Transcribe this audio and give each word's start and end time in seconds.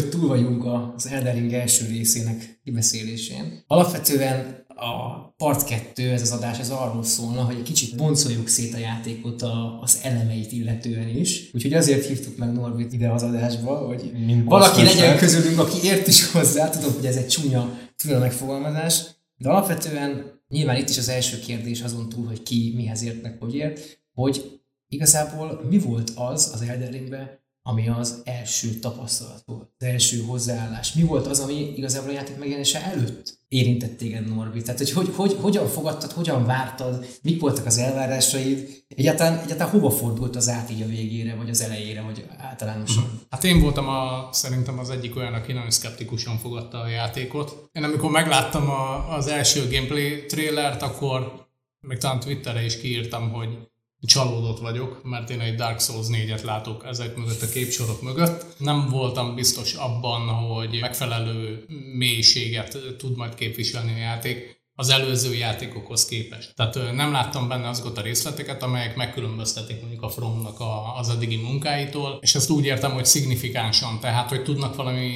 hogy 0.00 0.08
túl 0.08 0.28
vagyunk 0.28 0.64
az 0.96 1.06
Elden 1.06 1.34
Ring 1.34 1.52
első 1.52 1.86
részének 1.86 2.60
kibeszélésén, 2.64 3.64
alapvetően 3.66 4.66
a 4.68 5.18
part 5.36 5.64
2, 5.64 6.10
ez 6.10 6.22
az 6.22 6.32
adás, 6.32 6.58
ez 6.58 6.70
arról 6.70 7.02
szólna, 7.04 7.42
hogy 7.42 7.56
egy 7.56 7.62
kicsit 7.62 7.96
boncoljuk 7.96 8.48
szét 8.48 8.74
a 8.74 8.78
játékot 8.78 9.42
a, 9.42 9.80
az 9.80 10.00
elemeit 10.02 10.52
illetően 10.52 11.08
is. 11.08 11.50
Úgyhogy 11.52 11.74
azért 11.74 12.06
hívtuk 12.06 12.36
meg 12.36 12.52
Norbit 12.52 12.92
ide 12.92 13.10
az 13.10 13.22
adásba, 13.22 13.76
hogy 13.76 14.12
Mind 14.26 14.44
valaki 14.44 14.82
legyen 14.82 15.16
közülünk, 15.16 15.58
aki 15.58 15.86
ért 15.86 16.06
is 16.06 16.30
hozzá. 16.30 16.68
Tudom, 16.68 16.94
hogy 16.94 17.06
ez 17.06 17.16
egy 17.16 17.28
csúnya 17.28 17.78
tűnő 17.96 18.18
megfogalmazás, 18.18 19.02
de 19.36 19.48
alapvetően 19.48 20.40
nyilván 20.48 20.76
itt 20.76 20.88
is 20.88 20.98
az 20.98 21.08
első 21.08 21.38
kérdés 21.38 21.80
azon 21.80 22.08
túl, 22.08 22.26
hogy 22.26 22.42
ki 22.42 22.72
mihez 22.76 23.02
ért 23.02 23.22
meg, 23.22 23.36
hogy 23.40 23.54
ért, 23.54 24.00
hogy 24.12 24.60
igazából 24.88 25.66
mi 25.70 25.78
volt 25.78 26.12
az 26.14 26.50
az 26.54 26.60
Elden 26.60 26.90
Ringben, 26.90 27.46
ami 27.68 27.88
az 27.88 28.20
első 28.24 28.68
tapasztalat 28.68 29.42
volt, 29.46 29.70
az 29.78 29.86
első 29.86 30.22
hozzáállás. 30.22 30.92
Mi 30.92 31.02
volt 31.02 31.26
az, 31.26 31.40
ami 31.40 31.72
igazából 31.76 32.10
a 32.10 32.12
játék 32.12 32.38
megjelenése 32.38 32.84
előtt 32.84 33.38
érintett 33.48 33.96
téged, 33.96 34.34
Norbi? 34.34 34.62
Tehát, 34.62 34.78
hogy, 34.78 34.90
hogy, 34.92 35.12
hogy 35.14 35.36
hogyan 35.40 35.66
fogadtad, 35.66 36.12
hogyan 36.12 36.44
vártad, 36.44 37.06
mik 37.22 37.40
voltak 37.40 37.66
az 37.66 37.78
elvárásaid, 37.78 38.84
egyáltalán, 38.88 39.38
egyáltalán 39.38 39.72
hova 39.72 39.90
fordult 39.90 40.36
az 40.36 40.48
át 40.48 40.70
így 40.70 40.82
a 40.82 40.86
végére, 40.86 41.34
vagy 41.34 41.50
az 41.50 41.60
elejére, 41.60 42.02
vagy 42.02 42.26
általánosan? 42.36 43.20
Hát 43.30 43.44
én 43.44 43.60
voltam 43.60 43.88
a, 43.88 44.28
szerintem 44.32 44.78
az 44.78 44.90
egyik 44.90 45.16
olyan, 45.16 45.34
aki 45.34 45.52
nagyon 45.52 45.70
szkeptikusan 45.70 46.38
fogadta 46.38 46.80
a 46.80 46.88
játékot. 46.88 47.68
Én 47.72 47.82
amikor 47.82 48.10
megláttam 48.10 48.70
a, 48.70 49.14
az 49.16 49.26
első 49.26 49.68
gameplay 49.70 50.26
trailert, 50.26 50.82
akkor 50.82 51.46
még 51.80 51.98
talán 51.98 52.20
Twitterre 52.20 52.64
is 52.64 52.80
kiírtam, 52.80 53.32
hogy 53.32 53.67
csalódott 54.02 54.58
vagyok, 54.58 55.00
mert 55.04 55.30
én 55.30 55.40
egy 55.40 55.54
Dark 55.54 55.80
Souls 55.80 56.06
4-et 56.10 56.44
látok 56.44 56.84
ezek 56.86 57.16
mögött 57.16 57.42
a 57.42 57.48
képsorok 57.48 58.02
mögött. 58.02 58.46
Nem 58.58 58.88
voltam 58.88 59.34
biztos 59.34 59.74
abban, 59.74 60.28
hogy 60.28 60.78
megfelelő 60.80 61.64
mélységet 61.94 62.78
tud 62.98 63.16
majd 63.16 63.34
képviselni 63.34 63.92
a 63.92 63.96
játék 63.96 64.58
az 64.80 64.88
előző 64.88 65.34
játékokhoz 65.34 66.06
képest. 66.06 66.54
Tehát 66.54 66.92
nem 66.94 67.12
láttam 67.12 67.48
benne 67.48 67.68
azokat 67.68 67.98
a 67.98 68.02
részleteket, 68.02 68.62
amelyek 68.62 68.96
megkülönböztetik 68.96 69.80
mondjuk 69.80 70.02
a 70.02 70.08
Fromnak 70.08 70.60
a, 70.60 70.96
az 70.96 71.08
eddigi 71.08 71.36
munkáitól, 71.36 72.18
és 72.20 72.34
ezt 72.34 72.50
úgy 72.50 72.64
értem, 72.64 72.92
hogy 72.92 73.04
szignifikánsan, 73.04 74.00
tehát 74.00 74.28
hogy 74.28 74.42
tudnak 74.42 74.76
valami, 74.76 75.10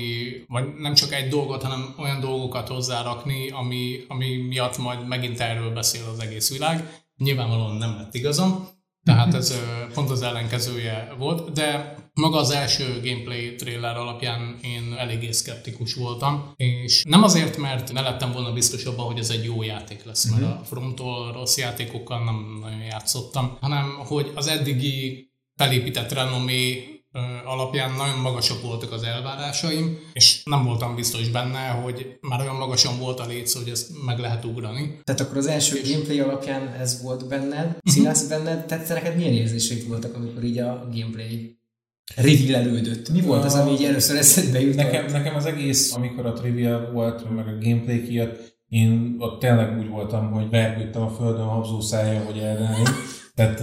vagy 0.48 0.64
nem 0.78 0.94
csak 0.94 1.12
egy 1.12 1.28
dolgot, 1.28 1.62
hanem 1.62 1.94
olyan 1.98 2.20
dolgokat 2.20 2.68
hozzárakni, 2.68 3.50
ami, 3.50 4.04
ami 4.08 4.36
miatt 4.36 4.78
majd 4.78 5.06
megint 5.06 5.40
erről 5.40 5.70
beszél 5.70 6.02
az 6.12 6.18
egész 6.18 6.50
világ. 6.50 7.01
Nyilvánvalóan 7.22 7.76
nem 7.76 7.96
lett 7.96 8.14
igazam, 8.14 8.68
tehát 9.04 9.34
ez 9.34 9.54
pont 9.94 10.10
az 10.10 10.22
ellenkezője 10.22 11.14
volt, 11.18 11.52
de 11.52 11.96
maga 12.14 12.38
az 12.38 12.50
első 12.50 13.00
gameplay 13.02 13.54
trailer 13.54 13.96
alapján 13.96 14.58
én 14.62 14.94
eléggé 14.98 15.30
szkeptikus 15.30 15.94
voltam, 15.94 16.52
és 16.56 17.02
nem 17.08 17.22
azért, 17.22 17.56
mert 17.56 17.92
ne 17.92 18.00
lettem 18.00 18.32
volna 18.32 18.52
biztos 18.52 18.84
abban, 18.84 19.06
hogy 19.06 19.18
ez 19.18 19.30
egy 19.30 19.44
jó 19.44 19.62
játék 19.62 20.04
lesz, 20.04 20.30
mert 20.30 20.42
uh-huh. 20.42 20.60
a 20.60 20.64
frontól 20.64 21.32
rossz 21.32 21.56
játékokkal 21.56 22.24
nem 22.24 22.58
nagyon 22.60 22.82
játszottam, 22.82 23.56
hanem 23.60 23.94
hogy 23.98 24.32
az 24.34 24.46
eddigi 24.46 25.30
felépített 25.56 26.12
renomé 26.12 26.86
alapján 27.44 27.92
nagyon 27.92 28.18
magasak 28.18 28.62
voltak 28.62 28.92
az 28.92 29.02
elvárásaim, 29.02 29.98
és 30.12 30.42
nem 30.44 30.64
voltam 30.64 30.94
biztos 30.94 31.28
benne, 31.28 31.68
hogy 31.68 32.18
már 32.20 32.40
olyan 32.40 32.56
magasan 32.56 32.98
volt 32.98 33.20
a 33.20 33.26
létsz, 33.26 33.54
hogy 33.54 33.68
ezt 33.68 33.90
meg 34.06 34.18
lehet 34.18 34.44
ugrani. 34.44 35.00
Tehát 35.04 35.20
akkor 35.20 35.36
az 35.36 35.46
első 35.46 35.76
és... 35.76 35.90
gameplay 35.90 36.20
alapján 36.20 36.68
ez 36.68 37.02
volt 37.02 37.28
benned, 37.28 37.66
mhm. 37.66 37.94
Silas 37.94 38.22
uh-huh. 38.22 38.28
benned, 38.28 38.66
tehát 38.66 38.88
neked 38.88 39.16
milyen 39.16 39.32
érzéseid 39.32 39.88
voltak, 39.88 40.14
amikor 40.14 40.44
így 40.44 40.58
a 40.58 40.88
gameplay 40.92 41.60
revealelődött? 42.16 43.08
Mi 43.08 43.20
volt 43.20 43.44
az, 43.44 43.54
ami 43.54 43.70
így 43.70 43.84
először 43.84 44.16
eszedbe 44.16 44.60
jutott? 44.60 44.76
Nekem, 44.76 45.06
nekem 45.06 45.34
az 45.34 45.46
egész, 45.46 45.94
amikor 45.94 46.26
a 46.26 46.32
trivia 46.32 46.90
volt, 46.92 47.30
meg 47.34 47.46
a 47.46 47.58
gameplay 47.60 48.02
kijött, 48.02 48.60
én 48.68 49.16
ott 49.18 49.40
tényleg 49.40 49.78
úgy 49.78 49.88
voltam, 49.88 50.30
hogy 50.30 50.50
vergődtem 50.50 51.02
a 51.02 51.10
földön 51.10 51.44
habzó 51.44 51.80
szája, 51.80 52.24
hogy 52.24 52.38
elrenni. 52.38 52.82
Tehát, 53.34 53.60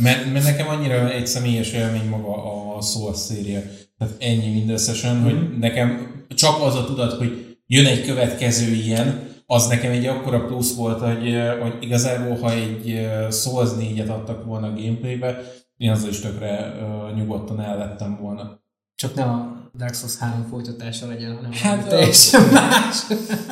mert, 0.00 0.32
mert 0.32 0.44
nekem 0.44 0.68
annyira 0.68 1.10
egy 1.10 1.26
személyes 1.26 1.72
élmény 1.72 2.08
maga 2.08 2.74
a 2.76 2.80
Soul 2.80 3.14
széria. 3.14 3.60
Tehát 3.98 4.14
ennyi 4.18 4.52
mindösszesen, 4.52 5.16
mm. 5.16 5.22
hogy 5.22 5.34
mhm. 5.34 5.58
nekem 5.58 6.10
csak 6.28 6.62
az 6.62 6.74
a 6.74 6.84
tudat, 6.84 7.12
hogy 7.12 7.56
jön 7.66 7.86
egy 7.86 8.04
következő 8.04 8.72
ilyen, 8.72 9.28
az 9.46 9.66
nekem 9.66 9.90
egy 9.90 10.06
akkora 10.06 10.44
plusz 10.46 10.74
volt, 10.74 11.00
hogy, 11.00 11.36
hogy 11.60 11.76
igazából, 11.80 12.36
ha 12.36 12.52
egy 12.52 13.08
Souls 13.30 13.70
4-et 13.80 14.08
adtak 14.08 14.44
volna 14.44 14.66
a 14.66 14.72
gameplaybe, 14.72 15.42
én 15.76 15.90
azzal 15.90 16.08
is 16.08 16.20
tökre 16.20 16.74
uh, 16.80 17.16
nyugodtan 17.16 17.60
ellettem 17.60 18.18
volna. 18.20 18.60
Csak 18.94 19.14
nem 19.14 19.28
a 19.28 19.59
Dark 19.76 19.94
Souls 19.94 20.16
3 20.16 20.46
folytatása 20.50 21.06
legyen, 21.06 21.36
hanem 21.36 21.52
hát, 21.52 21.88
teljesen 21.88 22.42
más. 22.52 23.06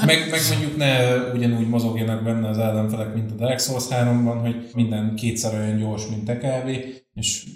meg, 0.07 0.31
meg 0.31 0.41
mondjuk 0.51 0.77
ne 0.77 1.17
ugyanúgy 1.33 1.69
mozogjanak 1.69 2.23
benne 2.23 2.49
az 2.49 2.59
ellenfelek, 2.59 3.15
mint 3.15 3.31
a 3.31 3.35
Dark 3.35 3.59
Souls 3.59 3.85
3-ban, 3.91 4.39
hogy 4.41 4.71
minden 4.75 5.15
kétszer 5.15 5.55
olyan 5.55 5.79
gyors, 5.79 6.07
mint 6.07 6.25
TKV, 6.25 6.69
és 7.15 7.47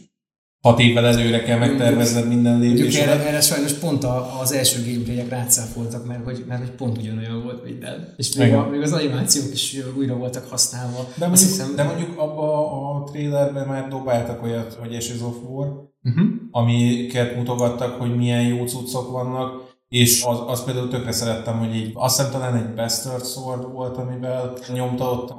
hat 0.63 0.81
évvel 0.81 1.07
előre 1.07 1.43
kell 1.43 1.59
megtervezned 1.59 2.29
minden 2.29 2.59
lépéset. 2.59 3.07
Erre, 3.07 3.27
erre 3.27 3.41
sajnos 3.41 3.73
pont 3.73 4.05
az 4.41 4.53
első 4.53 4.83
gameplayek 4.85 5.29
rácáfoltak, 5.29 6.07
mert 6.07 6.25
hogy, 6.25 6.45
mert 6.49 6.61
hogy 6.61 6.71
pont 6.71 6.99
ugyanolyan 6.99 7.43
volt 7.43 7.65
minden. 7.65 8.15
És 8.17 8.35
még, 8.35 8.53
a, 8.53 8.69
még 8.71 8.81
az 8.81 8.93
animációk 8.93 9.53
is 9.53 9.77
újra 9.97 10.15
voltak 10.15 10.49
használva. 10.51 11.09
De 11.15 11.27
mondjuk, 11.27 11.49
hiszem, 11.49 11.75
de 11.77 11.83
mondjuk 11.83 12.19
abba 12.19 12.71
a 12.91 13.05
trailerben 13.05 13.67
már 13.67 13.89
dobáltak 13.89 14.43
olyat, 14.43 14.75
hogy 14.81 14.95
Ashes 14.95 15.21
of 15.21 15.37
War, 15.49 15.67
uh-huh. 16.03 16.27
amiket 16.51 17.37
mutogattak, 17.37 18.01
hogy 18.01 18.17
milyen 18.17 18.43
jó 18.43 18.67
cuccok 18.67 19.11
vannak, 19.11 19.72
és 19.93 20.23
az, 20.23 20.39
az 20.47 20.65
például 20.65 20.89
tökre 20.89 21.13
szerettem, 21.13 21.59
hogy 21.59 21.75
így, 21.75 21.91
azt 21.95 22.17
hiszem 22.17 22.33
talán 22.33 22.57
egy 22.57 22.75
Bastard 22.75 23.27
Sword 23.27 23.73
volt, 23.73 23.97
amivel 23.97 24.53
nyomta 24.73 25.11
ott 25.11 25.35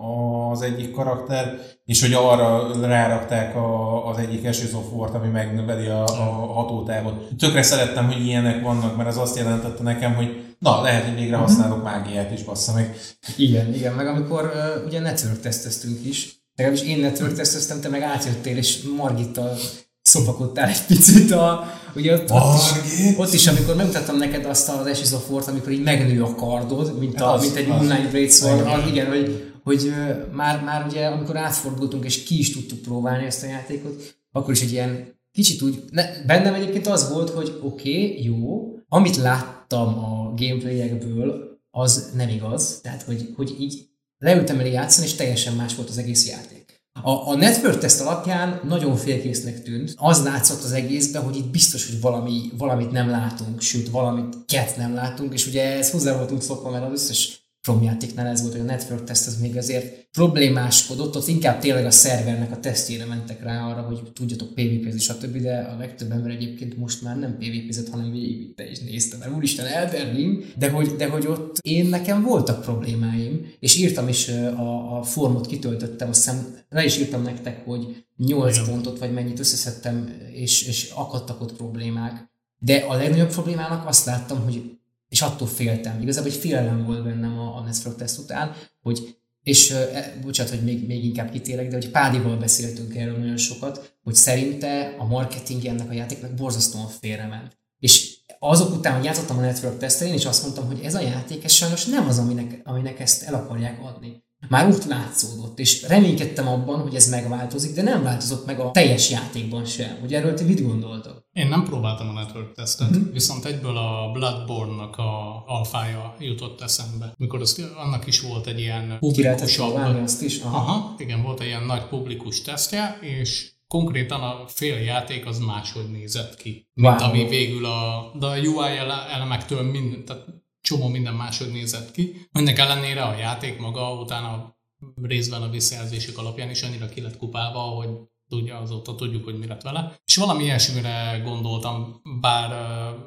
az 0.51 0.61
egyik 0.61 0.91
karakter, 0.91 1.59
és 1.85 2.01
hogy 2.01 2.13
arra 2.13 2.67
rárakták 2.81 3.55
a, 3.55 4.07
az 4.09 4.17
egyik 4.17 4.49
War-t, 4.91 5.13
ami 5.13 5.27
megnöveli 5.27 5.87
a, 5.87 6.03
a 6.03 6.53
hatótávot. 6.53 7.35
Tökre 7.37 7.61
szerettem, 7.61 8.05
hogy 8.05 8.25
ilyenek 8.25 8.61
vannak, 8.61 8.97
mert 8.97 9.09
ez 9.09 9.17
azt 9.17 9.37
jelentette 9.37 9.83
nekem, 9.83 10.15
hogy 10.15 10.55
na, 10.59 10.81
lehet, 10.81 11.03
hogy 11.03 11.15
végre 11.15 11.35
használok 11.35 11.83
mágiát 11.83 12.31
is, 12.31 12.43
bassza 12.43 12.73
meg. 12.73 12.95
Igen, 13.37 13.73
igen, 13.73 13.93
meg 13.93 14.07
amikor 14.07 14.43
uh, 14.43 14.85
ugye 14.85 14.99
network 14.99 15.39
teszteztünk 15.39 16.05
is, 16.05 16.35
legalábbis 16.55 16.87
én 16.87 16.99
network 16.99 17.33
teszteztem, 17.33 17.81
te 17.81 17.89
meg 17.89 18.01
átjöttél, 18.01 18.57
és 18.57 18.81
Margittal 18.97 19.57
szopakodtál 20.01 20.67
egy 20.67 20.85
picit 20.87 21.31
a, 21.31 21.63
ugye 21.95 22.13
ott, 22.13 22.31
ott, 22.31 22.55
is, 22.55 23.17
ott 23.17 23.33
is, 23.33 23.47
amikor 23.47 23.75
megmutattam 23.75 24.17
neked 24.17 24.45
azt 24.45 24.69
az 24.69 25.15
War-t, 25.29 25.47
amikor 25.47 25.71
így 25.71 25.83
megnő 25.83 26.23
a 26.23 26.35
kardod, 26.35 26.99
mint, 26.99 27.21
a, 27.21 27.33
az, 27.33 27.41
mint 27.41 27.55
egy 27.55 27.67
Moonlight 27.67 28.11
Blade 28.11 28.73
az, 28.75 28.87
igen, 28.87 29.07
hogy, 29.07 29.51
hogy 29.63 29.93
már, 30.31 30.63
már 30.63 30.85
ugye, 30.89 31.05
amikor 31.05 31.37
átfordultunk 31.37 32.05
és 32.05 32.23
ki 32.23 32.39
is 32.39 32.53
tudtuk 32.53 32.81
próbálni 32.81 33.25
ezt 33.25 33.43
a 33.43 33.47
játékot, 33.47 34.15
akkor 34.31 34.53
is 34.53 34.61
egy 34.61 34.71
ilyen 34.71 35.19
kicsit 35.31 35.61
úgy, 35.61 35.83
ne, 35.91 36.23
bennem 36.25 36.53
egyébként 36.53 36.87
az 36.87 37.09
volt, 37.09 37.29
hogy 37.29 37.59
oké, 37.61 37.89
okay, 37.89 38.23
jó, 38.23 38.73
amit 38.87 39.15
láttam 39.15 39.87
a 39.87 40.33
gameplayekből, 40.35 41.51
az 41.71 42.11
nem 42.15 42.29
igaz, 42.29 42.79
tehát 42.81 43.01
hogy, 43.01 43.33
hogy 43.35 43.55
így 43.59 43.87
leültem 44.17 44.59
elé 44.59 44.71
játszani, 44.71 45.07
és 45.07 45.13
teljesen 45.13 45.53
más 45.53 45.75
volt 45.75 45.89
az 45.89 45.97
egész 45.97 46.27
játék. 46.27 46.62
A, 47.05 47.29
a 47.29 47.35
network 47.35 47.79
test 47.79 47.99
alapján 47.99 48.59
nagyon 48.63 48.95
félkésznek 48.95 49.63
tűnt. 49.63 49.93
Az 49.97 50.23
látszott 50.23 50.63
az 50.63 50.71
egészben, 50.71 51.23
hogy 51.23 51.35
itt 51.35 51.49
biztos, 51.49 51.89
hogy 51.89 52.01
valami, 52.01 52.51
valamit 52.57 52.91
nem 52.91 53.09
látunk, 53.09 53.61
sőt, 53.61 53.89
valamit 53.89 54.35
ket 54.47 54.77
nem 54.77 54.93
látunk, 54.93 55.33
és 55.33 55.47
ugye 55.47 55.77
ez 55.77 55.91
hozzá 55.91 56.17
voltunk 56.17 56.41
szokva, 56.41 56.69
mert 56.69 56.85
az 56.85 56.91
összes 56.91 57.42
From 57.63 57.83
játéknál 57.83 58.27
ez 58.27 58.41
volt, 58.41 58.53
hogy 58.53 58.61
a 58.61 58.65
network 58.65 59.03
test 59.03 59.27
az 59.27 59.37
még 59.41 59.57
azért 59.57 60.07
problémáskodott, 60.11 61.15
ott 61.15 61.27
inkább 61.27 61.59
tényleg 61.59 61.85
a 61.85 61.91
szervernek 61.91 62.51
a 62.51 62.59
tesztjére 62.59 63.05
mentek 63.05 63.43
rá 63.43 63.67
arra, 63.67 63.81
hogy 63.81 64.11
tudjatok 64.13 64.53
PvP-zni, 64.53 64.99
stb. 64.99 65.37
De 65.37 65.57
a 65.57 65.77
legtöbb 65.77 66.11
ember 66.11 66.31
egyébként 66.31 66.77
most 66.77 67.01
már 67.01 67.19
nem 67.19 67.37
PvP-zett, 67.37 67.89
hanem 67.89 68.11
végigvitte 68.11 68.69
és 68.69 68.79
nézte, 68.79 69.17
mert 69.17 69.35
úristen 69.35 69.65
Elden 69.65 70.15
Ring, 70.15 70.45
de 70.57 70.69
hogy, 70.69 70.87
de 70.95 71.07
hogy 71.09 71.27
ott 71.27 71.57
én 71.61 71.85
nekem 71.85 72.21
voltak 72.21 72.61
problémáim, 72.61 73.53
és 73.59 73.77
írtam 73.77 74.07
is 74.07 74.27
a, 74.29 74.97
a 74.97 75.03
formot 75.03 75.47
kitöltöttem, 75.47 76.09
azt 76.09 76.23
hiszem 76.23 76.57
le 76.69 76.83
is 76.83 76.97
írtam 76.97 77.21
nektek, 77.21 77.65
hogy 77.65 78.05
8 78.17 78.55
Igen. 78.55 78.69
pontot 78.69 78.99
vagy 78.99 79.13
mennyit 79.13 79.39
összeszedtem, 79.39 80.13
és, 80.33 80.67
és 80.67 80.91
akadtak 80.95 81.41
ott 81.41 81.53
problémák. 81.53 82.31
De 82.59 82.75
a 82.75 82.93
legnagyobb 82.93 83.31
problémának 83.31 83.87
azt 83.87 84.05
láttam, 84.05 84.43
hogy 84.43 84.77
és 85.13 85.21
attól 85.21 85.47
féltem. 85.47 86.01
Igazából 86.01 86.31
egy 86.31 86.37
félelem 86.37 86.85
volt 86.85 87.03
bennem 87.03 87.39
a, 87.39 87.57
a 87.57 87.61
Nesfrog 87.61 87.95
teszt 87.95 88.19
után, 88.19 88.55
hogy 88.81 89.17
és 89.43 89.71
e, 89.71 90.13
bocsánat, 90.21 90.51
hogy 90.51 90.63
még, 90.63 90.87
még 90.87 91.05
inkább 91.05 91.31
kitérek, 91.31 91.67
de 91.67 91.75
hogy 91.75 91.89
Pádival 91.89 92.37
beszéltünk 92.37 92.95
erről 92.95 93.17
nagyon 93.17 93.37
sokat, 93.37 93.95
hogy 94.03 94.15
szerinte 94.15 94.95
a 94.97 95.05
marketing 95.05 95.65
ennek 95.65 95.89
a 95.89 95.93
játéknak 95.93 96.33
borzasztóan 96.33 96.87
félrement. 96.87 97.57
És 97.79 98.17
azok 98.39 98.75
után, 98.75 98.95
hogy 98.95 99.03
játszottam 99.03 99.37
a 99.37 99.41
Network 99.41 99.77
tesztel, 99.77 100.07
én 100.07 100.13
is 100.13 100.25
azt 100.25 100.41
mondtam, 100.43 100.65
hogy 100.65 100.79
ez 100.83 100.95
a 100.95 101.01
játék, 101.01 101.43
ez 101.43 101.51
sajnos 101.51 101.85
nem 101.85 102.07
az, 102.07 102.17
aminek, 102.17 102.61
aminek 102.63 102.99
ezt 102.99 103.23
el 103.23 103.33
akarják 103.33 103.79
adni. 103.83 104.23
Már 104.49 104.67
úgy 104.67 104.83
látszódott, 104.87 105.59
és 105.59 105.87
reménykedtem 105.87 106.47
abban, 106.47 106.79
hogy 106.81 106.95
ez 106.95 107.09
megváltozik, 107.09 107.75
de 107.75 107.81
nem 107.81 108.03
változott 108.03 108.45
meg 108.45 108.59
a 108.59 108.71
teljes 108.71 109.09
játékban 109.09 109.65
sem. 109.65 109.97
Hogy 109.99 110.13
erről 110.13 110.33
ti 110.33 110.43
mit 110.43 110.61
gondoltak? 110.61 111.25
Én 111.31 111.47
nem 111.47 111.63
próbáltam 111.63 112.09
a 112.09 112.11
network 112.11 112.53
tesztet, 112.53 112.89
uh-huh. 112.89 113.11
viszont 113.13 113.45
egyből 113.45 113.77
a 113.77 114.11
Bloodborne-nak 114.13 114.97
a 114.97 115.43
alfája 115.47 116.15
jutott 116.19 116.61
eszembe. 116.61 117.13
Mikor 117.17 117.41
az, 117.41 117.71
annak 117.75 118.07
is 118.07 118.21
volt 118.21 118.47
egy 118.47 118.59
ilyen 118.59 118.97
publikusabb... 118.99 119.75
azt 120.03 120.21
is? 120.21 120.39
Aha. 120.39 120.57
Aha, 120.57 120.95
igen, 120.97 121.21
volt 121.21 121.39
egy 121.39 121.47
ilyen 121.47 121.63
nagy 121.63 121.83
publikus 121.83 122.41
tesztje, 122.41 122.97
és 123.01 123.51
konkrétan 123.67 124.21
a 124.21 124.43
fél 124.47 124.77
játék 124.77 125.25
az 125.25 125.39
máshogy 125.39 125.91
nézett 125.91 126.35
ki, 126.35 126.69
mint 126.73 127.01
wow. 127.01 127.09
ami 127.09 127.27
végül 127.27 127.65
a, 127.65 128.11
de 128.19 128.25
a 128.25 128.37
UI 128.37 128.77
elemektől 129.11 129.61
mind, 129.61 130.03
tehát 130.03 130.25
csomó 130.63 130.87
minden 130.87 131.13
máshogy 131.13 131.51
nézett 131.51 131.91
ki. 131.91 132.27
Ennek 132.31 132.59
ellenére 132.59 133.03
a 133.03 133.17
játék 133.17 133.59
maga 133.59 133.93
utána 133.93 134.57
részben 135.01 135.41
a 135.41 135.49
visszajelzések 135.49 136.17
alapján 136.17 136.49
is 136.49 136.63
annyira 136.63 136.89
ki 136.89 137.01
lett 137.01 137.17
kupálva, 137.17 137.59
hogy 137.59 137.89
tudja, 138.33 138.57
azóta 138.57 138.95
tudjuk, 138.95 139.23
hogy 139.23 139.37
mi 139.39 139.47
lett 139.47 139.61
vele. 139.61 139.95
És 140.05 140.15
valami 140.15 140.43
ilyesmire 140.43 141.21
gondoltam, 141.25 142.01
bár 142.21 142.51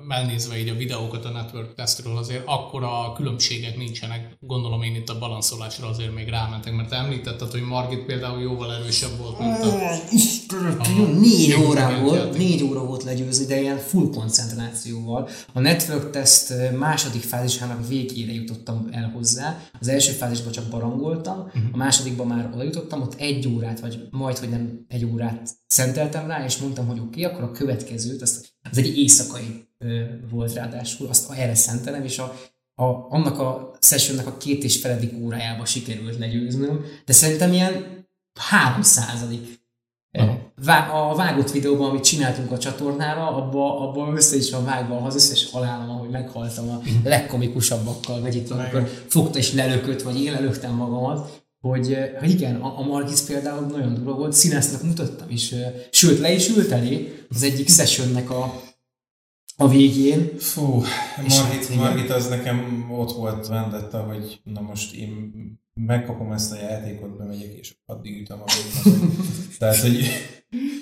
elnézve 0.09 0.59
így 0.59 0.69
a 0.69 0.75
videókat 0.75 1.25
a 1.25 1.31
network 1.31 1.75
testről 1.75 2.17
azért 2.17 2.43
akkora 2.47 3.13
különbségek 3.13 3.77
nincsenek. 3.77 4.37
Gondolom 4.41 4.83
én 4.83 4.95
itt 4.95 5.09
a 5.09 5.19
balanszolásra 5.19 5.89
azért 5.89 6.15
még 6.15 6.29
rámentek, 6.29 6.75
mert 6.75 6.93
említetted, 6.93 7.51
hogy 7.51 7.63
Margit 7.63 8.05
például 8.05 8.41
jóval 8.41 8.75
erősebb 8.75 9.19
volt, 9.19 9.39
mint 9.39 9.57
a... 9.57 9.67
a 10.79 11.07
négy 11.21 11.55
óra 11.69 12.01
volt, 12.01 12.37
négy 12.37 12.63
óra 12.63 12.85
volt 12.85 13.03
legyőzni, 13.03 13.47
de 13.47 13.61
ilyen 13.61 13.79
full 13.79 14.11
koncentrációval. 14.11 15.29
A 15.53 15.61
network 15.61 16.11
test 16.11 16.53
második 16.79 17.23
fázisának 17.23 17.89
végére 17.89 18.33
jutottam 18.33 18.89
el 18.91 19.11
hozzá. 19.15 19.59
Az 19.81 19.89
első 19.89 20.13
fázisban 20.13 20.53
csak 20.53 20.65
barangoltam, 20.71 21.39
uh-huh. 21.39 21.63
a 21.73 21.77
másodikban 21.77 22.27
már 22.27 22.51
oda 22.55 22.63
jutottam, 22.63 23.03
ott 23.03 23.15
egy 23.15 23.49
órát, 23.49 23.81
vagy 23.81 24.09
majd, 24.11 24.39
hogy 24.39 24.49
nem 24.49 24.85
egy 24.89 25.05
órát 25.05 25.16
órát 25.17 25.51
szenteltem 25.67 26.27
rá, 26.27 26.45
és 26.45 26.57
mondtam, 26.57 26.87
hogy 26.87 26.99
oké, 26.99 27.25
okay, 27.25 27.25
akkor 27.25 27.49
a 27.49 27.53
következőt, 27.53 28.23
azt, 28.23 28.55
az 28.71 28.79
egy 28.79 28.99
éjszakai 28.99 29.69
ö, 29.79 30.03
volt 30.31 30.53
ráadásul, 30.53 31.09
azt 31.09 31.33
erre 31.33 31.55
szentelem, 31.55 32.05
és 32.05 32.19
a, 32.19 32.41
a, 32.75 32.85
annak 33.09 33.39
a 33.39 33.77
sessionnek 33.81 34.27
a 34.27 34.37
két 34.37 34.65
és 34.65 34.81
feledik 34.81 35.13
órájába 35.19 35.65
sikerült 35.65 36.19
legyőznöm, 36.19 36.85
de 37.05 37.13
szerintem 37.13 37.53
ilyen 37.53 38.07
három 38.41 38.83
századik. 38.83 39.65
A 40.91 41.15
vágott 41.15 41.51
videóban, 41.51 41.91
amit 41.91 42.05
csináltunk 42.05 42.51
a 42.51 42.59
csatornára, 42.59 43.37
abban 43.37 43.83
abba 43.83 44.13
össze 44.15 44.37
is 44.37 44.51
van 44.51 44.65
vágva 44.65 45.01
az 45.01 45.15
összes 45.15 45.51
halálom, 45.51 45.91
ahogy 45.91 46.11
meghaltam 46.11 46.69
a 46.69 46.81
legkomikusabbakkal, 47.05 48.21
vagy 48.21 48.35
itt 48.35 48.51
amikor 48.51 48.89
fogta 49.09 49.39
és 49.39 49.53
lelökött, 49.53 50.03
vagy 50.03 50.23
én 50.23 50.33
lelöktem 50.33 50.75
magamat 50.75 51.46
hogy, 51.69 51.97
hogy 52.19 52.31
igen, 52.31 52.57
a, 52.57 52.79
a 52.79 52.83
Margis 52.83 53.21
például 53.21 53.67
nagyon 53.67 53.95
durva 53.95 54.15
volt, 54.15 54.33
színásznak 54.33 54.83
mutattam 54.83 55.31
is, 55.31 55.55
sőt 55.91 56.19
le 56.19 56.33
is 56.33 56.49
ült 56.49 56.71
elé 56.71 57.25
az 57.31 57.43
egyik 57.43 57.69
sessionnek 57.69 58.31
a, 58.31 58.63
a 59.57 59.69
végén. 59.69 60.39
Fú, 60.39 60.83
Margit, 61.17 61.77
Margit 61.77 62.11
az 62.11 62.29
nekem 62.29 62.89
ott 62.91 63.13
volt 63.13 63.47
vendetta, 63.47 64.03
hogy 64.03 64.41
na 64.45 64.61
most 64.61 64.95
én 64.95 65.33
megkapom 65.81 66.33
ezt 66.33 66.53
a 66.53 66.57
játékot, 66.57 67.17
bemegyek, 67.17 67.59
és 67.59 67.75
addig 67.87 68.21
ütöm 68.21 68.43
a 68.43 68.53
végén. 68.85 69.11
Tehát, 69.59 69.77
hogy 69.77 70.05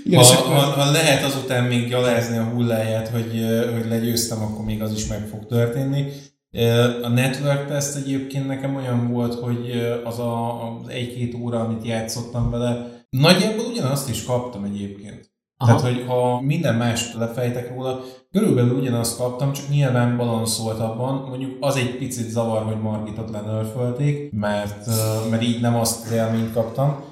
igen, 0.05 0.25
ha, 0.25 0.33
akkor... 0.33 0.53
ha, 0.53 0.61
ha, 0.61 0.91
lehet 0.91 1.25
azután 1.25 1.65
még 1.65 1.89
gyalázni 1.89 2.37
a 2.37 2.45
hulláját, 2.45 3.09
hogy, 3.09 3.47
hogy 3.73 3.87
legyőztem, 3.89 4.43
akkor 4.43 4.65
még 4.65 4.83
az 4.83 4.93
is 4.93 5.07
meg 5.07 5.27
fog 5.27 5.47
történni. 5.47 6.13
A 7.03 7.09
network 7.09 7.67
test 7.67 7.97
egyébként 7.97 8.47
nekem 8.47 8.77
olyan 8.77 9.13
volt, 9.13 9.35
hogy 9.35 9.71
az 10.05 10.19
a, 10.19 10.63
az 10.63 10.89
egy-két 10.89 11.35
óra, 11.35 11.61
amit 11.61 11.87
játszottam 11.87 12.51
vele, 12.51 13.03
nagyjából 13.11 13.65
ugyanazt 13.65 14.09
is 14.09 14.25
kaptam 14.25 14.65
egyébként. 14.65 15.33
Aha. 15.57 15.77
Tehát, 15.77 15.95
hogy 15.95 16.05
ha 16.07 16.41
minden 16.41 16.75
mást 16.75 17.15
lefejtek 17.15 17.75
róla, 17.75 18.01
körülbelül 18.31 18.79
ugyanazt 18.79 19.17
kaptam, 19.17 19.53
csak 19.53 19.69
nyilván 19.69 20.19
abban, 20.19 21.27
mondjuk 21.29 21.57
az 21.61 21.77
egy 21.77 21.97
picit 21.97 22.29
zavar, 22.29 22.63
hogy 22.63 22.81
Margitot 22.81 23.31
lenörfölték, 23.31 24.33
mert, 24.33 24.87
mert 25.31 25.43
így 25.43 25.61
nem 25.61 25.77
azt 25.77 26.05
az 26.05 26.13
élményt 26.13 26.53
kaptam. 26.53 27.05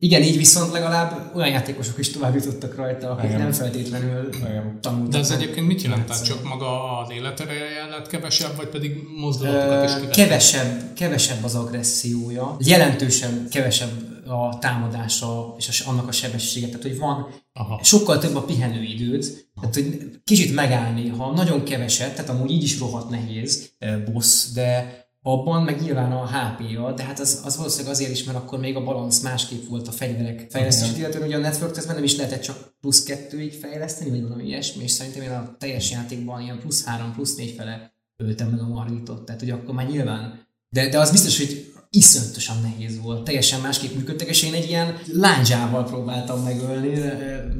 Igen, 0.00 0.22
így 0.22 0.36
viszont 0.36 0.72
legalább 0.72 1.30
olyan 1.34 1.48
játékosok 1.48 1.98
is 1.98 2.10
tovább 2.10 2.34
jutottak 2.34 2.76
rajta, 2.76 3.10
akik 3.10 3.24
Igen. 3.24 3.40
nem 3.40 3.52
feltétlenül 3.52 4.28
Igen. 4.34 4.78
tanultak. 4.80 5.10
De 5.12 5.18
ez 5.18 5.30
egyébként 5.30 5.66
mit 5.66 5.82
jelent? 5.82 6.04
Tehát 6.04 6.24
csak 6.24 6.44
maga 6.44 6.98
az 6.98 7.10
életereje 7.10 7.86
lett 7.90 8.06
kevesebb, 8.06 8.56
vagy 8.56 8.68
pedig 8.68 9.02
mozdulatokat 9.16 9.84
is 9.84 9.94
kivett? 9.94 10.14
Kevesebb, 10.14 10.94
kevesebb 10.94 11.44
az 11.44 11.54
agressziója, 11.54 12.56
jelentősen 12.58 13.48
kevesebb 13.50 13.90
a 14.28 14.58
támadása 14.58 15.54
és 15.58 15.80
annak 15.80 16.08
a 16.08 16.12
sebessége. 16.12 16.66
Tehát, 16.66 16.82
hogy 16.82 16.98
van 16.98 17.26
Aha. 17.52 17.80
sokkal 17.82 18.18
több 18.18 18.36
a 18.36 18.42
pihenőidőd, 18.42 19.48
tehát, 19.60 19.74
hogy 19.74 20.10
kicsit 20.24 20.54
megállni, 20.54 21.08
ha 21.08 21.32
nagyon 21.32 21.64
keveset, 21.64 22.14
tehát 22.14 22.30
amúgy 22.30 22.50
így 22.50 22.62
is 22.62 22.78
rohadt 22.78 23.10
nehéz 23.10 23.70
boss, 24.12 24.52
de 24.54 25.07
abban, 25.22 25.62
meg 25.62 25.80
nyilván 25.80 26.12
a 26.12 26.26
HP-ja, 26.26 26.92
de 26.92 27.02
hát 27.02 27.18
az, 27.18 27.40
az 27.44 27.56
valószínűleg 27.56 27.92
azért 27.92 28.10
is, 28.10 28.24
mert 28.24 28.38
akkor 28.38 28.58
még 28.58 28.76
a 28.76 28.84
balansz 28.84 29.20
másképp 29.20 29.68
volt 29.68 29.88
a 29.88 29.92
fegyverek 29.92 30.46
fejlesztés, 30.50 30.98
illetve 30.98 31.26
ugye 31.26 31.36
a 31.36 31.40
network 31.40 31.72
testben 31.72 31.94
nem 31.94 32.04
is 32.04 32.16
lehetett 32.16 32.42
csak 32.42 32.74
plusz 32.80 33.02
kettőig 33.02 33.52
fejleszteni, 33.52 34.10
vagy 34.10 34.22
valami 34.22 34.44
ilyesmi, 34.44 34.82
és 34.82 34.90
szerintem 34.90 35.22
én 35.22 35.30
a 35.30 35.56
teljes 35.58 35.90
játékban 35.90 36.40
ilyen 36.40 36.58
plusz 36.58 36.84
három, 36.84 37.12
plusz 37.12 37.36
négy 37.36 37.54
fele 37.56 37.92
öltem 38.16 38.48
meg 38.48 38.60
a 38.60 38.68
Margitot, 38.68 39.22
tehát 39.22 39.42
ugye 39.42 39.52
akkor 39.52 39.74
már 39.74 39.88
nyilván 39.88 40.46
de, 40.70 40.88
de 40.88 40.98
az 40.98 41.10
biztos, 41.10 41.38
hogy 41.38 41.72
iszonyatosan 41.90 42.60
nehéz 42.62 43.00
volt. 43.00 43.24
Teljesen 43.24 43.60
másképp 43.60 43.94
működtek, 43.94 44.28
és 44.28 44.42
én 44.42 44.54
egy 44.54 44.68
ilyen 44.68 44.98
láncsával 45.12 45.84
próbáltam 45.84 46.42
megölni, 46.42 47.00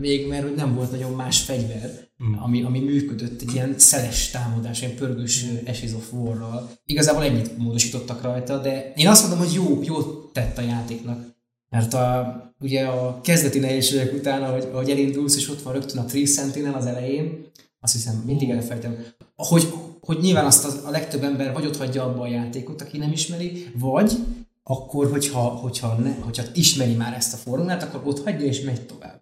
még 0.00 0.28
mert 0.28 0.54
nem 0.56 0.74
volt 0.74 0.90
nagyon 0.90 1.12
más 1.12 1.40
fegyver, 1.40 2.07
mm. 2.24 2.34
ami, 2.38 2.62
ami 2.62 2.78
működött, 2.78 3.40
egy 3.40 3.54
ilyen 3.54 3.74
szeles 3.78 4.30
támadás, 4.30 4.80
ilyen 4.80 4.94
pörgős 4.94 5.44
mm. 5.44 5.56
Ashes 5.66 5.92
of 5.92 6.12
War-ral. 6.12 6.70
Igazából 6.86 7.22
ennyit 7.22 7.58
módosítottak 7.58 8.22
rajta, 8.22 8.58
de 8.58 8.92
én 8.96 9.08
azt 9.08 9.28
mondom, 9.28 9.46
hogy 9.46 9.54
jó, 9.54 9.80
jó 9.82 10.02
tett 10.32 10.58
a 10.58 10.62
játéknak. 10.62 11.36
Mert 11.70 11.94
a, 11.94 12.36
ugye 12.60 12.86
a 12.86 13.20
kezdeti 13.20 13.58
nehézségek 13.58 14.12
után, 14.12 14.42
ahogy, 14.42 14.68
ahogy 14.72 14.90
elindulsz, 14.90 15.36
és 15.36 15.48
ott 15.48 15.62
van 15.62 15.72
rögtön 15.72 15.98
a 15.98 16.04
Tree 16.04 16.26
Sentinel 16.26 16.74
az 16.74 16.86
elején, 16.86 17.46
azt 17.80 17.92
hiszem, 17.92 18.22
mindig 18.26 18.50
elfejtem, 18.50 18.96
hogy 19.36 19.68
hogy 20.08 20.18
nyilván 20.18 20.44
azt 20.44 20.84
a, 20.84 20.90
legtöbb 20.90 21.22
ember 21.22 21.52
vagy 21.52 21.66
ott 21.66 21.76
hagyja 21.76 22.04
abba 22.04 22.22
a 22.22 22.26
játékot, 22.26 22.80
aki 22.80 22.98
nem 22.98 23.12
ismeri, 23.12 23.70
vagy 23.74 24.12
akkor, 24.62 25.10
hogyha, 25.10 25.40
hogyha, 25.40 25.94
ne, 25.94 26.14
hogyha 26.14 26.42
ismeri 26.54 26.94
már 26.94 27.14
ezt 27.14 27.34
a 27.34 27.36
formulát, 27.36 27.82
akkor 27.82 28.00
ott 28.04 28.24
hagyja 28.24 28.46
és 28.46 28.60
megy 28.60 28.86
tovább. 28.86 29.20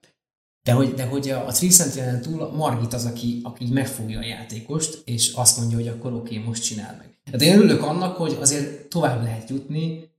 De 0.66 0.72
hogy, 0.72 0.94
de 0.94 1.04
hogy 1.04 1.28
a, 1.28 1.46
a 1.46 1.52
Sentinel 1.52 2.20
túl 2.20 2.50
Margit 2.52 2.92
az, 2.92 3.04
aki, 3.04 3.40
aki 3.42 3.64
így 3.64 3.72
megfogja 3.72 4.18
a 4.18 4.24
játékost, 4.24 5.02
és 5.04 5.32
azt 5.32 5.58
mondja, 5.58 5.76
hogy 5.76 5.88
akkor 5.88 6.12
oké, 6.12 6.34
okay, 6.34 6.48
most 6.48 6.62
csinál 6.62 6.94
meg. 6.98 7.18
Tehát 7.24 7.42
én 7.42 7.58
örülök 7.58 7.82
annak, 7.82 8.16
hogy 8.16 8.36
azért 8.40 8.88
tovább 8.88 9.22
lehet 9.22 9.50
jutni, 9.50 10.10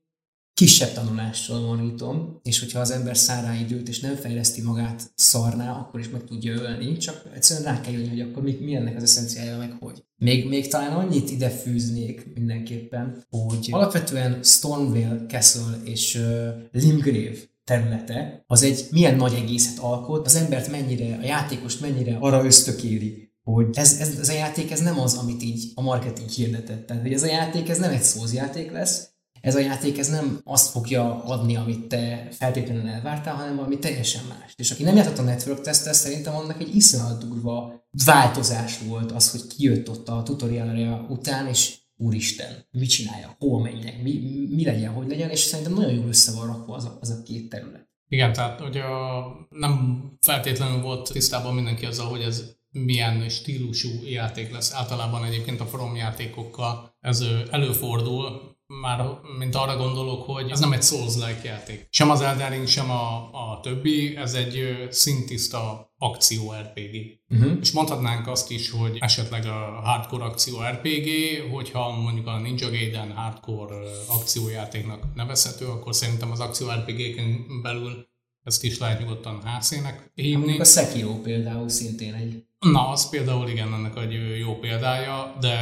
kisebb 0.53 0.93
tanulással 0.93 1.61
vonítom, 1.61 2.39
és 2.43 2.59
hogyha 2.59 2.79
az 2.79 2.91
ember 2.91 3.17
szárá 3.17 3.55
időt 3.55 3.87
és 3.87 3.99
nem 3.99 4.15
fejleszti 4.15 4.61
magát 4.61 5.11
szarná, 5.15 5.71
akkor 5.71 5.99
is 5.99 6.09
meg 6.09 6.23
tudja 6.23 6.53
ölni, 6.53 6.97
csak 6.97 7.23
egyszerűen 7.33 7.73
rá 7.73 7.81
kell 7.81 7.93
jönni, 7.93 8.09
hogy 8.09 8.21
akkor 8.21 8.43
mi, 8.43 8.57
mi 8.61 8.75
ennek 8.75 8.95
az 8.95 9.03
eszenciája, 9.03 9.57
meg 9.57 9.75
hogy. 9.79 10.03
Még, 10.17 10.47
még 10.47 10.67
talán 10.67 10.91
annyit 10.91 11.31
ide 11.31 11.49
fűznék 11.49 12.33
mindenképpen, 12.33 13.25
hogy 13.29 13.67
alapvetően 13.71 14.43
Stormvale 14.43 15.25
Castle 15.27 15.77
és 15.83 16.15
uh, 16.15 16.47
Limgrave 16.71 17.37
területe, 17.67 18.43
az 18.47 18.63
egy 18.63 18.87
milyen 18.91 19.15
nagy 19.15 19.33
egészet 19.33 19.77
alkot, 19.79 20.25
az 20.25 20.35
embert 20.35 20.71
mennyire, 20.71 21.17
a 21.21 21.25
játékost 21.25 21.81
mennyire 21.81 22.17
arra 22.19 22.45
ösztökéli, 22.45 23.31
hogy 23.43 23.67
ez, 23.73 23.97
ez, 23.99 24.17
ez 24.19 24.29
a 24.29 24.33
játék 24.33 24.71
ez 24.71 24.79
nem 24.79 24.99
az, 24.99 25.15
amit 25.15 25.43
így 25.43 25.71
a 25.75 25.81
marketing 25.81 26.29
hirdetett. 26.29 26.85
Tehát, 26.85 27.01
hogy 27.01 27.13
ez 27.13 27.23
a 27.23 27.27
játék 27.27 27.69
ez 27.69 27.77
nem 27.77 27.91
egy 27.91 28.01
szózjáték 28.01 28.71
lesz, 28.71 29.09
ez 29.41 29.55
a 29.55 29.59
játék 29.59 29.97
ez 29.97 30.09
nem 30.09 30.41
azt 30.43 30.69
fogja 30.69 31.23
adni, 31.23 31.55
amit 31.55 31.87
te 31.87 32.27
feltétlenül 32.31 32.87
elvártál, 32.87 33.35
hanem 33.35 33.55
valami 33.55 33.79
teljesen 33.79 34.21
más. 34.29 34.53
És 34.55 34.71
aki 34.71 34.83
nem 34.83 34.95
játszott 34.95 35.17
a 35.17 35.21
network 35.21 35.61
tesztel, 35.61 35.93
szerintem 35.93 36.35
annak 36.35 36.61
egy 36.61 36.75
iszonyat 36.75 37.27
durva 37.27 37.87
változás 38.05 38.79
volt 38.87 39.11
az, 39.11 39.31
hogy 39.31 39.47
kijött 39.47 39.89
ott 39.89 40.09
a 40.09 40.23
tutorialja 40.23 41.05
után, 41.09 41.47
és 41.47 41.77
úristen, 41.97 42.67
mit 42.71 42.89
csinálja, 42.89 43.35
hol 43.39 43.61
menjek, 43.61 44.01
mi, 44.01 44.19
mi 44.49 44.63
legyen, 44.63 44.93
hogy 44.93 45.07
legyen, 45.07 45.29
és 45.29 45.39
szerintem 45.39 45.73
nagyon 45.73 45.93
jól 45.93 46.07
össze 46.07 46.31
van 46.31 46.47
rakva 46.47 46.75
az 46.75 46.85
a, 46.85 46.97
az 47.01 47.09
a 47.09 47.23
két 47.23 47.49
terület. 47.49 47.89
Igen, 48.09 48.33
tehát 48.33 48.61
a, 48.61 49.47
nem 49.49 50.03
feltétlenül 50.21 50.81
volt 50.81 51.11
tisztában 51.11 51.53
mindenki 51.53 51.85
azzal, 51.85 52.07
hogy 52.07 52.21
ez 52.21 52.55
milyen 52.71 53.29
stílusú 53.29 53.89
játék 54.05 54.51
lesz. 54.51 54.73
Általában 54.73 55.23
egyébként 55.23 55.59
a 55.59 55.65
From 55.65 55.95
játékokkal 55.95 56.95
ez 56.99 57.23
előfordul, 57.51 58.56
már 58.67 59.19
mint 59.37 59.55
arra 59.55 59.77
gondolok, 59.77 60.23
hogy 60.23 60.49
ez 60.49 60.59
nem 60.59 60.71
egy 60.71 60.83
Souls-like 60.83 61.41
játék. 61.43 61.87
Sem 61.89 62.09
az 62.09 62.21
Elden 62.21 62.49
Ring, 62.49 62.67
sem 62.67 62.91
a, 62.91 63.29
a 63.31 63.59
többi, 63.61 64.15
ez 64.15 64.33
egy 64.33 64.87
szintiszta 64.89 65.91
akció 65.97 66.51
RPG. 66.51 66.95
Uh-huh. 67.29 67.57
És 67.61 67.71
mondhatnánk 67.71 68.27
azt 68.27 68.51
is, 68.51 68.69
hogy 68.69 68.97
esetleg 68.99 69.45
a 69.45 69.79
hardcore 69.83 70.23
akció 70.23 70.57
RPG, 70.61 71.09
hogyha 71.51 71.91
mondjuk 71.91 72.27
a 72.27 72.39
Ninja 72.39 72.69
Gaiden 72.69 73.11
hardcore 73.11 73.75
akciójátéknak 74.07 75.03
nevezhető, 75.15 75.65
akkor 75.65 75.95
szerintem 75.95 76.31
az 76.31 76.39
akció 76.39 76.67
RPG-ken 76.69 77.45
belül 77.61 78.07
ezt 78.47 78.63
is 78.63 78.77
lehet 78.77 78.99
nyugodtan 78.99 79.41
házszének 79.43 80.11
hívni. 80.13 80.59
A 80.59 80.63
Sekiro 80.63 81.21
például 81.21 81.69
szintén 81.69 82.13
egy. 82.13 82.43
Na, 82.59 82.89
az 82.89 83.09
például 83.09 83.49
igen, 83.49 83.73
ennek 83.73 83.97
egy 83.97 84.39
jó 84.39 84.59
példája, 84.59 85.35
de 85.39 85.55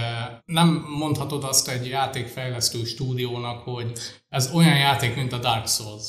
nem 0.46 0.86
mondhatod 0.98 1.44
azt 1.44 1.70
egy 1.70 1.88
játékfejlesztő 1.88 2.84
stúdiónak, 2.84 3.64
hogy 3.64 3.92
ez 4.30 4.52
olyan 4.54 4.78
játék, 4.78 5.16
mint 5.16 5.34
a 5.34 5.38
Dark 5.38 5.68
Souls. 5.68 6.04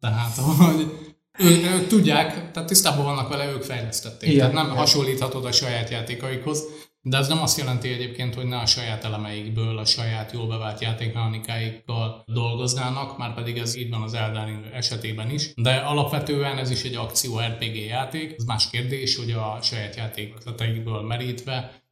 Tehát, 0.00 0.36
hogy 0.64 1.14
ők, 1.38 1.64
ők 1.64 1.86
tudják, 1.86 2.50
tehát 2.52 2.68
tisztában 2.68 3.04
vannak 3.04 3.28
vele, 3.28 3.50
ők 3.52 3.62
fejlesztették. 3.62 4.28
Igen, 4.28 4.38
tehát 4.38 4.54
nem 4.54 4.64
igen. 4.64 4.76
hasonlíthatod 4.76 5.44
a 5.44 5.52
saját 5.52 5.90
játékaikhoz. 5.90 6.62
De 7.08 7.16
ez 7.16 7.28
nem 7.28 7.42
azt 7.42 7.58
jelenti 7.58 7.88
egyébként, 7.88 8.34
hogy 8.34 8.46
ne 8.46 8.56
a 8.56 8.66
saját 8.66 9.04
elemeikből, 9.04 9.78
a 9.78 9.84
saját 9.84 10.32
jól 10.32 10.46
bevált 10.46 10.80
játékmechanikáikkal 10.80 12.24
dolgoznának, 12.26 13.18
már 13.18 13.34
pedig 13.34 13.58
ez 13.58 13.76
így 13.76 13.90
van 13.90 14.02
az 14.02 14.14
Elden 14.14 14.46
Ring 14.46 14.64
esetében 14.72 15.30
is. 15.30 15.52
De 15.54 15.74
alapvetően 15.74 16.58
ez 16.58 16.70
is 16.70 16.84
egy 16.84 16.94
akció 16.94 17.38
RPG 17.38 17.76
játék. 17.76 18.34
Ez 18.36 18.44
más 18.44 18.70
kérdés, 18.70 19.16
hogy 19.16 19.30
a 19.30 19.58
saját 19.62 19.96
játékleteikből 19.96 21.00
merítve 21.00 21.82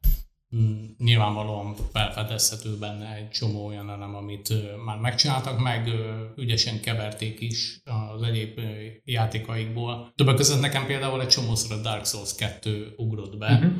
mm, 0.55 0.83
nyilvánvalóan 0.97 1.75
felfedezhető 1.91 2.77
benne 2.77 3.15
egy 3.15 3.29
csomó 3.29 3.65
olyan 3.65 3.89
elem, 3.89 4.15
amit 4.15 4.53
már 4.85 4.97
megcsináltak, 4.97 5.59
meg 5.59 5.89
ügyesen 6.37 6.79
keverték 6.81 7.41
is 7.41 7.81
az 8.13 8.21
egyéb 8.21 8.59
játékaikból. 9.03 10.13
Többek 10.15 10.35
között 10.35 10.61
nekem 10.61 10.85
például 10.85 11.21
egy 11.21 11.27
csomószor 11.27 11.77
a 11.77 11.81
Dark 11.81 12.05
Souls 12.05 12.35
2 12.35 12.93
ugrott 12.97 13.37
be, 13.37 13.51
uh-huh, 13.53 13.71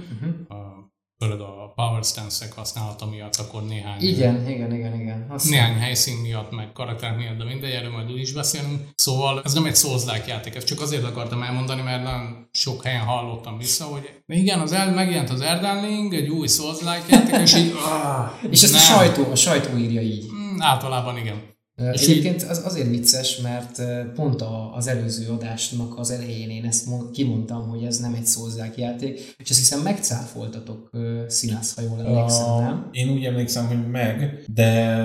uh-huh 0.49 0.84
főleg 1.19 1.39
a 1.39 1.71
power 1.75 2.03
stance-ek 2.03 2.53
használata 2.53 3.05
miatt, 3.05 3.35
akkor 3.35 3.65
néhány... 3.65 4.01
Igen, 4.01 4.49
igen, 4.49 4.73
igen, 4.73 4.99
igen. 4.99 5.25
Azt 5.29 5.49
néhány 5.49 5.77
helyszín 5.77 6.17
miatt, 6.17 6.51
meg 6.51 6.71
karakter 6.71 7.15
miatt, 7.15 7.37
de 7.37 7.43
mindegy, 7.43 7.71
erről 7.71 7.91
majd 7.91 8.11
úgy 8.11 8.19
is 8.19 8.33
beszélünk. 8.33 8.89
Szóval 8.95 9.41
ez 9.43 9.53
nem 9.53 9.65
egy 9.65 9.75
souls 9.75 10.03
játék, 10.27 10.55
ezt 10.55 10.67
csak 10.67 10.81
azért 10.81 11.03
akartam 11.03 11.43
elmondani, 11.43 11.81
mert 11.81 12.03
nagyon 12.03 12.49
sok 12.51 12.83
helyen 12.83 13.01
hallottam 13.01 13.57
vissza, 13.57 13.85
hogy 13.85 14.09
igen, 14.27 14.59
az 14.59 14.71
el, 14.71 14.93
megjelent 14.93 15.29
az 15.29 15.41
Erdenling, 15.41 16.13
egy 16.13 16.29
új 16.29 16.47
souls 16.47 16.77
játék, 16.81 17.41
és 17.41 17.55
így... 17.55 17.71
Ah, 17.71 18.31
és 18.53 18.63
ezt 18.63 18.73
nem. 18.73 18.81
a 18.81 18.85
sajtó, 18.85 19.31
a 19.31 19.35
sajtó 19.35 19.77
írja 19.77 20.01
így. 20.01 20.25
Mm, 20.33 20.61
általában 20.61 21.17
igen. 21.17 21.54
És 21.93 22.01
Egyébként 22.01 22.43
az 22.43 22.61
azért 22.65 22.89
vicces, 22.89 23.37
mert 23.37 23.81
pont 24.13 24.43
az 24.75 24.87
előző 24.87 25.29
adásnak 25.29 25.99
az 25.99 26.11
elején 26.11 26.49
én 26.49 26.65
ezt 26.65 26.87
kimondtam, 27.11 27.69
hogy 27.69 27.83
ez 27.83 27.97
nem 27.97 28.13
egy 28.13 28.25
szózzák 28.25 28.77
játék, 28.77 29.35
és 29.37 29.49
azt 29.49 29.59
hiszem 29.59 29.81
megcáfoltatok 29.81 30.89
színász, 31.27 31.75
ha 31.75 31.81
jól 31.81 31.99
emlékszem, 31.99 32.49
a, 32.49 32.59
nem? 32.59 32.89
Én 32.91 33.09
úgy 33.09 33.25
emlékszem, 33.25 33.67
hogy 33.67 33.89
meg, 33.89 34.43
de 34.53 34.97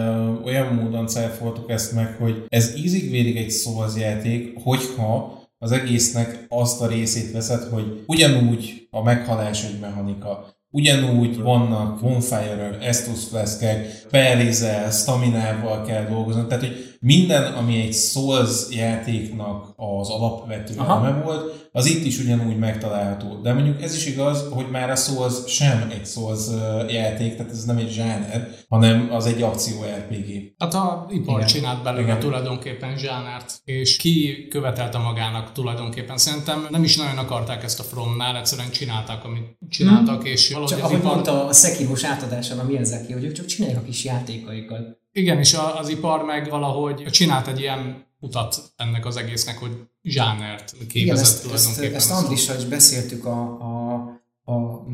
olyan 0.45 0.75
módon 0.75 1.07
cáfoltuk 1.07 1.71
ezt 1.71 1.93
meg, 1.93 2.17
hogy 2.19 2.45
ez 2.49 2.77
ízig-vérig 2.77 3.37
egy 3.37 3.51
szóz 3.51 3.97
játék, 3.97 4.59
hogyha 4.63 5.39
az 5.59 5.73
egésznek 5.73 6.47
azt 6.49 6.81
a 6.81 6.87
részét 6.87 7.33
veszed, 7.33 7.63
hogy 7.63 8.03
ugyanúgy 8.07 8.89
a 8.91 9.03
meghalás 9.03 9.65
egy 9.65 9.81
mechanika, 9.81 10.55
Ugyanúgy 10.71 11.39
vannak 11.39 12.01
bonfire 12.01 12.79
Estus 12.81 13.25
flaszkek, 13.25 14.07
pelézel, 14.11 14.91
staminával 14.91 15.85
kell 15.85 16.05
dolgozni. 16.05 16.47
Tehát, 16.47 16.65
hogy 16.65 16.90
minden, 17.03 17.53
ami 17.53 17.81
egy 17.81 17.95
Souls 17.95 18.67
játéknak 18.71 19.73
az 19.77 20.09
alapvető 20.09 20.75
eleme 20.79 21.23
volt, 21.25 21.69
az 21.73 21.87
itt 21.87 22.05
is 22.05 22.19
ugyanúgy 22.19 22.59
megtalálható. 22.59 23.41
De 23.43 23.53
mondjuk 23.53 23.83
ez 23.83 23.95
is 23.95 24.07
igaz, 24.07 24.49
hogy 24.51 24.71
már 24.71 24.91
a 24.91 24.97
Souls 24.97 25.35
sem 25.47 25.91
egy 25.91 26.07
Souls 26.07 26.41
játék, 26.89 27.37
tehát 27.37 27.53
ez 27.53 27.65
nem 27.65 27.77
egy 27.77 27.91
zsáner, 27.91 28.49
hanem 28.69 29.09
az 29.13 29.27
egy 29.27 29.43
akció 29.43 29.83
RPG. 29.83 30.55
Hát 30.59 30.75
a 30.75 31.07
ipar 31.11 31.37
Igen. 31.37 31.47
csinált 31.47 31.83
belőle 31.83 32.03
Igen. 32.03 32.19
tulajdonképpen 32.19 32.99
zsánert, 32.99 33.61
és 33.65 33.97
ki 33.97 34.47
követelte 34.51 34.99
magának 34.99 35.53
tulajdonképpen. 35.53 36.17
Szerintem 36.17 36.67
nem 36.71 36.85
is 36.85 36.97
nagyon 36.97 37.19
akarták 37.19 37.63
ezt 37.63 37.81
a 37.81 37.83
Fromnál, 37.83 38.37
egyszerűen 38.37 38.71
csinálták, 38.71 39.25
amit 39.25 39.59
csináltak, 39.69 40.23
hmm. 40.23 40.33
és 40.33 40.51
valahogy 40.51 40.77
csak, 40.77 40.85
ahogy 40.85 40.99
ipar... 40.99 41.13
mondta 41.13 41.47
a 41.47 41.53
Sekirós 41.53 42.05
átadásán 42.05 42.59
a 42.59 42.65
Miyazaki, 42.65 43.13
hogy 43.13 43.25
ők 43.25 43.33
csak 43.33 43.47
csinálják 43.47 43.81
a 43.81 43.85
kis 43.85 44.05
játékaikat. 44.05 45.00
Igen, 45.13 45.39
és 45.39 45.57
az 45.81 45.89
ipar 45.89 46.25
meg 46.25 46.49
valahogy 46.49 47.05
csinált 47.11 47.47
egy 47.47 47.61
ilyen 47.61 48.07
utat 48.21 48.73
ennek 48.77 49.07
az 49.07 49.17
egésznek, 49.17 49.59
hogy 49.59 49.73
zsánert 50.03 50.71
képezett 50.71 50.95
Igen, 50.95 51.19
ezt, 51.19 51.43
tulajdonképpen. 51.43 51.95
Ezt, 51.95 52.11
ezt 52.11 52.23
Andrissal 52.23 52.57
is 52.57 52.65
beszéltük 52.65 53.25
a, 53.25 53.41
a, 53.41 54.53
a, 54.53 54.85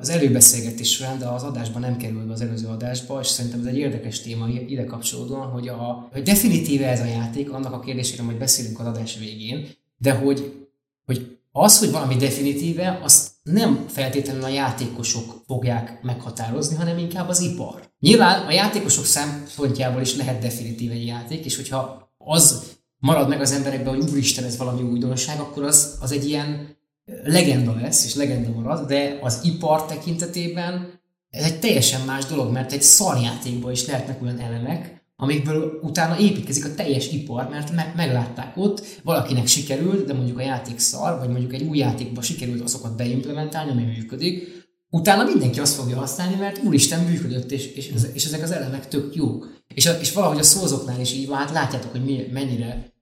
az 0.00 0.08
előbeszélgetés 0.08 0.92
során, 0.92 1.18
de 1.18 1.26
az 1.26 1.42
adásban 1.42 1.80
nem 1.80 1.96
kerül 1.96 2.26
be 2.26 2.32
az 2.32 2.40
előző 2.40 2.66
adásba, 2.66 3.20
és 3.20 3.26
szerintem 3.26 3.60
ez 3.60 3.66
egy 3.66 3.78
érdekes 3.78 4.20
téma 4.20 4.48
ide 4.48 4.84
kapcsolódóan, 4.84 5.48
hogy, 5.50 5.68
a, 5.68 6.08
hogy 6.12 6.22
definitíve 6.22 6.88
ez 6.88 7.00
a 7.00 7.04
játék, 7.04 7.52
annak 7.52 7.72
a 7.72 7.80
kérdésére 7.80 8.22
majd 8.22 8.36
beszélünk 8.38 8.80
az 8.80 8.86
adás 8.86 9.18
végén, 9.18 9.68
de 9.96 10.12
hogy, 10.12 10.66
hogy 11.04 11.38
az, 11.52 11.78
hogy 11.78 11.90
valami 11.90 12.16
definitíve, 12.16 13.00
azt 13.02 13.30
nem 13.42 13.84
feltétlenül 13.88 14.44
a 14.44 14.48
játékosok 14.48 15.42
fogják 15.46 16.02
meghatározni, 16.02 16.76
hanem 16.76 16.98
inkább 16.98 17.28
az 17.28 17.40
ipar. 17.40 17.90
Nyilván 18.06 18.46
a 18.46 18.50
játékosok 18.50 19.04
szempontjából 19.04 20.00
is 20.00 20.16
lehet 20.16 20.42
definitív 20.42 20.90
egy 20.90 21.06
játék, 21.06 21.44
és 21.44 21.56
hogyha 21.56 22.10
az 22.18 22.62
marad 22.98 23.28
meg 23.28 23.40
az 23.40 23.52
emberekben, 23.52 23.94
hogy 23.94 24.10
úristen, 24.10 24.44
ez 24.44 24.56
valami 24.56 24.82
újdonság, 24.82 25.40
akkor 25.40 25.62
az, 25.62 25.98
az 26.00 26.12
egy 26.12 26.28
ilyen 26.28 26.76
legenda 27.22 27.74
lesz, 27.80 28.04
és 28.04 28.14
legenda 28.14 28.50
marad, 28.50 28.86
de 28.86 29.18
az 29.22 29.40
ipar 29.42 29.84
tekintetében 29.86 31.00
ez 31.30 31.44
egy 31.44 31.58
teljesen 31.58 32.00
más 32.00 32.24
dolog, 32.24 32.52
mert 32.52 32.72
egy 32.72 32.82
szarjátékban 32.82 33.72
is 33.72 33.86
lehetnek 33.86 34.22
olyan 34.22 34.40
elemek, 34.40 35.04
amikből 35.16 35.78
utána 35.82 36.18
építkezik 36.18 36.64
a 36.64 36.74
teljes 36.74 37.12
ipar, 37.12 37.48
mert 37.48 37.72
me- 37.72 37.94
meglátták 37.96 38.56
ott, 38.56 39.00
valakinek 39.02 39.46
sikerült, 39.46 40.06
de 40.06 40.12
mondjuk 40.12 40.38
a 40.38 40.42
játék 40.42 40.78
szar, 40.78 41.18
vagy 41.18 41.28
mondjuk 41.28 41.54
egy 41.54 41.62
új 41.62 41.78
játékban 41.78 42.22
sikerült 42.22 42.62
azokat 42.62 42.96
beimplementálni, 42.96 43.70
ami 43.70 43.82
működik, 43.82 44.55
utána 44.96 45.24
mindenki 45.24 45.60
azt 45.60 45.74
fogja 45.74 45.96
használni, 45.96 46.34
mert 46.34 46.62
úristen 46.64 47.04
működött, 47.04 47.50
és, 47.50 47.66
és, 47.66 47.90
és 48.12 48.24
ezek 48.24 48.42
az 48.42 48.50
elemek 48.50 48.88
tök 48.88 49.14
jók. 49.14 49.54
És, 49.74 49.86
a, 49.86 49.92
és 49.92 50.12
valahogy 50.12 50.38
a 50.38 50.42
szózoknál 50.42 51.00
is 51.00 51.12
így 51.12 51.28
hát 51.32 51.50
látjátok, 51.50 51.90
hogy 51.90 52.04
mi, 52.04 52.26
mennyire 52.32 52.94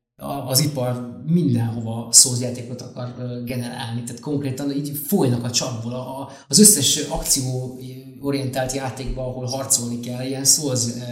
az 0.47 0.61
ipar 0.61 1.23
mindenhova 1.27 2.09
szózjátékot 2.13 2.81
akar 2.81 3.15
generálni, 3.45 4.03
tehát 4.03 4.21
konkrétan 4.21 4.73
így 4.73 5.01
folynak 5.07 5.45
a 5.45 5.51
csapból. 5.51 6.31
Az 6.49 6.59
összes 6.59 6.97
akcióorientált 6.97 8.73
játékban, 8.73 9.25
ahol 9.25 9.47
harcolni 9.47 10.01
kell, 10.01 10.27
ilyen 10.27 10.45
szóz 10.45 11.03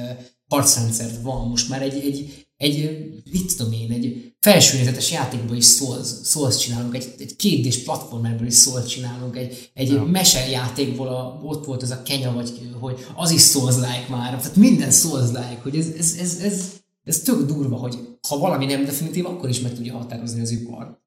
harcrendszert 0.48 1.22
van. 1.22 1.48
Most 1.48 1.68
már 1.68 1.82
egy, 1.82 1.94
egy, 2.04 2.46
egy 2.56 3.08
mit 3.30 3.56
tudom 3.56 3.72
én, 3.72 3.90
egy 3.90 4.31
felsőnézetes 4.42 5.10
játékból 5.10 5.56
is 5.56 5.66
Souls, 6.24 6.56
csinálunk, 6.58 6.94
egy, 6.94 7.14
egy 7.18 7.36
kétdés 7.36 7.82
platformerből 7.82 8.46
is 8.46 8.54
Souls 8.58 8.86
csinálunk, 8.86 9.36
egy, 9.36 9.70
egy 9.74 9.88
ja. 9.88 10.04
mesejátékból 10.04 11.08
a, 11.08 11.40
ott 11.42 11.64
volt 11.64 11.82
ez 11.82 11.90
a 11.90 12.02
kenya, 12.02 12.32
vagy 12.32 12.52
hogy 12.80 13.06
az 13.16 13.30
is 13.30 13.42
Souls-like 13.42 14.06
már, 14.08 14.36
tehát 14.36 14.56
minden 14.56 14.90
Souls-like, 14.90 15.60
hogy 15.62 15.76
ez, 15.76 15.86
ez, 15.98 16.16
ez, 16.18 16.38
ez, 16.42 16.70
ez 17.04 17.20
tök 17.20 17.46
durva, 17.46 17.76
hogy 17.76 17.98
ha 18.28 18.38
valami 18.38 18.64
nem 18.64 18.84
definitív, 18.84 19.26
akkor 19.26 19.48
is 19.48 19.60
meg 19.60 19.74
tudja 19.74 19.96
határozni 19.96 20.40
az 20.40 20.50
ipar. 20.50 21.01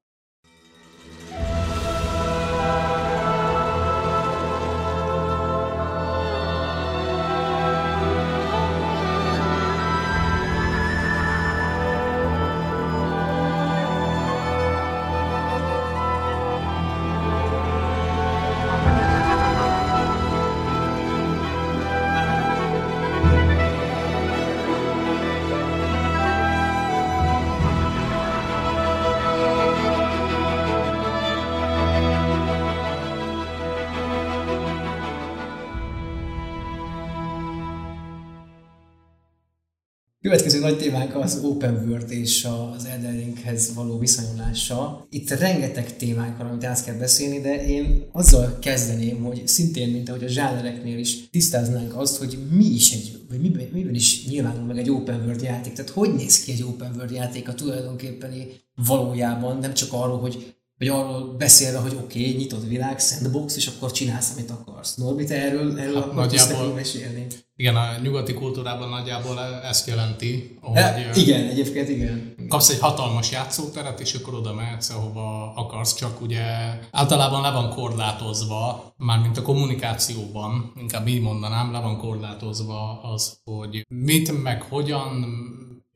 Következő 40.26 40.60
nagy 40.60 40.78
témánk 40.78 41.14
az 41.14 41.40
Open 41.42 41.74
World 41.88 42.10
és 42.10 42.46
az 42.74 42.84
Elden 42.84 43.16
Ringhez 43.16 43.74
való 43.74 43.98
viszonyulása. 43.98 45.06
Itt 45.10 45.30
rengeteg 45.30 45.96
témánk 45.96 46.38
van, 46.38 46.46
amit 46.46 46.64
át 46.64 46.84
kell 46.84 46.94
beszélni, 46.94 47.40
de 47.40 47.66
én 47.66 48.04
azzal 48.12 48.58
kezdeném, 48.60 49.22
hogy 49.22 49.46
szintén, 49.46 49.88
mint 49.88 50.08
ahogy 50.08 50.24
a 50.24 50.28
zsánereknél 50.28 50.98
is 50.98 51.30
tisztáznánk 51.30 51.96
azt, 51.96 52.16
hogy 52.16 52.38
mi 52.50 52.64
is 52.64 52.92
egy, 52.92 53.18
vagy 53.28 53.40
miben, 53.40 53.68
miben 53.72 53.94
is 53.94 54.26
nyilvánul 54.26 54.64
meg 54.64 54.78
egy 54.78 54.90
Open 54.90 55.20
World 55.20 55.42
játék. 55.42 55.72
Tehát 55.72 55.90
hogy 55.90 56.14
néz 56.14 56.44
ki 56.44 56.52
egy 56.52 56.62
Open 56.62 56.92
World 56.94 57.10
játék 57.10 57.48
a 57.48 57.54
tulajdonképpen 57.54 58.32
valójában, 58.74 59.58
nem 59.58 59.74
csak 59.74 59.92
arról, 59.92 60.18
hogy 60.18 60.54
vagy 60.78 60.88
arról 60.88 61.34
beszélve, 61.38 61.78
hogy 61.78 61.96
oké, 62.02 62.20
okay, 62.20 62.36
nyitott 62.36 62.68
világ, 62.68 62.98
sandbox, 62.98 63.56
és 63.56 63.66
akkor 63.66 63.92
csinálsz, 63.92 64.32
amit 64.36 64.50
akarsz. 64.50 64.94
Norbi, 64.94 65.24
te 65.24 65.34
erről, 65.42 65.78
erről 65.78 66.00
hát 66.00 66.12
nagyjából, 66.12 66.72
mesélni? 66.74 67.26
Igen, 67.56 67.76
a 67.76 67.98
nyugati 68.02 68.34
kultúrában 68.34 68.88
nagyjából 68.88 69.40
ezt 69.64 69.86
jelenti, 69.86 70.58
hogy... 70.60 70.76
E, 70.76 71.10
igen, 71.14 71.48
egyébként 71.48 71.88
igen. 71.88 72.34
Kapsz 72.48 72.68
egy 72.68 72.78
hatalmas 72.78 73.30
játszóteret, 73.30 74.00
és 74.00 74.14
akkor 74.14 74.34
oda 74.34 74.54
mehetsz, 74.54 74.90
ahova 74.90 75.52
akarsz, 75.54 75.94
csak 75.94 76.20
ugye 76.20 76.42
általában 76.90 77.42
le 77.42 77.50
van 77.50 77.70
korlátozva, 77.70 78.94
mármint 78.96 79.38
a 79.38 79.42
kommunikációban, 79.42 80.72
inkább 80.80 81.06
így 81.06 81.20
mondanám, 81.20 81.72
le 81.72 81.80
van 81.80 81.98
korlátozva 81.98 83.00
az, 83.02 83.38
hogy 83.44 83.86
mit 83.88 84.42
meg 84.42 84.62
hogyan 84.62 85.24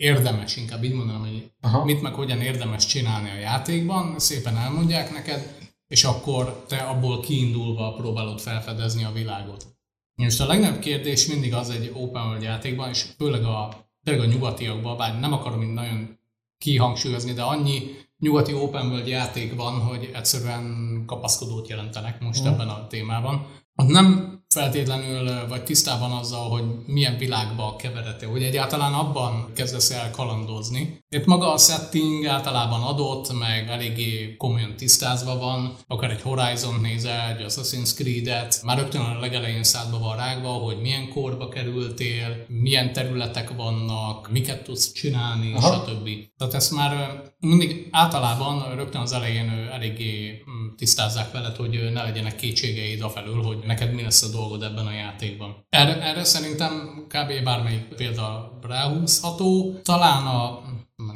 érdemes, 0.00 0.56
inkább 0.56 0.84
így 0.84 0.92
mondanám, 0.92 1.20
hogy 1.20 1.50
Aha. 1.60 1.84
mit 1.84 2.02
meg 2.02 2.14
hogyan 2.14 2.40
érdemes 2.40 2.86
csinálni 2.86 3.30
a 3.30 3.38
játékban, 3.38 4.18
szépen 4.18 4.56
elmondják 4.56 5.12
neked, 5.12 5.56
és 5.86 6.04
akkor 6.04 6.64
te 6.68 6.76
abból 6.76 7.20
kiindulva 7.20 7.92
próbálod 7.92 8.40
felfedezni 8.40 9.04
a 9.04 9.12
világot. 9.12 9.66
Most 10.14 10.40
a 10.40 10.46
legnagyobb 10.46 10.78
kérdés 10.78 11.26
mindig 11.26 11.54
az 11.54 11.70
egy 11.70 11.90
open 11.94 12.26
world 12.26 12.42
játékban, 12.42 12.88
és 12.88 13.02
főleg 13.16 13.44
a, 13.44 13.88
főleg 14.04 14.20
a 14.20 14.32
nyugatiakban, 14.32 14.96
bár 14.96 15.20
nem 15.20 15.32
akarom 15.32 15.62
így 15.62 15.72
nagyon 15.72 16.18
kihangsúlyozni, 16.58 17.32
de 17.32 17.42
annyi 17.42 17.82
nyugati 18.18 18.54
open 18.54 18.86
world 18.86 19.06
játék 19.06 19.54
van, 19.54 19.80
hogy 19.80 20.10
egyszerűen 20.14 21.02
kapaszkodót 21.06 21.68
jelentenek 21.68 22.20
most 22.20 22.40
uh-huh. 22.40 22.54
ebben 22.54 22.68
a 22.68 22.86
témában. 22.86 23.46
Nem 23.74 24.39
feltétlenül 24.54 25.48
vagy 25.48 25.62
tisztában 25.62 26.12
azzal, 26.12 26.48
hogy 26.48 26.64
milyen 26.86 27.18
világba 27.18 27.76
keveredtél, 27.76 28.30
hogy 28.30 28.42
egyáltalán 28.42 28.92
abban 28.92 29.52
kezdesz 29.54 29.90
el 29.90 30.10
kalandozni. 30.10 31.04
Itt 31.08 31.24
maga 31.24 31.52
a 31.52 31.58
setting 31.58 32.26
általában 32.26 32.82
adott, 32.82 33.38
meg 33.38 33.68
eléggé 33.68 34.36
komolyan 34.36 34.76
tisztázva 34.76 35.38
van, 35.38 35.76
akár 35.86 36.10
egy 36.10 36.22
Horizon 36.22 36.80
nézel, 36.80 37.36
egy 37.36 37.44
Assassin's 37.48 37.94
Creed-et, 37.94 38.60
már 38.64 38.78
rögtön 38.78 39.00
a 39.00 39.20
legelején 39.20 39.62
szádba 39.62 39.98
van 39.98 40.16
rágva, 40.16 40.48
hogy 40.48 40.80
milyen 40.80 41.08
korba 41.08 41.48
kerültél, 41.48 42.44
milyen 42.48 42.92
területek 42.92 43.50
vannak, 43.56 44.30
miket 44.30 44.62
tudsz 44.62 44.92
csinálni, 44.92 45.52
Aha. 45.54 45.84
stb. 45.84 46.08
Tehát 46.38 46.54
ezt 46.54 46.72
már 46.72 47.22
mindig 47.40 47.88
általában 47.90 48.74
rögtön 48.74 49.00
az 49.00 49.12
elején 49.12 49.48
eléggé 49.72 50.42
mm, 50.50 50.74
tisztázzák 50.76 51.32
veled, 51.32 51.56
hogy 51.56 51.90
ne 51.92 52.02
legyenek 52.02 52.36
kétségeid 52.36 53.02
afelől, 53.02 53.42
hogy 53.42 53.58
neked 53.66 53.92
mi 53.94 54.02
lesz 54.02 54.22
a 54.22 54.30
dolgod 54.40 54.62
ebben 54.62 54.86
a 54.86 54.92
játékban. 54.92 55.56
Erre, 55.68 56.02
erre 56.02 56.24
szerintem 56.24 56.72
kb. 57.08 57.44
bármelyik 57.44 57.84
példa 57.96 58.58
ráhúzható. 58.62 59.80
Talán 59.82 60.26
a 60.26 60.62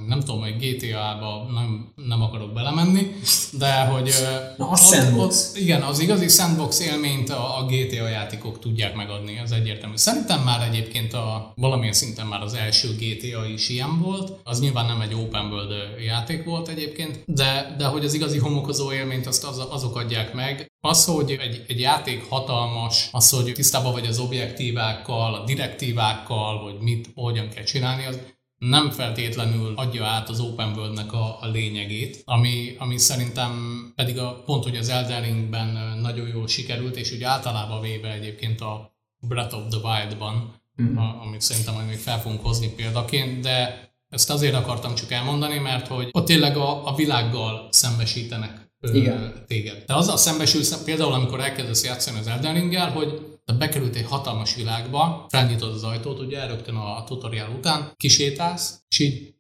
nem 0.07 0.21
tudom, 0.21 0.41
hogy 0.41 0.57
GTA-ba 0.57 1.47
nem, 1.53 1.93
nem 2.07 2.23
akarok 2.23 2.53
belemenni, 2.53 3.13
de 3.59 3.85
hogy... 3.85 4.11
Na, 4.57 4.69
a 4.69 4.77
sandbox. 4.77 5.51
Ott, 5.51 5.59
igen, 5.59 5.83
az 5.83 5.99
igazi 5.99 6.29
sandbox 6.29 6.81
élményt 6.81 7.31
a, 7.31 7.59
a 7.59 7.64
GTA 7.64 8.09
játékok 8.09 8.59
tudják 8.59 8.95
megadni, 8.95 9.38
az 9.38 9.53
egyértelmű. 9.53 9.97
Szerintem 9.97 10.40
már 10.40 10.69
egyébként 10.69 11.12
a, 11.12 11.53
valamilyen 11.57 11.93
szinten 11.93 12.27
már 12.27 12.43
az 12.43 12.55
első 12.55 12.88
GTA 12.99 13.47
is 13.47 13.69
ilyen 13.69 14.01
volt. 14.01 14.33
Az 14.45 14.61
nyilván 14.61 14.87
nem 14.87 15.01
egy 15.01 15.14
open 15.14 15.45
world 15.45 15.73
játék 16.05 16.45
volt 16.45 16.69
egyébként, 16.69 17.23
de, 17.27 17.75
de 17.79 17.87
hogy 17.87 18.05
az 18.05 18.14
igazi 18.14 18.38
homokozó 18.38 18.93
élményt 18.93 19.27
azt 19.27 19.45
az, 19.45 19.67
azok 19.71 19.97
adják 19.97 20.35
meg. 20.35 20.73
Az, 20.81 21.05
hogy 21.05 21.31
egy, 21.31 21.64
egy 21.69 21.81
játék 21.81 22.29
hatalmas, 22.29 23.09
az, 23.12 23.31
hogy 23.31 23.53
tisztában 23.55 23.93
vagy 23.93 24.07
az 24.07 24.19
objektívákkal, 24.19 25.35
a 25.35 25.45
direktívákkal, 25.45 26.59
hogy 26.59 26.75
mit, 26.81 27.09
hogyan 27.14 27.49
kell 27.49 27.64
csinálni, 27.64 28.07
az 28.07 28.19
nem 28.68 28.90
feltétlenül 28.90 29.72
adja 29.77 30.05
át 30.05 30.29
az 30.29 30.40
open 30.40 30.72
world-nek 30.77 31.12
a, 31.12 31.38
a 31.40 31.46
lényegét, 31.46 32.22
ami, 32.24 32.74
ami 32.79 32.98
szerintem 32.98 33.53
pedig 33.94 34.18
a 34.18 34.42
pont, 34.44 34.62
hogy 34.62 34.77
az 34.77 34.88
Elden 34.88 35.22
Ringben 35.22 35.98
nagyon 35.98 36.29
jól 36.29 36.46
sikerült, 36.46 36.96
és 36.96 37.12
úgy 37.12 37.22
általában 37.22 37.81
véve 37.81 38.12
egyébként 38.12 38.61
a 38.61 38.96
Breath 39.18 39.55
of 39.55 39.62
the 39.70 39.79
Wild-ban, 39.88 40.55
mm. 40.83 40.96
a, 40.96 41.22
amit 41.22 41.40
szerintem 41.40 41.74
majd 41.74 41.87
még 41.87 41.98
fel 41.98 42.20
fogunk 42.20 42.40
hozni 42.40 42.68
példaként, 42.68 43.40
de 43.40 43.88
ezt 44.09 44.31
azért 44.31 44.55
akartam 44.55 44.94
csak 44.94 45.11
elmondani, 45.11 45.59
mert 45.59 45.87
hogy 45.87 46.09
ott 46.12 46.27
tényleg 46.27 46.57
a, 46.57 46.87
a 46.87 46.94
világgal 46.94 47.68
szembesítenek 47.70 48.63
Igen. 48.92 49.44
téged. 49.47 49.85
De 49.87 49.94
azzal 49.94 50.16
szembesülsz, 50.16 50.83
például 50.83 51.12
amikor 51.12 51.40
elkezdesz 51.40 51.85
játszani 51.85 52.18
az 52.18 52.27
Elden 52.27 52.55
Ring-gel, 52.55 52.90
hogy 52.90 53.09
tehát 53.44 53.61
bekerült 53.61 53.97
egy 53.97 54.07
hatalmas 54.07 54.55
világba, 54.55 55.27
felnyitod 55.29 55.73
az 55.73 55.85
ajtót, 55.85 56.20
ugye 56.20 56.47
rögtön 56.47 56.75
a 56.75 57.05
tutorial 57.05 57.51
után, 57.59 57.92
kisétálsz, 57.97 58.83
és 58.88 58.99
így 58.99 59.35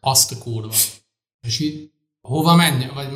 azt 0.00 0.32
a 0.32 0.38
kurva. 0.38 0.74
És 1.46 1.60
így 1.60 1.90
hova 2.20 2.54
menj, 2.54 2.86
vagy 2.94 3.08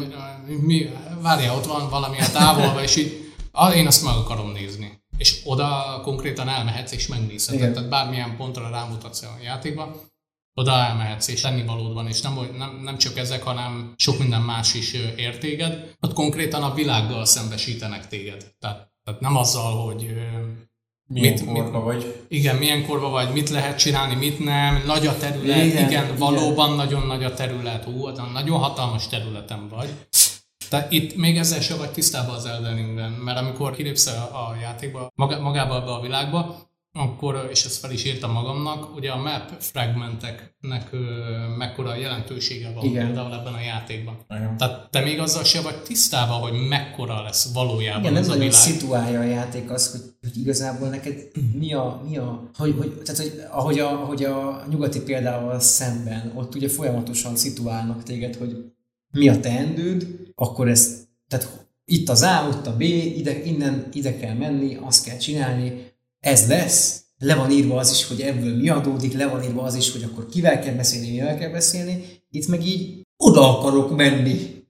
mi, 0.60 0.90
várja, 1.20 1.54
ott 1.54 1.66
van 1.66 1.90
valami 1.90 2.18
a 2.18 2.30
távolba, 2.30 2.82
és 2.82 2.96
így 2.96 3.32
én 3.74 3.86
azt 3.86 4.04
meg 4.04 4.14
akarom 4.14 4.52
nézni. 4.52 5.00
És 5.16 5.40
oda 5.44 6.00
konkrétan 6.02 6.48
elmehetsz 6.48 6.92
és 6.92 7.06
megnézheted. 7.06 7.72
Tehát 7.72 7.88
bármilyen 7.88 8.36
pontra 8.36 8.70
rámutatsz 8.70 9.22
a 9.22 9.38
játékba, 9.42 10.00
oda 10.54 10.72
elmehetsz, 10.72 11.28
és 11.28 11.46
valód 11.66 11.94
van, 11.94 12.08
és 12.08 12.20
nem, 12.20 12.48
nem, 12.56 12.80
nem 12.82 12.98
csak 12.98 13.16
ezek, 13.16 13.42
hanem 13.42 13.94
sok 13.96 14.18
minden 14.18 14.42
más 14.42 14.74
is 14.74 14.92
értéged. 15.16 15.94
Ott 16.00 16.12
konkrétan 16.12 16.62
a 16.62 16.74
világgal 16.74 17.24
szembesítenek 17.24 18.08
téged. 18.08 18.52
Tehát 18.58 18.92
tehát 19.04 19.20
nem 19.20 19.36
azzal, 19.36 19.86
hogy 19.86 20.14
milyen 21.06 21.32
mit, 21.32 21.44
korba 21.44 21.62
mit, 21.62 21.82
vagy. 21.82 22.24
Igen, 22.28 22.56
milyen 22.56 22.86
korba 22.86 23.08
vagy, 23.08 23.32
mit 23.32 23.50
lehet 23.50 23.78
csinálni, 23.78 24.14
mit 24.14 24.44
nem, 24.44 24.82
nagy 24.86 25.06
a 25.06 25.16
terület, 25.16 25.64
igen, 25.64 25.88
igen 25.88 26.16
valóban 26.16 26.66
igen. 26.66 26.76
nagyon 26.76 27.06
nagy 27.06 27.24
a 27.24 27.34
terület, 27.34 27.84
hú, 27.84 28.08
nagyon 28.32 28.58
hatalmas 28.58 29.08
területen 29.08 29.68
vagy. 29.68 29.88
Tehát 30.68 30.92
itt 30.92 31.16
még 31.16 31.36
ezzel 31.36 31.60
se 31.60 31.76
vagy 31.76 31.90
tisztában 31.90 32.34
az 32.34 32.46
Elden 32.46 32.76
mert 33.24 33.38
amikor 33.38 33.72
kilépsz 33.72 34.06
a, 34.06 34.22
a 34.22 34.56
játékba, 34.60 35.08
maga, 35.14 35.40
magába 35.40 35.96
a 35.96 36.00
világba, 36.00 36.70
akkor, 36.94 37.48
és 37.50 37.64
ezt 37.64 37.78
fel 37.78 37.90
is 37.90 38.04
írtam 38.04 38.32
magamnak, 38.32 38.96
ugye 38.96 39.10
a 39.10 39.22
map 39.22 39.50
fragmenteknek 39.58 40.90
mekkora 41.58 41.94
jelentősége 41.94 42.72
van 42.72 42.84
Igen. 42.84 43.06
például 43.06 43.34
ebben 43.34 43.52
a 43.52 43.60
játékban. 43.60 44.16
Igen. 44.30 44.56
Tehát 44.56 44.90
te 44.90 45.00
még 45.00 45.18
azzal 45.18 45.44
se 45.44 45.60
vagy 45.60 45.82
tisztában, 45.82 46.40
hogy 46.40 46.68
mekkora 46.68 47.22
lesz 47.22 47.52
valójában 47.52 48.00
Igen, 48.00 48.12
nem 48.12 48.22
nagyon 48.22 48.38
világ. 48.38 48.54
szituálja 48.54 49.20
a 49.20 49.24
játék 49.24 49.70
az, 49.70 49.90
hogy, 49.90 50.00
hogy 50.20 50.40
igazából 50.40 50.88
neked 50.88 51.30
mi 51.58 51.72
a, 51.72 52.02
mi 52.08 52.16
a 52.16 52.50
hogy, 52.56 52.74
hogy, 52.78 53.02
tehát, 53.04 53.20
hogy 53.20 53.44
ahogy, 53.50 53.78
a, 53.78 54.02
ahogy 54.02 54.24
a 54.24 54.64
nyugati 54.70 55.00
példával 55.00 55.60
szemben, 55.60 56.32
ott 56.34 56.54
ugye 56.54 56.68
folyamatosan 56.68 57.36
szituálnak 57.36 58.02
téged, 58.02 58.36
hogy 58.36 58.72
mi 59.12 59.28
a 59.28 59.40
teendőd, 59.40 60.06
akkor 60.34 60.68
ez, 60.68 61.06
tehát 61.28 61.66
itt 61.84 62.08
az 62.08 62.22
A, 62.22 62.46
ott 62.48 62.66
a 62.66 62.76
B, 62.76 62.80
ide, 62.80 63.44
innen 63.44 63.88
ide 63.92 64.16
kell 64.16 64.34
menni, 64.34 64.78
azt 64.80 65.04
kell 65.04 65.16
csinálni, 65.16 65.91
ez 66.22 66.48
lesz, 66.48 67.02
le 67.18 67.34
van 67.34 67.50
írva 67.50 67.76
az 67.76 67.90
is, 67.90 68.06
hogy 68.06 68.20
ebből 68.20 68.56
mi 68.56 68.68
adódik, 68.68 69.12
le 69.12 69.26
van 69.26 69.42
írva 69.42 69.62
az 69.62 69.74
is, 69.74 69.92
hogy 69.92 70.02
akkor 70.02 70.26
kivel 70.26 70.58
kell 70.58 70.74
beszélni, 70.74 71.10
mivel 71.10 71.38
kell 71.38 71.50
beszélni, 71.50 72.04
itt 72.30 72.46
meg 72.46 72.66
így 72.66 73.02
oda 73.16 73.58
akarok 73.58 73.96
menni. 73.96 74.60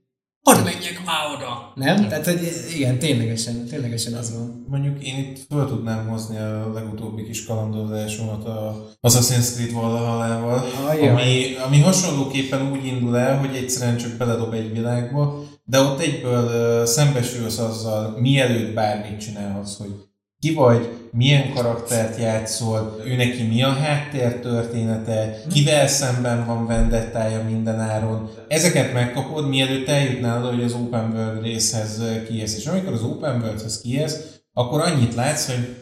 Hadd 0.43 0.65
menjek 0.65 1.05
már 1.05 1.35
oda! 1.37 1.73
Nem? 1.75 2.09
Tehát, 2.09 2.25
hogy 2.25 2.41
igen, 2.75 2.99
ténylegesen, 2.99 3.67
ténylegesen 3.67 4.15
az 4.15 4.35
van. 4.35 4.65
Mondjuk 4.69 5.05
én 5.05 5.19
itt 5.19 5.47
fel 5.49 5.67
tudnám 5.67 6.09
hozni 6.09 6.37
a 6.37 6.73
legutóbbi 6.75 7.25
kis 7.25 7.45
kalandozásomat 7.45 8.45
a 8.45 8.89
Assassin's 9.01 9.55
Creed 9.55 9.73
Valhalla-val, 9.73 10.65
ah, 10.85 11.13
ami, 11.13 11.55
ami 11.67 11.81
hasonlóképpen 11.81 12.73
úgy 12.73 12.87
indul 12.87 13.17
el, 13.17 13.39
hogy 13.39 13.57
egyszerűen 13.57 13.97
csak 13.97 14.17
beledob 14.17 14.53
egy 14.53 14.73
világba, 14.73 15.45
de 15.65 15.81
ott 15.81 16.01
egyből 16.01 16.87
szembesülsz 16.87 17.59
azzal, 17.59 18.19
mielőtt 18.21 18.75
bármit 18.75 19.21
csinálhatsz, 19.21 19.77
hogy 19.77 20.11
ki 20.43 20.55
vagy, 20.55 21.09
milyen 21.13 21.53
karaktert 21.53 22.19
játszol, 22.19 23.03
ő 23.05 23.17
neki 23.17 23.43
mi 23.43 23.63
a 23.63 23.73
háttér 23.73 24.41
története, 24.41 25.43
kivel 25.53 25.87
szemben 25.87 26.47
van 26.47 26.67
vendettája 26.67 27.45
mindenáron. 27.45 28.31
Ezeket 28.49 28.93
megkapod, 28.93 29.49
mielőtt 29.49 29.89
eljutnál 29.89 30.39
oda, 30.39 30.55
hogy 30.55 30.63
az 30.63 30.73
Open 30.73 31.13
World 31.13 31.43
részhez 31.43 32.03
kiérsz. 32.27 32.57
És 32.57 32.67
amikor 32.67 32.93
az 32.93 33.03
Open 33.03 33.41
Worldhez 33.41 33.81
kiérsz, 33.81 34.41
akkor 34.53 34.81
annyit 34.81 35.15
látsz, 35.15 35.47
hogy 35.47 35.77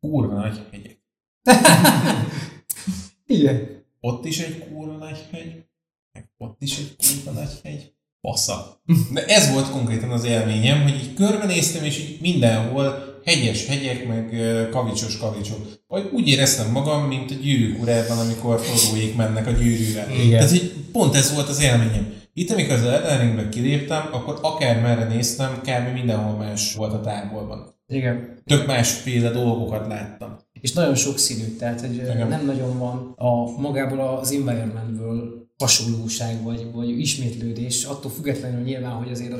kurva 0.00 0.34
nagy 0.34 0.60
hegyek. 0.70 0.98
Igen. 3.38 3.84
Ott 4.00 4.24
is 4.24 4.38
egy 4.38 4.68
kurva 4.68 4.96
nagy 4.96 5.26
hegy, 5.32 5.64
meg 6.12 6.30
ott 6.38 6.62
is 6.62 6.78
egy 6.78 6.96
kurva 6.96 7.40
nagy 7.40 7.60
hegy. 7.62 7.92
Passza. 8.20 8.82
De 9.14 9.24
ez 9.24 9.52
volt 9.52 9.70
konkrétan 9.70 10.10
az 10.10 10.24
élményem, 10.24 10.82
hogy 10.82 10.94
így 10.94 11.14
körbenéztem, 11.14 11.84
és 11.84 11.98
így 11.98 12.20
mindenhol 12.20 13.07
hegyes 13.28 13.66
hegyek, 13.66 14.06
meg 14.06 14.36
kavicsos 14.70 15.18
kavicsok. 15.18 15.58
Vagy 15.86 16.10
úgy 16.12 16.28
éreztem 16.28 16.70
magam, 16.70 17.04
mint 17.04 17.30
a 17.30 17.34
gyűrűk 17.34 17.82
urában, 17.82 18.18
amikor 18.18 18.60
Frodoék 18.60 19.16
mennek 19.16 19.46
a 19.46 19.50
gyűrűvel. 19.50 20.10
Igen. 20.10 20.30
Tehát 20.30 20.52
így 20.52 20.72
pont 20.92 21.14
ez 21.14 21.34
volt 21.34 21.48
az 21.48 21.62
élményem. 21.62 22.16
Itt, 22.32 22.50
amikor 22.50 22.74
az 22.74 22.82
Elden 22.82 23.50
kiléptem, 23.50 24.08
akkor 24.12 24.38
akár 24.42 24.80
merre 24.80 25.04
néztem, 25.04 25.60
kb. 25.60 25.92
mindenhol 25.94 26.36
más 26.36 26.74
volt 26.74 26.92
a 26.92 27.00
távolban. 27.00 27.74
Igen. 27.86 28.42
Tök 28.44 28.66
másféle 28.66 29.30
dolgokat 29.30 29.86
láttam. 29.86 30.38
És 30.60 30.72
nagyon 30.72 30.94
sokszínű, 30.94 31.56
tehát 31.56 31.80
hogy 31.80 31.94
Igen. 31.94 32.28
nem 32.28 32.46
nagyon 32.46 32.78
van 32.78 33.12
a 33.16 33.60
magából 33.60 34.00
az 34.00 34.32
environmentből 34.32 35.46
hasonlóság, 35.58 36.42
vagy, 36.42 36.66
vagy 36.72 37.00
ismétlődés, 37.00 37.84
attól 37.84 38.10
függetlenül 38.10 38.64
nyilván, 38.64 38.92
hogy 38.92 39.10
azért 39.10 39.32
a 39.32 39.36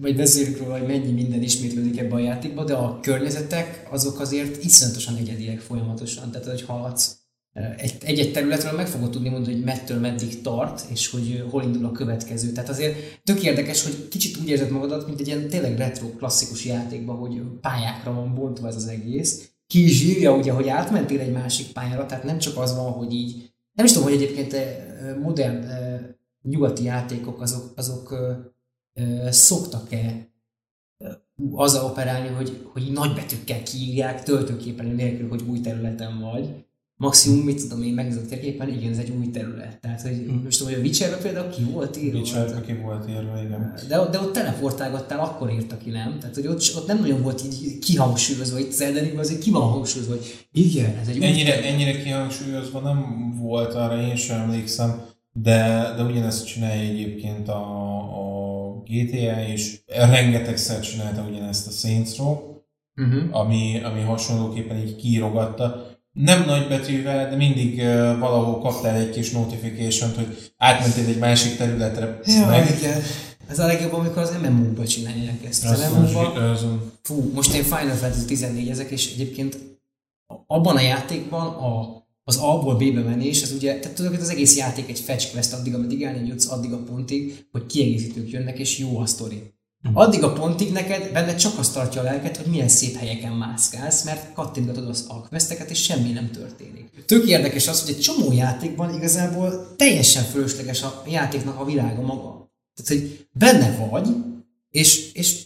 vagy 0.00 0.16
beszéljük 0.16 0.58
róla, 0.58 0.78
hogy 0.78 0.86
mennyi 0.86 1.12
minden 1.12 1.42
ismétlődik 1.42 1.98
ebbe 1.98 2.14
a 2.14 2.18
játékba, 2.18 2.64
de 2.64 2.74
a 2.74 3.00
környezetek 3.00 3.88
azok 3.90 4.20
azért 4.20 4.64
iszonyatosan 4.64 5.16
egyediek 5.16 5.60
folyamatosan. 5.60 6.30
Tehát, 6.30 6.46
hogy 6.46 6.62
haladsz 6.62 7.18
egy-egy 8.00 8.32
területről 8.32 8.72
meg 8.72 8.86
fogod 8.86 9.10
tudni 9.10 9.28
mondani, 9.28 9.54
hogy 9.54 9.64
mettől 9.64 9.98
meddig 9.98 10.40
tart, 10.40 10.84
és 10.90 11.10
hogy 11.10 11.44
hol 11.50 11.62
indul 11.62 11.84
a 11.84 11.92
következő. 11.92 12.52
Tehát 12.52 12.68
azért 12.68 13.20
tök 13.24 13.42
érdekes, 13.42 13.82
hogy 13.82 14.08
kicsit 14.08 14.36
úgy 14.36 14.48
érzed 14.48 14.70
magadat, 14.70 15.06
mint 15.06 15.20
egy 15.20 15.26
ilyen 15.26 15.48
tényleg 15.48 15.78
retro 15.78 16.08
klasszikus 16.08 16.64
játékban, 16.64 17.16
hogy 17.16 17.42
pályákra 17.60 18.12
van 18.12 18.34
bontva 18.34 18.68
ez 18.68 18.76
az 18.76 18.86
egész. 18.86 19.48
Ki 19.66 19.84
is 19.84 20.02
írja 20.02 20.36
ugye, 20.36 20.52
hogy 20.52 20.68
átmentél 20.68 21.20
egy 21.20 21.32
másik 21.32 21.72
pályára, 21.72 22.06
tehát 22.06 22.24
nem 22.24 22.38
csak 22.38 22.58
az 22.58 22.76
van, 22.76 22.92
hogy 22.92 23.12
így, 23.12 23.52
nem 23.72 23.84
is 23.84 23.92
tudom, 23.92 24.08
hogy 24.08 24.22
egyébként 24.22 24.56
modern 25.22 25.66
nyugati 26.42 26.84
játékok 26.84 27.40
azok, 27.40 27.72
azok 27.76 28.14
szoktak-e 29.30 30.32
azzal 31.52 31.84
operálni, 31.84 32.28
hogy, 32.28 32.66
hogy 32.72 32.92
nagybetűkkel 32.92 33.62
kiírják 33.62 34.22
töltőképen 34.22 34.86
nélkül, 34.86 35.28
hogy 35.28 35.42
új 35.48 35.60
területen 35.60 36.20
vagy. 36.20 36.48
Maximum, 36.96 37.44
mit 37.44 37.62
tudom 37.62 37.82
én, 37.82 37.94
megnézem 37.94 38.22
a 38.24 38.28
térképen, 38.28 38.68
igen, 38.68 38.92
ez 38.92 38.98
egy 38.98 39.10
új 39.10 39.30
terület. 39.30 39.80
Tehát, 39.80 40.02
hogy 40.02 40.26
mm. 40.30 40.42
most 40.44 40.58
tudom, 40.58 40.72
hogy 40.72 40.82
a 40.82 40.84
Witcherben 40.84 41.20
például 41.22 41.50
ki 41.50 41.62
volt 41.62 41.96
írva. 41.96 42.18
Witcherben 42.18 42.64
ki 42.64 42.72
volt 42.72 43.08
írva, 43.08 43.42
igen. 43.42 43.74
De, 43.88 44.08
de 44.10 44.18
ott 44.18 44.32
teleportálgattál, 44.32 45.18
akkor 45.18 45.50
írta 45.50 45.76
ki, 45.76 45.90
nem? 45.90 46.18
Tehát, 46.18 46.34
hogy 46.34 46.46
ott, 46.46 46.72
ott 46.76 46.86
nem 46.86 47.00
nagyon 47.00 47.22
volt 47.22 47.42
így 47.44 47.78
kihangsúlyozva, 47.78 48.58
itt 48.58 48.72
Zeldenigben 48.72 49.18
azért 49.18 49.40
ki 49.40 49.50
van 49.50 49.62
hangsúlyozva, 49.62 50.14
hogy 50.14 50.46
igen, 50.52 50.96
ez 50.96 51.08
egy 51.08 51.22
ennyire, 51.22 51.58
új 51.58 51.66
Ennyire 51.66 52.02
kihangsúlyozva 52.02 52.80
nem 52.80 53.30
volt, 53.40 53.74
arra 53.74 54.00
én 54.00 54.16
sem 54.16 54.40
emlékszem, 54.40 55.02
de, 55.32 55.92
de 55.96 56.02
ugyanezt 56.02 56.46
csinálja 56.46 56.90
egyébként 56.90 57.48
a, 57.48 57.58
a 57.58 58.33
GTA, 58.86 59.46
és 59.48 59.80
rengetegszer 59.86 60.80
csinálta 60.80 61.26
ugyanezt 61.30 61.66
a 61.66 61.70
Saints 61.70 62.16
Row, 62.16 62.36
uh-huh. 62.96 63.22
ami, 63.30 63.80
ami 63.84 64.00
hasonlóképpen 64.00 64.76
így 64.76 64.96
kírogatta. 64.96 65.92
Nem 66.12 66.44
nagy 66.44 66.68
betűvel, 66.68 67.28
de 67.30 67.36
mindig 67.36 67.78
uh, 67.78 68.18
valahol 68.18 68.58
kaptál 68.58 68.96
egy 68.96 69.10
kis 69.10 69.30
notification 69.30 70.14
hogy 70.14 70.52
átmentél 70.56 71.06
egy 71.06 71.18
másik 71.18 71.56
területre. 71.56 72.18
Ja, 72.24 72.46
meg. 72.46 72.76
igen. 72.78 73.00
Ez 73.48 73.58
a 73.58 73.66
legjobb, 73.66 73.92
amikor 73.92 74.22
az 74.22 74.36
MMO-ba 74.42 74.86
csinálják 74.86 75.44
ezt. 75.44 75.64
Az, 75.64 75.92
az, 76.36 76.66
fú, 77.02 77.30
most 77.34 77.54
én 77.54 77.62
Final 77.62 77.94
Fantasy 77.94 78.24
14 78.24 78.68
ezek, 78.68 78.90
és 78.90 79.12
egyébként 79.12 79.58
abban 80.46 80.76
a 80.76 80.80
játékban 80.80 81.46
a 81.46 82.03
az 82.24 82.36
A-ból 82.36 82.74
B-be 82.74 83.00
menés, 83.00 83.42
az 83.42 83.52
ugye, 83.52 83.78
tehát 83.78 83.96
tudod, 83.96 84.10
hogy 84.10 84.20
az 84.20 84.28
egész 84.28 84.56
játék 84.56 84.88
egy 84.88 85.00
fetch 85.00 85.32
quest 85.32 85.52
addig, 85.52 85.74
ameddig 85.74 86.02
elnél 86.02 86.26
jutsz, 86.26 86.50
addig 86.50 86.72
a 86.72 86.82
pontig, 86.82 87.46
hogy 87.52 87.66
kiegészítők 87.66 88.30
jönnek, 88.30 88.58
és 88.58 88.78
jó 88.78 88.98
a 88.98 89.06
sztori. 89.06 89.42
Mhm. 89.82 89.96
Addig 89.96 90.22
a 90.22 90.32
pontig 90.32 90.72
neked 90.72 91.12
benne 91.12 91.34
csak 91.34 91.58
azt 91.58 91.74
tartja 91.74 92.00
a 92.00 92.04
lelket, 92.04 92.36
hogy 92.36 92.46
milyen 92.46 92.68
szép 92.68 92.96
helyeken 92.96 93.32
mászkálsz, 93.32 94.04
mert 94.04 94.32
kattintgatod 94.32 94.88
az 94.88 95.04
alkveszteket, 95.08 95.70
és 95.70 95.82
semmi 95.82 96.10
nem 96.10 96.30
történik. 96.30 97.04
Tök 97.06 97.28
érdekes 97.28 97.68
az, 97.68 97.84
hogy 97.84 97.94
egy 97.94 98.00
csomó 98.00 98.32
játékban 98.32 98.94
igazából 98.94 99.74
teljesen 99.76 100.22
fölösleges 100.22 100.82
a 100.82 101.02
játéknak 101.08 101.60
a 101.60 101.64
világa 101.64 102.00
maga. 102.02 102.52
Tehát, 102.74 103.02
hogy 103.02 103.26
benne 103.32 103.86
vagy, 103.90 104.08
és, 104.70 105.12
és 105.12 105.42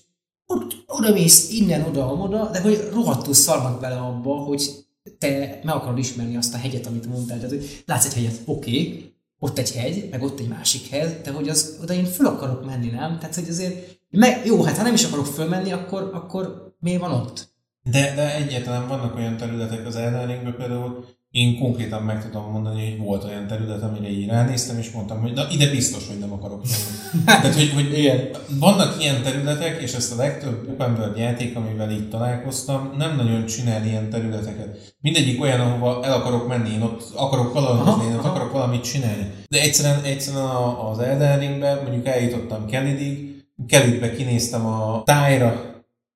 ott 0.46 0.76
oda 0.86 1.12
mész 1.12 1.50
innen, 1.50 1.82
oda, 1.82 2.12
oda, 2.12 2.50
de 2.50 2.60
hogy 2.60 2.88
rohadtul 2.92 3.34
szarnak 3.34 3.80
bele 3.80 3.96
abba, 3.96 4.34
hogy 4.34 4.70
te 5.18 5.60
meg 5.62 5.74
akarod 5.74 5.98
ismerni 5.98 6.36
azt 6.36 6.54
a 6.54 6.58
hegyet, 6.58 6.86
amit 6.86 7.06
mondtál. 7.06 7.36
Tehát, 7.36 7.50
hogy 7.50 7.82
látsz 7.86 8.04
egy 8.04 8.14
hegyet, 8.14 8.40
oké, 8.44 8.70
okay, 8.70 9.12
ott 9.38 9.58
egy 9.58 9.72
hegy, 9.72 10.08
meg 10.10 10.22
ott 10.22 10.40
egy 10.40 10.48
másik 10.48 10.88
hegy, 10.88 11.20
de 11.22 11.30
hogy 11.30 11.48
az, 11.48 11.78
oda 11.82 11.94
én 11.94 12.04
föl 12.04 12.26
akarok 12.26 12.64
menni, 12.64 12.90
nem? 12.90 13.18
Tehát, 13.18 13.34
hogy 13.34 13.48
azért, 13.48 14.00
meg, 14.10 14.46
jó, 14.46 14.62
hát 14.62 14.76
ha 14.76 14.82
nem 14.82 14.94
is 14.94 15.04
akarok 15.04 15.26
fölmenni, 15.26 15.72
akkor, 15.72 16.10
akkor 16.14 16.74
miért 16.80 17.00
van 17.00 17.12
ott? 17.12 17.56
De, 17.82 18.14
de 18.14 18.34
egyáltalán 18.34 18.88
vannak 18.88 19.16
olyan 19.16 19.36
területek 19.36 19.86
az 19.86 19.96
Elden 19.96 20.54
például, 20.56 21.04
én 21.30 21.58
konkrétan 21.58 22.02
meg 22.02 22.24
tudom 22.24 22.50
mondani, 22.50 22.90
hogy 22.90 22.98
volt 22.98 23.24
olyan 23.24 23.46
terület, 23.46 23.82
amire 23.82 24.10
így 24.10 24.28
ránéztem, 24.28 24.78
és 24.78 24.90
mondtam, 24.90 25.20
hogy 25.20 25.32
na 25.32 25.46
ide 25.50 25.70
biztos, 25.70 26.06
hogy 26.06 26.18
nem 26.18 26.32
akarok 26.32 26.62
menni. 26.62 27.24
Tehát, 27.24 27.54
hogy, 27.54 27.72
hogy 27.74 27.98
Igen. 27.98 28.28
vannak 28.58 29.02
ilyen 29.02 29.22
területek, 29.22 29.82
és 29.82 29.94
ezt 29.94 30.12
a 30.12 30.16
legtöbb 30.16 30.68
open 30.68 30.94
world 30.98 31.16
játék, 31.16 31.56
amivel 31.56 31.90
itt 31.90 32.10
találkoztam, 32.10 32.94
nem 32.98 33.16
nagyon 33.16 33.46
csinál 33.46 33.86
ilyen 33.86 34.10
területeket. 34.10 34.94
Mindegyik 35.00 35.40
olyan, 35.40 35.60
ahova 35.60 36.04
el 36.04 36.12
akarok 36.12 36.48
menni, 36.48 36.70
én 36.70 36.82
ott 36.82 37.02
akarok 37.14 37.52
kalandozni, 37.52 38.04
én 38.04 38.16
ott 38.16 38.24
akarok 38.24 38.52
valamit 38.52 38.82
csinálni. 38.82 39.30
De 39.48 39.60
egyszerűen, 39.60 40.02
egyszerűen 40.02 40.44
az 40.90 40.98
Elden 40.98 41.38
Ringbe, 41.38 41.80
mondjuk 41.82 42.06
eljutottam 42.06 42.66
Kennedy-ig, 42.66 43.28
Kellybe 43.66 44.14
kinéztem 44.14 44.66
a 44.66 45.02
tájra, 45.04 45.67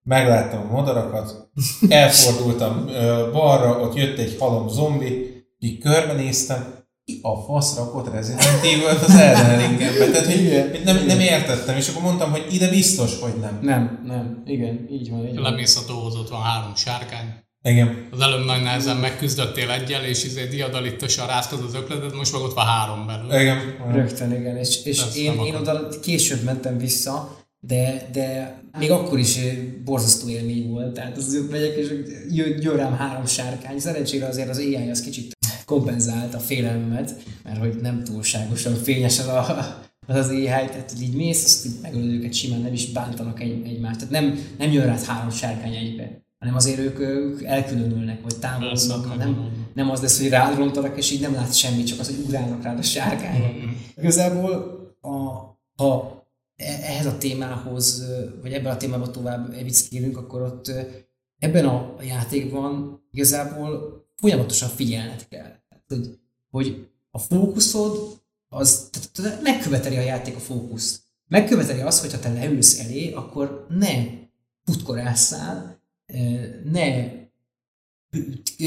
megláttam 0.02 0.66
a 0.68 0.72
madarakat, 0.72 1.50
elfordultam 1.88 2.86
balra, 3.32 3.80
ott 3.80 3.94
jött 3.94 4.18
egy 4.18 4.36
halom 4.38 4.68
zombi, 4.68 5.44
így 5.58 5.78
körbenéztem, 5.78 6.80
ki 7.04 7.18
a 7.22 7.36
fasz 7.36 7.76
rakott 7.76 8.12
Resident 8.12 8.60
evil 8.62 8.86
az 8.86 9.14
Elden 9.14 9.58
Ringembe. 9.58 10.10
Tehát, 10.10 10.26
hogy 10.26 10.80
nem, 10.84 11.06
nem 11.06 11.20
értettem, 11.20 11.76
és 11.76 11.88
akkor 11.88 12.02
mondtam, 12.02 12.30
hogy 12.30 12.46
ide 12.50 12.68
biztos, 12.68 13.20
hogy 13.20 13.34
nem. 13.40 13.58
Nem, 13.62 14.02
nem, 14.06 14.42
igen, 14.46 14.86
így 14.90 15.10
van. 15.10 15.26
Így 15.26 15.34
van. 15.34 15.42
Lemész 15.42 15.76
a 15.88 15.92
ott 15.92 16.28
van 16.28 16.42
három 16.42 16.74
sárkány. 16.74 17.40
Igen. 17.62 18.08
Az 18.10 18.20
előbb 18.20 18.44
nagy 18.44 18.62
nehezen 18.62 18.96
megküzdöttél 18.96 19.70
egyel, 19.70 20.04
és 20.04 20.24
izé 20.24 20.46
diadalittosan 20.46 21.26
ráztad 21.26 21.64
az 21.66 21.74
ökletet, 21.74 22.14
most 22.14 22.32
meg 22.32 22.42
ott 22.42 22.54
van 22.54 22.66
három 22.66 23.06
belül. 23.06 23.40
Igen. 23.40 23.58
Rögtön, 23.92 24.32
igen. 24.32 24.56
És, 24.56 24.84
és 24.84 25.02
én, 25.16 25.40
én 25.44 25.54
oda 25.54 25.88
később 26.02 26.42
mentem 26.42 26.78
vissza, 26.78 27.36
de, 27.66 28.08
de 28.12 28.56
még 28.78 28.90
akkor 28.90 29.18
is 29.18 29.38
borzasztó 29.84 30.28
élmény 30.28 30.68
volt, 30.68 30.92
tehát 30.92 31.16
az 31.16 31.34
ott 31.42 31.50
megyek, 31.50 31.76
és 31.76 31.88
jön, 32.30 32.62
jön 32.62 32.76
rám 32.76 32.92
három 32.92 33.26
sárkány. 33.26 33.78
Szerencsére 33.78 34.26
azért 34.26 34.48
az 34.48 34.58
AI 34.58 34.90
az 34.90 35.00
kicsit 35.00 35.36
kompenzált 35.64 36.34
a 36.34 36.38
félelmet, 36.38 37.14
mert 37.44 37.58
hogy 37.58 37.74
nem 37.80 38.04
túlságosan 38.04 38.74
fényes 38.74 39.18
az 39.18 39.26
a, 39.26 39.56
az, 40.06 40.16
az 40.16 40.28
AI, 40.28 40.44
tehát 40.44 40.92
így 41.02 41.14
mész, 41.14 41.44
azt 41.44 41.66
így 41.66 41.72
megölöd 41.82 42.12
őket 42.12 42.32
simán, 42.32 42.60
nem 42.60 42.72
is 42.72 42.92
bántanak 42.92 43.40
egy, 43.40 43.66
egymást. 43.66 43.98
Tehát 43.98 44.12
nem, 44.12 44.38
nem 44.58 44.72
jön 44.72 44.86
rá 44.86 44.96
három 45.06 45.30
sárkány 45.30 45.74
egybe, 45.74 46.22
hanem 46.38 46.54
azért 46.54 46.78
ők, 46.78 46.98
ők 46.98 47.42
elkülönülnek, 47.42 48.22
vagy 48.22 48.36
támadnak, 48.36 49.16
nem, 49.18 49.50
nem 49.74 49.90
az 49.90 50.00
lesz, 50.00 50.20
hogy 50.20 50.28
rád 50.28 50.56
rontanak, 50.56 50.96
és 50.96 51.10
így 51.10 51.20
nem 51.20 51.34
látsz 51.34 51.56
semmit, 51.56 51.86
csak 51.86 51.98
az, 51.98 52.06
hogy 52.06 52.24
ugrálnak 52.24 52.62
rád 52.62 52.78
a 52.78 52.82
sárkányok. 52.82 53.52
Mm-hmm. 53.52 53.70
Igazából 53.96 54.50
a, 55.00 55.10
ha 55.82 56.21
ehhez 56.56 57.06
a 57.06 57.18
témához, 57.18 58.04
vagy 58.42 58.52
ebben 58.52 58.72
a 58.72 58.76
témában 58.76 59.12
tovább 59.12 59.62
viccélünk, 59.62 60.16
akkor 60.16 60.42
ott 60.42 60.72
ebben 61.38 61.66
a 61.66 61.96
játékban 62.02 63.02
igazából 63.10 64.04
folyamatosan 64.16 64.68
figyelned 64.68 65.28
kell. 65.28 65.52
hogy, 65.88 66.18
hogy 66.50 66.88
a 67.10 67.18
fókuszod 67.18 68.20
az 68.48 68.88
tehát 69.12 69.42
megköveteli 69.42 69.96
a 69.96 70.00
játék 70.00 70.36
a 70.36 70.40
fókuszt. 70.40 71.00
Megköveteli 71.28 71.80
azt, 71.80 72.00
hogy 72.00 72.12
ha 72.12 72.18
te 72.18 72.32
leülsz 72.32 72.80
elé, 72.80 73.12
akkor 73.12 73.66
ne 73.68 74.04
futkorásszál, 74.64 75.80
ne 76.64 77.10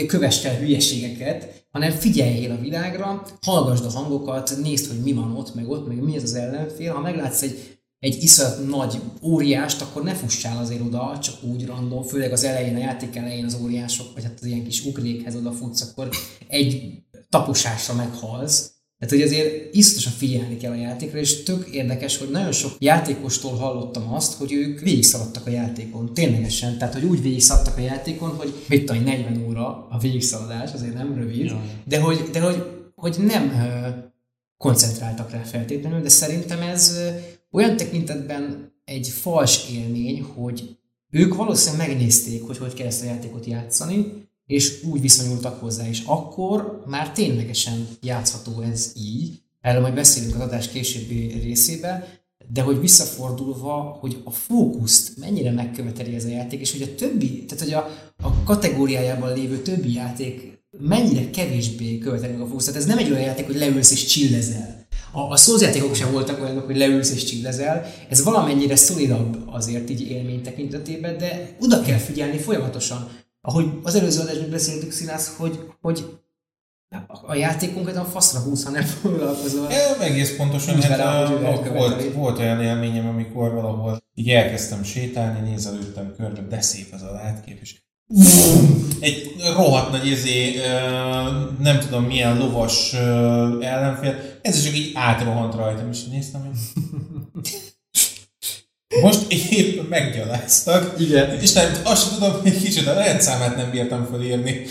kövess 0.08 0.46
el 0.46 0.58
hülyeségeket, 0.58 1.66
hanem 1.72 1.92
figyeljél 1.92 2.52
a 2.52 2.60
világra, 2.60 3.26
hallgasd 3.42 3.86
a 3.86 3.90
hangokat, 3.90 4.58
nézd, 4.62 4.88
hogy 4.88 5.02
mi 5.04 5.14
van 5.14 5.36
ott, 5.36 5.56
meg 5.56 5.70
ott, 5.70 5.88
meg 5.88 6.04
mi 6.04 6.16
ez 6.16 6.24
az 6.24 6.34
ellenfél. 6.34 6.94
Ha 6.94 7.00
meglátsz 7.00 7.42
egy 7.42 7.75
egy 8.06 8.24
iszonyat 8.24 8.68
nagy 8.68 9.00
óriást, 9.22 9.82
akkor 9.82 10.04
ne 10.04 10.14
fussál 10.14 10.58
azért 10.58 10.82
oda, 10.82 11.20
csak 11.22 11.44
úgy 11.44 11.66
random, 11.66 12.04
főleg 12.04 12.32
az 12.32 12.44
elején, 12.44 12.76
a 12.76 12.80
játék 12.80 13.16
elején 13.16 13.46
az 13.46 13.58
óriások, 13.64 14.14
vagy 14.14 14.24
hát 14.24 14.38
az 14.42 14.46
ilyen 14.46 14.64
kis 14.64 14.86
ugrékhez 14.86 15.38
futsz, 15.60 15.82
akkor 15.82 16.10
egy 16.48 16.94
taposásra 17.30 17.94
meghalsz. 17.94 18.72
Tehát, 19.00 19.14
hogy 19.14 19.24
azért 19.24 19.76
iszonyatosan 19.76 20.14
figyelni 20.14 20.58
kell 20.58 20.72
a 20.72 20.76
játékra, 20.76 21.20
és 21.20 21.44
tök 21.44 21.68
érdekes, 21.68 22.18
hogy 22.18 22.30
nagyon 22.30 22.52
sok 22.52 22.76
játékostól 22.80 23.52
hallottam 23.52 24.14
azt, 24.14 24.34
hogy 24.34 24.54
ők 24.54 24.80
végigszaladtak 24.80 25.48
a 25.48 25.50
játékon, 25.50 26.14
ténylegesen. 26.14 26.78
Tehát, 26.78 26.94
hogy 26.94 27.04
úgy 27.04 27.22
végigszaladtak 27.22 27.78
a 27.78 27.82
játékon, 27.82 28.30
hogy 28.30 28.54
mit 28.68 28.86
tudom, 28.86 29.04
40 29.04 29.46
óra 29.48 29.88
a 29.90 29.98
végigszaladás, 30.02 30.74
azért 30.74 30.94
nem 30.94 31.16
rövid, 31.16 31.54
de 31.86 32.00
hogy, 32.00 32.30
de 32.32 32.40
hogy, 32.40 32.64
hogy 32.96 33.16
nem 33.20 33.52
koncentráltak 34.58 35.32
rá 35.32 35.42
feltétlenül, 35.42 36.02
de 36.02 36.10
szerintem 36.10 36.62
ez 36.62 36.98
olyan 37.56 37.78
tekintetben 37.78 38.74
egy 38.86 39.08
fals 39.08 39.70
élmény, 39.72 40.22
hogy 40.22 40.78
ők 41.10 41.36
valószínűleg 41.36 41.88
megnézték, 41.88 42.44
hogy 42.44 42.58
hogy 42.58 42.74
kell 42.74 42.88
ezt 42.88 43.02
a 43.04 43.06
játékot 43.06 43.46
játszani, 43.46 44.28
és 44.46 44.84
úgy 44.84 45.02
viszonyultak 45.02 45.60
hozzá, 45.60 45.88
és 45.88 46.04
akkor 46.06 46.84
már 46.88 47.12
ténylegesen 47.12 47.88
játszható 48.02 48.62
ez 48.62 48.92
így. 48.98 49.42
Erről 49.62 49.82
majd 49.82 49.94
beszélünk 49.94 50.36
az 50.36 50.42
adás 50.42 50.70
későbbi 50.70 51.40
részébe, 51.44 52.20
de 52.54 52.62
hogy 52.62 52.80
visszafordulva, 52.80 53.98
hogy 54.00 54.22
a 54.24 54.32
fókuszt 54.32 55.18
mennyire 55.20 55.52
megköveteli 55.52 56.16
ez 56.16 56.26
a 56.26 56.30
játék, 56.30 56.60
és 56.60 56.72
hogy 56.72 56.82
a 56.82 56.96
többi, 56.96 57.46
tehát 57.46 57.64
hogy 57.64 57.74
a, 57.74 58.14
a 58.28 58.44
kategóriájában 58.44 59.34
lévő 59.34 59.62
többi 59.62 59.94
játék 59.94 60.64
mennyire 60.80 61.30
kevésbé 61.30 61.98
követeli 61.98 62.34
a 62.34 62.46
fókuszt. 62.46 62.66
Tehát 62.66 62.82
ez 62.82 62.88
nem 62.88 62.98
egy 62.98 63.12
olyan 63.12 63.22
játék, 63.22 63.46
hogy 63.46 63.56
leülsz 63.56 63.92
és 63.92 64.06
csillezel. 64.06 64.85
A, 65.16 65.32
a 65.32 65.38
szózjátékok 65.38 65.96
sem 65.96 66.12
voltak 66.12 66.42
olyanok, 66.42 66.66
hogy 66.66 66.78
leülsz 66.78 67.12
és 67.12 67.24
csillezel. 67.24 67.86
Ez 68.10 68.24
valamennyire 68.24 68.76
szolidabb 68.76 69.38
azért 69.46 69.90
így 69.90 70.02
élmény 70.02 70.42
tekintetében, 70.42 71.18
de 71.18 71.56
oda 71.60 71.82
kell 71.82 71.98
figyelni 71.98 72.38
folyamatosan. 72.38 73.10
Ahogy 73.42 73.66
az 73.84 73.96
előző 73.96 74.22
adásban 74.22 74.50
beszéltük, 74.50 74.92
Színász, 74.92 75.36
hogy, 75.38 75.60
hogy 75.82 76.06
a 77.26 77.36
játékunkat 77.36 77.96
a 77.96 78.04
faszra 78.04 78.40
húsz, 78.40 78.64
ha 78.64 78.72
nem 78.72 78.84
foglalkozol. 78.84 79.72
Ja, 79.72 80.04
egész 80.04 80.36
pontosan. 80.36 80.82
Hát, 80.82 81.00
a, 81.00 81.40
volt, 81.74 82.14
volt 82.14 82.40
olyan 82.40 82.64
élményem, 82.64 83.08
amikor 83.08 83.54
valahol 83.54 84.04
így 84.16 84.30
elkezdtem 84.30 84.84
sétálni, 84.84 85.50
nézelődtem 85.50 86.14
körbe, 86.18 86.42
de 86.50 86.62
szép 86.62 86.94
az 86.94 87.02
a 87.02 87.12
látkép, 87.12 87.60
és 87.62 87.76
egy 89.00 89.36
rohadt 89.56 89.92
nagy 89.92 90.08
izé, 90.08 90.56
nem 91.60 91.80
tudom 91.80 92.04
milyen 92.04 92.38
lovas 92.38 92.94
ellenfél, 93.62 94.16
ez 94.46 94.64
csak 94.64 94.78
így 94.78 94.92
átrohant 94.94 95.54
rajtam, 95.54 95.90
és 95.92 96.04
néztem, 96.04 96.42
hogy 96.42 96.58
most 99.02 99.32
épp 99.32 99.90
meggyaláztak. 99.90 101.00
Igen. 101.00 101.40
És 101.40 101.52
nem, 101.52 101.74
azt 101.84 102.04
sem 102.04 102.14
tudom, 102.14 102.42
hogy 102.42 102.62
kicsit 102.62 102.88
a 102.88 102.94
rendszámát 102.94 103.56
nem 103.56 103.72
bírtam 103.72 104.08
felírni. 104.12 104.66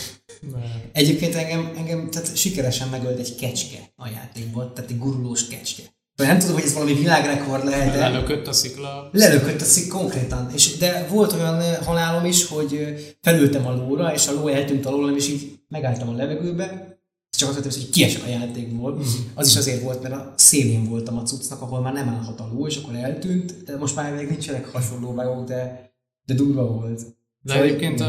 Egyébként 0.93 1.35
engem, 1.35 1.73
engem 1.77 2.11
tehát 2.11 2.37
sikeresen 2.37 2.89
megölt 2.89 3.19
egy 3.19 3.35
kecske 3.37 3.93
a 3.97 4.09
játékban, 4.09 4.75
tehát 4.75 4.91
egy 4.91 4.99
gurulós 4.99 5.47
kecske. 5.47 5.83
Nem 6.17 6.39
tudom, 6.39 6.55
hogy 6.55 6.65
ez 6.65 6.75
valami 6.75 6.95
világrekord 6.95 7.65
lehet. 7.65 7.93
De 7.93 7.99
lelökött 7.99 8.47
a 8.47 8.53
szikla. 8.53 9.09
Lelökött 9.13 9.61
a 9.61 9.65
szikla 9.65 9.99
konkrétan. 9.99 10.51
És, 10.55 10.77
de 10.77 11.07
volt 11.11 11.33
olyan 11.33 11.63
halálom 11.85 12.25
is, 12.25 12.47
hogy 12.47 12.97
felültem 13.21 13.67
a 13.67 13.75
lóra, 13.75 14.15
és 14.15 14.27
a 14.27 14.33
ló 14.33 14.49
eltűnt 14.49 14.87
alólam, 14.87 15.17
és 15.17 15.29
így 15.29 15.59
megálltam 15.69 16.09
a 16.09 16.17
levegőbe, 16.17 16.94
csak 17.37 17.49
azt 17.49 17.59
mondtam, 17.59 17.81
hogy 17.81 17.91
kiesek 17.91 18.25
a 18.25 18.29
játékból. 18.29 18.95
Mm. 18.95 19.01
Az 19.35 19.49
is 19.49 19.57
azért 19.57 19.83
volt, 19.83 20.03
mert 20.03 20.15
a 20.15 20.35
szélén 20.37 20.89
voltam 20.89 21.19
a 21.19 21.23
cuccnak, 21.23 21.61
ahol 21.61 21.81
már 21.81 21.93
nem 21.93 22.09
állhat 22.09 22.41
a 22.41 22.49
ló, 22.53 22.67
és 22.67 22.77
akkor 22.77 22.95
eltűnt, 22.95 23.65
de 23.65 23.77
most 23.77 23.97
már 23.97 24.15
még 24.15 24.29
nincsenek 24.29 24.73
hasonló 24.73 25.15
vágók, 25.15 25.47
de, 25.47 25.93
de 26.25 26.35
durva 26.35 26.67
volt. 26.67 27.03
De 27.43 27.53
szóval 27.53 27.63
egyébként 27.65 28.05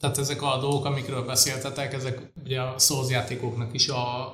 tehát 0.00 0.18
ezek 0.18 0.42
a 0.42 0.58
dolgok, 0.60 0.84
amikről 0.84 1.24
beszéltetek, 1.24 1.92
ezek 1.92 2.32
ugye 2.44 2.60
a 2.60 2.78
Souls 2.78 3.10
játékoknak 3.10 3.74
is 3.74 3.88
a, 3.88 4.24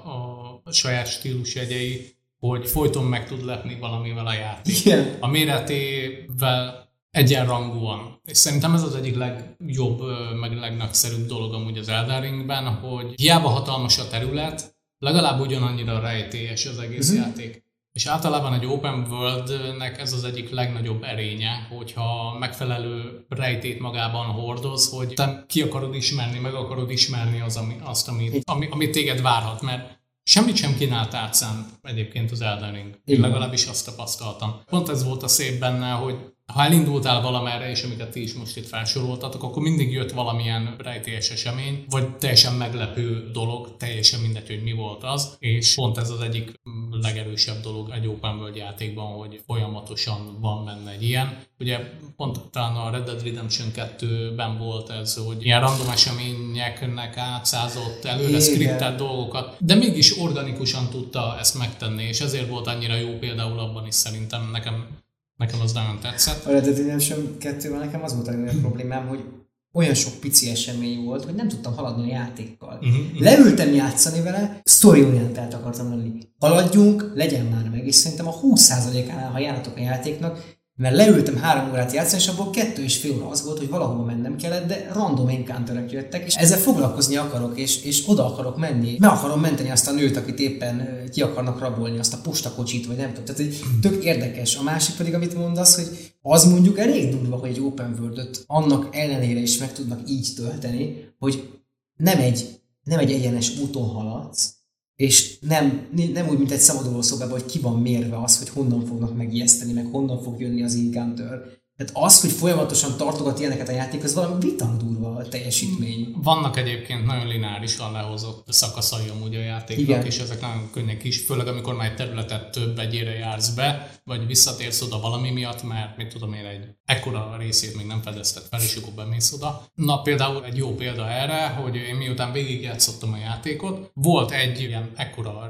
a 0.65 0.73
saját 0.73 1.07
stílusjegyei, 1.07 2.15
hogy 2.39 2.69
folyton 2.69 3.05
meg 3.05 3.27
tud 3.27 3.45
lepni 3.45 3.79
valamivel 3.81 4.27
a 4.27 4.33
játék. 4.33 4.85
Igen. 4.85 5.17
A 5.21 5.27
méretével 5.27 6.92
egyenrangúan. 7.13 8.21
És 8.25 8.37
szerintem 8.37 8.75
ez 8.75 8.83
az 8.83 8.95
egyik 8.95 9.17
legjobb, 9.17 10.01
meg 10.41 10.57
legnagyszerűbb 10.57 11.27
dolog 11.27 11.55
amúgy 11.55 11.79
az 11.79 11.89
Elden 11.89 12.21
Ringben, 12.21 12.67
hogy 12.67 13.13
hiába 13.21 13.49
hatalmas 13.49 13.99
a 13.99 14.09
terület, 14.09 14.77
legalább 14.99 15.41
ugyanannyira 15.41 16.01
rejtélyes 16.01 16.67
az 16.67 16.79
egész 16.79 17.11
uh-huh. 17.11 17.27
játék. 17.27 17.65
És 17.93 18.07
általában 18.07 18.53
egy 18.53 18.67
open 18.67 19.07
worldnek 19.11 20.01
ez 20.01 20.13
az 20.13 20.25
egyik 20.25 20.51
legnagyobb 20.51 21.03
erénye, 21.03 21.69
hogyha 21.71 22.37
megfelelő 22.39 23.25
rejtét 23.29 23.81
magában 23.81 24.27
hordoz, 24.27 24.89
hogy 24.89 25.09
te 25.15 25.45
ki 25.49 25.63
akarod 25.63 25.95
ismerni, 25.95 26.39
meg 26.39 26.55
akarod 26.55 26.91
ismerni 26.91 27.41
az, 27.41 27.57
ami, 27.57 27.77
azt, 27.83 28.09
amit, 28.09 28.43
ami, 28.45 28.69
amit 28.71 28.93
téged 28.93 29.23
várhat, 29.23 29.63
mert 29.63 30.01
Semmit 30.25 30.57
sem 30.57 30.77
kínált 30.77 31.15
átszám 31.15 31.67
egyébként 31.83 32.31
az 32.31 32.41
Elden 32.41 32.73
Ring. 32.73 33.01
Én 33.05 33.21
legalábbis 33.21 33.67
azt 33.67 33.85
tapasztaltam. 33.85 34.63
Pont 34.67 34.89
ez 34.89 35.05
volt 35.05 35.23
a 35.23 35.29
szép 35.29 35.59
benne, 35.59 35.91
hogy 35.91 36.17
ha 36.53 36.65
elindultál 36.65 37.21
valamerre, 37.21 37.71
és 37.71 37.83
amiket 37.83 38.11
ti 38.11 38.23
is 38.23 38.35
most 38.35 38.57
itt 38.57 38.67
felsoroltatok, 38.67 39.43
akkor 39.43 39.63
mindig 39.63 39.93
jött 39.93 40.11
valamilyen 40.11 40.75
rejtélyes 40.79 41.31
esemény, 41.31 41.85
vagy 41.91 42.17
teljesen 42.17 42.55
meglepő 42.55 43.31
dolog, 43.33 43.77
teljesen 43.77 44.21
mindegy, 44.21 44.47
hogy 44.47 44.63
mi 44.63 44.73
volt 44.73 45.05
az, 45.05 45.37
és 45.39 45.75
pont 45.75 45.99
ez 45.99 46.11
az 46.11 46.21
egyik 46.21 46.61
legerősebb 46.91 47.61
dolog 47.63 47.91
egy 47.91 48.07
open 48.07 48.37
world 48.37 48.57
játékban, 48.57 49.07
hogy 49.07 49.41
folyamatosan 49.47 50.41
van 50.41 50.65
benne 50.65 50.91
egy 50.91 51.03
ilyen. 51.03 51.39
Ugye 51.59 51.79
pont 52.17 52.41
talán 52.51 52.77
a 52.77 52.91
Red 52.91 53.05
Dead 53.05 53.23
Redemption 53.23 53.69
2-ben 53.75 54.59
volt 54.59 54.91
ez, 54.91 55.17
hogy 55.17 55.45
ilyen 55.45 55.61
random 55.61 55.89
eseményeknek 55.89 57.17
átszázott, 57.17 58.05
előre 58.05 58.41
skriptelt 58.41 58.97
dolgokat, 58.97 59.57
de 59.59 59.75
mégis 59.75 60.19
organikusan 60.19 60.89
tudta 60.91 61.37
ezt 61.39 61.59
megtenni, 61.59 62.03
és 62.03 62.21
ezért 62.21 62.49
volt 62.49 62.67
annyira 62.67 62.95
jó 62.95 63.19
például 63.19 63.59
abban 63.59 63.87
is 63.87 63.95
szerintem 63.95 64.51
nekem 64.51 65.01
Nekem 65.43 65.61
az 65.61 65.73
nagyon 65.73 65.99
tetszett. 66.01 66.45
A 66.45 66.51
Red 66.51 66.65
Dead 66.65 66.77
Redemption 66.77 67.37
2 67.39 67.79
nekem 67.79 68.03
az 68.03 68.15
volt 68.15 68.29
a 68.29 68.31
legnagyobb 68.31 68.61
problémám, 68.61 69.07
hogy 69.07 69.25
olyan 69.73 69.95
sok 69.95 70.15
pici 70.21 70.51
esemény 70.51 71.05
volt, 71.05 71.25
hogy 71.25 71.35
nem 71.35 71.49
tudtam 71.49 71.75
haladni 71.75 72.03
a 72.03 72.15
játékkal. 72.15 72.79
Uh-huh. 72.83 73.21
Leültem 73.21 73.73
játszani 73.73 74.21
vele, 74.21 74.61
story-orientált 74.65 75.55
akartam 75.55 75.89
lenni. 75.89 76.19
Haladjunk, 76.39 77.13
legyen 77.15 77.47
már 77.47 77.69
meg, 77.71 77.87
és 77.87 77.95
szerintem 77.95 78.29
a 78.29 78.41
20%-ánál, 78.41 79.31
ha 79.31 79.39
járatok 79.39 79.77
a 79.77 79.81
játéknak, 79.81 80.61
mert 80.77 80.97
leültem 80.97 81.37
három 81.37 81.71
órát 81.71 81.93
játszani, 81.93 82.23
és 82.23 82.29
abból 82.29 82.51
kettő 82.51 82.83
és 82.83 82.97
fél 82.97 83.15
óra 83.15 83.29
az 83.29 83.45
volt, 83.45 83.59
hogy 83.59 83.69
valahova 83.69 84.05
mennem 84.05 84.37
kellett, 84.37 84.67
de 84.67 84.91
random 84.93 85.29
encounterek 85.29 85.91
jöttek, 85.91 86.27
és 86.27 86.35
ezzel 86.35 86.59
foglalkozni 86.59 87.17
akarok, 87.17 87.59
és, 87.59 87.85
és 87.85 88.05
oda 88.07 88.27
akarok 88.27 88.57
menni. 88.57 88.97
Meg 88.99 89.11
akarom 89.11 89.41
menteni 89.41 89.71
azt 89.71 89.89
a 89.89 89.93
nőt, 89.93 90.17
akit 90.17 90.39
éppen 90.39 91.05
ki 91.11 91.23
akarnak 91.23 91.59
rabolni, 91.59 91.99
azt 91.99 92.15
a 92.15 92.21
postakocsit, 92.23 92.87
vagy 92.87 92.97
nem 92.97 93.09
tudom. 93.09 93.25
Tehát 93.25 93.41
egy 93.41 93.61
tök 93.81 94.05
érdekes. 94.05 94.57
A 94.57 94.63
másik 94.63 94.97
pedig, 94.97 95.15
amit 95.15 95.35
mondasz, 95.35 95.75
hogy 95.75 96.13
az 96.23 96.45
mondjuk 96.45 96.79
elég 96.79 97.11
durva, 97.11 97.37
hogy 97.37 97.49
egy 97.49 97.61
open 97.61 97.97
world 98.01 98.45
annak 98.47 98.97
ellenére 98.97 99.41
is 99.41 99.59
meg 99.59 99.73
tudnak 99.73 100.01
így 100.09 100.29
tölteni, 100.37 101.15
hogy 101.19 101.51
nem 101.97 102.19
egy, 102.19 102.61
nem 102.83 102.99
egy 102.99 103.13
egyenes 103.13 103.59
úton 103.59 103.89
haladsz, 103.89 104.55
és 104.97 105.39
nem, 105.41 105.89
nem 106.13 106.29
úgy, 106.29 106.39
mint 106.39 106.51
egy 106.51 106.59
szabaduló 106.59 107.03
szobában, 107.03 107.41
hogy 107.41 107.51
ki 107.51 107.59
van 107.59 107.81
mérve 107.81 108.23
az, 108.23 108.39
hogy 108.39 108.49
honnan 108.49 108.87
fognak 108.87 109.17
megijeszteni, 109.17 109.73
meg 109.73 109.87
honnan 109.87 110.23
fog 110.23 110.41
jönni 110.41 110.63
az 110.63 110.75
encounter. 110.75 111.61
Tehát 111.85 112.05
az, 112.05 112.21
hogy 112.21 112.31
folyamatosan 112.31 112.97
tartogat 112.97 113.39
ilyeneket 113.39 113.69
a 113.69 113.73
játék, 113.73 114.05
az 114.05 114.15
valami 114.15 114.41
vitan 114.41 114.79
durva 114.79 115.17
a 115.17 115.29
teljesítmény. 115.29 116.15
Vannak 116.23 116.57
egyébként 116.57 117.07
nagyon 117.07 117.27
lineárisan 117.27 117.93
lehozott 117.93 118.53
szakaszai 118.53 119.09
amúgy 119.09 119.35
a 119.35 119.41
játéknak, 119.41 119.89
Igen. 119.89 120.07
és 120.07 120.19
ezek 120.19 120.41
nagyon 120.41 120.71
könnyek 120.73 121.05
is, 121.05 121.19
főleg 121.21 121.47
amikor 121.47 121.75
már 121.75 121.87
egy 121.87 121.97
területet 121.97 122.51
több 122.51 122.79
egyére 122.79 123.11
jársz 123.11 123.49
be, 123.49 124.01
vagy 124.05 124.27
visszatérsz 124.27 124.83
oda 124.83 125.01
valami 125.01 125.31
miatt, 125.31 125.63
mert 125.63 125.97
mit 125.97 126.09
tudom 126.09 126.33
én, 126.33 126.45
egy 126.45 126.69
ekkora 126.85 127.37
részét 127.39 127.77
még 127.77 127.87
nem 127.87 128.03
fedezted 128.03 128.43
fel, 128.51 128.61
és 128.61 128.77
akkor 128.77 128.93
bemész 128.93 129.33
oda. 129.33 129.67
Na 129.75 130.03
például 130.03 130.45
egy 130.45 130.57
jó 130.57 130.75
példa 130.75 131.09
erre, 131.09 131.47
hogy 131.49 131.77
én 131.77 131.95
miután 131.95 132.33
végigjátszottam 132.33 133.13
a 133.13 133.17
játékot, 133.17 133.91
volt 133.95 134.31
egy 134.31 134.61
ilyen 134.61 134.91
ekkora 134.97 135.49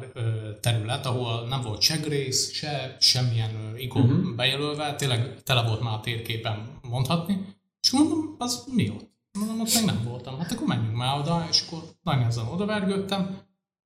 terület, 0.60 1.06
ahol 1.06 1.46
nem 1.48 1.62
volt 1.62 1.80
se 1.80 1.96
grész, 1.96 2.52
se 2.52 2.96
semmilyen 3.00 3.74
ikon 3.76 4.02
uh-huh. 4.02 4.34
bejelölve, 4.36 4.94
tényleg 4.94 5.42
tele 5.44 5.62
volt 5.62 5.80
már 5.80 5.94
a 5.94 6.00
térképen 6.22 6.66
mondhatni, 6.90 7.44
és 7.80 7.90
mondom, 7.90 8.34
az 8.38 8.64
mi 8.72 8.90
ott? 8.90 9.10
Mondom, 9.38 9.60
ott 9.60 9.74
meg 9.74 9.84
nem 9.84 10.02
voltam. 10.04 10.38
Hát 10.38 10.52
akkor 10.52 10.66
menjünk 10.66 10.96
már 10.96 11.18
oda, 11.18 11.46
és 11.50 11.64
akkor 11.66 11.82
nagyon 12.02 12.24
ezen 12.24 12.46
odavergődtem, 12.46 13.38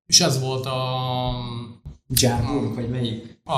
és 0.07 0.21
ez 0.21 0.41
volt 0.41 0.67
a... 0.67 1.31
Jarburg, 2.09 2.75
vagy 2.75 2.91
melyik? 2.91 3.41
A, 3.45 3.55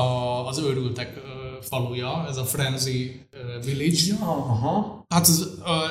az 0.46 0.58
őrültek 0.58 1.20
faluja, 1.60 2.26
ez 2.28 2.36
a 2.36 2.44
Frenzy 2.44 3.26
Village. 3.64 4.06
Ja, 4.06 4.26
aha. 4.26 5.04
Hát 5.08 5.28
ez 5.28 5.44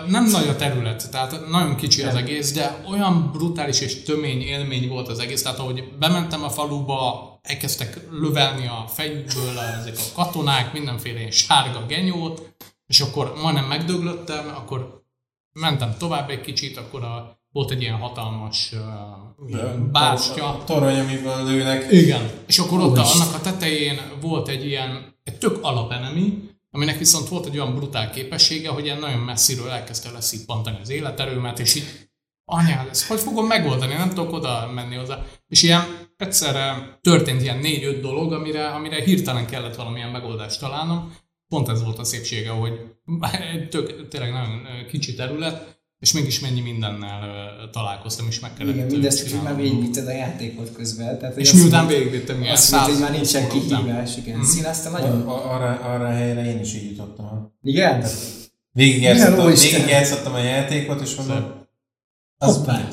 nem 0.08 0.26
nagy 0.26 0.47
a 0.47 0.56
terület, 0.56 1.12
tehát 1.12 1.47
nagyon 1.50 1.76
kicsi 1.76 2.04
az 2.04 2.15
egész, 2.15 2.54
de 2.54 2.84
olyan 2.89 3.32
brutális 3.32 3.82
és 3.82 4.04
tömény 4.04 4.41
élmény 4.41 4.88
volt 4.88 5.08
az 5.08 5.19
egész, 5.19 5.41
tehát 5.41 5.60
ahogy 5.60 5.93
bementem 6.00 6.43
a 6.43 6.50
faluba, 6.50 7.39
elkezdtek 7.41 8.08
lövelni 8.12 8.67
a 8.67 8.86
fejükből 8.88 9.60
ezek 9.60 9.97
a 9.97 10.23
katonák, 10.23 10.73
mindenféle 10.73 11.32
sárga 11.32 11.86
genyót, 11.86 12.56
és 12.88 13.00
akkor 13.00 13.34
majdnem 13.41 13.65
megdöglöttem, 13.65 14.47
akkor 14.56 15.04
mentem 15.52 15.95
tovább 15.97 16.30
egy 16.30 16.41
kicsit, 16.41 16.78
akkor 16.78 17.04
a, 17.04 17.39
volt 17.52 17.71
egy 17.71 17.82
ilyen 17.82 17.97
hatalmas 17.97 18.71
uh, 18.73 19.76
bástya. 19.91 20.63
Torony, 20.65 21.00
amivel 21.00 21.45
lőnek. 21.45 21.91
Igen. 21.91 22.30
És 22.47 22.60
akkor 22.60 22.80
ott 22.80 22.97
annak 22.97 23.34
a 23.34 23.41
tetején 23.41 24.00
volt 24.21 24.47
egy 24.47 24.65
ilyen, 24.65 25.15
egy 25.23 25.38
tök 25.38 25.58
alapenemi, 25.62 26.56
aminek 26.71 26.97
viszont 26.97 27.28
volt 27.28 27.45
egy 27.45 27.60
olyan 27.60 27.76
brutál 27.76 28.10
képessége, 28.10 28.69
hogy 28.69 28.86
ilyen 28.86 29.00
nagyon 29.00 29.19
messziről 29.19 29.69
elkezdte 29.69 30.12
leszippantani 30.12 30.78
az 30.82 30.89
életerőmet, 30.89 31.60
és 31.60 31.76
így 31.76 32.10
anyád, 32.45 32.88
ezt 32.89 33.08
hogy 33.08 33.19
fogom 33.19 33.45
megoldani, 33.45 33.93
nem 33.93 34.10
tudok 34.10 34.34
oda 34.34 34.71
menni 34.73 34.95
hozzá. 34.95 35.26
És 35.47 35.63
ilyen 35.63 35.82
egyszerre 36.17 36.97
történt 37.02 37.41
ilyen 37.41 37.58
négy-öt 37.58 38.02
dolog, 38.02 38.34
amire, 38.34 38.67
amire 38.67 39.04
hirtelen 39.04 39.45
kellett 39.45 39.76
valamilyen 39.76 40.10
megoldást 40.10 40.60
találnom, 40.60 41.15
pont 41.50 41.70
ez 41.70 41.84
volt 41.84 42.00
a 42.00 42.04
szépsége, 42.04 42.50
hogy 42.50 42.74
tök, 43.70 44.08
tényleg 44.08 44.32
nagyon 44.32 44.62
kicsi 44.90 45.14
terület, 45.14 45.78
és 46.00 46.14
mégis 46.14 46.40
mennyi 46.40 46.62
mindennel 46.62 47.70
találkoztam, 47.72 48.28
és 48.30 48.40
meg 48.40 48.54
kellett 48.54 48.74
Igen, 48.74 48.88
mindezt 48.88 49.32
hogy 49.32 49.44
már 49.44 49.56
végigvitted 49.56 50.08
a 50.08 50.12
játékot 50.12 50.72
közben. 50.74 51.20
Tehát, 51.20 51.38
és 51.38 51.54
miután 51.54 51.88
végigvittem, 51.88 52.42
ilyen 52.42 52.54
azt 52.54 52.72
mondta, 52.72 52.92
hogy 52.92 53.02
már 53.02 53.12
nincsen 53.12 53.50
kihívás, 53.50 54.18
igen. 54.18 54.36
Mm-hmm. 54.36 54.46
Színázta 54.46 54.90
nagyon... 54.90 55.22
Arra, 55.28 55.80
arra 55.80 56.08
a 56.08 56.12
helyre 56.12 56.46
én 56.46 56.60
is 56.60 56.74
így 56.74 56.90
jutottam. 56.90 57.54
Igen? 57.64 58.06
Végigjátszottam, 58.72 59.46
végigjátszottam 59.46 60.34
a 60.34 60.40
játékot, 60.40 61.02
és 61.02 61.16
mondom, 61.16 61.66
az 62.38 62.56
Hoppá. 62.56 62.90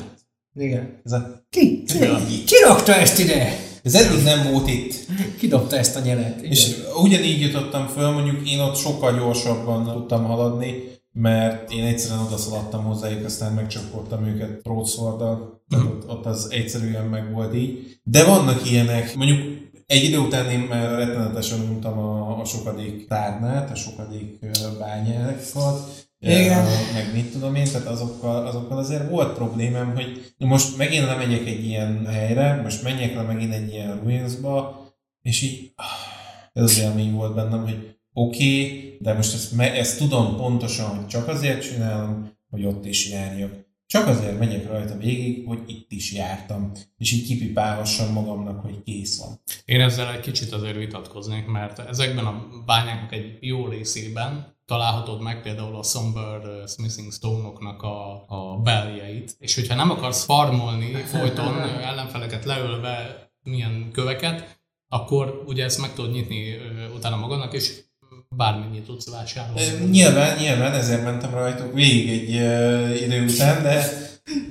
Igen. 0.55 1.01
Ez 1.03 1.11
a... 1.11 1.45
Ki? 1.49 1.83
Ki, 1.83 1.97
ki 2.45 2.55
rakta 2.67 2.93
ezt 2.93 3.19
ide? 3.19 3.64
Ez 3.85 3.95
eddig 3.95 4.23
nem 4.23 4.51
volt 4.51 4.67
itt. 4.67 4.93
Kidobta 5.37 5.77
ezt 5.77 5.95
a 5.95 5.99
nyelet. 5.99 6.37
Igen. 6.37 6.51
És 6.51 6.75
ugyanígy 7.03 7.41
jutottam 7.41 7.87
föl, 7.87 8.11
mondjuk 8.11 8.49
én 8.49 8.59
ott 8.59 8.75
sokkal 8.75 9.17
gyorsabban 9.17 9.93
tudtam 9.93 10.23
haladni, 10.23 10.83
mert 11.11 11.71
én 11.71 11.83
egyszerűen 11.83 12.25
odaszaladtam 12.25 12.83
hozzájuk, 12.83 13.25
aztán 13.25 13.53
megcsapoltam 13.53 14.25
őket 14.25 14.61
broadsworddal, 14.61 15.63
tehát 15.69 15.85
ott, 15.85 16.09
ott 16.09 16.25
az 16.25 16.47
egyszerűen 16.51 17.05
meg 17.05 17.33
volt 17.33 17.55
így. 17.55 17.99
De 18.03 18.23
vannak 18.23 18.69
ilyenek, 18.71 19.15
mondjuk 19.15 19.39
egy 19.85 20.03
idő 20.03 20.17
után 20.17 20.49
én 20.49 20.59
már 20.59 20.97
rettenetesen 20.97 21.59
untam 21.59 21.97
a, 21.97 22.39
a 22.39 22.45
sokadik 22.45 23.07
tárnát, 23.07 23.71
a 23.71 23.75
sokadik 23.75 24.39
bányákat, 24.79 26.04
igen. 26.19 26.65
meg 26.93 27.13
mit 27.13 27.31
tudom 27.31 27.55
én, 27.55 27.65
tehát 27.65 27.87
azokkal, 27.87 28.47
azokkal 28.47 28.77
azért 28.77 29.09
volt 29.09 29.35
problémám, 29.35 29.95
hogy 29.95 30.33
most 30.37 30.77
megint 30.77 31.05
lemegyek 31.05 31.47
egy 31.47 31.65
ilyen 31.65 32.05
helyre, 32.05 32.61
most 32.61 32.83
menjek 32.83 33.15
le 33.15 33.21
megint 33.21 33.53
egy 33.53 33.73
ilyen 33.73 33.99
ruinsba, 33.99 34.85
és 35.21 35.41
így 35.41 35.71
ah, 35.75 35.85
ez 36.53 36.63
az 36.63 36.79
élmény 36.79 37.13
volt 37.13 37.35
bennem, 37.35 37.63
hogy 37.63 37.97
oké, 38.13 38.63
okay, 38.63 38.97
de 38.99 39.13
most 39.13 39.33
ezt, 39.33 39.59
ezt 39.59 39.97
tudom 39.97 40.35
pontosan, 40.35 40.95
hogy 40.95 41.07
csak 41.07 41.27
azért 41.27 41.61
csinálom, 41.61 42.31
hogy 42.49 42.65
ott 42.65 42.85
is 42.85 43.09
járjak. 43.09 43.63
Csak 43.87 44.07
azért 44.07 44.39
megyek 44.39 44.67
rajta 44.67 44.97
végig, 44.97 45.47
hogy 45.47 45.59
itt 45.67 45.91
is 45.91 46.13
jártam, 46.13 46.71
és 46.97 47.11
így 47.11 47.27
kipipálhassam 47.27 48.13
magamnak, 48.13 48.61
hogy 48.61 48.83
kész 48.83 49.19
van. 49.19 49.41
Én 49.65 49.81
ezzel 49.81 50.13
egy 50.13 50.19
kicsit 50.19 50.51
azért 50.51 50.75
vitatkoznék, 50.75 51.45
mert 51.45 51.79
ezekben 51.79 52.25
a 52.25 52.47
bányáknak 52.65 53.13
egy 53.13 53.37
jó 53.39 53.67
részében 53.67 54.54
találhatod 54.65 55.21
meg 55.21 55.41
például 55.41 55.75
a 55.75 55.83
Somber 55.83 56.41
Smithing 56.67 57.11
Stone-oknak 57.11 57.81
a, 57.81 58.25
a 58.27 58.57
beljeit, 58.63 59.35
és 59.39 59.55
hogyha 59.55 59.75
nem 59.75 59.89
akarsz 59.89 60.23
farmolni 60.23 60.93
folyton 60.93 61.59
ellenfeleket 61.81 62.45
leölve 62.45 63.27
milyen 63.43 63.89
köveket, 63.93 64.59
akkor 64.89 65.43
ugye 65.45 65.63
ezt 65.63 65.81
meg 65.81 65.93
tudod 65.93 66.11
nyitni 66.11 66.57
utána 66.95 67.15
magadnak, 67.15 67.53
és 67.53 67.83
bármennyit 68.29 68.85
tudsz 68.85 69.09
vásárolni. 69.09 69.85
Nyilván, 69.89 70.37
nyilván, 70.37 70.73
ezért 70.73 71.03
mentem 71.03 71.31
rajtuk 71.31 71.73
végig 71.73 72.09
egy 72.09 72.35
uh, 72.35 73.01
idő 73.01 73.23
után, 73.23 73.63
de... 73.63 74.03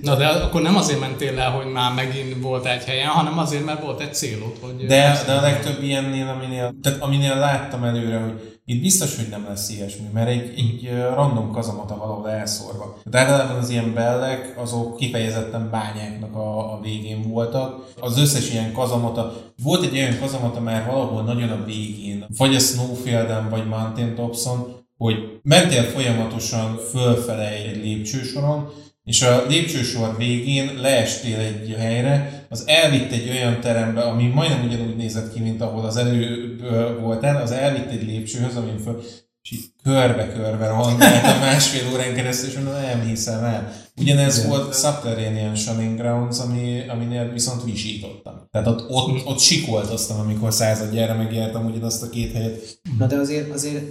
Na 0.03 0.17
de 0.17 0.27
akkor 0.27 0.63
nem 0.63 0.77
azért 0.77 1.01
mentél 1.01 1.35
le, 1.35 1.45
hogy 1.45 1.67
már 1.67 1.95
megint 1.95 2.43
volt 2.43 2.67
egy 2.67 2.85
helyen, 2.85 3.09
hanem 3.09 3.39
azért, 3.39 3.65
mert 3.65 3.83
volt 3.83 4.01
egy 4.01 4.15
célod, 4.15 4.57
hogy... 4.61 4.87
De, 4.87 5.23
de 5.27 5.33
a 5.33 5.41
legtöbb 5.41 5.83
ilyennél, 5.83 6.29
aminél, 6.29 6.75
tehát 6.83 7.03
aminél 7.03 7.37
láttam 7.37 7.85
előre, 7.85 8.19
hogy 8.19 8.54
itt 8.67 8.81
biztos, 8.81 9.17
hogy 9.17 9.27
nem 9.31 9.45
lesz 9.49 9.71
ilyesmi, 9.71 10.07
mert 10.13 10.29
egy, 10.29 10.53
egy 10.57 10.91
random 11.15 11.51
kazamata 11.51 11.97
valahol 11.97 12.31
elszórva. 12.31 12.99
De 13.05 13.19
általában 13.19 13.57
az 13.57 13.71
ilyen 13.71 13.95
bellek, 13.95 14.55
azok 14.59 14.97
kifejezetten 14.97 15.71
bányáknak 15.71 16.35
a, 16.35 16.73
a 16.73 16.81
végén 16.81 17.23
voltak. 17.23 17.93
Az 18.01 18.19
összes 18.19 18.51
ilyen 18.51 18.73
kazamata, 18.73 19.33
volt 19.63 19.85
egy 19.85 19.97
olyan 19.97 20.19
kazamata 20.19 20.61
már 20.61 20.87
valahol 20.87 21.23
nagyon 21.23 21.49
a 21.49 21.65
végén, 21.65 22.25
vagy 22.37 22.55
a 22.55 22.59
Snowfielden, 22.59 23.49
vagy 23.51 23.69
Mountain 23.69 24.15
Topson, 24.15 24.83
hogy 24.97 25.41
mentél 25.43 25.83
folyamatosan 25.83 26.77
fölfele 26.91 27.49
egy 27.49 27.77
lépcsősoron, 27.77 28.69
és 29.05 29.23
a 29.23 29.45
lépcsősor 29.49 30.17
végén 30.17 30.75
leestél 30.81 31.39
egy 31.39 31.75
helyre, 31.79 32.47
az 32.49 32.65
elvitt 32.67 33.13
egy 33.13 33.29
olyan 33.29 33.61
terembe, 33.61 34.01
ami 34.01 34.27
majdnem 34.27 34.65
ugyanúgy 34.65 34.97
nézett 34.97 35.33
ki, 35.33 35.41
mint 35.41 35.61
ahol 35.61 35.85
az 35.85 35.97
előbb 35.97 36.61
voltál, 37.01 37.43
az 37.43 37.51
elvitt 37.51 37.91
egy 37.91 38.07
lépcsőhöz, 38.07 38.57
amin 38.57 38.79
föl, 38.79 39.03
és 39.43 39.51
így 39.51 39.65
körbe-körbe 39.83 40.69
rohangált 40.69 41.25
a 41.25 41.39
másfél 41.47 41.93
órán 41.93 42.15
keresztül, 42.15 42.49
és 42.49 42.55
mondom, 42.55 42.73
nem 42.73 43.07
hiszem 43.07 43.45
el. 43.45 43.73
Ugyanez 43.97 44.39
Igen. 44.39 44.49
volt 44.49 44.75
Subterranean 44.75 45.55
Shunning 45.55 45.99
Grounds, 45.99 46.39
ami, 46.39 46.83
aminél 46.89 47.33
viszont 47.33 47.65
visítottam. 47.65 48.49
Tehát 48.51 48.69
ott, 48.69 48.91
ott, 48.91 49.27
ott 49.27 49.39
sikoltoztam, 49.39 50.21
amikor 50.21 50.53
századjára 50.53 51.15
megjártam 51.15 51.67
ugyanazt 51.67 52.03
a 52.03 52.09
két 52.09 52.33
helyet. 52.33 52.81
Na 52.99 53.07
de 53.07 53.17
azért, 53.17 53.53
azért 53.53 53.85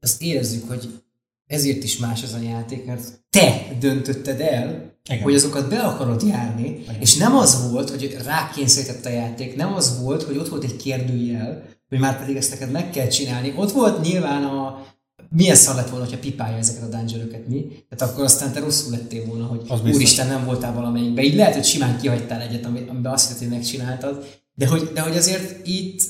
azt 0.00 0.22
érezzük, 0.22 0.68
hogy 0.68 1.03
ezért 1.46 1.84
is 1.84 1.98
más 1.98 2.22
az 2.22 2.32
a 2.32 2.42
játék, 2.42 2.84
mert 2.84 3.24
te 3.30 3.76
döntötted 3.80 4.40
el, 4.40 4.92
igen. 5.10 5.22
hogy 5.22 5.34
azokat 5.34 5.68
be 5.68 5.80
akarod 5.80 6.22
járni, 6.22 6.68
Igen. 6.68 7.00
és 7.00 7.16
nem 7.16 7.36
az 7.36 7.70
volt, 7.70 7.90
hogy 7.90 8.16
rákényszerített 8.24 9.04
a 9.04 9.08
játék, 9.08 9.56
nem 9.56 9.74
az 9.74 10.00
volt, 10.02 10.22
hogy 10.22 10.36
ott 10.36 10.48
volt 10.48 10.64
egy 10.64 10.76
kérdőjel, 10.76 11.62
hogy 11.88 11.98
már 11.98 12.18
pedig 12.18 12.36
ezt 12.36 12.50
neked 12.50 12.70
meg 12.70 12.90
kell 12.90 13.06
csinálni. 13.06 13.54
Ott 13.56 13.72
volt 13.72 14.02
nyilván 14.02 14.44
a, 14.44 14.86
milyen 15.30 15.54
szar 15.54 15.74
lett 15.74 15.90
volna, 15.90 16.04
ha 16.04 16.18
pipálja 16.18 16.56
ezeket 16.56 16.82
a 16.82 16.96
dungeon 16.96 17.44
mi? 17.48 17.66
Tehát 17.88 18.12
akkor 18.14 18.24
aztán 18.24 18.52
te 18.52 18.60
rosszul 18.60 18.90
lettél 18.90 19.26
volna, 19.26 19.44
hogy 19.44 19.60
az 19.68 19.80
úristen 19.94 20.26
nem 20.26 20.44
voltál 20.44 20.74
valamelyikbe. 20.74 21.22
Így 21.22 21.34
lehet, 21.34 21.54
hogy 21.54 21.64
simán 21.64 21.98
kihagytál 21.98 22.40
egyet, 22.40 22.64
amiben 22.64 23.12
azt 23.12 23.28
hitt, 23.28 23.38
hogy 23.38 23.48
megcsináltad. 23.48 24.24
De 24.54 24.66
hogy, 24.66 24.90
de 24.94 25.00
hogy 25.00 25.16
azért 25.16 25.66
itt 25.66 26.02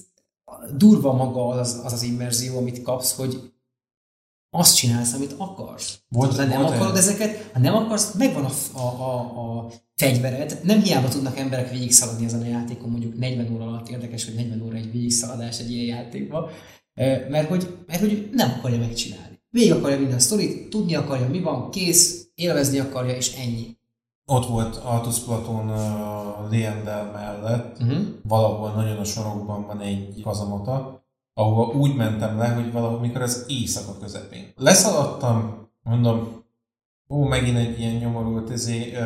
durva 0.76 1.12
maga 1.12 1.48
az 1.48 1.80
az, 1.84 1.92
az 1.92 2.02
immerzió, 2.02 2.56
amit 2.56 2.82
kapsz, 2.82 3.12
hogy 3.12 3.53
azt 4.56 4.76
csinálsz, 4.76 5.12
amit 5.12 5.34
akarsz. 5.38 5.98
Volt, 6.08 6.36
ha 6.36 6.44
nem 6.44 6.62
volt 6.62 6.74
akarod 6.74 6.92
el. 6.92 6.98
ezeket, 6.98 7.50
ha 7.52 7.58
nem 7.58 7.74
akarsz, 7.74 8.14
megvan 8.14 8.44
a, 8.44 8.78
a, 8.78 8.80
a, 8.80 9.18
a 9.18 9.70
fegyvered. 9.94 10.60
Nem 10.62 10.82
hiába 10.82 11.08
tudnak 11.08 11.38
emberek 11.38 11.70
végigszaladni 11.70 12.24
ezen 12.24 12.40
a 12.40 12.46
játékon, 12.46 12.90
mondjuk 12.90 13.18
40 13.18 13.54
óra 13.54 13.64
alatt 13.64 13.88
érdekes, 13.88 14.24
hogy 14.24 14.34
40 14.34 14.62
óra 14.62 14.76
egy 14.76 14.92
végigszaladás 14.92 15.58
egy 15.58 15.70
ilyen 15.70 15.96
játékban, 15.96 16.50
mert 17.28 17.48
hogy, 17.48 17.76
mert 17.86 18.00
hogy 18.00 18.28
nem 18.32 18.54
akarja 18.58 18.78
megcsinálni. 18.78 19.42
Végig 19.50 19.72
akarja 19.72 19.98
minden 19.98 20.18
sztorit, 20.18 20.70
tudni 20.70 20.94
akarja, 20.94 21.28
mi 21.28 21.40
van, 21.40 21.70
kész, 21.70 22.28
élvezni 22.34 22.78
akarja, 22.78 23.16
és 23.16 23.36
ennyi. 23.36 23.78
Ott 24.26 24.46
volt 24.46 24.76
Altus 24.76 25.18
Platon 25.18 25.68
uh, 25.68 26.50
Leendel 26.50 27.10
mellett, 27.12 27.78
uh-huh. 27.80 27.98
valahol 28.22 28.70
nagyon 28.70 28.96
a 28.96 29.04
sorokban 29.04 29.66
van 29.66 29.80
egy 29.80 30.20
kazamata, 30.22 31.03
ahova 31.34 31.72
úgy 31.72 31.94
mentem 31.94 32.38
le, 32.38 32.48
hogy 32.48 32.72
valahol 32.72 33.00
mikor 33.00 33.22
az 33.22 33.44
éjszaka 33.48 33.98
közepén. 33.98 34.52
Leszaladtam, 34.56 35.68
mondom, 35.82 36.44
ó, 37.08 37.22
megint 37.22 37.56
egy 37.56 37.80
ilyen 37.80 37.94
nyomorult 37.94 38.50
ezé, 38.50 38.92
uh, 38.92 39.00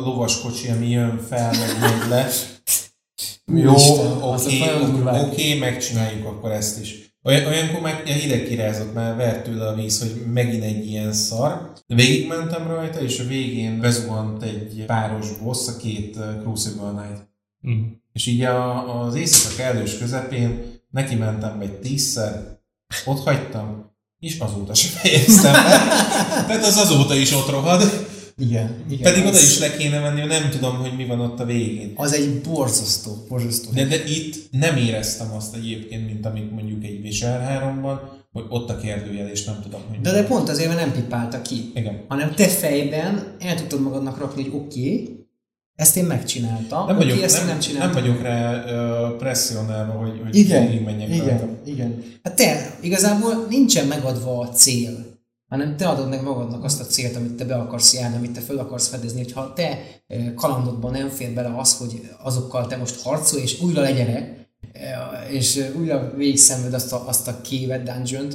lovaskocsi, 0.00 0.68
ami 0.68 0.88
jön 0.88 1.18
fel, 1.18 1.50
meg 1.50 1.80
megy 1.80 2.08
le. 2.08 2.28
Jó, 3.46 3.74
oké, 4.20 4.62
oké, 4.82 5.20
oké, 5.20 5.58
megcsináljuk 5.58 6.26
akkor 6.26 6.50
ezt 6.50 6.80
is. 6.80 7.12
Olyan, 7.22 7.46
olyankor 7.46 7.80
meg 7.80 8.02
ilyen 8.06 8.18
hideg 8.18 8.44
kirázott, 8.44 8.94
már 8.94 9.16
vert 9.16 9.44
tőle 9.44 9.68
a 9.68 9.74
víz, 9.74 10.00
hogy 10.00 10.32
megint 10.32 10.62
egy 10.62 10.86
ilyen 10.86 11.12
szar. 11.12 11.72
Végigmentem 11.86 12.66
rajta, 12.66 13.00
és 13.00 13.20
a 13.20 13.24
végén 13.24 13.80
bezuhant 13.80 14.42
egy 14.42 14.84
páros 14.86 15.38
boss, 15.38 15.68
a 15.68 15.76
két 15.76 16.18
Crucible 16.42 16.90
Knight. 16.90 17.28
Mm. 17.68 17.82
És 18.12 18.26
így 18.26 18.42
a, 18.42 19.00
az 19.02 19.14
éjszaka 19.14 19.54
kellős 19.56 19.98
közepén 19.98 20.73
neki 20.94 21.14
mentem 21.14 21.60
egy 21.60 21.72
tízszer, 21.72 22.58
ott 23.04 23.24
hagytam, 23.24 23.92
és 24.20 24.38
azóta 24.38 24.74
sem 24.74 24.90
fejeztem 24.90 25.54
el. 25.54 25.78
Tehát 26.46 26.64
az 26.64 26.76
azóta 26.76 27.14
is 27.14 27.32
ott 27.32 27.50
rohad. 27.50 27.82
Igen, 28.36 28.84
igen. 28.88 29.12
Pedig 29.12 29.26
oda 29.26 29.38
is 29.38 29.58
le 29.58 29.76
kéne 29.76 30.00
menni, 30.00 30.26
nem 30.26 30.50
tudom, 30.50 30.76
hogy 30.76 30.96
mi 30.96 31.06
van 31.06 31.20
ott 31.20 31.40
a 31.40 31.44
végén. 31.44 31.92
Az 31.96 32.12
egy 32.12 32.40
borzasztó, 32.40 33.24
borzasztó. 33.28 33.70
De, 33.70 33.84
de 33.84 34.04
itt 34.04 34.48
nem 34.50 34.76
éreztem 34.76 35.32
azt 35.32 35.54
egyébként, 35.54 36.06
mint 36.06 36.26
amit 36.26 36.50
mondjuk 36.50 36.84
egy 36.84 37.00
Witcher 37.02 37.62
3-ban, 37.62 37.98
hogy 38.32 38.44
ott 38.48 38.70
a 38.70 38.76
kérdőjel, 38.76 39.28
és 39.28 39.44
nem 39.44 39.60
tudom, 39.62 39.80
hogy... 39.88 40.00
De, 40.00 40.12
de 40.12 40.24
pont 40.24 40.48
azért, 40.48 40.68
mert 40.68 40.80
nem 40.80 40.92
pipálta 40.92 41.42
ki. 41.42 41.70
Igen. 41.74 42.04
Hanem 42.08 42.34
te 42.34 42.48
fejben 42.48 43.36
el 43.38 43.54
tudtad 43.54 43.80
magadnak 43.80 44.18
rakni, 44.18 44.42
hogy 44.42 44.52
oké, 44.54 44.92
okay, 44.92 45.23
ezt 45.76 45.96
én 45.96 46.04
megcsináltam. 46.04 46.86
Nem 46.86 46.96
vagyok, 46.96 47.22
ezt 47.22 47.36
nem, 47.36 47.46
nem, 47.46 47.58
csináltam. 47.58 47.92
nem 47.92 48.02
vagyok 48.02 48.22
rá 48.22 48.64
uh, 48.64 49.16
presszionálva, 49.16 49.92
hogy, 49.92 50.20
hogy 50.22 50.36
igen, 50.36 50.82
menjek 50.82 51.08
igen, 51.08 51.26
rajta. 51.26 51.48
igen. 51.64 52.02
Hát 52.22 52.36
te 52.36 52.76
igazából 52.80 53.46
nincsen 53.48 53.86
megadva 53.86 54.38
a 54.38 54.48
cél, 54.48 55.12
hanem 55.48 55.76
te 55.76 55.88
adod 55.88 56.08
meg 56.08 56.22
magadnak 56.22 56.64
azt 56.64 56.80
a 56.80 56.84
célt, 56.84 57.16
amit 57.16 57.32
te 57.32 57.44
be 57.44 57.54
akarsz 57.54 57.94
járni, 57.94 58.16
amit 58.16 58.32
te 58.32 58.40
fel 58.40 58.58
akarsz 58.58 58.88
fedezni. 58.88 59.22
Hogyha 59.22 59.52
te 59.52 59.78
kalandodban 60.34 60.92
nem 60.92 61.08
fér 61.08 61.30
bele 61.30 61.58
az, 61.58 61.76
hogy 61.76 62.10
azokkal 62.22 62.66
te 62.66 62.76
most 62.76 63.02
harcolj, 63.02 63.42
és 63.42 63.60
újra 63.60 63.80
legyere, 63.80 64.46
és 65.30 65.70
újra 65.78 66.12
végigszenved 66.16 66.74
azt 66.74 66.92
a, 66.92 67.08
azt 67.08 67.28
a 67.28 67.40
kévet 67.40 67.82
dungeon 67.82 68.26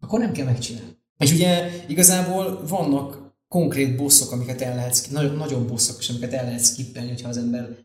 akkor 0.00 0.18
nem 0.18 0.32
kell 0.32 0.44
megcsinálni. 0.44 0.96
És 1.18 1.32
ugye 1.32 1.70
igazából 1.86 2.62
vannak 2.68 3.25
konkrét 3.48 3.96
bosszok, 3.96 4.32
amiket 4.32 4.60
el 4.60 4.74
lehet, 4.74 5.08
nagyon, 5.10 5.36
nagyon 5.36 5.66
bosszok, 5.66 5.98
és 5.98 6.08
amiket 6.08 6.32
el 6.32 6.44
lehet 6.44 6.64
skippelni, 6.64 7.08
hogyha 7.08 7.28
az 7.28 7.36
ember 7.36 7.76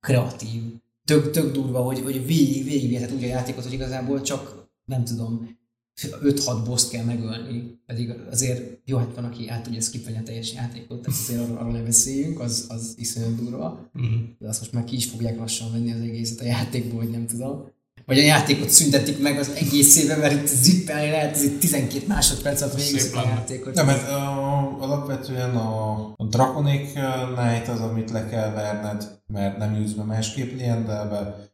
kreatív. 0.00 0.62
Tök, 1.04 1.30
tök 1.30 1.52
durva, 1.52 1.82
hogy, 1.82 2.00
hogy 2.00 2.26
végig, 2.26 2.64
végig 2.64 3.10
úgy 3.14 3.24
a 3.24 3.26
játékot, 3.26 3.62
hogy 3.62 3.72
igazából 3.72 4.20
csak, 4.20 4.68
nem 4.84 5.04
tudom, 5.04 5.58
5-6 6.02 6.62
boszt 6.64 6.90
kell 6.90 7.04
megölni, 7.04 7.80
pedig 7.86 8.14
azért 8.30 8.80
jó, 8.84 8.98
hát 8.98 9.14
van, 9.14 9.24
aki 9.24 9.48
át 9.48 9.62
tudja 9.62 9.80
skippelni 9.80 10.18
a 10.18 10.22
teljes 10.22 10.52
játékot, 10.52 11.02
tehát 11.02 11.20
azért 11.20 11.40
arról, 11.40 11.56
arról 11.56 11.72
ne 11.72 11.82
beszéljünk, 11.82 12.40
az, 12.40 12.64
az 12.68 12.94
iszonyat 12.96 13.34
durva. 13.34 13.90
Uh-huh. 13.94 14.20
De 14.38 14.48
azt 14.48 14.60
most 14.60 14.72
már 14.72 14.84
ki 14.84 14.96
is 14.96 15.04
fogják 15.04 15.38
lassan 15.38 15.72
venni 15.72 15.92
az 15.92 16.00
egészet 16.00 16.40
a 16.40 16.44
játékból, 16.44 17.00
vagy 17.00 17.10
nem 17.10 17.26
tudom. 17.26 17.72
Vagy 18.06 18.18
a 18.18 18.22
játékot 18.22 18.68
szüntetik 18.68 19.22
meg 19.22 19.38
az 19.38 19.50
egészében, 19.54 20.18
mert 20.18 20.32
itt 20.32 20.46
zippelni 20.46 21.10
lehet, 21.10 21.34
ez 21.34 21.42
itt 21.42 21.60
12 21.60 22.04
másodperc 22.06 22.60
alatt 22.60 22.74
végig 22.74 23.14
a 23.14 23.22
játékot. 23.28 23.74
Nem, 23.74 23.86
mert 23.86 24.10
uh, 24.10 24.82
alapvetően 24.82 25.56
a, 25.56 25.92
a 26.16 26.24
Draconic 26.24 26.92
Knight 27.34 27.68
az, 27.68 27.80
amit 27.80 28.10
le 28.10 28.26
kell 28.26 28.50
verned, 28.50 29.20
mert 29.26 29.58
nem 29.58 29.74
jutsz 29.74 29.92
be 29.92 30.02
másképp 30.02 30.58
Liendelbe, 30.58 31.52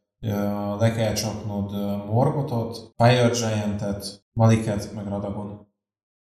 le 0.79 0.93
kell 0.95 1.13
csapnod 1.13 1.71
Morgotot, 2.05 2.93
Fire 2.97 3.29
Giant-et, 3.29 4.23
Maliket, 4.33 4.93
meg 4.93 5.07
Radagon. 5.07 5.67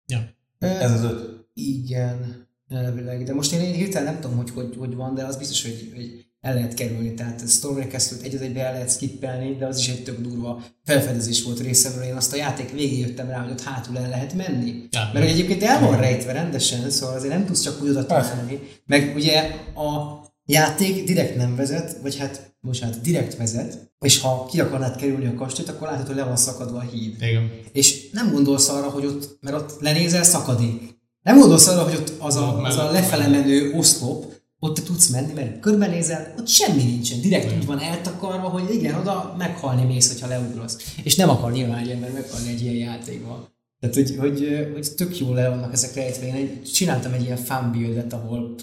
Ja. 0.07 0.20
Ez 0.59 0.93
az 0.93 1.03
öt. 1.03 1.49
Igen, 1.55 2.47
elvileg. 2.68 3.25
De 3.25 3.35
most 3.35 3.53
én 3.53 3.75
hirtelen 3.75 4.12
nem 4.12 4.20
tudom, 4.20 4.37
hogy, 4.37 4.51
hogy 4.51 4.77
hogy 4.79 4.95
van, 4.95 5.14
de 5.14 5.25
az 5.25 5.37
biztos, 5.37 5.62
hogy, 5.62 5.93
hogy 5.95 6.24
el 6.45 6.55
lehet 6.55 6.75
kerülni. 6.75 7.15
Tehát 7.15 7.43
Castle-t 7.91 8.23
egy 8.23 8.35
az 8.35 8.41
egybe 8.41 8.61
el 8.61 8.73
lehet 8.73 8.91
skippelni, 8.91 9.57
de 9.57 9.67
az 9.67 9.79
is 9.79 9.89
egy 9.89 10.03
tök 10.03 10.21
durva 10.21 10.63
felfedezés 10.85 11.43
volt 11.43 11.61
részemről. 11.61 12.05
Én 12.05 12.15
azt 12.15 12.33
a 12.33 12.37
játék 12.37 12.71
végig 12.71 12.99
jöttem 12.99 13.29
rá, 13.29 13.43
hogy 13.43 13.51
ott 13.51 13.63
hátul 13.63 13.99
el 13.99 14.09
lehet 14.09 14.35
menni. 14.35 14.83
Ja, 14.91 15.11
Mert 15.13 15.27
egyébként 15.27 15.63
el 15.63 15.81
van 15.81 15.97
rejtve 15.97 16.33
rendesen, 16.33 16.91
szóval 16.91 17.17
azért 17.17 17.33
nem 17.33 17.47
tudsz 17.47 17.63
csak 17.63 17.83
úgy 17.83 17.89
oda 17.89 18.07
találni. 18.07 18.61
Meg 18.87 19.13
ugye 19.17 19.41
a 19.75 20.21
játék 20.47 21.05
direkt 21.05 21.37
nem 21.37 21.57
vezet, 21.57 21.97
vagy 22.03 22.19
hát 22.19 22.55
bocsánat, 22.61 23.01
direkt 23.01 23.37
vezet, 23.37 23.93
és 24.01 24.21
ha 24.21 24.47
ki 24.51 24.61
akarnád 24.61 24.97
kerülni 24.97 25.27
a 25.27 25.35
kastélyt, 25.35 25.69
akkor 25.69 25.89
látod, 25.89 26.07
hogy 26.07 26.17
le 26.17 26.25
van 26.25 26.37
szakadva 26.37 26.79
a 26.79 26.89
híd. 26.93 27.15
Igen. 27.23 27.51
És 27.73 28.11
nem 28.11 28.33
gondolsz 28.33 28.69
arra, 28.69 28.91
hogy 28.91 29.07
ott, 29.07 29.39
mert 29.41 29.57
ott 29.57 29.81
lenézel, 29.81 30.23
szakadék. 30.23 30.95
Nem 31.23 31.39
gondolsz 31.39 31.67
arra, 31.67 31.83
hogy 31.83 31.95
ott 31.95 32.13
az 32.19 32.37
a, 32.37 32.63
az 32.63 32.77
a 32.77 32.91
lefele 32.91 33.29
menő 33.29 33.73
oszlop, 33.73 34.34
ott 34.65 34.75
te 34.75 34.83
tudsz 34.83 35.09
menni, 35.09 35.33
mert 35.33 35.61
körbenézel, 35.61 36.35
ott 36.39 36.49
semmi 36.49 36.83
nincsen. 36.83 37.21
Direkt 37.21 37.57
úgy 37.57 37.67
van 37.67 37.79
eltakarva, 37.79 38.49
hogy 38.49 38.75
igen, 38.75 38.95
oda 38.95 39.35
meghalni 39.39 39.85
mész, 39.85 40.12
hogyha 40.12 40.27
leugrasz. 40.29 40.95
És 41.03 41.17
nem 41.17 41.29
akar 41.29 41.53
nyilván 41.53 41.79
egy 41.79 41.91
ember 41.91 42.12
meghalni 42.12 42.49
egy 42.49 42.62
ilyen 42.62 42.75
játékban. 42.75 43.49
Tehát, 43.81 43.95
hogy, 43.95 44.17
hogy, 44.17 44.69
hogy 44.73 44.95
tök 44.95 45.19
jól 45.19 45.35
le 45.35 45.49
vannak 45.49 45.73
ezek 45.73 45.95
rejtve. 45.95 46.27
Én 46.27 46.35
egy, 46.35 46.62
csináltam 46.62 47.12
egy 47.12 47.23
ilyen 47.23 47.37
fan 47.37 47.73
buildet, 47.73 48.12
ahol 48.12 48.55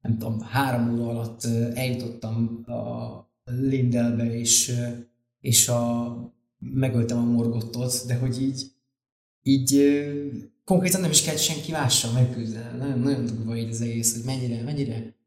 nem 0.00 0.18
tudom, 0.18 0.40
három 0.40 0.92
óra 0.92 1.10
alatt 1.10 1.44
eljutottam 1.74 2.64
a 2.66 3.28
Lindelbe, 3.44 4.38
és, 4.38 4.72
és 5.40 5.68
a, 5.68 6.16
megöltem 6.58 7.18
a 7.18 7.30
morgottot, 7.32 8.04
de 8.06 8.14
hogy 8.14 8.42
így, 8.42 8.72
így 9.42 10.02
konkrétan 10.64 11.00
nem 11.00 11.10
is 11.10 11.22
kell 11.22 11.36
senki 11.36 11.72
mással 11.72 12.12
megküzdeni. 12.12 12.78
Nagyon, 12.78 12.98
nagyon 12.98 13.26
durva 13.26 13.56
így 13.56 13.70
az 13.70 13.80
egész, 13.80 14.14
hogy 14.14 14.24
mennyire, 14.24 14.62
mennyire 14.62 15.18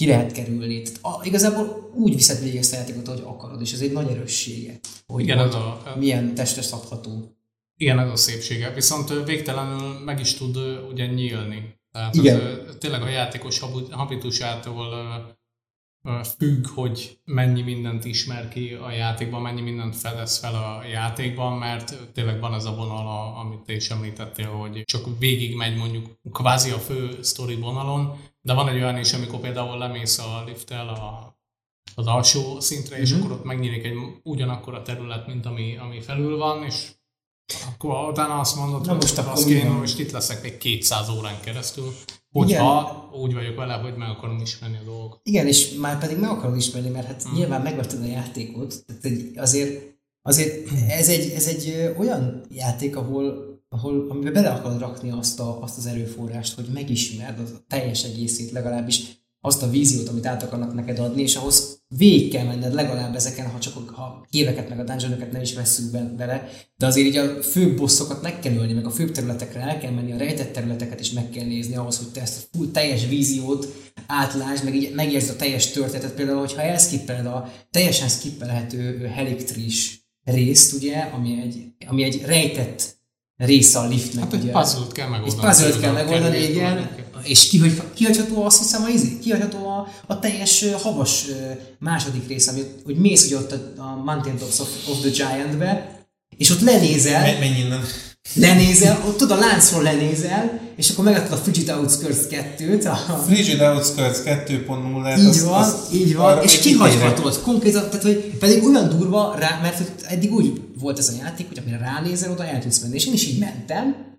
ki 0.00 0.06
lehet 0.06 0.32
kerülni. 0.32 0.82
Tehát, 0.82 0.98
a, 1.02 1.26
igazából 1.26 1.90
úgy 1.94 2.14
viszed 2.14 2.42
végig 2.42 2.56
ezt 2.56 2.72
a 2.72 2.76
játékot, 2.76 3.06
hogy 3.06 3.22
akarod, 3.24 3.60
és 3.60 3.72
ez 3.72 3.80
egy 3.80 3.92
nagy 3.92 4.10
erőssége, 4.10 4.80
hogy 5.06 5.22
Igen, 5.22 5.38
az 5.38 5.54
a, 5.54 5.82
milyen 5.98 6.34
testre 6.34 6.62
szabható. 6.62 7.36
Igen, 7.76 7.98
ez 7.98 8.10
a 8.10 8.16
szépsége. 8.16 8.72
Viszont 8.72 9.24
végtelenül 9.24 9.98
meg 10.04 10.20
is 10.20 10.34
tud 10.34 10.56
ugye 10.90 11.06
nyílni. 11.06 11.74
Tehát 11.92 12.14
Igen. 12.14 12.40
Az, 12.40 12.76
tényleg 12.78 13.02
a 13.02 13.08
játékos 13.08 13.60
habitusától 13.90 14.86
függ, 16.38 16.66
hogy 16.66 17.18
mennyi 17.24 17.62
mindent 17.62 18.04
ismer 18.04 18.48
ki 18.48 18.72
a 18.72 18.90
játékban, 18.90 19.42
mennyi 19.42 19.60
mindent 19.60 19.96
fedez 19.96 20.38
fel 20.38 20.54
a 20.54 20.84
játékban, 20.86 21.58
mert 21.58 22.12
tényleg 22.12 22.40
van 22.40 22.54
ez 22.54 22.64
a 22.64 22.74
vonal, 22.74 23.38
amit 23.38 23.58
te 23.58 23.74
is 23.74 23.90
említettél, 23.90 24.48
hogy 24.48 24.82
csak 24.84 25.18
végig 25.18 25.56
megy 25.56 25.76
mondjuk 25.76 26.06
kvázi 26.32 26.70
a 26.70 26.78
fő 26.78 27.18
sztori 27.22 27.54
vonalon, 27.54 28.18
de 28.42 28.54
van 28.54 28.68
egy 28.68 28.74
olyan 28.74 28.98
is, 28.98 29.12
amikor 29.12 29.40
például 29.40 29.78
lemész 29.78 30.18
a 30.18 30.42
lifttel 30.46 30.88
a, 30.88 31.36
az 31.94 32.06
alsó 32.06 32.60
szintre, 32.60 32.98
és 32.98 33.12
mm-hmm. 33.12 33.20
akkor 33.20 33.32
ott 33.32 33.44
megnyílik 33.44 33.84
egy 33.84 33.96
ugyanakkor 34.22 34.74
a 34.74 34.82
terület, 34.82 35.26
mint 35.26 35.46
ami, 35.46 35.76
ami 35.76 36.00
felül 36.00 36.36
van, 36.36 36.64
és 36.64 36.90
akkor 37.72 38.08
utána 38.08 38.40
azt 38.40 38.56
mondod, 38.56 38.86
Na 38.86 38.92
hogy 38.92 39.00
most 39.00 39.18
akkor 39.18 39.44
kéne, 39.44 39.68
most 39.68 39.98
itt 39.98 40.10
leszek 40.10 40.44
egy 40.44 40.58
200 40.58 41.08
órán 41.08 41.40
keresztül, 41.40 41.92
hogyha 42.30 43.08
Igen. 43.10 43.20
úgy 43.20 43.34
vagyok 43.34 43.56
vele, 43.56 43.74
hogy 43.74 43.96
meg 43.96 44.08
akarom 44.08 44.40
ismerni 44.40 44.76
a 44.76 44.84
dolgokat. 44.84 45.20
Igen, 45.22 45.46
és 45.46 45.74
már 45.74 45.98
pedig 45.98 46.18
meg 46.18 46.30
akarom 46.30 46.56
ismerni, 46.56 46.88
mert 46.88 47.06
hát 47.06 47.28
mm. 47.28 47.34
nyilván 47.34 47.62
megvetted 47.62 48.02
a 48.02 48.06
játékot, 48.06 48.84
tehát 48.86 49.36
azért, 49.36 49.98
azért 50.22 50.68
ez 50.88 51.08
egy, 51.08 51.30
ez 51.30 51.46
egy 51.46 51.94
olyan 51.98 52.44
játék, 52.48 52.96
ahol 52.96 53.49
ahol, 53.72 54.06
amiben 54.10 54.32
bele 54.32 54.50
akarod 54.50 54.80
rakni 54.80 55.10
azt, 55.10 55.40
a, 55.40 55.62
azt 55.62 55.78
az 55.78 55.86
erőforrást, 55.86 56.54
hogy 56.54 56.66
megismerd 56.72 57.38
a 57.38 57.64
teljes 57.68 58.04
egészét 58.04 58.50
legalábbis 58.50 59.18
azt 59.42 59.62
a 59.62 59.70
víziót, 59.70 60.08
amit 60.08 60.26
át 60.26 60.42
akarnak 60.42 60.74
neked 60.74 60.98
adni, 60.98 61.22
és 61.22 61.36
ahhoz 61.36 61.82
végig 61.96 62.32
kell 62.32 62.44
menned 62.44 62.74
legalább 62.74 63.14
ezeken, 63.14 63.50
ha 63.50 63.58
csak 63.58 63.76
a 63.76 64.26
éveket 64.30 64.68
meg 64.68 64.78
a 64.80 64.84
dungeonokat 64.84 65.32
nem 65.32 65.42
is 65.42 65.54
vesszük 65.54 65.90
be, 65.90 66.12
vele, 66.16 66.48
de 66.76 66.86
azért 66.86 67.06
így 67.06 67.16
a 67.16 67.42
főbb 67.42 67.76
bosszokat 67.76 68.22
meg 68.22 68.38
kell 68.38 68.54
ölni, 68.54 68.72
meg 68.72 68.86
a 68.86 68.90
főbb 68.90 69.10
területekre 69.10 69.60
el 69.60 69.78
kell 69.78 69.92
menni, 69.92 70.12
a 70.12 70.16
rejtett 70.16 70.52
területeket 70.52 71.00
is 71.00 71.10
meg 71.10 71.30
kell 71.30 71.46
nézni 71.46 71.76
ahhoz, 71.76 71.98
hogy 71.98 72.08
te 72.12 72.20
ezt 72.20 72.48
a 72.52 72.56
full 72.56 72.70
teljes 72.70 73.06
víziót 73.06 73.92
átlásd, 74.06 74.64
meg 74.64 74.74
így 74.74 74.94
megérzed 74.94 75.34
a 75.34 75.38
teljes 75.38 75.70
történetet. 75.70 76.14
Például, 76.14 76.38
hogyha 76.38 76.62
elskippeled 76.62 77.26
a 77.26 77.52
teljesen 77.70 78.08
skippelhető 78.08 79.06
Helictris 79.06 80.08
részt, 80.24 80.72
ugye, 80.72 80.98
ami 80.98 81.40
egy, 81.42 81.72
ami 81.86 82.02
egy 82.02 82.22
rejtett 82.24 82.99
része 83.46 83.78
a 83.78 83.88
liftnek. 83.88 84.24
Hát 84.24 84.32
egy 84.32 84.50
puzzle-t 84.50 84.92
kell 84.92 85.08
megoldani. 85.08 85.48
Egy 85.48 85.48
puzzle 85.48 85.80
kell 85.80 85.92
megoldani, 85.92 86.38
igen. 86.38 86.90
És 87.22 87.48
kihagy, 87.48 87.82
kihagyható 87.94 88.44
azt 88.44 88.58
hiszem, 88.58 88.82
az, 88.82 88.88
izé, 88.88 89.18
kihagyható 89.18 89.66
a, 89.68 89.88
a 90.06 90.18
teljes 90.18 90.64
havas 90.82 91.24
második 91.78 92.28
rész, 92.28 92.48
ami, 92.48 92.60
hogy 92.84 92.96
mész 92.96 93.24
ugye 93.24 93.36
ott 93.36 93.52
a, 93.52 93.82
a 93.82 94.02
Mountain 94.04 94.36
Tops 94.36 94.58
of, 94.58 94.68
of 94.88 95.00
the 95.00 95.10
Giant-be, 95.10 96.04
és 96.36 96.50
ott 96.50 96.60
lenézel. 96.60 97.38
Menj 97.38 97.58
innen. 97.58 97.84
Lenézel, 98.34 99.04
ott 99.06 99.16
tudod, 99.16 99.38
a 99.38 99.40
láncról 99.40 99.82
lenézel, 99.82 100.60
és 100.76 100.90
akkor 100.90 101.04
megadtad 101.04 101.32
a 101.32 101.42
Frigid 101.42 101.70
Outskirts 101.70 102.18
2-t. 102.30 102.90
A... 102.90 103.14
Frigid 103.26 103.60
Outskirts 103.60 104.18
2.0 104.24 105.18
Így 105.18 105.26
az, 105.26 105.44
van, 105.44 105.62
az, 105.62 105.74
így 105.92 106.16
van, 106.16 106.42
és 106.42 106.58
kihagyhatod 106.58 107.40
konkrétan, 107.40 107.84
tehát 107.88 108.02
hogy 108.02 108.36
pedig 108.38 108.64
olyan 108.64 108.88
durva 108.88 109.34
rá, 109.38 109.58
mert 109.62 110.04
eddig 110.08 110.32
úgy 110.32 110.60
volt 110.78 110.98
ez 110.98 111.08
a 111.08 111.22
játék, 111.22 111.48
hogy 111.48 111.58
amire 111.58 111.78
ránézel, 111.78 112.30
oda 112.30 112.44
el 112.46 112.60
tudsz 112.60 112.78
menni, 112.78 112.94
és 112.94 113.06
én 113.06 113.12
is 113.12 113.26
így 113.26 113.38
mentem, 113.38 114.09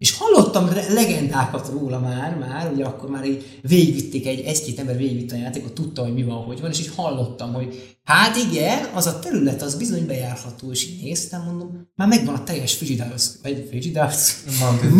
és 0.00 0.16
hallottam 0.18 0.68
legendákat 0.88 1.68
róla 1.68 1.98
már, 1.98 2.36
már, 2.36 2.72
ugye 2.72 2.84
akkor 2.84 3.10
már 3.10 3.24
így 3.24 3.60
végigvitték 3.62 4.26
egy, 4.26 4.40
egy-két 4.40 4.78
ember 4.78 4.96
végigvitt 4.96 5.32
a 5.32 5.36
játékot, 5.36 5.72
tudta, 5.72 6.02
hogy 6.02 6.14
mi 6.14 6.22
van, 6.22 6.44
hogy 6.44 6.60
van, 6.60 6.70
és 6.70 6.80
így 6.80 6.92
hallottam, 6.96 7.52
hogy 7.52 7.98
hát 8.04 8.36
igen, 8.36 8.84
az 8.94 9.06
a 9.06 9.18
terület 9.18 9.62
az 9.62 9.74
bizony 9.74 10.06
bejárható, 10.06 10.70
és 10.70 10.86
így 10.86 11.02
néztem, 11.02 11.42
mondom, 11.42 11.88
már 11.96 12.08
megvan 12.08 12.34
a 12.34 12.44
teljes 12.44 12.74
Frigidaires, 12.74 13.30
vagy 13.42 13.66
Frigidaires? 13.68 14.36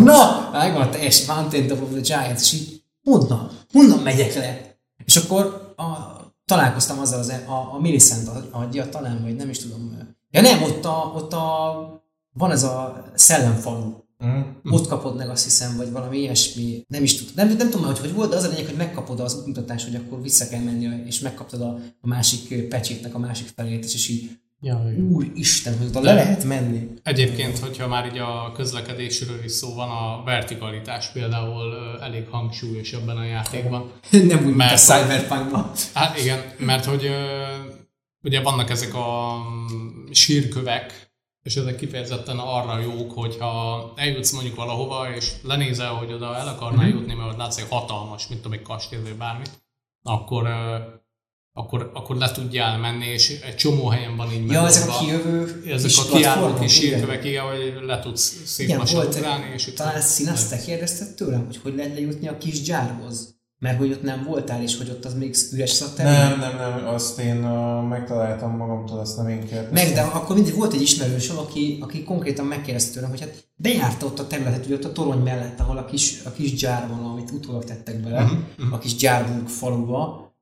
Na, 0.05 0.51
megvan 0.53 0.83
a 0.83 0.91
teljes 0.91 1.27
Mountain 1.27 1.71
of 1.71 1.91
the 1.91 2.01
Giants, 2.01 2.41
és 2.41 2.53
így 2.53 2.83
honnan, 3.03 3.51
honnan 3.73 3.99
megyek 3.99 4.35
le? 4.35 4.79
És 5.05 5.17
akkor 5.17 5.75
a, 5.77 5.85
találkoztam 6.45 6.99
azzal 6.99 7.19
az, 7.19 7.29
e- 7.29 7.45
a, 7.47 7.75
a 7.75 7.79
Millicent 7.81 8.31
adja, 8.51 8.89
talán, 8.89 9.23
vagy 9.23 9.37
nem 9.37 9.49
is 9.49 9.59
tudom. 9.59 9.99
Ja 10.31 10.41
nem, 10.41 10.63
ott 10.63 10.85
a, 10.85 11.13
ott 11.17 11.33
a 11.33 11.75
van 12.33 12.51
ez 12.51 12.63
a 12.63 13.05
szellemfalu, 13.15 14.00
Mm. 14.25 14.41
Ott 14.71 14.89
kapod 14.89 15.17
meg 15.17 15.29
azt 15.29 15.45
hiszem, 15.45 15.77
vagy 15.77 15.91
valami 15.91 16.19
ilyesmi, 16.19 16.85
nem 16.89 17.03
is 17.03 17.17
tudom. 17.17 17.33
Nem, 17.35 17.57
nem 17.57 17.71
tudom, 17.71 17.87
hogy 17.87 17.99
hogy 17.99 18.15
volt, 18.15 18.31
de 18.31 18.37
az 18.37 18.45
a 18.45 18.49
lényeg, 18.49 18.67
hogy 18.67 18.77
megkapod 18.77 19.21
az 19.21 19.39
útmutatást, 19.39 19.87
hogy 19.87 19.95
akkor 19.95 20.23
vissza 20.23 20.49
kell 20.49 20.63
menni, 20.63 21.03
és 21.07 21.21
megkaptad 21.21 21.61
a, 21.61 21.79
a 22.01 22.07
másik 22.07 22.69
pecsétnek 22.69 23.15
a 23.15 23.19
másik 23.19 23.49
felét, 23.57 23.85
és 23.85 24.09
így 24.09 24.31
Ja, 24.63 24.83
Úristen, 25.11 25.79
hogy 25.79 25.87
oda 25.87 26.01
le 26.01 26.15
lehet 26.15 26.45
menni. 26.45 26.89
Egyébként, 27.03 27.59
hogyha 27.59 27.89
már 27.89 28.07
így 28.07 28.19
a 28.19 28.53
közlekedésről 28.53 29.45
is 29.45 29.53
szó 29.53 29.75
van, 29.75 29.91
a 29.91 30.23
vertikalitás 30.25 31.09
például 31.09 31.75
elég 32.01 32.27
hangsúlyos 32.31 32.93
ebben 32.93 33.17
a 33.17 33.25
játékban. 33.25 33.93
Nem 34.11 34.47
úgy, 34.47 34.55
mert 34.55 34.71
mint 34.71 34.73
a 34.73 34.77
Cyberpunkban. 34.77 35.71
Hát 35.95 36.19
igen, 36.19 36.39
mert 36.59 36.85
hogy 36.85 37.11
ugye 38.23 38.41
vannak 38.41 38.71
ezek 38.71 38.95
a 38.95 39.37
mm, 39.73 40.11
sírkövek, 40.11 41.10
és 41.43 41.57
ezek 41.57 41.77
kifejezetten 41.77 42.39
arra 42.39 42.79
jók, 42.79 43.13
hogyha 43.13 43.93
eljutsz 43.97 44.33
mondjuk 44.33 44.55
valahova, 44.55 45.15
és 45.15 45.33
lenézel, 45.43 45.93
hogy 45.93 46.13
oda 46.13 46.37
el 46.37 46.49
akarnál 46.49 46.87
mm-hmm. 46.87 46.97
jutni, 46.97 47.15
mert 47.15 47.37
látsz 47.37 47.59
egy 47.59 47.69
hatalmas, 47.69 48.29
mint 48.29 48.43
tudom, 48.43 48.59
egy 48.59 48.65
kastély 48.65 49.01
vagy 49.01 49.17
bármit, 49.17 49.51
akkor, 50.03 50.49
akkor, 51.53 51.91
akkor 51.95 52.17
le 52.17 52.31
tudjál 52.31 52.79
menni, 52.79 53.07
és 53.07 53.41
egy 53.41 53.57
csomó 53.57 53.89
helyen 53.89 54.17
van 54.17 54.33
így 54.33 54.51
Ja, 54.51 54.67
ezek 54.67 54.89
a 54.89 54.99
kijövő 54.99 55.63
Ezek 55.67 56.05
a 56.05 56.17
kiálló 56.17 56.55
kis 56.55 56.73
sírkövek, 56.73 57.25
igen, 57.25 57.45
hogy 57.45 57.75
le 57.83 58.01
tudsz 58.01 58.43
szép 58.45 58.67
igen, 58.67 58.79
lassan 58.79 59.07
ugrálni, 59.07 59.53
és 59.55 59.73
Talán 59.75 60.01
színeztek 60.01 60.65
kérdezted 60.65 61.15
tőlem, 61.15 61.47
hogy 61.47 61.57
hogy 61.63 61.75
lehet 61.75 61.95
lejutni 61.95 62.29
a 62.29 62.39
kis 62.39 62.63
gyárhoz. 62.63 63.40
Mert 63.61 63.79
hogy 63.79 63.93
ott 63.93 64.03
nem 64.03 64.25
voltál, 64.25 64.63
és 64.63 64.77
hogy 64.77 64.91
ott 64.91 65.05
az 65.05 65.15
még 65.15 65.37
üres 65.53 65.71
szatellin? 65.71 66.13
Nem, 66.13 66.39
nem, 66.39 66.57
nem, 66.57 66.89
azt 66.95 67.19
én 67.19 67.45
uh, 67.45 67.89
megtaláltam 67.89 68.57
magamtól, 68.57 68.99
azt 68.99 69.17
nem 69.17 69.29
én 69.29 69.41
kértem. 69.47 69.73
Meg, 69.73 69.93
de 69.93 70.01
akkor 70.01 70.37
mindig 70.37 70.55
volt 70.55 70.73
egy 70.73 70.83
ismerősöm, 70.83 71.39
aki, 71.39 71.79
aki 71.81 72.05
konkrétan 72.05 72.47
megkérdezte 72.47 72.93
tőlem, 72.93 73.11
hogy 73.11 73.21
hát 73.21 73.49
bejárta 73.57 74.07
ott 74.07 74.19
a 74.19 74.27
területet, 74.27 74.67
ugye 74.67 74.75
ott 74.75 74.85
a 74.85 74.93
torony 74.93 75.19
mellett, 75.19 75.61
ahol 75.61 75.77
a 75.77 75.85
kis, 75.85 76.21
a 76.25 76.31
kis 76.31 76.55
gyár 76.55 76.89
van, 76.89 77.05
amit 77.05 77.31
utólag 77.31 77.65
tettek 77.65 78.01
bele, 78.03 78.23
uh-huh, 78.23 78.73
a 78.73 78.79
kis 78.79 78.97
gyárbunk 78.97 79.49
faluba, 79.49 80.35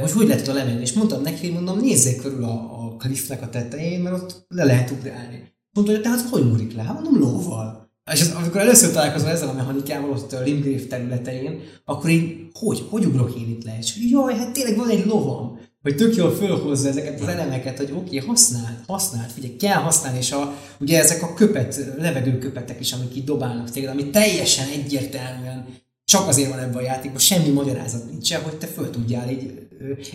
hogy 0.00 0.12
hogy 0.12 0.26
lehet 0.26 0.48
oda 0.48 0.58
lemenni. 0.58 0.80
És 0.80 0.92
mondtam 0.92 1.22
neki, 1.22 1.46
hogy 1.46 1.54
mondom, 1.54 1.78
nézzék 1.78 2.22
körül 2.22 2.44
a, 2.44 2.52
a 2.52 2.96
cliffnek 2.98 3.42
a 3.42 3.48
tetején, 3.48 4.00
mert 4.00 4.22
ott 4.22 4.46
le 4.48 4.64
lehet 4.64 4.90
ugrálni. 4.90 5.52
Mondta, 5.72 5.92
hogy 5.92 6.02
tehát 6.02 6.28
hogy 6.28 6.42
ugrik 6.42 6.74
le? 6.74 6.82
Hát 6.82 6.94
mondom, 6.94 7.18
lóval. 7.20 7.83
És 8.12 8.20
az, 8.20 8.32
amikor 8.36 8.60
először 8.60 8.92
találkozom 8.92 9.28
ezzel 9.28 9.48
a 9.48 9.52
mechanikával 9.52 10.10
ott 10.10 10.32
a 10.32 10.40
Limgrave 10.40 10.86
területein, 10.88 11.60
akkor 11.84 12.10
én, 12.10 12.50
hogy, 12.52 12.84
hogy 12.90 13.04
ugrok 13.04 13.34
én 13.36 13.48
itt 13.48 13.64
le? 13.64 13.76
És 13.80 13.92
hogy 13.94 14.10
jaj, 14.10 14.36
hát 14.36 14.52
tényleg 14.52 14.76
van 14.76 14.88
egy 14.88 15.06
lovam. 15.06 15.58
Hogy 15.82 15.96
tök 15.96 16.16
jól 16.16 16.34
fölhozza 16.34 16.88
ezeket 16.88 17.20
az 17.20 17.28
elemeket, 17.28 17.76
hogy 17.76 17.90
oké, 17.90 18.16
okay, 18.16 18.28
használd, 18.28 18.78
használd, 18.86 19.30
figyelj, 19.30 19.56
kell 19.56 19.82
használni, 19.82 20.18
és 20.18 20.32
a, 20.32 20.54
ugye 20.80 20.98
ezek 20.98 21.22
a 21.22 21.34
köpet, 21.34 21.94
levegőköpetek 21.98 22.80
is, 22.80 22.92
amik 22.92 23.16
itt 23.16 23.24
dobálnak 23.24 23.70
téged, 23.70 23.90
ami 23.90 24.10
teljesen 24.10 24.68
egyértelműen 24.68 25.66
csak 26.04 26.28
azért 26.28 26.48
van 26.48 26.58
ebben 26.58 26.76
a 26.76 26.80
játékban, 26.80 27.20
semmi 27.20 27.48
magyarázat 27.48 28.10
nincsen, 28.10 28.42
hogy 28.42 28.54
te 28.54 28.66
föl 28.66 28.90
tudjál 28.90 29.30
így... 29.30 29.52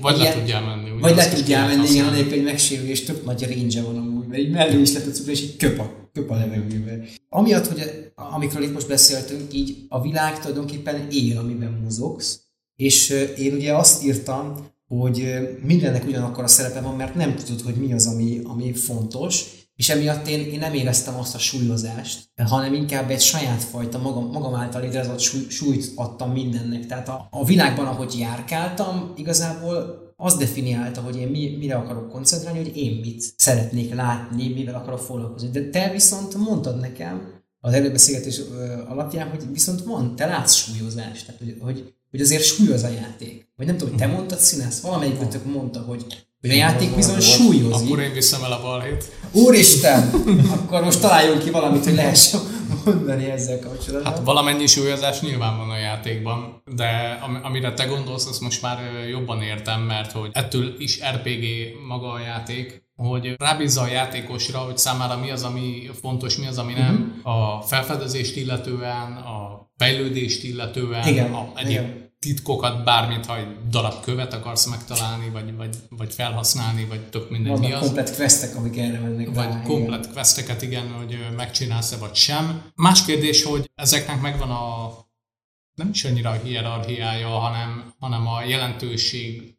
Vagy 0.01 0.17
le 0.17 0.33
tudjál 0.33 0.61
menni. 0.61 0.99
Vagy 0.99 1.15
le 1.15 1.29
tudjál 1.29 1.67
menni, 1.67 1.89
igen, 1.89 2.07
anélkül, 2.07 2.31
hogy 2.31 2.43
megsérül, 2.43 2.87
és 2.87 3.03
tök 3.03 3.25
nagy 3.25 3.55
range 3.55 3.81
van 3.81 3.97
amúgy, 3.97 4.18
mert 4.29 4.41
így 4.41 4.51
mellé 4.51 4.81
is 4.81 4.93
le 4.93 5.01
tudsz 5.01 5.27
és 5.27 5.41
így 5.41 5.57
köp 5.57 5.79
a 5.79 5.99
köp 6.13 6.29
a 6.29 6.35
levegőbe. 6.35 7.03
Amiatt, 7.29 7.67
hogy 7.67 8.11
amikről 8.15 8.63
itt 8.63 8.73
most 8.73 8.87
beszéltünk, 8.87 9.53
így 9.53 9.85
a 9.89 10.01
világ 10.01 10.39
tulajdonképpen 10.39 11.07
él, 11.11 11.37
amiben 11.37 11.79
mozogsz, 11.83 12.39
és 12.75 13.09
én 13.37 13.53
ugye 13.53 13.75
azt 13.75 14.03
írtam, 14.03 14.67
hogy 14.87 15.33
mindennek 15.63 16.05
ugyanakkor 16.07 16.43
a 16.43 16.47
szerepe 16.47 16.81
van, 16.81 16.95
mert 16.95 17.15
nem 17.15 17.35
tudod, 17.35 17.61
hogy 17.61 17.75
mi 17.75 17.93
az, 17.93 18.07
ami, 18.07 18.41
ami 18.43 18.73
fontos, 18.73 19.45
és 19.75 19.89
emiatt 19.89 20.27
én, 20.27 20.39
én 20.39 20.59
nem 20.59 20.73
éreztem 20.73 21.19
azt 21.19 21.35
a 21.35 21.37
súlyozást, 21.37 22.29
hanem 22.47 22.73
inkább 22.73 23.09
egy 23.09 23.21
saját 23.21 23.63
fajta 23.63 23.97
magam, 23.97 24.31
magam 24.31 24.55
által 24.55 24.81
létrehozott 24.81 25.19
súly, 25.19 25.45
súlyt 25.49 25.91
adtam 25.95 26.31
mindennek. 26.31 26.85
Tehát 26.85 27.09
a, 27.09 27.27
a 27.31 27.45
világban, 27.45 27.85
ahogy 27.85 28.15
járkáltam, 28.19 29.13
igazából 29.15 30.08
az 30.21 30.37
definiálta, 30.37 31.01
hogy 31.01 31.15
én 31.15 31.27
mi, 31.27 31.55
mire 31.59 31.75
akarok 31.75 32.09
koncentrálni, 32.09 32.59
hogy 32.59 32.77
én 32.77 32.99
mit 32.99 33.23
szeretnék 33.37 33.93
látni, 33.93 34.53
mivel 34.53 34.75
akarok 34.75 34.99
foglalkozni. 34.99 35.49
De 35.49 35.69
te 35.69 35.91
viszont 35.91 36.35
mondtad 36.35 36.79
nekem 36.79 37.41
az 37.59 37.73
előbeszélgetés 37.73 38.41
alapján, 38.87 39.29
hogy 39.29 39.51
viszont 39.51 39.83
van, 39.83 40.15
te 40.15 40.25
látsz 40.25 40.53
súlyozást, 40.53 41.25
tehát 41.25 41.41
hogy, 41.41 41.57
hogy, 41.59 41.93
hogy 42.11 42.21
azért 42.21 42.43
súlyoz 42.43 42.83
a 42.83 42.87
játék. 42.87 43.47
Vagy 43.55 43.65
nem 43.65 43.77
tudom, 43.77 43.93
hogy 43.93 44.01
te 44.01 44.13
mondtad 44.13 44.39
színász, 44.39 44.81
valamelyik 44.81 45.43
mondta, 45.43 45.79
hogy 45.79 46.27
hogy 46.41 46.49
a 46.49 46.53
játék 46.53 46.95
bizony 46.95 47.19
súlyozik. 47.19 47.87
Akkor 47.87 47.99
én 47.99 48.13
viszem 48.13 48.43
el 48.43 48.51
a 48.51 48.61
balhét. 48.61 49.11
Úristen! 49.31 50.09
akkor 50.55 50.83
most 50.83 51.01
találjunk 51.01 51.43
ki 51.43 51.49
valamit, 51.49 51.83
hogy 51.83 51.95
lehessen 51.95 52.39
mondani 52.85 53.25
ezzel 53.25 53.59
kapcsolatban. 53.59 54.13
Hát 54.13 54.23
valamennyi 54.23 54.67
súlyozás 54.67 55.21
nyilván 55.21 55.57
van 55.57 55.69
a 55.69 55.77
játékban, 55.77 56.63
de 56.75 57.19
amire 57.43 57.73
te 57.73 57.85
gondolsz, 57.85 58.27
azt 58.27 58.41
most 58.41 58.61
már 58.61 58.79
jobban 59.09 59.41
értem, 59.41 59.81
mert 59.81 60.11
hogy 60.11 60.29
ettől 60.33 60.73
is 60.77 60.99
RPG 61.13 61.45
maga 61.87 62.11
a 62.11 62.19
játék, 62.19 62.87
hogy 62.95 63.35
rábízza 63.37 63.81
a 63.81 63.87
játékosra, 63.87 64.57
hogy 64.57 64.77
számára 64.77 65.17
mi 65.17 65.31
az, 65.31 65.43
ami 65.43 65.89
fontos, 66.01 66.37
mi 66.37 66.47
az, 66.47 66.57
ami 66.57 66.73
nem, 66.73 67.21
uh-huh. 67.23 67.57
a 67.57 67.61
felfedezést 67.61 68.35
illetően, 68.35 69.11
a 69.11 69.69
fejlődést 69.77 70.43
illetően, 70.43 71.07
igen, 71.07 71.33
a 71.33 71.51
egyéb 71.55 71.71
igen 71.71 72.08
titkokat, 72.19 72.83
bármit, 72.83 73.25
ha 73.25 73.37
egy 73.37 73.67
darab 73.69 74.01
követ 74.01 74.33
akarsz 74.33 74.65
megtalálni, 74.65 75.29
vagy, 75.29 75.55
vagy, 75.55 75.75
vagy 75.89 76.13
felhasználni, 76.13 76.85
vagy 76.85 77.09
tök 77.09 77.29
mindegy 77.29 77.51
Vannak 77.51 77.67
mi 77.67 77.73
az. 77.73 77.81
komplet 77.81 78.15
questek, 78.15 78.55
amik 78.55 78.77
erre 78.77 78.99
mennek 78.99 79.27
Vagy 79.27 79.45
rá, 79.45 79.61
komplet 79.61 79.99
igen. 79.99 80.13
questeket, 80.13 80.61
igen, 80.61 80.91
hogy 80.91 81.17
megcsinálsz-e, 81.35 81.97
vagy 81.97 82.15
sem. 82.15 82.71
Más 82.75 83.05
kérdés, 83.05 83.43
hogy 83.43 83.71
ezeknek 83.75 84.21
megvan 84.21 84.49
a 84.49 84.91
nem 85.79 85.89
is 85.89 86.05
annyira 86.05 86.29
a 86.29 86.41
hierarchiája, 86.43 87.27
hanem, 87.27 87.93
hanem 87.99 88.27
a 88.27 88.43
jelentőség 88.43 89.55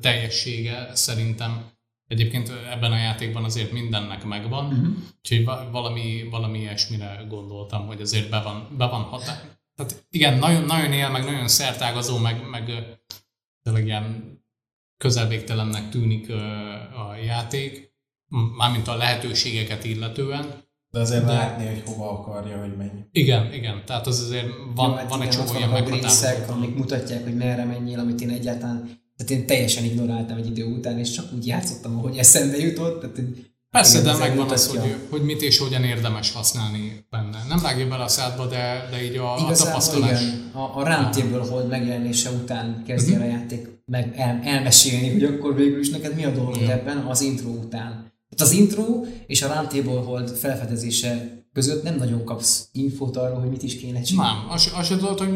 teljessége 0.00 0.90
szerintem. 0.94 1.72
Egyébként 2.06 2.48
ebben 2.70 2.92
a 2.92 2.96
játékban 2.96 3.44
azért 3.44 3.72
mindennek 3.72 4.24
megvan, 4.24 4.66
uh-huh. 4.66 4.96
úgyhogy 5.18 5.44
valami, 5.70 6.28
valami 6.30 6.58
ilyesmire 6.58 7.24
gondoltam, 7.28 7.86
hogy 7.86 8.00
azért 8.00 8.30
be 8.30 8.42
van, 8.42 8.68
be 8.76 8.86
van 8.86 9.02
határ, 9.02 9.53
tehát 9.76 10.06
igen, 10.10 10.38
nagyon, 10.38 10.64
nagyon 10.64 10.92
él, 10.92 11.10
meg 11.10 11.24
nagyon 11.24 11.48
szertágazó, 11.48 12.18
meg, 12.18 12.48
meg 12.50 12.70
tényleg 13.62 13.86
ilyen 13.86 14.38
közelvégtelennek 14.96 15.88
tűnik 15.88 16.30
a 16.94 17.16
játék, 17.24 17.92
mármint 18.56 18.88
a 18.88 18.96
lehetőségeket 18.96 19.84
illetően. 19.84 20.62
De 20.90 21.00
azért 21.00 21.24
de... 21.24 21.32
látni, 21.32 21.66
hogy 21.66 21.82
hova 21.86 22.10
akarja, 22.10 22.60
hogy 22.60 22.76
menj. 22.76 23.00
Igen, 23.10 23.52
igen. 23.52 23.84
Tehát 23.84 24.06
az 24.06 24.20
azért 24.20 24.46
van, 24.74 24.90
Jó, 24.90 24.96
hát 24.96 25.08
van 25.08 25.22
egy 25.22 25.28
csomó 25.28 25.56
ilyen 25.56 25.68
meghatározó. 25.68 26.52
amik 26.52 26.74
mutatják, 26.74 27.22
hogy 27.22 27.36
merre 27.36 27.64
menjél, 27.64 27.98
amit 27.98 28.20
én 28.20 28.30
egyáltalán 28.30 29.02
tehát 29.16 29.32
én 29.32 29.46
teljesen 29.46 29.84
ignoráltam 29.84 30.36
egy 30.36 30.46
idő 30.46 30.64
után, 30.64 30.98
és 30.98 31.10
csak 31.10 31.32
úgy 31.32 31.46
játszottam, 31.46 31.98
ahogy 31.98 32.16
eszembe 32.16 32.56
jutott. 32.56 33.00
Tehát 33.00 33.20
Persze, 33.74 34.00
de 34.00 34.16
megvan 34.16 34.50
az, 34.50 34.66
hogy, 34.66 34.94
hogy 35.10 35.22
mit 35.22 35.42
és 35.42 35.58
hogyan 35.58 35.84
érdemes 35.84 36.32
használni 36.32 37.06
benne. 37.10 37.44
Nem 37.48 37.58
vágja 37.62 37.88
bele 37.88 38.02
a 38.02 38.08
szádba, 38.08 38.46
de, 38.46 38.88
de 38.90 39.04
így 39.04 39.16
a, 39.16 39.36
Igazából 39.38 39.52
a 39.52 39.56
tapasztalás. 39.56 40.20
Igen, 40.20 40.50
a, 40.52 40.78
a 40.78 40.84
Roundtable 40.84 41.50
Hold 41.50 41.68
megjelenése 41.68 42.30
után 42.30 42.82
kezdje 42.86 43.16
uh-huh. 43.16 43.32
a 43.32 43.36
játék 43.36 43.68
meg 43.84 44.12
el, 44.16 44.40
elmesélni, 44.44 45.12
hogy 45.12 45.24
akkor 45.24 45.54
végül 45.54 45.80
is 45.80 45.90
neked 45.90 46.14
mi 46.14 46.24
a 46.24 46.30
dolgod 46.30 46.56
uh-huh. 46.56 46.70
ebben 46.70 46.96
az 46.96 47.20
intro 47.20 47.48
után. 47.48 48.12
Hát 48.30 48.40
az 48.40 48.52
intro 48.52 49.04
és 49.26 49.42
a 49.42 49.54
Roundtable 49.54 50.00
Hold 50.00 50.28
felfedezése 50.30 51.33
között 51.54 51.82
nem 51.82 51.96
nagyon 51.96 52.24
kapsz 52.24 52.68
infót 52.72 53.16
arról, 53.16 53.40
hogy 53.40 53.50
mit 53.50 53.62
is 53.62 53.76
kéne 53.76 54.02
csinálni. 54.02 54.38
Nem, 54.38 54.50
azt, 54.50 54.72
azt 54.72 54.88
tudod, 54.88 55.18
hogy 55.18 55.30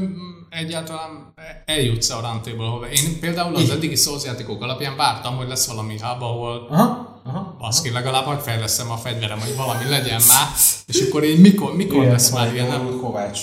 egyáltalán 0.50 1.34
eljutsz 1.64 2.10
a 2.10 2.20
Roundtable 2.20 2.66
Hold. 2.66 2.92
Én 2.92 3.20
például 3.20 3.54
az 3.54 3.70
eddigi 3.70 3.94
Souls 3.94 4.24
játékok 4.24 4.62
alapján 4.62 4.96
vártam, 4.96 5.36
hogy 5.36 5.48
lesz 5.48 5.66
valami 5.66 5.98
hub, 5.98 6.22
ahol 6.22 6.66
Aha 6.70 7.08
Aha, 7.28 7.56
Baszki, 7.58 7.90
legalább 7.90 8.26
megfejleszem 8.26 8.90
a 8.90 8.96
fegyverem, 8.96 9.40
hogy 9.40 9.56
valami 9.56 9.88
legyen 9.88 10.20
már, 10.28 10.46
és 10.86 11.00
akkor 11.00 11.24
így 11.24 11.40
mikor, 11.40 11.76
mikor 11.76 11.98
igen, 11.98 12.10
lesz 12.10 12.30
már 12.30 12.52
ilyen? 12.52 12.68
Nem? 12.68 12.98
Kovács. 13.00 13.40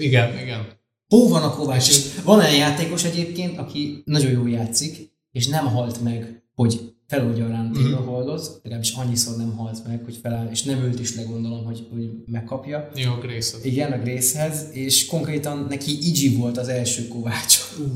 Igen, 0.00 0.38
igen. 0.38 0.66
Hó 1.08 1.28
van 1.28 1.42
a 1.42 1.54
Kovács. 1.54 1.88
És 1.88 2.20
van 2.24 2.40
egy 2.40 2.56
játékos 2.56 3.04
egyébként, 3.04 3.58
aki 3.58 4.02
nagyon 4.04 4.30
jól 4.30 4.50
játszik, 4.50 5.12
és 5.32 5.46
nem 5.46 5.66
halt 5.66 6.02
meg, 6.02 6.42
hogy 6.54 6.94
a 7.12 7.16
Roundtable 7.16 7.82
mm-hmm. 7.82 8.06
holdot, 8.06 8.60
legalábbis 8.62 8.92
annyiszor 8.92 9.36
nem 9.36 9.56
halt 9.56 9.86
meg, 9.86 10.00
hogy 10.04 10.18
feláll, 10.22 10.48
és 10.50 10.62
nem 10.62 10.82
ült 10.82 11.00
is 11.00 11.16
legondolom, 11.16 11.64
hogy, 11.64 11.86
hogy 11.90 12.10
megkapja. 12.26 12.90
Jó, 12.94 13.12
grace 13.14 13.56
Igen, 13.62 13.92
a 13.92 13.98
Gracehez, 13.98 14.66
és 14.72 15.06
konkrétan 15.06 15.66
neki 15.68 16.08
Igi 16.08 16.36
volt 16.36 16.58
az 16.58 16.68
első 16.68 17.08
kovács, 17.08 17.58
uh. 17.78 17.90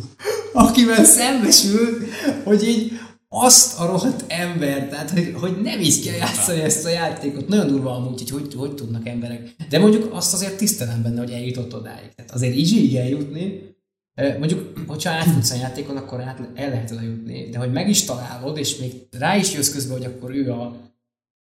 akivel 0.52 1.04
szembesült, 1.04 2.04
hogy 2.44 2.68
így 2.68 2.92
azt 3.28 3.78
a 3.78 3.86
rohadt 3.86 4.24
ember, 4.28 4.88
tehát 4.88 5.10
hogy, 5.10 5.34
hogy 5.40 5.60
nem 5.62 5.80
is 5.80 6.00
kell 6.00 6.14
játszani 6.14 6.60
ezt 6.60 6.84
a 6.84 6.88
játékot. 6.88 7.48
Nagyon 7.48 7.66
durva 7.66 7.94
amúgy, 7.94 8.30
hogy 8.30 8.30
hogy, 8.30 8.54
hogy 8.54 8.74
tudnak 8.74 9.08
emberek. 9.08 9.54
De 9.68 9.78
mondjuk 9.78 10.12
azt 10.12 10.32
azért 10.34 10.56
tisztelem 10.56 11.02
benne, 11.02 11.18
hogy 11.18 11.30
eljutott 11.30 11.74
odáig. 11.74 12.10
Tehát 12.16 12.30
azért 12.30 12.54
így 12.54 12.96
eljutni, 12.96 13.73
Mondjuk, 14.14 14.78
hogyha 14.86 15.10
átfutsz 15.10 15.50
a 15.50 15.56
játékon, 15.56 15.96
akkor 15.96 16.20
át, 16.20 16.40
el 16.54 16.68
lehet 16.68 16.90
oda 16.90 17.00
jutni, 17.00 17.48
de 17.48 17.58
hogy 17.58 17.72
meg 17.72 17.88
is 17.88 18.04
találod, 18.04 18.58
és 18.58 18.76
még 18.76 18.92
rá 19.10 19.36
is 19.36 19.54
jössz 19.54 19.72
közben, 19.72 19.96
hogy 19.96 20.06
akkor 20.06 20.34
ő 20.34 20.52
a, 20.52 20.76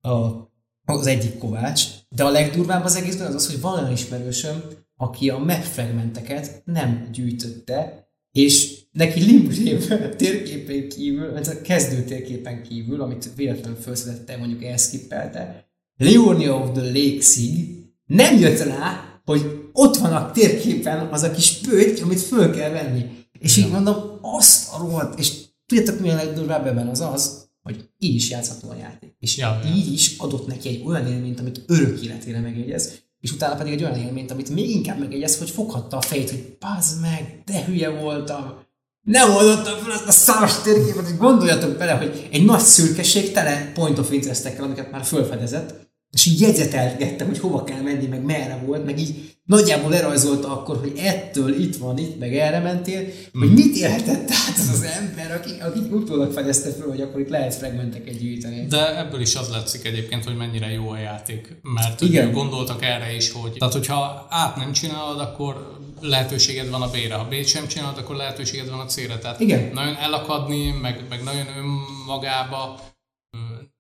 a, 0.09 0.49
az 0.86 1.07
egyik 1.07 1.38
kovács, 1.38 1.84
de 2.09 2.24
a 2.24 2.30
legdurvább 2.30 2.84
az 2.84 2.95
egészben 2.95 3.28
az 3.28 3.36
az, 3.36 3.47
hogy 3.47 3.61
van 3.61 3.80
olyan 3.80 3.91
ismerősöm, 3.91 4.64
aki 4.95 5.30
a 5.30 5.38
map 5.38 5.64
fragmenteket 5.64 6.61
nem 6.66 7.09
gyűjtötte, 7.11 8.07
és 8.32 8.82
neki 8.91 9.24
Limgrave 9.24 10.09
térképen 10.16 10.89
kívül, 10.89 11.32
vagy 11.32 11.47
a 11.47 11.61
kezdő 11.61 12.03
térképen 12.03 12.64
kívül, 12.64 13.01
amit 13.01 13.30
véletlenül 13.36 13.78
felszedette, 13.78 14.38
mondjuk 14.38 14.64
elszkippelte, 14.64 15.68
Leonia 15.97 16.55
of 16.55 16.72
the 16.72 16.84
Lakes-ig 16.84 17.84
nem 18.05 18.39
jött 18.39 18.59
rá, 18.59 19.20
hogy 19.26 19.62
ott 19.74 19.97
van 19.97 20.13
a 20.13 20.32
térképen 20.32 21.07
az 21.07 21.24
a 21.24 21.32
kis 21.32 21.51
pőty, 21.51 22.01
amit 22.01 22.21
föl 22.21 22.55
kell 22.55 22.69
venni. 22.69 23.05
És 23.39 23.57
így 23.57 23.69
mondom, 23.69 23.95
azt 24.21 24.74
a 24.74 24.78
rohadt, 24.78 25.19
és 25.19 25.32
tudjátok 25.65 25.99
mi 25.99 26.09
a 26.09 26.15
legdurvább 26.15 26.67
ebben 26.67 26.88
az 26.88 26.99
az, 26.99 27.47
hogy 27.61 27.89
így 27.99 28.15
is 28.15 28.30
játszható 28.30 28.69
a 28.69 28.76
játék. 28.76 29.15
És 29.19 29.38
ja, 29.38 29.59
így 29.76 29.93
is 29.93 30.17
adott 30.17 30.47
neki 30.47 30.69
egy 30.69 30.84
olyan 30.86 31.07
élményt, 31.07 31.39
amit 31.39 31.61
örök 31.67 32.01
életére 32.01 32.39
megjegyez, 32.39 32.91
és 33.19 33.32
utána 33.32 33.55
pedig 33.55 33.74
egy 33.74 33.84
olyan 33.84 33.97
élményt, 33.97 34.32
amit 34.32 34.49
még 34.49 34.69
inkább 34.69 34.99
megjegyez, 34.99 35.38
hogy 35.38 35.49
foghatta 35.49 35.97
a 35.97 36.01
fejét, 36.01 36.30
hogy 36.30 36.57
pazd 36.59 37.01
meg, 37.01 37.41
de 37.45 37.63
hülye 37.65 37.89
voltam, 37.89 38.61
nem 39.03 39.36
oldottam 39.36 39.78
fel 39.78 39.91
ezt 39.91 40.07
a 40.07 40.11
szaros 40.11 40.61
térképet, 40.61 41.05
hogy 41.05 41.17
gondoljatok 41.17 41.78
bele, 41.78 41.91
hogy 41.91 42.28
egy 42.32 42.45
nagy 42.45 42.59
szürkeség 42.59 43.32
tele 43.32 43.71
point 43.74 43.99
of 43.99 44.11
interest 44.11 44.59
amiket 44.59 44.91
már 44.91 45.03
felfedezett, 45.03 45.91
és 46.11 46.26
így 46.26 46.41
jegyzetelgettem, 46.41 47.28
hogy 47.28 47.39
hova 47.39 47.63
kell 47.63 47.82
menni, 47.82 48.07
meg 48.07 48.24
merre 48.24 48.63
volt, 48.65 48.86
meg 48.86 48.99
így 48.99 49.32
nagyjából 49.43 49.89
lerajzolta 49.89 50.51
akkor, 50.51 50.77
hogy 50.79 50.93
ettől 50.97 51.61
itt 51.61 51.75
van, 51.75 51.97
itt, 51.97 52.19
meg 52.19 52.35
erre 52.35 52.59
mentél, 52.59 53.01
mm. 53.01 53.39
hogy 53.39 53.53
mit 53.53 53.75
élhetett 53.75 54.29
át 54.29 54.57
az 54.57 54.69
az 54.73 54.81
ember, 54.83 55.31
aki, 55.31 55.51
aki 55.61 55.79
utólag 55.79 56.31
fedezte 56.31 56.71
fel, 56.71 56.87
hogy 56.87 57.01
akkor 57.01 57.19
itt 57.19 57.29
lehet 57.29 57.55
fragmenteket 57.55 58.19
gyűjteni. 58.19 58.65
De 58.67 58.97
ebből 58.97 59.21
is 59.21 59.35
az 59.35 59.49
látszik 59.49 59.85
egyébként, 59.85 60.23
hogy 60.23 60.35
mennyire 60.35 60.71
jó 60.71 60.89
a 60.89 60.97
játék, 60.97 61.59
mert 61.61 62.01
Igen. 62.01 62.31
gondoltak 62.31 62.83
erre 62.83 63.15
is, 63.15 63.31
hogy 63.31 63.51
tehát 63.51 63.73
hogyha 63.73 64.27
át 64.29 64.55
nem 64.55 64.71
csinálod, 64.71 65.19
akkor 65.19 65.77
lehetőséged 66.01 66.69
van 66.69 66.81
a 66.81 66.89
B-re, 66.89 67.15
ha 67.15 67.27
B-t 67.27 67.47
sem 67.47 67.67
csinálod, 67.67 67.97
akkor 67.97 68.15
lehetőséged 68.15 68.69
van 68.69 68.79
a 68.79 68.85
C-re. 68.85 69.17
Tehát 69.17 69.39
Igen. 69.39 69.69
nagyon 69.73 69.95
elakadni, 69.95 70.71
meg, 70.81 71.05
meg 71.09 71.23
nagyon 71.23 71.47
önmagába 71.57 72.79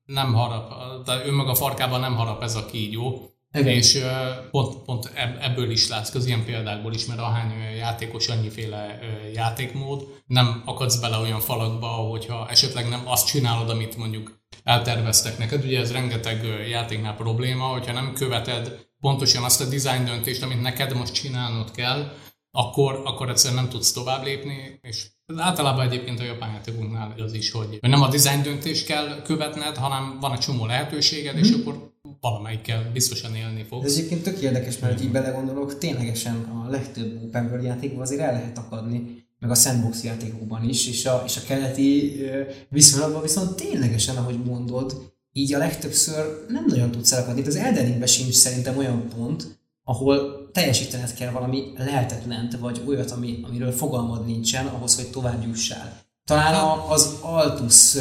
nem 0.05 0.33
harap, 0.33 0.73
de 1.05 1.21
önmaga 1.25 1.55
farkában 1.55 1.99
nem 1.99 2.15
harap 2.15 2.43
ez 2.43 2.55
a 2.55 2.65
kígyó. 2.65 3.32
Igen. 3.53 3.73
És 3.73 3.99
pont, 4.51 4.77
pont 4.77 5.11
ebből 5.39 5.71
is 5.71 5.87
látsz, 5.87 6.15
az 6.15 6.25
ilyen 6.25 6.45
példákból 6.45 6.93
is, 6.93 7.05
mert 7.05 7.19
ahány 7.19 7.51
játékos, 7.77 8.27
annyiféle 8.27 8.99
játékmód, 9.33 10.07
nem 10.25 10.61
akadsz 10.65 10.95
bele 10.95 11.17
olyan 11.17 11.39
falakba, 11.39 11.87
hogyha 11.87 12.49
esetleg 12.49 12.89
nem 12.89 13.01
azt 13.05 13.27
csinálod, 13.27 13.69
amit 13.69 13.97
mondjuk 13.97 14.41
elterveztek 14.63 15.37
neked. 15.37 15.65
Ugye 15.65 15.79
ez 15.79 15.91
rengeteg 15.91 16.67
játéknál 16.69 17.15
probléma, 17.15 17.65
hogyha 17.65 17.93
nem 17.93 18.13
követed 18.13 18.87
pontosan 18.99 19.43
azt 19.43 19.61
a 19.61 19.65
design 19.65 20.05
döntést, 20.05 20.43
amit 20.43 20.61
neked 20.61 20.95
most 20.95 21.13
csinálnod 21.13 21.71
kell, 21.71 22.11
akkor, 22.51 23.01
akkor 23.05 23.29
egyszerűen 23.29 23.61
nem 23.61 23.71
tudsz 23.71 23.91
tovább 23.91 24.23
lépni, 24.23 24.79
és 24.81 25.07
általában 25.37 25.85
egyébként 25.85 26.19
a 26.19 26.23
japán 26.23 26.53
játékoknál 26.53 27.13
az 27.17 27.33
is, 27.33 27.51
hogy 27.51 27.77
nem 27.81 28.01
a 28.01 28.09
design 28.09 28.41
döntést 28.41 28.85
kell 28.85 29.21
követned, 29.21 29.77
hanem 29.77 30.17
van 30.19 30.33
egy 30.33 30.39
csomó 30.39 30.65
lehetőséged, 30.65 31.37
és 31.37 31.49
hmm. 31.49 31.61
akkor 31.61 31.92
valamelyikkel 32.21 32.91
biztosan 32.93 33.35
élni 33.35 33.63
fogsz. 33.63 33.85
Ez 33.85 33.97
egyébként 33.97 34.23
tök 34.23 34.39
érdekes, 34.39 34.79
mert 34.79 35.01
így 35.01 35.11
belegondolok, 35.11 35.77
ténylegesen 35.77 36.35
a 36.35 36.69
legtöbb 36.69 37.23
open 37.23 37.45
world 37.45 37.63
játékban 37.63 38.01
azért 38.01 38.21
el 38.21 38.33
lehet 38.33 38.57
akadni, 38.57 39.25
meg 39.39 39.51
a 39.51 39.55
sandbox 39.55 40.03
játékokban 40.03 40.69
is, 40.69 40.87
és 40.87 41.05
a, 41.05 41.23
és 41.25 41.37
a 41.37 41.41
keleti 41.47 42.15
viszonylatban 42.69 43.21
viszont 43.21 43.55
ténylegesen, 43.55 44.15
ahogy 44.15 44.43
mondod, 44.43 45.11
így 45.33 45.53
a 45.53 45.57
legtöbbször 45.57 46.45
nem 46.47 46.65
nagyon 46.67 46.91
tudsz 46.91 47.11
elakadni. 47.11 47.45
Az 47.45 47.55
Elden 47.55 48.07
sincs 48.07 48.33
szerintem 48.33 48.77
olyan 48.77 49.07
pont, 49.15 49.59
ahol 49.83 50.49
teljesítened 50.51 51.13
kell 51.13 51.31
valami 51.31 51.73
lehetetlent, 51.77 52.57
vagy 52.57 52.81
olyat, 52.87 53.11
ami, 53.11 53.39
amiről 53.47 53.71
fogalmad 53.71 54.25
nincsen, 54.25 54.67
ahhoz, 54.67 54.95
hogy 54.95 55.07
tovább 55.07 55.43
jussál. 55.45 56.01
Talán 56.25 56.53
a, 56.53 56.91
az 56.91 57.17
Altus 57.21 57.95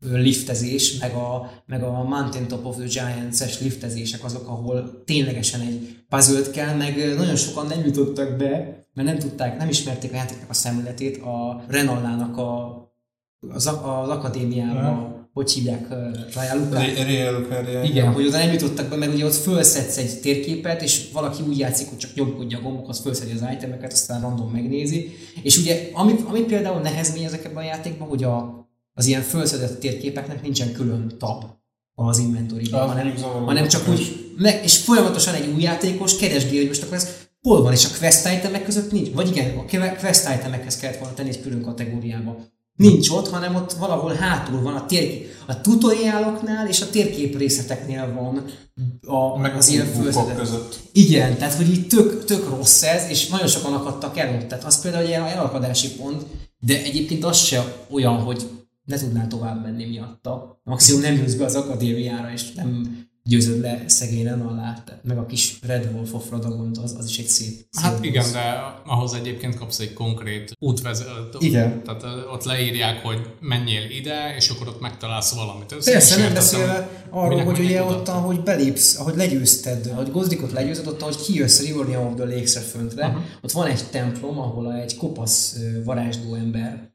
liftezés, 0.00 0.98
meg 0.98 1.14
a, 1.14 1.50
meg 1.66 1.82
a 1.82 2.02
Mountain 2.02 2.46
Top 2.46 2.66
of 2.66 2.76
the 2.76 2.86
Giants-es 2.86 3.60
liftezések 3.60 4.24
azok, 4.24 4.48
ahol 4.48 5.02
ténylegesen 5.04 5.60
egy 5.60 5.96
puzzle 6.08 6.50
kell, 6.50 6.74
meg 6.76 7.14
nagyon 7.16 7.36
sokan 7.36 7.66
nem 7.66 7.84
jutottak 7.84 8.36
be, 8.36 8.86
mert 8.94 9.08
nem 9.08 9.18
tudták, 9.18 9.58
nem 9.58 9.68
ismerték 9.68 10.12
a 10.12 10.16
játéknak 10.16 10.50
a 10.50 10.54
szemléletét, 10.54 11.16
a 11.16 11.64
Renallának 11.68 12.36
a, 12.36 12.78
az, 13.40 13.66
az 13.66 14.08
akadémiában 14.08 15.18
hogy 15.32 15.52
hívják 15.52 15.88
Raya 16.34 16.54
Luca? 16.54 16.82
Igen, 17.84 18.12
hogy 18.12 18.26
oda 18.26 18.38
nem 18.38 18.52
jutottak 18.52 18.88
be, 18.88 18.96
mert 18.96 19.14
ugye 19.14 19.24
ott 19.24 19.34
fölszedsz 19.34 19.96
egy 19.96 20.20
térképet, 20.20 20.82
és 20.82 21.10
valaki 21.12 21.42
úgy 21.48 21.58
játszik, 21.58 21.88
hogy 21.88 21.98
csak 21.98 22.14
nyomkodja 22.14 22.58
a 22.58 22.60
gombokhoz, 22.60 22.98
fölszedi 22.98 23.32
az 23.32 23.44
itemeket, 23.52 23.92
aztán 23.92 24.20
random 24.20 24.50
megnézi. 24.50 25.10
És 25.42 25.58
ugye, 25.58 25.88
ami, 25.92 26.14
ami 26.28 26.40
például 26.40 26.80
nehezmény 26.80 27.24
ezekben 27.24 27.64
a 27.64 27.66
játékban, 27.66 28.08
hogy 28.08 28.24
a, 28.24 28.59
az 29.00 29.06
ilyen 29.06 29.22
fölszedett 29.22 29.80
térképeknek 29.80 30.42
nincsen 30.42 30.72
külön 30.72 31.14
tab 31.18 31.44
az 31.94 32.18
inventory-ban, 32.18 32.88
hanem, 32.88 33.14
hanem 33.44 33.68
csak 33.68 33.88
úgy, 33.88 34.32
meg, 34.36 34.60
és 34.64 34.76
folyamatosan 34.76 35.34
egy 35.34 35.52
új 35.54 35.62
játékos 35.62 36.16
keresgél, 36.16 36.58
hogy 36.58 36.68
most 36.68 36.82
akkor 36.82 36.96
ez 36.96 37.08
hol 37.42 37.62
van, 37.62 37.72
és 37.72 37.84
a 37.84 37.98
quest 37.98 38.28
itemek 38.36 38.64
között 38.64 38.92
nincs. 38.92 39.08
Vagy 39.12 39.28
igen, 39.28 39.58
a 39.58 39.94
quest 39.98 40.28
itemekhez 40.38 40.76
kellett 40.76 40.98
volna 40.98 41.14
tenni 41.14 41.28
egy 41.28 41.40
külön 41.40 41.62
kategóriába. 41.62 42.36
Nincs 42.76 43.08
ott, 43.08 43.28
hanem 43.28 43.54
ott 43.54 43.72
valahol 43.72 44.12
hátul 44.12 44.62
van 44.62 44.74
a 44.74 44.86
térkép. 44.86 45.28
A 45.46 45.60
tutoriáloknál 45.60 46.68
és 46.68 46.80
a 46.80 46.90
térkép 46.90 47.38
részleteknél 47.38 48.12
van 48.14 48.44
a, 49.06 49.38
Meg 49.38 49.56
az 49.56 49.68
ilyen 49.68 49.86
között. 50.36 50.80
Igen, 50.92 51.36
tehát 51.36 51.54
hogy 51.54 51.70
így 51.70 51.86
tök, 51.86 52.24
tök 52.24 52.48
rossz 52.48 52.82
ez, 52.82 53.08
és 53.08 53.28
nagyon 53.28 53.46
sokan 53.46 53.72
akadtak 53.72 54.18
el 54.18 54.34
ott. 54.34 54.48
Tehát 54.48 54.64
az 54.64 54.80
például 54.80 55.06
egy 55.06 55.12
elakadási 55.12 55.88
pont, 55.88 56.22
de 56.58 56.82
egyébként 56.82 57.24
az 57.24 57.36
se 57.36 57.76
olyan, 57.90 58.16
hogy 58.16 58.59
ne 58.84 58.98
tudnál 58.98 59.26
tovább 59.26 59.62
menni 59.62 59.84
miatta. 59.84 60.60
Maximum 60.64 61.00
nem 61.00 61.14
jutsz 61.14 61.34
be 61.34 61.44
az 61.44 61.54
akadémiára, 61.54 62.32
és 62.32 62.52
nem 62.52 63.08
győzöd 63.24 63.60
le 63.60 63.84
szegényen 63.86 64.40
alá, 64.40 64.82
meg 65.02 65.18
a 65.18 65.26
kis 65.26 65.58
Red 65.66 65.90
Wolf 65.94 66.14
of 66.14 66.30
Radagont, 66.30 66.78
az, 66.78 66.94
az 66.98 67.08
is 67.08 67.18
egy 67.18 67.26
szép, 67.26 67.66
szép 67.70 67.84
Hát 67.84 68.04
igen, 68.04 68.32
de 68.32 68.40
ahhoz 68.86 69.14
egyébként 69.14 69.54
kapsz 69.54 69.78
egy 69.78 69.92
konkrét 69.92 70.52
útvezetőt. 70.58 71.42
Igen. 71.42 71.82
Tehát 71.82 72.04
ott 72.32 72.44
leírják, 72.44 73.04
hogy 73.04 73.20
menjél 73.40 73.90
ide, 73.90 74.34
és 74.36 74.48
akkor 74.48 74.68
ott 74.68 74.80
megtalálsz 74.80 75.34
valamit. 75.34 75.72
Össze 75.72 75.92
Persze, 75.92 76.18
nem 76.18 76.34
beszélve 76.34 76.88
arról, 77.10 77.44
hogy 77.44 77.58
ugye 77.58 77.82
ott, 77.82 78.08
ahogy 78.08 78.42
belépsz, 78.42 78.98
ahogy 78.98 79.16
legyőzted, 79.16 79.86
ahogy 79.86 80.10
Gozdikot 80.10 80.52
legyőzted, 80.52 80.86
ott, 80.86 81.02
ahogy 81.02 81.16
kijössz 81.16 81.60
Riornia 81.60 82.00
of 82.00 82.14
the 82.14 82.24
Lakes-re 82.24 82.60
föntre, 82.60 83.06
uh-huh. 83.06 83.22
ott 83.42 83.52
van 83.52 83.66
egy 83.66 83.84
templom, 83.90 84.38
ahol 84.38 84.74
egy 84.74 84.96
kopasz 84.96 85.56
varázsló 85.84 86.34
ember 86.34 86.89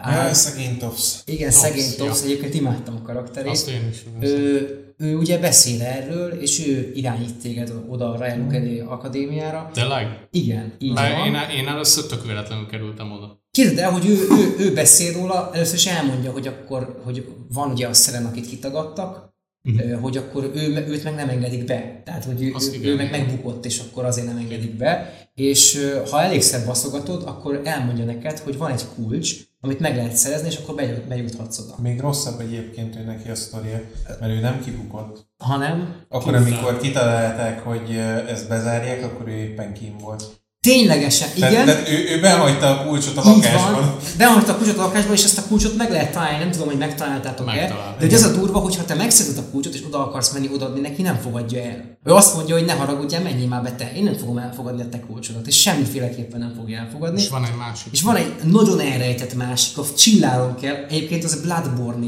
áll. 0.00 0.26
Ja, 0.26 0.34
szegény 0.34 0.78
Tops. 0.78 1.14
Igen, 1.24 1.50
szegény 1.50 1.96
Tops, 1.96 2.20
ja. 2.20 2.24
egyébként 2.24 2.54
imádtam 2.54 2.96
a 2.96 3.02
karakterét. 3.02 3.50
Azt 3.50 3.68
én 3.68 3.88
is. 3.90 4.04
Ő, 4.20 4.94
ő 4.98 5.16
ugye 5.16 5.38
beszél 5.38 5.82
erről, 5.82 6.32
és 6.32 6.66
ő 6.66 6.92
irányít 6.94 7.34
téged 7.34 7.72
oda 7.88 8.10
a 8.10 8.24
Ryan 8.24 8.48
Kelly 8.48 8.80
Akadémiára. 8.80 9.70
Tényleg? 9.72 10.26
Igen, 10.30 10.72
így 10.78 10.92
van. 10.92 11.26
Én, 11.26 11.34
én 11.58 11.68
először 11.68 12.06
tök 12.06 12.26
véletlenül 12.26 12.66
kerültem 12.66 13.12
oda. 13.12 13.40
Képzeld 13.50 13.78
el, 13.78 13.90
hogy 13.90 14.06
ő, 14.06 14.12
ő, 14.12 14.54
ő 14.58 14.72
beszél 14.72 15.12
róla, 15.12 15.50
először 15.52 15.74
is 15.74 15.86
elmondja, 15.86 16.30
hogy 16.30 16.46
akkor 16.46 17.00
hogy 17.04 17.26
van 17.52 17.70
ugye 17.70 17.86
a 17.86 17.92
szerem, 17.92 18.26
akit 18.26 18.46
kitagadtak, 18.46 19.34
uh-huh. 19.64 20.00
hogy 20.00 20.16
akkor 20.16 20.50
ő, 20.54 20.86
őt 20.88 21.04
meg 21.04 21.14
nem 21.14 21.28
engedik 21.28 21.64
be. 21.64 22.02
Tehát, 22.04 22.24
hogy 22.24 22.42
ő, 22.42 22.54
ő, 22.82 22.90
ő 22.90 22.94
meg 22.94 23.10
megbukott, 23.10 23.64
és 23.64 23.78
akkor 23.78 24.04
azért 24.04 24.26
nem 24.26 24.36
engedik 24.36 24.76
be. 24.76 25.20
És 25.34 25.78
ha 26.10 26.22
elégszer 26.22 26.66
baszogatod, 26.66 27.22
akkor 27.26 27.60
elmondja 27.64 28.04
neked, 28.04 28.38
hogy 28.38 28.56
van 28.56 28.70
egy 28.70 28.84
kulcs, 28.94 29.36
amit 29.64 29.80
meg 29.80 29.96
lehet 29.96 30.16
szerezni, 30.16 30.48
és 30.48 30.56
akkor 30.56 30.74
bejuthatsz 31.08 31.58
oda. 31.58 31.74
Még 31.82 32.00
rosszabb 32.00 32.40
egyébként 32.40 32.96
ő 32.96 33.04
neki 33.04 33.28
a 33.28 33.34
sztoria, 33.34 33.80
mert 34.20 34.32
ő 34.32 34.40
nem 34.40 34.60
kibukott. 34.60 35.26
Hanem? 35.38 36.04
Akkor, 36.08 36.34
amikor 36.34 36.78
kitalálták, 36.78 37.60
hogy 37.60 37.96
ezt 38.28 38.48
bezárják, 38.48 39.04
akkor 39.04 39.28
ő 39.28 39.32
éppen 39.32 39.72
kim 39.72 39.96
volt. 39.98 40.41
Ténylegesen, 40.68 41.28
igen. 41.34 41.50
Tehát, 41.50 41.66
tehát 41.66 41.88
ő, 41.88 42.16
ő 42.16 42.20
behagyta 42.20 42.80
a 42.80 42.86
kulcsot 42.86 43.16
a 43.16 43.22
lakásban. 43.24 43.96
Behagyta 44.18 44.52
a 44.52 44.56
kulcsot 44.56 44.78
a 44.78 44.82
lakásban, 44.82 45.14
és 45.14 45.24
ezt 45.24 45.38
a 45.38 45.42
kulcsot 45.48 45.76
meg 45.76 45.90
lehet 45.90 46.12
találni, 46.12 46.38
nem 46.38 46.50
tudom, 46.50 46.66
hogy 46.66 46.78
megtaláltátok-e. 46.78 47.66
De 47.68 47.94
hogy 47.98 48.12
ez 48.12 48.24
a 48.24 48.32
durva, 48.32 48.58
hogy 48.58 48.76
ha 48.76 48.84
te 48.84 48.94
megszeded 48.94 49.38
a 49.38 49.50
kulcsot, 49.50 49.74
és 49.74 49.82
oda 49.86 50.06
akarsz 50.06 50.32
menni 50.32 50.48
odaadni 50.52 50.80
neki, 50.80 51.02
nem 51.02 51.16
fogadja 51.16 51.62
el. 51.62 51.98
Ő 52.04 52.12
azt 52.12 52.34
mondja, 52.34 52.54
hogy 52.54 52.64
ne 52.64 52.72
haragudjál, 52.72 53.22
menjél 53.22 53.48
már 53.48 53.62
be 53.62 53.72
te. 53.72 53.92
Én 53.96 54.04
nem 54.04 54.16
fogom 54.16 54.38
elfogadni 54.38 54.82
a 54.82 54.88
te 54.88 55.00
kulcsodat, 55.00 55.46
és 55.46 55.60
semmiféleképpen 55.60 56.40
nem 56.40 56.52
fogja 56.56 56.78
elfogadni. 56.78 57.20
És 57.20 57.28
van 57.28 57.44
egy 57.44 57.56
másik. 57.58 57.92
És 57.92 58.02
van 58.02 58.16
egy 58.16 58.34
nagyon 58.44 58.80
elrejtett 58.80 59.34
másik, 59.34 59.78
a 59.78 59.84
csilláron 59.96 60.54
kell. 60.60 60.84
Egyébként 60.88 61.24
az 61.24 61.32
a 61.32 61.40
bloodborne 61.42 62.06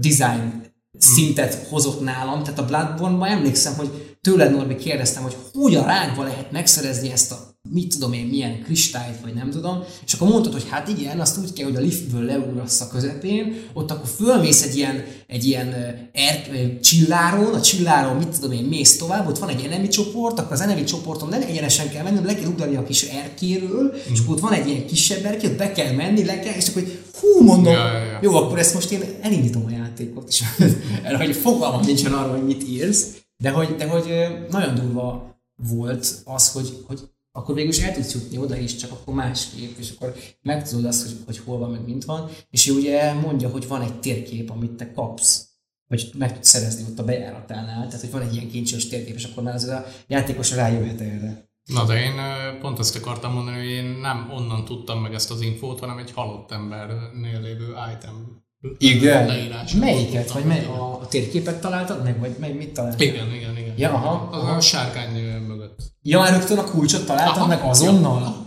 design 0.00 0.70
szintet 0.98 1.66
hozott 1.68 2.00
nálam, 2.00 2.42
tehát 2.42 2.58
a 2.58 2.64
Bloodborne-ban 2.64 3.28
emlékszem, 3.28 3.74
hogy 3.76 4.11
tőled 4.22 4.52
Norbi 4.52 4.76
kérdeztem, 4.76 5.22
hogy 5.22 5.36
hogyan 5.52 5.84
rákba 5.84 6.22
lehet 6.22 6.50
megszerezni 6.50 7.10
ezt 7.10 7.32
a 7.32 7.50
mit 7.70 7.94
tudom 7.94 8.12
én, 8.12 8.26
milyen 8.26 8.62
kristályt, 8.62 9.20
vagy 9.22 9.34
nem 9.34 9.50
tudom, 9.50 9.84
és 10.06 10.12
akkor 10.12 10.28
mondtad, 10.28 10.52
hogy 10.52 10.66
hát 10.68 10.88
igen, 10.88 11.20
azt 11.20 11.38
úgy 11.38 11.52
kell, 11.52 11.64
hogy 11.64 11.76
a 11.76 11.80
liftből 11.80 12.22
leugrasz 12.22 12.80
a 12.80 12.88
közepén, 12.88 13.54
ott 13.72 13.90
akkor 13.90 14.08
fölmész 14.16 14.62
egy 14.62 14.76
ilyen, 14.76 15.04
egy 15.26 15.44
ilyen 15.44 15.74
er, 16.12 16.78
csilláron, 16.80 17.54
a 17.54 17.60
csilláron, 17.60 18.16
mit 18.16 18.28
tudom 18.28 18.52
én, 18.52 18.64
mész 18.64 18.96
tovább, 18.96 19.28
ott 19.28 19.38
van 19.38 19.48
egy 19.48 19.64
enemi 19.64 19.88
csoport, 19.88 20.38
akkor 20.38 20.52
az 20.52 20.60
enemi 20.60 20.84
csoporton 20.84 21.28
nem 21.28 21.42
egyenesen 21.42 21.90
kell 21.90 22.02
mennem, 22.02 22.24
le 22.24 22.34
kell 22.34 22.48
ugrani 22.48 22.76
a 22.76 22.84
kis 22.84 23.02
erkéről, 23.02 23.82
mm. 23.82 24.12
és 24.12 24.20
akkor 24.20 24.34
ott 24.34 24.40
van 24.40 24.52
egy 24.52 24.68
ilyen 24.68 24.86
kisebb 24.86 25.24
erké, 25.24 25.46
ott 25.46 25.56
be 25.56 25.72
kell 25.72 25.92
menni, 25.92 26.24
le 26.24 26.38
kell, 26.40 26.54
és 26.54 26.68
akkor 26.68 26.82
hogy 26.82 26.98
hú, 27.20 27.44
mondom, 27.44 27.72
ja, 27.72 27.92
ja, 27.92 28.04
ja. 28.04 28.18
jó, 28.22 28.34
akkor 28.34 28.58
ezt 28.58 28.74
most 28.74 28.90
én 28.90 29.04
elindítom 29.20 29.64
a 29.66 29.70
játékot, 29.70 30.28
és 30.28 30.42
erre, 31.02 31.16
hogy 31.16 31.36
fogalmam 31.36 31.80
nincsen 31.84 32.12
arról, 32.12 32.32
hogy 32.32 32.46
mit 32.46 32.68
írsz, 32.68 33.06
de 33.42 33.50
hogy, 33.50 33.74
de 33.74 33.86
hogy 33.86 34.08
nagyon 34.50 34.74
durva 34.74 35.36
volt 35.68 36.22
az, 36.24 36.52
hogy, 36.52 36.84
hogy 36.86 37.00
akkor 37.32 37.54
végül 37.54 37.70
is 37.70 37.82
el 37.82 37.94
tudsz 37.94 38.14
jutni 38.14 38.38
oda 38.38 38.56
is, 38.56 38.76
csak 38.76 38.90
akkor 38.90 39.14
másképp, 39.14 39.78
és 39.78 39.90
akkor 39.90 40.14
megtudod 40.42 40.84
azt, 40.84 41.02
hogy, 41.02 41.16
hogy 41.24 41.38
hol 41.38 41.58
van, 41.58 41.70
meg 41.70 41.84
mint 41.84 42.04
van, 42.04 42.30
és 42.50 42.68
ő 42.68 42.72
ugye 42.72 43.12
mondja, 43.12 43.48
hogy 43.48 43.68
van 43.68 43.82
egy 43.82 44.00
térkép, 44.00 44.50
amit 44.50 44.72
te 44.72 44.92
kapsz, 44.92 45.48
vagy 45.88 46.10
meg 46.18 46.34
tudsz 46.34 46.48
szerezni 46.48 46.84
ott 46.90 46.98
a 46.98 47.04
bejáratánál, 47.04 47.86
tehát 47.86 48.00
hogy 48.00 48.10
van 48.10 48.22
egy 48.22 48.34
ilyen 48.34 48.48
kincses 48.48 48.88
térkép, 48.88 49.14
és 49.14 49.24
akkor 49.24 49.42
már 49.42 49.54
az 49.54 49.64
a 49.64 49.84
játékos 50.06 50.52
rájöhet 50.52 51.00
erre. 51.00 51.50
Na 51.64 51.84
de 51.84 52.02
én 52.02 52.14
pont 52.60 52.78
ezt 52.78 52.96
akartam 52.96 53.32
mondani, 53.32 53.56
hogy 53.56 53.70
én 53.70 53.84
nem 53.84 54.30
onnan 54.30 54.64
tudtam 54.64 55.00
meg 55.00 55.14
ezt 55.14 55.30
az 55.30 55.40
infót, 55.40 55.80
hanem 55.80 55.98
egy 55.98 56.10
halott 56.10 56.50
embernél 56.50 57.40
lévő 57.40 57.74
item 57.96 58.44
Igen. 58.78 59.26
leírás. 59.26 59.72
Melyiket? 59.72 60.30
Vagy 60.30 60.44
mely, 60.44 60.64
a, 60.64 60.98
a 61.00 61.06
térképet 61.08 61.60
találtad 61.60 62.02
meg? 62.02 62.20
Vagy 62.20 62.36
mely, 62.38 62.52
mit 62.52 62.72
találtad? 62.72 63.00
Igen, 63.00 63.34
igen, 63.34 63.56
igen. 63.56 63.74
Ja, 63.76 63.90
aha. 63.92 64.28
Az 64.32 64.42
aha. 64.42 64.56
a 64.56 64.60
sárkány 64.60 65.40
mögött. 65.46 65.80
Ja, 66.02 66.18
már 66.18 66.32
rögtön 66.32 66.58
a 66.58 66.64
kulcsot 66.64 67.06
találtad 67.06 67.36
Aha. 67.36 67.46
meg 67.46 67.62
azonnal? 67.62 68.46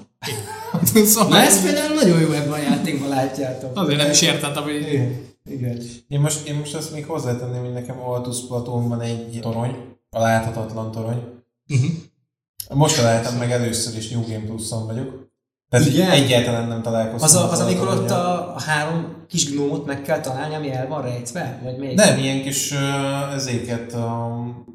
szóval 0.83 1.29
Na 1.37 1.41
ezt 1.41 1.63
például 1.63 1.93
nagyon 1.93 2.19
jó 2.19 2.31
ebben 2.31 2.51
a 2.51 2.57
játékban 2.57 3.09
látjátok. 3.09 3.77
Azért 3.77 3.97
nem 3.97 4.11
is 4.11 4.21
értettem, 4.21 4.63
hogy 4.63 4.75
Igen. 4.75 5.33
Igen. 5.49 5.81
Én 6.07 6.19
most, 6.19 6.47
én 6.47 6.55
most 6.55 6.75
azt 6.75 6.93
még 6.93 7.05
hozzátenném, 7.05 7.63
hogy 7.63 7.73
nekem 7.73 7.99
Altus 7.99 8.47
Platón 8.47 8.89
van 8.89 9.01
egy 9.01 9.39
torony, 9.41 9.75
a 10.09 10.19
láthatatlan 10.19 10.91
torony. 10.91 11.23
Mhm. 11.67 11.85
Most 12.73 12.95
találtam 12.95 13.35
meg 13.35 13.51
először 13.51 13.97
is 13.97 14.09
New 14.09 14.21
Game 14.21 14.45
Plus-on 14.45 14.85
vagyok. 14.85 15.33
Tehát 15.69 15.85
Igen? 15.85 16.09
Egyáltalán 16.11 16.67
nem 16.67 16.81
találkoztam. 16.81 17.29
Az, 17.29 17.35
a, 17.35 17.51
az 17.51 17.59
amikor 17.59 17.87
ott 17.87 18.09
a, 18.09 18.55
a 18.55 18.61
három 18.61 19.25
kis 19.27 19.51
gnómot 19.51 19.85
meg 19.85 20.01
kell 20.01 20.19
találni, 20.19 20.55
ami 20.55 20.71
el 20.71 20.87
van 20.87 21.01
rejtve? 21.01 21.59
Vagy 21.63 21.77
még? 21.77 21.95
Nem, 21.95 22.17
ilyen 22.19 22.41
kis 22.41 22.73
ezéket, 23.33 23.93
um, 23.93 24.65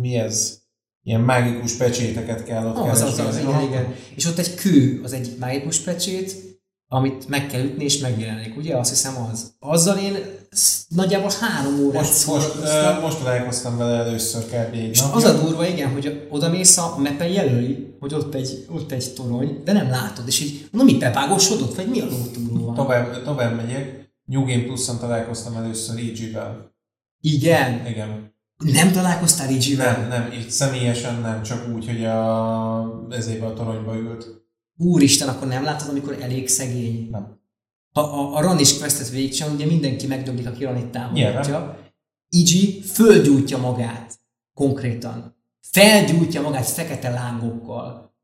mi 0.00 0.14
ez? 0.16 0.58
Ilyen 1.02 1.20
mágikus 1.20 1.72
pecséteket 1.76 2.44
kell 2.44 2.66
ott 2.66 2.76
Ah, 2.76 2.90
az, 2.90 3.00
az, 3.00 3.16
keresni. 3.16 3.42
az, 3.42 3.48
igen, 3.48 3.62
igen. 3.68 3.94
És 4.14 4.26
ott 4.26 4.38
egy 4.38 4.54
kő, 4.54 5.00
az 5.04 5.12
egyik 5.12 5.38
mágikus 5.38 5.78
pecsét, 5.78 6.49
amit 6.92 7.28
meg 7.28 7.46
kell 7.46 7.62
ütni 7.62 7.84
és 7.84 7.98
megjelenik, 7.98 8.56
ugye? 8.56 8.76
Azt 8.76 8.90
hiszem 8.90 9.28
az. 9.30 9.52
Azzal 9.58 9.96
én 9.96 10.16
nagyjából 10.88 11.30
három 11.40 11.80
órát 11.84 12.02
Most, 12.02 12.26
most, 12.26 12.54
uh, 12.54 13.02
most 13.02 13.18
találkoztam 13.18 13.76
vele 13.76 13.96
először 13.96 14.42
kb. 14.44 14.74
És 14.74 15.00
napja. 15.00 15.16
az 15.16 15.24
a 15.24 15.42
durva, 15.42 15.66
igen, 15.66 15.92
hogy 15.92 16.26
oda 16.30 16.48
mész 16.48 16.76
a 16.78 16.96
mepen 16.98 17.28
jelöli, 17.28 17.96
hogy 18.00 18.14
ott 18.14 18.34
egy, 18.34 18.66
ott 18.70 18.92
egy 18.92 19.12
torony, 19.14 19.62
de 19.64 19.72
nem 19.72 19.90
látod, 19.90 20.26
és 20.26 20.40
így, 20.40 20.68
mondom, 20.72 20.94
mi 20.94 21.00
bevágosodott, 21.00 21.74
vagy 21.74 21.86
mi 21.88 22.00
a 22.00 22.04
lótúró 22.04 22.64
van? 22.64 22.74
Tovább, 22.74 23.22
tovább 23.24 23.56
megyek. 23.56 24.12
New 24.24 24.44
Game 24.44 24.62
Plus-on 24.62 24.98
találkoztam 24.98 25.56
először 25.56 25.98
EG-vel. 25.98 26.74
Igen. 27.20 27.86
Igen. 27.86 28.34
Nem 28.56 28.92
találkoztál 28.92 29.46
Nem, 29.46 29.54
Rigi-vel? 29.54 30.06
nem, 30.08 30.32
így 30.32 30.50
személyesen 30.50 31.20
nem, 31.20 31.42
csak 31.42 31.74
úgy, 31.74 31.86
hogy 31.86 32.04
a, 32.04 33.06
ezébe 33.10 33.46
a 33.46 33.54
toronyba 33.54 33.96
ült. 33.96 34.39
Úristen, 34.80 35.28
akkor 35.28 35.48
nem 35.48 35.64
látod, 35.64 35.88
amikor 35.88 36.16
elég 36.20 36.48
szegény? 36.48 37.08
Nem. 37.10 37.38
Ha 37.92 38.00
a, 38.00 38.36
a 38.36 38.40
Ranis 38.40 38.78
questet 38.78 39.10
végigcsinál, 39.10 39.52
ugye 39.52 39.66
mindenki 39.66 40.06
megdöglik, 40.06 40.46
aki 40.46 40.64
Ranit 40.64 40.86
támogatja. 40.86 41.78
Igi 42.28 42.82
fölgyújtja 42.82 43.58
magát, 43.58 44.18
konkrétan. 44.54 45.36
Felgyújtja 45.70 46.42
magát 46.42 46.66
fekete 46.66 47.10
lángokkal. 47.10 48.14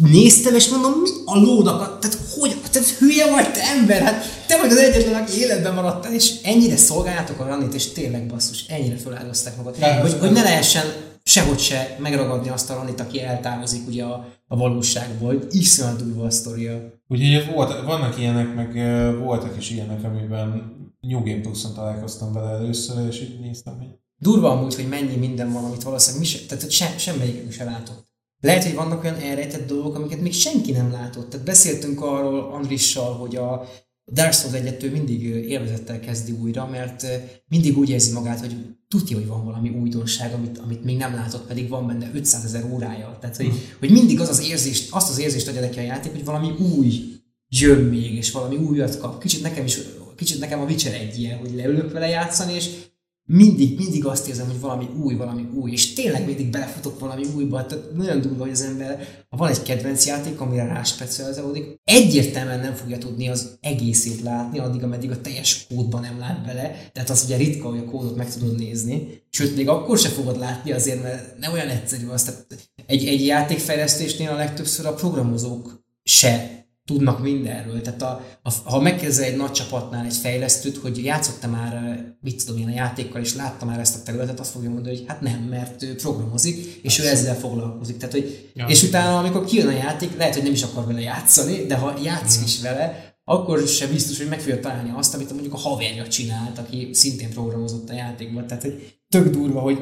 Néztem, 0.00 0.54
és 0.54 0.68
mondom, 0.68 0.92
mi 1.00 1.08
a 1.24 1.38
lónak, 1.38 1.98
tehát 1.98 2.16
hogy, 2.30 2.56
tehát 2.72 2.88
hülye 2.88 3.30
vagy 3.30 3.52
te 3.52 3.62
ember, 3.62 4.02
hát 4.02 4.24
te 4.46 4.58
vagy 4.58 4.70
az 4.70 4.76
egyetlen, 4.76 5.22
aki 5.22 5.38
életben 5.38 5.74
maradtál, 5.74 6.14
és 6.14 6.42
ennyire 6.42 6.76
szolgáljátok 6.76 7.40
a 7.40 7.46
Ranit, 7.46 7.74
és 7.74 7.92
tényleg 7.92 8.26
basszus, 8.26 8.66
ennyire 8.66 8.96
feláldozták 8.96 9.56
magad. 9.56 9.78
Nem, 9.78 10.00
Hogy, 10.00 10.10
nem. 10.10 10.20
hogy 10.20 10.32
ne 10.32 10.42
lehessen 10.42 10.84
sehogy 11.30 11.58
se 11.58 11.96
megragadni 11.98 12.48
azt 12.48 12.70
a 12.70 12.74
Ranit, 12.74 13.00
aki 13.00 13.20
eltávozik 13.22 13.86
ugye 13.86 14.04
a, 14.04 14.26
a 14.48 14.56
valóságból. 14.56 15.42
Iszonyat 15.50 16.04
durva 16.04 16.24
a 16.24 16.30
sztoria. 16.30 17.02
Úgyhogy 17.08 17.54
volt, 17.54 17.84
vannak 17.84 18.18
ilyenek, 18.18 18.54
meg 18.54 18.72
voltak 19.18 19.56
is 19.56 19.70
ilyenek, 19.70 20.04
amiben 20.04 20.78
New 21.00 21.22
Game 21.22 21.40
Plus-on 21.40 21.74
találkoztam 21.74 22.32
vele 22.32 22.50
először, 22.50 23.08
és 23.08 23.20
így 23.20 23.40
néztem, 23.40 23.78
hogy 23.78 23.88
Durva 24.22 24.50
amúgy, 24.50 24.74
hogy 24.74 24.88
mennyi 24.88 25.16
minden 25.16 25.52
van, 25.52 25.64
amit 25.64 25.82
valószínűleg 25.82 26.20
mi 26.20 26.28
se, 26.28 26.46
tehát 26.46 26.70
sem, 26.70 26.98
semmelyikünk 26.98 27.52
se 27.52 27.64
látott. 27.64 28.08
Lehet, 28.40 28.64
hogy 28.64 28.74
vannak 28.74 29.04
olyan 29.04 29.16
elrejtett 29.16 29.66
dolgok, 29.66 29.94
amiket 29.94 30.20
még 30.20 30.32
senki 30.32 30.72
nem 30.72 30.90
látott. 30.90 31.30
Tehát 31.30 31.46
beszéltünk 31.46 32.00
arról 32.00 32.52
Andrissal, 32.52 33.14
hogy 33.14 33.36
a 33.36 33.68
Dark 34.12 34.32
Souls 34.32 34.54
egyet 34.54 34.92
mindig 34.92 35.32
ö, 35.32 35.36
élvezettel 35.36 36.00
kezdi 36.00 36.32
újra, 36.32 36.66
mert 36.66 37.06
mindig 37.48 37.78
úgy 37.78 37.90
érzi 37.90 38.12
magát, 38.12 38.40
hogy 38.40 38.56
tudja, 38.90 39.16
hogy 39.16 39.26
van 39.26 39.44
valami 39.44 39.68
újdonság, 39.68 40.32
amit, 40.32 40.58
amit 40.58 40.84
még 40.84 40.96
nem 40.96 41.14
látott, 41.14 41.46
pedig 41.46 41.68
van 41.68 41.86
benne 41.86 42.10
500 42.14 42.44
ezer 42.44 42.64
órája. 42.72 43.18
Tehát, 43.20 43.36
hogy, 43.36 43.52
hogy 43.78 43.90
mindig 43.90 44.20
az 44.20 44.28
az 44.28 44.48
érzést, 44.48 44.92
azt 44.92 45.10
az 45.10 45.18
érzést 45.18 45.48
adja 45.48 45.60
neki 45.60 45.78
a 45.78 45.82
játék, 45.82 46.12
hogy 46.12 46.24
valami 46.24 46.50
új 46.50 47.18
jön 47.48 47.84
még, 47.84 48.14
és 48.14 48.30
valami 48.30 48.56
újat 48.56 48.98
kap. 48.98 49.20
Kicsit 49.20 49.42
nekem 49.42 49.64
is, 49.64 49.78
kicsit 50.16 50.40
nekem 50.40 50.60
a 50.60 50.64
Witcher 50.64 50.94
egy 50.94 51.18
ilyen, 51.18 51.38
hogy 51.38 51.54
leülök 51.54 51.92
vele 51.92 52.08
játszani, 52.08 52.52
és 52.52 52.70
mindig, 53.32 53.78
mindig 53.78 54.04
azt 54.04 54.28
érzem, 54.28 54.46
hogy 54.46 54.60
valami 54.60 54.88
új, 55.02 55.14
valami 55.14 55.48
új, 55.54 55.70
és 55.70 55.92
tényleg 55.92 56.26
mindig 56.26 56.50
belefutok 56.50 57.00
valami 57.00 57.24
újba, 57.36 57.66
tehát 57.66 57.92
nagyon 57.96 58.20
durva, 58.20 58.42
hogy 58.42 58.52
az 58.52 58.62
ember, 58.62 59.08
ha 59.28 59.36
van 59.36 59.50
egy 59.50 59.62
kedvenc 59.62 60.06
játék, 60.06 60.40
amire 60.40 60.64
ráspecializálódik, 60.64 61.80
egyértelműen 61.84 62.60
nem 62.60 62.74
fogja 62.74 62.98
tudni 62.98 63.28
az 63.28 63.58
egészét 63.60 64.22
látni, 64.22 64.58
addig, 64.58 64.82
ameddig 64.82 65.10
a 65.10 65.20
teljes 65.20 65.66
kódban 65.68 66.00
nem 66.00 66.18
lát 66.18 66.44
bele, 66.44 66.90
tehát 66.92 67.10
az 67.10 67.22
ugye 67.24 67.36
ritka, 67.36 67.68
hogy 67.68 67.78
a 67.78 67.90
kódot 67.90 68.16
meg 68.16 68.32
tudod 68.32 68.58
nézni, 68.58 69.22
sőt, 69.30 69.56
még 69.56 69.68
akkor 69.68 69.98
se 69.98 70.08
fogod 70.08 70.38
látni 70.38 70.72
azért, 70.72 71.02
mert 71.02 71.38
nem 71.38 71.52
olyan 71.52 71.68
egyszerű 71.68 72.06
az, 72.06 72.22
tehát 72.22 72.46
egy, 72.86 73.06
egy 73.06 73.26
játékfejlesztésnél 73.26 74.30
a 74.30 74.36
legtöbbször 74.36 74.86
a 74.86 74.94
programozók 74.94 75.84
se 76.02 76.59
tudnak 76.90 77.22
mindenről. 77.22 77.80
Tehát 77.80 78.02
a, 78.02 78.24
a, 78.42 78.52
ha 78.64 78.80
megkérdezel 78.80 79.24
egy 79.24 79.36
nagy 79.36 79.52
csapatnál 79.52 80.04
egy 80.04 80.16
fejlesztőt, 80.16 80.76
hogy 80.76 81.04
játszott 81.04 81.50
már, 81.50 81.74
eh, 81.74 81.98
mit 82.20 82.44
tudom 82.44 82.60
én, 82.60 82.68
a 82.68 82.74
játékkal, 82.74 83.20
és 83.20 83.34
látta 83.34 83.64
már 83.64 83.78
ezt 83.78 83.96
a 83.96 84.02
területet, 84.04 84.40
azt 84.40 84.50
fogja 84.50 84.70
mondani, 84.70 84.96
hogy 84.96 85.04
hát 85.08 85.20
nem, 85.20 85.40
mert 85.50 85.82
ő 85.82 85.94
programozik, 85.94 86.80
és 86.82 86.98
ő 86.98 87.06
ezzel 87.06 87.34
foglalkozik. 87.34 87.96
Tehát, 87.96 88.14
hogy, 88.14 88.50
Ja. 88.54 88.66
És 88.66 88.82
utána, 88.82 89.18
amikor 89.18 89.44
kijön 89.44 89.66
a 89.66 89.70
játék, 89.70 90.16
lehet, 90.16 90.34
hogy 90.34 90.42
nem 90.42 90.52
is 90.52 90.62
akar 90.62 90.86
vele 90.86 91.00
játszani, 91.00 91.66
de 91.66 91.74
ha 91.74 91.94
játszik 92.02 92.44
is 92.44 92.60
vele, 92.60 93.14
akkor 93.24 93.68
sem 93.68 93.90
biztos, 93.90 94.18
hogy 94.18 94.28
meg 94.28 94.40
fogja 94.40 94.60
találni 94.60 94.92
azt, 94.96 95.14
amit 95.14 95.32
mondjuk 95.32 95.54
a 95.54 95.58
haverja 95.58 96.08
csinált, 96.08 96.58
aki 96.58 96.88
szintén 96.92 97.30
programozott 97.30 97.90
a 97.90 97.92
játékban. 97.92 98.46
Tehát, 98.46 98.62
hogy 98.62 99.00
tök 99.08 99.28
durva, 99.28 99.60
hogy 99.60 99.78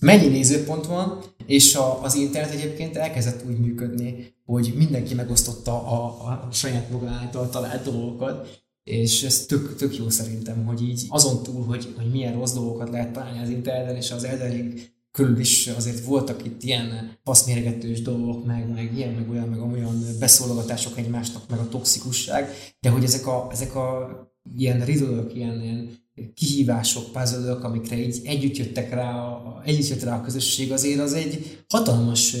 mennyi 0.00 0.26
nézőpont 0.26 0.86
van, 0.86 1.22
és 1.46 1.74
a, 1.74 2.02
az 2.02 2.14
internet 2.14 2.52
egyébként 2.52 2.96
elkezdett 2.96 3.44
úgy 3.46 3.58
működni, 3.58 4.34
hogy 4.44 4.72
mindenki 4.76 5.14
megosztotta 5.14 5.72
a, 5.72 6.04
a, 6.04 6.48
saját 6.52 6.90
maga 6.90 7.08
által 7.08 7.48
talált 7.48 7.84
dolgokat, 7.84 8.62
és 8.84 9.22
ez 9.22 9.46
tök, 9.46 9.76
tök 9.76 9.96
jó 9.96 10.08
szerintem, 10.08 10.64
hogy 10.64 10.82
így 10.82 11.06
azon 11.08 11.42
túl, 11.42 11.64
hogy, 11.64 11.94
hogy 11.96 12.10
milyen 12.10 12.34
rossz 12.34 12.52
dolgokat 12.52 12.90
lehet 12.90 13.12
találni 13.12 13.42
az 13.42 13.48
interneten, 13.48 13.96
és 13.96 14.10
az 14.10 14.24
Elden 14.24 14.74
körül 15.12 15.38
is 15.38 15.66
azért 15.66 16.04
voltak 16.04 16.44
itt 16.44 16.62
ilyen 16.62 17.16
faszmérgetős 17.24 18.02
dolgok, 18.02 18.44
meg, 18.44 18.72
meg 18.72 18.96
ilyen, 18.96 19.12
meg 19.12 19.30
olyan, 19.30 19.48
meg 19.48 19.60
olyan 19.60 20.04
beszólogatások 20.18 20.98
egymásnak, 20.98 21.42
meg 21.48 21.58
a 21.58 21.68
toxikusság, 21.68 22.50
de 22.80 22.90
hogy 22.90 23.04
ezek 23.04 23.26
a, 23.26 23.48
ezek 23.50 23.74
a 23.74 24.08
ilyen 24.56 24.84
riddle 24.84 25.24
ilyen, 25.34 25.62
ilyen 25.62 25.99
kihívások, 26.34 27.12
puzzle 27.12 27.52
amikre 27.52 27.98
így 27.98 28.20
együtt 28.24 28.56
jöttek 28.56 28.90
rá, 28.90 29.38
együtt 29.64 29.88
jött 29.88 30.02
rá 30.02 30.16
a 30.16 30.22
közösség, 30.22 30.72
azért 30.72 31.00
az 31.00 31.12
egy 31.12 31.64
hatalmas, 31.68 32.36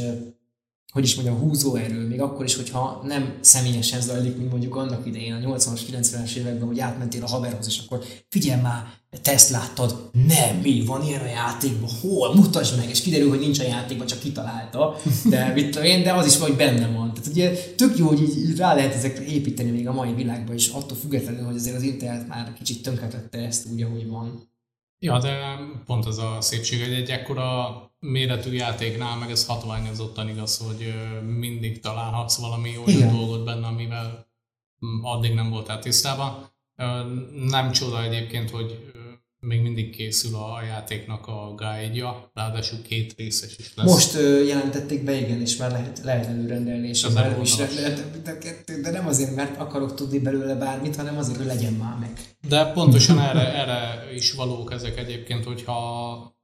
hogy 0.90 1.04
is 1.04 1.14
mondjam, 1.14 1.38
húzóerő, 1.38 2.06
még 2.06 2.20
akkor 2.20 2.44
is, 2.44 2.56
hogyha 2.56 3.02
nem 3.06 3.34
személyesen 3.40 4.00
zajlik, 4.00 4.36
mint 4.36 4.50
mondjuk 4.50 4.76
annak 4.76 5.06
idején 5.06 5.32
a 5.32 5.56
80-as, 5.56 5.80
90-es 5.92 6.34
években, 6.34 6.66
hogy 6.66 6.80
átmentél 6.80 7.22
a 7.22 7.28
haverhoz, 7.28 7.66
és 7.66 7.80
akkor 7.84 8.04
figyelj 8.28 8.60
már, 8.60 8.98
te 9.22 9.32
ezt 9.32 9.50
láttad, 9.50 10.10
nem, 10.26 10.56
mi 10.62 10.84
van 10.86 11.06
ilyen 11.06 11.20
a 11.20 11.26
játékban, 11.26 11.90
hol, 12.00 12.34
mutasd 12.34 12.76
meg, 12.76 12.88
és 12.88 13.00
kiderül, 13.00 13.28
hogy 13.28 13.38
nincs 13.38 13.58
a 13.58 13.62
játékban, 13.62 14.06
csak 14.06 14.18
kitalálta, 14.18 14.96
de 15.24 15.52
mit 15.54 15.70
tudom 15.70 15.86
én, 15.86 16.02
de 16.02 16.12
az 16.12 16.26
is 16.26 16.38
vagy 16.38 16.56
benne 16.56 16.86
van. 16.86 17.14
Tehát 17.14 17.30
ugye 17.30 17.50
tök 17.76 17.98
jó, 17.98 18.06
hogy 18.06 18.20
így, 18.20 18.56
rá 18.56 18.74
lehet 18.74 18.94
ezekre 18.94 19.24
építeni 19.24 19.70
még 19.70 19.88
a 19.88 19.92
mai 19.92 20.14
világban 20.14 20.54
is, 20.54 20.68
attól 20.68 20.96
függetlenül, 20.96 21.44
hogy 21.44 21.56
azért 21.56 21.76
az 21.76 21.82
internet 21.82 22.28
már 22.28 22.52
kicsit 22.52 22.82
tönkretette 22.82 23.38
ezt 23.38 23.66
úgy, 23.72 23.82
ahogy 23.82 24.06
van. 24.06 24.48
Ja, 25.02 25.18
de 25.18 25.58
pont 25.86 26.06
az 26.06 26.18
a 26.18 26.40
szépség, 26.40 26.80
hogy 26.82 26.92
egy 26.92 27.10
ekkora 27.10 27.90
méretű 27.98 28.52
játéknál, 28.52 29.16
meg 29.16 29.30
ez 29.30 29.46
hatványozottan 29.46 30.28
igaz, 30.28 30.58
hogy 30.58 30.94
mindig 31.26 31.80
találhatsz 31.80 32.40
valami 32.40 32.76
olyan 32.76 32.88
Igen. 32.88 33.16
dolgot 33.16 33.44
benne, 33.44 33.66
amivel 33.66 34.26
mm, 34.86 35.04
addig 35.04 35.34
nem 35.34 35.50
voltál 35.50 35.78
tisztában. 35.78 36.48
Nem 37.46 37.72
csoda 37.72 38.02
egyébként, 38.02 38.50
hogy 38.50 38.89
még 39.40 39.60
mindig 39.60 39.90
készül 39.96 40.34
a 40.34 40.62
játéknak 40.62 41.26
a 41.26 41.54
guide-ja, 41.56 42.30
ráadásul 42.34 42.82
két 42.82 43.14
részes 43.16 43.56
is 43.58 43.74
lesz. 43.74 43.86
Most 43.86 44.14
ö, 44.14 44.42
jelentették 44.44 45.04
be, 45.04 45.14
igen, 45.20 45.40
és 45.40 45.56
már 45.56 45.70
lehet, 45.70 46.00
lehet 46.02 46.26
előrendelni, 46.26 46.88
és 46.88 47.08
már 47.08 47.24
elő 47.24 47.40
is 47.40 47.56
lehet, 47.56 48.22
de, 48.22 48.38
de, 48.66 48.76
de, 48.82 48.90
nem 48.90 49.06
azért, 49.06 49.34
mert 49.34 49.60
akarok 49.60 49.94
tudni 49.94 50.18
belőle 50.18 50.54
bármit, 50.54 50.96
hanem 50.96 51.18
azért, 51.18 51.36
hogy 51.38 51.46
legyen 51.46 51.72
már 51.72 51.98
meg. 51.98 52.20
De 52.48 52.64
pontosan 52.72 53.20
erre, 53.20 53.54
erre 53.54 54.12
is 54.14 54.32
valók 54.32 54.72
ezek 54.72 54.98
egyébként, 54.98 55.44
hogyha 55.44 56.38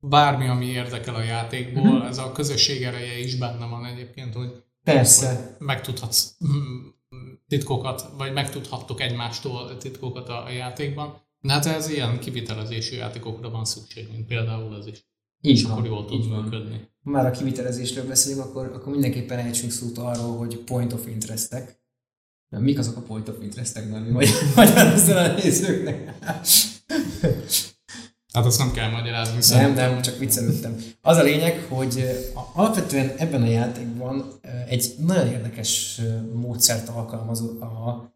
bármi, 0.00 0.48
ami 0.48 0.66
érdekel 0.66 1.14
a 1.14 1.22
játékból, 1.22 1.98
Mhm. 1.98 2.06
ez 2.06 2.18
a 2.18 2.32
közösség 2.32 2.82
ereje 2.82 3.18
is 3.18 3.34
benne 3.36 3.66
van 3.66 3.84
egyébként, 3.84 4.34
hogy 4.34 4.62
Persze. 4.84 5.56
megtudhatsz 5.58 6.30
mm, 6.46 6.86
titkokat, 7.48 8.08
vagy 8.16 8.32
megtudhattok 8.32 9.00
egymástól 9.00 9.76
titkokat 9.76 10.28
a 10.28 10.50
játékban. 10.50 11.22
De 11.44 11.52
hát 11.52 11.66
ez 11.66 11.88
ilyen 11.88 12.18
kivitelezésű 12.18 12.96
játékokra 12.96 13.50
van 13.50 13.64
szükség, 13.64 14.08
mint 14.12 14.26
például 14.26 14.76
ez 14.76 14.86
is. 14.86 15.06
Így 15.40 15.56
És 15.56 15.62
van, 15.62 15.72
akkor 15.72 15.86
jól 15.86 16.04
tud 16.04 16.28
működni. 16.28 16.88
Ha 17.04 17.10
már 17.10 17.26
a 17.26 17.30
kivitelezésről 17.30 18.06
beszélünk, 18.06 18.44
akkor, 18.44 18.66
akkor 18.74 18.92
mindenképpen 18.92 19.38
ejtsünk 19.38 19.72
szót 19.72 19.98
arról, 19.98 20.36
hogy 20.36 20.58
point 20.58 20.92
of 20.92 21.06
interestek. 21.06 21.82
Mik 22.48 22.78
azok 22.78 22.96
a 22.96 23.00
point 23.00 23.28
of 23.28 23.36
interest-ek, 23.42 23.90
mi 23.90 24.10
vagy, 24.10 24.28
magyarázol 24.56 25.16
a 25.16 25.32
nézőknek? 25.32 26.14
Hát 28.32 28.44
azt 28.44 28.58
nem 28.58 28.72
kell 28.72 28.90
magyarázni. 28.90 29.56
Nem, 29.56 29.74
nem, 29.74 30.02
csak 30.02 30.18
viccelődtem. 30.18 30.76
Az 31.02 31.16
a 31.16 31.22
lényeg, 31.22 31.66
hogy 31.68 32.04
alapvetően 32.54 33.16
ebben 33.16 33.42
a 33.42 33.46
játékban 33.46 34.40
egy 34.68 34.94
nagyon 34.98 35.26
érdekes 35.26 36.00
módszert 36.32 36.88
alkalmaz 36.88 37.40
a, 37.40 38.12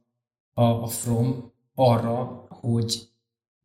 a, 0.55 0.62
a 0.62 0.87
From 0.87 1.53
arra, 1.74 2.47
hogy 2.49 3.09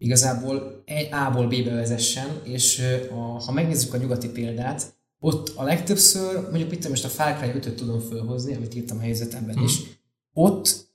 igazából 0.04 0.84
egy 0.86 1.10
A-ból 1.12 1.48
B-be 1.48 1.74
vezessen, 1.74 2.28
és 2.44 2.82
a, 3.12 3.16
ha 3.16 3.52
megnézzük 3.52 3.94
a 3.94 3.98
nyugati 3.98 4.30
példát, 4.30 4.94
ott 5.20 5.50
a 5.56 5.64
legtöbbször, 5.64 6.42
mondjuk 6.42 6.72
itt 6.72 6.90
most 6.90 7.06
a 7.06 7.08
Far 7.08 7.38
Cry 7.38 7.52
5 7.56 7.76
tudom 7.76 8.00
fölhozni, 8.00 8.56
amit 8.56 8.76
írtam 8.76 8.98
a 8.98 9.02
helyzetemben 9.02 9.64
is, 9.64 9.78
hmm. 9.78 9.88
ott 10.34 10.92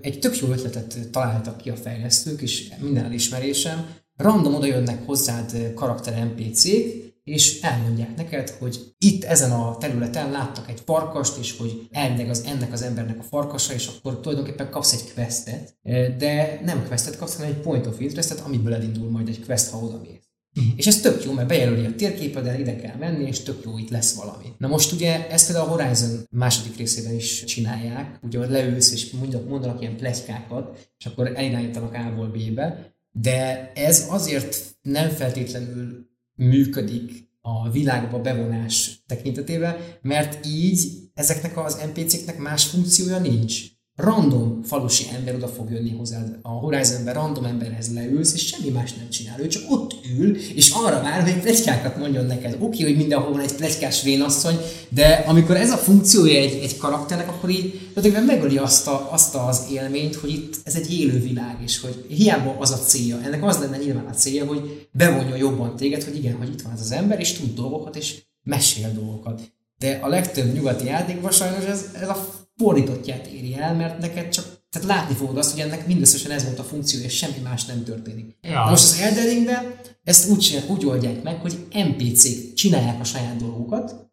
egy 0.00 0.18
tök 0.18 0.38
jó 0.38 0.48
ötletet 0.48 1.10
találtak 1.10 1.56
ki 1.56 1.70
a 1.70 1.76
fejlesztők, 1.76 2.42
és 2.42 2.72
minden 2.80 3.04
elismerésem, 3.04 3.94
random 4.16 4.54
oda 4.54 4.66
jönnek 4.66 5.06
hozzád 5.06 5.72
karakter 5.74 6.24
NPC-k, 6.24 7.11
és 7.24 7.60
elmondják 7.60 8.16
neked, 8.16 8.50
hogy 8.50 8.94
itt 8.98 9.24
ezen 9.24 9.50
a 9.50 9.76
területen 9.76 10.30
láttak 10.30 10.68
egy 10.68 10.80
farkast, 10.84 11.38
és 11.38 11.56
hogy 11.56 11.88
elvileg 11.90 12.28
az 12.28 12.44
ennek 12.46 12.72
az 12.72 12.82
embernek 12.82 13.18
a 13.18 13.22
farkasa, 13.22 13.72
és 13.72 13.86
akkor 13.86 14.20
tulajdonképpen 14.20 14.70
kapsz 14.70 14.92
egy 14.92 15.12
questet, 15.14 15.76
de 16.18 16.60
nem 16.64 16.86
questet 16.86 17.16
kapsz, 17.16 17.36
hanem 17.36 17.50
egy 17.50 17.60
point 17.60 17.86
of 17.86 18.00
interestet, 18.00 18.40
amiből 18.40 18.74
elindul 18.74 19.10
majd 19.10 19.28
egy 19.28 19.44
quest, 19.44 19.70
ha 19.70 19.78
odamész. 19.78 20.20
Uh-huh. 20.56 20.72
És 20.76 20.86
ez 20.86 21.00
tök 21.00 21.24
jó, 21.24 21.32
mert 21.32 21.48
bejelöli 21.48 21.86
a 21.86 21.94
térképeden, 21.94 22.60
ide 22.60 22.76
kell 22.76 22.96
menni, 22.96 23.26
és 23.26 23.40
tök 23.40 23.64
jó, 23.64 23.78
itt 23.78 23.90
lesz 23.90 24.14
valami. 24.14 24.44
Na 24.58 24.68
most 24.68 24.92
ugye 24.92 25.28
ezt 25.28 25.46
például 25.46 25.68
a 25.68 25.70
Horizon 25.70 26.26
második 26.30 26.76
részében 26.76 27.14
is 27.14 27.44
csinálják, 27.44 28.18
ugye 28.22 28.46
leülsz 28.46 28.92
és 28.92 29.10
mondanak, 29.10 29.48
mondanak 29.48 29.80
ilyen 29.80 29.96
plegykákat, 29.96 30.88
és 30.98 31.06
akkor 31.06 31.32
elirányítanak 31.34 31.94
A-ból 31.94 32.28
B-be, 32.28 32.94
de 33.12 33.72
ez 33.74 34.06
azért 34.10 34.56
nem 34.82 35.08
feltétlenül 35.08 36.10
működik 36.34 37.30
a 37.40 37.70
világba 37.70 38.20
bevonás 38.20 39.02
tekintetében, 39.06 39.76
mert 40.02 40.46
így 40.46 41.10
ezeknek 41.14 41.56
az 41.56 41.82
NPC-knek 41.94 42.38
más 42.38 42.64
funkciója 42.64 43.18
nincs 43.18 43.71
random 44.02 44.62
falusi 44.64 45.04
ember 45.16 45.34
oda 45.34 45.48
fog 45.48 45.70
jönni 45.70 45.96
hozzád 45.96 46.38
a 46.42 46.48
Horizonben, 46.48 47.14
random 47.14 47.44
emberhez 47.44 47.94
leülsz, 47.94 48.34
és 48.34 48.46
semmi 48.46 48.68
más 48.68 48.94
nem 48.94 49.08
csinál. 49.08 49.40
Ő 49.40 49.46
csak 49.46 49.62
ott 49.70 49.94
ül, 50.18 50.36
és 50.36 50.70
arra 50.70 51.02
vár, 51.02 51.22
hogy 51.22 51.40
plegykákat 51.40 51.96
mondjon 51.96 52.26
neked. 52.26 52.52
Oké, 52.52 52.64
okay, 52.64 52.82
hogy 52.82 52.96
mindenhol 52.96 53.32
van 53.32 53.40
egy 53.40 53.54
plegykás 53.54 54.02
vénasszony, 54.02 54.58
de 54.88 55.24
amikor 55.26 55.56
ez 55.56 55.70
a 55.70 55.76
funkciója 55.76 56.40
egy, 56.40 56.62
egy 56.62 56.76
karakternek, 56.76 57.28
akkor 57.28 57.50
így 57.50 57.80
megöli 58.26 58.56
azt, 58.56 58.86
a, 58.86 59.08
azt 59.12 59.34
az 59.34 59.66
élményt, 59.70 60.14
hogy 60.14 60.30
itt 60.30 60.56
ez 60.64 60.74
egy 60.74 61.00
élő 61.00 61.20
világ, 61.20 61.56
és 61.64 61.80
hogy 61.80 62.04
hiába 62.08 62.56
az 62.58 62.70
a 62.70 62.78
célja. 62.78 63.20
Ennek 63.24 63.44
az 63.44 63.58
lenne 63.58 63.76
nyilván 63.76 64.06
a 64.06 64.14
célja, 64.14 64.46
hogy 64.46 64.88
bevonja 64.92 65.36
jobban 65.36 65.76
téged, 65.76 66.02
hogy 66.02 66.16
igen, 66.16 66.36
hogy 66.36 66.48
itt 66.48 66.62
van 66.62 66.72
ez 66.72 66.80
az 66.80 66.92
ember, 66.92 67.20
és 67.20 67.32
tud 67.32 67.54
dolgokat, 67.54 67.96
és 67.96 68.22
mesél 68.42 68.92
dolgokat. 68.94 69.40
De 69.78 69.98
a 70.02 70.08
legtöbb 70.08 70.54
nyugati 70.54 70.84
játékban 70.84 71.30
sajnos 71.30 71.64
ez, 71.64 71.90
ez 72.00 72.08
a 72.08 72.41
fordítottját 72.62 73.26
éri 73.26 73.54
el, 73.54 73.74
mert 73.74 73.98
neked 73.98 74.28
csak 74.28 74.60
tehát 74.70 74.88
látni 74.88 75.14
fogod 75.14 75.36
azt, 75.36 75.50
hogy 75.50 75.60
ennek 75.60 75.86
mindösszesen 75.86 76.30
ez 76.30 76.44
volt 76.44 76.58
a 76.58 76.62
funkció, 76.62 77.00
és 77.00 77.16
semmi 77.16 77.38
más 77.42 77.64
nem 77.64 77.84
történik. 77.84 78.36
Ja. 78.40 78.66
most 78.68 78.82
az 78.82 78.98
Elden 79.00 79.24
Ringben 79.24 79.74
ezt 80.04 80.30
úgy, 80.30 80.38
csinál, 80.38 80.64
úgy 80.68 80.86
oldják 80.86 81.22
meg, 81.22 81.40
hogy 81.40 81.66
NPC-k 81.72 82.54
csinálják 82.54 83.00
a 83.00 83.04
saját 83.04 83.36
dolgokat, 83.36 84.10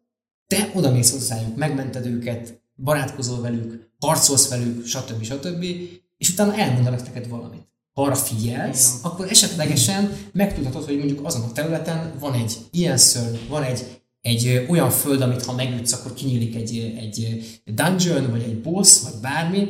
te 0.47 0.71
oda 0.73 0.91
mész 0.91 1.11
hozzájuk, 1.11 1.55
megmented 1.55 2.05
őket, 2.05 2.61
barátkozol 2.75 3.41
velük, 3.41 3.91
harcolsz 3.99 4.49
velük, 4.49 4.85
stb. 4.85 5.23
stb. 5.23 5.63
És 6.17 6.29
utána 6.29 6.55
elmondanak 6.55 7.03
neked 7.05 7.29
valamit. 7.29 7.67
Ha 7.93 8.01
arra 8.01 8.15
figyelsz, 8.15 8.89
Igen. 8.89 9.11
akkor 9.11 9.27
esetlegesen 9.29 10.17
megtudhatod, 10.31 10.85
hogy 10.85 10.97
mondjuk 10.97 11.25
azon 11.25 11.41
a 11.41 11.51
területen 11.51 12.13
van 12.19 12.33
egy 12.33 12.57
ilyen 12.71 12.97
szörny, 12.97 13.37
van 13.49 13.63
egy 13.63 13.98
egy 14.21 14.65
olyan 14.69 14.89
föld, 14.89 15.21
amit 15.21 15.45
ha 15.45 15.55
megütsz, 15.55 15.93
akkor 15.93 16.13
kinyílik 16.13 16.55
egy, 16.55 16.95
egy 16.99 17.43
dungeon, 17.65 18.31
vagy 18.31 18.41
egy 18.41 18.61
boss, 18.61 19.01
vagy 19.03 19.21
bármi, 19.21 19.67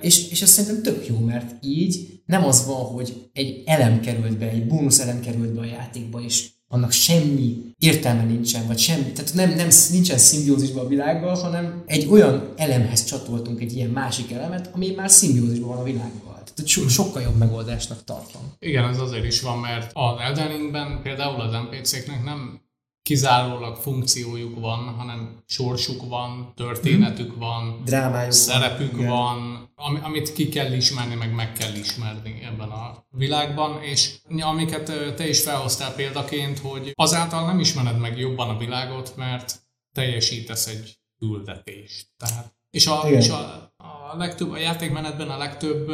és, 0.00 0.30
és 0.30 0.42
ez 0.42 0.48
szerintem 0.48 0.82
tök 0.82 1.06
jó, 1.06 1.18
mert 1.18 1.64
így 1.64 2.20
nem 2.26 2.44
az 2.44 2.66
van, 2.66 2.84
hogy 2.84 3.30
egy 3.32 3.62
elem 3.66 4.00
került 4.00 4.38
be, 4.38 4.50
egy 4.50 4.66
bónusz 4.66 5.00
elem 5.00 5.20
került 5.20 5.52
be 5.52 5.60
a 5.60 5.64
játékba, 5.64 6.20
és 6.20 6.48
annak 6.68 6.92
semmi 6.92 7.74
értelme 7.78 8.22
nincsen, 8.22 8.66
vagy 8.66 8.78
semmi, 8.78 9.12
tehát 9.12 9.34
nem, 9.34 9.50
nem 9.54 9.68
nincsen 9.90 10.18
szimbiózisban 10.18 10.84
a 10.84 10.88
világgal, 10.88 11.34
hanem 11.34 11.82
egy 11.86 12.06
olyan 12.10 12.52
elemhez 12.56 13.04
csatoltunk 13.04 13.60
egy 13.60 13.76
ilyen 13.76 13.90
másik 13.90 14.32
elemet, 14.32 14.70
ami 14.72 14.92
már 14.96 15.10
szimbiózisban 15.10 15.68
van 15.68 15.78
a 15.78 15.82
világgal. 15.82 16.42
Tehát 16.54 16.70
so, 16.70 16.88
sokkal 16.88 17.22
jobb 17.22 17.36
megoldásnak 17.36 18.04
tartom. 18.04 18.42
Igen, 18.58 18.84
ez 18.84 18.98
azért 18.98 19.24
is 19.24 19.40
van, 19.40 19.58
mert 19.58 19.90
az 19.94 20.20
Elden 20.20 21.00
például 21.02 21.40
az 21.40 21.52
NPC-knek 21.52 22.24
nem 22.24 22.60
kizárólag 23.06 23.76
funkciójuk 23.76 24.60
van, 24.60 24.78
hanem 24.78 25.42
sorsuk 25.46 26.08
van, 26.08 26.52
történetük 26.56 27.30
mhm. 27.30 27.38
van, 27.38 27.82
Drámájuk 27.84 28.32
szerepük 28.32 28.96
van, 28.96 29.70
van 29.74 29.96
amit 29.96 30.32
ki 30.32 30.48
kell 30.48 30.72
ismerni, 30.72 31.14
meg 31.14 31.34
meg 31.34 31.52
kell 31.52 31.74
ismerni 31.74 32.42
ebben 32.44 32.68
a 32.68 33.06
világban, 33.10 33.82
és 33.82 34.14
amiket 34.40 35.14
te 35.16 35.28
is 35.28 35.42
felhoztál 35.42 35.94
példaként, 35.94 36.58
hogy 36.58 36.92
azáltal 36.94 37.46
nem 37.46 37.58
ismered 37.58 37.98
meg 37.98 38.18
jobban 38.18 38.48
a 38.48 38.58
világot, 38.58 39.16
mert 39.16 39.60
teljesítesz 39.92 40.66
egy 40.66 40.98
küldetést. 41.18 42.06
Tehát, 42.16 42.56
és 42.70 42.86
a, 42.86 43.00
és 43.10 43.28
a, 43.28 43.72
a 43.76 44.16
legtöbb, 44.16 44.50
a 44.50 44.58
játékmenetben 44.58 45.28
a 45.28 45.36
legtöbb 45.36 45.88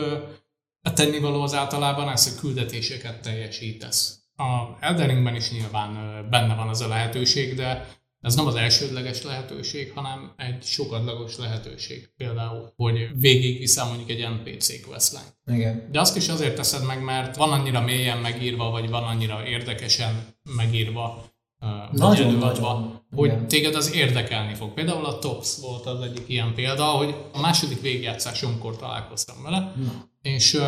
a 0.83 0.93
tennivaló 0.93 1.43
az 1.43 1.55
általában 1.55 2.09
ez, 2.09 2.29
hogy 2.29 2.41
küldetéseket 2.41 3.23
teljesítesz 3.23 4.22
a 4.43 4.77
Elderingben 4.81 5.35
is 5.35 5.51
nyilván 5.51 5.91
benne 6.31 6.55
van 6.55 6.69
az 6.69 6.81
a 6.81 6.89
lehetőség, 6.89 7.55
de 7.55 7.87
ez 8.21 8.35
nem 8.35 8.47
az 8.47 8.55
elsődleges 8.55 9.23
lehetőség, 9.23 9.93
hanem 9.95 10.33
egy 10.37 10.63
sokadlagos 10.63 11.39
lehetőség. 11.39 12.11
Például, 12.17 12.73
hogy 12.77 13.09
végig 13.21 13.59
viszem 13.59 13.89
mondjuk 13.89 14.11
egy 14.11 14.29
NPC 14.29 14.87
questline. 14.87 15.57
Igen. 15.57 15.89
De 15.91 16.01
azt 16.01 16.17
is 16.17 16.29
azért 16.29 16.57
teszed 16.57 16.87
meg, 16.87 17.05
mert 17.05 17.37
van 17.37 17.53
annyira 17.53 17.81
mélyen 17.81 18.19
megírva, 18.19 18.71
vagy 18.71 18.91
van 18.91 19.03
annyira 19.03 19.47
érdekesen 19.47 20.37
megírva, 20.57 21.33
nagyon, 21.93 22.29
előadva, 22.29 23.03
hogy 23.15 23.29
Igen. 23.29 23.49
téged 23.49 23.75
az 23.75 23.95
érdekelni 23.95 24.55
fog. 24.55 24.75
Például 24.75 25.05
a 25.05 25.19
Tops 25.19 25.57
volt 25.61 25.87
az 25.87 26.01
egyik 26.01 26.25
ilyen 26.27 26.55
példa, 26.55 26.85
hogy 26.85 27.15
a 27.33 27.41
második 27.41 27.81
végjátszásomkor 27.81 28.77
találkoztam 28.77 29.43
vele, 29.43 29.73
Na. 29.77 30.09
és 30.23 30.59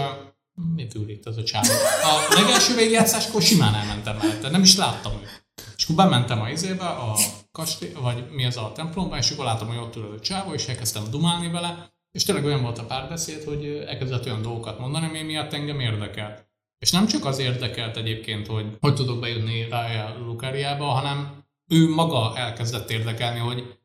mit 0.75 0.95
ül 0.95 1.09
itt 1.09 1.27
ez 1.27 1.37
a 1.37 1.45
csávó? 1.45 1.73
A 2.03 2.35
legelső 2.35 2.75
végjátszáskor 2.75 3.43
simán 3.43 3.75
elmentem 3.75 4.17
mellette, 4.17 4.51
nem 4.51 4.63
is 4.63 4.77
láttam 4.77 5.13
őt. 5.13 5.45
És 5.77 5.85
akkor 5.85 5.97
bementem 5.97 6.41
a 6.41 6.51
izébe, 6.51 6.87
a 6.87 7.17
kastély, 7.53 7.93
vagy 7.93 8.31
mi 8.31 8.45
az 8.45 8.57
a 8.57 8.73
templomba, 8.75 9.17
és 9.17 9.31
akkor 9.31 9.45
láttam, 9.45 9.69
hogy 9.69 9.77
ott 9.77 9.97
ül 9.97 10.15
a 10.19 10.21
csávó, 10.21 10.55
és 10.55 10.67
elkezdtem 10.67 11.11
dumálni 11.11 11.51
vele, 11.51 11.93
és 12.13 12.25
tényleg 12.25 12.45
olyan 12.45 12.63
volt 12.63 12.79
a 12.79 12.85
párbeszéd, 12.85 13.45
hogy 13.45 13.85
elkezdett 13.87 14.27
olyan 14.27 14.43
dolgokat 14.43 14.79
mondani, 14.79 15.07
ami 15.07 15.23
miatt 15.23 15.53
engem 15.53 15.81
érdekelt. 15.81 16.47
És 16.79 16.91
nem 16.91 17.07
csak 17.07 17.25
az 17.25 17.39
érdekelt 17.39 17.97
egyébként, 17.97 18.47
hogy 18.47 18.77
hogy 18.81 18.95
tudok 18.95 19.21
bejutni 19.21 19.69
rá 19.69 20.15
Lukáriába, 20.19 20.85
hanem 20.85 21.45
ő 21.69 21.89
maga 21.89 22.37
elkezdett 22.37 22.91
érdekelni, 22.91 23.39
hogy 23.39 23.79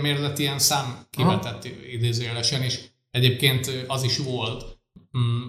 miért 0.00 0.20
lett 0.20 0.38
ilyen 0.38 0.58
szám 0.58 1.06
kivetett 1.10 1.64
idézőjelesen, 1.92 2.62
és 2.62 2.80
egyébként 3.10 3.84
az 3.86 4.02
is 4.02 4.18
volt, 4.18 4.75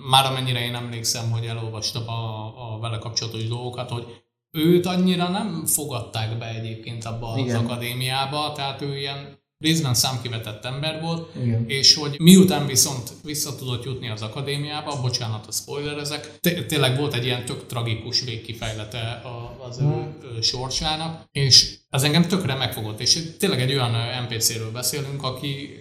már 0.09 0.25
amennyire 0.25 0.65
én 0.65 0.75
emlékszem, 0.75 1.31
hogy 1.31 1.45
elolvastam 1.45 2.07
a, 2.09 2.45
a 2.73 2.79
vele 2.79 2.97
kapcsolatos 2.97 3.47
dolgokat, 3.47 3.89
hogy 3.89 4.05
őt 4.51 4.85
annyira 4.85 5.29
nem 5.29 5.65
fogadták 5.65 6.37
be 6.37 6.55
egyébként 6.55 7.05
abba 7.05 7.27
az 7.27 7.39
Igen. 7.39 7.65
akadémiába, 7.65 8.51
tehát 8.55 8.81
ő 8.81 8.97
ilyen 8.97 9.45
részben 9.57 9.93
számkivetett 9.93 10.65
ember 10.65 11.01
volt, 11.01 11.35
Igen. 11.35 11.69
és 11.69 11.95
hogy 11.95 12.15
miután 12.19 12.65
viszont 12.65 13.11
vissza 13.23 13.55
tudott 13.55 13.83
jutni 13.83 14.09
az 14.09 14.21
akadémiába, 14.21 15.01
bocsánat 15.01 15.47
a 15.47 15.51
spoiler 15.51 15.97
ezek, 15.97 16.39
tényleg 16.67 16.97
volt 16.97 17.13
egy 17.13 17.25
ilyen 17.25 17.45
tök 17.45 17.65
tragikus 17.65 18.23
végkifejlete 18.23 19.21
az 19.69 19.79
ő 19.79 19.83
hmm. 19.83 20.41
sorsának, 20.41 21.29
és 21.31 21.77
az 21.89 22.03
engem 22.03 22.27
tökre 22.27 22.55
megfogott, 22.55 22.99
és 22.99 23.19
tényleg 23.39 23.61
egy 23.61 23.73
olyan 23.73 23.95
NPC-ről 24.23 24.71
beszélünk, 24.71 25.23
aki 25.23 25.79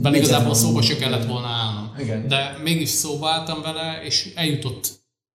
bele 0.00 0.16
igazából 0.16 0.54
szóba 0.54 0.82
se 0.82 0.96
kellett 0.96 1.26
volna 1.26 1.46
állnom. 1.46 1.94
Igen. 1.98 2.28
De 2.28 2.58
mégis 2.62 2.88
szóba 2.88 3.28
álltam 3.28 3.62
vele, 3.62 4.02
és 4.04 4.32
eljutott 4.34 4.90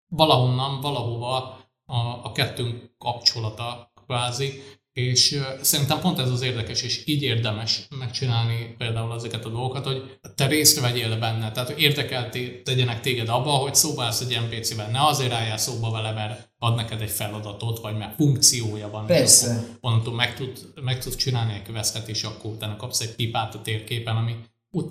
valahonnan, 0.08 0.80
valahova 0.80 1.58
a, 1.84 1.96
a 2.22 2.32
kettőnk 2.32 2.94
kapcsolata 2.98 3.92
kvázi, 4.06 4.62
és 4.92 5.40
szerintem 5.60 6.00
pont 6.00 6.18
ez 6.18 6.30
az 6.30 6.42
érdekes, 6.42 6.82
és 6.82 7.02
így 7.06 7.22
érdemes 7.22 7.86
megcsinálni 7.98 8.74
például 8.78 9.14
ezeket 9.14 9.44
a 9.44 9.48
dolgokat, 9.48 9.86
hogy 9.86 10.18
te 10.34 10.46
részt 10.46 10.80
vegyél 10.80 11.18
benne, 11.18 11.52
tehát 11.52 11.70
érdekel 11.70 12.28
tegyenek 12.64 13.00
téged 13.00 13.28
abba, 13.28 13.50
hogy 13.50 13.74
szóba 13.74 14.02
állsz 14.02 14.20
egy 14.20 14.38
NPC-ben, 14.40 14.90
ne 14.90 15.06
azért 15.06 15.32
álljál 15.32 15.56
szóba 15.56 15.90
vele, 15.90 16.12
mert 16.12 16.52
ad 16.58 16.74
neked 16.74 17.00
egy 17.00 17.10
feladatot, 17.10 17.80
vagy 17.80 17.96
mert 17.96 18.14
funkciója 18.14 18.90
van, 18.90 19.06
Persze. 19.06 19.64
onnantól 19.80 20.14
meg 20.14 20.34
tud, 20.34 20.72
meg 20.82 20.98
tud 20.98 21.14
csinálni 21.14 21.52
egy 21.52 21.72
questet, 21.72 22.08
és 22.08 22.22
akkor 22.22 22.50
utána 22.50 22.76
kapsz 22.76 23.00
egy 23.00 23.14
pipát 23.14 23.54
a 23.54 23.62
térképen, 23.62 24.16
ami 24.16 24.36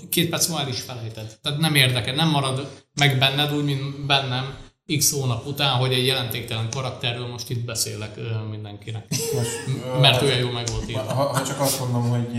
két 0.10 0.30
perc 0.30 0.48
múlva 0.48 0.64
el 0.64 0.70
is 0.70 0.82
felejted. 0.82 1.38
Tehát 1.42 1.60
nem 1.60 1.76
érdekel, 1.76 2.16
nem 2.16 2.30
marad 2.30 2.68
meg 3.00 3.18
benned 3.18 3.56
úgy, 3.56 3.64
mint 3.64 4.06
bennem 4.06 4.58
x 4.98 5.12
hónap 5.12 5.46
után, 5.46 5.78
hogy 5.78 5.94
egy 5.94 6.06
jelentéktelen 6.06 6.70
karakterről 6.70 7.28
most 7.28 7.50
itt 7.50 7.66
beszélek 7.66 8.20
mindenkinek. 8.50 9.06
Most, 9.10 10.00
Mert 10.02 10.22
olyan 10.22 10.38
jó 10.38 10.50
meg 10.50 10.68
volt 10.72 10.90
írva. 10.90 11.02
Ha, 11.02 11.24
ha 11.24 11.44
csak 11.44 11.60
azt 11.60 11.80
mondom, 11.80 12.10
hogy 12.10 12.38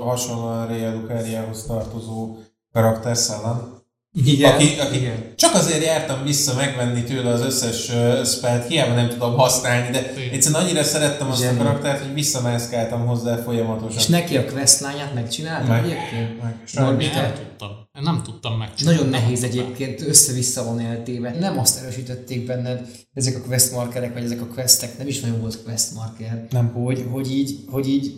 hasonlóan 0.00 0.66
Rea 0.66 0.94
Lucariához 0.94 1.64
tartozó 1.64 2.36
karakterszellem, 2.72 3.77
igen, 4.12 4.52
aki, 4.52 4.78
aki 4.78 4.96
igen. 4.96 5.32
Csak 5.36 5.54
azért 5.54 5.84
jártam 5.84 6.24
vissza 6.24 6.54
megvenni 6.54 7.02
tőle 7.02 7.30
az 7.30 7.40
összes 7.40 7.88
uh, 7.88 8.26
spelt, 8.26 8.66
hiába 8.68 8.94
nem 8.94 9.08
tudom 9.08 9.36
használni, 9.36 9.90
de 9.90 10.12
igen. 10.16 10.32
egyszerűen 10.32 10.62
annyira 10.62 10.82
szerettem 10.82 11.30
azt 11.30 11.40
igen. 11.40 11.54
a 11.54 11.58
karaktert, 11.58 12.02
hogy 12.02 12.14
visszamászkáltam 12.14 13.06
hozzá 13.06 13.36
folyamatosan. 13.36 13.98
És 13.98 14.06
neki 14.06 14.36
a 14.36 14.44
questlányát 14.52 15.14
megcsinálta 15.14 15.68
meg, 15.68 15.84
egyébként? 15.84 16.42
Meg, 16.42 16.54
meg. 16.74 17.12
Nem 17.14 17.34
tudtam. 17.34 17.70
Én 17.96 18.02
nem 18.02 18.22
tudtam 18.22 18.58
megcsinálni. 18.58 18.98
Nagyon 18.98 19.12
nehéz 19.12 19.42
egyébként, 19.42 20.00
össze-vissza 20.00 20.64
van 20.64 20.80
eltéve. 20.80 21.34
Nem 21.38 21.58
azt 21.58 21.82
erősítették 21.82 22.46
benned 22.46 22.86
ezek 23.14 23.36
a 23.36 23.40
quest 23.40 23.72
markerek, 23.72 24.12
vagy 24.14 24.24
ezek 24.24 24.40
a 24.40 24.46
questek, 24.46 24.98
nem 24.98 25.06
is 25.06 25.20
nagyon 25.20 25.40
volt 25.40 25.62
quest 25.62 25.94
marker. 25.94 26.46
Nem. 26.50 26.72
Hogy, 26.72 27.04
hogy 27.10 27.32
így, 27.32 27.58
hogy 27.70 27.88
így 27.88 28.14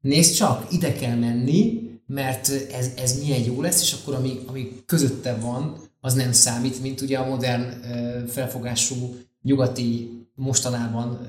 nézd 0.00 0.34
csak, 0.34 0.66
ide 0.70 0.92
kell 0.92 1.16
menni, 1.16 1.90
mert 2.12 2.48
ez, 2.72 2.90
ez 2.96 3.18
milyen 3.18 3.42
jó 3.42 3.60
lesz, 3.60 3.82
és 3.82 3.92
akkor 3.92 4.14
ami, 4.14 4.40
ami 4.46 4.82
közötte 4.86 5.34
van, 5.36 5.76
az 6.00 6.14
nem 6.14 6.32
számít, 6.32 6.82
mint 6.82 7.00
ugye 7.00 7.18
a 7.18 7.28
modern 7.28 7.62
felfogású 8.26 9.16
nyugati 9.42 10.10
mostanában 10.34 11.26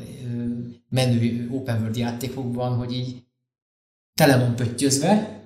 menő 0.90 1.50
open 1.52 1.80
world 1.80 1.98
játékokban, 1.98 2.76
hogy 2.76 2.94
így 2.94 3.24
tele 4.14 4.38
van 4.38 4.56
pöttyözve, 4.56 5.43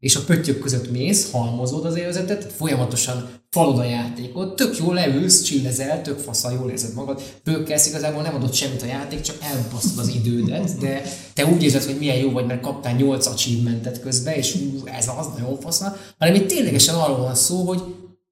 és 0.00 0.16
a 0.16 0.24
pöttyök 0.24 0.58
között 0.58 0.90
mész, 0.90 1.30
halmozod 1.30 1.84
az 1.84 1.96
élvezetet, 1.96 2.52
folyamatosan 2.52 3.28
falod 3.50 3.78
a 3.78 3.84
játékot, 3.84 4.56
tök 4.56 4.78
jól 4.78 4.94
leülsz, 4.94 5.42
csillezel, 5.42 6.02
tök 6.02 6.18
faszal, 6.18 6.52
jól 6.52 6.70
érzed 6.70 6.94
magad, 6.94 7.20
fölkelsz, 7.44 7.86
igazából 7.86 8.22
nem 8.22 8.34
adott 8.34 8.52
semmit 8.52 8.82
a 8.82 8.86
játék, 8.86 9.20
csak 9.20 9.36
elbasztod 9.40 9.98
az 9.98 10.08
idődet, 10.08 10.78
de 10.78 11.02
te 11.34 11.46
úgy 11.46 11.62
érzed, 11.62 11.84
hogy 11.84 11.98
milyen 11.98 12.16
jó 12.16 12.30
vagy, 12.30 12.46
mert 12.46 12.60
kaptál 12.60 12.94
8 12.94 13.26
achievementet 13.26 14.00
közben, 14.00 14.34
és 14.34 14.54
ú, 14.54 14.86
ez 14.86 15.08
az 15.18 15.26
nagyon 15.36 15.60
faszal, 15.60 15.96
hanem 16.18 16.34
itt 16.34 16.48
ténylegesen 16.48 16.94
arról 16.94 17.18
van 17.18 17.34
szó, 17.34 17.64
hogy, 17.64 17.82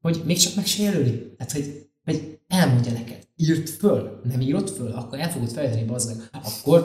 hogy 0.01 0.23
még 0.25 0.37
csak 0.37 0.55
meg 0.55 0.67
se 0.67 0.83
jelöli. 0.83 1.35
Hát, 1.39 1.53
hogy, 1.53 1.87
hogy 2.05 2.38
elmondja 2.49 2.93
neked 2.93 3.29
írt 3.41 3.71
föl, 3.71 4.21
nem 4.23 4.41
írod 4.41 4.69
föl, 4.69 4.93
akkor 4.93 5.21
el 5.21 5.31
fogod 5.31 5.51
felejteni, 5.51 5.85
bazdmeg. 5.85 6.17
Akkor 6.33 6.85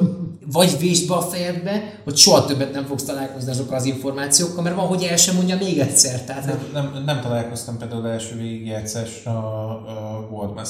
vagy 0.51 0.77
vésd 0.79 1.07
be 1.07 1.13
a 1.13 1.21
fejedbe, 1.21 1.99
hogy 2.03 2.17
soha 2.17 2.45
többet 2.45 2.73
nem 2.73 2.85
fogsz 2.85 3.03
találkozni 3.03 3.51
azokkal 3.51 3.75
az 3.75 3.85
információkkal, 3.85 4.63
mert 4.63 4.75
van, 4.75 4.87
hogy 4.87 5.03
el 5.03 5.17
sem 5.17 5.35
mondja 5.35 5.57
még 5.57 5.79
egyszer. 5.79 6.23
Tehát 6.23 6.45
nem, 6.45 6.69
nem, 6.73 7.03
nem 7.03 7.21
találkoztam 7.21 7.77
például 7.77 8.07
első 8.07 8.35
végigjegyszes 8.35 9.25
a, 9.25 9.69
a 9.69 10.27
World 10.31 10.67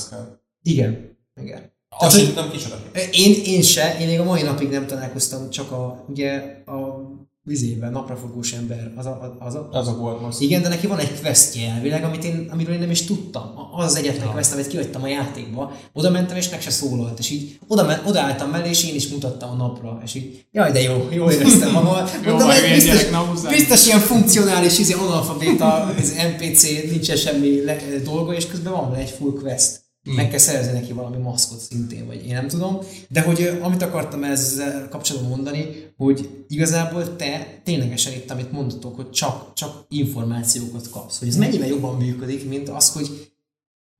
Igen, 0.62 1.18
igen. 1.42 1.72
Azt 1.90 2.36
sem 2.36 2.50
kicsoda. 2.52 2.76
Én, 3.12 3.36
én 3.46 3.62
se, 3.62 3.98
én 4.00 4.08
még 4.08 4.20
a 4.20 4.24
mai 4.24 4.42
napig 4.42 4.70
nem 4.70 4.88
találkoztam, 4.88 5.50
csak 5.50 5.72
a, 5.72 6.06
ugye 6.10 6.62
a 6.66 7.08
vizében, 7.46 7.92
naprafogós 7.92 8.54
ember, 8.54 8.94
az 8.96 9.06
a, 9.06 9.36
az 9.40 9.56
a, 9.56 9.68
az 9.72 9.88
a 9.88 9.96
volt 9.96 10.22
most. 10.22 10.42
Igen, 10.42 10.62
de 10.62 10.68
neki 10.68 10.88
van 10.88 11.00
egy 11.00 11.20
questje 11.22 11.70
elvileg, 11.70 12.04
amit 12.04 12.24
én, 12.24 12.50
amiről 12.52 12.74
én 12.74 12.80
nem 12.80 12.90
is 12.90 13.06
tudtam. 13.06 13.54
Az 13.76 13.86
az 13.86 13.96
egyetlen 13.96 14.26
ja. 14.26 14.32
quest, 14.32 14.54
amit 14.54 14.68
kihagytam 14.68 15.04
a 15.04 15.08
játékba. 15.08 15.72
Oda 15.94 16.10
mentem, 16.10 16.38
és 16.38 16.50
meg 16.50 16.62
se 16.62 16.70
szólalt, 16.70 17.20
és 17.20 17.30
így 17.30 17.60
oda, 17.68 17.84
men, 17.84 18.02
oda 18.06 18.22
álltam 18.22 18.50
mellé, 18.50 18.70
és 18.70 18.86
én 18.90 18.96
is 18.96 19.08
mutattam 19.08 19.50
a 19.50 19.54
napra, 19.54 20.02
és 20.04 20.16
így, 20.16 20.46
jaj, 20.52 20.72
de 20.72 20.82
jó, 20.82 21.08
jó 21.12 21.30
éreztem 21.32 21.72
magam. 21.72 22.06
Mondom, 22.26 22.48
hogy 22.48 22.74
biztos, 22.74 23.50
biztos 23.50 23.86
ilyen 23.86 24.00
funkcionális, 24.00 24.80
izé, 24.80 24.94
analfabéta, 24.94 25.74
az 25.74 26.14
NPC, 26.38 26.64
nincsen 26.90 27.16
semmi 27.16 27.64
le, 27.64 27.78
dolga, 28.04 28.34
és 28.34 28.48
közben 28.48 28.74
van 28.74 28.96
egy 28.96 29.10
full 29.10 29.34
quest. 29.42 29.82
Mm. 30.10 30.14
Meg 30.14 30.30
kell 30.30 30.38
szerezni 30.38 30.72
neki 30.72 30.94
valami 30.94 31.18
maszkot 31.18 31.60
szintén, 31.60 32.06
vagy 32.06 32.26
én 32.26 32.34
nem 32.34 32.48
tudom. 32.48 32.78
De 33.10 33.22
hogy 33.22 33.60
amit 33.62 33.82
akartam 33.82 34.24
ezzel 34.24 34.88
kapcsolatban 34.90 35.32
mondani, 35.32 35.94
hogy 35.98 36.46
igazából 36.48 37.16
te 37.16 37.62
ténylegesen 37.64 38.14
itt, 38.14 38.32
amit 38.32 38.52
mondatok, 38.52 38.96
hogy 38.96 39.10
csak, 39.10 39.54
csak 39.54 39.86
információkat 39.90 40.90
kapsz. 40.90 41.20
Hogy 41.20 41.28
ez 41.28 41.36
mennyivel 41.36 41.68
jobban 41.68 41.98
működik, 41.98 42.50
mint 42.50 42.70
az, 42.70 42.92
hogy 42.92 43.34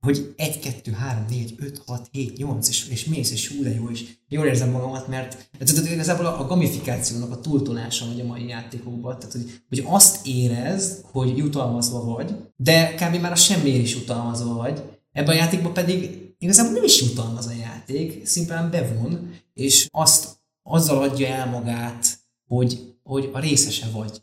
hogy 0.04 0.34
1, 0.36 0.58
2, 0.58 0.92
3, 0.92 1.24
4, 1.28 1.54
5, 1.58 1.82
6, 1.86 2.08
7, 2.10 2.36
8, 2.36 2.68
és, 2.68 2.88
és 2.88 3.04
mész, 3.04 3.30
és 3.30 3.48
hú, 3.48 3.62
de 3.62 3.74
jó, 3.74 3.90
és 3.90 4.04
jól 4.28 4.46
érzem 4.46 4.70
magamat, 4.70 5.08
mert 5.08 5.48
tehát, 5.58 5.90
igazából 5.90 6.26
a 6.26 6.46
gamifikációnak 6.46 7.30
a 7.30 7.40
túltolása 7.40 8.06
vagy 8.06 8.20
a 8.20 8.24
mai 8.24 8.48
játékokban, 8.48 9.18
tehát 9.18 9.32
hogy, 9.32 9.60
hogy 9.68 9.84
azt 9.86 10.26
érez, 10.26 11.00
hogy 11.12 11.36
jutalmazva 11.36 12.04
vagy, 12.04 12.34
de 12.56 12.94
kb. 12.94 13.20
már 13.20 13.32
a 13.32 13.34
semmiért 13.34 13.82
is 13.82 13.94
jutalmazva 13.94 14.54
vagy, 14.54 14.82
Ebben 15.14 15.34
a 15.34 15.38
játékban 15.38 15.72
pedig 15.72 16.24
igazából 16.38 16.72
nem 16.72 16.84
is 16.84 17.00
jutalmaz 17.00 17.46
a 17.46 17.52
játék, 17.52 18.26
szimplán 18.26 18.70
bevon, 18.70 19.30
és 19.52 19.88
azt 19.90 20.28
azzal 20.62 21.02
adja 21.02 21.26
el 21.26 21.46
magát, 21.46 22.18
hogy, 22.46 22.96
hogy 23.02 23.30
a 23.32 23.38
részese 23.38 23.86
vagy. 23.92 24.22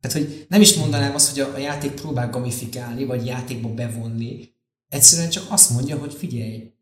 Tehát, 0.00 0.18
hogy 0.18 0.46
nem 0.48 0.60
is 0.60 0.74
mondanám 0.74 1.14
azt, 1.14 1.30
hogy 1.30 1.40
a, 1.40 1.54
a 1.54 1.58
játék 1.58 1.90
próbál 1.90 2.30
gamifikálni, 2.30 3.04
vagy 3.04 3.26
játékba 3.26 3.74
bevonni. 3.74 4.54
Egyszerűen 4.88 5.30
csak 5.30 5.44
azt 5.48 5.70
mondja, 5.70 5.98
hogy 5.98 6.14
figyelj, 6.14 6.72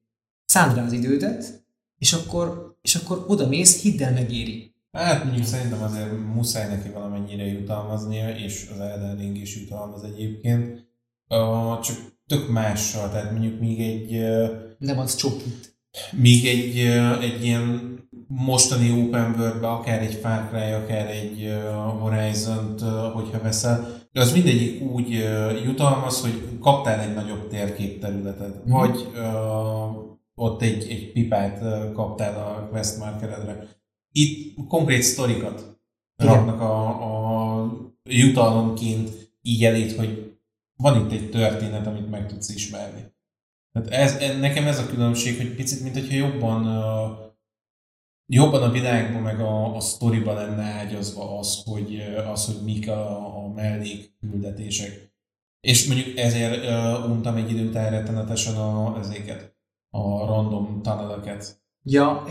szánd 0.45 0.77
rá 0.77 0.85
az 0.85 0.93
idődet, 0.93 1.65
és 1.99 2.13
akkor, 2.13 2.79
és 2.83 2.95
akkor 2.95 3.25
oda 3.29 3.47
mész, 3.49 3.83
hidd 3.83 4.03
el 4.03 4.13
megéri. 4.13 4.75
Hát 4.93 5.25
mondjuk 5.25 5.47
szerintem 5.47 5.83
azért 5.83 6.11
muszáj 6.35 6.69
neki 6.69 6.89
valamennyire 6.89 7.45
jutalmaznia, 7.45 8.37
és 8.37 8.69
az 8.73 8.81
Elden 8.81 9.17
Ring 9.17 9.37
is 9.37 9.57
jutalmaz 9.57 10.03
egyébként. 10.03 10.89
Uh, 11.29 11.81
csak 11.81 11.97
tök 12.31 12.51
mással, 12.51 13.11
tehát 13.11 13.31
mondjuk 13.31 13.61
még 13.61 13.81
egy... 13.81 14.25
Nem 14.79 14.99
az 14.99 15.17
csokit. 15.17 15.79
Még 16.13 16.47
egy, 16.47 16.79
egy 17.21 17.45
ilyen 17.45 17.99
mostani 18.27 18.91
open 18.91 19.35
world 19.39 19.63
akár 19.63 20.03
egy 20.03 20.15
Far 20.15 20.49
Cry, 20.49 20.71
akár 20.71 21.11
egy 21.11 21.53
Horizon-t, 21.99 22.81
hogyha 23.13 23.43
veszel, 23.43 24.01
de 24.13 24.21
az 24.21 24.33
mindegyik 24.33 24.83
úgy 24.83 25.11
jutalmaz, 25.65 26.21
hogy 26.21 26.59
kaptál 26.61 27.01
egy 27.01 27.15
nagyobb 27.15 27.49
térképterületet, 27.49 28.67
mm. 28.67 28.71
vagy 28.71 29.07
uh, 29.15 30.09
ott 30.35 30.63
egy, 30.63 30.87
egy 30.91 31.13
pipát 31.13 31.65
kaptál 31.93 32.35
a 32.35 32.69
quest 32.71 32.99
markeredre. 32.99 33.67
Itt 34.13 34.57
konkrét 34.69 35.03
sztorikat 35.03 35.79
raknak 36.17 36.61
a, 36.61 36.87
a 37.63 37.73
jutalomként 38.05 39.11
így 39.43 39.65
elét, 39.65 39.97
hogy 39.97 40.30
van 40.81 41.05
itt 41.05 41.13
egy 41.13 41.31
történet, 41.31 41.87
amit 41.87 42.11
meg 42.11 42.27
tudsz 42.27 42.49
ismerni. 42.49 43.13
Tehát 43.73 43.91
ez, 43.91 44.39
nekem 44.41 44.67
ez 44.67 44.79
a 44.79 44.87
különbség, 44.87 45.37
hogy 45.37 45.55
picit, 45.55 45.83
mint 45.83 45.95
hogyha 45.95 46.15
jobban, 46.15 46.65
jobban 48.27 48.63
a 48.63 48.71
világban, 48.71 49.23
meg 49.23 49.41
a, 49.41 49.77
a 49.77 49.81
sztoriban 49.81 50.35
lenne 50.35 50.63
ágyazva 50.63 51.39
az, 51.39 51.63
hogy, 51.65 52.01
az, 52.33 52.47
hogy 52.47 52.65
mik 52.65 52.89
a, 52.89 53.37
a 53.45 53.49
mellékküldetések. 53.49 55.13
És 55.61 55.87
mondjuk 55.87 56.19
ezért 56.19 56.65
uh, 56.65 57.11
untam 57.11 57.37
egy 57.37 57.51
idő 57.51 57.69
után 57.69 57.91
rettenetesen 57.91 58.57
a, 58.57 58.99
ezéket, 58.99 59.57
a 59.91 60.27
random 60.27 60.83
tunneleket. 61.21 61.63
Ja, 61.83 62.25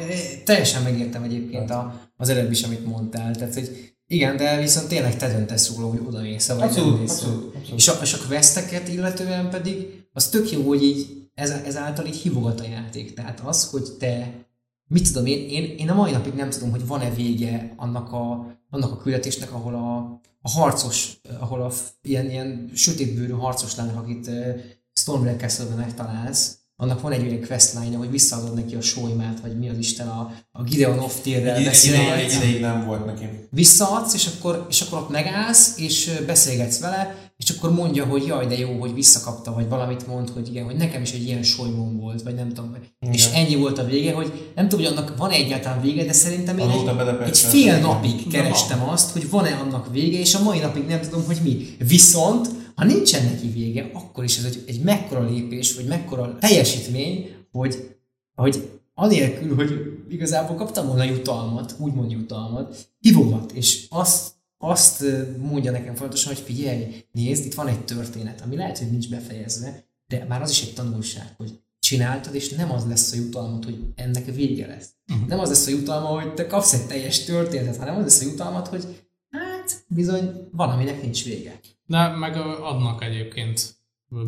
teljesen 0.43 0.84
megértem 0.84 1.24
egyébként 1.24 1.70
a, 1.70 2.02
az 2.18 2.30
előbb 2.30 2.52
is, 2.52 2.64
amit 2.64 2.86
mondtál. 2.86 3.36
Tehát, 3.36 3.54
hogy 3.54 3.97
igen, 4.12 4.38
de 4.38 4.60
viszont 4.60 4.88
tényleg 4.88 5.18
te 5.18 5.32
döntesz 5.32 5.76
róla, 5.76 5.89
hogy 5.89 6.01
oda 6.07 6.22
mész 6.22 6.47
vagy 6.47 6.62
abszolút, 6.62 6.93
nem. 6.93 7.01
Abszolút, 7.01 7.55
abszolút. 7.55 7.80
És, 7.80 7.88
a, 7.88 7.93
és 8.01 8.14
a 8.14 8.28
questeket 8.28 8.88
illetően 8.88 9.49
pedig 9.49 10.03
az 10.14 10.30
tök 10.30 10.51
jó, 10.51 10.62
hogy 10.62 10.84
így 10.84 11.28
ez, 11.34 11.49
ezáltal 11.49 12.05
így 12.05 12.16
hívogat 12.16 12.60
a 12.60 12.68
játék. 12.68 13.14
Tehát 13.14 13.39
az, 13.39 13.70
hogy 13.70 13.84
te, 13.99 14.45
mit 14.88 15.07
tudom 15.07 15.26
én, 15.26 15.49
én, 15.49 15.78
én 15.78 15.89
a 15.89 15.93
mai 15.93 16.12
napig 16.12 16.34
nem 16.34 16.49
tudom, 16.49 16.72
hogy 16.72 16.88
van-e 16.88 17.14
vége 17.14 17.74
annak 17.78 18.12
a, 18.12 18.55
annak 18.70 18.91
a 18.91 18.97
küldetésnek, 18.97 19.53
ahol 19.53 19.74
a, 19.76 19.97
a 20.41 20.49
harcos, 20.49 21.22
ahol 21.39 21.62
a 21.62 21.72
ilyen, 22.01 22.30
ilyen 22.30 22.72
sötétbőrű 22.74 23.32
harcos 23.32 23.76
lányok, 23.76 23.97
akit 23.97 24.28
uh, 24.28 24.60
Stormwreck 24.93 25.39
Castle-ben 25.39 25.78
megtalálsz, 25.78 26.59
annak 26.82 27.02
van 27.02 27.12
egy 27.12 27.28
olyan 27.28 27.42
questline 27.48 27.98
hogy 27.98 28.12
visszaadod 28.12 28.54
neki 28.54 28.76
a 28.76 28.82
sólymát, 28.82 29.40
vagy 29.42 29.58
mi 29.58 29.70
az 29.70 29.78
Isten, 29.78 30.08
a, 30.08 30.32
a 30.52 30.64
Gideon 30.64 31.00
of 31.00 31.22
Tyrrel 31.22 31.64
beszélgetsz. 31.64 32.36
Egy 32.36 32.44
ideig 32.44 32.62
nem 32.62 32.86
volt 32.86 33.06
neki. 33.06 33.26
Visszaadsz, 33.50 34.14
és 34.14 34.30
akkor, 34.38 34.66
és 34.70 34.82
akkor 34.82 35.00
ott 35.00 35.10
megállsz, 35.10 35.74
és 35.78 36.12
beszélgetsz 36.26 36.80
vele, 36.80 37.16
és 37.38 37.50
akkor 37.50 37.74
mondja, 37.74 38.06
hogy 38.06 38.26
jaj, 38.26 38.46
de 38.46 38.58
jó, 38.58 38.80
hogy 38.80 38.94
visszakapta, 38.94 39.54
vagy 39.54 39.70
valamit 39.70 40.08
mond, 40.08 40.30
hogy 40.30 40.48
igen, 40.48 40.66
hogy 40.66 40.76
nekem 40.76 41.02
is 41.02 41.12
egy 41.12 41.24
ilyen 41.24 41.44
solymom 41.44 42.00
volt, 42.00 42.22
vagy 42.22 42.36
nem 42.36 42.48
tudom. 42.48 42.76
Igen. 43.00 43.14
És 43.14 43.30
ennyi 43.34 43.56
volt 43.56 43.78
a 43.78 43.86
vége, 43.86 44.14
hogy 44.14 44.52
nem 44.56 44.70
tudom, 44.70 44.86
hogy 44.86 44.96
annak 44.98 45.18
van 45.18 45.30
egyáltalán 45.30 45.82
vége, 45.82 46.06
de 46.06 46.14
szerintem 46.14 46.58
én 46.58 46.70
egy, 46.70 47.28
egy 47.28 47.38
fél 47.38 47.80
napig 47.80 48.28
kerestem 48.28 48.90
azt, 48.90 49.12
hogy 49.12 49.30
van-e 49.30 49.60
annak 49.64 49.92
vége, 49.92 50.20
és 50.20 50.36
a 50.36 50.44
mai 50.44 50.60
napig 50.60 50.86
nem 50.86 51.02
tudom, 51.02 51.26
hogy 51.26 51.38
mi. 51.44 51.76
Viszont 51.88 52.50
ha 52.80 52.86
nincsen 52.86 53.24
neki 53.24 53.48
vége, 53.48 53.90
akkor 53.94 54.24
is 54.24 54.38
ez 54.38 54.44
egy, 54.44 54.64
egy 54.68 54.82
mekkora 54.82 55.30
lépés, 55.30 55.76
vagy 55.76 55.86
mekkora 55.86 56.38
teljesítmény, 56.38 57.36
hogy, 57.52 57.96
hogy 58.36 58.70
anélkül, 58.94 59.56
hogy 59.56 59.98
igazából 60.10 60.56
kaptam 60.56 60.88
volna 60.88 61.04
jutalmat, 61.04 61.76
úgymond 61.80 62.12
jutalmat, 62.12 62.90
hívogat, 63.00 63.52
és 63.52 63.86
azt 63.90 64.38
azt 64.62 65.06
mondja 65.38 65.72
nekem 65.72 65.96
folyamatosan, 65.96 66.34
hogy 66.34 66.44
figyelj, 66.44 67.04
nézd, 67.12 67.46
itt 67.46 67.54
van 67.54 67.68
egy 67.68 67.86
történet, 67.86 68.42
ami 68.42 68.56
lehet, 68.56 68.78
hogy 68.78 68.92
nincs 68.92 69.10
befejezve, 69.10 69.84
de 70.08 70.26
már 70.28 70.42
az 70.42 70.50
is 70.50 70.62
egy 70.62 70.74
tanulság, 70.74 71.34
hogy 71.38 71.60
csináltad, 71.80 72.36
és 72.36 72.50
nem 72.50 72.72
az 72.72 72.86
lesz 72.86 73.12
a 73.12 73.16
jutalmat, 73.16 73.66
hogy 73.66 73.80
ennek 73.96 74.26
vége 74.36 74.68
lesz. 74.68 74.90
Uh-huh. 75.14 75.28
Nem 75.28 75.40
az 75.40 75.50
lesz 75.50 75.68
a 75.68 75.70
jutalma, 75.70 76.08
hogy 76.08 76.34
te 76.34 76.48
kapsz 76.48 76.74
egy 76.74 76.86
teljes 76.86 77.24
történetet, 77.24 77.78
hanem 77.78 77.96
az 77.96 78.04
lesz 78.04 78.22
a 78.22 78.26
jutalmat, 78.26 78.68
hogy 78.68 79.08
hát 79.30 79.84
bizony 79.88 80.48
van, 80.52 80.70
aminek 80.70 81.02
nincs 81.02 81.24
vége. 81.24 81.60
De 81.90 82.08
meg 82.08 82.36
adnak 82.62 83.04
egyébként 83.04 83.76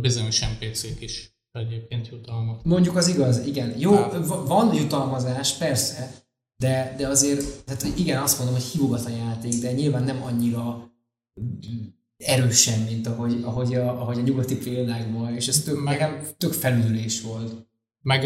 bizonyos 0.02 0.40
NPC-k 0.40 1.02
is 1.02 1.36
egyébként 1.52 2.08
jutalmat. 2.08 2.64
Mondjuk 2.64 2.96
az 2.96 3.08
igaz, 3.08 3.46
igen. 3.46 3.74
Jó, 3.80 3.96
hát. 3.96 4.26
van 4.28 4.74
jutalmazás, 4.76 5.54
persze, 5.54 6.14
de, 6.58 6.96
de 6.98 7.08
azért, 7.08 7.64
tehát 7.66 7.98
igen, 7.98 8.22
azt 8.22 8.38
mondom, 8.38 8.56
hogy 8.56 8.66
hívogat 8.66 9.06
a 9.06 9.10
játék, 9.10 9.54
de 9.54 9.72
nyilván 9.72 10.04
nem 10.04 10.24
annyira 10.24 10.92
erősen, 12.18 12.80
mint 12.80 13.08
ahogy, 13.08 13.42
ahogy, 13.44 13.76
a, 13.76 14.02
ahogy 14.02 14.18
a 14.18 14.22
nyugati 14.22 14.58
példákban, 14.58 15.36
és 15.36 15.48
ez 15.48 15.64
tök, 15.64 15.84
meg, 15.84 16.00
nekem 16.00 16.28
tök 16.38 16.54
felülés 16.54 17.22
volt. 17.22 17.70
Meg 18.04 18.26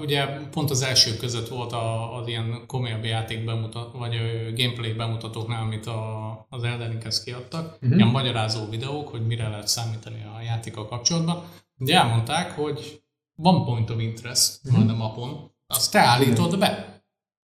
ugye 0.00 0.26
pont 0.50 0.70
az 0.70 0.82
első 0.82 1.16
között 1.16 1.48
volt 1.48 1.72
az 2.20 2.28
ilyen 2.28 2.64
komolyabb 2.66 3.04
játék 3.04 3.44
bemutat, 3.44 3.92
vagy 3.92 4.14
gameplay 4.56 4.92
bemutatóknál, 4.92 5.62
amit 5.62 5.86
a, 5.86 6.46
az 6.48 6.62
Elden 6.62 7.02
kiadtak, 7.24 7.72
uh-huh. 7.74 7.96
ilyen 7.96 8.08
magyarázó 8.08 8.68
videók, 8.68 9.08
hogy 9.08 9.26
mire 9.26 9.48
lehet 9.48 9.68
számítani 9.68 10.24
a 10.36 10.42
játékkal 10.42 10.88
kapcsolatban. 10.88 11.44
Ugye 11.78 11.96
elmondták, 11.96 12.50
hogy 12.50 13.02
van 13.34 13.64
point 13.64 13.90
of 13.90 14.00
interest 14.00 14.60
uh-huh. 14.64 14.78
majd 14.78 14.90
a 14.90 14.96
mapon, 14.96 15.50
azt 15.66 15.92
te 15.92 16.00
állítod 16.00 16.58
be. 16.58 16.92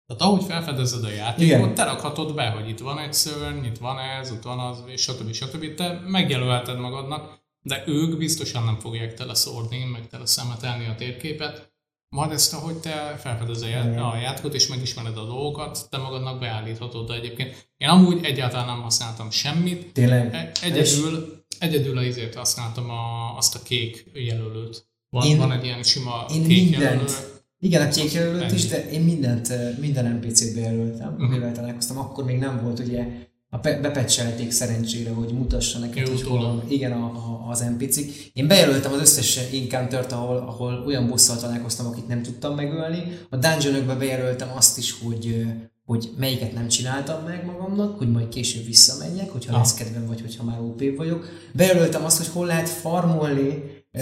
Tehát 0.06 0.22
ahogy 0.22 0.44
felfedezed 0.44 1.04
a 1.04 1.10
játékot, 1.10 1.58
Igen. 1.58 1.74
te 1.74 1.84
rakhatod 1.84 2.34
be, 2.34 2.48
hogy 2.48 2.68
itt 2.68 2.78
van 2.78 2.98
egy 2.98 3.12
szörny, 3.12 3.64
itt 3.64 3.78
van 3.78 3.98
ez, 3.98 4.30
itt 4.30 4.42
van 4.42 4.58
az, 4.58 4.82
és 4.86 5.02
stb. 5.02 5.32
stb. 5.32 5.74
Te 5.74 6.00
megjelölheted 6.06 6.78
magadnak, 6.78 7.37
de 7.62 7.84
ők 7.86 8.18
biztosan 8.18 8.64
nem 8.64 8.78
fogják 8.78 9.14
teleszórni, 9.14 9.84
meg 9.84 10.08
teleszemetelni 10.08 10.86
a 10.86 10.94
térképet. 10.94 11.72
Majd 12.16 12.32
ezt, 12.32 12.54
ahogy 12.54 12.76
te 12.76 13.16
felfedezed 13.18 13.98
a 13.98 14.16
játékot, 14.16 14.54
és 14.54 14.66
megismered 14.66 15.16
a 15.16 15.24
dolgokat, 15.24 15.86
te 15.90 15.98
magadnak 15.98 16.40
beállíthatod, 16.40 17.06
de 17.08 17.14
egyébként 17.14 17.70
én 17.76 17.88
amúgy 17.88 18.24
egyáltalán 18.24 18.66
nem 18.66 18.82
használtam 18.82 19.30
semmit. 19.30 19.92
Tényleg? 19.92 20.50
Egyedül, 20.62 21.44
egyedül 21.58 21.98
azért 21.98 22.34
használtam 22.34 22.90
a, 22.90 23.36
azt 23.36 23.54
a 23.54 23.62
kék 23.62 24.10
jelölőt. 24.14 24.86
Van, 25.10 25.26
én, 25.26 25.36
van 25.36 25.52
egy 25.52 25.64
ilyen 25.64 25.82
sima 25.82 26.26
én 26.34 26.46
kék 26.46 26.70
mindent, 26.70 27.10
jelölő 27.10 27.38
igen, 27.60 27.86
a 27.86 27.88
kék 27.88 28.12
jelölt 28.12 28.52
is, 28.52 28.66
de 28.66 28.90
én 28.90 29.00
mindent, 29.00 29.78
minden 29.78 30.16
NPC-t 30.16 30.54
bejelöltem, 30.54 31.08
uh-huh. 31.08 31.24
amivel 31.24 31.52
találkoztam. 31.52 31.98
Akkor 31.98 32.24
még 32.24 32.38
nem 32.38 32.62
volt 32.62 32.78
ugye 32.78 33.06
a 33.50 33.56
bepecselték 33.58 34.50
szerencsére, 34.50 35.10
hogy 35.10 35.32
mutassa 35.32 35.78
neked, 35.78 36.08
hogy 36.08 36.22
hol 36.22 36.40
van, 36.40 36.62
igen, 36.68 36.92
a, 36.92 37.04
a, 37.04 37.50
az 37.50 37.60
npc 37.60 38.00
-k. 38.00 38.30
Én 38.32 38.46
bejelöltem 38.46 38.92
az 38.92 39.00
összes 39.00 39.36
encounter 39.36 40.06
ahol, 40.12 40.36
ahol 40.36 40.82
olyan 40.86 41.08
bosszal 41.08 41.36
találkoztam, 41.36 41.86
akit 41.86 42.08
nem 42.08 42.22
tudtam 42.22 42.54
megölni. 42.54 43.18
A 43.30 43.36
dungeonokba 43.36 43.96
bejelöltem 43.96 44.48
azt 44.56 44.78
is, 44.78 44.94
hogy, 45.02 45.46
hogy 45.84 46.10
melyiket 46.16 46.52
nem 46.52 46.68
csináltam 46.68 47.24
meg 47.24 47.44
magamnak, 47.44 47.98
hogy 47.98 48.10
majd 48.10 48.28
később 48.28 48.64
visszamenjek, 48.64 49.30
hogyha 49.30 49.52
ah. 49.52 49.58
lesz 49.58 49.74
kedvem, 49.74 50.06
vagy 50.06 50.20
hogyha 50.20 50.44
már 50.44 50.60
OP 50.60 50.96
vagyok. 50.96 51.28
Bejelöltem 51.52 52.04
azt, 52.04 52.16
hogy 52.16 52.28
hol 52.28 52.46
lehet 52.46 52.68
farmolni 52.68 53.62
ö, 53.92 54.00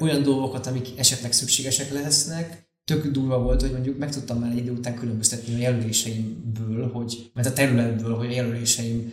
olyan 0.00 0.22
dolgokat, 0.22 0.66
amik 0.66 0.88
esetleg 0.96 1.32
szükségesek 1.32 1.92
lesznek, 1.92 2.67
tök 2.88 3.06
durva 3.06 3.38
volt, 3.38 3.60
hogy 3.60 3.72
mondjuk 3.72 3.98
meg 3.98 4.10
tudtam 4.10 4.38
már 4.38 4.50
egy 4.50 4.56
idő 4.56 4.72
után 4.72 4.94
különböztetni 4.94 5.54
a 5.54 5.58
jelöléseimből, 5.58 6.90
hogy, 6.90 7.30
mert 7.34 7.48
a 7.48 7.52
területből, 7.52 8.16
hogy 8.16 8.26
a 8.26 8.34
jelöléseim 8.34 9.12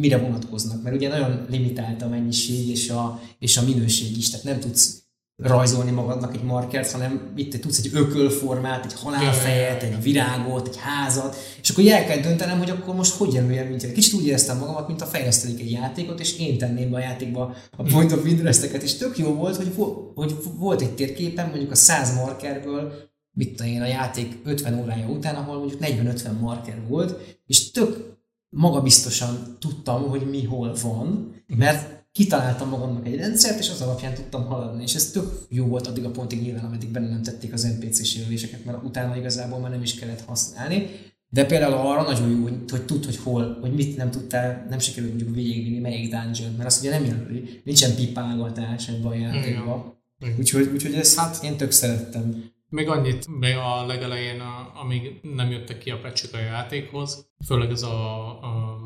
mire 0.00 0.18
vonatkoznak, 0.18 0.82
mert 0.82 0.96
ugye 0.96 1.08
nagyon 1.08 1.46
limitált 1.50 2.02
a 2.02 2.08
mennyiség 2.08 2.68
és 2.68 2.90
a, 2.90 3.20
és 3.38 3.56
a 3.56 3.62
minőség 3.62 4.16
is, 4.16 4.30
tehát 4.30 4.46
nem 4.46 4.60
tudsz 4.60 5.01
rajzolni 5.42 5.90
magadnak 5.90 6.34
egy 6.34 6.42
markert, 6.42 6.90
hanem 6.90 7.32
itt 7.34 7.60
tudsz 7.60 7.78
egy 7.78 7.90
ökölformát, 7.92 8.84
egy 8.84 8.94
halálfejet, 8.94 9.82
egy 9.82 10.02
virágot, 10.02 10.68
egy 10.68 10.76
házat, 10.76 11.36
és 11.62 11.70
akkor 11.70 11.86
el 11.86 12.04
kell 12.04 12.18
döntenem, 12.18 12.58
hogy 12.58 12.70
akkor 12.70 12.94
most 12.94 13.14
hogy 13.14 13.32
jelöljem, 13.32 13.66
mint 13.66 13.92
Kicsit 13.92 14.14
úgy 14.14 14.26
éreztem 14.26 14.58
magamat, 14.58 14.86
mint 14.86 15.00
a 15.00 15.06
fejlesztenék 15.06 15.60
egy 15.60 15.70
játékot, 15.70 16.20
és 16.20 16.38
én 16.38 16.58
tenném 16.58 16.90
be 16.90 16.96
a 16.96 17.00
játékba 17.00 17.54
a 17.76 17.82
point 17.82 18.12
of 18.12 18.26
interest 18.26 18.62
és 18.62 18.94
tök 18.96 19.18
jó 19.18 19.34
volt, 19.34 19.56
hogy, 19.56 19.72
hogy 20.14 20.34
volt 20.56 20.80
egy 20.80 20.94
térképen, 20.94 21.48
mondjuk 21.48 21.70
a 21.70 21.74
100 21.74 22.14
markerből, 22.14 23.10
mit 23.34 23.56
tudom 23.56 23.72
én, 23.72 23.82
a 23.82 23.86
játék 23.86 24.38
50 24.44 24.80
órája 24.80 25.08
után, 25.08 25.34
ahol 25.34 25.58
mondjuk 25.58 25.80
40-50 25.82 26.40
marker 26.40 26.82
volt, 26.88 27.36
és 27.46 27.70
tök 27.70 28.18
magabiztosan 28.48 29.56
tudtam, 29.60 30.08
hogy 30.08 30.30
mi 30.30 30.44
hol 30.44 30.74
van, 30.82 31.34
mert 31.46 32.01
kitaláltam 32.12 32.68
magamnak 32.68 33.06
egy 33.06 33.16
rendszert, 33.16 33.58
és 33.58 33.70
az 33.70 33.80
alapján 33.80 34.14
tudtam 34.14 34.44
haladni. 34.44 34.82
És 34.82 34.94
ez 34.94 35.10
tök 35.10 35.46
jó 35.48 35.66
volt 35.66 35.86
addig 35.86 36.04
a 36.04 36.10
pontig 36.10 36.42
nyilván, 36.42 36.64
ameddig 36.64 36.88
benne 36.88 37.08
nem 37.08 37.22
tették 37.22 37.52
az 37.52 37.62
NPC-s 37.62 38.14
jelöléseket, 38.14 38.64
mert 38.64 38.84
utána 38.84 39.16
igazából 39.16 39.58
már 39.58 39.70
nem 39.70 39.82
is 39.82 39.94
kellett 39.94 40.24
használni. 40.24 40.90
De 41.28 41.44
például 41.44 41.72
arra 41.72 42.02
nagyon 42.02 42.30
jó, 42.30 42.42
hogy, 42.42 42.70
hogy 42.70 42.84
tud, 42.84 43.04
hogy 43.04 43.16
hol, 43.16 43.58
hogy 43.60 43.74
mit 43.74 43.96
nem 43.96 44.10
tudtál, 44.10 44.66
nem 44.68 44.78
sikerült 44.78 45.12
mondjuk 45.12 45.34
végigvinni, 45.34 45.78
melyik 45.78 46.10
dungeon, 46.10 46.52
mert 46.52 46.68
azt 46.68 46.80
ugye 46.80 46.90
nem 46.90 47.04
jelöli, 47.04 47.60
nincsen 47.64 47.94
pipálgatás 47.94 48.88
ebben 48.88 49.10
a 49.10 49.14
játékban. 49.14 50.00
Úgyhogy, 50.38 50.70
úgyhogy 50.72 50.94
ezt 50.94 51.18
hát, 51.18 51.42
én 51.42 51.56
tök 51.56 51.70
szerettem. 51.70 52.50
Még 52.68 52.88
annyit, 52.88 53.38
még 53.38 53.56
a 53.56 53.86
legelején, 53.86 54.40
a, 54.40 54.80
amíg 54.80 55.20
nem 55.22 55.50
jöttek 55.50 55.78
ki 55.78 55.90
a 55.90 56.00
pecsük 56.00 56.34
a 56.34 56.38
játékhoz, 56.38 57.30
főleg 57.46 57.70
ez 57.70 57.82
a, 57.82 58.26
a 58.28 58.78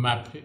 map 0.00 0.36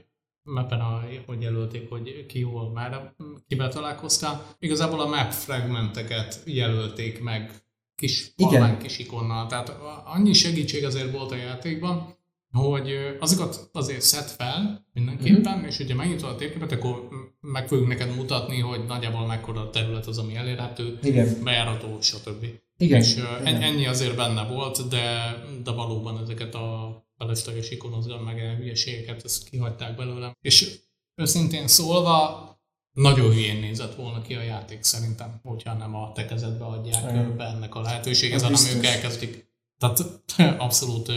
mappen, 0.44 0.80
a, 0.80 1.04
hogy 1.26 1.42
jelölték, 1.42 1.90
hogy 1.90 2.26
ki 2.26 2.42
hol 2.42 2.72
már, 2.72 3.14
kivel 3.48 3.70
találkoztál. 3.70 4.46
Igazából 4.60 5.02
a 5.02 5.08
map 5.08 5.32
fragmenteket 5.32 6.42
jelölték 6.46 7.24
meg 7.24 7.52
kis 7.96 8.32
Igen. 8.36 8.78
kis 8.78 9.00
ikonnal. 9.00 9.48
Tehát 9.48 9.78
annyi 10.06 10.34
segítség 10.34 10.86
azért 10.86 11.12
volt 11.12 11.32
a 11.32 11.36
játékban, 11.36 12.16
hogy 12.52 13.16
azokat 13.20 13.70
azért 13.72 14.02
szed 14.02 14.24
fel 14.28 14.86
mindenképpen, 14.94 15.58
mm-hmm. 15.58 15.68
és 15.68 15.80
ugye 15.80 15.96
megnyitod 15.96 16.30
a 16.30 16.36
térképet, 16.36 16.72
akkor 16.72 17.08
meg 17.42 17.68
fogjuk 17.68 17.88
neked 17.88 18.16
mutatni, 18.16 18.60
hogy 18.60 18.86
nagyjából 18.86 19.26
mekkora 19.26 19.62
a 19.62 19.70
terület 19.70 20.06
az, 20.06 20.18
ami 20.18 20.36
elérhető, 20.36 21.00
Igen. 21.04 21.44
bejárható, 21.44 22.02
stb. 22.02 22.46
Igen. 22.78 23.00
És 23.00 23.16
Igen. 23.16 23.62
ennyi 23.62 23.86
azért 23.86 24.16
benne 24.16 24.48
volt, 24.48 24.88
de, 24.90 25.36
de 25.64 25.72
valóban 25.72 26.18
ezeket 26.22 26.56
a 26.56 26.93
felesleges 27.24 27.72
ikonozgat 27.72 28.24
meg 28.24 28.40
el 28.40 28.56
hülyeségeket, 28.56 29.24
ezt 29.24 29.50
kihagyták 29.50 29.96
belőlem. 29.96 30.32
És 30.42 30.80
őszintén 31.16 31.68
szólva, 31.68 32.52
nagyon 32.94 33.32
hülyén 33.32 33.60
nézett 33.60 33.96
volna 33.96 34.22
ki 34.22 34.36
a 34.36 34.42
játék 34.42 34.84
szerintem, 34.84 35.40
hogyha 35.44 35.74
nem 35.74 35.96
a 35.96 36.12
te 36.12 36.26
kezedbe 36.26 36.66
adják 36.66 37.12
Igen. 37.12 37.38
be 37.38 37.44
ennek 37.44 37.76
a 37.76 37.82
lehetőséget, 37.82 38.42
hanem 38.42 38.76
ők 38.76 38.86
elkezdik. 38.86 39.52
Tehát 39.78 40.00
abszolút 40.66 41.12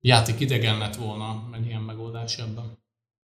játék 0.00 0.40
idegen 0.40 0.78
lett 0.78 0.96
volna 0.96 1.50
egy 1.54 1.66
ilyen 1.66 1.82
megoldás 1.82 2.38
ebben. 2.38 2.80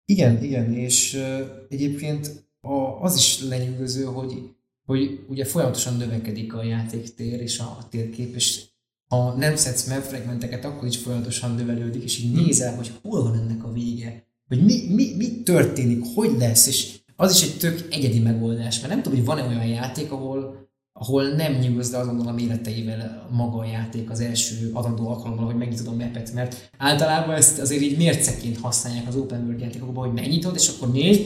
Igen, 0.04 0.42
igen, 0.42 0.74
és 0.74 1.14
uh, 1.14 1.66
egyébként 1.68 2.48
a, 2.60 2.72
az 3.02 3.16
is 3.16 3.40
lenyűgöző, 3.40 4.04
hogy, 4.04 4.54
hogy 4.86 5.24
ugye 5.28 5.44
folyamatosan 5.44 5.96
növekedik 5.96 6.54
a 6.54 6.62
játéktér 6.62 7.40
és 7.40 7.58
a, 7.58 7.64
a 7.64 7.88
térkép, 7.88 8.34
és 8.34 8.69
ha 9.10 9.34
nem 9.38 9.56
szedsz 9.56 9.86
map 9.86 10.02
fragmenteket, 10.02 10.64
akkor 10.64 10.88
is 10.88 10.96
folyamatosan 10.96 11.54
növelődik, 11.54 12.02
és 12.02 12.18
így 12.18 12.32
nézel, 12.32 12.76
hogy 12.76 12.90
hol 13.02 13.22
van 13.22 13.34
ennek 13.34 13.64
a 13.64 13.72
vége, 13.72 14.24
hogy 14.48 14.64
mi, 14.64 14.86
mi, 14.88 15.14
mi 15.16 15.42
történik, 15.42 16.04
hogy 16.14 16.34
lesz, 16.38 16.66
és 16.66 16.98
az 17.16 17.34
is 17.34 17.42
egy 17.42 17.58
tök 17.58 17.86
egyedi 17.90 18.18
megoldás, 18.18 18.80
mert 18.80 18.92
nem 18.92 19.02
tudom, 19.02 19.18
hogy 19.18 19.26
van-e 19.26 19.46
olyan 19.46 19.66
játék, 19.66 20.12
ahol, 20.12 20.68
ahol 20.92 21.28
nem 21.28 21.52
nyugodsz 21.52 21.90
le 21.90 21.98
azonnal 21.98 22.26
a 22.26 22.32
méreteivel 22.32 23.28
maga 23.30 23.58
a 23.58 23.64
játék 23.64 24.10
az 24.10 24.20
első 24.20 24.70
adandó 24.72 25.08
alkalommal, 25.08 25.44
hogy 25.44 25.56
megnyitod 25.56 25.86
a 25.86 25.92
mapet, 25.92 26.32
mert 26.32 26.70
általában 26.78 27.34
ezt 27.34 27.58
azért 27.58 27.82
így 27.82 27.96
mérceként 27.96 28.58
használják 28.58 29.08
az 29.08 29.16
open 29.16 29.44
world 29.44 29.60
játékokban, 29.60 30.04
hogy 30.04 30.14
megnyitod, 30.14 30.54
és 30.54 30.68
akkor 30.68 30.92
nézd, 30.92 31.20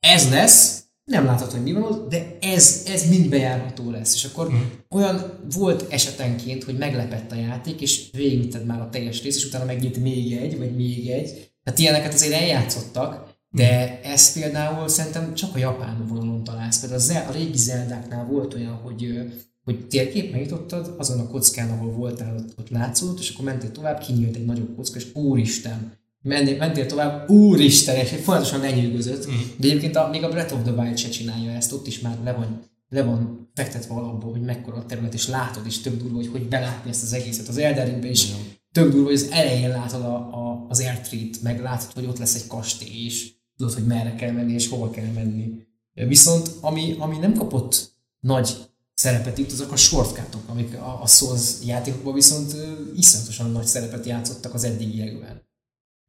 ez 0.00 0.30
lesz, 0.30 0.81
nem 1.04 1.24
látod, 1.24 1.50
hogy 1.50 1.62
mi 1.62 1.72
van 1.72 1.82
ott, 1.82 2.10
de 2.10 2.36
ez, 2.40 2.82
ez 2.86 3.08
mind 3.08 3.28
bejárható 3.28 3.90
lesz. 3.90 4.14
És 4.14 4.24
akkor 4.24 4.52
mm. 4.52 4.60
olyan 4.90 5.38
volt 5.54 5.92
esetenként, 5.92 6.64
hogy 6.64 6.78
meglepett 6.78 7.32
a 7.32 7.34
játék, 7.34 7.80
és 7.80 8.10
végigvitted 8.12 8.66
már 8.66 8.80
a 8.80 8.88
teljes 8.90 9.22
rész, 9.22 9.36
és 9.36 9.44
utána 9.44 9.64
megnyit 9.64 10.02
még 10.02 10.32
egy, 10.32 10.58
vagy 10.58 10.76
még 10.76 11.08
egy. 11.08 11.52
Tehát 11.62 11.78
ilyeneket 11.78 12.14
azért 12.14 12.32
eljátszottak, 12.32 13.30
de 13.50 13.84
mm. 13.84 14.10
ez 14.10 14.32
például 14.32 14.88
szerintem 14.88 15.34
csak 15.34 15.54
a 15.54 15.58
japán 15.58 16.06
vonalon 16.06 16.44
találsz. 16.44 16.80
Például 16.80 17.28
a 17.28 17.32
régi 17.32 17.58
Zeldáknál 17.58 18.26
volt 18.26 18.54
olyan, 18.54 18.74
hogy 18.74 19.30
hogy 19.64 19.86
térkép 19.86 20.30
megnyitottad, 20.30 20.94
azon 20.98 21.20
a 21.20 21.28
kockán, 21.28 21.70
ahol 21.70 21.92
voltál, 21.92 22.36
ott, 22.36 22.58
ott 22.58 22.68
látszódott, 22.68 23.18
és 23.18 23.30
akkor 23.30 23.44
mentél 23.44 23.72
tovább, 23.72 23.98
kinyílt 23.98 24.36
egy 24.36 24.44
nagyobb 24.44 24.76
kocka, 24.76 24.98
és 24.98 25.06
úristen, 25.14 25.92
mennél, 26.22 26.56
mentél 26.56 26.86
tovább, 26.86 27.30
úristen, 27.30 27.96
és 27.96 28.08
folyamatosan 28.08 28.60
lenyűgözött. 28.60 29.30
Mm. 29.30 29.34
De 29.56 29.68
egyébként 29.68 29.96
a, 29.96 30.08
még 30.08 30.22
a 30.24 30.28
Breath 30.28 30.54
of 30.54 30.62
the 30.62 30.72
Wild 30.72 30.98
se 30.98 31.08
csinálja 31.08 31.50
ezt, 31.50 31.72
ott 31.72 31.86
is 31.86 32.00
már 32.00 32.18
le 32.24 32.32
van, 32.32 32.62
le 32.88 33.02
van 33.02 33.50
fektetve 33.54 33.94
alapból, 33.94 34.30
hogy 34.30 34.40
mekkora 34.40 34.76
a 34.76 34.86
terület, 34.86 35.14
és 35.14 35.28
látod 35.28 35.66
is 35.66 35.80
több 35.80 35.96
durva, 35.96 36.16
hogy 36.16 36.28
hogy 36.32 36.48
belátni 36.48 36.90
ezt 36.90 37.02
az 37.02 37.12
egészet. 37.12 37.48
Az 37.48 37.58
Elden 37.58 37.86
Ringben 37.86 38.10
is 38.10 38.30
mm. 38.30 38.34
tök 38.72 38.90
durva, 38.90 39.04
hogy 39.04 39.14
az 39.14 39.28
elején 39.30 39.68
látod 39.68 40.02
a, 40.02 40.16
a, 40.16 40.66
az 40.68 40.80
airtree 40.80 41.28
meg 41.42 41.60
látod, 41.60 41.92
hogy 41.92 42.06
ott 42.06 42.18
lesz 42.18 42.34
egy 42.34 42.46
kastély, 42.46 43.04
és 43.04 43.32
tudod, 43.56 43.74
hogy 43.74 43.86
merre 43.86 44.14
kell 44.14 44.32
menni, 44.32 44.52
és 44.52 44.68
hova 44.68 44.90
kell 44.90 45.12
menni. 45.14 45.52
Viszont 45.94 46.50
ami, 46.60 46.96
ami 46.98 47.18
nem 47.18 47.34
kapott 47.34 47.92
nagy 48.20 48.56
szerepet 48.94 49.38
itt, 49.38 49.52
azok 49.52 49.72
a 49.72 49.76
shortcutok, 49.76 50.48
amik 50.48 50.74
a, 50.74 51.02
a 51.02 51.06
Souls 51.06 51.54
játékokban 51.64 52.14
viszont 52.14 52.56
iszonyatosan 52.96 53.50
nagy 53.50 53.66
szerepet 53.66 54.06
játszottak 54.06 54.54
az 54.54 54.64
eddigiekben. 54.64 55.50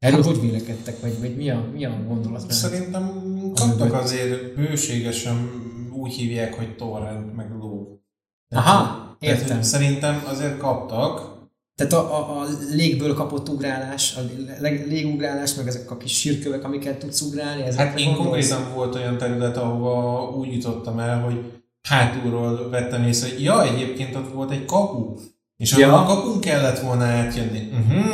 Erről 0.03 0.23
hogy 0.23 0.41
vélekedtek, 0.41 1.01
vagy, 1.01 1.19
vagy 1.19 1.35
mi, 1.35 1.49
a, 1.49 1.65
mi 1.73 1.85
a 1.85 1.97
gondolat? 2.07 2.51
Szerintem 2.51 3.11
kaptak 3.55 3.93
azért 3.93 4.55
bőségesen 4.55 5.49
úgy 5.93 6.13
hívják, 6.13 6.53
hogy 6.53 6.75
torrent, 6.75 7.35
meg 7.35 7.51
ló. 7.59 7.99
Aha, 8.55 9.17
értem. 9.19 9.47
Tehát, 9.47 9.63
szerintem 9.63 10.23
azért 10.27 10.57
kaptak, 10.57 11.31
tehát 11.75 11.93
a, 11.93 12.17
a, 12.17 12.39
a 12.39 12.45
légből 12.71 13.13
kapott 13.13 13.49
ugrálás, 13.49 14.15
a 14.15 14.19
légugrálás, 14.88 15.55
meg 15.55 15.67
ezek 15.67 15.91
a 15.91 15.97
kis 15.97 16.19
sírkövek, 16.19 16.63
amiket 16.63 16.97
tudsz 16.97 17.21
ugrálni. 17.21 17.75
Hát 17.75 17.99
én 17.99 18.15
konkrétan 18.15 18.73
volt 18.73 18.95
olyan 18.95 19.17
terület, 19.17 19.57
ahova 19.57 20.30
úgy 20.30 20.53
jutottam 20.53 20.99
el, 20.99 21.21
hogy 21.21 21.61
hátulról 21.81 22.69
vettem 22.69 23.03
észre, 23.03 23.30
hogy 23.30 23.43
ja, 23.43 23.63
egyébként 23.63 24.15
ott 24.15 24.34
volt 24.34 24.51
egy 24.51 24.65
kapu, 24.65 25.15
és 25.57 25.77
ja. 25.77 26.01
a 26.01 26.05
kapun 26.05 26.39
kellett 26.39 26.80
volna 26.80 27.03
átjönni. 27.03 27.69
Uh-huh, 27.71 28.05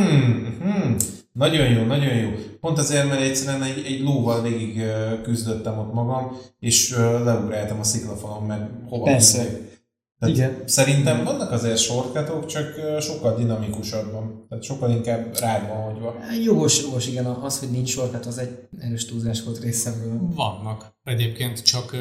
uh-huh. 0.63 0.95
Nagyon 1.39 1.69
jó, 1.69 1.83
nagyon 1.83 2.15
jó. 2.15 2.29
Pont 2.59 2.77
azért, 2.77 3.07
mert 3.07 3.21
egyszerűen 3.21 3.63
egy, 3.63 3.85
egy 3.85 4.01
lóval 4.01 4.41
végig 4.41 4.83
küzdöttem 5.23 5.79
ott 5.79 5.93
magam, 5.93 6.37
és 6.59 6.95
leugráltam 6.97 7.79
a 7.79 7.83
sziklafalon, 7.83 8.43
mert 8.43 8.69
hova 8.87 9.03
Persze. 9.03 9.43
Tehát 10.19 10.35
Igen. 10.35 10.63
Szerintem 10.65 11.23
vannak 11.23 11.51
azért 11.51 11.77
sorkatok, 11.77 12.45
csak 12.45 12.73
sokkal 13.01 13.35
dinamikusabban. 13.35 14.45
Tehát 14.49 14.63
sokkal 14.63 14.91
inkább 14.91 15.37
rád 15.39 15.67
van 15.67 15.81
hagyva. 15.81 16.15
Jogos, 16.43 16.81
jogos, 16.81 17.07
igen. 17.07 17.25
Az, 17.25 17.59
hogy 17.59 17.69
nincs 17.71 17.89
sorkat, 17.89 18.25
az 18.25 18.37
egy 18.37 18.57
erős 18.79 19.05
túlzás 19.05 19.43
volt 19.43 19.59
részemről. 19.59 20.19
Vannak. 20.35 20.93
Egyébként 21.03 21.63
csak 21.63 21.95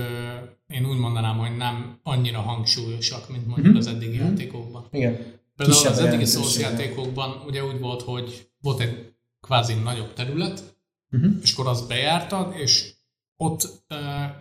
én 0.69 0.87
úgy 0.87 0.99
mondanám, 0.99 1.39
hogy 1.39 1.57
nem 1.57 1.99
annyira 2.03 2.41
hangsúlyosak, 2.41 3.29
mint 3.29 3.47
mondjuk 3.47 3.67
mm-hmm. 3.67 3.77
az 3.77 3.87
eddigi 3.87 4.17
mm-hmm. 4.17 4.27
játékokban. 4.27 4.87
Igen. 4.91 5.17
Például 5.57 5.79
Kisebb 5.79 5.93
az 5.93 5.99
eddigi 5.99 6.25
Souls 6.25 6.59
játékokban 6.59 7.43
ugye 7.47 7.65
úgy 7.65 7.81
volt, 7.81 8.03
hogy 8.03 8.51
volt 8.61 8.81
egy 8.81 9.08
kvázi 9.41 9.75
nagyobb 9.75 10.13
terület, 10.13 10.77
uh-huh. 11.11 11.33
és 11.43 11.53
akkor 11.53 11.67
azt 11.67 11.89
bejártad, 11.89 12.55
és 12.57 12.95
ott 13.37 13.69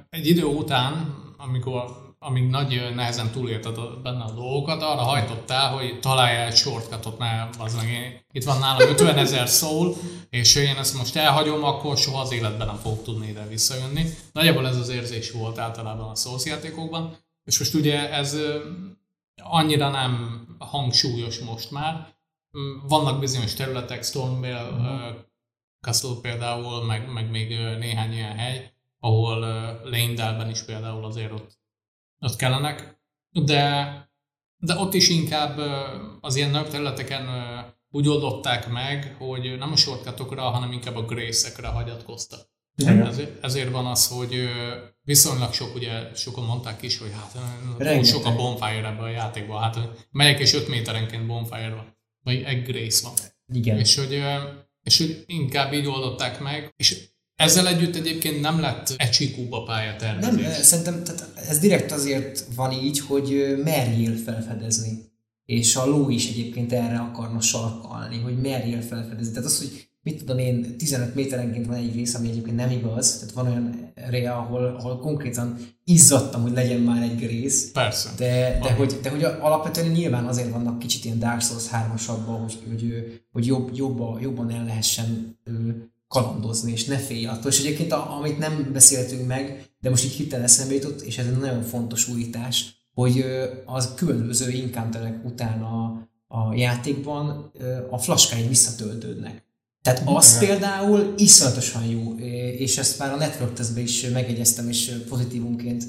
egy 0.10 0.28
idő 0.28 0.44
után, 0.44 1.16
amikor 1.38 2.06
amíg 2.20 2.50
nagy 2.50 2.92
nehezen 2.96 3.32
túlélted 3.32 3.80
benne 4.04 4.24
a 4.24 4.32
dolgokat, 4.32 4.82
arra 4.82 5.02
hajtottál, 5.02 5.74
hogy 5.74 6.00
találj 6.00 6.46
egy 6.46 6.56
shortcutot, 6.56 7.18
mert 7.18 7.56
az 7.60 7.76
meg 7.76 7.90
én, 7.90 8.22
itt 8.32 8.44
van 8.44 8.60
nálam 8.60 8.90
50 8.90 9.18
ezer 9.18 9.48
szól, 9.48 9.96
és 10.30 10.56
én 10.56 10.76
ezt 10.76 10.98
most 10.98 11.16
elhagyom, 11.16 11.64
akkor 11.64 11.98
soha 11.98 12.22
az 12.22 12.32
életben 12.32 12.68
nem 12.68 12.76
fogok 12.76 13.04
tudni 13.04 13.28
ide 13.28 13.48
visszajönni. 13.48 14.06
Nagyjából 14.32 14.68
ez 14.68 14.78
az 14.78 14.90
érzés 14.90 15.32
volt 15.32 15.58
általában 15.58 16.10
a 16.10 16.16
Souls 16.16 16.46
játékokban, 16.46 17.18
és 17.44 17.60
most 17.60 17.74
ugye 17.74 18.12
ez 18.12 18.38
annyira 19.44 19.90
nem 19.90 20.46
hangsúlyos 20.58 21.40
most 21.40 21.72
már. 21.72 22.16
Vannak 22.88 23.20
bizonyos 23.20 23.54
területek, 23.54 24.04
Stormvale, 24.04 24.70
uh-huh. 24.70 25.16
Castle 25.82 26.16
például, 26.22 26.86
meg, 26.86 27.12
meg 27.12 27.30
még 27.30 27.50
néhány 27.58 28.14
ilyen 28.14 28.36
hely, 28.36 28.72
ahol 29.00 29.40
Lane 29.84 30.50
is 30.50 30.62
például 30.62 31.06
azért 31.06 31.32
ott 31.32 31.58
ott 32.20 32.36
kellenek, 32.36 33.00
de, 33.32 33.92
de 34.58 34.76
ott 34.76 34.94
is 34.94 35.10
inkább 35.10 35.60
az 36.22 36.36
ilyen 36.36 36.50
nagyobb 36.50 36.70
területeken 36.70 37.26
úgy 37.92 38.08
oldották 38.08 38.70
meg, 38.70 39.16
hogy 39.18 39.58
nem 39.58 39.72
a 39.72 39.76
shortcutokra, 39.76 40.42
hanem 40.42 40.72
inkább 40.72 40.96
a 40.96 41.06
grace-ekre 41.06 41.68
hagyatkoztak. 41.68 42.40
Ezért, 42.86 43.44
ezért 43.44 43.72
van 43.72 43.86
az, 43.86 44.08
hogy 44.08 44.50
viszonylag 45.02 45.54
sok, 45.54 45.76
ugye 45.76 46.16
sokan 46.16 46.44
mondták 46.44 46.82
is, 46.82 46.98
hogy 46.98 47.12
hát 47.14 47.38
túl 47.78 48.04
sok 48.04 48.26
a 48.26 48.36
bonfire 48.36 48.88
ebben 48.88 49.04
a 49.04 49.10
játékban, 49.10 49.62
hát 49.62 49.80
melyek 50.12 50.40
és 50.40 50.54
5 50.54 50.68
méterenként 50.68 51.26
bonfire 51.26 51.76
van, 51.76 51.97
vagy 52.28 52.44
egy 52.46 52.64
grace 52.64 53.02
van. 53.04 53.14
Igen. 53.54 53.80
És 53.80 53.96
hogy, 53.96 54.22
és 54.84 54.98
hogy 54.98 55.24
inkább 55.28 55.74
így 55.74 55.86
oldották 55.86 56.40
meg, 56.40 56.74
és 56.78 57.08
ezzel 57.36 57.68
együtt 57.68 57.96
egyébként 57.96 58.42
nem 58.42 58.60
lett 58.60 58.96
a 59.50 59.64
pályatervezés. 59.64 60.42
Nem, 60.42 60.52
szerintem 60.52 61.04
tehát 61.04 61.38
ez 61.50 61.60
direkt 61.60 61.92
azért 61.92 62.46
van 62.56 62.72
így, 62.72 63.00
hogy 63.00 63.58
merjél 63.64 64.16
felfedezni. 64.16 65.06
És 65.46 65.76
a 65.76 65.86
ló 65.86 66.10
is 66.10 66.30
egyébként 66.30 66.74
erre 66.74 66.98
akarna 66.98 67.42
sarkalni, 67.42 68.20
hogy 68.20 68.42
merjél 68.42 68.82
felfedezni. 68.82 69.34
Tehát 69.34 69.50
az, 69.50 69.58
hogy 69.58 69.87
mit 70.08 70.20
tudom 70.20 70.38
én, 70.38 70.78
15 70.78 71.16
méterenként 71.16 71.66
van 71.66 71.76
egy 71.76 71.96
rész, 71.96 72.14
ami 72.14 72.30
egyébként 72.30 72.56
nem 72.56 72.72
igaz, 72.72 73.18
tehát 73.18 73.34
van 73.34 73.48
olyan 73.48 73.92
réa, 74.10 74.38
ahol, 74.38 74.66
ahol 74.66 75.00
konkrétan 75.00 75.58
izzadtam, 75.84 76.42
hogy 76.42 76.52
legyen 76.52 76.82
már 76.82 77.04
egy 77.04 77.20
rész. 77.20 77.72
Persze. 77.72 78.10
De, 78.18 78.60
de, 78.62 78.74
hogy, 78.74 79.00
de 79.02 79.10
hogy 79.10 79.24
alapvetően 79.24 79.88
nyilván 79.88 80.26
azért 80.26 80.50
vannak 80.50 80.80
kicsit 80.80 81.06
ilyen 81.06 81.20
Dark 81.20 81.42
Souls 81.42 81.64
3-asabban, 81.72 82.38
hogy, 82.42 82.58
hogy, 82.68 82.94
hogy 83.32 83.46
jobb, 83.46 83.70
jobban, 83.74 84.22
jobban 84.22 84.52
el 84.52 84.66
lehessen 84.66 85.38
kalandozni, 86.08 86.72
és 86.72 86.86
ne 86.86 86.98
félj 86.98 87.26
attól. 87.26 87.52
És 87.52 87.60
egyébként, 87.60 87.92
a, 87.92 88.18
amit 88.18 88.40
nem 88.40 88.70
beszéltünk 88.74 89.28
meg, 89.28 89.70
de 89.80 89.90
most 89.90 90.06
így 90.06 90.12
hirtelen 90.12 90.46
eszembe 90.46 90.74
jutott, 90.74 91.02
és 91.02 91.18
ez 91.18 91.26
egy 91.26 91.38
nagyon 91.38 91.62
fontos 91.62 92.08
újítás, 92.08 92.88
hogy 92.94 93.26
az 93.66 93.94
különböző 93.96 94.50
incounterek 94.52 95.26
után 95.26 95.62
a, 95.62 96.08
a 96.28 96.54
játékban 96.56 97.52
a 97.90 97.98
flaskáid 97.98 98.48
visszatöltődnek. 98.48 99.46
Tehát 99.88 100.02
az 100.06 100.40
például 100.40 101.14
iszonyatosan 101.18 101.86
jó, 101.86 102.16
és 102.58 102.78
ezt 102.78 103.00
már 103.00 103.14
a 103.14 103.16
network 103.16 103.54
tesztben 103.54 103.84
is 103.84 104.06
megegyeztem, 104.10 104.70
és 104.70 104.92
pozitívumként 105.10 105.84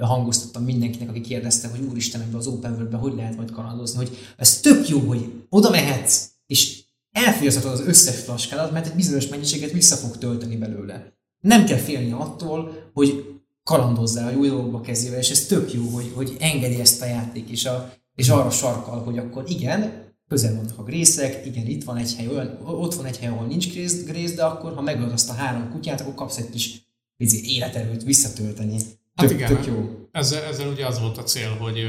hangoztattam 0.00 0.64
mindenkinek, 0.64 1.08
aki 1.08 1.20
kérdezte, 1.20 1.68
hogy 1.68 1.80
úristen, 1.90 2.20
ebbe 2.20 2.36
az 2.36 2.46
open 2.46 2.72
world 2.72 2.94
hogy 2.94 3.14
lehet 3.14 3.36
majd 3.36 3.50
kalandozni, 3.50 3.96
hogy 3.96 4.16
ez 4.36 4.60
tök 4.60 4.88
jó, 4.88 4.98
hogy 4.98 5.32
oda 5.48 5.70
mehetsz, 5.70 6.28
és 6.46 6.82
elfogyaszthatod 7.12 7.72
az 7.72 7.86
összes 7.86 8.16
flaskádat, 8.16 8.72
mert 8.72 8.86
egy 8.86 8.94
bizonyos 8.94 9.28
mennyiséget 9.28 9.72
vissza 9.72 9.96
fog 9.96 10.18
tölteni 10.18 10.56
belőle. 10.56 11.12
Nem 11.40 11.64
kell 11.64 11.78
félni 11.78 12.12
attól, 12.12 12.90
hogy 12.92 13.24
kalandozzál 13.62 14.26
a 14.26 14.30
jó 14.30 14.46
dolgokba 14.46 14.80
kezével, 14.80 15.18
és 15.18 15.30
ez 15.30 15.46
tök 15.46 15.72
jó, 15.72 15.88
hogy, 15.88 16.12
hogy 16.14 16.36
engedi 16.40 16.80
ezt 16.80 17.02
a 17.02 17.06
játék, 17.06 17.48
és, 17.48 17.64
a, 17.64 17.92
és 18.14 18.28
arra 18.28 18.50
sarkal, 18.50 19.02
hogy 19.02 19.18
akkor 19.18 19.44
igen, 19.48 20.09
közel 20.30 20.54
vannak 20.54 20.78
a 20.78 20.82
grészek, 20.82 21.46
igen, 21.46 21.66
itt 21.66 21.84
van 21.84 21.96
egy 21.96 22.14
hely, 22.14 22.26
olyan, 22.26 22.58
ott 22.64 22.94
van 22.94 23.04
egy 23.04 23.18
hely, 23.18 23.28
ahol 23.28 23.46
nincs 23.46 23.72
grész, 23.72 24.04
grész 24.04 24.34
de 24.34 24.44
akkor, 24.44 24.74
ha 24.74 24.80
megöld 24.80 25.12
azt 25.12 25.30
a 25.30 25.32
három 25.32 25.70
kutyát, 25.70 26.00
akkor 26.00 26.14
kapsz 26.14 26.38
egy 26.38 26.50
kis 26.50 26.88
életerőt 27.42 28.02
visszatölteni. 28.02 28.78
Hát 29.14 29.28
tök, 29.28 29.30
igen, 29.30 29.48
tök 29.48 29.66
jó. 29.66 30.08
Ezzel, 30.12 30.42
ezzel 30.42 30.68
ugye 30.68 30.86
az 30.86 31.00
volt 31.00 31.18
a 31.18 31.22
cél, 31.22 31.56
hogy 31.56 31.86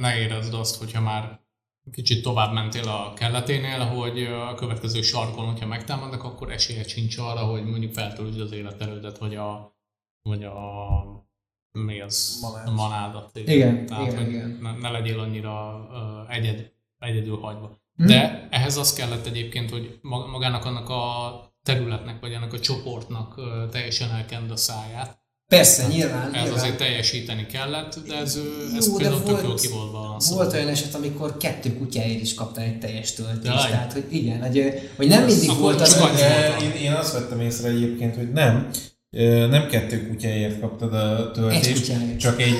ne 0.00 0.18
érezd 0.18 0.54
azt, 0.54 0.76
hogyha 0.76 1.00
már 1.00 1.40
kicsit 1.92 2.22
tovább 2.22 2.52
mentél 2.52 2.88
a 2.88 3.12
kelleténél, 3.12 3.78
hogy 3.78 4.22
a 4.22 4.54
következő 4.54 5.02
sarkon, 5.02 5.44
hogyha 5.44 5.66
megtámadnak, 5.66 6.24
akkor 6.24 6.52
esélye 6.52 6.82
sincs 6.82 7.18
arra, 7.18 7.40
hogy 7.40 7.64
mondjuk 7.64 7.92
feltöltsd 7.92 8.40
az 8.40 8.52
életerődet, 8.52 9.18
vagy 9.18 9.34
a, 9.34 9.76
vagy 10.22 10.44
a 10.44 10.58
mi 11.72 12.00
az? 12.00 12.38
Manád. 12.40 12.68
A 12.68 12.72
manádat. 12.72 13.38
Igen, 13.38 13.86
Tehát, 13.86 14.12
igen, 14.12 14.28
igen. 14.28 14.58
Ne, 14.62 14.72
ne 14.72 14.90
legyél 14.90 15.18
annyira 15.18 15.86
uh, 15.90 16.36
egyed, 16.36 16.72
egyedül 16.98 17.36
hagyva. 17.36 17.82
Hmm. 17.96 18.06
De 18.06 18.48
ehhez 18.50 18.76
az 18.76 18.92
kellett 18.92 19.26
egyébként, 19.26 19.70
hogy 19.70 19.98
magának 20.30 20.64
annak 20.64 20.88
a 20.88 21.32
területnek, 21.62 22.20
vagy 22.20 22.34
annak 22.34 22.52
a 22.52 22.60
csoportnak 22.60 23.40
teljesen 23.70 24.10
elkend 24.10 24.50
a 24.50 24.56
száját, 24.56 25.24
Persze, 25.48 25.82
hát, 25.82 25.90
nyilván. 25.90 26.34
Ez 26.34 26.42
nyilván. 26.42 26.58
azért 26.58 26.76
teljesíteni 26.76 27.46
kellett, 27.46 27.98
de 28.06 28.16
ez, 28.16 28.36
Jó, 28.36 28.76
ez 28.76 28.96
például 28.96 29.20
volt, 29.20 29.36
tök 29.36 29.46
jól 29.46 29.54
ki 29.54 29.68
volt 29.68 29.92
balanszolva. 29.92 30.42
Volt 30.42 30.54
olyan 30.54 30.68
eset, 30.68 30.94
amikor 30.94 31.36
kettő 31.36 31.76
kutyáért 31.76 32.20
is 32.20 32.34
kaptál 32.34 32.64
egy 32.64 32.78
teljes 32.78 33.12
töltést. 33.12 33.44
Ja, 33.44 33.68
tehát, 33.68 33.92
hogy 33.92 34.06
igen, 34.10 34.40
hogy, 34.40 34.90
hogy 34.96 35.08
nem 35.08 35.24
mindig 35.24 35.48
Akkor 35.48 35.62
volt 35.62 35.80
az... 35.80 36.02
Én, 36.62 36.70
én 36.70 36.92
azt 36.92 37.12
vettem 37.12 37.40
észre 37.40 37.68
egyébként, 37.68 38.16
hogy 38.16 38.32
nem, 38.32 38.70
nem 39.50 39.66
kettő 39.66 40.08
kutyáért 40.08 40.60
kaptad 40.60 40.94
a 40.94 41.30
töltést, 41.30 41.90
egy 41.90 42.16
csak 42.16 42.40
egy, 42.40 42.56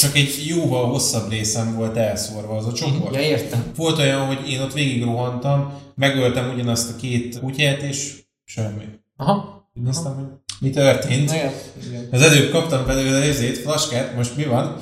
csak 0.00 0.16
egy 0.16 0.44
jóval 0.46 0.86
hosszabb 0.86 1.30
részem 1.30 1.74
volt 1.74 1.96
elszórva 1.96 2.56
az 2.56 2.66
a 2.66 2.72
csoport. 2.72 3.14
Ja, 3.14 3.20
értem. 3.20 3.64
Volt 3.76 3.98
olyan, 3.98 4.26
hogy 4.26 4.50
én 4.50 4.60
ott 4.60 4.72
végig 4.72 5.02
rohantam, 5.02 5.72
megöltem 5.94 6.50
ugyanazt 6.54 6.90
a 6.90 6.96
két 6.96 7.40
kutyát, 7.40 7.82
és 7.82 8.14
semmi. 8.44 8.84
Aha. 9.16 9.68
Néztem, 9.72 10.14
hogy 10.14 10.24
mi 10.60 10.70
történt. 10.70 11.32
Igen. 11.32 12.08
Az 12.10 12.22
előbb 12.22 12.50
kaptam 12.50 12.86
belőle 12.86 13.22
ezét, 13.22 13.58
flaskát, 13.58 14.16
most 14.16 14.36
mi 14.36 14.44
van? 14.44 14.76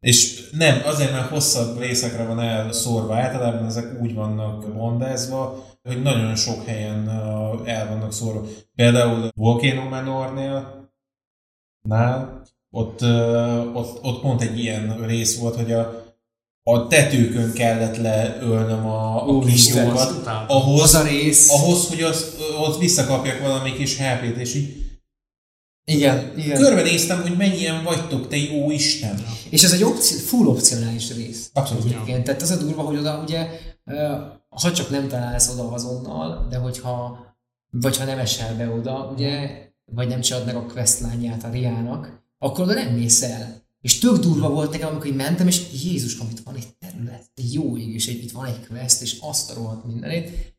És 0.00 0.48
nem, 0.50 0.82
azért, 0.84 1.12
mert 1.12 1.28
hosszabb 1.28 1.80
részekre 1.80 2.24
van 2.24 2.40
elszórva, 2.40 3.14
általában 3.14 3.66
ezek 3.66 4.02
úgy 4.02 4.14
vannak 4.14 4.74
bondázva, 4.74 5.64
hogy 5.82 6.02
nagyon 6.02 6.36
sok 6.36 6.64
helyen 6.66 7.08
el 7.64 7.88
vannak 7.88 8.12
szórva. 8.12 8.46
Például 8.74 9.28
Volcano 9.34 9.88
Manornél, 9.88 10.88
nál, 11.88 12.42
ott, 12.70 13.02
ott, 13.74 14.02
ott 14.04 14.20
pont 14.20 14.42
egy 14.42 14.58
ilyen 14.58 15.06
rész 15.06 15.38
volt, 15.38 15.56
hogy 15.56 15.72
a 15.72 16.08
a 16.62 16.86
tetőkön 16.86 17.52
kellett 17.52 17.96
leölnöm 17.96 18.86
a, 18.86 19.28
a 19.28 19.32
utáltam. 20.20 20.56
ahhoz, 20.56 20.80
Az 20.82 20.94
a 20.94 21.02
rész. 21.02 21.50
ahhoz, 21.50 21.88
hogy 21.88 22.02
az, 22.02 22.36
ott 22.60 22.78
visszakapjak 22.78 23.40
valami 23.40 23.72
kis 23.72 23.96
HP-t, 23.98 24.36
és 24.36 24.54
így 24.54 24.76
Igen, 25.84 26.32
igen. 26.38 26.58
körbenéztem, 26.60 27.22
hogy 27.22 27.36
mennyien 27.36 27.84
vagytok, 27.84 28.28
te 28.28 28.36
jó 28.36 28.70
Isten. 28.70 29.24
És 29.50 29.62
ez 29.62 29.72
egy 29.72 29.82
opci- 29.82 30.20
full 30.20 30.46
opcionális 30.46 31.14
rész. 31.14 31.50
Abszolút. 31.52 31.84
Egyébként. 31.84 32.24
Tehát 32.24 32.42
az 32.42 32.50
a 32.50 32.56
durva, 32.56 32.82
hogy 32.82 32.96
oda 32.98 33.22
ugye, 33.22 33.48
ha 34.50 34.72
csak 34.72 34.90
nem 34.90 35.08
találsz 35.08 35.48
oda 35.52 35.72
azonnal, 35.72 36.46
de 36.48 36.56
hogyha, 36.56 37.18
vagy 37.70 37.96
ha 37.96 38.04
nem 38.04 38.18
esel 38.18 38.56
be 38.56 38.68
oda, 38.70 39.12
ugye, 39.14 39.50
vagy 39.84 40.08
nem 40.08 40.20
csinálod 40.20 40.46
meg 40.46 40.56
a 40.56 40.66
questlányát 40.66 41.44
a 41.44 41.50
Riának, 41.50 42.22
akkor 42.38 42.64
oda 42.64 42.74
nem 42.74 42.94
mész 42.94 43.22
el. 43.22 43.58
És 43.80 43.98
tök 43.98 44.16
durva 44.18 44.50
volt 44.50 44.70
nekem, 44.70 44.88
amikor 44.88 45.06
így 45.06 45.14
mentem, 45.14 45.46
és 45.46 45.84
Jézus, 45.84 46.18
amit 46.18 46.42
van 46.42 46.54
egy 46.54 46.68
terület, 46.78 47.30
jó 47.52 47.76
ég, 47.76 47.94
és 47.94 48.06
egy, 48.08 48.22
itt 48.24 48.32
van 48.32 48.46
egy 48.46 48.66
quest, 48.66 49.02
és 49.02 49.18
azt 49.20 49.50
a 49.50 49.54
rohadt 49.54 49.84
mindenét. 49.86 50.54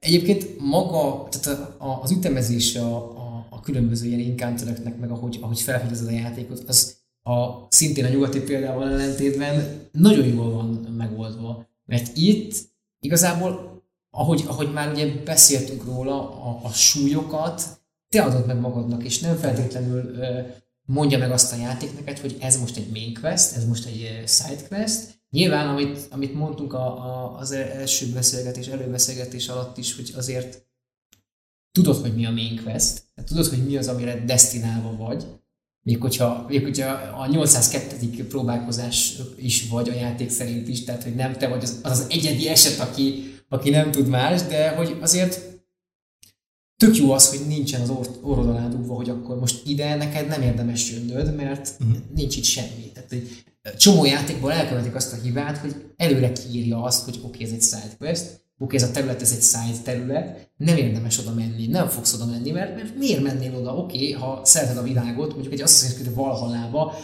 Egyébként 0.00 0.46
maga, 0.58 1.28
tehát 1.30 1.58
a- 1.58 1.84
a- 1.84 2.00
az 2.02 2.10
ütemezés 2.10 2.76
a, 2.76 2.94
a, 2.96 3.46
a 3.50 3.60
különböző 3.60 4.06
ilyen 4.06 4.30
encountereknek, 4.30 4.98
meg 4.98 5.10
ahogy, 5.10 5.38
ahogy 5.40 5.60
felfedezed 5.60 6.06
a 6.06 6.10
játékot, 6.10 6.62
az 6.66 6.96
a, 7.22 7.66
szintén 7.68 8.04
a 8.04 8.08
nyugati 8.08 8.40
példával 8.40 8.88
ellentétben 8.90 9.80
nagyon 9.92 10.26
jól 10.26 10.50
van 10.52 10.66
megoldva. 10.96 11.68
Mert 11.86 12.16
itt 12.16 12.69
igazából, 13.00 13.82
ahogy, 14.10 14.44
ahogy 14.46 14.72
már 14.72 14.92
ugye 14.92 15.22
beszéltünk 15.24 15.84
róla, 15.84 16.44
a, 16.44 16.60
a 16.64 16.72
súlyokat 16.72 17.62
te 18.08 18.22
adod 18.22 18.46
meg 18.46 18.60
magadnak, 18.60 19.04
és 19.04 19.18
nem 19.18 19.36
feltétlenül 19.36 20.16
mondja 20.86 21.18
meg 21.18 21.30
azt 21.30 21.52
a 21.52 21.56
játék 21.56 21.94
neked, 21.94 22.18
hogy 22.18 22.36
ez 22.40 22.60
most 22.60 22.76
egy 22.76 22.90
main 22.90 23.14
quest, 23.14 23.56
ez 23.56 23.66
most 23.66 23.86
egy 23.86 24.22
side 24.26 24.66
quest. 24.68 25.18
Nyilván, 25.30 25.68
amit, 25.68 26.06
amit 26.10 26.34
mondtunk 26.34 26.72
a, 26.72 26.86
a, 26.86 27.38
az 27.38 27.50
első 27.50 28.12
beszélgetés, 28.12 28.66
előbeszélgetés 28.66 29.48
alatt 29.48 29.76
is, 29.76 29.96
hogy 29.96 30.12
azért 30.16 30.68
tudod, 31.72 31.96
hogy 31.96 32.14
mi 32.14 32.26
a 32.26 32.30
main 32.30 32.62
quest, 32.62 33.02
tudod, 33.24 33.46
hogy 33.46 33.64
mi 33.66 33.76
az, 33.76 33.88
amire 33.88 34.24
destinálva 34.24 34.96
vagy, 34.96 35.26
még 35.82 36.00
hogyha, 36.00 36.44
még 36.48 36.62
hogyha 36.62 36.90
a 36.92 37.26
802. 37.26 38.26
próbálkozás 38.28 39.16
is 39.36 39.68
vagy 39.68 39.88
a 39.88 39.94
játék 39.94 40.30
szerint 40.30 40.68
is, 40.68 40.84
tehát 40.84 41.02
hogy 41.02 41.14
nem 41.14 41.32
te 41.32 41.48
vagy 41.48 41.62
az 41.62 41.80
az, 41.82 41.90
az 41.90 42.06
egyedi 42.08 42.48
eset, 42.48 42.78
aki, 42.78 43.34
aki 43.48 43.70
nem 43.70 43.90
tud 43.90 44.08
más, 44.08 44.42
de 44.42 44.70
hogy 44.70 44.96
azért 45.00 45.40
tök 46.76 46.96
jó 46.96 47.10
az, 47.10 47.28
hogy 47.28 47.46
nincsen 47.46 47.80
az 47.80 47.90
or- 47.90 48.18
orrod 48.22 48.48
alá 48.48 48.68
dugva, 48.68 48.94
hogy 48.94 49.08
akkor 49.08 49.38
most 49.38 49.66
ide 49.66 49.94
neked 49.94 50.26
nem 50.26 50.42
érdemes 50.42 50.90
jönnöd, 50.90 51.34
mert 51.34 51.74
uh-huh. 51.80 51.96
nincs 52.14 52.36
itt 52.36 52.44
semmi. 52.44 52.90
Tehát 52.94 53.12
egy 53.12 53.44
csomó 53.76 54.04
játékból 54.04 54.52
elkövetik 54.52 54.94
azt 54.94 55.12
a 55.12 55.16
hibát, 55.22 55.58
hogy 55.58 55.74
előre 55.96 56.32
kiírja 56.32 56.82
azt, 56.82 57.04
hogy 57.04 57.16
oké, 57.22 57.26
okay, 57.26 57.44
ez 57.44 57.52
egy 57.52 57.62
side 57.62 57.94
quest, 57.98 58.39
oké, 58.62 58.76
ez 58.76 58.82
a 58.82 58.90
terület, 58.90 59.22
ez 59.22 59.32
egy 59.32 59.42
side 59.42 59.78
terület, 59.84 60.50
nem 60.56 60.76
érdemes 60.76 61.18
oda 61.18 61.34
menni, 61.34 61.66
nem 61.66 61.88
fogsz 61.88 62.14
oda 62.14 62.26
menni, 62.26 62.50
mert, 62.50 62.74
mert 62.74 62.96
miért 62.96 63.22
mennél 63.22 63.54
oda, 63.54 63.76
oké, 63.76 64.10
ha 64.10 64.40
szereted 64.44 64.76
a 64.76 64.82
világot, 64.82 65.32
mondjuk 65.32 65.52
egy 65.52 65.62
Assassin's 65.66 65.94
Creed 65.94 66.14
Valhallába, 66.14 66.94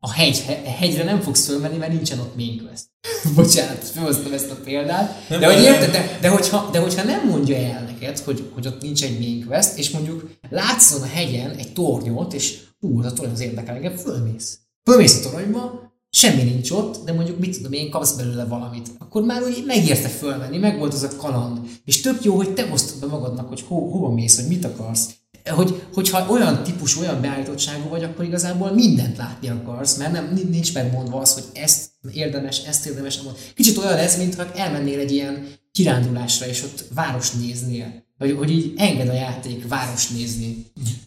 a 0.00 0.12
hegy, 0.12 0.44
a 0.64 0.68
hegyre 0.68 1.04
nem 1.04 1.20
fogsz 1.20 1.46
fölmenni, 1.46 1.76
mert 1.76 1.92
nincsen 1.92 2.18
ott 2.18 2.36
main 2.36 2.66
quest. 2.66 2.84
Bocsánat, 3.36 3.84
felhoztam 3.84 4.32
ezt 4.32 4.50
a 4.50 4.54
példát. 4.64 5.28
Nem 5.28 5.40
de, 5.40 5.46
hogy 5.46 5.62
érted, 5.62 5.90
de, 5.90 6.18
de, 6.20 6.28
hogyha, 6.28 6.68
de 6.72 6.78
hogyha 6.78 7.02
nem 7.02 7.28
mondja 7.28 7.56
el 7.56 7.82
neked, 7.82 8.18
hogy, 8.18 8.50
hogy 8.54 8.66
ott 8.66 8.82
nincs 8.82 9.04
egy 9.04 9.18
main 9.18 9.46
quest, 9.46 9.78
és 9.78 9.90
mondjuk 9.90 10.30
látszon 10.50 11.02
a 11.02 11.06
hegyen 11.06 11.50
egy 11.50 11.72
tornyot, 11.72 12.32
és 12.32 12.58
ú, 12.80 12.98
az 12.98 13.06
a 13.06 13.12
torony 13.12 13.32
az 13.32 13.40
érdekel 13.40 13.74
engem, 13.74 13.96
fölmész. 13.96 14.58
Fölmész 14.84 15.24
a 15.24 15.30
toronyba, 15.30 15.85
semmi 16.16 16.42
nincs 16.42 16.70
ott, 16.70 17.04
de 17.04 17.12
mondjuk 17.12 17.38
mit 17.38 17.56
tudom 17.56 17.72
én, 17.72 17.90
kapsz 17.90 18.12
belőle 18.12 18.44
valamit. 18.44 18.90
Akkor 18.98 19.22
már 19.22 19.42
úgy 19.42 19.62
megérte 19.66 20.08
fölmenni, 20.08 20.58
meg 20.58 20.78
volt 20.78 20.94
az 20.94 21.02
a 21.02 21.16
kaland. 21.16 21.58
És 21.84 22.00
tök 22.00 22.24
jó, 22.24 22.36
hogy 22.36 22.54
te 22.54 22.68
osztod 22.72 23.00
be 23.00 23.06
magadnak, 23.06 23.48
hogy 23.48 23.64
ho, 23.68 23.90
hova 23.90 24.10
mész, 24.10 24.36
hogy 24.36 24.48
mit 24.48 24.64
akarsz. 24.64 25.10
Hogy, 25.44 25.82
hogyha 25.94 26.30
olyan 26.30 26.62
típus, 26.62 26.98
olyan 26.98 27.20
beállítottságú 27.20 27.88
vagy, 27.88 28.04
akkor 28.04 28.24
igazából 28.24 28.72
mindent 28.72 29.16
látni 29.16 29.48
akarsz, 29.48 29.96
mert 29.96 30.12
nem, 30.12 30.40
nincs 30.50 30.74
megmondva 30.74 31.20
az, 31.20 31.34
hogy 31.34 31.44
ezt 31.52 31.90
érdemes, 32.12 32.58
ezt 32.58 32.86
érdemes. 32.86 33.20
Kicsit 33.54 33.76
olyan 33.76 33.96
ez, 33.96 34.16
mintha 34.16 34.52
elmennél 34.52 34.98
egy 34.98 35.12
ilyen 35.12 35.46
kirándulásra, 35.72 36.46
és 36.46 36.62
ott 36.62 36.84
város 36.94 37.30
néznél. 37.30 38.04
Hogy, 38.18 38.32
hogy 38.32 38.50
így 38.50 38.72
enged 38.76 39.08
a 39.08 39.12
játék 39.12 39.68
város 39.68 40.08
nézni. 40.08 40.66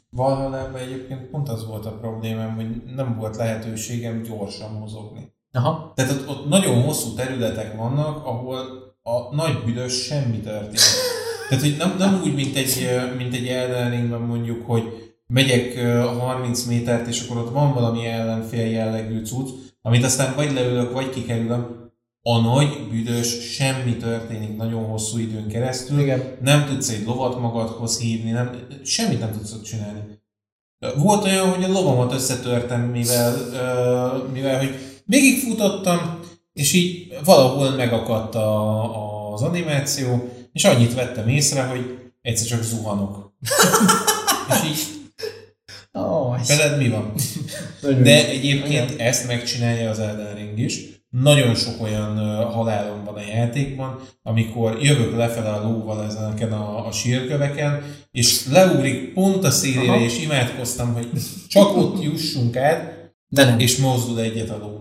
Valhallában 0.10 0.80
egyébként 0.80 1.30
pont 1.30 1.50
az 1.50 1.68
volt 1.68 1.86
a 1.86 1.98
problémám, 1.98 2.56
hogy 2.56 2.82
nem 2.96 3.16
volt 3.18 3.36
lehetőségem 3.36 4.22
gyorsan 4.22 4.72
mozogni. 4.72 5.34
Aha. 5.52 5.92
Tehát 5.96 6.12
ott, 6.12 6.30
ott 6.30 6.48
nagyon 6.50 6.82
hosszú 6.82 7.14
területek 7.14 7.76
vannak, 7.76 8.26
ahol 8.26 8.58
a 9.04 9.36
nagy 9.36 9.64
büdös 9.66 10.04
semmi 10.04 10.40
történik. 10.40 10.80
Tehát, 11.50 11.64
hogy 11.64 11.76
nem, 11.78 11.96
nem 11.98 12.22
úgy, 12.24 12.36
mint 12.36 12.56
egy, 12.56 12.90
mint 13.18 13.34
egy 13.34 13.48
Elden 13.48 13.90
Ringben 13.90 14.22
mondjuk, 14.22 14.66
hogy 14.66 15.14
megyek 15.28 15.76
ö, 15.76 16.00
30 16.20 16.64
métert, 16.64 17.08
és 17.08 17.26
akkor 17.26 17.42
ott 17.42 17.52
van 17.54 17.74
valami 17.74 18.06
ellenfél 18.06 18.70
jellegű 18.70 19.26
cucc, 19.26 19.50
amit 19.82 20.04
aztán 20.04 20.36
vagy 20.36 20.54
leülök, 20.54 20.94
vagy 20.94 21.10
kikerülöm. 21.10 21.79
A 22.22 22.40
nagy 22.40 22.88
büdös 22.90 23.54
semmi 23.54 23.96
történik 23.96 24.58
nagyon 24.58 24.84
hosszú 24.84 25.18
időn 25.18 25.48
keresztül. 25.48 26.00
Igen. 26.00 26.38
Nem 26.42 26.66
tudsz 26.66 26.90
egy 26.90 27.06
lovat 27.06 27.40
magadhoz 27.40 28.00
hívni, 28.00 28.32
nem, 28.32 28.68
semmit 28.84 29.20
nem 29.20 29.32
tudsz 29.32 29.52
ott 29.52 29.64
csinálni. 29.64 30.00
Volt 30.96 31.24
olyan, 31.24 31.50
hogy 31.50 31.64
a 31.64 31.72
lovamat 31.72 32.14
összetörtem, 32.14 32.82
mivel, 32.82 33.36
mivel 34.34 34.58
hogy 34.58 34.76
végigfutottam, 35.06 36.20
és 36.54 36.74
így 36.74 37.18
valahol 37.24 37.70
megakadt 37.70 38.36
a, 38.36 39.34
az 39.34 39.42
animáció, 39.42 40.30
és 40.54 40.64
annyit 40.64 40.94
vettem 40.94 41.28
észre, 41.28 41.64
hogy 41.64 42.12
egyszer 42.22 42.48
csak 42.48 42.64
zuhanok. 42.64 43.34
és 44.64 44.70
így, 44.70 45.00
Oh, 45.92 46.48
veled 46.48 46.78
mi 46.78 46.90
van? 46.90 47.14
De 47.82 48.28
egyébként 48.28 49.00
ezt 49.00 49.28
megcsinálja 49.28 49.90
az 49.90 50.00
Elden 50.00 50.36
Ring 50.36 50.60
is. 50.60 50.99
Nagyon 51.10 51.56
sok 51.56 51.82
olyan 51.82 52.18
halálom 52.46 53.04
van 53.04 53.16
a 53.16 53.22
játékban, 53.22 54.00
amikor 54.24 54.82
jövök 54.82 55.16
lefele 55.16 55.50
a 55.50 55.64
lóval 55.64 56.04
ezeken 56.04 56.52
a, 56.52 56.88
a 56.88 56.92
sírköveken, 56.92 57.84
és 58.12 58.48
leugrik 58.48 59.14
pont 59.14 59.44
a 59.44 59.52
szélére, 59.52 59.92
Aha. 59.92 60.04
és 60.04 60.20
imádkoztam, 60.20 60.94
hogy 60.94 61.08
csak 61.48 61.78
ott 61.78 62.04
jussunk 62.04 62.56
át, 62.56 63.14
De 63.28 63.46
nem. 63.46 63.60
és 63.60 63.78
mozdul 63.78 64.20
egyet 64.20 64.50
a 64.50 64.58
ló. 64.58 64.80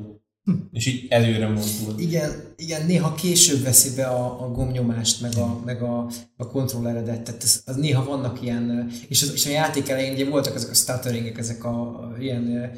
És 0.73 0.87
így 0.87 1.07
előre 1.09 1.49
mozdul. 1.49 1.99
Igen, 1.99 2.55
igen, 2.57 2.87
néha 2.87 3.15
később 3.15 3.63
veszi 3.63 3.95
be 3.95 4.07
a, 4.07 4.45
a 4.45 4.51
gomnyomást, 4.51 5.21
meg 5.21 5.37
a, 5.37 5.61
meg 5.65 5.83
a, 5.83 6.11
a 6.37 6.47
kontrolleredet, 6.47 7.23
tehát 7.23 7.43
ez, 7.43 7.63
az 7.67 7.77
néha 7.77 8.05
vannak 8.05 8.43
ilyen, 8.43 8.91
és, 9.09 9.23
az, 9.23 9.33
és 9.33 9.47
a 9.47 9.51
játék 9.51 9.89
elején 9.89 10.13
ugye 10.13 10.29
voltak 10.29 10.55
ezek 10.55 10.71
a 10.71 10.75
stutteringek, 10.75 11.39
ezek 11.39 11.65
a, 11.65 11.81
a 11.81 12.15
ilyen 12.21 12.73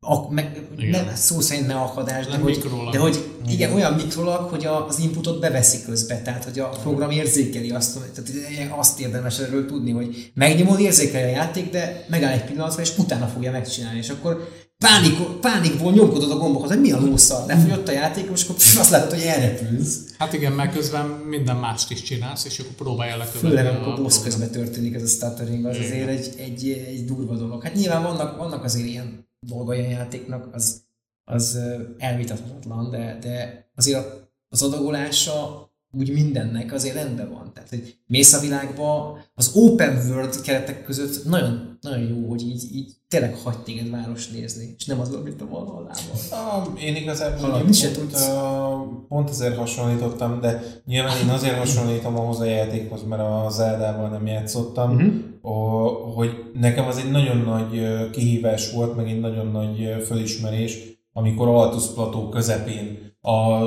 a, 0.00 0.32
meg, 0.32 0.60
Igen. 0.78 1.04
nem, 1.04 1.14
szó 1.14 1.40
szerint 1.40 1.66
ne 1.66 1.74
akadás, 1.74 2.26
de 2.26 2.36
hogy, 2.36 2.64
de 2.90 2.98
hogy 2.98 3.30
igen, 3.48 3.72
olyan 3.72 3.92
mikrolag, 3.92 4.48
hogy 4.48 4.64
a, 4.66 4.86
az 4.86 4.98
inputot 4.98 5.40
beveszi 5.40 5.82
közbe, 5.84 6.22
tehát 6.22 6.44
hogy 6.44 6.58
a 6.58 6.68
program 6.68 7.10
érzékeli 7.10 7.70
azt, 7.70 7.98
tehát 8.14 8.72
azt 8.78 9.00
érdemes 9.00 9.38
erről 9.38 9.66
tudni, 9.66 9.90
hogy 9.90 10.30
megnyomod, 10.34 10.80
érzékeli 10.80 11.22
a 11.22 11.34
játék, 11.34 11.70
de 11.70 12.04
megáll 12.08 12.32
egy 12.32 12.44
pillanatra, 12.44 12.82
és 12.82 12.98
utána 12.98 13.26
fogja 13.26 13.50
megcsinálni, 13.50 13.98
és 13.98 14.08
akkor 14.08 14.48
pánik, 14.78 15.18
pánikból 15.40 15.92
nyomkodod 15.92 16.30
a 16.30 16.36
gombokat, 16.36 16.68
hogy 16.68 16.80
mi 16.80 16.92
a 16.92 17.00
lószar, 17.00 17.46
lefogyott 17.46 17.88
a 17.88 17.92
játék, 17.92 18.30
és 18.34 18.44
akkor 18.44 18.56
pff, 18.56 18.78
azt 18.80 18.90
látod, 18.90 19.10
hogy 19.12 19.22
elrepülsz. 19.22 19.98
Hát 20.18 20.32
igen, 20.32 20.52
mert 20.52 20.74
közben 20.74 21.06
minden 21.06 21.56
mást 21.56 21.90
is 21.90 22.02
csinálsz, 22.02 22.44
és 22.44 22.58
akkor 22.58 22.72
próbálja 22.72 23.16
lekövetni. 23.16 23.48
Főleg, 23.48 23.66
a 23.66 23.68
amikor 23.68 24.02
boss 24.02 24.14
programot. 24.14 24.24
közben 24.24 24.50
történik 24.50 24.94
ez 24.94 25.02
a 25.02 25.06
stuttering, 25.06 25.64
az 25.64 25.76
azért 25.76 26.08
egy, 26.08 26.34
egy, 26.38 26.84
egy 26.88 27.04
durva 27.04 27.36
dolog. 27.36 27.62
Hát 27.62 27.74
nyilván 27.74 28.02
vannak, 28.02 28.36
vannak 28.36 28.64
azért 28.64 28.88
ilyen 28.88 29.25
dolgai 29.40 29.84
a 29.84 29.88
játéknak, 29.88 30.54
az, 30.54 30.84
az 31.24 31.58
elvitathatatlan, 31.98 32.90
de, 32.90 33.18
de 33.20 33.66
azért 33.74 34.30
az 34.48 34.62
adagolása 34.62 35.65
úgy 35.98 36.12
mindennek 36.12 36.72
azért 36.72 36.94
rendben 36.94 37.32
van. 37.32 37.50
Tehát, 37.54 37.68
hogy 37.68 37.96
mész 38.06 38.32
a 38.32 38.40
világba, 38.40 39.18
az 39.34 39.50
open 39.54 40.06
world 40.08 40.40
keretek 40.40 40.84
között 40.84 41.24
nagyon, 41.24 41.78
nagyon 41.80 42.08
jó, 42.08 42.28
hogy 42.28 42.42
így, 42.42 42.64
így 42.72 42.92
tényleg 43.08 43.34
hagy 43.34 43.58
téged 43.58 43.90
város 43.90 44.28
nézni, 44.28 44.74
és 44.78 44.84
nem 44.84 45.00
az, 45.00 45.14
amit 45.14 45.40
a 45.40 45.48
Valhallában. 45.48 45.94
Ah, 46.30 46.82
én 46.82 46.96
igazából 46.96 47.72
se 47.72 47.90
pont, 47.90 47.98
tudsz. 47.98 48.30
pont 49.08 49.30
ezért 49.30 49.56
hasonlítottam, 49.56 50.40
de 50.40 50.62
nyilván 50.86 51.16
én 51.22 51.28
azért 51.28 51.58
hasonlítom 51.58 52.16
ahhoz 52.18 52.40
a 52.40 52.44
játékhoz, 52.44 53.02
mert 53.08 53.22
a 53.22 53.46
Zeldával 53.50 54.08
nem 54.08 54.26
játszottam, 54.26 54.94
uh-huh. 54.94 56.14
hogy 56.14 56.50
nekem 56.54 56.86
az 56.86 56.96
egy 56.96 57.10
nagyon 57.10 57.36
nagy 57.36 58.10
kihívás 58.10 58.72
volt, 58.72 58.96
meg 58.96 59.08
egy 59.08 59.20
nagyon 59.20 59.46
nagy 59.46 60.04
fölismerés, 60.06 60.78
amikor 61.12 61.48
Altus 61.48 61.86
plató 61.86 62.28
közepén 62.28 63.14
a 63.20 63.62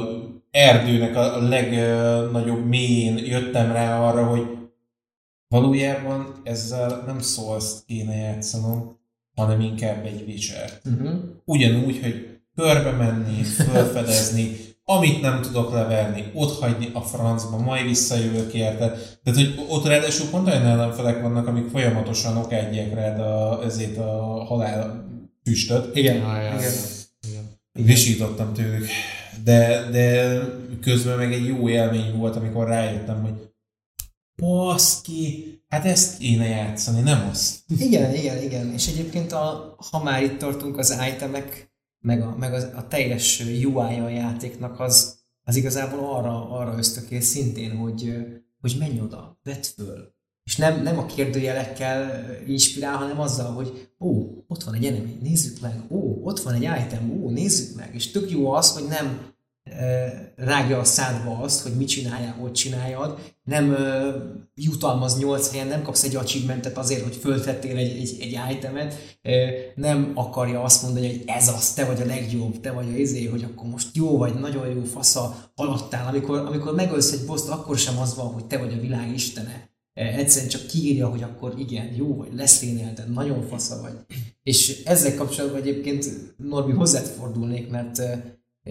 erdőnek 0.52 1.16
a 1.16 1.48
legnagyobb 1.48 2.66
mélyén 2.66 3.18
jöttem 3.18 3.72
rá 3.72 4.00
arra, 4.00 4.26
hogy 4.26 4.48
valójában 5.48 6.42
ezzel 6.44 7.04
nem 7.06 7.20
szólt 7.20 7.64
kéne 7.88 8.16
játszanom, 8.16 8.98
hanem 9.36 9.62
inkább 9.62 10.06
egy 10.06 10.24
Witcher 10.28 10.72
Uh-huh. 10.86 11.20
ugyanúgy, 11.46 12.00
hogy 12.02 12.40
körbe 12.56 12.92
menni, 12.92 13.44
felfedezni, 13.72 14.58
amit 14.86 15.22
nem 15.22 15.42
tudok 15.42 15.74
leverni, 15.74 16.32
ott 16.34 16.60
hagyni 16.60 16.90
a 16.94 17.02
francba, 17.02 17.58
majd 17.58 17.86
visszajövök 17.86 18.54
érte. 18.54 18.88
Tehát, 19.24 19.40
hogy 19.40 19.66
ott 19.70 19.86
ráadásul 19.86 20.30
pont 20.30 20.48
olyan 20.48 20.66
ellenfelek 20.66 21.22
vannak, 21.22 21.48
amik 21.48 21.70
folyamatosan 21.70 22.38
okádják 22.38 22.94
rád 22.94 23.20
a, 23.20 23.64
ezért 23.64 23.98
a 23.98 24.44
halál 24.48 25.06
füstöt. 25.44 25.96
Igen, 25.96 26.16
igen. 26.16 26.62
ja. 27.22 27.42
Visítottam 27.72 28.54
tőlük. 28.54 28.88
De, 29.50 29.90
de 29.92 30.40
közben 30.82 31.18
meg 31.18 31.34
egy 31.34 31.46
jó 31.46 31.70
élmény 31.70 32.16
volt, 32.18 32.36
amikor 32.36 32.68
rájöttem, 32.68 33.22
hogy 33.22 33.54
baszki, 34.36 35.46
hát 35.68 35.86
ezt 35.86 36.18
kéne 36.18 36.48
játszani, 36.48 37.02
nem 37.02 37.28
azt. 37.30 37.60
Igen, 37.68 38.14
igen, 38.14 38.44
igen. 38.44 38.74
És 38.74 38.88
egyébként, 38.88 39.32
a, 39.32 39.76
ha 39.92 40.04
már 40.04 40.24
itt 40.24 40.38
tartunk 40.38 40.78
az 40.78 41.02
itemek, 41.16 41.72
meg 42.00 42.22
a, 42.22 42.36
meg 42.38 42.54
az, 42.54 42.64
a 42.76 42.88
teljes 42.88 43.40
UI-ja 43.40 44.04
a 44.04 44.10
játéknak, 44.10 44.80
az, 44.80 45.20
az 45.44 45.56
igazából 45.56 46.00
arra, 46.00 46.50
arra 46.50 46.78
ösztökél 46.78 47.22
szintén, 47.22 47.78
hogy, 47.78 48.16
hogy 48.62 48.76
menj 48.80 49.02
oda, 49.02 49.40
vedd 49.44 49.64
föl. 49.76 50.14
És 50.44 50.56
nem, 50.56 50.84
nem 50.84 50.98
a 50.98 51.06
kérdőjelekkel 51.06 52.26
inspirál, 52.48 52.96
hanem 52.96 53.20
azzal, 53.20 53.52
hogy 53.52 53.90
ó, 54.00 54.10
ott 54.48 54.64
van 54.64 54.74
egy 54.74 54.86
enemy, 54.86 55.18
nézzük 55.22 55.62
meg, 55.62 55.84
ó, 55.90 56.20
ott 56.24 56.40
van 56.40 56.54
egy 56.54 56.86
item, 56.86 57.22
ó, 57.24 57.30
nézzük 57.30 57.76
meg. 57.76 57.90
És 57.94 58.12
tök 58.12 58.32
jó 58.32 58.52
az, 58.52 58.72
hogy 58.72 58.88
nem 58.88 59.38
rágja 60.36 60.80
a 60.80 60.84
szádba 60.84 61.38
azt, 61.38 61.62
hogy 61.62 61.72
mit 61.72 61.88
csináljál, 61.88 62.34
hogy 62.40 62.52
csináljad, 62.52 63.20
nem 63.44 63.74
e, 63.74 64.14
jutalmaz 64.56 65.20
nyolc 65.20 65.52
helyen, 65.52 65.68
nem 65.68 65.82
kapsz 65.82 66.04
egy 66.04 66.16
achievementet 66.16 66.78
azért, 66.78 67.04
hogy 67.04 67.16
föltettél 67.16 67.78
egy, 67.78 67.98
egy, 67.98 68.18
egy 68.20 68.56
itemet, 68.56 69.18
e, 69.22 69.32
nem 69.76 70.12
akarja 70.16 70.64
azt 70.64 70.84
mondani, 70.84 71.08
hogy 71.08 71.24
ez 71.26 71.48
az, 71.48 71.74
te 71.74 71.86
vagy 71.86 72.02
a 72.02 72.06
legjobb, 72.06 72.60
te 72.60 72.72
vagy 72.72 72.88
a 72.94 72.98
izé, 72.98 73.26
hogy 73.26 73.44
akkor 73.44 73.70
most 73.70 73.96
jó 73.96 74.18
vagy, 74.18 74.34
nagyon 74.34 74.68
jó 74.68 74.84
fasza, 74.84 75.52
haladtál. 75.56 76.08
Amikor, 76.08 76.38
amikor 76.38 76.76
megölsz 76.76 77.12
egy 77.12 77.26
boszt, 77.26 77.50
akkor 77.50 77.78
sem 77.78 77.98
az 77.98 78.16
van, 78.16 78.34
hogy 78.34 78.46
te 78.46 78.58
vagy 78.58 78.74
a 78.74 78.82
világ 78.82 79.14
istene. 79.14 79.70
Egyszerűen 79.94 80.50
csak 80.50 80.66
kiírja, 80.66 81.08
hogy 81.08 81.24
akkor 81.24 81.54
igen, 81.58 81.94
jó 81.96 82.16
vagy, 82.16 82.34
leszénelted, 82.36 83.12
nagyon 83.14 83.42
fasza 83.42 83.82
vagy. 83.82 83.94
És 84.44 84.84
ezzel 84.84 85.16
kapcsolatban 85.16 85.62
egyébként 85.62 86.06
Norbi 86.38 86.72
hozzád 86.72 87.06
fordulnék, 87.06 87.70
mert 87.70 88.02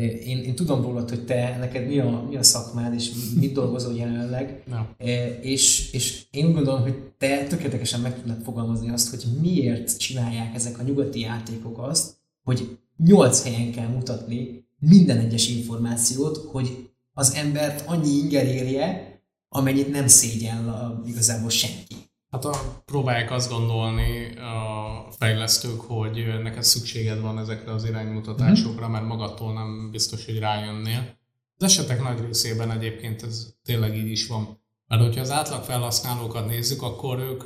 én, 0.03 0.39
én 0.39 0.55
tudom 0.55 0.83
rólad, 0.83 1.09
hogy 1.09 1.25
te, 1.25 1.57
neked 1.59 1.87
mi 1.87 1.99
a, 1.99 2.27
mi 2.29 2.37
a 2.37 2.43
szakmád, 2.43 2.95
és 2.95 3.11
mit 3.35 3.53
dolgozol 3.53 3.97
jelenleg. 3.97 4.62
E, 4.99 5.39
és, 5.43 5.93
és 5.93 6.25
én 6.31 6.47
úgy 6.47 6.55
gondolom, 6.55 6.81
hogy 6.81 6.95
te 7.19 7.47
tökéletesen 7.47 8.01
meg 8.01 8.15
tudnád 8.15 8.43
fogalmazni 8.43 8.91
azt, 8.91 9.11
hogy 9.11 9.25
miért 9.41 9.99
csinálják 9.99 10.55
ezek 10.55 10.79
a 10.79 10.83
nyugati 10.83 11.20
játékok 11.20 11.79
azt, 11.79 12.16
hogy 12.43 12.79
nyolc 12.97 13.43
helyen 13.43 13.73
kell 13.73 13.87
mutatni 13.87 14.66
minden 14.79 15.19
egyes 15.19 15.49
információt, 15.49 16.37
hogy 16.37 16.91
az 17.12 17.35
embert 17.35 17.85
annyi 17.87 18.11
inger 18.11 18.47
érje, 18.47 19.20
amennyit 19.49 19.91
nem 19.91 20.07
szégyel 20.07 20.69
a, 20.69 21.03
igazából 21.07 21.51
senki. 21.51 21.95
Hát 22.31 22.45
a, 22.45 22.83
próbálják 22.85 23.31
azt 23.31 23.51
gondolni 23.51 24.37
a 24.37 25.07
fejlesztők, 25.11 25.81
hogy 25.81 26.43
neked 26.43 26.63
szükséged 26.63 27.21
van 27.21 27.39
ezekre 27.39 27.73
az 27.73 27.85
iránymutatásokra, 27.85 28.89
mert 28.89 29.07
magadtól 29.07 29.53
nem 29.53 29.91
biztos, 29.91 30.25
hogy 30.25 30.39
rájönnél. 30.39 31.17
Az 31.57 31.65
esetek 31.65 32.03
nagy 32.03 32.21
részében 32.21 32.71
egyébként 32.71 33.23
ez 33.23 33.55
tényleg 33.63 33.97
így 33.97 34.11
is 34.11 34.27
van. 34.27 34.61
Mert 34.87 35.03
hogyha 35.03 35.21
az 35.21 35.31
átlag 35.31 35.63
felhasználókat 35.63 36.47
nézzük, 36.47 36.83
akkor 36.83 37.19
ők 37.19 37.43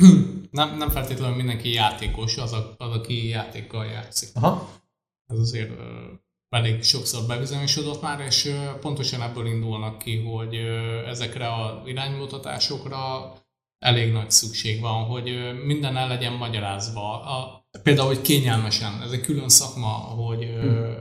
nem, 0.50 0.76
nem 0.76 0.90
feltétlenül 0.90 1.36
mindenki 1.36 1.72
játékos, 1.72 2.36
az, 2.36 2.52
a, 2.52 2.74
az 2.78 2.92
aki 2.92 3.28
játékkal 3.28 3.84
játszik. 3.86 4.28
Aha. 4.34 4.68
Ez 5.26 5.38
azért 5.38 5.70
elég 6.48 6.82
sokszor 6.82 7.26
bebizonyosodott 7.26 8.02
már, 8.02 8.20
és 8.20 8.54
pontosan 8.80 9.22
ebből 9.22 9.46
indulnak 9.46 9.98
ki, 9.98 10.22
hogy 10.22 10.54
ezekre 11.06 11.48
a 11.48 11.82
iránymutatásokra 11.86 13.32
elég 13.78 14.12
nagy 14.12 14.30
szükség 14.30 14.80
van, 14.80 15.04
hogy 15.04 15.30
minden 15.64 15.96
el 15.96 16.08
legyen 16.08 16.32
magyarázva. 16.32 17.22
A, 17.22 17.66
például, 17.82 18.06
hogy 18.06 18.20
kényelmesen, 18.20 19.02
ez 19.02 19.10
egy 19.10 19.20
külön 19.20 19.48
szakma, 19.48 19.88
hogy 19.88 20.42
ö, 20.42 20.92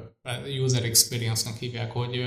user 0.64 0.84
experience-nak 0.84 1.58
hívják, 1.58 1.92
hogy 1.92 2.20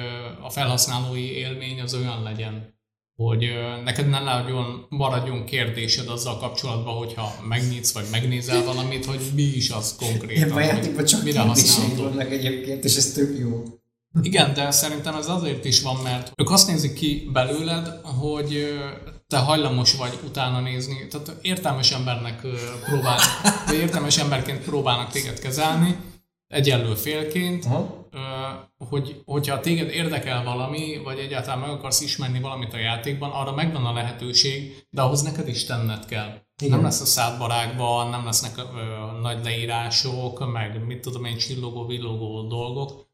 a 0.42 0.50
felhasználói 0.50 1.30
élmény 1.30 1.80
az 1.80 1.94
olyan 1.94 2.22
legyen, 2.22 2.78
hogy 3.16 3.48
neked 3.84 4.08
ne 4.08 4.20
nagyon 4.20 4.86
maradjon 4.88 5.44
kérdésed 5.44 6.08
azzal 6.08 6.38
kapcsolatban, 6.38 6.96
hogyha 6.96 7.34
megnyitsz, 7.48 7.92
vagy 7.92 8.04
megnézel 8.10 8.64
valamit, 8.64 9.04
hogy 9.04 9.20
mi 9.34 9.42
is 9.42 9.70
az 9.70 9.96
konkrétan. 9.96 10.42
Ebben 10.42 10.56
a 10.56 10.60
játékban 10.60 11.04
csak 11.04 11.22
mire 11.22 11.44
vannak 11.96 12.30
egyébként, 12.30 12.84
és 12.84 12.96
ez 12.96 13.12
tök 13.12 13.38
jó. 13.38 13.64
Igen, 14.22 14.54
de 14.54 14.70
szerintem 14.70 15.14
ez 15.14 15.28
azért 15.28 15.64
is 15.64 15.82
van, 15.82 15.96
mert 16.02 16.32
ők 16.36 16.50
azt 16.50 16.66
nézik 16.66 16.92
ki 16.92 17.28
belőled, 17.32 17.86
hogy 18.04 18.78
te 19.30 19.38
hajlamos 19.38 19.94
vagy 19.94 20.18
utána 20.24 20.60
nézni. 20.60 21.06
Tehát 21.08 21.36
értelmes 21.42 21.92
embernek 21.92 22.40
próbál, 22.84 23.18
értelmes 23.82 24.18
emberként 24.18 24.64
próbálnak 24.64 25.10
téged 25.10 25.38
kezelni, 25.38 25.96
egyenlő 26.46 26.94
félként, 26.94 27.64
Aha. 27.64 28.08
hogy, 28.88 29.22
hogyha 29.24 29.60
téged 29.60 29.90
érdekel 29.90 30.44
valami, 30.44 31.00
vagy 31.04 31.18
egyáltalán 31.18 31.58
meg 31.58 31.70
akarsz 31.70 32.00
ismerni 32.00 32.40
valamit 32.40 32.72
a 32.72 32.78
játékban, 32.78 33.30
arra 33.30 33.54
megvan 33.54 33.86
a 33.86 33.92
lehetőség, 33.92 34.86
de 34.90 35.02
ahhoz 35.02 35.22
neked 35.22 35.48
is 35.48 35.64
tenned 35.64 36.06
kell. 36.06 36.42
Igen. 36.62 36.74
Nem 36.74 36.82
lesz 36.82 37.00
a 37.00 37.04
szádbarágban, 37.04 38.10
nem 38.10 38.24
lesznek 38.24 38.52
ö, 38.56 39.20
nagy 39.20 39.44
leírások, 39.44 40.52
meg 40.52 40.86
mit 40.86 41.00
tudom 41.00 41.24
én, 41.24 41.36
csillogó, 41.36 41.86
villogó 41.86 42.46
dolgok. 42.48 43.06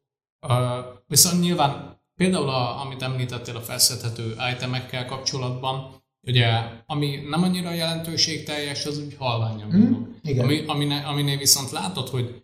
Ö, 0.47 0.79
viszont 1.07 1.41
nyilván 1.41 2.01
például, 2.15 2.49
a, 2.49 2.81
amit 2.81 3.01
említettél 3.01 3.55
a 3.55 3.61
felszedhető 3.61 4.35
itemekkel 4.53 5.05
kapcsolatban, 5.05 5.96
ugye, 6.27 6.47
ami 6.85 7.15
nem 7.29 7.43
annyira 7.43 7.73
jelentőségteljes, 7.73 8.85
az 8.85 8.97
úgy 9.05 9.15
halványan 9.17 9.69
Hm, 9.71 9.81
dolog. 9.83 10.07
igen. 10.23 10.43
Ami, 10.45 10.63
amine, 10.67 10.97
aminél 10.99 11.37
viszont 11.37 11.71
látod, 11.71 12.07
hogy 12.09 12.41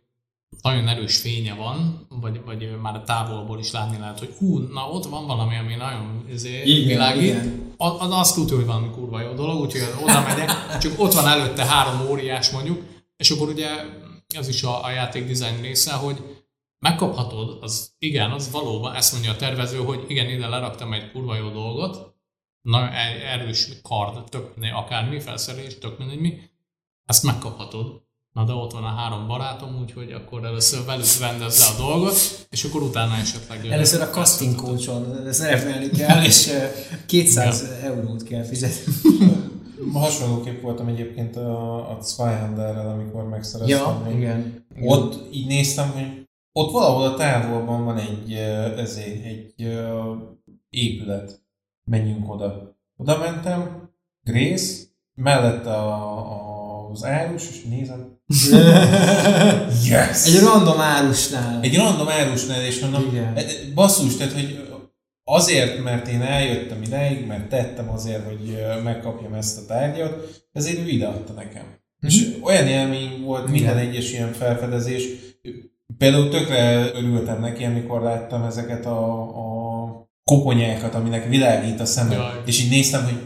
nagyon 0.62 0.88
erős 0.88 1.18
fénye 1.18 1.54
van, 1.54 2.08
vagy, 2.22 2.42
vagy 2.46 2.78
már 2.82 2.96
a 2.96 3.04
távolból 3.04 3.60
is 3.60 3.72
látni 3.72 3.98
lehet, 4.00 4.20
hogy 4.20 4.34
hú, 4.38 4.58
na 4.58 4.90
ott 4.90 5.06
van 5.06 5.28
valami, 5.28 5.56
ami 5.58 5.76
nagyon 5.76 6.26
izé, 6.32 6.62
Igen, 6.64 6.88
világít. 6.88 7.24
igen. 7.24 7.74
Az, 7.78 7.92
az 8.00 8.12
azt 8.12 8.36
tudja, 8.36 8.56
hogy 8.56 8.66
valami 8.66 8.90
kurva 8.90 9.22
jó 9.22 9.34
dolog, 9.34 9.62
úgyhogy 9.62 9.82
oda 10.04 10.22
megyek, 10.22 10.52
csak 10.82 11.00
ott 11.00 11.14
van 11.14 11.28
előtte 11.28 11.66
három 11.66 12.08
óriás 12.10 12.50
mondjuk, 12.50 12.82
és 13.18 13.30
akkor 13.32 13.48
ugye 13.50 13.68
ez 14.36 14.48
is 14.48 14.64
a, 14.64 14.84
a 14.84 14.90
játék 14.92 15.26
design 15.28 15.62
része, 15.62 15.94
hogy 15.94 16.18
megkaphatod, 16.80 17.58
az 17.62 17.92
igen, 18.00 18.32
az 18.32 18.52
valóban, 18.52 18.96
ezt 18.96 19.12
mondja 19.14 19.32
a 19.32 19.36
tervező, 19.36 19.78
hogy 19.78 20.04
igen, 20.08 20.30
ide 20.30 20.48
leraktam 20.48 20.94
egy 20.94 21.12
kurva 21.12 21.36
jó 21.36 21.50
dolgot, 21.50 22.13
nagyon 22.64 22.88
e- 22.88 23.32
erős 23.34 23.68
kard, 23.82 24.30
tök 24.30 24.56
mindegy, 24.56 24.74
akármi, 24.76 25.20
felszerelés, 25.20 25.78
tök 25.78 25.98
mindegy 25.98 26.20
mi, 26.20 26.40
ezt 27.06 27.24
megkaphatod. 27.24 28.02
Na 28.34 28.44
de 28.44 28.54
ott 28.54 28.72
van 28.72 28.84
a 28.84 28.96
három 28.96 29.28
barátom, 29.28 29.80
úgyhogy 29.82 30.12
akkor 30.12 30.46
először 30.46 30.86
velük 30.86 31.06
rendezze 31.20 31.66
a 31.66 31.78
dolgot, 31.78 32.48
és 32.50 32.64
akkor 32.64 32.82
utána 32.82 33.16
esetleg... 33.16 33.66
Először 33.66 34.02
a 34.02 34.10
casting 34.10 34.56
coachon 34.56 35.34
szerepelni 35.34 35.90
kell, 35.90 36.24
és 36.24 36.48
ö, 36.48 36.66
200 37.06 37.62
eurót 37.84 38.24
kell 38.24 38.44
fizetni. 38.44 38.94
Hasonlóképp 39.94 40.62
voltam 40.62 40.88
egyébként 40.88 41.36
a, 41.36 41.90
a 41.92 42.02
Zweihanderrel, 42.02 42.90
amikor 42.90 43.28
megszereztem. 43.30 43.78
Ja, 43.78 44.16
igen. 44.16 44.66
Ott 44.82 45.34
így 45.34 45.48
néztem, 45.48 45.92
hogy 45.92 46.28
ott 46.52 46.72
valahol 46.72 47.04
a 47.04 47.16
távolban 47.16 47.86
van 47.86 47.98
egy, 47.98 48.34
ö, 48.34 48.78
ezé, 48.78 49.22
egy 49.24 49.66
ö, 49.66 50.14
épület. 50.70 51.43
Menjünk 51.86 52.32
oda. 52.32 52.78
Oda 52.98 53.18
mentem, 53.18 53.90
Grace, 54.24 54.84
mellette 55.16 55.70
a, 55.70 55.94
a, 56.32 56.90
az 56.90 57.04
árus, 57.04 57.50
és 57.50 57.64
nézem. 57.64 58.22
Yes! 59.90 60.26
Egy 60.26 60.40
random 60.40 60.80
árusnál. 60.80 61.62
Egy 61.62 61.76
random 61.76 62.08
árusnál, 62.08 62.66
és 62.66 62.80
mondom, 62.80 63.06
Igen. 63.12 63.36
e- 63.36 63.40
e- 63.40 63.74
basszus, 63.74 64.18
tehát, 64.18 64.34
hogy 64.34 64.70
azért, 65.24 65.84
mert 65.84 66.08
én 66.08 66.22
eljöttem 66.22 66.82
ideig, 66.82 67.28
mert 67.28 67.50
tettem 67.50 67.90
azért, 67.90 68.26
hogy 68.26 68.66
megkapjam 68.84 69.34
ezt 69.34 69.60
a 69.60 69.66
tárgyat, 69.66 70.44
ezért 70.52 70.78
ő 70.78 70.88
ideadta 70.88 71.34
nekem. 71.34 71.64
És 72.02 72.38
olyan 72.42 72.68
élmény 72.68 73.22
volt 73.22 73.48
minden 73.48 73.78
Igen. 73.78 73.90
egyes 73.90 74.12
ilyen 74.12 74.32
felfedezés. 74.32 75.04
Például 75.98 76.30
tökre 76.30 76.92
örültem 76.94 77.40
neki, 77.40 77.64
amikor 77.64 78.02
láttam 78.02 78.44
ezeket 78.44 78.86
a, 78.86 79.22
a 79.22 80.12
koponyákat, 80.24 80.96
aminek 80.96 81.30
világít 81.30 81.80
a 81.80 81.86
szemem. 81.86 82.20
Jaj. 82.20 82.42
És 82.46 82.62
így 82.62 82.70
néztem, 82.70 83.04
hogy 83.04 83.20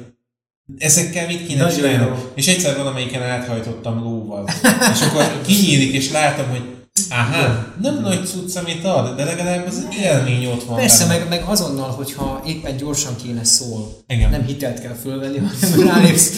ezekkel 0.77 1.27
mit 1.27 1.47
kéne 1.47 1.69
csinálnom. 1.69 2.19
És 2.35 2.47
egyszer 2.47 2.77
valamelyiken 2.77 3.21
áthajtottam 3.21 4.03
lóval. 4.03 4.49
és 4.93 5.01
akkor 5.01 5.41
kinyílik, 5.45 5.93
és 5.93 6.11
látom, 6.11 6.49
hogy 6.49 6.75
Aha, 7.09 7.65
nem 7.81 8.01
nagy 8.01 8.25
cucc, 8.25 8.55
amit 8.55 8.83
ad, 8.83 9.15
de 9.15 9.23
legalább 9.23 9.67
az 9.67 9.87
élmény 10.01 10.45
ott 10.45 10.63
van. 10.63 10.75
Persze, 10.75 11.07
benne. 11.07 11.19
meg, 11.19 11.29
meg 11.29 11.43
azonnal, 11.49 11.89
hogyha 11.89 12.41
éppen 12.45 12.77
gyorsan 12.77 13.15
kéne 13.15 13.43
szól, 13.43 13.97
Igen. 14.07 14.29
nem 14.29 14.45
hitelt 14.45 14.81
kell 14.81 14.93
fölvenni, 14.93 15.37
hanem 15.37 15.87
rálépsz, 15.87 16.31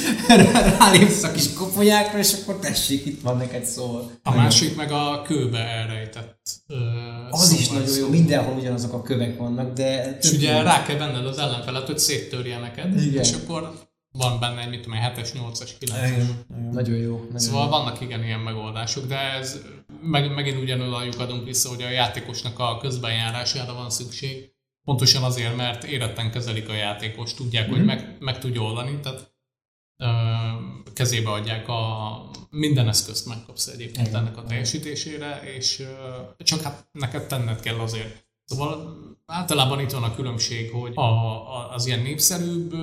rálépsz 0.79 1.23
a 1.23 1.31
kis 1.31 1.53
koponyákra, 1.53 2.17
és 2.17 2.33
akkor 2.41 2.59
tessék, 2.59 3.05
itt 3.05 3.21
van 3.21 3.37
neked 3.37 3.65
szól. 3.65 4.11
A 4.23 4.35
másik 4.35 4.75
meg 4.75 4.91
a 4.91 5.21
kőbe 5.21 5.57
elrejtett 5.57 6.39
ö, 6.67 6.75
Az 7.31 7.51
is 7.51 7.67
nagyon 7.69 7.97
jó, 7.97 8.09
mindenhol 8.09 8.57
ugyanazok 8.57 8.93
a 8.93 9.01
kövek 9.01 9.37
vannak, 9.37 9.73
de... 9.73 10.17
És 10.21 10.31
ugye 10.31 10.61
rá 10.61 10.83
kell 10.83 10.97
venned 10.97 11.25
az 11.25 11.37
ellenfelet, 11.37 11.85
hogy 11.85 11.99
széttörje 11.99 12.59
neked, 12.59 13.01
Igen. 13.01 13.23
és 13.23 13.33
akkor 13.33 13.73
van 14.11 14.39
benne 14.39 14.61
egy, 14.61 14.69
mit 14.69 14.81
tudom, 14.81 14.97
egy 14.99 15.11
7-es, 15.17 15.29
8-as, 15.33 15.69
9-es. 15.79 16.23
Nagyon 16.71 16.95
jó. 16.97 17.15
Nagyon 17.17 17.39
Szóval 17.39 17.63
jó. 17.63 17.69
vannak 17.69 18.01
igen 18.01 18.23
ilyen 18.23 18.39
megoldások, 18.39 19.05
de 19.05 19.17
ez 19.17 19.59
meg, 20.01 20.33
megint 20.33 20.61
ugyanúgy 20.61 21.15
adunk 21.17 21.45
vissza, 21.45 21.69
hogy 21.69 21.81
a 21.81 21.89
játékosnak 21.89 22.59
a 22.59 22.77
közbenjárására 22.77 23.73
van 23.73 23.89
szükség. 23.89 24.51
Pontosan 24.85 25.23
azért, 25.23 25.55
mert 25.55 25.83
éretten 25.83 26.31
kezelik 26.31 26.69
a 26.69 26.73
játékos, 26.73 27.33
tudják, 27.33 27.67
Mhm. 27.67 27.75
hogy 27.75 27.85
meg, 27.85 28.15
meg 28.19 28.39
tudja 28.39 28.61
oldani, 28.61 28.99
tehát 29.03 29.33
ö, 29.97 30.05
kezébe 30.93 31.31
adják 31.31 31.67
a 31.67 32.21
minden 32.49 32.87
eszközt 32.87 33.25
megkapsz 33.25 33.67
egyébként 33.67 34.07
Igen. 34.07 34.19
ennek 34.19 34.37
a 34.37 34.43
teljesítésére, 34.43 35.41
és 35.57 35.83
csak 36.37 36.61
hát 36.61 36.87
neked 36.91 37.27
tenned 37.27 37.59
kell 37.59 37.79
azért. 37.79 38.27
Szóval 38.45 38.97
általában 39.25 39.79
itt 39.79 39.91
van 39.91 40.03
a 40.03 40.15
különbség, 40.15 40.71
hogy 40.71 40.91
a, 40.95 41.01
a, 41.01 41.73
az 41.73 41.85
ilyen 41.85 41.99
népszerűbb, 41.99 42.73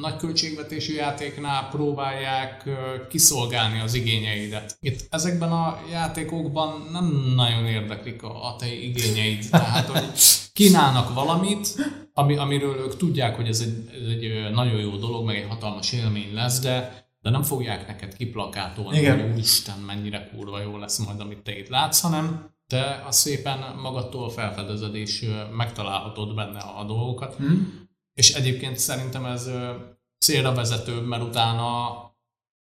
nagy 0.00 0.16
költségvetésű 0.16 0.94
játéknál 0.94 1.68
próbálják 1.68 2.68
kiszolgálni 3.08 3.80
az 3.80 3.94
igényeidet. 3.94 4.76
Itt 4.80 5.06
ezekben 5.10 5.52
a 5.52 5.78
játékokban 5.90 6.88
nem 6.92 7.32
nagyon 7.34 7.66
érdeklik 7.66 8.22
a, 8.22 8.46
a 8.46 8.56
te 8.56 8.74
igényeid. 8.74 9.46
Tehát, 9.50 9.86
hogy 9.86 10.04
kínálnak 10.52 11.14
valamit, 11.14 11.68
ami, 12.14 12.36
amiről 12.36 12.76
ők 12.76 12.96
tudják, 12.96 13.36
hogy 13.36 13.48
ez 13.48 13.60
egy, 13.60 13.90
ez 14.02 14.08
egy 14.08 14.50
nagyon 14.52 14.80
jó 14.80 14.96
dolog, 14.96 15.24
meg 15.24 15.36
egy 15.36 15.48
hatalmas 15.48 15.92
élmény 15.92 16.34
lesz, 16.34 16.60
de, 16.60 17.08
de 17.20 17.30
nem 17.30 17.42
fogják 17.42 17.86
neked 17.86 18.16
kiplakátolni, 18.16 18.98
Igen. 18.98 19.20
hogy 19.20 19.30
úristen, 19.30 19.78
mennyire 19.78 20.28
kurva 20.28 20.60
jó 20.60 20.76
lesz 20.76 20.98
majd, 20.98 21.20
amit 21.20 21.42
te 21.42 21.58
itt 21.58 21.68
látsz, 21.68 22.00
hanem 22.00 22.54
te 22.66 23.02
azt 23.06 23.18
szépen 23.18 23.76
magadtól 23.76 24.30
felfedezed, 24.30 24.94
és 24.94 25.30
megtalálhatod 25.56 26.34
benne 26.34 26.58
a 26.58 26.84
dolgokat. 26.84 27.34
Hm? 27.34 27.54
És 28.14 28.34
egyébként 28.34 28.78
szerintem 28.78 29.24
ez 29.24 29.50
célra 30.18 30.54
vezetőbb, 30.54 31.06
mert 31.06 31.22
utána 31.22 31.98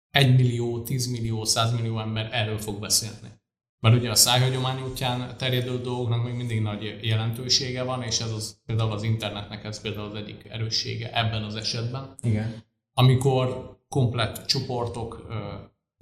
1 0.10 0.36
millió, 0.36 0.82
10 0.82 1.08
millió, 1.08 1.44
100 1.44 1.72
millió 1.72 2.00
ember 2.00 2.30
erről 2.32 2.58
fog 2.58 2.80
beszélni. 2.80 3.40
Mert 3.80 3.96
ugye 3.96 4.10
a 4.10 4.16
szájhagyomány 4.16 4.82
útján 4.82 5.38
terjedő 5.38 5.82
dolgoknak 5.82 6.24
még 6.24 6.34
mindig 6.34 6.62
nagy 6.62 7.00
jelentősége 7.02 7.84
van, 7.84 8.04
és 8.04 8.20
ez 8.20 8.32
az, 8.32 8.62
például 8.66 8.92
az 8.92 9.04
internetnek 9.04 9.64
ez 9.64 9.82
például 9.82 10.08
az 10.08 10.16
egyik 10.16 10.46
erőssége 10.50 11.14
ebben 11.14 11.44
az 11.44 11.56
esetben, 11.56 12.16
Igen. 12.22 12.64
amikor 12.94 13.80
komplett 13.96 14.46
csoportok, 14.46 15.26
ö, 15.30 15.34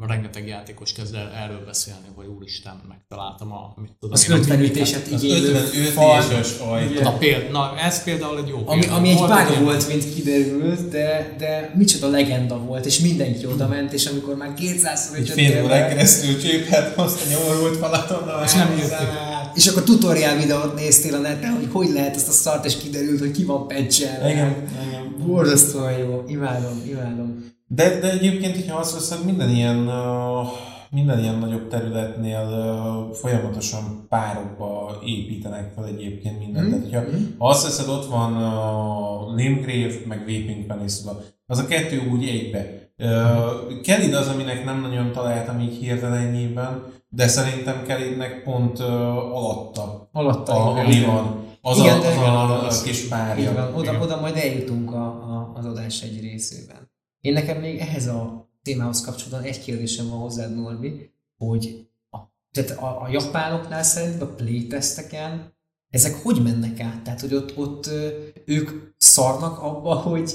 rengeteg 0.08 0.48
játékos 0.48 0.94
kezd 0.94 1.16
el 1.16 1.32
erről 1.44 1.66
beszélni, 1.66 2.08
hogy 2.16 2.26
úristen, 2.38 2.82
megtaláltam 2.88 3.52
a, 3.52 3.74
mit 3.82 3.92
tudom 4.00 4.14
Az 4.16 4.30
én, 4.30 4.36
a 4.36 4.40
50 4.40 4.58
mimiket. 4.58 4.76
ütéset 4.78 5.08
Az 5.12 5.24
igénylő 5.24 5.54
55 5.54 5.88
fal. 5.90 6.24
éves 6.32 6.60
ajtó. 6.60 6.92
Igen. 6.92 7.04
Na, 7.04 7.18
péld, 7.18 7.52
na, 7.52 7.78
ez 7.78 8.04
például 8.04 8.38
egy 8.38 8.48
jó 8.48 8.62
Ami, 8.66 8.80
példa. 8.80 8.96
ami 8.96 9.10
egy 9.10 9.18
Volt 9.18 9.30
bug 9.32 9.50
ilyen- 9.50 9.64
volt, 9.64 9.88
mint 9.88 10.14
kiderült, 10.14 10.90
de, 10.90 11.36
de 11.38 11.74
micsoda 11.78 12.08
legenda 12.10 12.58
volt, 12.60 12.86
és 12.86 13.00
mindenki 13.00 13.46
oda 13.46 13.68
ment, 13.68 13.94
és 13.94 14.06
amikor 14.06 14.36
már 14.36 14.54
200 14.54 15.12
Egy 15.16 15.30
fél 15.30 15.64
órán 15.64 15.90
keresztül 15.90 16.42
cséphet 16.42 16.98
azt 16.98 17.26
a 17.26 17.30
nyomorult 17.30 17.78
falaton, 17.78 18.44
És 18.44 18.54
nem 18.54 18.78
jöttek. 18.78 19.08
És 19.54 19.68
akkor 19.68 19.84
tutoriál 19.84 20.38
videót 20.38 20.76
néztél 20.76 21.14
a 21.16 21.20
neten, 21.20 21.56
hogy 21.56 21.68
hogy 21.72 21.90
lehet 21.90 22.16
ezt 22.16 22.28
a 22.28 22.32
szart, 22.32 22.66
és 22.66 22.78
kiderült, 22.78 23.20
hogy 23.20 23.32
ki 23.32 23.44
van 23.44 23.68
patchelve. 23.68 24.30
Igen, 24.32 24.56
igen. 24.88 25.16
Borzasztóan 25.28 25.92
jó. 25.98 26.24
Imádom, 26.28 26.82
imádom. 26.88 27.48
De, 27.72 28.00
de 28.00 28.12
egyébként, 28.12 28.56
hogyha 28.56 28.78
azt 28.78 28.94
veszed, 28.94 29.26
minden 29.26 29.50
ilyen, 29.50 29.90
minden 30.90 31.20
ilyen 31.20 31.36
nagyobb 31.36 31.68
területnél 31.68 32.48
folyamatosan 33.14 34.06
párokba 34.10 35.00
építenek 35.06 35.72
fel 35.76 35.86
egyébként 35.86 36.40
mindent. 36.40 36.68
Mm. 36.68 36.70
Tehát, 36.70 36.84
hogyha 37.10 37.18
ha 37.38 37.48
azt 37.50 37.64
veszed, 37.64 37.88
ott 37.88 38.06
van 38.06 38.32
Limgrave, 39.36 39.94
meg 40.08 40.24
Weeping 40.28 40.66
Peninsula. 40.66 41.22
Az 41.48 41.60
a 41.60 41.66
kettő 41.66 42.10
úgy 42.12 42.24
egybe. 42.28 42.78
Uh, 42.98 43.82
Kelid 43.84 44.14
az, 44.14 44.28
aminek 44.28 44.66
nem 44.66 44.82
nagyon 44.82 45.12
találtam 45.12 45.60
így 45.60 45.76
hirtelenjében, 45.76 46.84
de 47.10 47.28
szerintem 47.28 47.84
Kelidnek 47.84 48.44
pont 48.44 48.80
uh, 48.80 48.86
alatta, 49.36 50.10
Alatta. 50.12 50.54
a, 50.54 50.80
ami 50.80 51.04
van. 51.06 51.38
Az 51.62 51.78
Igen, 51.78 52.00
a, 52.00 52.08
az 52.08 52.18
a, 52.18 52.64
a 52.64 52.66
az- 52.66 52.84
kis 52.84 53.04
Így 53.04 53.10
párja. 53.10 53.54
van, 53.54 53.74
oda, 53.76 54.00
oda 54.02 54.20
majd 54.20 54.36
eljutunk 54.36 54.92
a, 54.94 55.06
a, 55.06 55.52
az 55.56 55.66
adás 55.66 56.02
egy 56.02 56.22
részében. 56.22 56.89
Én 57.22 57.34
nekem 57.34 57.60
még 57.60 57.80
ehhez 57.80 58.08
a 58.08 58.50
témához 58.62 59.02
kapcsolatban 59.02 59.50
egy 59.50 59.64
kérdésem 59.64 60.10
van 60.10 60.20
hozzád, 60.20 60.56
Norbi, 60.56 61.12
hogy 61.38 61.90
a, 62.10 62.18
tehát 62.52 62.72
a, 62.72 63.02
a 63.02 63.10
japánoknál 63.10 63.84
szerint 63.84 64.22
a 64.22 64.34
playtesteken 64.34 65.58
ezek 65.90 66.16
hogy 66.16 66.44
mennek 66.44 66.80
át? 66.80 67.04
Tehát, 67.04 67.20
hogy 67.20 67.34
ott, 67.34 67.58
ott 67.58 67.90
ők 68.46 68.70
szarnak 68.98 69.60
abba, 69.60 69.96
hogy, 69.96 70.34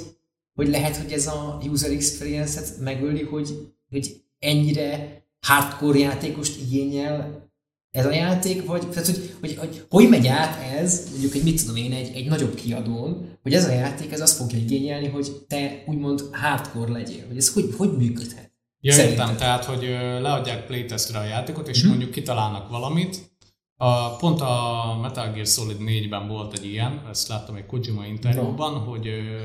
hogy 0.55 0.69
lehet, 0.69 0.97
hogy 0.97 1.13
ez 1.13 1.27
a 1.27 1.59
user 1.63 1.91
experience-et 1.91 2.79
megöli, 2.79 3.23
hogy, 3.23 3.73
hogy 3.91 4.23
ennyire 4.39 5.23
hardcore 5.41 5.99
játékost 5.99 6.61
igényel 6.61 7.53
ez 7.95 8.07
a 8.07 8.13
játék, 8.13 8.65
vagy 8.67 8.89
tehát, 8.91 9.07
hogy, 9.07 9.35
hogy, 9.41 9.57
hogy, 9.57 9.85
hogy 9.89 10.09
megy 10.09 10.27
át 10.27 10.63
ez, 10.75 11.09
mondjuk 11.11 11.35
egy 11.35 11.43
mit 11.43 11.61
tudom 11.61 11.77
én, 11.77 11.93
egy, 11.93 12.17
egy 12.17 12.29
nagyobb 12.29 12.55
kiadón, 12.55 13.39
hogy 13.43 13.55
ez 13.55 13.69
a 13.69 13.73
játék 13.73 14.13
ez 14.13 14.21
azt 14.21 14.37
fogja 14.37 14.59
igényelni, 14.59 15.09
hogy 15.09 15.33
te 15.49 15.83
úgymond 15.87 16.21
hardcore 16.33 16.93
legyél, 16.93 17.27
hogy 17.27 17.37
ez 17.37 17.53
hogy, 17.53 17.75
hogy 17.77 17.97
működhet? 17.97 18.53
Ja, 18.81 18.93
Szerintem. 18.93 19.21
értem, 19.21 19.37
tehát, 19.37 19.65
hogy 19.65 19.83
leadják 20.21 20.67
playtestre 20.67 21.19
a 21.19 21.25
játékot, 21.25 21.69
és 21.69 21.81
Mhm. 21.81 21.89
mondjuk 21.89 22.11
kitalálnak 22.11 22.69
valamit. 22.69 23.33
A, 23.77 24.17
pont 24.17 24.41
a 24.41 24.99
Metal 25.03 25.33
Gear 25.33 25.47
Solid 25.47 25.77
4-ben 25.81 26.29
volt 26.29 26.59
egy 26.59 26.65
ilyen, 26.65 27.07
ezt 27.11 27.29
láttam 27.29 27.55
egy 27.55 27.67
Kojima 27.67 28.07
interjúban, 28.07 28.75
hogy 28.79 29.07
ö, 29.07 29.39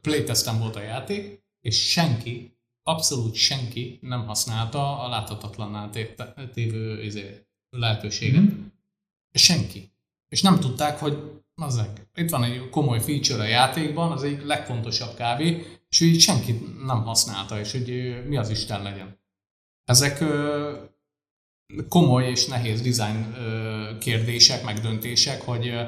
playtesten 0.00 0.58
volt 0.58 0.76
a 0.76 0.82
játék, 0.82 1.42
és 1.60 1.90
senki, 1.90 2.58
abszolút 2.84 3.34
senki 3.34 3.98
nem 4.02 4.26
használta 4.26 4.98
a 5.00 5.08
láthatatlanná 5.08 5.90
té- 5.90 6.22
tévő 6.52 7.02
izé, 7.02 7.46
lehetőséget. 7.70 8.42
Mhm. 8.42 8.60
Senki. 9.32 9.92
És 10.28 10.42
nem 10.42 10.60
tudták, 10.60 10.98
hogy 10.98 11.42
az 11.54 11.82
itt 12.14 12.30
van 12.30 12.44
egy 12.44 12.68
komoly 12.68 13.00
feature 13.00 13.42
a 13.42 13.46
játékban, 13.46 14.12
az 14.12 14.22
egy 14.22 14.44
legfontosabb 14.44 15.14
kávé, 15.14 15.78
és 15.88 16.00
így 16.00 16.20
senki 16.20 16.52
nem 16.84 17.02
használta, 17.02 17.58
és 17.58 17.72
hogy 17.72 18.16
mi 18.28 18.36
az 18.36 18.50
Isten 18.50 18.82
legyen. 18.82 19.18
Ezek 19.84 20.20
ö, 20.20 20.72
komoly 21.88 22.30
és 22.30 22.46
nehéz 22.46 22.80
design 22.80 23.34
ö, 23.34 23.98
kérdések, 23.98 24.64
meg 24.64 24.78
döntések, 24.78 25.42
hogy 25.42 25.66
ö, 25.68 25.82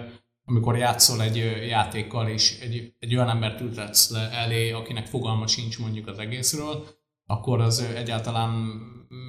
amikor 0.49 0.77
játszol 0.77 1.23
egy 1.23 1.37
játékkal, 1.69 2.29
és 2.29 2.59
egy, 2.61 2.95
egy 2.99 3.15
olyan 3.15 3.29
embert 3.29 3.61
ültetsz 3.61 4.11
le 4.11 4.31
elé, 4.31 4.71
akinek 4.71 5.07
fogalma 5.07 5.47
sincs 5.47 5.79
mondjuk 5.79 6.07
az 6.07 6.19
egészről, 6.19 6.87
akkor 7.27 7.61
az 7.61 7.81
egyáltalán 7.81 8.51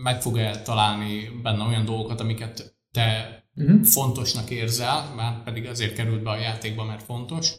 meg 0.03 0.21
fog-e 0.21 0.61
találni 0.61 1.39
benne 1.43 1.63
olyan 1.63 1.85
dolgokat, 1.85 2.19
amiket 2.19 2.75
te 2.91 3.35
Uh-huh. 3.59 3.83
fontosnak 3.83 4.49
érzel, 4.49 5.13
már 5.15 5.43
pedig 5.43 5.65
azért 5.65 5.95
került 5.95 6.23
be 6.23 6.29
a 6.29 6.37
játékba, 6.37 6.83
mert 6.83 7.03
fontos, 7.03 7.53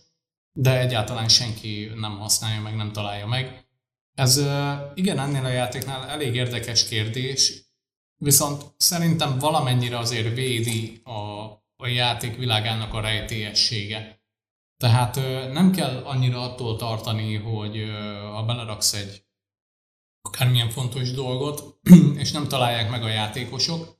de 0.52 0.80
egyáltalán 0.80 1.28
senki 1.28 1.90
nem 1.94 2.18
használja 2.18 2.60
meg, 2.60 2.76
nem 2.76 2.92
találja 2.92 3.26
meg. 3.26 3.66
Ez 4.14 4.40
igen, 4.94 5.18
ennél 5.18 5.44
a 5.44 5.48
játéknál 5.48 6.08
elég 6.08 6.34
érdekes 6.34 6.88
kérdés, 6.88 7.62
viszont 8.16 8.62
szerintem 8.76 9.38
valamennyire 9.38 9.98
azért 9.98 10.34
védi 10.34 11.00
a, 11.04 11.44
a 11.82 11.86
játék 11.86 12.36
világának 12.36 12.94
a 12.94 13.00
rejtélyessége. 13.00 14.22
Tehát 14.76 15.14
nem 15.52 15.70
kell 15.70 15.96
annyira 16.04 16.40
attól 16.42 16.76
tartani, 16.76 17.34
hogy 17.34 17.90
ha 18.32 18.44
beleraksz 18.44 18.92
egy 18.92 19.26
akármilyen 20.22 20.70
fontos 20.70 21.10
dolgot, 21.10 21.80
és 22.22 22.32
nem 22.32 22.48
találják 22.48 22.90
meg 22.90 23.02
a 23.02 23.08
játékosok, 23.08 23.96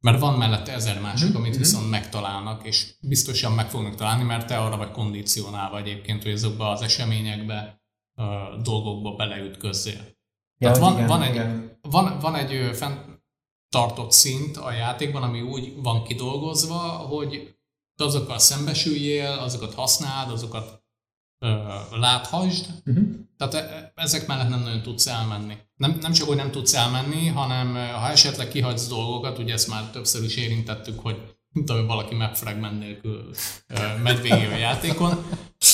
mert 0.00 0.20
van 0.20 0.38
mellette 0.38 0.72
ezer 0.72 1.00
másik, 1.00 1.28
Mhm, 1.28 1.36
amit 1.36 1.50
mhm. 1.50 1.58
viszont 1.58 1.90
megtalálnak, 1.90 2.66
és 2.66 2.94
biztosan 3.00 3.52
meg 3.52 3.70
fognak 3.70 3.94
találni, 3.94 4.22
mert 4.22 4.46
te 4.46 4.58
arra 4.58 4.76
vagy 4.76 4.90
kondicionálva 4.90 5.78
egyébként, 5.78 6.22
hogy 6.22 6.32
azokba 6.32 6.70
az 6.70 6.82
eseményekbe, 6.82 7.80
dolgokba 8.62 9.14
beleütközzél. 9.14 10.00
Ja, 10.58 10.70
Tehát 10.70 10.78
van, 10.78 10.92
igen, 10.92 11.06
van, 11.06 11.22
egy, 11.22 11.34
igen. 11.34 11.78
van, 11.80 12.18
van 12.18 12.34
egy 12.34 12.52
ö, 12.54 12.72
fenntartott 13.76 14.12
szint 14.12 14.56
a 14.56 14.72
játékban, 14.72 15.22
ami 15.22 15.40
úgy 15.40 15.72
van 15.82 16.04
kidolgozva, 16.04 16.78
hogy 16.78 17.54
azokkal 17.96 18.38
szembesüljél, 18.38 19.26
azokat 19.26 19.74
használd, 19.74 20.30
azokat 20.30 20.82
ö, 21.38 21.56
láthasd, 21.90 22.66
Uh-huh. 22.86 23.04
tehát 23.36 23.54
e- 23.54 23.92
ezek 23.94 24.26
mellett 24.26 24.48
nem 24.48 24.60
nagyon 24.60 24.82
tudsz 24.82 25.06
elmenni. 25.06 25.54
Nem, 25.76 25.98
nem 26.00 26.12
csak, 26.12 26.26
hogy 26.26 26.36
nem 26.36 26.50
tudsz 26.50 26.74
elmenni, 26.74 27.26
hanem 27.26 27.74
ha 27.74 28.08
esetleg 28.08 28.48
kihagysz 28.48 28.88
dolgokat, 28.88 29.38
ugye 29.38 29.52
ezt 29.52 29.68
már 29.68 29.90
többször 29.90 30.24
is 30.24 30.36
érintettük, 30.36 31.00
hogy 31.00 31.36
mint 31.48 31.70
ahogy 31.70 31.86
valaki 31.86 32.14
mapfragment 32.14 32.78
nélkül 32.78 33.30
megy 34.02 34.20
végig 34.20 34.50
a 34.52 34.56
játékon, 34.56 35.26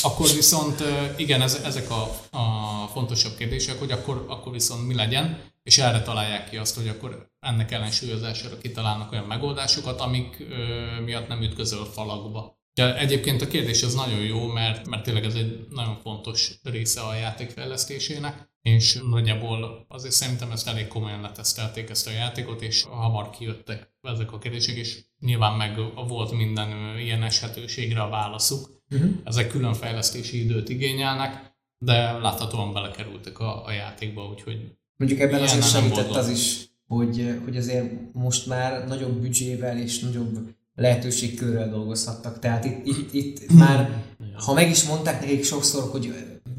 akkor 0.03 0.27
viszont 0.35 0.83
igen, 1.17 1.43
ez, 1.43 1.61
ezek 1.65 1.91
a, 1.91 2.03
a 2.39 2.87
fontosabb 2.93 3.37
kérdések, 3.37 3.79
hogy 3.79 3.91
akkor, 3.91 4.25
akkor 4.29 4.53
viszont 4.53 4.87
mi 4.87 4.95
legyen, 4.95 5.51
és 5.63 5.79
erre 5.79 6.03
találják 6.03 6.51
ki 6.51 6.57
azt, 6.57 6.77
hogy 6.77 6.89
akkor 6.89 7.31
ennek 7.41 7.71
ellensúlyozására 7.71 8.59
kitalálnak 8.59 9.13
olyan 9.13 9.25
megoldásokat, 9.25 10.01
amik 10.01 10.47
ö, 10.51 11.01
miatt 11.01 11.29
nem 11.29 11.43
ütközöl 11.43 11.85
falakba. 11.85 12.61
Ja, 12.75 12.97
egyébként 12.99 13.43
a 13.43 13.47
kérdés 13.47 13.83
az 13.83 13.95
nagyon 13.95 14.21
jó, 14.21 14.47
mert, 14.47 14.89
mert 14.89 15.03
tényleg 15.03 15.25
ez 15.25 15.35
egy 15.35 15.67
nagyon 15.71 15.97
fontos 15.97 16.59
része 16.63 17.01
a 17.01 17.15
játék 17.15 17.51
fejlesztésének, 17.51 18.51
és 18.63 19.01
nagyjából 19.11 19.87
azért 19.89 20.15
szerintem 20.15 20.51
ezt 20.51 20.69
elég 20.69 20.87
komolyan 20.87 21.21
letesztelték 21.21 21.91
ezt 21.91 22.07
a 22.07 22.11
játékot, 22.11 22.63
és 22.63 22.83
hamar 22.83 23.31
kijöttek 23.31 23.93
ezek 24.01 24.33
a 24.33 24.39
kérdések, 24.39 24.77
és 24.77 25.05
nyilván 25.19 25.57
meg 25.57 25.79
volt 26.09 26.33
minden 26.33 26.99
ilyen 26.99 27.23
eshetőségre 27.23 28.03
a 28.03 28.09
válaszuk. 28.09 28.82
Uh-huh. 28.93 29.11
Ezek 29.25 29.49
külön 29.49 29.75
fejlesztési 29.75 30.45
időt 30.45 30.69
igényelnek, 30.69 31.55
de 31.79 32.13
láthatóan 32.13 32.73
belekerültek 32.73 33.39
a, 33.39 33.65
a 33.67 33.73
játékba, 33.73 34.29
úgyhogy 34.29 34.77
Mondjuk 34.97 35.21
ebben 35.21 35.43
azért 35.43 35.69
segített 35.69 36.11
az 36.11 36.29
is, 36.29 36.69
hogy, 36.87 37.41
hogy 37.45 37.57
azért 37.57 37.93
most 38.13 38.47
már 38.47 38.89
nagyobb 38.89 39.21
büdzsével 39.21 39.79
és 39.79 40.01
nagyobb 40.01 40.55
lehetőségkörrel 40.75 41.69
dolgozhattak. 41.69 42.39
Tehát 42.39 42.65
itt, 42.65 42.87
itt, 42.87 43.13
itt 43.13 43.53
már, 43.65 44.03
ha 44.35 44.53
meg 44.53 44.71
is 44.71 44.85
mondták 44.85 45.21
nekik 45.21 45.45
sokszor, 45.45 45.91
hogy 45.91 46.15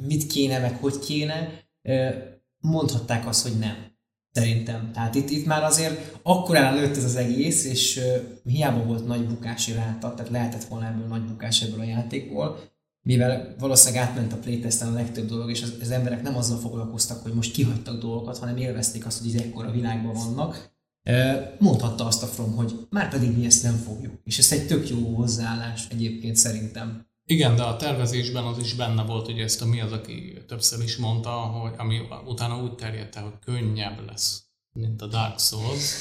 mit 0.07 0.27
kéne, 0.27 0.59
meg 0.59 0.77
hogy 0.79 0.99
kéne, 0.99 1.63
mondhatták 2.59 3.27
azt, 3.27 3.47
hogy 3.47 3.59
nem. 3.59 3.92
Szerintem. 4.33 4.91
Tehát 4.93 5.15
itt, 5.15 5.29
itt 5.29 5.45
már 5.45 5.63
azért 5.63 6.19
akkor 6.23 6.55
előtt 6.55 6.97
ez 6.97 7.03
az 7.03 7.15
egész, 7.15 7.65
és 7.65 7.99
hiába 8.43 8.83
volt 8.83 9.07
nagy 9.07 9.27
bukási 9.27 9.71
ráta, 9.73 10.13
tehát 10.13 10.31
lehetett 10.31 10.63
volna 10.63 10.87
ebből 10.87 11.07
nagy 11.07 11.25
bukás 11.25 11.61
ebből 11.61 11.79
a 11.79 11.83
játékból, 11.83 12.59
mivel 13.01 13.55
valószínűleg 13.59 14.03
átment 14.03 14.33
a 14.33 14.37
playtesten 14.37 14.87
a 14.87 14.93
legtöbb 14.93 15.27
dolog, 15.27 15.49
és 15.49 15.61
az, 15.61 15.77
az 15.81 15.91
emberek 15.91 16.21
nem 16.21 16.37
azzal 16.37 16.57
foglalkoztak, 16.57 17.21
hogy 17.23 17.33
most 17.33 17.53
kihagytak 17.53 17.99
dolgokat, 17.99 18.37
hanem 18.37 18.57
élvezték 18.57 19.05
azt, 19.05 19.21
hogy 19.21 19.41
ekkora 19.41 19.71
világban 19.71 20.13
vannak, 20.13 20.71
mondhatta 21.59 22.05
azt 22.05 22.23
a 22.23 22.27
From, 22.27 22.55
hogy 22.55 22.87
már 22.89 23.09
pedig 23.09 23.37
mi 23.37 23.45
ezt 23.45 23.63
nem 23.63 23.75
fogjuk. 23.75 24.13
És 24.23 24.37
ez 24.37 24.51
egy 24.51 24.67
tök 24.67 24.89
jó 24.89 25.15
hozzáállás 25.15 25.87
egyébként 25.91 26.35
szerintem. 26.35 27.05
Igen, 27.25 27.55
de 27.55 27.63
a 27.63 27.75
tervezésben 27.75 28.43
az 28.43 28.57
is 28.57 28.73
benne 28.73 29.03
volt, 29.03 29.25
hogy 29.25 29.39
ezt 29.39 29.61
a 29.61 29.65
mi 29.65 29.81
az, 29.81 29.91
aki 29.91 30.43
többször 30.47 30.83
is 30.83 30.97
mondta, 30.97 31.29
hogy 31.29 31.73
ami 31.77 32.01
utána 32.25 32.61
úgy 32.61 32.75
terjedt 32.75 33.15
el, 33.15 33.23
hogy 33.23 33.39
könnyebb 33.45 34.05
lesz, 34.05 34.43
mint 34.71 35.01
a 35.01 35.07
Dark 35.07 35.39
Souls. 35.39 35.95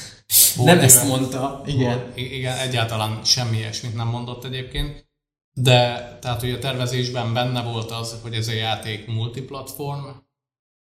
Volt 0.55 0.69
nem 0.69 0.79
ezt 0.79 1.07
mondta, 1.07 1.61
igen. 1.65 1.99
Volt, 1.99 2.17
igen, 2.17 2.57
egyáltalán 2.57 3.23
semmi 3.23 3.57
ilyesmit 3.57 3.95
nem 3.95 4.07
mondott 4.07 4.43
egyébként. 4.43 5.11
De 5.55 6.17
tehát, 6.21 6.39
hogy 6.39 6.51
a 6.51 6.59
tervezésben 6.59 7.33
benne 7.33 7.63
volt 7.63 7.91
az, 7.91 8.19
hogy 8.21 8.33
ez 8.33 8.47
a 8.47 8.53
játék 8.53 9.07
multiplatform 9.07 10.05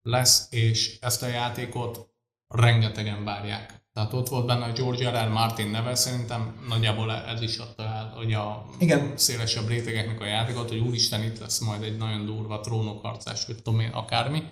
lesz, 0.02 0.48
és 0.50 0.98
ezt 1.02 1.24
a 1.24 1.28
játékot 1.28 2.10
rengetegen 2.48 3.24
várják. 3.24 3.81
Tehát 3.94 4.14
ott 4.14 4.28
volt 4.28 4.46
benne 4.46 4.66
a 4.66 4.72
George 4.72 5.10
R. 5.10 5.28
R. 5.28 5.32
Martin 5.32 5.68
neve, 5.68 5.96
szerintem 5.96 6.66
nagyjából 6.68 7.12
ez 7.12 7.42
is 7.42 7.58
adta 7.58 7.84
el, 7.84 8.14
hogy 8.16 8.34
a 8.34 8.66
Igen. 8.80 9.18
szélesebb 9.18 9.68
rétegeknek 9.68 10.22
a 10.22 10.26
játékot, 10.26 10.70
hogy 10.70 10.80
úristen, 10.80 11.24
itt 11.24 11.40
lesz 11.40 11.60
majd 11.60 11.84
egy 11.84 11.98
nagyon 11.98 12.26
durva 12.26 12.60
trónokharcás, 12.60 13.46
hogy 13.46 13.56
tudom 13.56 13.80
én, 13.80 13.90
akármi. 13.90 14.44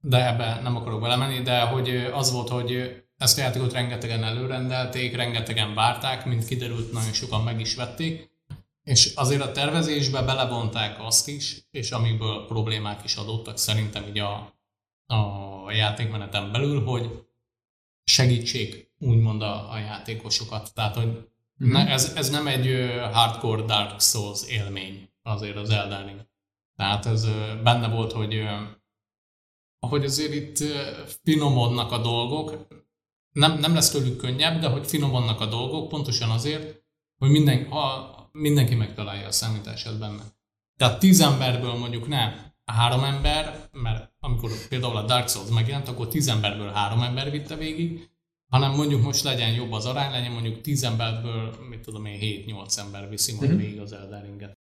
De 0.00 0.26
ebbe 0.26 0.60
nem 0.62 0.76
akarok 0.76 1.00
belemenni, 1.00 1.42
de 1.42 1.60
hogy 1.60 1.88
az 1.96 2.32
volt, 2.32 2.48
hogy 2.48 3.02
ezt 3.16 3.38
a 3.38 3.40
játékot 3.40 3.72
rengetegen 3.72 4.24
előrendelték, 4.24 5.16
rengetegen 5.16 5.74
várták, 5.74 6.24
mint 6.24 6.44
kiderült, 6.44 6.92
nagyon 6.92 7.12
sokan 7.12 7.42
meg 7.42 7.60
is 7.60 7.74
vették, 7.74 8.30
és 8.82 9.12
azért 9.14 9.42
a 9.42 9.52
tervezésbe 9.52 10.22
belevonták 10.22 10.96
azt 11.00 11.28
is, 11.28 11.66
és 11.70 11.90
amikből 11.90 12.46
problémák 12.46 13.04
is 13.04 13.16
adottak 13.16 13.58
szerintem 13.58 14.06
így 14.08 14.18
a, 14.18 14.32
a 15.06 15.72
játékmeneten 15.72 16.52
belül, 16.52 16.84
hogy 16.84 17.25
segítsék 18.06 18.90
úgymond 18.98 19.42
a, 19.42 19.72
a 19.72 19.78
játékosokat. 19.78 20.74
Tehát, 20.74 20.94
hogy 20.94 21.06
mm-hmm. 21.06 21.72
ne, 21.72 21.86
ez, 21.88 22.12
ez 22.16 22.30
nem 22.30 22.46
egy 22.46 22.90
hardcore 23.12 23.62
Dark 23.62 24.00
Souls 24.00 24.48
élmény 24.48 25.10
azért 25.22 25.56
az 25.56 25.70
Elden 25.70 26.06
Ring. 26.06 26.26
Tehát 26.76 27.06
ez 27.06 27.26
benne 27.62 27.88
volt, 27.88 28.12
hogy 28.12 28.44
hogy 29.86 30.04
azért 30.04 30.34
itt 30.34 30.58
finomodnak 31.22 31.92
a 31.92 31.98
dolgok, 31.98 32.66
nem, 33.32 33.58
nem 33.58 33.74
lesz 33.74 33.90
tőlük 33.90 34.16
könnyebb, 34.16 34.60
de 34.60 34.68
hogy 34.68 34.86
finomodnak 34.86 35.40
a 35.40 35.46
dolgok, 35.46 35.88
pontosan 35.88 36.30
azért, 36.30 36.82
hogy 37.18 37.30
minden, 37.30 37.68
ha 37.68 38.14
mindenki 38.32 38.74
megtalálja 38.74 39.26
a 39.26 39.32
számítását 39.32 39.98
benne. 39.98 40.22
Tehát 40.76 40.98
tíz 40.98 41.20
emberből 41.20 41.74
mondjuk 41.74 42.08
ne 42.08 42.45
három 42.72 43.04
ember, 43.04 43.68
mert 43.72 44.12
amikor 44.20 44.50
például 44.68 44.96
a 44.96 45.02
Dark 45.02 45.28
Souls 45.28 45.50
megjelent, 45.50 45.88
akkor 45.88 46.08
tíz 46.08 46.28
emberből 46.28 46.70
három 46.70 47.02
ember 47.02 47.30
vitte 47.30 47.56
végig, 47.56 48.08
hanem 48.48 48.74
mondjuk 48.74 49.02
most 49.02 49.22
legyen 49.22 49.52
jobb 49.52 49.72
az 49.72 49.86
arány, 49.86 50.10
legyen 50.10 50.32
mondjuk 50.32 50.60
tíz 50.60 50.82
emberből, 50.82 51.56
mit 51.68 51.80
tudom 51.80 52.04
én, 52.04 52.44
7-8 52.46 52.78
ember 52.78 53.08
viszi 53.08 53.34
majd 53.34 53.48
mm-hmm. 53.48 53.58
végig 53.58 53.80
az 53.80 53.92
Elden 53.92 54.22
Ringet. 54.22 54.58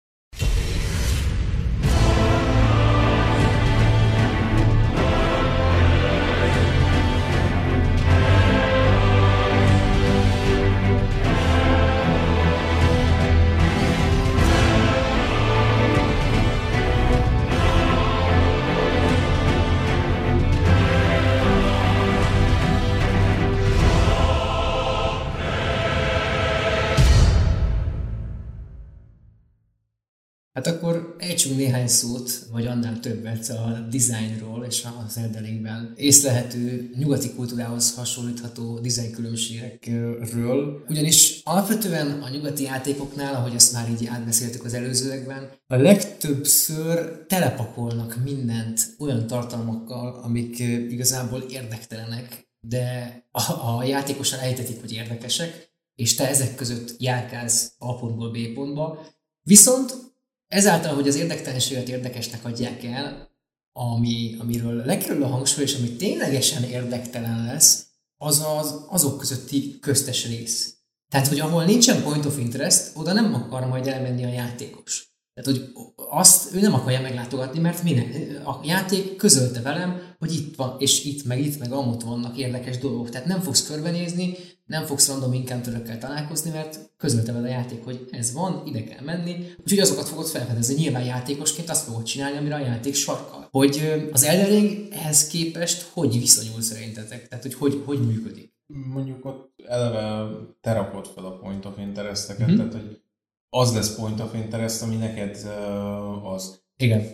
Hát 30.53 30.67
akkor 30.67 31.15
ejtsünk 31.19 31.57
néhány 31.57 31.87
szót, 31.87 32.31
vagy 32.51 32.65
annál 32.65 32.99
többet 32.99 33.49
a 33.49 33.87
dizájnról 33.89 34.65
és 34.65 34.87
az 35.05 35.17
Eldelingben 35.17 35.93
észlehető 35.95 36.89
nyugati 36.97 37.33
kultúrához 37.33 37.95
hasonlítható 37.95 38.79
dizájnkülönbségekről. 38.79 40.83
Ugyanis 40.87 41.41
alapvetően 41.43 42.21
a 42.21 42.29
nyugati 42.29 42.63
játékoknál, 42.63 43.35
ahogy 43.35 43.55
azt 43.55 43.73
már 43.73 43.89
így 43.89 44.05
átbeszéltük 44.05 44.65
az 44.65 44.73
előzőekben, 44.73 45.49
a 45.67 45.75
legtöbbször 45.75 47.25
telepakolnak 47.27 48.23
mindent 48.23 48.95
olyan 48.99 49.27
tartalmakkal, 49.27 50.19
amik 50.23 50.59
igazából 50.89 51.39
érdektelenek, 51.39 52.49
de 52.59 53.15
a, 53.31 53.77
a 53.77 53.83
játékosan 53.83 54.39
ejtetik, 54.39 54.79
hogy 54.79 54.91
érdekesek, 54.91 55.69
és 55.95 56.15
te 56.15 56.29
ezek 56.29 56.55
között 56.55 56.95
járkálsz 56.97 57.73
A 57.77 57.99
pontból 57.99 58.31
B 58.31 58.53
pontba, 58.53 58.99
Viszont 59.43 60.10
Ezáltal, 60.51 60.95
hogy 60.95 61.07
az 61.07 61.15
érdektelenséget 61.15 61.89
érdekesnek 61.89 62.45
adják 62.45 62.83
el, 62.83 63.29
ami, 63.73 64.35
amiről 64.39 64.85
lekerül 64.85 65.23
a 65.23 65.27
hangsúly, 65.27 65.63
és 65.63 65.75
ami 65.75 65.89
ténylegesen 65.89 66.63
érdektelen 66.63 67.45
lesz, 67.45 67.85
az 68.17 68.45
az 68.57 68.85
azok 68.89 69.17
közötti 69.17 69.79
köztes 69.79 70.27
rész. 70.27 70.75
Tehát, 71.09 71.27
hogy 71.27 71.39
ahol 71.39 71.63
nincsen 71.63 72.03
point 72.03 72.25
of 72.25 72.37
interest, 72.37 72.91
oda 72.95 73.13
nem 73.13 73.33
akar 73.33 73.67
majd 73.67 73.87
elmenni 73.87 74.23
a 74.23 74.31
játékos. 74.31 75.15
Tehát, 75.33 75.59
hogy 75.59 75.71
azt 75.95 76.55
ő 76.55 76.59
nem 76.59 76.73
akarja 76.73 77.01
meglátogatni, 77.01 77.59
mert 77.59 77.83
minden, 77.83 78.35
a 78.45 78.59
játék 78.63 79.15
közölte 79.15 79.61
velem, 79.61 80.15
hogy 80.19 80.33
itt 80.33 80.55
van, 80.55 80.75
és 80.79 81.03
itt, 81.03 81.25
meg 81.25 81.39
itt, 81.39 81.59
meg 81.59 81.71
amott 81.71 82.01
vannak 82.01 82.37
érdekes 82.37 82.77
dolgok. 82.77 83.09
Tehát 83.09 83.27
nem 83.27 83.41
fogsz 83.41 83.67
körbenézni, 83.67 84.37
nem 84.71 84.85
fogsz 84.85 85.07
random 85.07 85.31
encounter 85.31 85.97
találkozni, 85.97 86.51
mert 86.51 86.79
közölte 86.97 87.31
vele 87.31 87.47
a 87.47 87.51
játék, 87.51 87.83
hogy 87.83 88.07
ez 88.11 88.33
van, 88.33 88.63
ide 88.65 88.83
kell 88.83 89.03
menni, 89.03 89.53
úgyhogy 89.59 89.79
azokat 89.79 90.07
fogod 90.07 90.27
felfedezni. 90.27 90.73
Nyilván 90.73 91.03
játékosként 91.03 91.69
azt 91.69 91.85
fogod 91.85 92.03
csinálni, 92.03 92.37
amire 92.37 92.55
a 92.55 92.59
játék 92.59 92.95
sarkal. 92.95 93.47
Hogy 93.51 94.07
az 94.11 94.23
Elden 94.23 94.49
Ring 94.49 94.87
ehhez 94.91 95.27
képest 95.27 95.89
hogy 95.93 96.19
viszonyul 96.19 96.61
szerintetek? 96.61 97.27
Tehát, 97.27 97.43
hogy 97.43 97.53
hogy, 97.53 97.81
hogy 97.85 98.07
működik? 98.07 98.53
Mondjuk 98.93 99.25
ott 99.25 99.53
eleve 99.67 100.29
te 100.61 100.73
rakod 100.73 101.07
fel 101.07 101.25
a 101.25 101.37
point 101.37 101.65
of 101.65 101.77
interest-eket, 101.77 102.47
mm-hmm. 102.47 102.57
tehát 102.57 102.73
hogy 102.73 103.01
az 103.49 103.73
lesz 103.73 103.95
point 103.95 104.19
of 104.19 104.33
interest, 104.33 104.81
ami 104.81 104.95
neked 104.95 105.37
uh, 105.45 106.31
az. 106.33 106.63
Igen. 106.77 107.07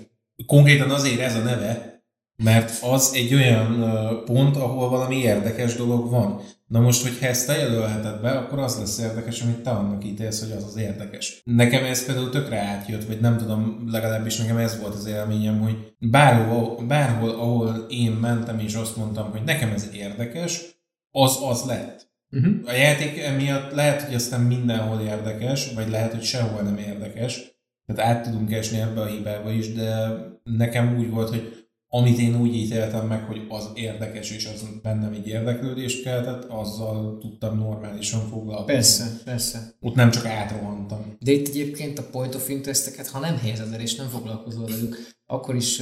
Konkrétan 0.45 0.89
azért 0.89 1.19
ez 1.19 1.35
a 1.35 1.41
neve, 1.43 2.03
mert 2.43 2.83
az 2.83 3.11
egy 3.13 3.33
olyan 3.33 3.79
pont, 4.25 4.55
ahol 4.55 4.89
valami 4.89 5.15
érdekes 5.15 5.75
dolog 5.75 6.09
van. 6.09 6.41
Na 6.67 6.79
most, 6.79 7.01
hogyha 7.01 7.25
ezt 7.25 7.47
te 7.47 7.57
jelölheted 7.57 8.21
be, 8.21 8.31
akkor 8.31 8.59
az 8.59 8.77
lesz 8.79 8.99
érdekes, 8.99 9.41
amit 9.41 9.59
te 9.59 9.69
annak 9.69 10.05
ítélsz, 10.05 10.39
hogy 10.39 10.51
az 10.51 10.63
az 10.63 10.77
érdekes. 10.77 11.41
Nekem 11.43 11.83
ez 11.83 12.05
például 12.05 12.29
tökre 12.29 12.59
átjött, 12.59 13.05
vagy 13.05 13.19
nem 13.19 13.37
tudom, 13.37 13.83
legalábbis 13.91 14.37
nekem 14.37 14.57
ez 14.57 14.79
volt 14.79 14.93
az 14.93 15.05
élményem, 15.05 15.59
hogy 15.59 15.95
bárhol, 15.99 16.85
bárhol 16.87 17.29
ahol 17.29 17.85
én 17.89 18.11
mentem 18.11 18.59
és 18.59 18.73
azt 18.73 18.95
mondtam, 18.95 19.31
hogy 19.31 19.43
nekem 19.43 19.71
ez 19.71 19.89
érdekes, 19.93 20.61
az 21.11 21.37
az 21.41 21.63
lett. 21.65 22.09
Uh-huh. 22.31 22.53
A 22.65 22.71
játék 22.71 23.19
emiatt 23.19 23.71
lehet, 23.71 24.01
hogy 24.01 24.15
aztán 24.15 24.41
mindenhol 24.41 25.01
érdekes, 25.01 25.73
vagy 25.73 25.89
lehet, 25.89 26.11
hogy 26.11 26.23
sehol 26.23 26.61
nem 26.61 26.77
érdekes, 26.77 27.55
Tehát 27.85 28.15
át 28.15 28.23
tudunk 28.23 28.51
esni 28.51 28.79
ebbe 28.79 29.01
a 29.01 29.05
hibába 29.05 29.51
is, 29.51 29.73
de 29.73 30.09
nekem 30.43 30.97
úgy 30.97 31.09
volt, 31.09 31.29
hogy 31.29 31.66
amit 31.89 32.19
én 32.19 32.39
úgy 32.41 32.55
ítéltem 32.55 33.07
meg, 33.07 33.23
hogy 33.23 33.45
az 33.49 33.69
érdekes, 33.73 34.31
és 34.31 34.45
az 34.45 34.65
bennem 34.81 35.13
egy 35.13 35.27
érdeklődést 35.27 36.03
keltett, 36.03 36.43
azzal 36.43 37.17
tudtam 37.17 37.57
normálisan 37.57 38.29
foglalkozni. 38.29 38.73
Persze, 38.73 39.21
persze. 39.23 39.75
Ott 39.81 39.95
nem 39.95 40.11
csak 40.11 40.25
átrohantam. 40.25 41.15
De 41.19 41.31
itt 41.31 41.47
egyébként 41.47 41.99
a 41.99 42.09
point 42.11 42.35
of 42.35 42.49
interesteket, 42.49 43.07
ha 43.07 43.19
nem 43.19 43.37
helyezed 43.37 43.73
el 43.73 43.81
és 43.81 43.95
nem 43.95 44.07
foglalkozol 44.07 44.65
velük, 44.65 45.15
akkor 45.25 45.55
is 45.55 45.81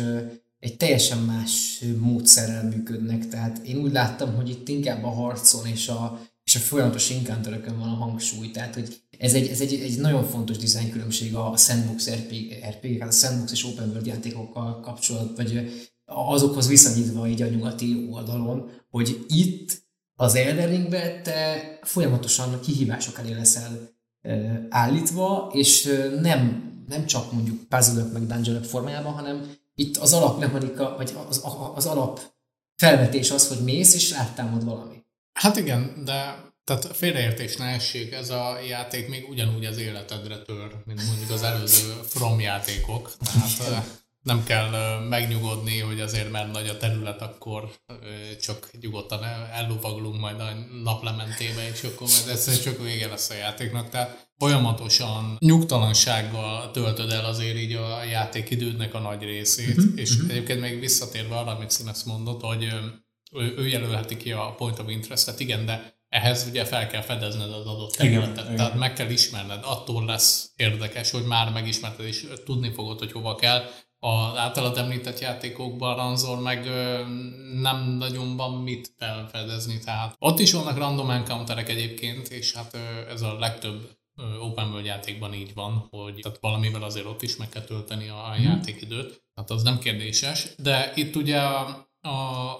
egy 0.60 0.78
teljesen 0.78 1.18
más 1.18 1.84
módszerrel 2.00 2.64
működnek. 2.64 3.28
Tehát 3.28 3.58
én 3.58 3.78
úgy 3.78 3.92
láttam, 3.92 4.36
hogy 4.36 4.50
itt 4.50 4.68
inkább 4.68 5.04
a 5.04 5.10
harcon 5.10 5.66
és 5.68 5.88
a, 5.88 6.20
és 6.44 6.56
a 6.56 6.60
folyamatos 6.60 7.12
encounterökön 7.12 7.80
van 7.80 7.90
a 7.90 7.96
hangsúly. 7.96 8.52
Tehát, 8.52 8.74
hogy 8.74 8.96
ez 9.20 9.34
egy, 9.34 9.48
ez 9.48 9.62
egy, 9.62 9.74
egy 9.74 10.00
nagyon 10.00 10.24
fontos 10.24 10.58
design 10.58 10.92
különbség 10.92 11.36
a 11.36 11.58
sandbox 11.58 12.10
RPG, 12.10 12.54
RPG 12.70 13.00
hát 13.00 13.10
a 13.10 13.12
sandbox 13.12 13.52
és 13.52 13.66
open 13.66 13.90
world 13.90 14.06
játékokkal 14.06 14.80
kapcsolat, 14.80 15.38
vagy 15.38 15.70
azokhoz 16.06 16.68
viszonyítva 16.68 17.28
így 17.28 17.42
a 17.42 17.48
nyugati 17.48 18.08
oldalon, 18.12 18.72
hogy 18.90 19.26
itt 19.28 19.84
az 20.16 20.36
Elden 20.36 20.70
Ringbe 20.70 21.22
te 21.22 21.80
folyamatosan 21.82 22.60
kihívások 22.60 23.18
elé 23.18 23.34
leszel 23.34 23.90
állítva, 24.70 25.50
és 25.54 25.84
nem, 26.22 26.74
nem 26.88 27.06
csak 27.06 27.32
mondjuk 27.32 27.70
puzzle 27.70 28.04
meg 28.04 28.26
dungeon 28.26 28.64
formájában, 28.64 29.14
hanem 29.14 29.52
itt 29.76 29.98
az 29.98 30.14
alapmechanika, 30.14 30.94
vagy 30.98 31.14
az, 31.28 31.42
az 31.76 31.86
alap 31.86 32.22
felvetés 32.76 33.32
az, 33.32 33.48
hogy 33.48 33.64
mész, 33.64 33.94
és 33.94 34.12
láttámad 34.12 34.64
valami. 34.64 35.04
Hát 35.34 35.58
igen, 35.58 36.02
de 36.06 36.44
tehát 36.64 36.96
félreértés 36.96 37.58
ne 37.58 37.66
essék, 37.66 38.12
ez 38.12 38.30
a 38.30 38.60
játék 38.68 39.10
még 39.10 39.30
ugyanúgy 39.30 39.66
az 39.66 39.78
életedre 39.78 40.42
tör, 40.42 40.76
mint 40.86 41.06
mondjuk 41.08 41.30
az 41.30 41.44
előző 41.44 41.94
From 42.04 42.40
játékok. 42.40 43.12
Tehát 43.58 44.05
nem 44.26 44.44
kell 44.44 45.00
megnyugodni, 45.10 45.80
hogy 45.80 46.00
azért 46.00 46.32
mert 46.32 46.52
nagy 46.52 46.68
a 46.68 46.78
terület, 46.78 47.22
akkor 47.22 47.72
csak 48.42 48.70
nyugodtan 48.82 49.24
ellovaglunk 49.54 50.20
majd 50.20 50.40
a 50.40 50.50
naplementébe, 50.84 51.70
és 51.74 51.84
akkor 51.84 52.08
majd 52.08 52.36
egyszerűen 52.36 52.64
csak 52.64 52.84
vége 52.84 53.08
lesz 53.08 53.30
a 53.30 53.34
játéknak. 53.34 53.90
Tehát 53.90 54.28
folyamatosan 54.38 55.36
nyugtalansággal 55.40 56.72
töltöd 56.72 57.12
el 57.12 57.26
azért 57.26 57.58
így 57.58 57.74
a 57.74 58.04
játékidődnek 58.04 58.94
a 58.94 59.00
nagy 59.00 59.24
részét, 59.24 59.78
uh-huh, 59.78 60.00
és 60.00 60.12
uh-huh. 60.12 60.30
egyébként 60.30 60.60
még 60.60 60.80
visszatérve 60.80 61.36
arra, 61.36 61.56
amit 61.56 61.72
Színes 61.72 62.04
mondott, 62.04 62.42
hogy 62.42 62.64
ő, 63.32 63.54
ő 63.58 63.68
jelölheti 63.68 64.18
ki 64.18 64.32
a 64.32 64.54
point 64.58 64.80
of 64.80 64.90
interest-et, 64.90 65.40
igen, 65.40 65.66
de 65.66 65.94
ehhez 66.10 66.46
ugye 66.50 66.66
fel 66.66 66.88
kell 66.88 67.02
fedezned 67.02 67.52
az 67.52 67.66
adott 67.66 67.92
területet, 67.92 68.44
igen, 68.44 68.56
tehát 68.56 68.74
igen. 68.74 68.78
meg 68.78 68.94
kell 68.94 69.10
ismerned, 69.10 69.60
attól 69.64 70.06
lesz 70.06 70.52
érdekes, 70.56 71.12
hogy 71.12 71.24
már 71.24 71.52
megismerted, 71.52 72.06
és 72.06 72.28
tudni 72.46 72.72
fogod, 72.74 73.00
hogy 73.00 73.12
hova 73.12 73.36
kell, 73.36 73.64
az 74.06 74.38
általad 74.38 74.78
említett 74.78 75.20
játékokban 75.20 75.96
Ranzor 75.96 76.42
meg 76.42 76.66
ö, 76.66 77.06
nem 77.62 77.98
nagyon 77.98 78.36
van 78.36 78.54
mit 78.64 78.94
felfedezni, 78.98 79.80
tehát 79.80 80.16
ott 80.20 80.40
is 80.40 80.54
vannak 80.54 80.78
random 80.78 81.10
encounterek 81.10 81.70
egyébként, 81.70 82.28
és 82.28 82.54
hát 82.54 82.74
ö, 82.74 83.10
ez 83.10 83.22
a 83.22 83.40
legtöbb 83.40 83.98
open 84.40 84.70
world 84.70 84.86
játékban 84.86 85.34
így 85.34 85.54
van, 85.54 85.88
hogy 85.90 86.20
tehát 86.22 86.40
valamivel 86.42 86.84
azért 86.84 87.06
ott 87.06 87.22
is 87.22 87.36
meg 87.36 87.50
kell 87.50 87.64
tölteni 87.64 88.08
a 88.08 88.34
hmm. 88.34 88.44
játékidőt, 88.44 89.24
tehát 89.34 89.50
az 89.50 89.64
nem 89.64 89.80
kérdéses, 89.80 90.48
de 90.58 90.92
itt 90.96 91.16
ugye 91.16 91.40
a, 91.40 91.88
a, 92.02 92.10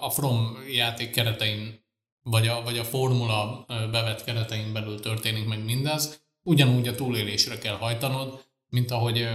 a 0.04 0.10
From 0.10 0.56
játék 0.70 1.10
keretein, 1.10 1.84
vagy 2.22 2.46
a, 2.48 2.62
vagy 2.62 2.78
a 2.78 2.84
formula 2.84 3.64
bevett 3.66 4.24
keretein 4.24 4.72
belül 4.72 5.00
történik 5.00 5.46
meg 5.46 5.64
mindez, 5.64 6.24
ugyanúgy 6.42 6.88
a 6.88 6.94
túlélésre 6.94 7.58
kell 7.58 7.76
hajtanod, 7.76 8.44
mint 8.68 8.90
ahogy 8.90 9.28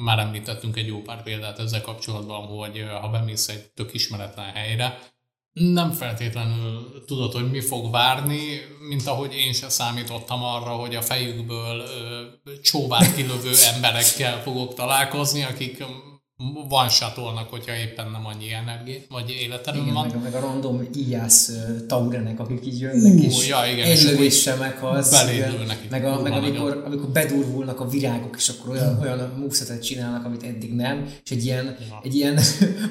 már 0.00 0.18
említettünk 0.18 0.76
egy 0.76 0.86
jó 0.86 1.02
pár 1.02 1.22
példát 1.22 1.58
ezzel 1.58 1.80
kapcsolatban, 1.80 2.46
hogy 2.46 2.84
ha 3.00 3.08
bemész 3.08 3.48
egy 3.48 3.70
tök 3.74 3.94
ismeretlen 3.94 4.52
helyre, 4.52 4.98
nem 5.52 5.90
feltétlenül 5.92 7.04
tudod, 7.06 7.32
hogy 7.32 7.50
mi 7.50 7.60
fog 7.60 7.90
várni, 7.90 8.60
mint 8.88 9.06
ahogy 9.06 9.34
én 9.34 9.52
sem 9.52 9.68
számítottam 9.68 10.42
arra, 10.42 10.70
hogy 10.70 10.94
a 10.94 11.02
fejükből 11.02 11.88
csóvát 12.62 13.14
kilövő 13.14 13.52
emberekkel 13.74 14.42
fogok 14.42 14.74
találkozni, 14.74 15.42
akik 15.42 15.84
van 16.68 16.88
satolnak, 16.88 17.50
hogyha 17.50 17.76
éppen 17.76 18.10
nem 18.10 18.26
annyi 18.26 18.52
energia, 18.52 18.94
vagy 19.08 19.30
életerőm 19.30 19.82
igen, 19.82 19.94
van. 19.94 20.06
Meg, 20.06 20.22
meg 20.22 20.34
a 20.34 20.40
random 20.40 20.88
ijász 20.94 21.48
uh, 21.48 21.86
taurenek, 21.86 22.40
akik 22.40 22.66
így 22.66 22.80
jönnek, 22.80 23.22
és 23.22 23.48
ja, 23.48 23.58
igen, 23.72 23.86
egy 23.86 24.02
lövéssel 24.02 24.56
meghalsz. 24.56 25.10
Belépülnek. 25.10 25.90
Meg, 25.90 26.04
a, 26.04 26.20
meg 26.20 26.32
amikor, 26.32 26.82
amikor 26.86 27.08
bedurvulnak 27.08 27.80
a 27.80 27.88
virágok, 27.88 28.34
és 28.36 28.48
akkor 28.48 28.70
olyan, 28.70 28.94
hmm. 28.94 29.02
olyan 29.02 29.32
movesetet 29.38 29.84
csinálnak, 29.84 30.24
amit 30.24 30.42
eddig 30.42 30.74
nem, 30.74 31.06
és 31.24 31.30
egy 31.30 31.44
ilyen, 31.44 31.64
ja. 31.64 32.00
egy 32.02 32.14
ilyen 32.14 32.40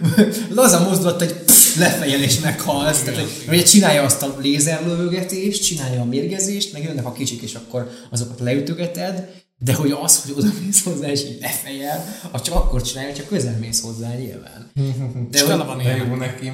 laza 0.56 0.80
mozdulat, 0.80 1.20
hogy 1.20 1.34
pff, 1.34 1.78
lefejel 1.78 2.22
és 2.22 2.40
meghalsz. 2.40 3.02
Igen, 3.02 3.14
Tehát, 3.14 3.30
hogy, 3.30 3.48
hogy 3.48 3.66
csinálja 3.66 4.04
azt 4.04 4.22
a 4.22 4.36
lézerlövögetést, 4.42 5.64
csinálja 5.64 6.02
a 6.02 6.06
mérgezést, 6.06 6.74
meg 6.74 6.84
jönnek 6.84 7.06
a 7.06 7.12
kicsik, 7.12 7.42
és 7.42 7.56
akkor 7.56 7.90
azokat 8.10 8.40
leütögeted, 8.40 9.44
de 9.58 9.74
hogy 9.74 9.92
az, 10.02 10.22
hogy 10.22 10.34
oda 10.38 10.48
mész 10.66 10.84
hozzá 10.84 11.08
és 11.08 11.22
így 11.22 11.38
lefejel, 11.42 12.06
az 12.32 12.42
csak 12.42 12.56
akkor 12.56 12.82
csinálja, 12.82 13.10
hogyha 13.10 13.28
közel 13.28 13.58
mész 13.60 13.82
hozzá 13.82 14.14
nyilván. 14.14 14.72
De 15.32 15.46
hogy, 15.46 15.66
van 15.66 15.78
de 15.78 15.96
jó 15.96 16.16
neki. 16.16 16.52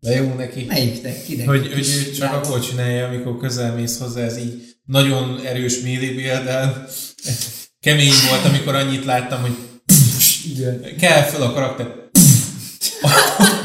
De 0.00 0.14
jó 0.14 0.34
neki. 0.34 0.64
Melyiknek? 0.64 1.24
Kinek? 1.24 1.46
Hogy, 1.46 1.72
hogy 1.72 2.12
csak 2.18 2.32
akkor 2.32 2.60
csinálja, 2.60 3.06
amikor 3.06 3.36
közel 3.36 3.74
mész 3.74 3.98
hozzá, 3.98 4.20
ez 4.20 4.38
így 4.38 4.76
nagyon 4.84 5.40
erős 5.44 5.80
millibilden. 5.80 6.86
Kemény 7.80 8.12
volt, 8.28 8.44
amikor 8.44 8.74
annyit 8.74 9.04
láttam, 9.04 9.40
hogy 9.40 9.56
Igen. 10.50 10.96
kell 10.96 11.22
fel 11.22 11.42
a 11.42 11.52
karakter. 11.52 11.86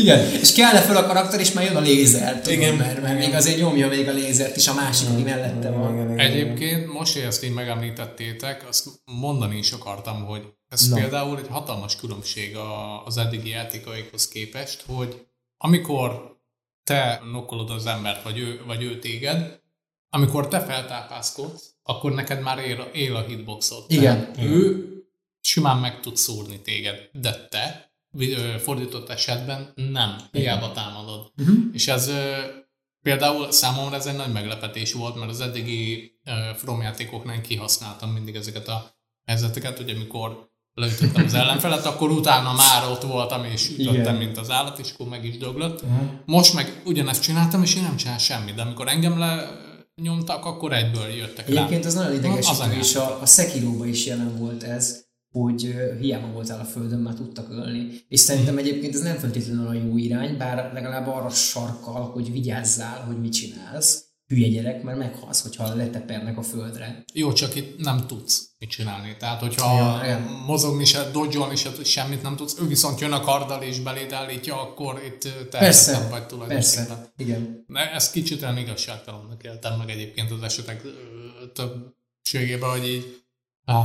Igen, 0.00 0.30
és 0.40 0.52
kell 0.52 0.76
fel 0.76 0.96
a 0.96 1.06
karakter, 1.06 1.40
és 1.40 1.52
már 1.52 1.64
jön 1.64 1.76
a 1.76 1.80
lézer, 1.80 2.40
tudom, 2.40 2.60
igen, 2.60 2.74
mert, 2.74 3.02
mert 3.02 3.18
még 3.18 3.34
azért 3.34 3.58
nyomja 3.58 3.88
még 3.88 4.08
a 4.08 4.12
lézert 4.12 4.56
is 4.56 4.68
a 4.68 4.74
másik, 4.74 5.08
aki 5.08 5.22
mellette 5.22 5.70
van. 5.70 5.94
Igen, 5.94 6.12
igen, 6.12 6.18
Egyébként, 6.18 6.92
most, 6.92 7.12
hogy 7.12 7.22
ezt 7.22 7.44
így 7.44 7.52
megemlítettétek, 7.52 8.68
azt 8.68 8.86
mondani 9.04 9.56
is 9.56 9.72
akartam, 9.72 10.24
hogy 10.24 10.42
ez 10.68 10.88
no. 10.88 10.96
például 10.96 11.38
egy 11.38 11.48
hatalmas 11.48 11.96
különbség 11.96 12.56
az 13.04 13.16
eddigi 13.16 13.48
játékaikhoz 13.48 14.28
képest, 14.28 14.84
hogy 14.86 15.26
amikor 15.56 16.38
te 16.84 17.22
nokkolod 17.32 17.70
az 17.70 17.86
embert, 17.86 18.22
vagy 18.22 18.38
ő, 18.38 18.60
vagy 18.66 18.82
ő 18.82 18.98
téged, 18.98 19.60
amikor 20.10 20.48
te 20.48 20.60
feltápászkodsz, 20.60 21.74
akkor 21.82 22.12
neked 22.12 22.40
már 22.40 22.58
él, 22.58 22.88
él 22.92 23.16
a 23.16 23.24
hitboxod. 23.28 23.84
Igen. 23.88 24.32
Tehát 24.32 24.50
ő 24.50 24.88
simán 25.40 25.76
meg 25.76 26.00
tud 26.00 26.16
szúrni 26.16 26.60
téged, 26.60 27.08
de 27.12 27.46
te 27.50 27.89
fordított 28.58 29.08
esetben 29.08 29.72
nem, 29.74 30.16
hiába 30.32 30.72
támadod. 30.72 31.32
Uh-huh. 31.38 31.56
És 31.72 31.88
ez 31.88 32.10
például 33.02 33.52
számomra 33.52 33.96
ez 33.96 34.06
egy 34.06 34.16
nagy 34.16 34.32
meglepetés 34.32 34.92
volt, 34.92 35.16
mert 35.16 35.30
az 35.30 35.40
eddigi 35.40 36.12
From 36.56 36.82
játékoknál 36.82 37.40
kihasználtam 37.40 38.10
mindig 38.10 38.34
ezeket 38.34 38.68
a 38.68 38.98
helyzeteket, 39.24 39.76
hogy 39.76 39.90
amikor 39.90 40.48
leütöttem 40.74 41.24
az 41.24 41.34
ellenfelet, 41.34 41.86
akkor 41.86 42.10
utána 42.10 42.52
már 42.52 42.90
ott 42.90 43.02
voltam, 43.02 43.44
és 43.44 43.70
ütöttem, 43.70 43.94
Igen. 43.94 44.14
mint 44.14 44.38
az 44.38 44.50
állat, 44.50 44.78
és 44.78 44.92
akkor 44.92 45.08
meg 45.08 45.24
is 45.24 45.38
döglött. 45.38 45.82
Uh-huh. 45.82 46.08
Most 46.24 46.54
meg 46.54 46.82
ugyanezt 46.84 47.22
csináltam, 47.22 47.62
és 47.62 47.74
én 47.74 47.82
nem 47.82 47.96
csináltam 47.96 48.24
semmit, 48.24 48.54
de 48.54 48.62
amikor 48.62 48.88
engem 48.88 49.18
le 49.18 49.58
nyomtak, 50.02 50.44
akkor 50.44 50.72
egyből 50.72 51.08
jöttek 51.08 51.48
rá. 51.48 51.54
Egyébként 51.54 51.84
az 51.84 51.94
nagyon 51.94 52.14
idegesítő, 52.14 52.78
és 52.78 52.96
a, 52.96 53.20
a 53.20 53.26
Sekiro 53.26 53.84
is 53.84 54.06
jelen 54.06 54.38
volt 54.38 54.62
ez, 54.62 55.04
hogy 55.32 55.74
hiába 56.00 56.32
voltál 56.32 56.60
a 56.60 56.64
földön, 56.64 56.98
már 56.98 57.14
tudtak 57.14 57.50
ölni. 57.50 57.88
És 58.08 58.20
szerintem 58.20 58.58
egyébként 58.58 58.94
ez 58.94 59.00
nem 59.00 59.16
feltétlenül 59.16 59.66
a 59.66 59.72
jó 59.72 59.96
irány, 59.96 60.36
bár 60.36 60.72
legalább 60.72 61.06
arra 61.08 61.28
sarkal, 61.28 62.10
hogy 62.10 62.32
vigyázzál, 62.32 63.04
hogy 63.04 63.20
mit 63.20 63.32
csinálsz. 63.32 64.04
Hülye 64.26 64.48
gyerek, 64.48 64.82
mert 64.82 64.98
meghalsz, 64.98 65.42
hogyha 65.42 65.74
letepernek 65.74 66.38
a 66.38 66.42
földre. 66.42 67.04
Jó, 67.12 67.32
csak 67.32 67.54
itt 67.54 67.78
nem 67.78 68.06
tudsz 68.06 68.50
mit 68.58 68.70
csinálni. 68.70 69.16
Tehát, 69.18 69.40
hogyha 69.40 70.04
ja, 70.04 70.18
mozogni 70.46 70.84
se, 70.84 71.10
dodgyolni 71.10 71.56
se, 71.56 71.70
semmit 71.84 72.22
nem 72.22 72.36
tudsz, 72.36 72.56
ő 72.60 72.66
viszont 72.66 73.00
jön 73.00 73.12
a 73.12 73.20
karddal 73.20 73.62
és 73.62 73.80
beléd 73.80 74.12
állítja, 74.12 74.60
akkor 74.60 75.02
itt 75.06 75.48
te 75.50 75.58
vagy 76.10 76.26
tulajdonképpen. 76.26 76.48
Persze, 76.48 77.12
igen. 77.16 77.64
De 77.66 77.92
ezt 77.92 78.12
kicsit 78.12 78.42
olyan 78.42 78.58
igazságtalannak 78.58 79.42
éltem 79.42 79.78
meg 79.78 79.90
egyébként 79.90 80.30
az 80.30 80.42
esetek 80.42 80.82
többségében, 81.52 82.70
hogy 82.70 82.88
így 82.88 83.22
ah, 83.64 83.84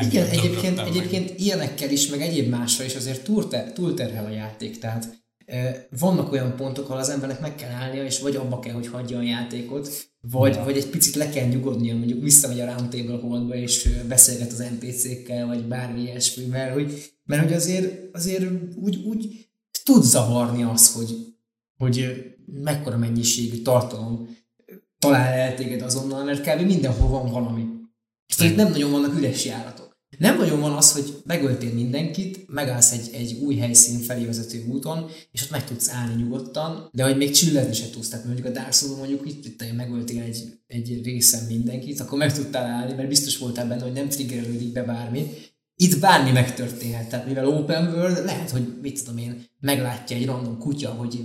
igen, 0.00 0.26
egyébként, 0.26 0.78
egyébként 0.78 1.40
ilyenekkel 1.40 1.90
is, 1.90 2.06
meg 2.06 2.20
egyéb 2.20 2.48
másra 2.48 2.84
is 2.84 2.94
azért 2.94 3.24
túlter, 3.24 3.72
túlterhel 3.72 4.24
a 4.24 4.30
játék, 4.30 4.78
tehát 4.78 5.24
e, 5.46 5.86
vannak 5.98 6.32
olyan 6.32 6.56
pontok, 6.56 6.88
ahol 6.88 7.00
az 7.00 7.08
embernek 7.08 7.40
meg 7.40 7.54
kell 7.54 7.70
állnia, 7.70 8.04
és 8.04 8.20
vagy 8.20 8.36
abba 8.36 8.58
kell, 8.58 8.74
hogy 8.74 8.86
hagyja 8.86 9.18
a 9.18 9.22
játékot, 9.22 10.10
vagy, 10.20 10.54
ja. 10.54 10.64
vagy 10.64 10.76
egy 10.76 10.86
picit 10.86 11.14
le 11.14 11.28
kell 11.28 11.46
nyugodnia, 11.46 11.96
mondjuk 11.96 12.22
visszamegy 12.22 12.60
a 12.60 12.64
Roundtable 12.64 13.18
holdba, 13.18 13.54
és 13.54 13.88
beszélget 14.08 14.52
az 14.52 14.64
NPC-kkel, 14.80 15.46
vagy 15.46 15.64
bármi 15.64 16.00
ilyesmi, 16.00 16.44
mert 16.44 16.72
hogy, 16.72 17.12
mert 17.24 17.42
hogy 17.42 17.52
azért, 17.52 18.14
azért 18.14 18.44
úgy, 18.76 18.96
úgy 19.04 19.48
tud 19.84 20.02
zavarni 20.02 20.62
az, 20.62 20.92
hogy, 20.92 21.16
hogy 21.78 22.24
mekkora 22.62 22.96
mennyiségű 22.96 23.62
tartalom 23.62 24.40
talál 24.98 25.32
el 25.32 25.54
téged 25.54 25.82
azonnal, 25.82 26.24
mert 26.24 26.40
kb. 26.40 26.66
mindenhol 26.66 27.08
van 27.08 27.30
valami 27.30 27.71
És 28.38 28.44
itt 28.44 28.56
nem 28.56 28.70
nagyon 28.70 28.90
vannak 28.90 29.18
üres 29.18 29.44
járatok. 29.44 29.92
Nem 30.18 30.38
nagyon 30.38 30.60
van 30.60 30.72
az, 30.72 30.92
hogy 30.92 31.22
megöltél 31.24 31.72
mindenkit, 31.72 32.48
megállsz 32.48 32.92
egy, 32.92 33.10
egy 33.12 33.38
új 33.40 33.56
helyszín 33.56 33.98
felé 33.98 34.24
vezető 34.24 34.64
úton, 34.68 35.10
és 35.32 35.42
ott 35.42 35.50
meg 35.50 35.64
tudsz 35.64 35.90
állni 35.90 36.22
nyugodtan, 36.22 36.88
de 36.92 37.04
hogy 37.04 37.16
még 37.16 37.30
csillezni 37.30 37.72
se 37.72 37.90
tudsz. 37.90 38.08
Tehát 38.08 38.24
mondjuk 38.24 38.46
a 38.46 38.50
Dark 38.50 38.74
mondjuk 38.96 39.28
itt, 39.28 39.44
itt 39.44 39.76
megöltél 39.76 40.22
egy, 40.22 40.58
egy 40.66 41.00
részen 41.04 41.44
mindenkit, 41.44 42.00
akkor 42.00 42.18
meg 42.18 42.34
tudtál 42.34 42.66
állni, 42.66 42.92
mert 42.92 43.08
biztos 43.08 43.38
voltál 43.38 43.68
benne, 43.68 43.82
hogy 43.82 43.92
nem 43.92 44.08
triggerelődik 44.08 44.72
be 44.72 44.82
bármi. 44.82 45.30
Itt 45.76 45.98
bármi 45.98 46.30
megtörténhet, 46.30 47.08
tehát 47.08 47.26
mivel 47.26 47.46
open 47.46 47.94
world, 47.94 48.24
lehet, 48.24 48.50
hogy 48.50 48.78
mit 48.82 49.04
tudom 49.04 49.18
én, 49.18 49.44
meglátja 49.60 50.16
egy 50.16 50.26
random 50.26 50.58
kutya, 50.58 50.90
hogy 50.90 51.24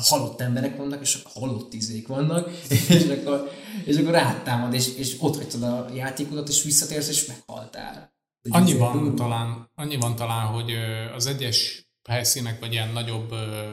halott 0.00 0.40
emberek 0.40 0.76
vannak, 0.76 1.00
és 1.00 1.22
halott 1.34 1.72
izék 1.72 2.08
vannak, 2.08 2.50
és 2.88 3.08
akkor, 3.08 3.50
és 3.84 3.96
akkor 3.96 4.12
rátámad, 4.12 4.74
és, 4.74 4.96
és 4.96 5.16
ott 5.20 5.36
hagytad 5.36 5.62
a 5.62 5.86
játékodat, 5.94 6.48
és 6.48 6.62
visszatérsz, 6.62 7.08
és 7.08 7.26
meghaltál. 7.26 8.14
Annyi 8.50 8.76
van, 8.76 9.14
talán, 9.14 9.70
annyi 9.74 9.96
van 9.96 10.16
talán, 10.16 10.46
hogy 10.46 10.72
az 11.14 11.26
egyes 11.26 11.86
helyszínek, 12.08 12.60
vagy 12.60 12.72
ilyen 12.72 12.92
nagyobb 12.92 13.32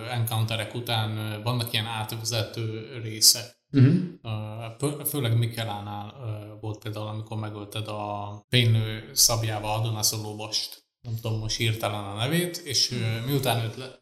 encounterek 0.10 0.76
után 0.76 1.41
vannak 1.44 1.74
ilyen 1.74 1.86
átvezető 1.86 3.00
részek. 3.04 3.62
Uh-huh. 3.72 5.06
Főleg 5.06 5.38
Mikelánál 5.38 6.14
volt 6.62 6.80
például, 6.84 7.08
amikor 7.08 7.38
megölted 7.38 7.88
a 7.88 8.45
fénylő 8.50 9.10
szabjával 9.14 9.80
Adonaszolóvast, 9.80 10.86
nem 11.02 11.16
tudom 11.22 11.40
most 11.40 11.58
hirtelen 11.58 12.04
a 12.04 12.16
nevét, 12.16 12.58
és 12.58 12.95
miután 13.26 13.64
őt 13.64 14.00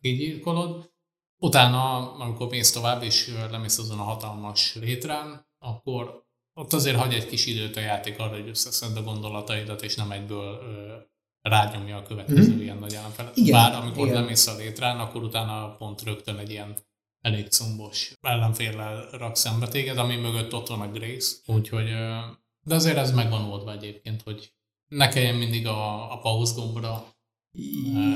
kigyilkolod, 0.00 0.92
Utána, 1.38 2.12
amikor 2.12 2.48
mész 2.48 2.72
tovább, 2.72 3.02
és 3.02 3.32
lemész 3.50 3.78
azon 3.78 3.98
a 3.98 4.02
hatalmas 4.02 4.74
létrán, 4.74 5.46
akkor 5.58 6.24
ott 6.54 6.72
azért 6.72 6.96
hagy 6.96 7.14
egy 7.14 7.26
kis 7.26 7.46
időt 7.46 7.76
a 7.76 7.80
játék 7.80 8.18
arra, 8.18 8.34
hogy 8.34 8.48
összeszedd 8.48 8.96
a 8.96 9.02
gondolataidat, 9.02 9.82
és 9.82 9.94
nem 9.94 10.10
egyből 10.10 10.60
ö, 10.62 10.96
rányomja 11.40 11.96
a 11.96 12.02
következő 12.02 12.50
mm-hmm. 12.50 12.60
ilyen 12.60 12.78
nagy 12.78 12.94
ellenfelet. 12.94 13.50
Bár 13.50 13.74
amikor 13.74 14.06
igen. 14.06 14.20
lemész 14.20 14.46
a 14.46 14.56
létrán, 14.56 14.98
akkor 14.98 15.22
utána 15.22 15.74
pont 15.74 16.02
rögtön 16.02 16.38
egy 16.38 16.50
ilyen 16.50 16.76
elég 17.20 17.48
combos 17.48 18.12
ellenféllel 18.20 19.08
rak 19.10 19.36
szembe 19.36 19.68
téged, 19.68 19.98
ami 19.98 20.16
mögött 20.16 20.54
ott 20.54 20.66
van 20.66 20.80
a 20.80 20.90
Grace. 20.90 21.36
Úgyhogy, 21.46 21.90
ö, 21.90 22.18
de 22.66 22.74
azért 22.74 22.96
ez 22.96 23.12
megvan 23.12 23.44
oldva 23.44 23.72
egyébként, 23.72 24.22
hogy 24.22 24.54
ne 24.88 25.08
kelljen 25.08 25.34
mindig 25.34 25.66
a, 25.66 26.12
a 26.12 26.18
pause 26.18 26.54
gombra 26.54 27.13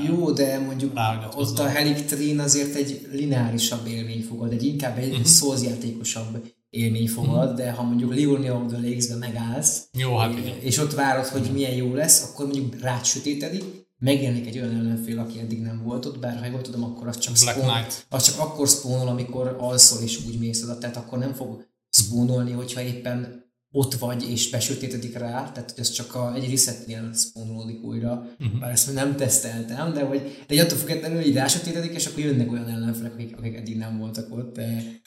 jó, 0.05 0.31
de 0.31 0.59
mondjuk 0.59 0.99
ott 1.35 1.59
a 1.59 1.67
Helictrin 1.67 2.39
azért 2.39 2.75
egy 2.75 3.07
lineárisabb 3.11 3.87
élmény 3.87 4.21
fogad, 4.21 4.51
egy 4.51 4.63
inkább 4.63 4.97
egy 4.97 5.09
uh-huh. 5.09 5.25
szózjátékosabb 5.25 6.43
élmény 6.69 7.07
fogad, 7.07 7.43
uh-huh. 7.43 7.55
de 7.55 7.71
ha 7.71 7.83
mondjuk 7.83 8.15
Leonie 8.15 8.53
of 8.53 8.71
the 8.71 8.81
Lakes-be 8.81 9.15
megállsz, 9.15 9.87
jó, 9.97 10.17
hát 10.17 10.33
és 10.59 10.77
ott 10.77 10.93
várod, 10.93 11.25
hogy 11.25 11.41
uh-huh. 11.41 11.55
milyen 11.55 11.73
jó 11.75 11.93
lesz, 11.93 12.23
akkor 12.23 12.45
mondjuk 12.45 12.79
rátsötétedik, 12.81 13.63
megjelenik 13.97 14.47
egy 14.47 14.57
olyan 14.57 14.75
ellenfél, 14.75 15.19
aki 15.19 15.39
eddig 15.39 15.61
nem 15.61 15.83
volt 15.83 16.05
ott, 16.05 16.19
bár 16.19 16.39
ha 16.39 16.45
jól 16.45 16.61
tudom, 16.61 16.83
akkor 16.83 17.07
az 17.07 17.17
csak, 17.17 17.33
Black 17.33 17.57
spawn, 17.57 17.73
Knight. 17.73 18.05
az 18.09 18.23
csak 18.23 18.39
akkor 18.39 18.67
spawnol, 18.67 19.07
amikor 19.07 19.55
alszol 19.59 20.01
és 20.03 20.19
úgy 20.27 20.39
mész 20.39 20.63
oda, 20.63 20.77
tehát 20.77 20.97
akkor 20.97 21.17
nem 21.17 21.33
fog 21.33 21.65
spawnolni, 21.89 22.51
hogyha 22.51 22.81
éppen 22.81 23.47
ott 23.71 23.93
vagy 23.93 24.29
és 24.29 24.49
besötétedik 24.49 25.17
rá, 25.17 25.51
tehát 25.51 25.71
hogy 25.71 25.79
ez 25.79 25.89
csak 25.89 26.15
a, 26.15 26.33
egy 26.35 26.49
resetnél 26.49 27.13
spawnolódik 27.13 27.83
újra, 27.83 28.27
uh-huh. 28.39 28.59
bár 28.59 28.71
ezt 28.71 28.93
nem 28.93 29.15
teszteltem, 29.15 29.93
de 29.93 30.03
hogy 30.03 30.19
de 30.19 30.53
egy 30.53 30.59
attól 30.59 30.77
függetlenül, 30.77 31.21
hogy 31.21 31.33
rásötétedik, 31.33 31.91
és 31.91 32.05
akkor 32.05 32.23
jönnek 32.23 32.51
olyan 32.51 32.67
ellenfelek, 32.67 33.13
akik, 33.13 33.37
akik 33.37 33.55
eddig 33.55 33.77
nem 33.77 33.97
voltak 33.97 34.35
ott, 34.35 34.55
de 34.55 34.99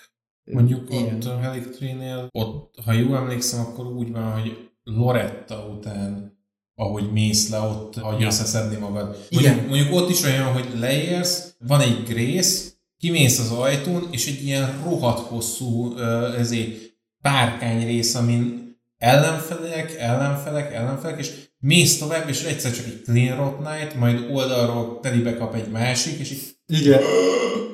Mondjuk 0.45 0.91
igen. 0.91 1.15
ott 1.15 1.25
a 1.25 1.39
Helictrénél, 1.39 2.29
ott, 2.33 2.75
ha 2.85 2.93
jól 2.93 3.17
emlékszem, 3.17 3.61
akkor 3.61 3.87
úgy 3.87 4.11
van, 4.11 4.41
hogy 4.41 4.71
Loretta 4.85 5.67
után, 5.67 6.39
ahogy 6.75 7.13
mész 7.13 7.49
le, 7.49 7.59
ott 7.59 7.95
hagyja 7.95 8.21
ja. 8.21 8.27
összeszedni 8.27 8.77
magad. 8.77 9.27
Mondjuk, 9.31 9.55
igen. 9.55 9.67
mondjuk 9.69 9.95
ott 9.95 10.11
is 10.11 10.25
olyan, 10.25 10.53
hogy 10.53 10.69
leérsz, 10.79 11.55
van 11.67 11.81
egy 11.81 12.03
grész, 12.03 12.77
kimész 12.99 13.39
az 13.39 13.51
ajtón, 13.51 14.09
és 14.11 14.27
egy 14.27 14.45
ilyen 14.45 14.83
rohadt 14.83 15.27
hosszú 15.27 15.97
ezért 16.39 16.92
párkány 17.23 17.85
rész, 17.85 18.15
amin 18.15 18.63
ellenfelek, 18.99 19.97
ellenfelek, 19.99 20.75
ellenfelek, 20.75 21.19
és 21.19 21.31
mész 21.59 21.99
tovább, 21.99 22.29
és 22.29 22.43
egyszer 22.43 22.73
csak 22.73 22.85
egy 22.85 23.03
Clean 23.05 23.37
Rot 23.37 23.59
Night, 23.59 23.95
majd 23.95 24.27
oldalról 24.31 25.01
telibe 25.01 25.37
kap 25.37 25.55
egy 25.55 25.69
másik, 25.69 26.19
és 26.19 26.31
így 26.31 26.57
igen. 26.67 27.01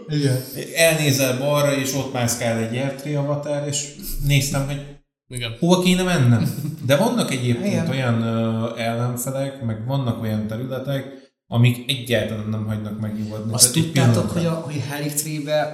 Igen. 0.08 0.36
Elnézel 0.74 1.38
balra, 1.38 1.74
és 1.76 1.94
ott 1.94 2.12
mászkál 2.12 2.58
egy 2.58 2.76
Ertri 2.76 3.14
avatar, 3.14 3.66
és 3.66 3.94
néztem, 4.26 4.66
hogy 4.66 4.80
igen. 5.28 5.56
hova 5.58 5.82
kéne 5.82 6.02
mennem. 6.02 6.54
De 6.86 6.96
vannak 6.96 7.30
egyébként 7.30 7.72
Igen. 7.72 7.88
olyan 7.88 8.22
uh, 8.22 8.80
ellenfelek, 8.80 9.62
meg 9.62 9.86
vannak 9.86 10.22
olyan 10.22 10.46
területek, 10.46 11.28
amik 11.46 11.90
egyáltalán 11.90 12.48
nem 12.48 12.66
hagynak 12.66 13.00
megnyugodni. 13.00 13.52
Azt 13.52 13.72
tudtátok, 13.72 14.30
hogy 14.30 14.46
a, 14.46 14.50
hogy 14.50 14.82
Helix 14.88 15.24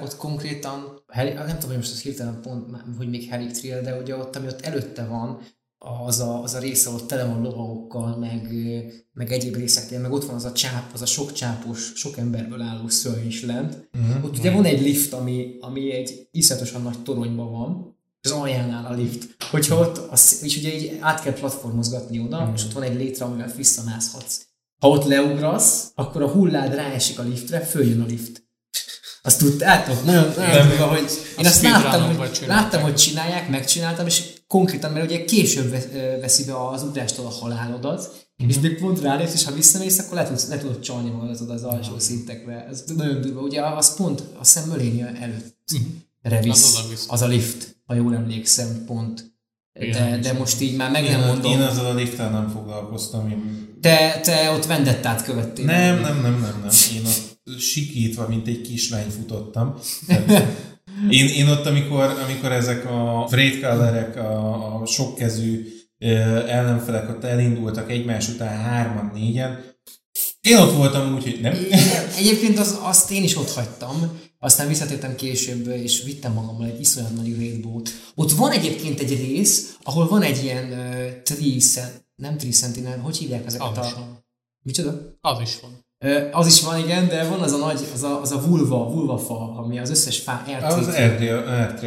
ott 0.02 0.16
konkrétan, 0.16 0.93
Heli, 1.14 1.32
nem 1.32 1.46
tudom, 1.46 1.66
hogy 1.68 1.76
most 1.76 1.92
az 1.92 2.00
hirtelen 2.00 2.40
pont, 2.40 2.64
hogy 2.96 3.08
még 3.08 3.28
Helix 3.28 3.60
de 3.60 3.98
ugye 4.00 4.16
ott, 4.16 4.36
ami 4.36 4.46
ott 4.46 4.60
előtte 4.60 5.04
van, 5.04 5.40
az 5.78 6.20
a, 6.20 6.42
az 6.42 6.54
a 6.54 6.58
része, 6.58 6.90
ott 6.90 7.06
tele 7.06 7.24
van 7.24 7.42
lovagokkal, 7.42 8.16
meg, 8.16 8.48
meg 9.12 9.32
egyéb 9.32 9.56
részeknél, 9.56 10.00
meg 10.00 10.12
ott 10.12 10.24
van 10.24 10.34
az 10.34 10.44
a 10.44 10.52
csáp, 10.52 10.90
az 10.92 11.02
a 11.02 11.06
sok 11.06 11.32
csápos, 11.32 11.92
sok 11.94 12.16
emberből 12.16 12.60
álló 12.60 12.88
szörny 12.88 13.26
is 13.26 13.42
lent. 13.42 13.88
Uh-huh. 13.98 14.24
Ott 14.24 14.38
ugye 14.38 14.50
van 14.50 14.64
egy 14.64 14.80
lift, 14.80 15.12
ami, 15.12 15.56
ami 15.60 15.92
egy 15.92 16.28
iszonyatosan 16.30 16.82
nagy 16.82 17.02
toronyban 17.02 17.52
van, 17.52 17.98
az 18.20 18.30
aljánál 18.30 18.92
a 18.92 18.94
lift. 18.94 19.36
Hogyha 19.50 19.78
ott, 19.78 19.96
az, 19.96 20.40
és 20.42 20.56
ugye 20.56 20.74
így 20.74 20.98
át 21.00 21.22
kell 21.22 21.32
platformozgatni 21.32 22.20
oda, 22.20 22.38
uh-huh. 22.38 22.54
és 22.54 22.64
ott 22.64 22.72
van 22.72 22.82
egy 22.82 22.96
létre, 22.96 23.24
amivel 23.24 23.52
visszamászhatsz. 23.56 24.46
Ha 24.80 24.88
ott 24.88 25.04
leugrasz, 25.04 25.92
akkor 25.94 26.22
a 26.22 26.30
hullád 26.30 26.74
ráesik 26.74 27.18
a 27.18 27.22
liftre, 27.22 27.60
följön 27.60 28.00
a 28.00 28.06
lift. 28.06 28.43
Azt 29.26 29.38
tudtátok? 29.38 30.04
Nagyon, 30.04 30.32
nagyon 30.36 30.68
durva, 30.68 30.86
hogy 30.86 31.10
én 31.38 31.46
azt 31.46 31.62
láttam, 31.62 32.16
hogy, 32.16 32.44
láttam, 32.46 32.82
hogy 32.82 32.94
csinálják, 32.94 33.48
megcsináltam, 33.48 34.06
és 34.06 34.22
konkrétan, 34.46 34.92
mert 34.92 35.04
ugye 35.04 35.24
később 35.24 35.70
veszi 36.20 36.44
be 36.44 36.68
az 36.68 36.82
ugrástól 36.82 37.26
a 37.26 37.28
halálodat, 37.28 38.00
mm-hmm. 38.42 38.50
és 38.50 38.58
még 38.60 38.78
pont 38.78 39.00
ránéz, 39.00 39.32
és 39.34 39.44
ha 39.44 39.52
visszamész, 39.52 39.98
akkor 39.98 40.14
le 40.14 40.26
tudsz, 40.26 40.48
le 40.48 40.58
tudod 40.58 40.80
csalni 40.80 41.10
magad 41.10 41.30
az, 41.30 41.44
az 41.48 41.62
alsó 41.62 41.98
szintekbe. 41.98 42.66
Ez 42.70 42.84
nagyon 42.96 43.20
durva. 43.20 43.40
Ugye 43.40 43.60
az 43.62 43.96
pont 43.96 44.22
a 44.40 44.44
Szemmölénia 44.44 45.06
előtt 45.06 45.56
mm-hmm. 45.74 46.40
visz, 46.40 46.78
az, 46.78 47.06
az 47.08 47.22
a 47.22 47.26
lift, 47.26 47.76
ha 47.86 47.94
jól 47.94 48.14
emlékszem, 48.14 48.84
pont. 48.86 49.32
De, 49.72 50.18
de 50.22 50.32
most 50.32 50.60
így 50.60 50.76
már 50.76 50.90
meg 50.90 51.04
én, 51.04 51.10
nem 51.10 51.26
mondom. 51.26 51.52
Én 51.52 51.60
ezzel 51.60 51.86
a 51.86 51.94
lifttel 51.94 52.30
nem 52.30 52.48
foglalkoztam. 52.48 53.30
Én... 53.30 53.68
Te, 53.80 54.20
te 54.22 54.50
ott 54.50 54.66
vendettát 54.66 55.24
követtél. 55.24 55.64
Nem, 55.64 56.00
nem, 56.00 56.20
nem, 56.20 56.40
nem, 56.40 56.60
nem. 56.60 56.70
Én 56.94 57.04
ott 57.06 57.33
sikítva, 57.58 58.28
mint 58.28 58.46
egy 58.46 58.60
kislány 58.60 59.08
futottam. 59.10 59.74
én, 61.10 61.28
én 61.28 61.48
ott, 61.48 61.66
amikor, 61.66 62.04
amikor 62.24 62.52
ezek 62.52 62.90
a 62.90 63.26
frétkallerek, 63.30 64.16
a, 64.16 64.80
a 64.80 64.86
sokkezű 64.86 65.68
ellenfelek 66.48 67.08
ott 67.08 67.24
elindultak 67.24 67.90
egymás 67.90 68.28
után 68.28 68.58
hárman, 68.58 69.10
négyen, 69.14 69.72
én 70.44 70.56
ott 70.56 70.76
voltam 70.76 71.14
úgy, 71.14 71.22
hogy 71.22 71.40
nem. 71.40 71.54
Egyébként 72.16 72.58
az, 72.58 72.78
azt 72.82 73.10
én 73.10 73.22
is 73.22 73.36
ott 73.36 73.50
hagytam, 73.50 74.20
aztán 74.38 74.68
visszatértem 74.68 75.16
később, 75.16 75.66
és 75.66 76.02
vittem 76.02 76.32
magammal 76.32 76.66
egy 76.66 76.80
iszonyat 76.80 77.14
nagy 77.14 77.36
raidboat. 77.36 77.90
Ott 78.14 78.32
van 78.32 78.50
egyébként 78.50 79.00
egy 79.00 79.08
rész, 79.08 79.76
ahol 79.82 80.08
van 80.08 80.22
egy 80.22 80.42
ilyen 80.44 80.64
uh, 80.64 81.22
tree, 81.22 81.90
nem 82.14 82.36
tree 82.36 82.52
sentinel, 82.52 82.98
hogy 82.98 83.16
hívják 83.16 83.46
ezeket 83.46 83.78
az 83.78 83.86
a... 83.86 84.22
Micsoda? 84.62 85.18
Az 85.20 85.40
is 85.40 85.60
van. 85.60 85.83
Az 86.32 86.46
is 86.46 86.62
van, 86.62 86.78
igen, 86.78 87.08
de 87.08 87.28
van 87.28 87.40
az 87.40 87.52
a 87.52 87.56
nagy, 87.56 87.80
az 87.94 88.02
a, 88.02 88.20
az 88.20 88.32
a 88.32 88.40
vulva, 88.46 88.90
vulva 88.90 89.18
fa, 89.18 89.54
ami 89.56 89.78
az 89.78 89.90
összes 89.90 90.18
fá, 90.18 90.44
ertri. 90.48 90.80
Az 90.80 90.88
ertri, 90.88 91.28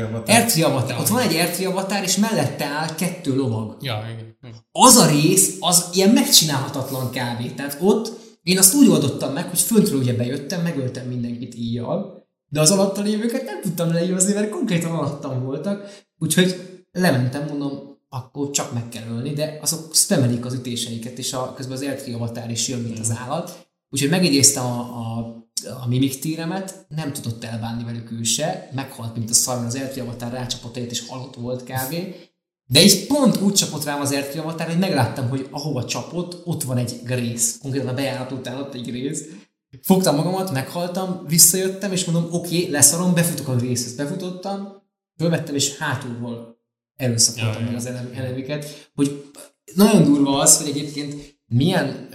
avatar. 0.01 0.35
Ertri 0.35 0.61
avatar. 0.61 0.99
Ott 0.99 1.07
van 1.07 1.21
egy 1.21 1.35
ertri 1.35 1.65
avatar, 1.65 2.03
és 2.03 2.17
mellette 2.17 2.65
áll 2.65 2.95
kettő 2.95 3.35
lovag. 3.35 3.77
Ja, 3.81 4.03
igen. 4.13 4.37
igen. 4.41 4.55
Az 4.71 4.95
a 4.95 5.05
rész, 5.05 5.57
az 5.59 5.89
ilyen 5.93 6.09
megcsinálhatatlan 6.09 7.11
kávé. 7.11 7.47
Tehát 7.47 7.77
ott 7.81 8.11
én 8.43 8.57
azt 8.57 8.73
úgy 8.73 8.87
oldottam 8.87 9.33
meg, 9.33 9.49
hogy 9.49 9.59
föntről 9.59 9.99
ugye 9.99 10.13
bejöttem, 10.13 10.61
megöltem 10.61 11.07
mindenkit 11.07 11.55
íjjal, 11.55 12.25
de 12.49 12.61
az 12.61 12.71
alatta 12.71 13.01
lévőket 13.01 13.43
nem 13.43 13.61
tudtam 13.61 13.93
leírozni, 13.93 14.33
mert 14.33 14.49
konkrétan 14.49 14.91
alattam 14.91 15.43
voltak, 15.43 16.05
úgyhogy 16.19 16.81
lementem, 16.91 17.45
mondom, 17.47 17.95
akkor 18.09 18.49
csak 18.49 18.73
meg 18.73 18.89
kell 18.89 19.07
ölni, 19.09 19.33
de 19.33 19.57
azok 19.61 19.95
spamelik 19.95 20.45
az 20.45 20.53
ütéseiket, 20.53 21.17
és 21.17 21.33
a, 21.33 21.53
közben 21.53 21.75
az 21.75 21.83
Eltri 21.83 22.13
avatár 22.13 22.51
is 22.51 22.67
jön, 22.67 22.79
mint 22.79 22.99
az 22.99 23.13
állat. 23.17 23.66
Úgyhogy 23.89 24.09
megidéztem 24.09 24.65
a, 24.65 24.79
a, 24.79 25.17
a 25.83 25.87
mimik 25.87 26.19
téremet, 26.19 26.85
nem 26.89 27.13
tudott 27.13 27.43
elbánni 27.43 27.83
velük 27.83 28.11
ő 28.11 28.23
se, 28.23 28.69
meghalt, 28.73 29.15
mint 29.15 29.29
a 29.29 29.33
szar, 29.33 29.65
az 29.65 29.75
Eltri 29.75 29.99
avatár 29.99 30.31
rácsapott 30.31 30.75
egyet, 30.75 30.91
és 30.91 31.07
halott 31.07 31.35
volt 31.35 31.63
kávé. 31.63 32.15
De 32.69 32.83
így 32.83 33.07
pont 33.07 33.41
úgy 33.41 33.53
csapott 33.53 33.83
rám 33.83 34.01
az 34.01 34.11
Eltri 34.11 34.39
avatár, 34.39 34.67
hogy 34.67 34.79
megláttam, 34.79 35.29
hogy 35.29 35.47
ahova 35.51 35.85
csapott, 35.85 36.45
ott 36.45 36.63
van 36.63 36.77
egy 36.77 36.99
grész. 37.03 37.57
Konkrétan 37.61 37.87
a 37.87 37.93
bejárat 37.93 38.31
után 38.31 38.59
ott 38.59 38.73
egy 38.73 38.85
grész. 38.85 39.23
Fogtam 39.81 40.15
magamat, 40.15 40.51
meghaltam, 40.51 41.23
visszajöttem, 41.27 41.91
és 41.91 42.05
mondom, 42.05 42.33
oké, 42.33 42.57
okay, 42.57 42.71
leszarom, 42.71 43.13
befutok 43.13 43.47
a 43.47 43.57
részhez. 43.57 43.95
Befutottam, 43.95 44.83
fölvettem, 45.17 45.55
és 45.55 45.77
hátulról 45.77 46.57
erőszakoltam 46.95 47.63
meg 47.63 47.75
az 47.75 47.85
elemiket, 48.13 48.91
hogy 48.95 49.31
nagyon 49.75 50.03
durva 50.03 50.39
az, 50.39 50.57
hogy 50.57 50.67
egyébként 50.69 51.39
milyen 51.45 52.09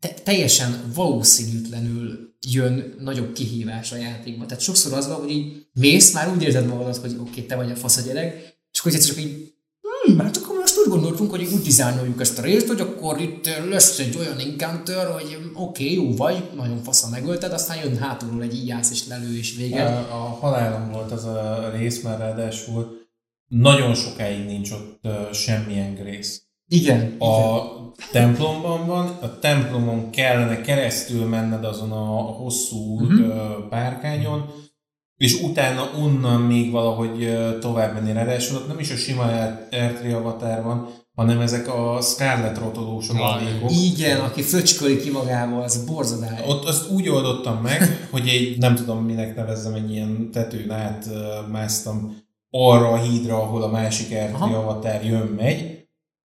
te, 0.00 0.08
teljesen 0.08 0.92
valószínűtlenül 0.94 2.36
jön 2.46 2.94
nagyobb 2.98 3.32
kihívás 3.32 3.92
a 3.92 3.96
játékba. 3.96 4.46
Tehát 4.46 4.62
sokszor 4.62 4.92
az 4.92 5.08
van, 5.08 5.16
hogy 5.16 5.30
így 5.30 5.66
mész, 5.72 6.12
már 6.12 6.32
úgy 6.34 6.42
érzed 6.42 6.66
magadat, 6.66 6.96
hogy 6.96 7.10
oké, 7.10 7.30
okay, 7.30 7.46
te 7.46 7.56
vagy 7.56 7.70
a 7.70 7.76
fasz 7.76 7.96
a 7.96 8.00
gyerek, 8.00 8.56
és 8.72 8.80
akkor 8.80 8.92
csak 8.92 9.20
így, 9.20 9.54
hmm, 9.80 10.18
hát 10.18 10.36
akkor 10.36 10.56
most 10.56 10.78
úgy 10.78 10.88
gondoltunk, 10.88 11.30
hogy 11.30 11.48
úgy 11.52 11.62
dizájnoljuk 11.62 12.20
ezt 12.20 12.38
a 12.38 12.42
részt, 12.42 12.66
hogy 12.66 12.80
akkor 12.80 13.20
itt 13.20 13.46
lesz 13.68 13.98
egy 13.98 14.16
olyan 14.16 14.38
encounter, 14.38 15.06
hogy 15.06 15.38
oké, 15.54 15.84
okay, 15.84 15.94
jó 15.94 16.16
vagy, 16.16 16.50
nagyon 16.56 16.82
fasza 16.82 17.08
megölted, 17.08 17.52
aztán 17.52 17.78
jön 17.84 17.98
hátulról 17.98 18.42
egy 18.42 18.54
íjász 18.54 18.90
és 18.90 19.06
lelő 19.06 19.36
és 19.36 19.56
vége. 19.56 19.84
A, 19.84 19.98
a 19.98 20.28
halálom 20.28 20.90
volt 20.90 21.12
az 21.12 21.24
a 21.24 21.70
rész, 21.76 22.02
már 22.02 22.18
ráadásul 22.18 22.96
nagyon 23.48 23.94
sokáig 23.94 24.46
nincs 24.46 24.70
ott 24.70 25.08
semmilyen 25.34 25.94
grész. 25.94 26.47
Igen. 26.68 27.16
A 27.18 27.26
igen. 27.26 27.92
templomban 28.12 28.86
van, 28.86 29.06
a 29.20 29.38
templomon 29.38 30.10
kellene 30.10 30.60
keresztül 30.60 31.24
menned 31.24 31.64
azon 31.64 31.92
a 31.92 32.04
hosszú 32.14 33.00
uh-huh. 33.00 33.68
párkányon, 33.68 34.44
és 35.16 35.42
utána 35.42 35.90
onnan 35.98 36.40
még 36.40 36.70
valahogy 36.70 37.38
tovább 37.60 37.94
menni. 37.94 38.12
Ráadásul 38.12 38.56
ott 38.56 38.68
nem 38.68 38.78
is 38.78 38.90
a 38.90 38.96
sima 38.96 39.24
R3 39.70 40.16
avatar 40.16 40.62
van, 40.62 40.88
hanem 41.14 41.40
ezek 41.40 41.68
a 41.68 41.98
Scarlet 42.00 42.58
rotolós 42.58 43.08
aladékok. 43.08 43.70
Igen, 43.70 44.20
aki 44.20 44.42
fröcsköli 44.42 45.00
ki 45.00 45.10
magával, 45.10 45.62
az 45.62 45.84
borzadály. 45.84 46.42
Ott 46.46 46.64
azt 46.64 46.90
úgy 46.90 47.08
oldottam 47.08 47.56
meg, 47.62 48.08
hogy 48.10 48.28
egy, 48.28 48.58
nem 48.58 48.74
tudom 48.74 49.04
minek 49.04 49.36
nevezzem, 49.36 49.74
egy 49.74 49.90
ilyen 49.90 50.30
tetőn 50.32 50.70
át 50.70 51.08
másztam 51.50 52.16
arra 52.50 52.88
a 52.88 52.96
hídra, 52.96 53.42
ahol 53.42 53.62
a 53.62 53.70
másik 53.70 54.08
R3 54.10 54.54
avatar 54.54 55.04
jön-megy, 55.04 55.77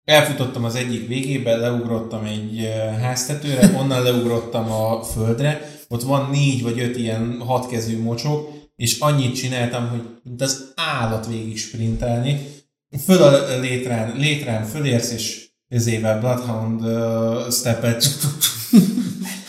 Elfutottam 0.10 0.64
az 0.64 0.76
egyik 0.76 1.07
végébe, 1.07 1.56
leugrottam 1.56 2.23
egy 2.26 2.69
háztetőre, 3.02 3.72
onnan 3.77 4.03
leugrottam 4.03 4.72
a 4.72 5.03
földre, 5.03 5.72
ott 5.88 6.02
van 6.02 6.30
négy 6.30 6.64
vagy 6.64 6.80
öt 6.80 6.98
ilyen 6.98 7.41
hatkezű 7.45 8.02
mocsok, 8.02 8.49
és 8.76 8.99
annyit 8.99 9.36
csináltam, 9.36 9.90
hogy 9.90 10.02
mint 10.23 10.41
az 10.41 10.73
állat 10.76 11.27
végig 11.27 11.57
sprintelni. 11.57 12.40
Föl 13.03 13.23
a 13.23 13.60
létrán, 13.60 14.15
létrán 14.18 14.65
fölérsz, 14.65 15.11
és 15.11 15.48
ezével 15.68 16.19
Bloodhound 16.19 16.81
uh, 16.81 17.52
steppet 17.52 18.06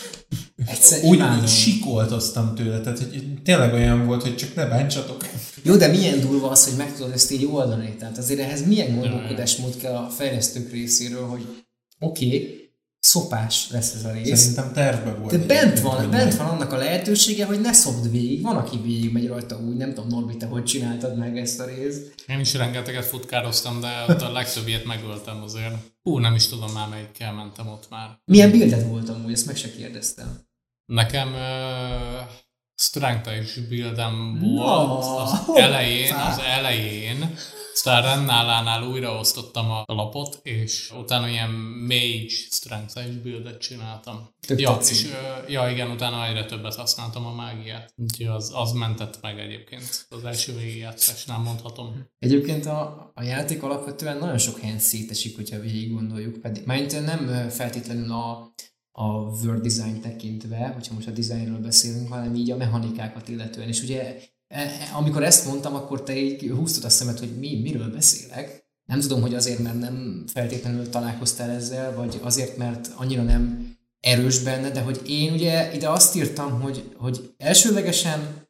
Egyszer 0.71 1.03
úgy, 1.03 1.21
úgy 1.41 1.47
sikoltoztam 1.47 2.55
tőle, 2.55 2.79
tehát 2.79 2.99
hogy 2.99 3.41
tényleg 3.43 3.73
olyan 3.73 4.05
volt, 4.05 4.21
hogy 4.21 4.35
csak 4.35 4.55
ne 4.55 4.65
bántsatok. 4.65 5.25
Jó, 5.63 5.75
de 5.75 5.87
milyen 5.87 6.19
durva 6.19 6.49
az, 6.49 6.65
hogy 6.65 6.77
meg 6.77 6.95
tudod 6.95 7.11
ezt 7.11 7.31
így 7.31 7.45
oldani. 7.45 7.95
Tehát 7.99 8.17
azért 8.17 8.39
ehhez 8.39 8.67
milyen 8.67 8.95
gondolkodásmód 8.95 9.77
kell 9.77 9.95
a 9.95 10.09
fejlesztők 10.09 10.71
részéről, 10.71 11.25
hogy 11.27 11.63
oké, 11.99 12.25
okay, 12.25 12.61
szopás 12.99 13.69
lesz 13.69 13.93
ez 13.93 14.05
a 14.05 14.11
rész. 14.11 14.39
Szerintem 14.39 14.73
tervben 14.73 15.19
volt. 15.19 15.31
De 15.31 15.45
bent 15.45 15.79
van, 15.79 16.09
bent 16.09 16.35
van 16.35 16.47
annak 16.47 16.71
a 16.71 16.77
lehetősége, 16.77 17.45
hogy 17.45 17.61
ne 17.61 17.73
szopd 17.73 18.11
végig. 18.11 18.41
Van, 18.41 18.55
aki 18.55 18.77
végig 18.83 19.11
megy 19.11 19.27
rajta 19.27 19.59
úgy, 19.59 19.75
nem 19.75 19.93
tudom, 19.93 20.09
Norbi, 20.09 20.37
te 20.37 20.45
hogy 20.45 20.63
csináltad 20.63 21.17
meg 21.17 21.37
ezt 21.37 21.59
a 21.59 21.65
részt. 21.65 22.13
Én 22.27 22.39
is 22.39 22.53
rengeteget 22.53 23.05
futkároztam, 23.05 23.81
de 23.81 24.05
ott 24.07 24.21
a 24.21 24.31
legtöbbet 24.31 24.85
megöltem 24.85 25.41
azért. 25.43 25.75
Ú, 26.03 26.17
nem 26.17 26.35
is 26.35 26.47
tudom 26.47 26.71
már 26.71 26.87
melyikkel 26.89 27.33
mentem 27.33 27.67
ott 27.67 27.87
már. 27.89 28.19
Milyen 28.25 28.51
bildet 28.51 28.87
voltam 28.87 29.23
úgy, 29.25 29.31
ezt 29.31 29.45
meg 29.45 29.55
se 29.55 29.71
kérdeztem. 29.71 30.49
Nekem 30.91 31.33
uh, 31.33 32.29
strength 32.75 33.41
is 33.41 33.53
buildem 33.69 34.39
volt 34.39 35.03
no, 35.03 35.17
az 35.17 35.41
elején, 35.55 36.13
az 36.13 36.39
elején. 36.39 37.35
Aztán 37.73 38.01
Rennálánál 38.01 38.83
újraosztottam 38.83 39.71
a 39.71 39.83
lapot, 39.85 40.39
és 40.43 40.91
utána 40.99 41.27
ilyen 41.27 41.49
mage 41.87 42.27
strength 42.27 43.07
is 43.07 43.15
buildet 43.15 43.61
csináltam. 43.61 44.29
Tök 44.47 44.59
ja, 44.59 44.77
és, 44.89 45.07
ja, 45.47 45.69
igen, 45.69 45.91
utána 45.91 46.27
egyre 46.27 46.45
többet 46.45 46.75
használtam 46.75 47.25
a 47.25 47.33
mágiát. 47.33 47.93
Úgyhogy 47.95 48.25
az, 48.25 48.51
az 48.55 48.71
mentett 48.71 49.21
meg 49.21 49.39
egyébként. 49.39 50.05
Az 50.09 50.23
első 50.23 50.57
végigjátszásnál 50.57 51.39
mondhatom. 51.39 52.07
Egyébként 52.19 52.65
a, 52.65 53.11
a 53.15 53.23
játék 53.23 53.63
alapvetően 53.63 54.17
nagyon 54.17 54.37
sok 54.37 54.59
helyen 54.59 54.79
szétesik, 54.79 55.35
hogyha 55.35 55.59
végig 55.59 55.93
gondoljuk. 55.93 56.41
Pedig, 56.41 56.65
mert 56.65 57.01
nem 57.01 57.49
feltétlenül 57.49 58.11
a 58.11 58.53
a 58.91 59.07
world 59.43 59.61
design 59.61 60.01
tekintve, 60.01 60.67
hogyha 60.67 60.93
most 60.93 61.07
a 61.07 61.11
designről 61.11 61.59
beszélünk, 61.59 62.07
hanem 62.09 62.35
így 62.35 62.51
a 62.51 62.57
mechanikákat 62.57 63.27
illetően. 63.27 63.67
És 63.67 63.83
ugye 63.83 64.17
e, 64.47 64.59
e, 64.59 64.69
amikor 64.95 65.23
ezt 65.23 65.45
mondtam, 65.45 65.75
akkor 65.75 66.03
te 66.03 66.17
így 66.17 66.49
húztad 66.49 66.83
a 66.83 66.89
szemet, 66.89 67.19
hogy 67.19 67.39
mi, 67.39 67.61
miről 67.61 67.91
beszélek. 67.91 68.69
Nem 68.85 68.99
tudom, 68.99 69.21
hogy 69.21 69.33
azért, 69.33 69.59
mert 69.59 69.79
nem 69.79 70.23
feltétlenül 70.27 70.89
találkoztál 70.89 71.49
ezzel, 71.49 71.95
vagy 71.95 72.19
azért, 72.23 72.57
mert 72.57 72.91
annyira 72.95 73.23
nem 73.23 73.75
erős 73.99 74.39
benne, 74.39 74.69
de 74.69 74.81
hogy 74.81 75.01
én 75.05 75.33
ugye 75.33 75.73
ide 75.73 75.89
azt 75.89 76.15
írtam, 76.15 76.61
hogy, 76.61 76.95
hogy 76.97 77.33
elsőlegesen 77.37 78.49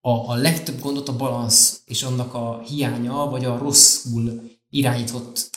a, 0.00 0.10
a 0.10 0.34
legtöbb 0.34 0.80
gondot 0.80 1.08
a 1.08 1.16
balansz 1.16 1.82
és 1.84 2.02
annak 2.02 2.34
a 2.34 2.62
hiánya, 2.66 3.26
vagy 3.30 3.44
a 3.44 3.58
rosszul 3.58 4.50
irányított 4.70 5.50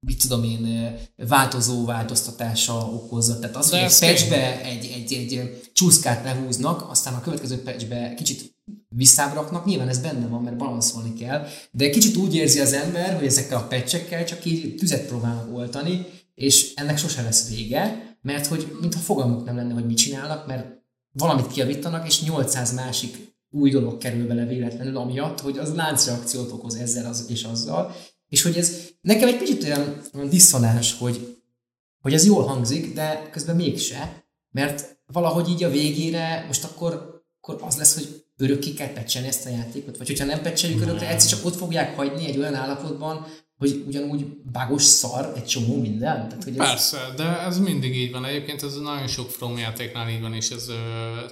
mit 0.00 0.20
tudom 0.20 0.44
én, 0.44 0.94
változó 1.16 1.84
változtatása 1.84 2.74
okozza. 2.74 3.38
Tehát 3.38 3.56
az, 3.56 3.70
De 3.70 3.76
hogy 3.76 3.86
egy 3.90 3.98
patchbe 3.98 4.62
egy, 4.62 4.92
egy, 4.94 5.12
egy 5.12 5.60
csúszkát 5.72 6.24
lehúznak, 6.24 6.90
aztán 6.90 7.14
a 7.14 7.20
következő 7.20 7.62
patchbe 7.62 8.14
kicsit 8.14 8.56
visszábraknak, 8.88 9.64
nyilván 9.64 9.88
ez 9.88 9.98
benne 9.98 10.26
van, 10.26 10.42
mert 10.42 10.56
balanszolni 10.56 11.12
kell, 11.12 11.46
de 11.70 11.90
kicsit 11.90 12.16
úgy 12.16 12.34
érzi 12.34 12.60
az 12.60 12.72
ember, 12.72 13.14
hogy 13.16 13.26
ezekkel 13.26 13.58
a 13.58 13.66
patchekkel 13.66 14.24
csak 14.24 14.44
így 14.44 14.76
tüzet 14.76 15.06
próbálnak 15.06 15.56
oltani, 15.56 16.06
és 16.34 16.74
ennek 16.74 16.98
sose 16.98 17.22
lesz 17.22 17.48
vége, 17.48 18.16
mert 18.22 18.46
hogy 18.46 18.76
mintha 18.80 19.00
fogalmuk 19.00 19.44
nem 19.44 19.56
lenne, 19.56 19.74
hogy 19.74 19.86
mit 19.86 19.96
csinálnak, 19.96 20.46
mert 20.46 20.66
valamit 21.12 21.46
kiavítanak, 21.46 22.06
és 22.06 22.22
800 22.22 22.74
másik 22.74 23.36
új 23.50 23.70
dolog 23.70 23.98
kerül 23.98 24.26
bele 24.26 24.44
véletlenül, 24.44 24.96
amiatt, 24.96 25.40
hogy 25.40 25.58
az 25.58 25.74
láncreakciót 25.74 26.52
okoz 26.52 26.74
ezzel 26.74 27.06
az, 27.06 27.24
és 27.28 27.42
azzal, 27.42 27.94
és 28.28 28.42
hogy 28.42 28.56
ez 28.56 28.88
nekem 29.00 29.28
egy 29.28 29.38
kicsit 29.38 29.62
olyan, 29.64 30.02
olyan 30.14 30.28
diszonáns, 30.28 30.98
hogy, 30.98 31.36
hogy 32.00 32.14
ez 32.14 32.26
jól 32.26 32.44
hangzik, 32.44 32.94
de 32.94 33.28
közben 33.30 33.56
mégse, 33.56 34.24
mert 34.50 34.98
valahogy 35.06 35.48
így 35.48 35.64
a 35.64 35.70
végére 35.70 36.44
most 36.46 36.64
akkor, 36.64 37.22
akkor 37.40 37.62
az 37.62 37.76
lesz, 37.76 37.94
hogy 37.94 38.24
örökké 38.36 38.72
kell 38.72 38.92
pecselni 38.92 39.28
ezt 39.28 39.46
a 39.46 39.50
játékot, 39.50 39.96
vagy 39.96 40.06
hogyha 40.06 40.24
nem 40.24 40.42
pecseljük 40.42 40.80
örökre, 40.80 41.08
egyszer 41.08 41.30
csak 41.30 41.46
ott 41.46 41.56
fogják 41.56 41.96
hagyni 41.96 42.26
egy 42.26 42.38
olyan 42.38 42.54
állapotban, 42.54 43.26
hogy 43.58 43.84
ugyanúgy 43.86 44.26
bágos 44.52 44.82
szar 44.82 45.32
egy 45.36 45.44
csomó 45.44 45.80
minden? 45.80 46.28
Tehát, 46.28 46.44
hogy 46.44 46.58
ez... 46.58 46.66
Persze, 46.68 47.12
de 47.16 47.40
ez 47.40 47.58
mindig 47.58 47.96
így 47.96 48.12
van. 48.12 48.24
Egyébként 48.24 48.62
ez 48.62 48.76
nagyon 48.76 49.06
sok 49.06 49.30
From 49.30 49.58
játéknál 49.58 50.10
így 50.10 50.20
van, 50.20 50.34
és 50.34 50.50
ez 50.50 50.68
ö, 50.68 50.74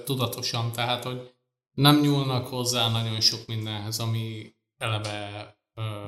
tudatosan, 0.03 0.71
tehát, 0.71 1.03
hogy 1.03 1.31
nem 1.71 1.99
nyúlnak 1.99 2.47
hozzá 2.47 2.89
nagyon 2.89 3.21
sok 3.21 3.45
mindenhez, 3.47 3.99
ami 3.99 4.55
eleve 4.77 5.56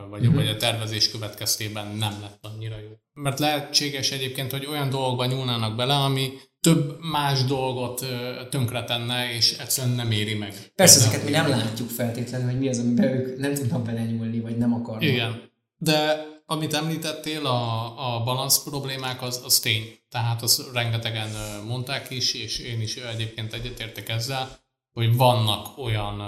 vagy, 0.09 0.19
uh-huh. 0.19 0.35
vagy 0.35 0.47
a 0.47 0.57
tervezés 0.57 1.11
következtében 1.11 1.87
nem 1.87 2.17
lett 2.21 2.39
annyira 2.41 2.75
jó. 2.79 2.89
Mert 3.13 3.39
lehetséges 3.39 4.11
egyébként, 4.11 4.51
hogy 4.51 4.65
olyan 4.65 4.89
dolgokba 4.89 5.25
nyúlnának 5.25 5.75
bele, 5.75 5.95
ami 5.95 6.31
több 6.61 6.97
más 7.11 7.43
dolgot 7.43 8.05
tönkretenne, 8.49 9.33
és 9.33 9.57
egyszerűen 9.57 9.95
nem 9.95 10.11
éri 10.11 10.33
meg. 10.33 10.53
Persze, 10.75 10.99
ezeket 10.99 11.23
mi 11.23 11.31
nem 11.31 11.49
látjuk 11.49 11.89
feltétlenül, 11.89 12.49
hogy 12.49 12.59
mi 12.59 12.69
az, 12.69 12.79
amiben 12.79 13.05
ők 13.05 13.37
nem 13.37 13.53
tudnak 13.53 13.83
belenyúlni, 13.83 14.39
vagy 14.39 14.57
nem 14.57 14.73
akarnak. 14.73 15.03
Igen. 15.03 15.41
De 15.77 16.27
amit 16.45 16.73
említettél, 16.73 17.45
a, 17.45 18.15
a 18.15 18.23
balansz 18.23 18.63
problémák, 18.63 19.21
az, 19.21 19.41
az 19.45 19.59
tény. 19.59 19.99
Tehát 20.09 20.41
azt 20.41 20.73
rengetegen 20.73 21.29
mondták 21.67 22.09
is, 22.09 22.33
és 22.33 22.59
én 22.59 22.81
is 22.81 22.95
egyébként 22.95 23.53
egyetértek 23.53 24.09
ezzel, 24.09 24.59
hogy 24.93 25.15
vannak 25.15 25.77
olyan 25.77 26.21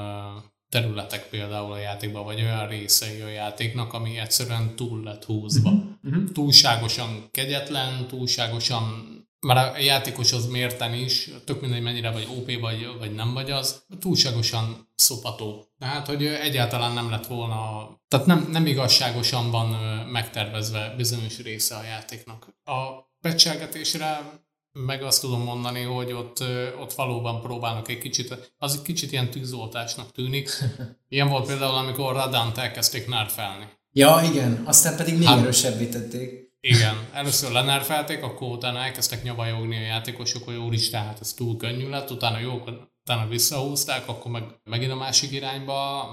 területek 0.71 1.29
például 1.29 1.71
a 1.71 1.77
játékban, 1.77 2.23
vagy 2.23 2.41
olyan 2.41 2.67
részei 2.67 3.21
a 3.21 3.27
játéknak, 3.27 3.93
ami 3.93 4.17
egyszerűen 4.17 4.75
túl 4.75 5.03
lett 5.03 5.23
húzva. 5.23 5.69
Uh-huh. 5.69 6.31
Túlságosan 6.33 7.29
kegyetlen, 7.31 8.07
túlságosan 8.07 9.19
már 9.39 9.57
a 9.57 9.77
játékoshoz 9.77 10.47
mérten 10.47 10.93
is, 10.93 11.29
tök 11.45 11.61
mindegy 11.61 11.81
mennyire 11.81 12.11
vagy 12.11 12.27
OP 12.37 12.59
vagy, 12.59 12.87
vagy 12.99 13.13
nem 13.13 13.33
vagy 13.33 13.51
az, 13.51 13.83
túlságosan 13.99 14.87
szopató. 14.95 15.65
Tehát, 15.79 16.07
hogy 16.07 16.25
egyáltalán 16.25 16.93
nem 16.93 17.09
lett 17.09 17.27
volna, 17.27 17.89
tehát 18.07 18.25
nem, 18.25 18.47
nem 18.51 18.65
igazságosan 18.65 19.51
van 19.51 19.67
megtervezve 20.07 20.93
bizonyos 20.97 21.39
része 21.41 21.75
a 21.75 21.83
játéknak. 21.83 22.47
A 22.63 23.09
pecselgetésre 23.21 24.19
meg 24.73 25.03
azt 25.03 25.21
tudom 25.21 25.41
mondani, 25.43 25.81
hogy 25.81 26.11
ott, 26.11 26.43
ott 26.81 26.93
valóban 26.93 27.41
próbálnak 27.41 27.87
egy 27.87 27.97
kicsit, 27.97 28.51
az 28.57 28.73
egy 28.73 28.81
kicsit 28.81 29.11
ilyen 29.11 29.29
tűzoltásnak 29.29 30.11
tűnik. 30.11 30.49
Ilyen 31.09 31.29
volt 31.29 31.47
például, 31.47 31.75
amikor 31.75 32.13
Radant 32.13 32.57
elkezdték 32.57 33.07
nerfelni. 33.07 33.65
Ja, 33.93 34.21
igen, 34.31 34.61
aztán 34.65 34.95
pedig 34.95 35.17
még 35.17 35.27
hát, 35.27 35.39
erősebbé 35.39 35.85
tették. 35.85 36.49
Igen, 36.59 36.95
először 37.13 37.51
lenerfelték, 37.51 38.23
akkor 38.23 38.47
utána 38.51 38.79
elkezdtek 38.79 39.23
nyavajogni 39.23 39.75
a 39.75 39.81
játékosok, 39.81 40.43
hogy 40.43 40.55
úristen, 40.55 41.03
hát 41.03 41.19
ez 41.21 41.33
túl 41.33 41.57
könnyű 41.57 41.89
lett, 41.89 42.11
utána 42.11 42.39
jó, 42.39 42.61
utána 43.03 43.27
visszahúzták, 43.29 44.07
akkor 44.07 44.31
meg 44.31 44.43
megint 44.63 44.91
a 44.91 44.95
másik 44.95 45.31
irányba 45.31 46.09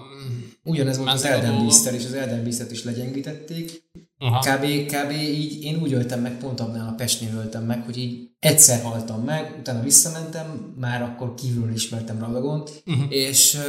Ugyanez 0.64 0.98
volt 0.98 1.10
az 1.10 1.24
Elden 1.24 1.58
beast 1.58 1.86
és 1.86 2.04
az 2.04 2.12
Elden 2.12 2.42
beast 2.42 2.70
is 2.70 2.84
legyengítették. 2.84 3.82
Aha. 4.18 4.38
Kb, 4.38 4.64
kb. 4.64 5.10
így 5.10 5.64
én 5.64 5.80
úgy 5.82 5.92
öltem 5.92 6.20
meg, 6.20 6.38
pont 6.38 6.60
abnál 6.60 6.88
a 6.88 6.94
Pestnél 6.94 7.34
öltem 7.36 7.64
meg, 7.64 7.84
hogy 7.84 7.98
így 7.98 8.28
egyszer 8.38 8.82
haltam 8.82 9.22
meg, 9.22 9.56
utána 9.58 9.82
visszamentem, 9.82 10.74
már 10.76 11.02
akkor 11.02 11.34
kívülről 11.34 11.74
ismertem 11.74 12.18
Radagont, 12.18 12.82
uh-huh. 12.86 13.04
és 13.08 13.54
uh, 13.54 13.62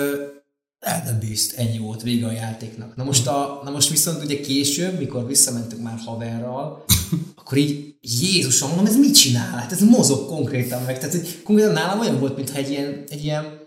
Elden 0.80 1.20
Beast, 1.20 1.54
ennyi 1.54 1.78
volt, 1.78 2.02
vége 2.02 2.28
a 2.28 2.32
játéknak. 2.32 2.96
Na 2.96 3.04
most, 3.04 3.28
a, 3.28 3.62
na 3.64 3.72
most 3.72 3.90
viszont 3.90 4.24
ugye 4.24 4.40
később, 4.40 4.98
mikor 5.00 5.28
visszamentünk 5.28 5.84
már 5.84 5.98
haverral, 6.06 6.84
akkor 7.40 7.58
így 7.58 7.90
Jézusom, 8.02 8.68
mondom, 8.68 8.86
ez 8.86 8.98
mit 8.98 9.16
csinál? 9.16 9.58
Hát 9.58 9.72
ez 9.72 9.82
mozog 9.82 10.28
konkrétan 10.28 10.84
meg. 10.84 11.00
Tehát 11.00 11.16
hogy 11.16 11.42
konkrétan 11.44 11.74
nálam 11.74 12.00
olyan 12.00 12.20
volt, 12.20 12.36
mintha 12.36 12.58
egy 12.58 12.70
ilyen, 12.70 13.04
egy 13.10 13.24
ilyen 13.24 13.59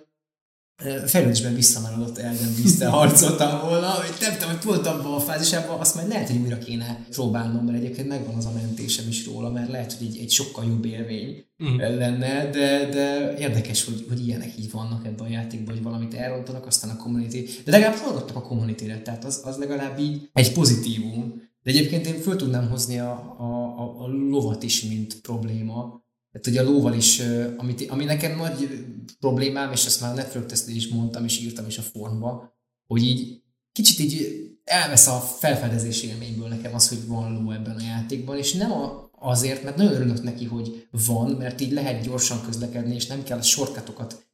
fejlődésben 1.07 1.55
visszamaradott 1.55 2.19
Elden 2.19 2.55
beast 2.57 2.83
harcoltam 2.83 3.69
volna, 3.69 3.91
hogy 3.91 4.15
nem 4.21 4.33
tudom, 4.33 4.49
hogy 4.49 4.65
pont 4.65 4.87
abban 4.87 5.15
a 5.15 5.21
fázisában 5.21 5.81
azt 5.81 5.95
majd 5.95 6.09
lehet, 6.09 6.29
hogy 6.29 6.41
újra 6.41 6.59
kéne 6.59 7.07
próbálnom, 7.11 7.65
mert 7.65 7.79
egyébként 7.79 8.09
megvan 8.09 8.35
az 8.35 8.45
a 8.45 8.53
mentésem 8.53 9.09
is 9.09 9.27
róla, 9.27 9.51
mert 9.51 9.71
lehet, 9.71 9.93
hogy 9.93 10.07
egy, 10.07 10.19
egy 10.19 10.31
sokkal 10.31 10.65
jobb 10.65 10.85
élmény 10.85 11.45
uh-huh. 11.59 11.97
lenne, 11.97 12.51
de, 12.51 12.89
de 12.89 13.35
érdekes, 13.39 13.85
hogy, 13.85 14.07
hogy 14.09 14.27
ilyenek 14.27 14.59
így 14.59 14.71
vannak 14.71 15.07
ebben 15.07 15.27
a 15.27 15.31
játékban, 15.31 15.75
hogy 15.75 15.83
valamit 15.83 16.15
elrontanak, 16.15 16.67
aztán 16.67 16.91
a 16.91 16.97
community, 16.97 17.49
de 17.65 17.71
legalább 17.71 17.97
hallgattak 17.97 18.37
a 18.37 18.43
community 18.43 18.85
tehát 19.03 19.25
az, 19.25 19.41
az 19.45 19.57
legalább 19.57 19.99
így 19.99 20.31
egy 20.33 20.53
pozitívum. 20.53 21.51
De 21.63 21.71
egyébként 21.71 22.07
én 22.07 22.21
föl 22.21 22.37
tudnám 22.37 22.69
hozni 22.69 22.99
a, 22.99 23.35
a, 23.39 23.45
a, 23.79 24.05
a 24.05 24.09
lovat 24.09 24.63
is, 24.63 24.83
mint 24.83 25.21
probléma, 25.21 26.03
tehát 26.33 26.47
ugye 26.47 26.61
a 26.61 26.73
lóval 26.73 26.95
is, 26.95 27.23
amit, 27.57 27.91
ami 27.91 28.05
nekem 28.05 28.37
nagy 28.37 28.87
problémám, 29.21 29.73
és 29.73 29.87
ezt 29.87 30.01
már 30.01 30.11
a 30.11 30.15
Network 30.15 30.53
is 30.67 30.89
mondtam, 30.89 31.25
és 31.25 31.41
írtam 31.41 31.67
is 31.67 31.79
a 31.79 31.83
formba, 31.83 32.57
hogy 32.87 33.03
így 33.03 33.43
kicsit 33.73 33.99
így 33.99 34.43
elvesz 34.65 35.07
a 35.07 35.19
felfedezés 35.21 36.03
élményből 36.03 36.49
nekem 36.49 36.75
az, 36.75 36.89
hogy 36.89 37.07
van 37.07 37.43
ló 37.43 37.51
ebben 37.51 37.77
a 37.77 37.83
játékban, 37.83 38.37
és 38.37 38.53
nem 38.53 38.73
a, 38.73 39.11
azért, 39.19 39.63
mert 39.63 39.77
nagyon 39.77 39.93
örülök 39.93 40.23
neki, 40.23 40.45
hogy 40.45 40.89
van, 41.07 41.31
mert 41.31 41.61
így 41.61 41.73
lehet 41.73 42.05
gyorsan 42.05 42.43
közlekedni, 42.45 42.95
és 42.95 43.07
nem 43.07 43.23
kell 43.23 43.41
sorkatokat 43.41 44.27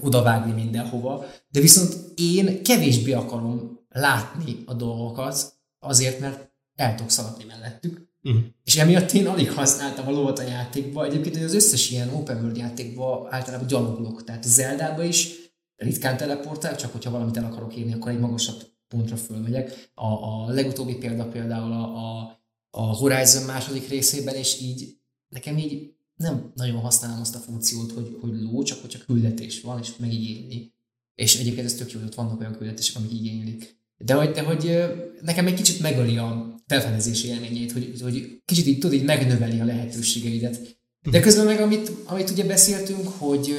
odavágni 0.00 0.52
mindenhova, 0.52 1.24
de 1.48 1.60
viszont 1.60 1.96
én 2.16 2.62
kevésbé 2.62 3.12
akarom 3.12 3.78
látni 3.88 4.62
a 4.66 4.74
dolgokat, 4.74 5.54
azért, 5.78 6.20
mert 6.20 6.50
el 6.74 6.94
tudok 6.94 7.10
szaladni 7.10 7.44
mellettük, 7.44 8.09
Uh-huh. 8.22 8.42
És 8.64 8.76
emiatt 8.76 9.12
én 9.12 9.26
alig 9.26 9.52
használtam 9.52 10.08
a 10.08 10.10
lovat 10.10 10.38
a 10.38 10.42
játékba. 10.42 11.04
Egyébként 11.04 11.36
az 11.36 11.54
összes 11.54 11.90
ilyen 11.90 12.08
open 12.08 12.40
world 12.40 12.56
játékba 12.56 13.26
általában 13.30 13.66
gyaloglok. 13.66 14.24
Tehát 14.24 14.44
Zeldába 14.44 15.04
is 15.04 15.28
ritkán 15.76 16.16
teleportál, 16.16 16.76
csak 16.76 16.92
hogyha 16.92 17.10
valamit 17.10 17.36
el 17.36 17.44
akarok 17.44 17.76
írni, 17.76 17.92
akkor 17.92 18.10
egy 18.10 18.18
magasabb 18.18 18.62
pontra 18.88 19.16
fölmegyek. 19.16 19.90
A, 19.94 20.06
a 20.06 20.48
legutóbbi 20.48 20.94
példa 20.94 21.24
például 21.24 21.72
a, 21.72 21.84
a, 21.96 22.40
a 22.70 22.82
Horizon 22.82 23.44
második 23.44 23.88
részében, 23.88 24.34
és 24.34 24.60
így 24.60 24.96
nekem 25.28 25.58
így 25.58 25.92
nem 26.16 26.52
nagyon 26.54 26.80
használom 26.80 27.20
azt 27.20 27.34
a 27.34 27.38
funkciót, 27.38 27.92
hogy, 27.92 28.16
hogy 28.20 28.40
ló, 28.40 28.62
csak 28.62 28.80
hogyha 28.80 29.04
küldetés 29.06 29.60
van, 29.60 29.78
és 29.78 29.96
megigényli. 29.96 30.72
És 31.14 31.38
egyébként 31.38 31.66
ez 31.66 31.74
tök 31.74 31.90
jó, 31.90 31.98
hogy 31.98 32.08
ott 32.08 32.14
vannak 32.14 32.40
olyan 32.40 32.56
küldetések, 32.56 32.96
amik 32.96 33.12
igénylik. 33.12 33.78
De 33.98 34.14
hogy, 34.14 34.30
de 34.30 34.42
hogy 34.42 34.78
nekem 35.22 35.46
egy 35.46 35.54
kicsit 35.54 35.80
megöli 35.80 36.16
a 36.16 36.59
felfedezési 36.70 37.28
élményét, 37.28 37.72
hogy, 37.72 38.00
hogy 38.02 38.42
kicsit 38.44 38.66
így 38.66 38.78
tudod, 38.78 38.96
így 38.96 39.04
megnöveli 39.04 39.60
a 39.60 39.64
lehetőségeidet. 39.64 40.60
De 41.02 41.18
mhm. 41.18 41.20
közben 41.20 41.44
meg, 41.44 41.60
amit, 41.60 41.92
amit 42.04 42.30
ugye 42.30 42.44
beszéltünk, 42.44 43.08
hogy, 43.18 43.56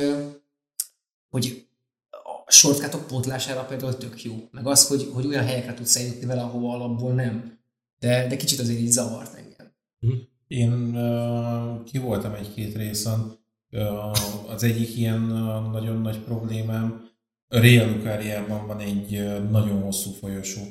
hogy 1.30 1.68
a 2.10 2.52
shortcutok 2.52 3.08
pótlására 3.08 3.64
például 3.64 3.98
tök 3.98 4.24
jó. 4.24 4.48
Meg 4.52 4.68
az, 4.68 4.88
hogy, 4.88 5.10
hogy 5.14 5.26
olyan 5.26 5.46
helyekre 5.46 5.74
tudsz 5.74 5.96
eljutni 5.96 6.26
vele, 6.26 6.42
ahova 6.42 6.74
alapból 6.74 7.14
nem. 7.14 7.60
De, 8.00 8.28
de 8.28 8.36
kicsit 8.36 8.60
azért 8.60 8.80
így 8.80 8.92
zavart 8.92 9.36
engem. 9.36 9.74
Mhm. 10.00 10.14
Én 10.48 10.72
uh, 10.72 11.84
ki 11.84 11.98
voltam 11.98 12.34
egy-két 12.34 12.76
részen. 12.76 13.40
Uh, 13.72 14.52
az 14.54 14.64
egyik 14.64 14.98
ilyen 14.98 15.22
uh, 15.32 15.72
nagyon 15.72 16.02
nagy 16.02 16.20
problémám, 16.20 17.10
Real 17.48 17.92
Lukáriában 17.92 18.68
van 18.68 18.80
egy 18.80 19.40
nagyon 19.50 19.82
hosszú 19.82 20.12
folyosó, 20.12 20.62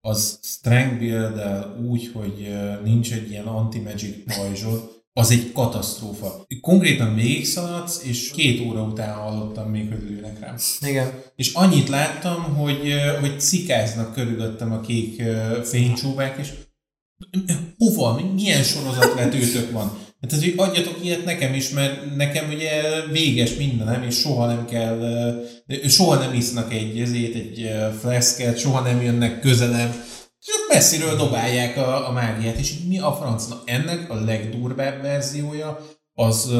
az 0.00 0.38
strength 0.42 0.98
build 0.98 1.40
úgy, 1.88 2.10
hogy 2.12 2.58
nincs 2.84 3.12
egy 3.12 3.30
ilyen 3.30 3.46
anti-magic 3.46 4.36
pajzsod, 4.36 4.98
az 5.12 5.30
egy 5.30 5.52
katasztrófa. 5.52 6.46
Konkrétan 6.60 7.14
végigszaladsz, 7.14 8.04
és 8.04 8.30
két 8.30 8.60
óra 8.60 8.82
után 8.82 9.14
hallottam 9.14 9.70
még, 9.70 9.88
hogy 9.88 10.02
lőnek 10.10 10.40
rám. 10.40 10.56
Igen. 10.80 11.22
És 11.36 11.52
annyit 11.52 11.88
láttam, 11.88 12.42
hogy, 12.42 12.94
hogy 13.20 13.40
cikáznak 13.40 14.14
körülöttem 14.14 14.72
a 14.72 14.80
kék 14.80 15.22
fénycsóvák, 15.64 16.38
és 16.38 16.52
hova, 17.78 18.20
milyen 18.34 18.62
sorozatvetőtök 18.62 19.70
van? 19.70 19.98
Hát 20.20 20.32
ez, 20.32 20.40
hogy 20.40 20.54
adjatok 20.56 21.04
ilyet 21.04 21.24
nekem 21.24 21.54
is, 21.54 21.70
mert 21.70 22.16
nekem 22.16 22.50
ugye 22.50 22.82
véges 23.12 23.54
mindenem, 23.54 24.02
és 24.02 24.18
soha 24.18 24.46
nem 24.46 24.64
kell, 24.64 25.00
soha 25.88 26.14
nem 26.14 26.34
isznak 26.34 26.72
egy 26.72 27.00
ezét, 27.00 27.34
egy 27.34 27.70
fleszket, 28.00 28.58
soha 28.58 28.80
nem 28.80 29.02
jönnek 29.02 29.40
közelem, 29.40 29.88
és 30.40 30.46
ott 30.46 30.72
messziről 30.72 31.16
dobálják 31.16 31.76
a, 31.76 32.08
a 32.08 32.12
mágiát, 32.12 32.56
és 32.56 32.74
mi 32.88 32.98
a 32.98 33.12
franc? 33.12 33.48
Na, 33.48 33.60
ennek 33.64 34.10
a 34.10 34.24
legdurvább 34.24 35.02
verziója 35.02 35.78
az 36.14 36.46
uh, 36.46 36.56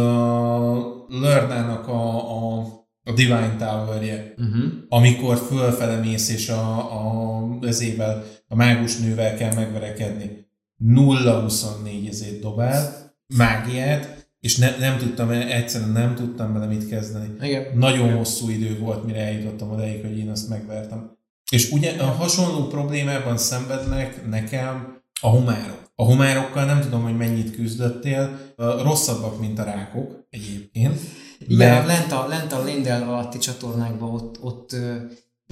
Lörnának 1.08 1.88
a, 1.88 2.14
a, 2.36 2.58
a 3.02 3.12
Divine 3.12 3.56
Tower-je, 3.58 4.34
uh-huh. 4.36 4.72
amikor 4.88 5.36
fölfele 5.36 5.96
mész, 5.96 6.28
és 6.28 6.48
a, 6.48 6.76
a 6.76 7.58
ezével, 7.62 8.24
a 8.48 8.54
mágus 8.54 8.96
nővel 8.96 9.36
kell 9.36 9.54
megverekedni. 9.54 10.48
0-24 10.84 12.08
ezét 12.08 12.40
dobál, 12.40 13.09
mágiát, 13.36 14.28
és 14.40 14.56
ne, 14.56 14.76
nem 14.78 14.98
tudtam, 14.98 15.30
egyszerűen 15.30 15.90
nem 15.90 16.14
tudtam 16.14 16.52
vele 16.52 16.66
mit 16.66 16.88
kezdeni. 16.88 17.34
Igen. 17.40 17.78
Nagyon 17.78 18.04
Igen. 18.04 18.16
hosszú 18.16 18.48
idő 18.48 18.78
volt, 18.78 19.04
mire 19.04 19.20
eljutottam 19.20 19.70
odaig, 19.70 20.00
hogy 20.00 20.18
én 20.18 20.30
azt 20.30 20.48
megvertem. 20.48 21.18
És 21.50 21.70
ugye 21.70 22.02
a 22.02 22.06
hasonló 22.06 22.66
problémában 22.66 23.36
szenvednek 23.36 24.28
nekem 24.28 25.02
a 25.20 25.28
homárok. 25.28 25.90
A 25.94 26.04
homárokkal 26.04 26.64
nem 26.64 26.80
tudom, 26.80 27.02
hogy 27.02 27.16
mennyit 27.16 27.54
küzdöttél, 27.54 28.38
rosszabbak, 28.56 29.40
mint 29.40 29.58
a 29.58 29.64
rákok 29.64 30.26
egyébként. 30.30 31.00
Igen, 31.38 31.68
mert... 31.68 31.86
lent 31.86 32.12
a, 32.12 32.26
lent 32.28 32.52
a 32.52 32.64
Lindel 32.64 33.08
alatti 33.08 33.38
csatornákban 33.38 34.14
ott, 34.14 34.38
ott 34.42 34.76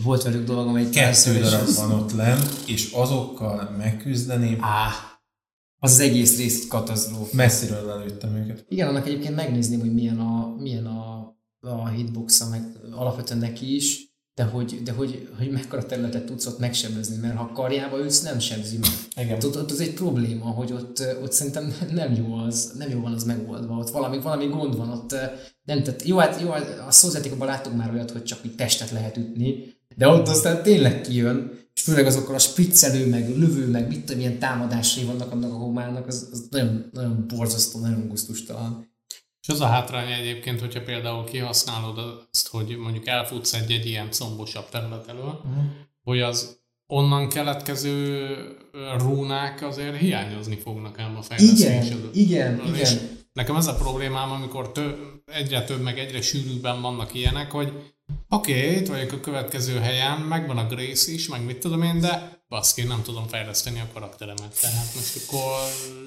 volt 0.02 0.22
velük 0.22 0.46
dolgom 0.46 0.76
egy 0.76 0.90
Kettő 0.90 1.40
darab 1.40 1.74
van 1.74 1.92
ott 1.92 2.12
lent, 2.12 2.62
és 2.66 2.90
azokkal 2.92 3.74
megküzdeni. 3.78 4.56
Á, 4.60 4.90
az 5.78 5.92
az 5.92 6.00
egész 6.00 6.36
rész 6.38 6.62
egy 6.62 6.68
katasztrófa. 6.68 7.36
Messziről 7.36 7.90
előttem 7.90 8.34
őket. 8.34 8.64
Igen, 8.68 8.88
annak 8.88 9.06
egyébként 9.06 9.34
megnézném, 9.34 9.80
hogy 9.80 9.94
milyen 9.94 10.18
a, 10.18 10.54
milyen 10.58 10.86
a, 10.86 11.36
a 11.60 11.88
hitbox 11.88 12.48
meg 12.48 12.62
alapvetően 12.90 13.38
neki 13.38 13.74
is, 13.74 14.08
de 14.34 14.44
hogy, 14.44 14.80
de 14.84 14.92
hogy, 14.92 15.28
hogy 15.38 15.50
mekkora 15.50 15.86
területet 15.86 16.24
tudsz 16.24 16.46
ott 16.46 16.58
megsebezni, 16.58 17.16
mert 17.16 17.36
ha 17.36 17.52
karjába 17.52 17.98
ülsz, 17.98 18.22
nem 18.22 18.38
sebzi 18.38 18.78
meg. 18.78 18.90
Igen. 19.24 19.36
Ott, 19.36 19.56
ott, 19.56 19.70
az 19.70 19.80
egy 19.80 19.94
probléma, 19.94 20.44
hogy 20.44 20.72
ott, 20.72 21.02
ott 21.22 21.32
szerintem 21.32 21.74
nem 21.92 22.14
jó, 22.14 22.34
az, 22.34 22.72
nem 22.78 22.90
jó 22.90 23.00
van 23.00 23.12
az 23.12 23.24
megoldva, 23.24 23.76
ott 23.76 23.90
valami, 23.90 24.20
valami 24.20 24.46
gond 24.46 24.76
van, 24.76 24.90
ott 24.90 25.10
nem, 25.64 25.82
tehát 25.82 26.02
jó, 26.02 26.16
hát, 26.16 26.40
jó, 26.40 26.50
hát 26.50 26.82
a 26.86 26.90
szózatékokban 26.90 27.48
láttuk 27.48 27.76
már 27.76 27.92
olyat, 27.92 28.10
hogy 28.10 28.22
csak 28.22 28.38
így 28.44 28.54
testet 28.54 28.90
lehet 28.90 29.16
ütni, 29.16 29.76
de 29.96 30.08
ott 30.08 30.28
aztán 30.28 30.62
tényleg 30.62 31.00
kijön, 31.00 31.57
és 31.78 31.84
főleg 31.84 32.06
azokkal 32.06 32.34
a 32.34 32.38
spriccelő, 32.38 33.08
meg 33.08 33.36
lövő, 33.36 33.66
meg 33.66 33.88
mit 33.88 34.00
tudom, 34.00 34.16
milyen 34.16 34.38
támadásai 34.38 35.04
vannak 35.04 35.32
annak 35.32 35.52
a 35.52 35.56
homálnak, 35.56 36.06
az, 36.06 36.28
az 36.32 36.46
nagyon, 36.50 36.90
nagyon 36.92 37.24
borzasztó, 37.36 37.80
nagyon 37.80 38.08
gusztustalan. 38.08 38.96
És 39.42 39.48
az 39.48 39.60
a 39.60 39.66
hátránya 39.66 40.14
egyébként, 40.14 40.60
hogyha 40.60 40.82
például 40.82 41.24
kihasználod 41.24 41.98
azt, 42.32 42.48
hogy 42.48 42.76
mondjuk 42.76 43.06
elfutsz 43.06 43.52
egy, 43.52 43.70
egy 43.70 43.86
ilyen 43.86 44.10
combosabb 44.10 44.68
terület 44.68 45.08
elől, 45.08 45.40
uh-huh. 45.44 45.64
hogy 46.02 46.20
az 46.20 46.58
onnan 46.86 47.28
keletkező 47.28 48.26
rúnák 48.96 49.62
azért 49.62 49.96
hiányozni 49.96 50.56
fognak 50.56 50.98
ám 50.98 51.16
a 51.16 51.22
fejlesztésed. 51.22 52.08
Igen, 52.12 52.60
igen, 52.60 52.74
és 52.74 52.92
igen. 52.92 53.18
Nekem 53.32 53.56
ez 53.56 53.66
a 53.66 53.74
problémám, 53.74 54.30
amikor 54.30 54.72
tő, 54.72 54.96
egyre 55.26 55.64
több, 55.64 55.82
meg 55.82 55.98
egyre 55.98 56.20
sűrűbben 56.20 56.80
vannak 56.80 57.14
ilyenek, 57.14 57.50
hogy 57.50 57.72
Oké, 58.28 58.52
okay, 58.52 58.76
itt 58.76 58.88
vagyok 58.88 59.12
a 59.12 59.20
következő 59.20 59.78
helyen, 59.78 60.20
megvan 60.20 60.58
a 60.58 60.66
Grace 60.66 61.12
is, 61.12 61.28
meg 61.28 61.44
mit 61.44 61.58
tudom 61.58 61.82
én, 61.82 62.00
de 62.00 62.42
baszki, 62.48 62.82
nem 62.82 63.02
tudom 63.02 63.26
fejleszteni 63.26 63.80
a 63.80 63.88
karakteremet. 63.92 64.60
Tehát 64.60 64.94
most 64.94 65.20
akkor 65.26 65.52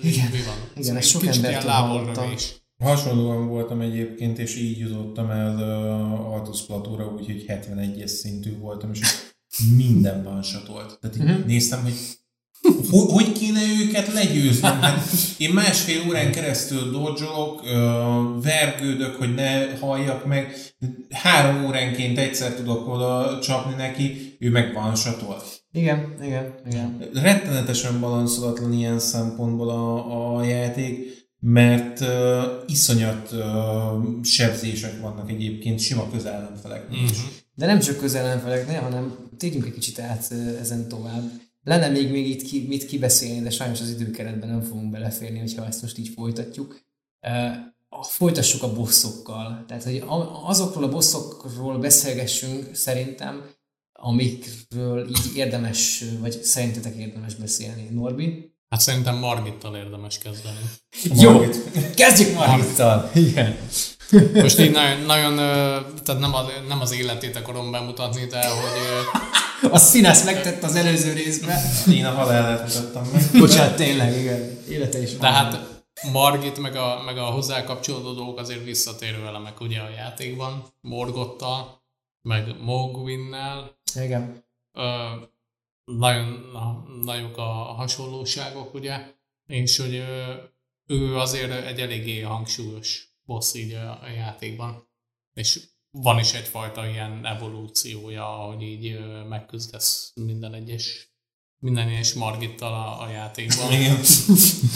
igen, 0.02 0.30
mi 0.32 0.42
van? 0.46 0.56
Igen, 0.76 0.98
ez 0.98 1.06
sok 1.06 1.26
embert 1.26 2.34
is. 2.34 2.60
Hasonlóan 2.78 3.48
voltam 3.48 3.82
egyébként, 3.82 4.40
és 4.40 4.56
így 4.56 4.78
jutottam 4.78 5.30
el 5.30 5.56
uh, 5.56 6.34
Altus 6.34 6.62
Platóra, 6.62 7.06
úgyhogy 7.06 7.46
71-es 7.48 8.08
szintű 8.08 8.58
voltam, 8.58 8.92
és 8.94 9.00
minden 9.76 10.24
van 10.24 10.44
volt. 10.68 11.00
Tehát 11.00 11.16
így 11.16 11.24
uh-huh. 11.24 11.46
néztem, 11.46 11.82
hogy 11.82 11.94
Hogy, 12.90 13.32
kéne 13.32 13.60
őket 13.82 14.14
legyőzni? 14.14 14.68
Hát 14.68 15.10
én 15.38 15.50
másfél 15.50 16.02
órán 16.08 16.32
keresztül 16.32 16.92
dodzsolok, 16.92 17.62
vergődök, 18.42 19.16
hogy 19.16 19.34
ne 19.34 19.78
halljak 19.80 20.26
meg. 20.26 20.56
Három 21.10 21.66
óránként 21.66 22.18
egyszer 22.18 22.54
tudok 22.54 22.88
oda 22.88 23.40
csapni 23.40 23.76
neki, 23.76 24.38
ő 24.40 24.50
meg 24.50 24.74
van 24.74 24.96
satol. 24.96 25.42
Igen, 25.72 26.16
igen, 26.24 26.54
igen. 26.70 27.10
Rettenetesen 27.14 28.00
balanszolatlan 28.00 28.74
ilyen 28.74 29.00
szempontból 29.00 29.70
a, 29.70 30.38
a 30.38 30.44
játék, 30.44 31.20
mert 31.40 32.00
uh, 32.00 32.08
iszonyat 32.68 33.32
uh, 33.32 34.24
sebzések 34.24 35.02
vannak 35.02 35.30
egyébként, 35.30 35.80
sima 35.80 36.10
közellenfelek. 36.12 36.90
Mm-hmm. 36.90 37.06
De 37.56 37.66
nem 37.66 37.80
csak 37.80 37.98
közellenfeleknél, 37.98 38.82
hanem 38.82 39.16
térjünk 39.38 39.66
egy 39.66 39.74
kicsit 39.74 40.00
át 40.00 40.34
ezen 40.60 40.88
tovább 40.88 41.32
lenne 41.64 41.88
még, 41.88 42.12
még 42.12 42.30
itt 42.30 42.42
ki, 42.42 42.66
mit 42.68 42.86
kibeszélni, 42.86 43.42
de 43.42 43.50
sajnos 43.50 43.82
az 43.82 43.90
időkeretben 43.90 44.50
nem 44.50 44.62
fogunk 44.62 44.92
beleférni, 44.92 45.40
hogyha 45.40 45.66
ezt 45.66 45.82
most 45.82 45.98
így 45.98 46.10
folytatjuk. 46.16 46.82
Folytassuk 48.02 48.64
a 48.64 48.74
bosszokkal. 48.74 49.64
Tehát, 49.68 49.84
hogy 49.84 50.04
azokról 50.44 50.84
a 50.84 50.90
bosszokról 50.90 51.78
beszélgessünk 51.78 52.76
szerintem, 52.76 53.44
amikről 53.94 55.10
így 55.10 55.36
érdemes, 55.36 56.04
vagy 56.20 56.44
szerintetek 56.44 56.96
érdemes 56.96 57.36
beszélni. 57.36 57.88
Norbi? 57.92 58.56
Hát 58.70 58.82
szerintem 58.82 59.18
Margittal 59.18 59.76
érdemes 59.76 60.18
kezdeni. 60.18 60.60
Jó, 61.04 61.40
kezdjük 61.96 62.34
Margittal. 62.34 63.12
Igen. 63.14 63.56
Most 64.34 64.60
így 64.60 64.72
nagyon, 64.72 65.00
nagyon 65.06 65.36
tehát 66.04 66.22
nem 66.22 66.34
az, 66.34 66.46
nem 66.68 66.82
az 66.82 66.92
életét 66.92 67.36
akarom 67.36 67.72
bemutatni, 67.72 68.26
de 68.26 68.48
hogy... 68.48 68.70
A 69.72 69.78
színes 69.78 70.24
megtett 70.24 70.64
az 70.64 70.76
előző 70.76 71.14
részben. 71.14 71.60
Én 71.92 72.06
a 72.06 72.12
halálát 72.12 72.68
mutattam 72.68 73.10
meg. 73.14 73.24
Bocsánat, 73.40 73.76
tényleg, 73.76 74.20
igen. 74.20 74.58
Élete 74.70 75.02
is 75.02 75.10
van. 75.10 75.20
Tehát 75.20 75.84
Margit 76.12 76.60
meg 76.60 76.76
a, 76.76 77.02
meg 77.06 77.18
a 77.18 77.26
hozzá 77.26 77.64
kapcsolódó 77.64 78.14
dolgok 78.14 78.40
azért 78.40 78.64
visszatérő 78.64 79.26
elemek 79.26 79.62
ugye 79.62 79.80
a 79.80 79.90
játékban. 79.90 80.66
Morgottal, 80.82 81.82
meg 82.22 82.56
Mogwinnel. 82.62 83.78
Igen. 83.96 84.44
Ö, 84.78 85.08
nagyon 85.86 86.50
na, 86.54 86.86
nagyok 87.04 87.38
a 87.38 87.52
hasonlóságok, 87.52 88.74
ugye, 88.74 89.00
és 89.48 89.78
hogy 89.78 90.04
ő 90.88 91.18
azért 91.18 91.66
egy 91.66 91.80
eléggé 91.80 92.22
hangsúlyos 92.22 93.11
boss 93.32 93.54
így 93.54 93.74
a, 93.74 93.92
a 93.92 94.10
játékban. 94.16 94.90
És 95.34 95.60
van 95.92 96.20
is 96.20 96.34
egyfajta 96.34 96.88
ilyen 96.88 97.26
evolúciója, 97.26 98.24
hogy 98.24 98.62
így 98.62 99.00
megküzdesz 99.30 100.12
minden 100.16 100.54
egyes 100.54 101.10
minden 101.64 101.88
egyes 101.88 102.14
Margittal 102.14 102.74
a, 102.74 103.02
a 103.02 103.10
játékban. 103.10 103.72
Igen. 103.80 103.98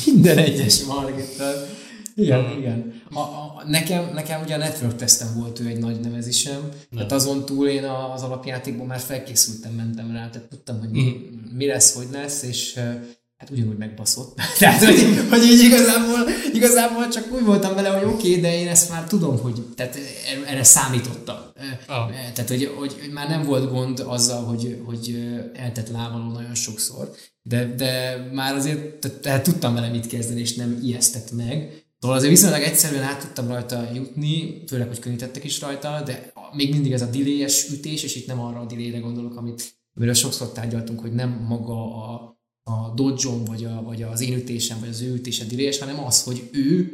minden 0.05 0.37
egyes 0.37 0.83
Margittal. 0.83 1.67
Igen, 2.15 2.45
hmm. 2.45 2.57
igen. 2.57 3.01
A, 3.11 3.19
a, 3.19 3.63
nekem, 3.67 4.13
nekem 4.13 4.41
ugye 4.41 4.55
a 4.55 4.57
network 4.57 4.95
testem 4.95 5.33
volt 5.35 5.59
ő 5.59 5.67
egy 5.67 5.79
nagy 5.79 5.99
nevezésem, 5.99 6.61
Nem. 6.61 6.71
tehát 6.91 7.11
azon 7.11 7.45
túl 7.45 7.67
én 7.67 7.83
az 7.83 8.23
alapjátékban 8.23 8.85
már 8.85 8.99
felkészültem, 8.99 9.73
mentem 9.73 10.11
rá, 10.11 10.29
tehát 10.29 10.49
tudtam, 10.49 10.79
hogy 10.79 10.89
mi, 10.89 11.01
hmm. 11.01 11.51
mi 11.53 11.65
lesz, 11.65 11.95
hogy 11.95 12.07
lesz, 12.11 12.43
és 12.43 12.79
hát 13.45 13.57
ugyanúgy 13.57 13.77
megbaszott. 13.77 14.39
Tehát, 14.59 14.83
hogy, 14.83 15.27
hogy 15.29 15.43
így 15.43 15.63
igazából, 15.63 16.29
igazából 16.53 17.07
csak 17.07 17.31
úgy 17.31 17.43
voltam 17.43 17.75
vele, 17.75 17.89
hogy 17.89 18.03
oké, 18.03 18.29
okay, 18.29 18.41
de 18.41 18.59
én 18.59 18.67
ezt 18.67 18.89
már 18.89 19.03
tudom, 19.03 19.39
hogy 19.39 19.65
tehát 19.75 19.97
erre 20.47 20.63
számítottam. 20.63 21.37
Oh. 21.87 22.09
Tehát, 22.33 22.49
hogy, 22.49 22.73
hogy 22.77 22.95
már 23.13 23.29
nem 23.29 23.43
volt 23.43 23.71
gond 23.71 24.03
azzal, 24.05 24.43
hogy, 24.43 24.81
hogy 24.85 25.29
eltett 25.53 25.89
lábaló 25.89 26.31
nagyon 26.31 26.55
sokszor, 26.55 27.11
de, 27.41 27.73
de 27.75 28.17
már 28.33 28.55
azért 28.55 28.95
tehát, 28.95 29.17
tehát 29.17 29.43
tudtam 29.43 29.73
vele 29.73 29.89
mit 29.89 30.07
kezdeni, 30.07 30.39
és 30.39 30.55
nem 30.55 30.79
ijesztett 30.83 31.31
meg. 31.31 31.83
Szóval 31.99 32.17
azért 32.17 32.33
viszonylag 32.33 32.61
egyszerűen 32.61 33.03
át 33.03 33.19
tudtam 33.19 33.47
rajta 33.47 33.89
jutni, 33.93 34.63
főleg, 34.67 34.87
hogy 34.87 34.99
könnyítettek 34.99 35.43
is 35.43 35.61
rajta, 35.61 36.01
de 36.05 36.33
még 36.53 36.71
mindig 36.71 36.91
ez 36.91 37.01
a 37.01 37.09
delay 37.09 37.47
ütés, 37.71 38.03
és 38.03 38.15
itt 38.15 38.27
nem 38.27 38.39
arra 38.39 38.59
a 38.59 38.65
delay 38.65 38.99
gondolok, 38.99 39.35
amit, 39.35 39.73
amiről 39.95 40.13
sokszor 40.13 40.51
tárgyaltunk, 40.51 40.99
hogy 40.99 41.13
nem 41.13 41.45
maga 41.47 41.95
a, 41.95 42.34
a 42.71 42.93
dodge 42.95 43.29
vagy, 43.45 43.63
a, 43.63 43.83
vagy 43.85 44.01
az 44.01 44.21
én 44.21 44.33
ütésem, 44.33 44.77
vagy 44.79 44.89
az 44.89 45.01
ő 45.01 45.13
ütése 45.13 45.45
dirélyes, 45.45 45.79
hanem 45.79 46.05
az, 46.05 46.23
hogy 46.23 46.49
ő 46.51 46.91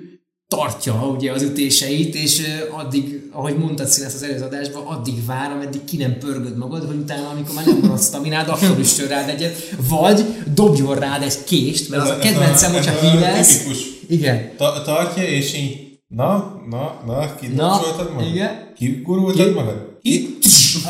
tartja 0.48 1.08
ugye 1.08 1.32
az 1.32 1.42
ütéseit, 1.42 2.16
és 2.16 2.42
addig, 2.72 3.30
ahogy 3.32 3.58
mondtad 3.58 3.88
színes 3.88 4.14
az 4.14 4.24
előző 4.24 4.44
adásban, 4.44 4.86
addig 4.86 5.26
vár, 5.26 5.52
ameddig 5.52 5.84
ki 5.84 5.98
nem 5.98 6.18
pörgöd 6.18 6.58
magad, 6.58 6.86
hogy 6.86 6.96
utána, 6.96 7.30
amikor 7.30 7.56
már 7.56 7.66
nem 7.66 7.78
marad 7.82 8.02
staminád, 8.02 8.48
akkor 8.48 8.80
is 8.80 8.98
rád 9.08 9.30
egyet, 9.30 9.76
vagy 9.90 10.26
dobjon 10.54 10.96
rád 10.96 11.22
egy 11.22 11.44
kést, 11.44 11.90
mert 11.90 12.04
az 12.04 12.10
a 12.10 12.18
kedvencem, 12.18 12.72
hogyha 12.72 13.00
hílesz. 13.00 13.66
Igen. 14.08 14.52
Ta- 14.58 14.84
tartja, 14.84 15.24
és 15.24 15.54
így, 15.54 16.00
na, 16.08 16.62
na, 16.70 17.02
na, 17.06 17.36
kidobcsoltad 17.36 18.14
magad? 18.14 18.28
Igen. 18.28 18.74
Kigurultad 18.76 19.54
magad? 19.54 19.98
Ki? 20.02 20.38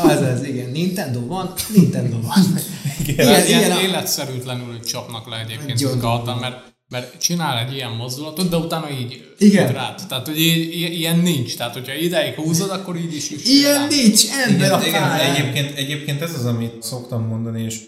Az 0.02 0.20
az, 0.20 0.46
igen. 0.46 0.70
Nintendo 0.70 1.26
van, 1.26 1.52
Nintendo 1.74 2.16
van. 2.20 2.58
Igen, 3.06 3.28
igen, 3.28 3.46
ilyen, 3.46 3.60
ilyen 3.60 3.78
életszerűtlenül 3.78 4.80
csapnak 4.80 5.28
le 5.28 5.38
egyébként 5.38 6.00
Galtan, 6.00 6.38
mert 6.38 6.70
mert 6.92 7.20
csinál 7.20 7.58
egy 7.58 7.74
ilyen 7.74 7.90
mozdulatot, 7.90 8.48
de 8.48 8.56
utána 8.56 8.90
így 8.90 9.34
Igen. 9.38 9.72
rád. 9.72 10.06
Tehát, 10.08 10.26
hogy 10.26 10.38
ilyen 10.38 11.18
nincs. 11.18 11.56
Tehát, 11.56 11.72
hogyha 11.72 11.94
ideig 11.94 12.34
húzod, 12.34 12.70
akkor 12.70 12.96
így 12.96 13.14
is 13.14 13.30
is. 13.30 13.44
Ilyen 13.44 13.78
rá. 13.78 13.86
nincs, 13.86 14.24
ember 14.46 14.66
igen, 14.66 14.86
igen, 14.86 15.12
egyébként, 15.12 15.76
egyébként 15.76 16.20
ez 16.22 16.34
az, 16.34 16.44
amit 16.44 16.82
szoktam 16.82 17.26
mondani, 17.26 17.62
és 17.62 17.80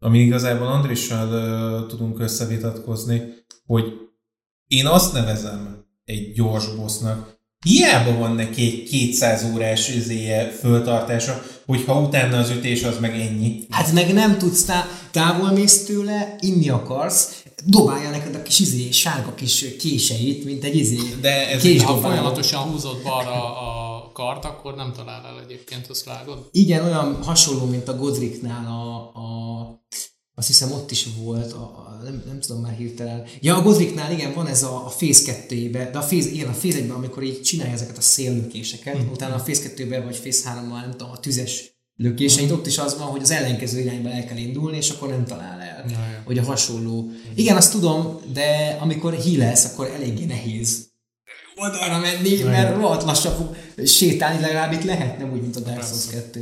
ami 0.00 0.18
igazából 0.18 0.66
Andrissal 0.66 1.28
uh, 1.28 1.86
tudunk 1.86 2.20
összevitatkozni, 2.20 3.22
hogy 3.66 3.92
én 4.66 4.86
azt 4.86 5.12
nevezem 5.12 5.84
egy 6.04 6.32
gyors 6.32 6.74
bossnak, 6.74 7.37
Hiába 7.64 8.18
van 8.18 8.34
neki 8.34 8.62
egy 8.62 8.82
200 8.82 9.44
órás 9.54 9.88
üzéje 9.88 10.50
föltartása, 10.50 11.42
hogyha 11.66 12.00
utána 12.00 12.38
az 12.38 12.50
ütés 12.50 12.82
az 12.82 12.98
meg 13.00 13.20
ennyi. 13.20 13.66
Hát 13.70 13.92
meg 13.92 14.12
nem 14.12 14.38
tudsz, 14.38 14.64
tá- 14.64 14.86
távol 15.10 15.50
mész 15.50 15.84
tőle, 15.84 16.36
inni 16.40 16.68
akarsz, 16.68 17.42
dobálja 17.64 18.10
neked 18.10 18.34
a 18.34 18.42
kis 18.42 18.58
izé, 18.60 18.90
sárga 18.90 19.34
kis 19.34 19.76
késeit, 19.78 20.44
mint 20.44 20.64
egy 20.64 20.76
izé 20.76 20.96
De 21.20 21.48
ez 21.48 21.82
ha 21.82 21.96
folyamatosan 21.96 22.60
húzott 22.62 23.02
balra 23.02 23.58
a 23.58 24.10
kart, 24.12 24.44
akkor 24.44 24.74
nem 24.74 24.92
talál 24.92 25.26
el 25.26 25.42
egyébként, 25.44 25.86
azt 25.86 26.04
vágod? 26.04 26.48
Igen, 26.52 26.84
olyan 26.84 27.22
hasonló, 27.22 27.64
mint 27.64 27.88
a 27.88 27.96
Godricknál 27.96 28.66
a, 28.66 28.94
a 29.20 29.82
azt 30.38 30.46
hiszem 30.46 30.72
ott 30.72 30.90
is 30.90 31.06
volt, 31.22 31.52
a, 31.52 31.62
a, 31.62 32.00
nem, 32.04 32.22
nem 32.26 32.40
tudom 32.40 32.62
már 32.62 32.76
hirtelen. 32.76 33.24
Ja, 33.40 33.56
a 33.56 33.62
Godricknál 33.62 34.12
igen, 34.12 34.34
van 34.34 34.46
ez 34.46 34.62
a, 34.62 34.86
a 34.86 34.92
Phase 34.98 35.32
2 35.32 35.70
de 35.70 35.90
a 35.98 35.98
Phase, 35.98 36.30
igen, 36.30 36.48
a 36.48 36.52
Phase 36.52 36.78
1 36.78 36.90
amikor 36.90 37.22
így 37.22 37.42
csinálja 37.42 37.72
ezeket 37.72 37.96
a 37.96 38.00
széllökéseket, 38.00 38.98
mm. 38.98 39.10
utána 39.12 39.34
a 39.34 39.42
Phase 39.42 39.62
2 39.62 40.02
vagy 40.04 40.20
Phase 40.20 40.48
3 40.48 40.68
nem 40.68 40.90
tudom, 40.90 41.10
a 41.10 41.20
tüzes 41.20 41.78
lökéseit, 41.96 42.50
ott 42.50 42.66
is 42.66 42.78
az 42.78 42.98
van, 42.98 43.06
hogy 43.06 43.22
az 43.22 43.30
ellenkező 43.30 43.80
irányba 43.80 44.10
el 44.10 44.24
kell 44.24 44.36
indulni, 44.36 44.76
és 44.76 44.90
akkor 44.90 45.08
nem 45.08 45.24
talál 45.24 45.60
el. 45.60 45.84
Ja, 45.90 45.98
ja. 45.98 46.22
Hogy 46.24 46.38
a 46.38 46.44
hasonló. 46.44 47.10
Igen, 47.34 47.56
azt 47.56 47.72
tudom, 47.72 48.20
de 48.32 48.78
amikor 48.80 49.14
hílesz, 49.14 49.64
akkor 49.64 49.86
eléggé 49.86 50.24
nehéz 50.24 50.87
oldalra 51.58 51.98
menni, 51.98 52.38
ja, 52.38 52.46
mert 52.46 52.74
rohadt 52.76 53.04
lassan 53.04 53.32
fog 53.32 53.56
sétálni, 53.86 54.40
legalább 54.40 54.72
itt 54.72 54.84
lehet, 54.84 55.18
nem 55.18 55.32
úgy, 55.32 55.40
mint 55.40 55.56
a 55.56 55.60
Dark 55.60 55.82
Souls 55.82 56.06
2 56.06 56.40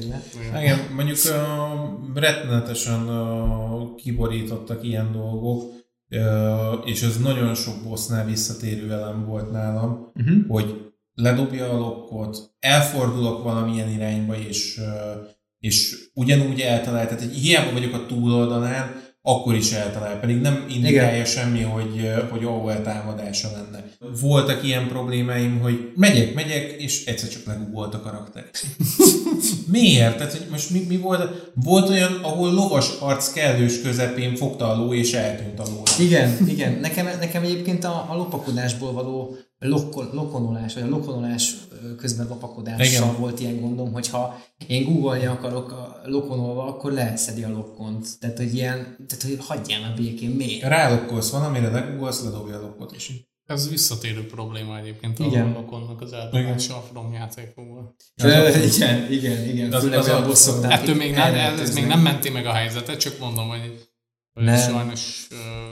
Igen, 0.61 0.79
mondjuk 0.95 1.19
uh, 1.25 2.15
rettenetesen 2.15 3.09
uh, 3.09 3.95
kiborítottak 3.95 4.85
ilyen 4.85 5.13
dolgok, 5.13 5.63
uh, 6.11 6.89
és 6.89 7.03
ez 7.03 7.19
nagyon 7.19 7.55
sok 7.55 7.83
bossnál 7.89 8.25
visszatérő 8.25 8.93
elem 8.93 9.27
volt 9.27 9.51
nálam, 9.51 10.13
uh-huh. 10.15 10.47
hogy 10.49 10.93
ledobja 11.15 11.71
a 11.71 11.79
lokkot, 11.79 12.55
elfordulok 12.61 13.43
valamilyen 13.43 13.91
irányba, 13.91 14.39
és 14.39 14.79
uh, 14.79 15.35
és 15.61 16.09
ugyanúgy 16.15 16.61
eltalál, 16.61 17.09
tehát 17.09 17.33
hiába 17.33 17.73
vagyok 17.73 17.95
a 17.95 18.07
túloldalán, 18.07 19.06
akkor 19.29 19.55
is 19.55 19.73
eltalál, 19.73 20.21
pedig 20.21 20.41
nem 20.41 20.65
indikálja 20.69 21.13
Igen. 21.13 21.25
semmi, 21.25 21.63
hogy, 21.63 22.13
hogy 22.31 22.45
AOL 22.45 22.83
támadása 22.83 23.49
lenne. 23.53 23.85
Voltak 24.21 24.65
ilyen 24.65 24.89
problémáim, 24.89 25.61
hogy 25.61 25.93
megyek, 25.95 26.35
megyek, 26.35 26.71
és 26.79 27.05
egyszer 27.05 27.29
csak 27.29 27.45
legugolt 27.47 27.95
a 27.95 28.01
karakter. 28.01 28.45
Miért? 29.73 30.17
Tehát, 30.17 30.33
hogy 30.33 30.47
most 30.51 30.71
mi, 30.71 30.85
mi 30.89 30.97
volt? 30.97 31.53
Volt 31.55 31.89
olyan, 31.89 32.19
ahol 32.23 32.53
lovas 32.53 32.91
arc 33.01 33.33
kellős 33.33 33.83
közepén 33.83 34.37
fogta 34.37 34.71
a 34.71 34.77
ló, 34.77 34.95
és 34.95 35.13
eltűnt 35.13 35.59
a 35.59 35.65
ló. 35.71 35.83
Igen, 35.99 36.37
igen. 36.47 36.79
Nekem, 36.81 37.07
nekem 37.21 37.43
egyébként 37.43 37.85
a, 37.85 38.07
a 38.09 38.15
lopakodásból 38.17 38.93
való 38.93 39.37
lokon, 39.69 40.11
lokonolás, 40.13 40.75
vagy 40.75 40.83
a 40.83 40.89
lokonolás 40.89 41.55
közben 41.97 42.27
lopakodással 42.29 43.09
Igen. 43.09 43.21
volt 43.21 43.41
ilyen 43.41 43.61
gondom, 43.61 43.93
hogyha 43.93 44.41
én 44.67 44.85
googolni 44.85 45.27
akarok 45.27 45.73
a 45.73 46.01
lokonolva, 46.05 46.67
akkor 46.67 46.93
leszedi 46.93 47.43
a 47.43 47.51
lokont. 47.51 48.19
Tehát, 48.21 48.37
hogy 48.37 48.55
ilyen, 48.55 48.97
tehát, 49.07 49.25
hogy 49.25 49.39
hagyjál 49.39 49.93
a 49.93 49.95
békén, 49.97 50.31
miért? 50.31 50.63
Rálokkolsz 50.63 51.31
van, 51.31 51.43
amire 51.43 51.71
legoogolsz, 51.71 52.23
ledobja 52.25 52.57
a 52.57 52.61
lokot 52.61 52.97
is. 52.97 53.13
Ez 53.47 53.69
visszatérő 53.69 54.27
probléma 54.27 54.79
egyébként 54.79 55.19
igen. 55.19 55.47
a 55.47 55.59
lokonnak 55.59 56.01
az 56.01 56.13
eldomása 56.13 56.77
a 56.77 56.81
From 56.81 57.13
játékokból. 57.13 57.95
Igen, 58.15 59.13
igen, 59.13 59.49
igen. 59.49 59.73
Az, 59.73 59.85
az, 59.85 59.93
az 59.93 60.09
a 60.09 60.27
bosszok. 60.27 60.65
Ettől 60.65 60.95
még 60.95 61.13
nem, 61.13 61.35
ez, 61.35 61.61
ez 61.61 61.75
még 61.75 61.87
nem 61.87 62.01
menti 62.01 62.31
meg 62.31 62.47
a 62.47 62.53
helyzetet, 62.53 63.01
csak 63.01 63.19
mondom, 63.19 63.49
hogy 63.49 63.89
Nem. 64.33 64.57
Sajnos, 64.57 65.29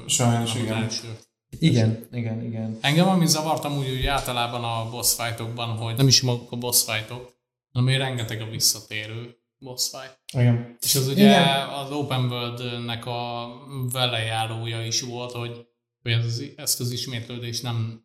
sajnos 0.06 0.54
igen. 0.54 0.82
Első. 0.82 1.18
Igen, 1.58 2.06
igen, 2.12 2.44
igen. 2.44 2.78
Engem 2.80 3.08
ami 3.08 3.26
zavartam 3.26 3.78
úgy, 3.78 3.90
úgy 3.90 4.06
általában 4.06 4.64
a 4.64 4.90
boss 4.90 5.14
fightokban, 5.14 5.68
hogy 5.68 5.96
nem 5.96 6.08
is 6.08 6.22
maguk 6.22 6.52
a 6.52 6.56
boss 6.56 6.84
fightok, 6.84 7.32
hanem 7.72 7.88
hogy 7.88 7.96
rengeteg 7.96 8.40
a 8.40 8.50
visszatérő 8.50 9.36
boss 9.58 9.88
fight. 9.88 10.18
Igen. 10.32 10.76
És 10.80 10.94
az 10.94 11.08
ugye 11.08 11.24
igen. 11.24 11.68
az 11.68 11.90
Open 11.90 12.24
World-nek 12.24 13.06
a 13.06 13.48
velejárója 13.92 14.86
is 14.86 15.00
volt, 15.00 15.32
hogy, 15.32 15.66
hogy 16.02 16.12
ez, 16.12 16.42
ezt 16.56 16.80
az 16.80 16.90
ismétlődést 16.90 17.62
nem 17.62 18.04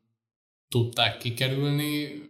tudták 0.70 1.18
kikerülni. 1.18 2.22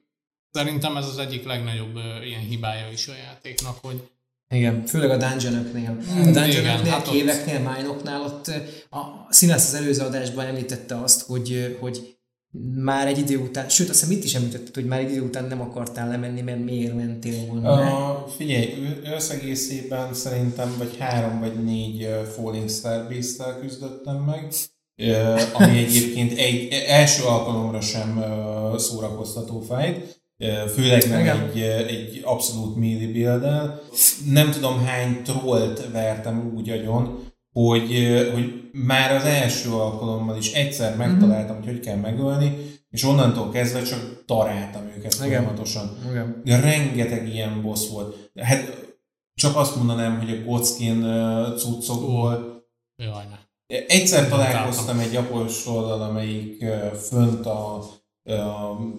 Szerintem 0.51 0.97
ez 0.97 1.07
az 1.07 1.17
egyik 1.17 1.45
legnagyobb 1.45 1.95
ilyen 2.23 2.41
hibája 2.41 2.91
is 2.91 3.07
a 3.07 3.15
játéknak, 3.15 3.77
hogy 3.81 4.09
igen, 4.49 4.85
főleg 4.85 5.09
a 5.09 5.17
dungeonoknél. 5.17 5.91
Mm, 5.91 6.19
a 6.19 6.31
dungeonoknél, 6.31 6.91
hát 6.91 7.07
éveknél, 7.07 7.59
májnoknál 7.59 8.21
ott 8.21 8.47
a 8.89 9.27
Színász 9.29 9.67
az 9.67 9.73
előző 9.73 10.03
adásban 10.03 10.45
említette 10.45 11.01
azt, 11.01 11.25
hogy, 11.25 11.77
hogy 11.79 12.17
már 12.75 13.07
egy 13.07 13.17
idő 13.17 13.37
után, 13.37 13.69
sőt 13.69 13.89
azt 13.89 13.99
hiszem 13.99 14.17
itt 14.17 14.23
is 14.23 14.35
említetted, 14.35 14.75
hogy 14.75 14.85
már 14.85 14.99
egy 14.99 15.11
idő 15.11 15.21
után 15.21 15.45
nem 15.45 15.61
akartál 15.61 16.07
lemenni, 16.07 16.41
mert 16.41 16.63
miért 16.63 16.95
mentél 16.95 17.45
volna? 17.45 18.11
Uh, 18.13 18.29
Figyelj, 18.29 18.73
összegészében 19.15 20.13
szerintem 20.13 20.75
vagy 20.77 20.97
három 20.99 21.39
vagy 21.39 21.63
négy 21.63 22.07
Falling 22.35 22.69
Star 22.69 23.07
base 23.07 23.57
küzdöttem 23.61 24.15
meg, 24.15 24.53
ami 25.53 25.77
egyébként 25.77 26.37
egy 26.37 26.67
első 26.87 27.23
alkalomra 27.23 27.81
sem 27.81 28.23
szórakoztató 28.77 29.59
fájt, 29.59 30.18
főleg 30.73 31.09
nem 31.09 31.49
egy, 31.53 31.59
egy 31.61 32.21
abszolút 32.23 32.75
melee 32.75 33.11
build 33.11 33.71
Nem 34.25 34.51
tudom 34.51 34.85
hány 34.85 35.21
trollt 35.23 35.91
vertem 35.91 36.53
úgy 36.55 36.69
agyon, 36.69 37.27
hogy, 37.53 38.07
hogy 38.33 38.69
már 38.71 39.15
az 39.15 39.23
első 39.23 39.71
alkalommal 39.71 40.37
is 40.37 40.53
egyszer 40.53 40.89
mhm. 40.95 40.99
megtaláltam, 40.99 41.55
mm-hmm. 41.55 41.65
hogy 41.65 41.73
hogy 41.73 41.85
kell 41.85 41.95
megölni, 41.95 42.57
és 42.89 43.03
onnantól 43.03 43.49
kezdve 43.49 43.81
csak 43.81 44.23
taráltam 44.25 44.81
őket 44.97 45.13
Igen. 45.13 45.27
folyamatosan. 45.27 45.97
Igen. 46.09 46.41
De 46.43 46.59
rengeteg 46.59 47.27
ilyen 47.27 47.61
boss 47.61 47.89
volt. 47.89 48.31
Hát 48.35 48.87
csak 49.33 49.55
azt 49.55 49.75
mondanám, 49.75 50.19
hogy 50.19 50.29
a 50.29 50.43
Godskin 50.43 51.01
cuccokból 51.57 52.57
Jaj, 52.95 53.25
Egyszer 53.87 54.27
találkoztam 54.27 54.99
egy 54.99 55.15
apostollal, 55.15 56.01
amelyik 56.01 56.65
fönt 57.07 57.45
a 57.45 57.85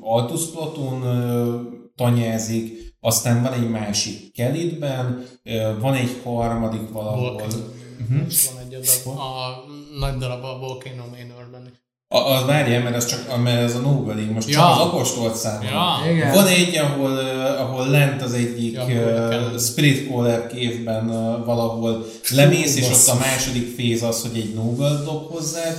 Altus 0.00 0.50
Platoon 0.50 1.02
tanyázik, 1.96 2.94
aztán 3.00 3.42
van 3.42 3.52
egy 3.52 3.70
másik 3.70 4.32
Kelitben, 4.32 5.26
van 5.80 5.94
egy 5.94 6.20
harmadik 6.24 6.92
valahol. 6.92 7.32
Uh-huh. 7.32 8.28
Van 8.54 8.62
egy 8.66 8.74
adag, 8.74 9.18
a 9.18 9.64
nagy 9.98 10.16
darab 10.16 10.44
a 10.44 10.58
Volcano 10.58 11.04
Manorben 11.04 11.66
is. 11.72 11.78
A, 12.12 12.16
a, 12.16 12.44
várjál, 12.46 12.82
mert 12.82 12.94
ez 12.94 13.06
csak 13.06 13.42
mert 13.42 13.62
ez 13.62 13.74
a 13.74 13.78
Nobel 13.78 14.16
most 14.34 14.48
ja. 14.48 14.54
csak 14.54 14.70
az 14.70 14.78
apostolt 14.78 15.34
számol. 15.34 15.64
Ja. 16.16 16.32
Van 16.32 16.46
egy, 16.46 16.76
ahol, 16.76 17.18
ahol 17.58 17.88
lent 17.88 18.22
az 18.22 18.32
egyik 18.32 18.72
ja, 18.72 18.84
uh, 18.84 19.58
Spirit 19.58 20.08
Caller 20.08 20.46
kévben 20.46 21.08
uh, 21.08 21.44
valahol 21.44 22.06
lemész, 22.30 22.76
és 22.76 22.88
ott 22.88 23.16
a 23.16 23.18
második 23.18 23.74
féz 23.74 24.02
az, 24.02 24.22
hogy 24.22 24.40
egy 24.40 24.54
Nobel 24.54 25.02
dob 25.04 25.30
hozzád, 25.30 25.76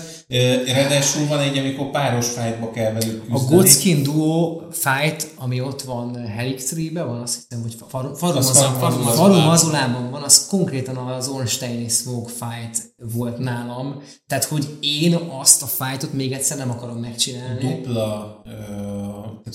Ráadásul 0.65 1.27
van 1.27 1.39
egy, 1.39 1.57
amikor 1.57 1.89
páros 1.89 2.27
fightba 2.27 2.71
kell 2.71 2.91
velük 2.91 3.19
küzdeni. 3.19 3.39
A 3.39 3.55
Godskin 3.55 4.03
Duo 4.03 4.61
fight, 4.71 5.31
ami 5.35 5.61
ott 5.61 5.81
van 5.81 6.25
Helix 6.25 6.73
3 6.73 6.93
van, 7.07 7.19
azt 7.19 7.35
hiszem, 7.35 7.61
hogy 7.61 7.75
Farum 9.15 9.43
Mazulában 9.43 10.11
van, 10.11 10.21
az 10.21 10.47
konkrétan 10.47 10.95
az 10.95 11.27
Ornstein 11.27 11.89
Smoke 11.89 12.29
fight 12.29 12.93
volt 13.13 13.37
nálam. 13.37 14.01
Tehát, 14.27 14.43
hogy 14.43 14.77
én 14.81 15.13
azt 15.39 15.63
a 15.63 15.65
fightot 15.65 16.13
még 16.13 16.31
egyszer 16.31 16.57
nem 16.57 16.69
akarom 16.69 16.97
megcsinálni. 16.97 17.59
Dupla, 17.59 18.41
uh, 18.45 19.53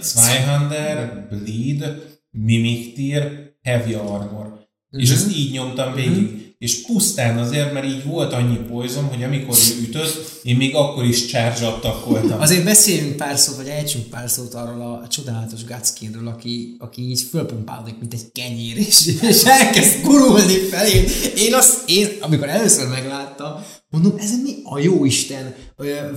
Zweihander, 0.00 1.28
Bleed, 1.28 2.02
Mimic 2.30 2.94
Tier, 2.94 3.54
Heavy 3.62 3.94
Armor. 3.94 4.44
Mm-hmm. 4.46 5.04
És 5.04 5.10
ezt 5.10 5.36
így 5.36 5.52
nyomtam 5.52 5.94
végig. 5.94 6.22
Mm-hmm 6.22 6.44
és 6.58 6.82
pusztán 6.82 7.38
azért, 7.38 7.72
mert 7.72 7.86
így 7.86 8.04
volt 8.04 8.32
annyi 8.32 8.56
poison, 8.56 9.04
hogy 9.04 9.22
amikor 9.22 9.56
ő 9.78 9.82
ütött, 9.82 10.40
én 10.42 10.56
még 10.56 10.74
akkor 10.74 11.04
is 11.04 11.26
charge 11.26 11.78
voltam. 12.04 12.40
Azért 12.40 12.64
beszéljünk 12.64 13.16
pár 13.16 13.38
szót, 13.38 13.56
vagy 13.56 13.68
ejtsünk 13.68 14.06
pár 14.06 14.30
szót 14.30 14.54
arról 14.54 14.80
a, 14.80 15.08
csodálatos 15.08 15.64
Gutskinről, 15.64 16.28
aki, 16.28 16.76
aki 16.78 17.02
így 17.02 17.22
fölpumpálódik, 17.30 17.98
mint 17.98 18.12
egy 18.12 18.32
kenyér, 18.32 18.76
és, 18.76 19.06
és 19.22 19.42
elkezd 19.44 20.02
gurulni 20.02 20.54
felé. 20.54 21.04
Én 21.36 21.54
azt, 21.54 21.88
én, 21.88 22.08
amikor 22.20 22.48
először 22.48 22.88
megláttam, 22.88 23.62
mondom, 23.90 24.14
ez 24.18 24.42
mi 24.42 24.54
a 24.64 24.78
jó 24.78 25.04
Isten? 25.04 25.54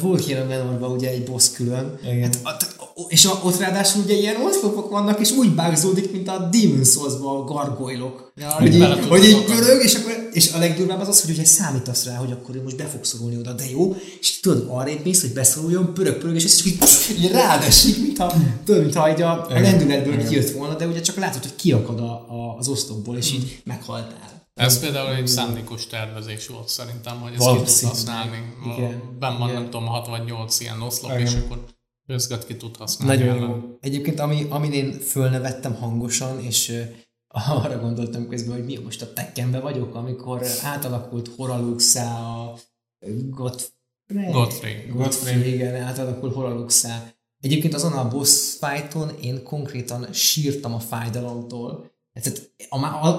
Volt 0.02 0.28
ilyen 0.28 0.42
a 0.42 0.46
Menorban 0.46 0.92
ugye 0.92 1.10
egy 1.10 1.24
boss 1.24 1.52
külön. 1.52 2.00
Igen. 2.04 2.34
Hát, 2.44 2.76
és 3.08 3.26
a, 3.26 3.42
ott 3.44 3.60
ráadásul 3.60 4.04
ugye 4.04 4.14
ilyen 4.14 4.46
oszlopok 4.46 4.90
vannak, 4.90 5.20
és 5.20 5.32
úgy 5.32 5.56
bágzódik, 5.56 6.12
mint 6.12 6.28
a 6.28 6.50
Demon 6.52 6.84
souls 6.84 7.14
a 7.14 7.44
gargoylok. 7.44 8.32
Ja, 8.36 8.50
hogy, 8.52 8.76
így, 8.76 9.08
hogy 9.08 9.24
így 9.24 9.44
pörög, 9.44 9.84
és, 9.84 9.96
akkor, 9.96 10.30
és 10.32 10.54
a 10.54 10.58
legdurvább 10.58 11.00
az 11.00 11.08
az, 11.08 11.22
hogy 11.22 11.32
ugye 11.32 11.46
számítasz 11.46 12.06
rá, 12.06 12.16
hogy 12.16 12.32
akkor 12.32 12.56
most 12.64 12.76
be 12.78 12.86
fog 12.86 13.04
szorulni 13.04 13.38
oda, 13.38 13.54
de 13.54 13.64
jó, 13.70 13.96
és 14.20 14.40
tudod, 14.40 14.66
arrébb 14.70 15.04
mész, 15.04 15.22
hogy 15.22 15.34
beszoruljon, 15.34 15.94
pörög, 15.94 16.18
pörög, 16.18 16.36
és 16.36 16.44
ez 16.44 16.66
így, 16.66 16.78
így 17.18 17.32
rád 17.32 17.64
esik, 17.64 18.02
mintha, 18.02 18.34
tudod, 18.66 18.82
mintha 18.82 19.10
így 19.10 19.22
a, 19.22 19.46
a 19.50 19.60
lendületből 19.60 20.28
kijött 20.28 20.52
volna, 20.52 20.76
de 20.76 20.88
ugye 20.88 21.02
csak 21.02 21.16
látod, 21.16 21.42
hogy 21.42 21.56
kiakad 21.56 22.00
a, 22.00 22.12
a, 22.12 22.56
az 22.58 22.68
oszlopból, 22.68 23.18
és 23.18 23.32
így 23.32 23.62
meghaltál. 23.64 24.39
Ez 24.60 24.80
például 24.80 25.16
egy 25.16 25.28
szándékos 25.28 25.88
tervezés 25.88 26.48
volt 26.48 26.68
szerintem, 26.68 27.20
hogy 27.20 27.34
ezt 27.34 27.50
ki 27.50 27.58
tud 27.58 27.90
használni. 27.90 28.56
Igen. 28.76 29.18
Ben 29.20 29.38
van, 29.38 29.54
nem 29.54 29.64
tudom, 29.64 29.86
6 29.86 30.08
vagy 30.08 30.26
8 30.26 30.60
ilyen 30.60 30.82
oszlop, 30.82 31.12
Igen. 31.12 31.22
és 31.22 31.34
akkor 31.34 31.66
Közget 32.10 32.46
ki 32.46 32.58
tud 32.58 32.76
használni. 32.76 33.24
Nagyon 33.24 33.42
jó. 33.42 33.78
Egyébként, 33.80 34.20
ami, 34.20 34.46
amin 34.50 34.72
én 34.72 34.92
fölnevettem 34.92 35.76
hangosan, 35.76 36.40
és 36.40 36.70
uh, 36.70 37.58
arra 37.64 37.80
gondoltam 37.80 38.28
közben, 38.28 38.56
hogy 38.56 38.66
mi 38.66 38.78
most 38.78 39.02
a 39.02 39.14
tekkenbe 39.14 39.60
vagyok, 39.60 39.96
amikor 39.96 40.46
átalakult 40.64 41.28
Horaluxá 41.36 42.20
a 42.20 42.56
Godfrey. 43.30 44.32
Godfrey. 44.32 44.86
Godfrey, 44.94 45.54
igen, 45.54 45.84
átalakult 45.84 46.34
Horaluxá. 46.34 47.14
Egyébként 47.40 47.74
azon 47.74 47.94
a 47.94 48.08
boss 48.08 48.58
fighton 48.60 49.10
én 49.22 49.44
konkrétan 49.44 50.14
sírtam 50.14 50.74
a 50.74 50.80
fájdalomtól. 50.80 51.92
Tehát 52.14 52.52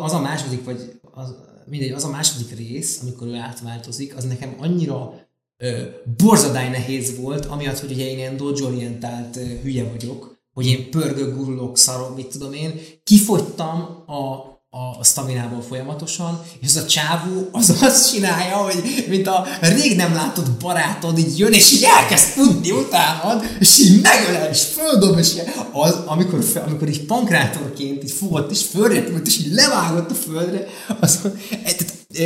az 0.02 0.12
a 0.12 0.20
második, 0.20 0.64
vagy 0.64 0.99
az, 1.12 1.34
mindegy, 1.66 1.90
az 1.90 2.04
a 2.04 2.10
második 2.10 2.56
rész, 2.56 3.00
amikor 3.02 3.26
ő 3.26 3.34
átváltozik, 3.34 4.16
az 4.16 4.24
nekem 4.24 4.54
annyira 4.58 5.14
borzadály 6.16 6.68
nehéz 6.68 7.16
volt, 7.20 7.46
amiatt, 7.46 7.78
hogy 7.78 7.92
ugye 7.92 8.08
én 8.08 8.18
ilyen 8.18 8.36
dodge-orientált 8.36 9.36
hülye 9.36 9.84
vagyok, 9.84 10.38
hogy 10.52 10.66
én 10.66 10.90
pörgök, 10.90 11.36
gurulok, 11.36 11.78
szarok, 11.78 12.16
mit 12.16 12.26
tudom 12.26 12.52
én, 12.52 12.80
kifogytam 13.04 13.78
a 14.06 14.48
a 14.72 15.04
staminából 15.04 15.62
folyamatosan, 15.62 16.42
és 16.60 16.66
az 16.68 16.76
a 16.76 16.86
csávó 16.86 17.48
az 17.52 17.82
azt 17.82 18.12
csinálja, 18.12 18.56
hogy 18.56 19.04
mint 19.08 19.26
a 19.26 19.46
rég 19.60 19.96
nem 19.96 20.14
látott 20.14 20.50
barátod 20.50 21.18
így 21.18 21.38
jön, 21.38 21.52
és 21.52 21.72
így 21.72 21.82
elkezd 21.82 22.24
futni 22.24 22.70
utánad, 22.70 23.44
és 23.58 23.78
így 23.78 24.00
megölel, 24.00 24.50
és 24.50 24.62
földob, 24.62 25.18
és 25.18 25.32
az, 25.72 25.94
amikor, 26.06 26.44
amikor 26.66 26.88
így 26.88 27.06
pankrátorként 27.06 28.04
így 28.04 28.10
fogott, 28.10 28.50
és 28.50 28.64
földre 28.64 29.20
és 29.24 29.38
így 29.38 29.52
levágott 29.52 30.10
a 30.10 30.14
földre, 30.14 30.66
az, 31.00 31.18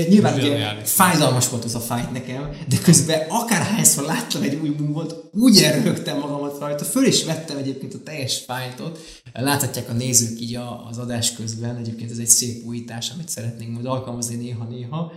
nyilván 0.09 0.35
ugye, 0.35 0.75
fájdalmas 0.85 1.49
volt 1.49 1.65
az 1.65 1.75
a 1.75 1.81
fájt 1.81 2.13
nekem, 2.13 2.51
de 2.69 2.79
közben 2.83 3.21
akárhányszor 3.29 4.05
láttam 4.05 4.43
egy 4.43 4.55
új 4.55 4.69
mumot, 4.79 5.31
úgy 5.33 5.59
elrögtem 5.59 6.19
magamat 6.19 6.59
rajta, 6.59 6.85
föl 6.85 7.07
is 7.07 7.25
vettem 7.25 7.57
egyébként 7.57 7.95
a 7.95 8.03
teljes 8.05 8.39
fájtot. 8.39 8.99
Láthatják 9.33 9.89
a 9.89 9.93
nézők 9.93 10.41
így 10.41 10.59
az 10.91 10.99
adás 10.99 11.33
közben, 11.33 11.77
egyébként 11.77 12.11
ez 12.11 12.19
egy 12.19 12.27
szép 12.27 12.65
újítás, 12.65 13.11
amit 13.11 13.29
szeretnénk 13.29 13.73
majd 13.73 13.87
alkalmazni 13.87 14.37
néha-néha. 14.37 15.13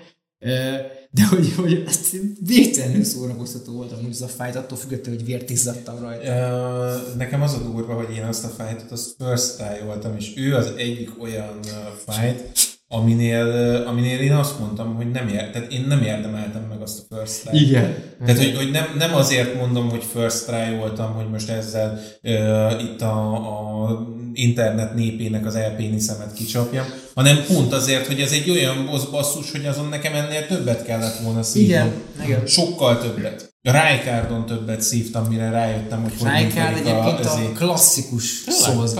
De 1.12 1.26
hogy, 1.30 1.54
hogy 1.54 1.84
ezt 1.88 2.16
végtelenül 2.40 3.04
szórakoztató 3.04 3.72
volt 3.72 3.92
amúgy 3.92 4.12
az 4.12 4.22
a 4.22 4.28
fájt, 4.28 4.56
attól 4.56 4.78
függetlenül, 4.78 5.20
hogy 5.20 5.28
vért 5.28 5.50
izzadtam 5.50 6.00
rajta. 6.00 7.16
Nekem 7.18 7.42
az 7.42 7.54
a 7.54 7.58
durva, 7.58 7.94
hogy 7.94 8.16
én 8.16 8.24
azt 8.24 8.44
a 8.44 8.48
fájtot, 8.48 8.92
azt 8.92 9.16
first 9.18 9.56
try 9.56 9.86
voltam, 9.86 10.16
és 10.18 10.34
ő 10.36 10.56
az 10.56 10.72
egyik 10.78 11.22
olyan 11.22 11.60
fájt, 12.06 12.76
aminél, 12.90 13.84
aminél 13.88 14.20
én 14.20 14.34
azt 14.34 14.60
mondtam, 14.60 14.96
hogy 14.96 15.12
nem 15.12 15.28
ér, 15.28 15.50
tehát 15.50 15.72
én 15.72 15.86
nem 15.88 16.02
érdemeltem 16.02 16.66
meg 16.70 16.82
azt 16.82 17.00
a 17.10 17.16
first 17.16 17.42
try. 17.42 17.62
Igen. 17.62 17.96
Tehát, 18.26 18.38
hogy, 18.38 18.56
hogy 18.56 18.72
nem, 18.72 18.86
nem 18.98 19.16
azért 19.16 19.56
mondom, 19.56 19.90
hogy 19.90 20.04
first 20.14 20.46
try 20.46 20.76
voltam, 20.78 21.14
hogy 21.14 21.30
most 21.30 21.50
ezzel 21.50 22.00
uh, 22.24 22.84
itt 22.84 23.02
a, 23.02 23.34
a 23.34 24.08
internet 24.34 24.96
népének 24.96 25.46
az 25.46 25.56
elpéniszemet 25.56 26.34
kicsapjam, 26.34 26.86
hanem 27.16 27.44
pont 27.48 27.74
azért, 27.74 28.08
hogy 28.08 28.20
ez 28.20 28.32
egy 28.32 28.50
olyan 28.50 28.86
boss 28.86 29.06
basszus, 29.06 29.52
hogy 29.52 29.66
azon 29.66 29.88
nekem 29.88 30.14
ennél 30.14 30.48
többet 30.48 30.86
kellett 30.86 31.18
volna 31.18 31.44
szívnom. 31.44 31.88
Igen, 31.88 31.94
igen. 32.24 32.46
Sokkal 32.46 33.00
többet. 33.02 33.56
Rijkaardon 33.62 34.46
többet 34.46 34.82
szívtam, 34.82 35.26
mire 35.26 35.50
rájöttem, 35.50 36.02
hogy 36.02 36.14
hogy 36.20 36.30
Rijkaard 36.30 36.78
egyébként 36.78 37.26
a, 37.26 37.32
a 37.32 37.52
klasszikus 37.56 38.44
Souls 38.44 38.92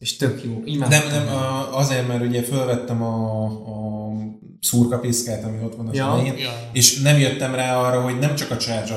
és 0.00 0.16
tök 0.16 0.44
jó. 0.44 0.62
Imádtam. 0.64 0.98
Nem, 1.10 1.24
nem, 1.24 1.34
azért, 1.72 2.08
mert 2.08 2.22
ugye 2.22 2.42
felvettem 2.42 3.02
a, 3.02 3.44
a 3.44 3.90
szurkapiszkát, 4.60 5.44
ami 5.44 5.62
ott 5.64 5.74
van 5.76 5.86
a 5.86 5.90
Ja. 5.92 6.22
ja. 6.26 6.32
Ja. 6.38 6.50
és 6.72 7.00
nem 7.00 7.18
jöttem 7.18 7.54
rá 7.54 7.76
arra, 7.76 8.02
hogy 8.02 8.18
nem 8.18 8.34
csak 8.34 8.50
a 8.50 8.56
charge 8.56 8.94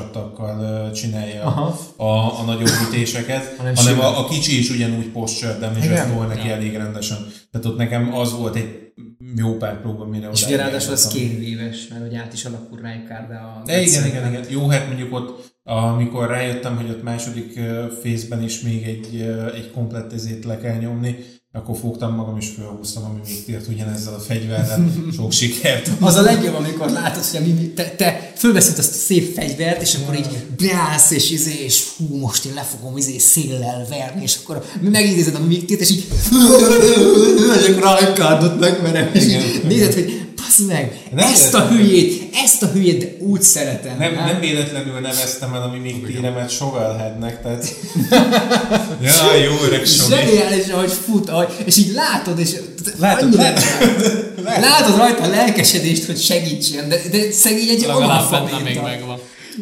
csinálja 0.94 1.44
Aha. 1.44 1.80
a, 1.96 2.40
a 2.40 2.44
nagyobb 2.46 2.70
ütéseket, 2.90 3.56
Hanem 3.58 3.76
hanem 3.76 4.00
a, 4.00 4.20
a 4.20 4.28
kicsi 4.28 4.60
is 4.60 4.70
ugyanúgy 4.70 5.06
posture 5.08 5.58
damage 5.58 5.86
Igen. 5.86 6.14
tol 6.14 6.26
neki 6.26 6.48
Ja. 6.48 6.54
elég 6.54 6.76
rendesen. 6.76 7.18
Tehát 7.52 7.68
ott 7.68 7.78
nekem 7.78 8.16
az 8.16 8.34
volt 8.34 8.56
egy 8.56 8.82
jó 9.36 9.58
pár 9.58 9.82
próba, 9.82 10.06
mire 10.06 10.30
És 10.34 10.46
ugye 10.46 10.58
ráadásul 10.58 10.92
az 10.92 11.08
két 11.08 11.42
éves, 11.42 11.88
mert 11.88 12.02
hogy 12.02 12.16
át 12.16 12.34
is 12.34 12.46
alakul 12.46 12.80
rá 12.82 12.92
egy 12.92 13.08
kár, 13.08 13.28
de 13.28 13.36
a... 13.36 13.62
De 13.66 13.82
igen, 13.82 14.06
igen, 14.06 14.28
igen. 14.28 14.46
Jó, 14.50 14.68
hát 14.68 14.88
mondjuk 14.88 15.14
ott, 15.14 15.53
amikor 15.64 16.28
rájöttem, 16.28 16.76
hogy 16.76 16.90
ott 16.90 17.04
második 17.04 17.60
fészben 18.02 18.44
is 18.44 18.62
még 18.62 18.84
egy, 18.84 19.22
egy 19.56 19.72
komplett 19.72 20.14
ezét 20.14 20.46
le 20.46 20.58
kell 20.58 20.78
nyomni, 20.78 21.16
akkor 21.56 21.78
fogtam 21.78 22.16
magam 22.16 22.38
és 22.38 22.50
felhúztam, 22.58 23.04
ami 23.04 23.20
még 23.28 23.46
tért 23.46 23.68
ugyanezzel 23.68 24.14
a 24.14 24.20
fegyverrel. 24.20 24.92
Sok 25.16 25.32
sikert. 25.32 25.90
Az 26.00 26.16
a 26.16 26.22
legjobb, 26.22 26.56
amikor 26.56 26.90
látod, 26.90 27.24
hogy 27.24 27.40
a 27.40 27.44
Mimi, 27.46 27.68
te, 27.68 27.90
te 27.98 28.32
fölveszed 28.36 28.78
azt 28.78 28.94
a 28.94 28.98
szép 28.98 29.34
fegyvert, 29.34 29.82
és 29.82 29.96
akkor 29.96 30.16
így 30.16 30.46
beállsz, 30.58 31.12
és 31.12 31.32
izé, 31.32 31.64
és 31.64 31.84
hú, 31.98 32.18
most 32.18 32.46
én 32.46 32.54
le 32.54 32.62
fogom 32.62 32.98
izé 32.98 33.18
széllel 33.18 33.86
verni, 33.90 34.22
és 34.22 34.38
akkor 34.44 34.64
megidézed 34.82 35.36
a 35.36 35.40
Mimikét, 35.40 35.80
és 35.80 35.90
így 35.90 36.08
megyek 37.56 37.80
rajkardot 37.80 38.60
megverem, 38.60 39.10
és 39.14 39.24
Igen. 39.24 39.42
így 39.42 39.64
nézed, 39.68 39.94
hogy 39.94 40.23
bassz 40.58 40.68
meg, 40.68 41.00
Nem 41.16 41.28
ezt 41.28 41.54
a 41.54 41.58
értem. 41.60 41.76
hülyét, 41.78 42.30
ezt 42.44 42.64
a 42.64 42.68
hülyét 42.68 43.00
de 43.00 43.26
úgy 43.26 43.42
szeretem. 43.42 43.98
Nem, 43.98 44.16
hát. 44.16 44.32
nem 44.32 44.40
véletlenül 44.40 45.00
neveztem 45.00 45.54
el 45.54 45.62
a 45.62 45.68
mimik 45.68 46.06
téremet 46.06 46.50
Shovelheadnek, 46.50 47.42
tehát... 47.42 47.76
ja, 49.02 49.36
jó 49.36 49.52
öreg. 49.66 49.86
Zseniális, 49.86 50.68
ahogy 50.68 50.92
fut, 51.06 51.30
ahogy, 51.30 51.48
és 51.66 51.78
így 51.78 51.94
látod, 51.94 52.40
és 52.40 52.50
Látod, 53.00 53.24
annyira- 53.24 53.44
látod, 54.44 54.62
látod 54.62 54.98
rajta 54.98 55.24
a 55.24 55.28
lelkesedést, 55.28 56.06
hogy 56.06 56.20
segítsen, 56.22 56.90
de, 56.90 57.02
de 57.12 57.32
szegény 57.32 57.70
egy 57.70 57.80
Legalább 57.82 58.10
analfabéta. 58.10 58.60
még 58.64 58.80
megvan. 58.82 59.20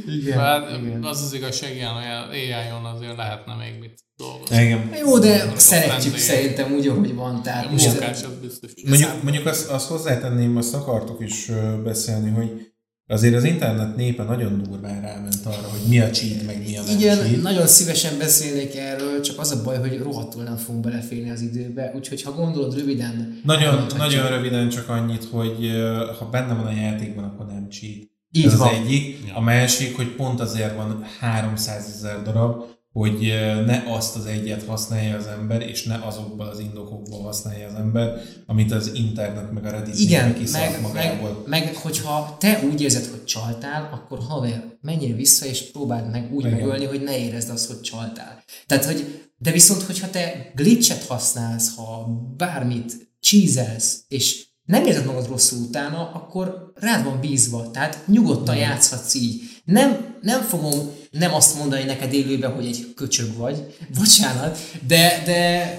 Igen, 0.07 0.39
Hát 0.39 0.77
igen. 0.81 1.03
az 1.03 1.21
az 1.21 1.33
igazság, 1.33 1.75
ilyen 1.75 1.91
AI-on 2.31 2.85
azért 2.85 3.17
lehetne 3.17 3.55
még 3.55 3.79
mit 3.79 3.99
dolgozni. 4.17 4.63
Igen. 4.63 4.89
Jó, 5.05 5.19
de 5.19 5.37
Mondjuk 5.37 5.59
szeretjük 5.59 6.17
szerintem 6.17 6.73
úgy, 6.73 6.87
ahogy 6.87 7.15
van. 7.15 7.41
Tehát 7.43 7.65
A 7.65 7.71
most 7.71 7.85
munkás, 7.87 8.23
az 8.23 8.31
biztos. 8.41 8.71
Mondjuk, 8.87 9.23
mondjuk 9.23 9.45
azt, 9.45 9.69
azt 9.69 9.87
hozzátenném, 9.87 10.57
azt 10.57 10.73
akartuk 10.73 11.21
is 11.21 11.51
beszélni, 11.83 12.29
hogy 12.29 12.69
azért 13.07 13.35
az 13.35 13.43
internet 13.43 13.95
népe 13.95 14.23
nagyon 14.23 14.63
durván 14.63 15.01
ráment 15.01 15.45
arra, 15.45 15.67
hogy 15.71 15.79
mi 15.89 15.99
a 15.99 16.09
cheat, 16.09 16.45
meg 16.45 16.63
mi 16.67 16.77
a 16.77 16.81
nem 16.83 16.97
igen, 16.97 17.17
cheat. 17.17 17.41
nagyon 17.41 17.67
szívesen 17.67 18.17
beszélnék 18.17 18.75
erről, 18.75 19.21
csak 19.21 19.39
az 19.39 19.51
a 19.51 19.63
baj, 19.63 19.77
hogy 19.77 19.97
rohadtul 19.97 20.43
nem 20.43 20.55
fogunk 20.55 20.83
beleférni 20.83 21.29
az 21.29 21.41
időbe, 21.41 21.91
úgyhogy 21.95 22.21
ha 22.21 22.31
gondolod 22.31 22.77
röviden, 22.77 23.41
Nagyon, 23.43 23.85
nagyon 23.97 24.27
röviden 24.27 24.69
csak 24.69 24.89
annyit, 24.89 25.23
hogy 25.23 25.71
ha 26.19 26.25
benne 26.25 26.53
van 26.53 26.65
a 26.65 26.71
játékban, 26.73 27.23
akkor 27.23 27.45
nem 27.45 27.69
cheat. 27.69 28.09
Így 28.31 28.45
Ez 28.45 28.57
van. 28.57 28.67
az 28.67 28.73
egyik. 28.73 29.31
A 29.33 29.41
másik, 29.41 29.95
hogy 29.95 30.07
pont 30.15 30.39
azért 30.39 30.75
van 30.75 31.03
300 31.19 31.93
ezer 31.95 32.21
darab, 32.21 32.63
hogy 32.93 33.19
ne 33.65 33.83
azt 33.87 34.15
az 34.15 34.25
egyet 34.25 34.63
használja 34.65 35.17
az 35.17 35.25
ember, 35.25 35.61
és 35.61 35.83
ne 35.83 35.95
azokból 35.95 36.47
az 36.47 36.59
indokokból 36.59 37.21
használja 37.21 37.67
az 37.67 37.73
ember, 37.73 38.21
amit 38.45 38.71
az 38.71 38.91
internet 38.93 39.51
meg 39.51 39.65
a 39.65 39.69
Reddit 39.69 39.99
Igen, 39.99 40.27
meg, 40.29 40.49
meg, 40.51 40.81
magából. 40.81 41.43
meg, 41.47 41.75
hogyha 41.75 42.35
te 42.39 42.59
úgy 42.71 42.81
érzed, 42.81 43.05
hogy 43.05 43.23
csaltál, 43.23 43.89
akkor 43.93 44.19
haver, 44.27 44.63
menjél 44.81 45.15
vissza 45.15 45.45
és 45.45 45.71
próbáld 45.71 46.11
meg 46.11 46.33
úgy 46.33 46.45
Igen. 46.45 46.57
megölni, 46.57 46.85
hogy 46.85 47.01
ne 47.03 47.17
érezd 47.17 47.49
azt, 47.49 47.67
hogy 47.67 47.81
csaltál. 47.81 48.43
Tehát, 48.67 48.85
hogy, 48.85 49.29
de 49.37 49.51
viszont, 49.51 49.81
hogyha 49.81 50.09
te 50.09 50.51
glitchet 50.55 51.03
használsz, 51.05 51.75
ha 51.75 52.07
bármit 52.37 53.09
cheezelsz, 53.21 54.03
és 54.07 54.45
nem 54.71 54.85
érzed 54.85 55.05
magad 55.05 55.27
rosszul 55.27 55.59
utána, 55.59 56.11
akkor 56.13 56.71
rád 56.75 57.03
van 57.03 57.19
bízva. 57.19 57.71
Tehát 57.71 58.07
nyugodtan 58.07 58.55
játszhatsz 58.55 59.13
így. 59.13 59.41
Nem, 59.63 60.15
nem 60.21 60.41
fogom 60.41 60.91
nem 61.11 61.33
azt 61.33 61.57
mondani 61.57 61.83
neked 61.83 62.13
élőben, 62.13 62.53
hogy 62.53 62.65
egy 62.65 62.93
köcsög 62.95 63.37
vagy, 63.37 63.75
bocsánat, 63.99 64.59
de, 64.87 65.21
de 65.25 65.73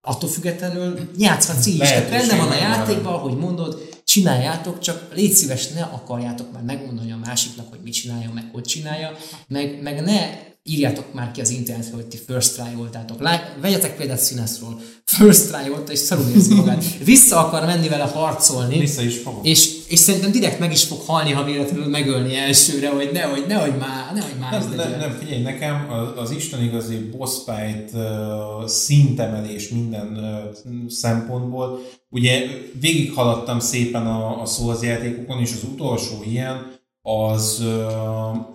attól 0.00 0.28
függetlenül 0.28 1.10
játszhatsz 1.18 1.66
így 1.66 1.80
is. 1.80 1.88
Tehát 1.88 2.10
benne 2.10 2.36
van 2.36 2.50
a 2.50 2.54
játékban, 2.54 3.12
ahogy 3.12 3.36
mondod, 3.36 3.88
csináljátok, 4.04 4.78
csak 4.78 5.14
légy 5.14 5.32
szíves, 5.32 5.68
ne 5.68 5.82
akarjátok 5.82 6.52
már 6.52 6.62
megmondani 6.62 7.12
a 7.12 7.20
másiknak, 7.24 7.70
hogy 7.70 7.80
mit 7.82 7.92
csinálja, 7.92 8.30
meg 8.34 8.48
hogy 8.52 8.64
csinálja, 8.64 9.16
meg, 9.48 9.82
meg 9.82 10.00
ne 10.00 10.52
írjátok 10.66 11.14
már 11.14 11.30
ki 11.30 11.40
az 11.40 11.50
internetre, 11.50 11.94
hogy 11.94 12.06
ti 12.06 12.16
first 12.26 12.54
try 12.54 12.74
voltátok. 12.76 13.20
Lá- 13.20 13.56
Vegyetek 13.60 13.96
példát 13.96 14.18
színeszről. 14.18 14.80
First 15.04 15.52
try 15.52 15.68
volt, 15.70 15.90
és 15.90 15.98
szarul 15.98 16.24
érzi 16.34 16.54
magát. 16.54 16.84
Vissza 17.04 17.46
akar 17.46 17.64
menni 17.66 17.88
vele 17.88 18.04
harcolni, 18.04 18.78
Vissza 18.78 19.02
is 19.02 19.16
fogok. 19.18 19.46
és, 19.46 19.76
és 19.88 19.98
szerintem 19.98 20.30
direkt 20.32 20.58
meg 20.58 20.72
is 20.72 20.84
fog 20.84 21.00
halni, 21.06 21.30
ha 21.32 21.44
véletlenül 21.44 21.86
megölni 21.86 22.36
elsőre, 22.36 22.88
hogy 22.90 23.10
nehogy, 23.12 23.44
nehogy 23.48 23.76
már, 23.78 24.12
nehogy 24.14 24.38
már 24.40 24.52
Nem, 24.52 24.74
nem, 24.76 24.98
nem, 24.98 25.16
figyelj, 25.20 25.42
nekem 25.42 25.90
az, 25.90 26.08
az 26.22 26.30
Isten 26.30 26.62
igazi 26.62 26.96
boss 26.96 27.34
fight 27.44 27.90
uh, 27.92 28.66
szintemelés 28.66 29.68
minden 29.68 30.18
uh, 30.66 30.88
szempontból. 30.88 31.80
Ugye 32.10 32.46
végighaladtam 32.80 33.58
szépen 33.60 34.06
a, 34.06 34.40
a 34.42 34.46
Souls 34.46 34.80
játékokon, 34.82 35.40
és 35.40 35.50
az 35.52 35.62
utolsó 35.72 36.22
ilyen, 36.26 36.72
az 37.02 37.60
uh, 37.62 38.52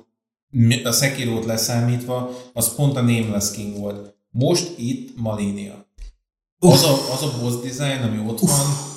a 0.83 0.91
Sekirót 0.91 1.45
leszámítva, 1.45 2.31
az 2.53 2.75
pont 2.75 2.95
a 2.97 3.01
Nameless 3.01 3.51
King 3.51 3.77
volt. 3.77 4.15
Most 4.29 4.73
itt 4.77 5.17
Malenia. 5.17 5.87
Az 6.59 6.83
a, 6.83 7.13
az 7.13 7.21
a 7.21 7.37
boss 7.41 7.55
design, 7.55 8.01
ami 8.01 8.29
ott 8.29 8.39
van, 8.39 8.87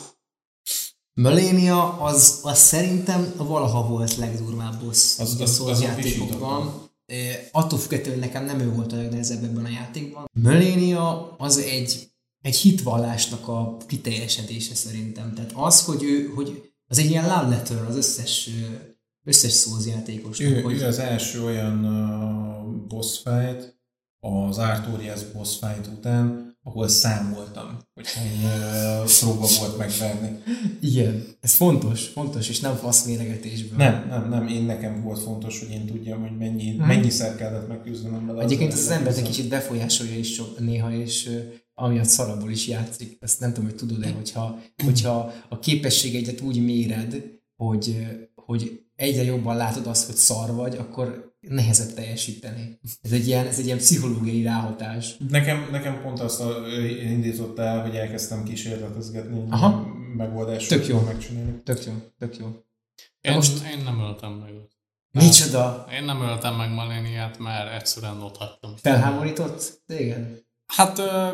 Melania 1.14 2.00
az, 2.00 2.38
az 2.42 2.58
szerintem 2.58 3.32
valaha 3.36 3.86
volt 3.88 4.16
legdurvább 4.16 4.84
boss 4.84 5.18
Az- 5.18 5.40
az, 5.40 5.60
a 5.60 5.70
az- 5.70 5.80
játékokban. 5.82 6.90
Attól 7.52 7.78
függetlenül 7.78 8.20
nekem 8.20 8.44
nem 8.44 8.60
ő 8.60 8.72
volt 8.74 8.92
a 8.92 8.96
legnehezebb 8.96 9.44
ebben 9.44 9.64
a 9.64 9.68
játékban. 9.68 10.24
Melania 10.32 11.36
az 11.38 11.58
egy, 11.58 12.10
egy 12.42 12.56
hitvallásnak 12.56 13.48
a 13.48 13.76
kiteljesedése 13.86 14.74
szerintem. 14.74 15.34
Tehát 15.34 15.52
az, 15.54 15.84
hogy 15.84 16.02
ő, 16.02 16.32
hogy 16.34 16.72
az 16.86 16.98
egy 16.98 17.10
ilyen 17.10 17.24
love 17.24 17.48
letter 17.56 17.84
az 17.88 17.96
összes, 17.96 18.50
összes 19.24 19.52
Souls 19.52 19.86
játékosnak. 19.86 20.50
Ő, 20.50 20.60
hogy 20.60 20.80
ő 20.80 20.84
az 20.84 20.98
első 20.98 21.42
olyan 21.42 21.84
uh, 21.84 22.86
boss 22.88 23.18
fight, 23.18 23.80
az 24.20 24.58
Artorias 24.58 25.20
boss 25.32 25.58
fight 25.58 25.86
után, 25.96 26.56
ahol 26.62 26.88
számoltam, 26.88 27.78
hogy 27.94 28.12
hány 28.12 28.44
uh, 28.44 29.10
próba 29.20 29.46
volt 29.58 29.78
megverni. 29.78 30.42
Igen, 30.80 31.24
ez 31.40 31.54
fontos, 31.54 32.06
fontos, 32.06 32.48
és 32.48 32.60
nem 32.60 32.74
fasz 32.74 33.04
méregetésből. 33.04 33.76
Nem, 33.76 34.06
nem, 34.08 34.28
nem, 34.28 34.46
én 34.46 34.62
nekem 34.62 35.02
volt 35.02 35.18
fontos, 35.18 35.58
hogy 35.58 35.70
én 35.70 35.86
tudjam, 35.86 36.20
hogy 36.20 36.36
mennyi, 36.36 36.76
hmm. 36.76 36.86
mennyiszer 36.86 37.36
kellett 37.36 37.68
megküzdenem 37.68 38.26
vele. 38.26 38.42
Egyébként 38.42 38.72
ez 38.72 38.78
az 38.78 38.84
Azzal 38.84 38.96
embert 38.96 39.16
egy 39.16 39.24
kicsit 39.24 39.48
befolyásolja 39.48 40.18
is 40.18 40.34
sok, 40.34 40.58
néha, 40.58 40.92
és 40.92 41.26
ö, 41.26 41.38
amiatt 41.74 42.08
szarabból 42.08 42.50
is 42.50 42.66
játszik. 42.66 43.16
Ezt 43.20 43.40
nem 43.40 43.52
tudom, 43.52 43.68
hogy 43.68 43.78
tudod-e, 43.78 44.10
hogyha, 44.10 44.58
hogyha 44.84 45.32
a 45.48 45.58
képességeidet 45.58 46.40
úgy 46.40 46.64
méred, 46.64 47.22
hogy, 47.56 48.06
hogy 48.34 48.82
egyre 49.02 49.22
jobban 49.22 49.56
látod 49.56 49.86
azt, 49.86 50.06
hogy 50.06 50.14
szar 50.14 50.54
vagy, 50.54 50.76
akkor 50.76 51.34
nehezebb 51.40 51.94
teljesíteni. 51.94 52.78
Ez 53.02 53.12
egy 53.12 53.26
ilyen, 53.26 53.46
ez 53.46 53.58
egy 53.58 53.64
ilyen 53.66 53.78
pszichológiai 53.78 54.42
ráhatás. 54.42 55.16
Nekem, 55.28 55.68
nekem 55.70 56.02
pont 56.02 56.20
azt 56.20 56.40
a, 56.40 56.62
indított 57.02 57.58
el, 57.58 57.82
hogy 57.82 57.94
elkezdtem 57.96 58.44
kísérletezgetni, 58.44 59.44
Aha. 59.50 59.68
milyen 59.68 59.90
megoldásokat 60.16 60.78
Tök 60.78 60.86
jó. 60.88 61.00
megcsinálni. 61.00 61.62
Tök 61.64 61.84
jó, 61.84 61.92
tök 62.18 62.36
jó. 62.38 62.46
Én, 63.20 63.32
most- 63.34 63.66
én 63.76 63.84
nem 63.84 64.00
öltem 64.00 64.32
meg 64.32 64.50
őt. 64.50 64.70
Micsoda? 65.10 65.86
Én 65.92 66.04
nem 66.04 66.20
öltem 66.22 66.54
meg 66.54 66.70
Maléniát, 66.72 67.38
mert 67.38 67.72
egyszerűen 67.80 68.22
ott 68.22 68.36
hagytam. 68.36 68.74
Felháborított 68.76 69.82
téged? 69.86 70.40
Hát 70.66 70.98
ö, 70.98 71.28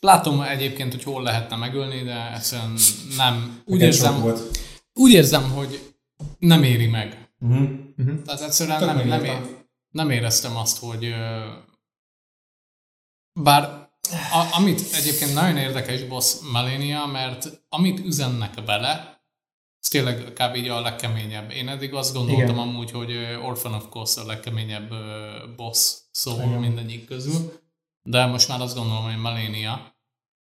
látom 0.00 0.40
egyébként, 0.40 0.92
hogy 0.92 1.02
hol 1.02 1.22
lehetne 1.22 1.56
megölni, 1.56 2.02
de 2.02 2.32
egyszerűen 2.34 2.74
nem. 3.16 3.62
Úgy 3.64 3.78
Neked 3.78 3.94
sok 3.94 4.04
érzem, 4.06 4.20
volt. 4.20 4.58
úgy 4.94 5.12
érzem, 5.12 5.50
hogy 5.50 5.91
nem 6.38 6.62
éri 6.62 6.86
meg. 6.86 7.30
Uh-huh. 7.40 8.22
Tehát 8.24 8.40
egyszerűen 8.40 8.78
Tök 8.78 8.86
nem, 8.86 8.96
nem, 8.96 9.08
megértem. 9.08 9.44
é- 9.44 9.66
nem 9.90 10.10
éreztem 10.10 10.56
azt, 10.56 10.78
hogy 10.78 11.14
bár 13.32 13.90
a, 14.10 14.48
amit 14.56 14.80
egyébként 14.92 15.34
nagyon 15.34 15.56
érdekes 15.56 16.04
boss 16.04 16.34
Malenia, 16.52 17.06
mert 17.06 17.62
amit 17.68 17.98
üzennek 17.98 18.64
bele, 18.64 19.20
ez 19.80 19.88
tényleg 19.88 20.32
kb. 20.32 20.56
így 20.56 20.68
a 20.68 20.80
legkeményebb. 20.80 21.50
Én 21.50 21.68
eddig 21.68 21.94
azt 21.94 22.14
gondoltam 22.14 22.44
Igen. 22.44 22.58
amúgy, 22.58 22.90
hogy 22.90 23.12
Orphan 23.42 23.74
of 23.74 23.88
Course 23.88 24.20
a 24.20 24.26
legkeményebb 24.26 24.94
boss 25.56 25.94
szó 26.10 26.32
Igen. 26.34 26.48
mindegyik 26.48 27.06
közül, 27.06 27.60
de 28.02 28.26
most 28.26 28.48
már 28.48 28.60
azt 28.60 28.74
gondolom, 28.76 29.02
hogy 29.04 29.20
Malenia, 29.20 29.96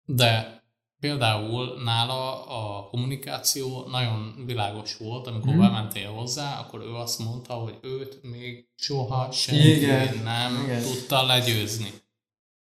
de 0.05 0.58
például 0.99 1.81
nála 1.83 2.45
a 2.45 2.87
kommunikáció 2.89 3.85
nagyon 3.87 4.43
világos 4.45 4.97
volt, 4.97 5.27
amikor 5.27 5.49
Mhm. 5.53 5.59
bementél 5.59 6.11
hozzá, 6.11 6.59
akkor 6.59 6.79
ő 6.81 6.93
azt 6.93 7.19
mondta, 7.19 7.53
hogy 7.53 7.77
őt 7.81 8.19
még 8.23 8.69
soha 8.75 9.31
senki 9.31 9.75
Igen. 9.75 10.17
nem 10.23 10.63
Igen. 10.63 10.83
tudta 10.83 11.23
legyőzni. 11.25 11.93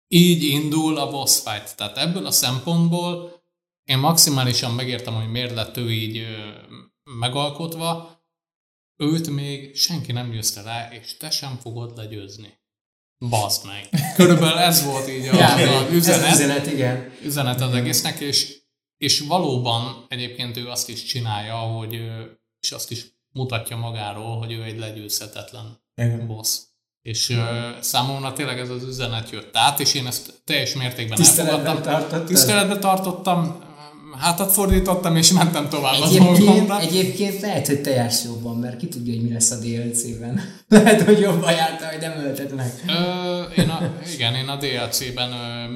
Így 0.07 0.43
indul 0.43 0.97
a 0.97 1.09
boss 1.09 1.39
fight. 1.39 1.75
Tehát 1.75 1.97
ebből 1.97 2.25
a 2.25 2.31
szempontból 2.31 3.41
én 3.83 3.97
maximálisan 3.97 4.73
megértem, 4.73 5.13
hogy 5.13 5.31
miért 5.31 5.55
lett 5.55 5.77
ő 5.77 5.91
így 5.91 6.25
megalkotva, 7.03 8.17
őt 8.97 9.29
még 9.29 9.75
senki 9.75 10.11
nem 10.11 10.31
győzte 10.31 10.61
le, 10.61 10.89
és 11.01 11.17
te 11.17 11.29
sem 11.29 11.57
fogod 11.57 11.97
legyőzni. 11.97 12.58
Bazd 13.19 13.65
meg. 13.65 13.89
Körülbelül 14.15 14.57
ez 14.57 14.83
volt 14.85 15.09
így 15.09 15.27
a, 15.27 15.35
Ja, 15.35 15.79
a 15.79 15.89
üzenet, 15.91 16.25
Ez 16.25 16.39
üzenet, 16.39 16.67
igen. 16.71 17.11
üzenet 17.23 17.61
az 17.61 17.73
egésznek, 17.73 18.19
és, 18.19 18.55
és 18.97 19.19
valóban 19.19 20.05
egyébként 20.07 20.57
ő 20.57 20.67
azt 20.67 20.89
is 20.89 21.03
csinálja, 21.03 21.55
hogy 21.55 21.93
és 22.59 22.71
azt 22.71 22.91
is 22.91 23.05
mutatja 23.33 23.77
magáról, 23.77 24.37
hogy 24.37 24.51
ő 24.51 24.63
egy 24.63 24.79
legyőzhetetlen 24.79 25.81
Igen. 25.95 26.27
boss. 26.27 26.57
És 27.01 27.29
uh, 27.29 27.37
számomra 27.79 28.33
tényleg 28.33 28.59
ez 28.59 28.69
az 28.69 28.83
üzenet 28.83 29.29
jött 29.29 29.57
át, 29.57 29.79
és 29.79 29.93
én 29.93 30.07
ezt 30.07 30.41
teljes 30.43 30.73
mértékben 30.73 31.17
Tiszteletben 31.17 31.65
elfogadtam. 31.65 31.91
tartottad? 31.99 32.27
Tiszteletben 32.27 32.79
tartottam, 32.79 33.63
hátat 34.19 34.51
fordítottam, 34.51 35.15
és 35.15 35.31
mentem 35.31 35.69
tovább 35.69 36.01
az 36.01 36.09
Egyébként, 36.09 36.37
dolgomra. 36.37 36.79
egyébként 36.79 37.41
lehet, 37.41 37.67
hogy 37.67 37.81
te 37.81 37.89
jársz 37.89 38.23
jobban, 38.23 38.57
mert 38.57 38.77
ki 38.77 38.87
tudja, 38.87 39.13
hogy 39.13 39.23
mi 39.23 39.31
lesz 39.33 39.51
a 39.51 39.55
DLC-ben. 39.59 40.41
lehet, 40.67 41.01
hogy 41.01 41.19
jobban 41.19 41.51
jártál, 41.51 41.91
hogy 41.91 42.01
nem 42.01 42.17
ölted 42.25 42.55
meg. 42.55 42.83
Ö, 42.87 43.41
én 43.61 43.69
a, 43.69 43.99
igen, 44.13 44.35
én 44.35 44.47
a 44.47 44.57
DLC-ben 44.57 45.31
ö, 45.31 45.73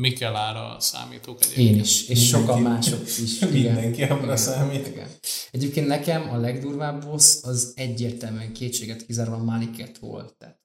Mikelára 0.00 0.76
számítok 0.80 1.38
egyébként. 1.42 1.68
Én 1.76 1.80
is, 1.80 2.08
és 2.08 2.28
sokan 2.28 2.62
mások 2.62 3.06
is. 3.22 3.40
Igen. 3.40 3.52
Mindenki 3.52 4.02
abra 4.02 4.36
számít. 4.36 4.86
Igen. 4.86 5.06
Egyébként 5.50 5.86
nekem 5.86 6.30
a 6.32 6.36
legdurvább 6.36 7.04
boss 7.04 7.36
az 7.42 7.72
egyértelműen 7.76 8.52
kétséget 8.52 9.06
kizáróan 9.06 9.40
Maliket 9.40 9.98
volt. 9.98 10.34
Tehát 10.38 10.60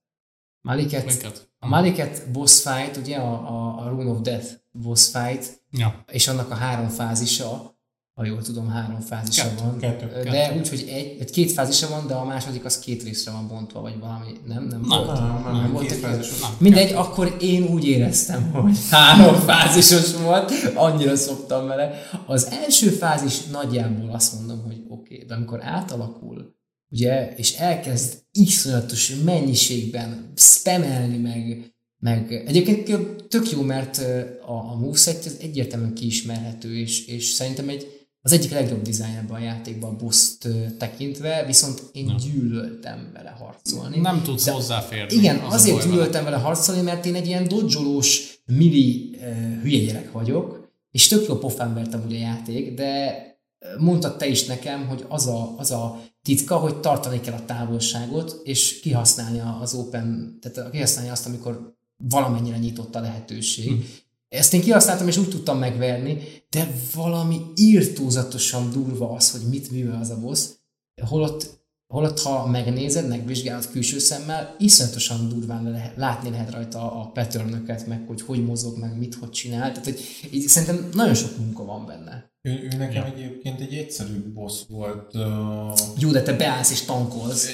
Maliket, 0.61 1.05
Minket? 1.05 1.49
a 1.59 1.67
Maliket 1.67 2.31
boss 2.31 2.61
fight, 2.61 2.97
ugye 2.97 3.17
a, 3.17 3.31
a, 3.31 3.85
a 3.85 3.89
Rune 3.89 4.09
of 4.09 4.21
Death 4.21 4.47
boss 4.71 5.09
fight, 5.11 5.61
Ja. 5.77 6.03
és 6.11 6.27
annak 6.27 6.51
a 6.51 6.55
három 6.55 6.87
fázisa, 6.87 7.75
ha 8.13 8.25
jól 8.25 8.41
tudom, 8.41 8.69
három 8.69 8.99
fázisa 8.99 9.43
Kettő, 9.43 9.63
van. 9.63 9.77
kettő, 9.77 10.29
de 10.29 10.53
úgy, 10.57 10.69
hogy 10.69 10.85
egy, 10.89 11.17
egy, 11.19 11.29
két 11.31 11.51
fázisa 11.51 11.89
van, 11.89 12.07
de 12.07 12.13
a 12.13 12.25
második 12.25 12.65
az 12.65 12.79
két 12.79 13.03
részre 13.03 13.31
van 13.31 13.47
bontva, 13.47 13.81
vagy 13.81 13.99
valami, 13.99 14.31
nem? 14.45 14.63
Nem, 14.63 14.79
Nem, 14.81 14.89
volt? 15.05 15.19
Nem, 15.19 15.41
nem, 15.43 15.55
nem, 15.55 15.71
volt 15.71 15.85
két 15.87 15.91
egy- 15.95 15.99
fázis. 16.03 16.39
Nem. 16.39 16.51
Mindegy, 16.59 16.91
akkor 16.91 17.37
én 17.39 17.63
úgy 17.63 17.85
éreztem, 17.87 18.51
hogy 18.53 18.77
három 18.89 19.35
fázisos 19.35 20.13
volt, 20.15 20.51
annyira 20.75 21.15
szoktam 21.15 21.67
vele. 21.67 21.91
Az 22.25 22.45
első 22.45 22.89
fázis 22.89 23.43
nagyjából 23.43 24.09
azt 24.09 24.33
mondom, 24.33 24.63
hogy 24.65 24.83
oké, 24.87 25.13
okay, 25.13 25.25
de 25.27 25.33
amikor 25.35 25.63
átalakul, 25.63 26.55
ugye, 26.89 27.33
és 27.35 27.55
elkezd 27.55 28.13
iszonyatos 28.31 29.15
mennyiségben 29.23 30.31
spamelni, 30.35 31.17
meg, 31.17 31.71
meg 31.99 32.31
egyébként 32.47 33.23
tök 33.27 33.51
jó, 33.51 33.61
mert 33.61 33.97
a, 34.45 34.71
a 34.71 34.75
moveset 34.75 35.25
ez 35.25 35.37
egyértelműen 35.41 35.93
kiismerhető, 35.93 36.77
és, 36.77 37.07
és 37.07 37.25
szerintem 37.25 37.69
egy, 37.69 38.07
az 38.21 38.31
egyik 38.31 38.51
legjobb 38.51 38.81
dizájn 38.81 39.17
ebben 39.17 39.35
a 39.35 39.43
játékban 39.43 39.93
a 39.93 39.95
boss 39.95 40.31
tekintve, 40.77 41.43
viszont 41.45 41.83
én 41.91 42.15
gyűlöltem 42.17 43.11
vele 43.13 43.29
harcolni. 43.29 43.99
Nem 43.99 44.23
tudsz 44.23 44.47
hozzáférni. 44.47 45.15
Igen, 45.15 45.37
az 45.37 45.53
azért 45.53 45.83
gyűlöltem 45.83 46.23
vele 46.23 46.37
harcolni, 46.37 46.81
mert 46.81 47.05
én 47.05 47.15
egy 47.15 47.27
ilyen 47.27 47.47
dodzsolós, 47.47 48.41
mili 48.45 49.17
uh, 49.19 49.61
hülye 49.61 49.85
gyerek 49.85 50.11
vagyok, 50.11 50.69
és 50.91 51.07
tök 51.07 51.27
jó 51.27 51.37
pofán 51.37 51.73
vertem 51.73 52.03
ugye 52.05 52.17
a 52.17 52.19
játék, 52.19 52.73
de 52.73 53.21
mondtad 53.77 54.17
te 54.17 54.27
is 54.27 54.45
nekem, 54.45 54.87
hogy 54.87 55.05
az 55.07 55.27
a, 55.27 55.57
az 55.57 55.71
a 55.71 56.01
titka, 56.21 56.57
hogy 56.57 56.79
tartani 56.79 57.19
kell 57.19 57.33
a 57.33 57.45
távolságot, 57.45 58.41
és 58.43 58.79
kihasználni 58.79 59.41
az 59.61 59.73
open, 59.73 60.37
tehát 60.41 60.71
kihasználni 60.71 61.09
azt, 61.09 61.25
amikor 61.25 61.75
valamennyire 61.97 62.57
nyitott 62.57 62.95
a 62.95 62.99
lehetőség. 62.99 63.69
Hm. 63.69 63.81
Ezt 64.29 64.53
én 64.53 64.61
kihasználtam, 64.61 65.07
és 65.07 65.17
úgy 65.17 65.29
tudtam 65.29 65.57
megverni, 65.57 66.17
de 66.49 66.71
valami 66.93 67.41
írtózatosan 67.55 68.71
durva 68.71 69.11
az, 69.11 69.31
hogy 69.31 69.41
mit 69.49 69.71
művel 69.71 69.99
az 70.01 70.09
a 70.09 70.19
boss, 70.19 70.47
holott 71.07 71.57
Holott, 71.93 72.19
ha 72.19 72.47
megnézed, 72.47 73.07
megvizsgálod 73.07 73.69
külső 73.69 73.99
szemmel, 73.99 74.55
iszonyatosan 74.59 75.29
durván 75.29 75.71
lehet, 75.71 75.95
látni 75.95 76.29
lehet 76.29 76.51
rajta 76.51 76.91
a 77.01 77.11
patternöket, 77.13 77.87
meg 77.87 78.03
hogy 78.07 78.21
hogy 78.21 78.45
mozog, 78.45 78.77
meg 78.77 78.97
mit, 78.97 79.15
hogy 79.15 79.29
csinál. 79.29 79.69
Tehát, 79.71 79.83
hogy 79.83 79.99
így 80.31 80.47
szerintem 80.47 80.89
nagyon 80.93 81.13
sok 81.13 81.37
munka 81.37 81.65
van 81.65 81.85
benne. 81.85 82.31
Ő, 82.41 82.51
ő 82.51 82.77
nekem 82.77 83.03
egyébként 83.03 83.59
egy 83.59 83.73
egyszerű 83.73 84.31
boss 84.33 84.61
volt. 84.69 85.15
Uh, 85.15 85.77
Jó, 85.97 86.11
de 86.11 86.21
te 86.21 86.33
beállsz 86.33 86.71
és 86.71 86.81
tankolsz. 86.81 87.49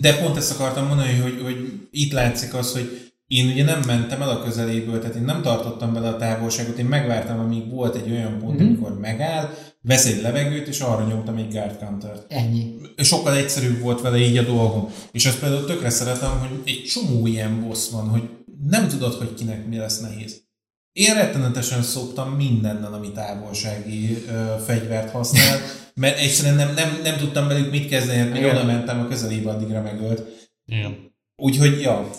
de 0.00 0.16
pont 0.22 0.36
ezt 0.36 0.50
akartam 0.50 0.86
mondani, 0.86 1.18
hogy, 1.18 1.40
hogy 1.42 1.88
itt 1.90 2.12
látszik 2.12 2.54
az, 2.54 2.72
hogy 2.72 3.05
én 3.26 3.46
ugye 3.46 3.64
nem 3.64 3.80
mentem 3.86 4.22
el 4.22 4.28
a 4.28 4.42
közeléből, 4.42 4.98
tehát 5.00 5.14
én 5.16 5.22
nem 5.22 5.42
tartottam 5.42 5.92
bele 5.92 6.08
a 6.08 6.16
távolságot, 6.16 6.78
én 6.78 6.84
megvártam, 6.84 7.38
amíg 7.40 7.70
volt 7.70 7.94
egy 7.96 8.10
olyan 8.10 8.38
pont, 8.38 8.58
Mhm. 8.58 8.66
amikor 8.66 8.98
megáll, 8.98 9.50
vesz 9.82 10.06
egy 10.06 10.22
levegőt, 10.22 10.66
és 10.68 10.80
arra 10.80 11.06
nyomtam 11.06 11.36
egy 11.36 11.52
guard 11.52 11.78
countert. 11.78 12.32
Ennyi. 12.32 12.74
sokkal 12.96 13.36
egyszerűbb 13.36 13.80
volt 13.80 14.00
vele 14.00 14.18
így 14.18 14.36
a 14.36 14.42
dolgom. 14.42 14.90
És 15.12 15.26
azt 15.26 15.38
például 15.40 15.64
tökre 15.64 15.90
szeretem, 15.90 16.30
hogy 16.38 16.60
egy 16.64 16.82
csomó 16.84 17.26
ilyen 17.26 17.66
boss 17.66 17.90
van, 17.90 18.08
hogy 18.08 18.22
nem 18.68 18.88
tudod, 18.88 19.14
hogy 19.14 19.34
kinek 19.34 19.66
mi 19.66 19.76
lesz 19.76 20.00
nehéz. 20.00 20.44
Én 20.92 21.14
rettenetesen 21.14 21.82
szoptam 21.82 22.30
mindennel, 22.32 22.92
ami 22.92 23.12
távolsági 23.12 24.24
ö, 24.28 24.54
fegyvert 24.66 25.10
használ, 25.10 25.58
mert 25.94 26.18
egyszerűen 26.18 26.54
nem, 26.56 26.74
nem, 26.74 26.98
nem 27.02 27.16
tudtam 27.16 27.48
velük 27.48 27.70
mit 27.70 27.88
kezdeni, 27.88 28.28
mert 28.30 28.52
oda 28.52 28.64
mentem 28.64 29.00
a 29.00 29.08
közelébe, 29.08 29.50
addigra 29.50 29.82
megölt. 29.82 30.22
Igen. 30.66 31.14
Úgyhogy, 31.36 31.80
ja. 31.80 32.10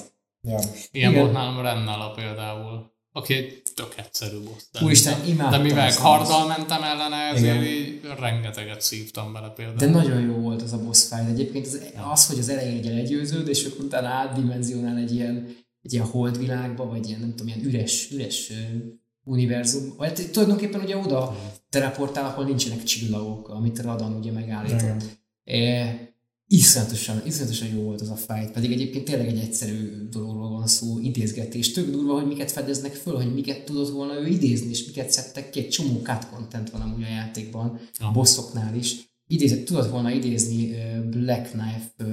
Ja. 0.47 0.59
Ilyen 0.91 1.11
Igen. 1.11 1.21
volt 1.21 1.33
nálam 1.33 1.61
Rennala 1.61 2.11
például, 2.11 2.95
aki 3.11 3.33
egy 3.33 3.61
tök 3.75 3.93
egyszerű 3.97 4.37
boss. 4.39 4.63
De- 4.71 4.83
Úristen, 4.83 5.19
De 5.21 5.27
imádtam 5.27 5.61
mivel 5.61 5.85
ezt 5.85 5.99
a 5.99 6.01
karddal 6.01 6.47
mentem 6.47 6.83
ellene, 6.83 7.15
ezért 7.15 7.61
Igen. 7.61 7.73
így 7.73 7.99
rengeteget 8.19 8.81
szívtam 8.81 9.33
bele 9.33 9.49
például. 9.49 9.77
De 9.77 9.89
nagyon 9.89 10.21
jó 10.21 10.33
volt 10.33 10.61
az 10.61 10.73
a 10.73 10.83
boss 10.83 11.07
fight. 11.07 11.29
Egyébként 11.29 11.65
az, 11.65 11.81
az 12.11 12.27
hogy 12.27 12.39
az 12.39 12.49
elején 12.49 12.77
ugye 12.77 12.93
legyőződ, 12.93 13.47
és 13.47 13.65
akkor 13.65 13.85
utána 13.85 14.07
átdimenzionál 14.07 14.97
egy 14.97 15.13
ilyen, 15.13 15.55
egy 15.81 15.93
ilyen 15.93 16.05
holdvilágba, 16.05 16.85
vagy 16.85 17.07
ilyen, 17.07 17.19
nem 17.19 17.29
tudom, 17.29 17.47
ilyen 17.47 17.67
üres, 17.67 18.11
üres 18.11 18.51
univerzum. 19.23 19.93
Vagy 19.97 20.29
tulajdonképpen 20.31 20.81
ugye 20.81 20.97
oda 20.97 21.37
teleportál, 21.69 22.25
ahol 22.25 22.45
nincsenek 22.45 22.83
csillagok, 22.83 23.49
amit 23.49 23.81
Radan 23.81 24.13
ugye 24.13 24.31
megállított. 24.31 25.03
E, 25.43 26.06
iszonyatosan, 26.47 27.21
iszonyatosan 27.25 27.67
jó 27.67 27.81
volt 27.81 28.01
az 28.01 28.09
a 28.09 28.15
fight, 28.15 28.51
pedig 28.51 28.71
egyébként 28.71 29.05
tényleg 29.05 29.27
egy 29.27 29.39
egyszerű 29.39 30.07
dologról 30.09 30.49
van 30.49 30.67
szó, 30.67 30.99
idézgetés. 30.99 31.71
Tök 31.71 31.89
durva, 31.89 32.13
hogy 32.13 32.27
miket 32.27 32.51
fedeznek 32.51 32.93
föl, 32.93 33.15
hogy 33.15 33.33
miket 33.33 33.63
tudott 33.65 33.89
volna 33.89 34.19
ő 34.19 34.27
idézni, 34.27 34.69
és 34.69 34.85
miket 34.85 35.11
szedtek 35.11 35.49
ki. 35.49 35.59
Egy 35.59 35.69
csomó 35.69 35.99
cut 36.03 36.29
content 36.29 36.69
van 36.69 36.81
amúgy 36.81 37.03
a 37.03 37.07
játékban, 37.07 37.67
a 37.67 38.03
Aha. 38.03 38.11
bossoknál 38.11 38.75
is. 38.75 38.95
Idézett, 39.27 39.65
tudott 39.65 39.89
volna 39.89 40.11
idézni 40.11 40.75
Black 41.09 41.49
Knife 41.49 42.05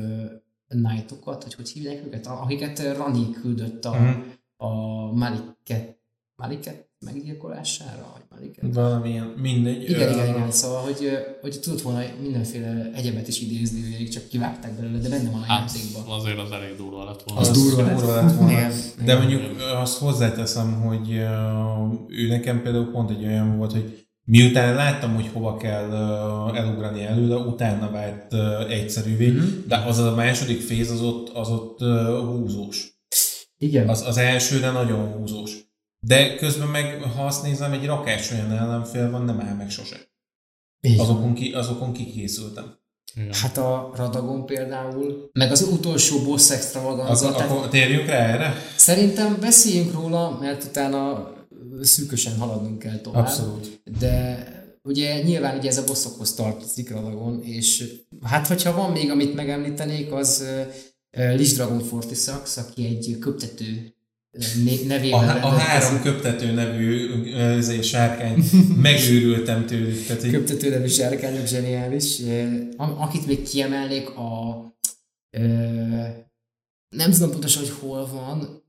Knightokat, 0.68 1.42
vagy 1.44 1.54
hogy 1.54 1.68
hívják 1.68 2.06
őket, 2.06 2.26
akiket 2.26 2.96
Rani 2.96 3.30
küldött 3.30 3.84
a, 3.84 3.90
Mhm. 4.00 4.20
a 4.56 4.68
Maliket, 5.12 5.98
Maliket 6.36 6.88
meggyilkolására, 7.04 8.10
vagy 8.12 8.22
Maliket? 8.30 8.74
Valamilyen, 8.74 9.24
mindegy. 9.42 9.82
Igen, 9.90 10.12
igen, 10.12 10.28
igen. 10.28 10.50
Szóval, 10.50 10.80
hogy, 10.82 11.08
hogy 11.40 11.60
tudott 11.60 11.80
volna 11.80 12.02
mindenféle 12.22 12.90
egyebet 12.94 13.28
is 13.28 13.40
idézni, 13.40 13.96
hogy 13.96 14.08
csak 14.10 14.28
kivágták 14.28 14.72
belőle, 14.80 14.98
de 14.98 15.08
benne 15.08 15.30
van 15.30 15.40
a 15.40 15.44
Hát, 15.44 15.72
játékban. 15.74 16.18
azért 16.18 16.38
az 16.38 16.50
elég 16.50 16.76
durva 16.76 17.04
lett 17.04 17.22
volna. 17.22 17.40
Az 17.40 17.48
Az 17.48 17.62
durva 17.62 17.82
lett. 17.82 17.96
durva 17.96 18.14
lett 18.14 18.36
volna. 18.36 18.50
Igen. 18.52 18.72
De 19.04 19.16
mondjuk 19.18 19.42
azt 19.82 19.98
hozzáteszem, 19.98 20.72
hogy 20.80 21.10
ő 22.08 22.28
nekem 22.28 22.62
például 22.62 22.90
pont 22.90 23.10
egy 23.10 23.24
olyan 23.24 23.56
volt, 23.56 23.72
hogy 23.72 24.06
miután 24.26 24.74
láttam, 24.74 25.14
hogy 25.14 25.28
hova 25.32 25.56
kell 25.56 25.92
elugrani 26.54 27.02
előle, 27.04 27.36
utána 27.36 27.90
vált 27.90 28.34
egyszerűvé, 28.70 29.28
Mhm. 29.30 29.44
de 29.68 29.76
az 29.76 29.98
a 29.98 30.14
második 30.14 30.60
féz 30.60 30.90
az 30.90 31.00
ott, 31.00 31.28
az 31.28 31.48
ott 31.50 31.78
húzós. 32.20 32.92
Igen. 33.58 33.88
Az, 33.88 34.02
az 34.06 34.16
elsőre 34.16 34.70
nagyon 34.70 35.06
húzós. 35.12 35.63
De 36.06 36.34
közben 36.34 36.68
meg, 36.68 37.02
ha 37.02 37.26
azt 37.26 37.42
nézem, 37.42 37.72
egy 37.72 37.86
rakás 37.86 38.30
olyan 38.30 38.52
ellenfél 38.52 39.10
van, 39.10 39.24
nem 39.24 39.40
áll 39.40 39.54
meg 39.54 39.70
sose. 39.70 39.96
Van. 40.80 40.98
Azokon, 40.98 41.34
ki, 41.34 41.52
azokon 41.52 41.92
kikészültem. 41.92 42.82
Igen. 43.14 43.32
Hát 43.32 43.56
a 43.56 43.92
Radagon 43.96 44.46
például, 44.46 45.30
meg 45.32 45.50
az 45.50 45.62
utolsó 45.62 46.18
boss 46.22 46.50
extravaganza, 46.50 47.26
Akkor, 47.26 47.36
tehát 47.36 47.56
akkor 47.56 47.68
térjünk 47.68 48.06
rá 48.06 48.26
erre? 48.26 48.54
szerintem 48.76 49.36
beszéljünk 49.40 49.92
róla, 49.92 50.38
mert 50.40 50.64
utána 50.64 51.32
szűkösen 51.80 52.38
haladnunk 52.38 52.78
kell 52.78 52.98
tovább. 52.98 53.24
Abszolút. 53.24 53.80
De 53.98 54.46
ugye 54.82 55.22
nyilván 55.22 55.58
ugye 55.58 55.68
ez 55.68 55.78
a 55.78 55.84
bosszokhoz 55.84 56.34
tartozik 56.34 56.90
Radagon, 56.90 57.42
és 57.42 57.84
hát 58.22 58.46
hogyha 58.46 58.74
van 58.74 58.90
még, 58.92 59.10
amit 59.10 59.34
megemlítenék, 59.34 60.12
az 60.12 60.44
uh, 61.16 61.36
Lich 61.36 61.54
Dragon 61.54 61.80
Fortisax, 61.80 62.56
aki 62.56 62.86
egy 62.86 63.16
köptető 63.20 63.94
A, 64.34 64.86
nevével 64.86 65.18
a 65.18 65.24
rendelkezik. 65.24 65.66
három 65.66 66.02
köptető 66.02 66.52
nevű 66.52 67.22
ezért 67.34 67.84
sárkány, 67.84 68.44
megőrültem 68.82 69.66
tőlük. 69.66 70.06
Tehát 70.06 70.24
így, 70.24 70.30
köptető 70.30 70.70
nevű 70.70 70.86
sárkányok 70.86 71.46
zseniális. 71.46 72.20
Akit 72.76 73.26
még 73.26 73.48
kiemelnék, 73.48 74.08
a 74.08 74.62
ö, 75.30 75.42
nem 76.96 77.10
tudom 77.10 77.30
pontosan, 77.30 77.62
hogy 77.62 77.72
hol 77.80 78.06
van, 78.06 78.62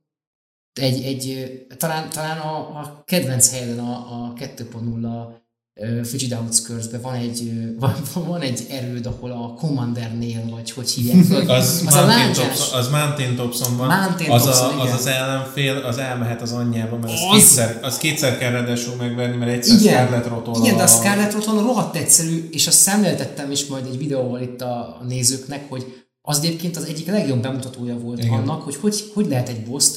egy, 0.73 1.03
egy, 1.03 1.57
talán, 1.77 2.09
talán 2.09 2.37
a, 2.37 2.79
a 2.79 3.03
kedvenc 3.05 3.51
helyen 3.51 3.79
a, 3.79 3.91
a 3.91 4.33
2.0 4.33 5.43
ö, 5.75 6.03
Frigid 6.03 6.33
outskirts 6.33 6.85
van 7.01 7.13
egy, 7.13 7.51
van, 7.79 7.95
van 8.13 8.41
egy 8.41 8.65
erőd, 8.69 9.05
ahol 9.05 9.31
a 9.31 9.53
Commandernél, 9.57 10.49
vagy 10.49 10.71
hogy 10.71 10.89
hívják 10.89 11.49
Az, 11.49 11.83
az 11.85 11.95
a 11.95 12.77
az 12.77 12.89
Mountain 12.89 13.35
Thompson 13.35 13.77
van. 13.77 13.87
Mountain 13.87 14.31
az, 14.31 14.41
Thompson, 14.41 14.69
a, 14.69 14.81
az 14.81 14.83
igen. 14.83 14.95
az 14.95 15.05
ellenfél, 15.05 15.77
az 15.77 15.97
elmehet 15.97 16.41
az 16.41 16.51
anyjába, 16.51 16.97
mert 16.97 17.13
az, 17.13 17.19
Az- 17.31 17.37
kétszer, 17.37 17.79
az 17.81 17.97
kétszer 17.97 18.37
kell 18.37 18.51
ráadásul 18.51 18.95
megverni, 18.95 19.35
mert 19.35 19.51
egyszer 19.51 19.79
igen, 19.79 19.93
Scarlet 19.93 20.27
Rotol 20.27 20.63
igen, 20.63 20.77
de 20.77 20.83
a 20.83 20.87
Scarlet 20.87 21.33
Roton 21.33 21.63
rohadt 21.63 21.95
egyszerű, 21.95 22.49
és 22.51 22.67
azt 22.67 22.77
szemléltettem 22.77 23.51
is 23.51 23.65
majd 23.65 23.85
egy 23.85 23.97
videóval 23.97 24.41
itt 24.41 24.61
a, 24.61 25.01
nézőknek, 25.07 25.69
hogy 25.69 25.85
az 26.21 26.37
egyébként 26.37 26.77
az 26.77 26.83
egyik 26.83 27.07
legjobb 27.07 27.41
bemutatója 27.41 27.97
volt 27.97 28.23
Igen. 28.23 28.33
annak, 28.33 28.61
hogy, 28.61 28.75
hogy 28.75 29.11
hogy 29.13 29.27
lehet 29.27 29.49
egy 29.49 29.63
boss 29.63 29.87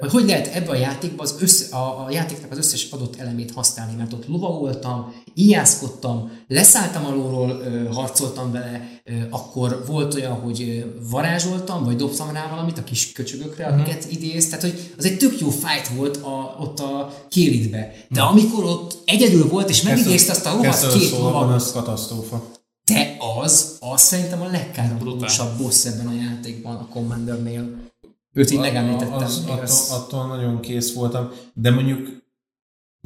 hogy 0.00 0.10
hogy 0.10 0.26
lehet 0.26 0.54
ebbe 0.54 0.70
a 0.70 0.74
játékba 0.74 1.22
az 1.22 1.34
össze, 1.40 1.76
a, 1.76 2.04
a 2.06 2.10
játéknak 2.10 2.50
az 2.50 2.58
összes 2.58 2.88
adott 2.90 3.16
elemét 3.20 3.52
használni, 3.52 3.94
mert 3.96 4.12
ott 4.12 4.28
lovagoltam, 4.28 5.14
íjászkodtam, 5.34 6.30
leszálltam 6.48 7.04
alulról, 7.04 7.62
harcoltam 7.92 8.52
vele, 8.52 9.00
akkor 9.30 9.84
volt 9.86 10.14
olyan, 10.14 10.32
hogy 10.32 10.84
varázsoltam, 11.10 11.84
vagy 11.84 11.96
dobtam 11.96 12.30
rá 12.32 12.48
valamit 12.50 12.78
a 12.78 12.84
kis 12.84 13.12
köcsögökre, 13.12 13.66
amiket 13.66 14.06
idéz, 14.10 14.48
tehát 14.48 14.64
hogy 14.64 14.94
az 14.98 15.04
egy 15.04 15.18
tök 15.18 15.40
jó 15.40 15.48
fight 15.50 15.88
volt 15.96 16.16
a, 16.16 16.56
ott 16.60 16.80
a 16.80 17.14
kélidbe. 17.28 17.92
De 18.08 18.20
amikor 18.20 18.64
ott 18.64 19.02
egyedül 19.04 19.48
volt, 19.48 19.70
és 19.70 19.82
megidézte 19.82 20.32
azt 20.32 20.46
a 20.46 20.60
Kezdve 20.60 20.98
két 20.98 21.08
szóval 21.08 21.32
lovagot, 21.32 21.54
az 21.54 21.72
katasztrófa. 21.72 22.42
te 22.84 23.16
az, 23.42 23.76
az 23.80 24.00
szerintem 24.00 24.42
a 24.42 24.50
legkáromlósabb 24.50 25.58
boss 25.58 25.84
ebben 25.84 26.06
a 26.06 26.14
játékban 26.14 26.76
a 26.76 26.88
Commandernél. 26.88 27.90
Őt 28.32 28.50
így 28.50 28.58
megemlítettem. 28.58 29.12
Az, 29.12 29.44
attól, 29.48 29.96
attól 29.98 30.26
nagyon 30.26 30.60
kész 30.60 30.94
voltam, 30.94 31.30
de 31.54 31.70
mondjuk 31.70 32.22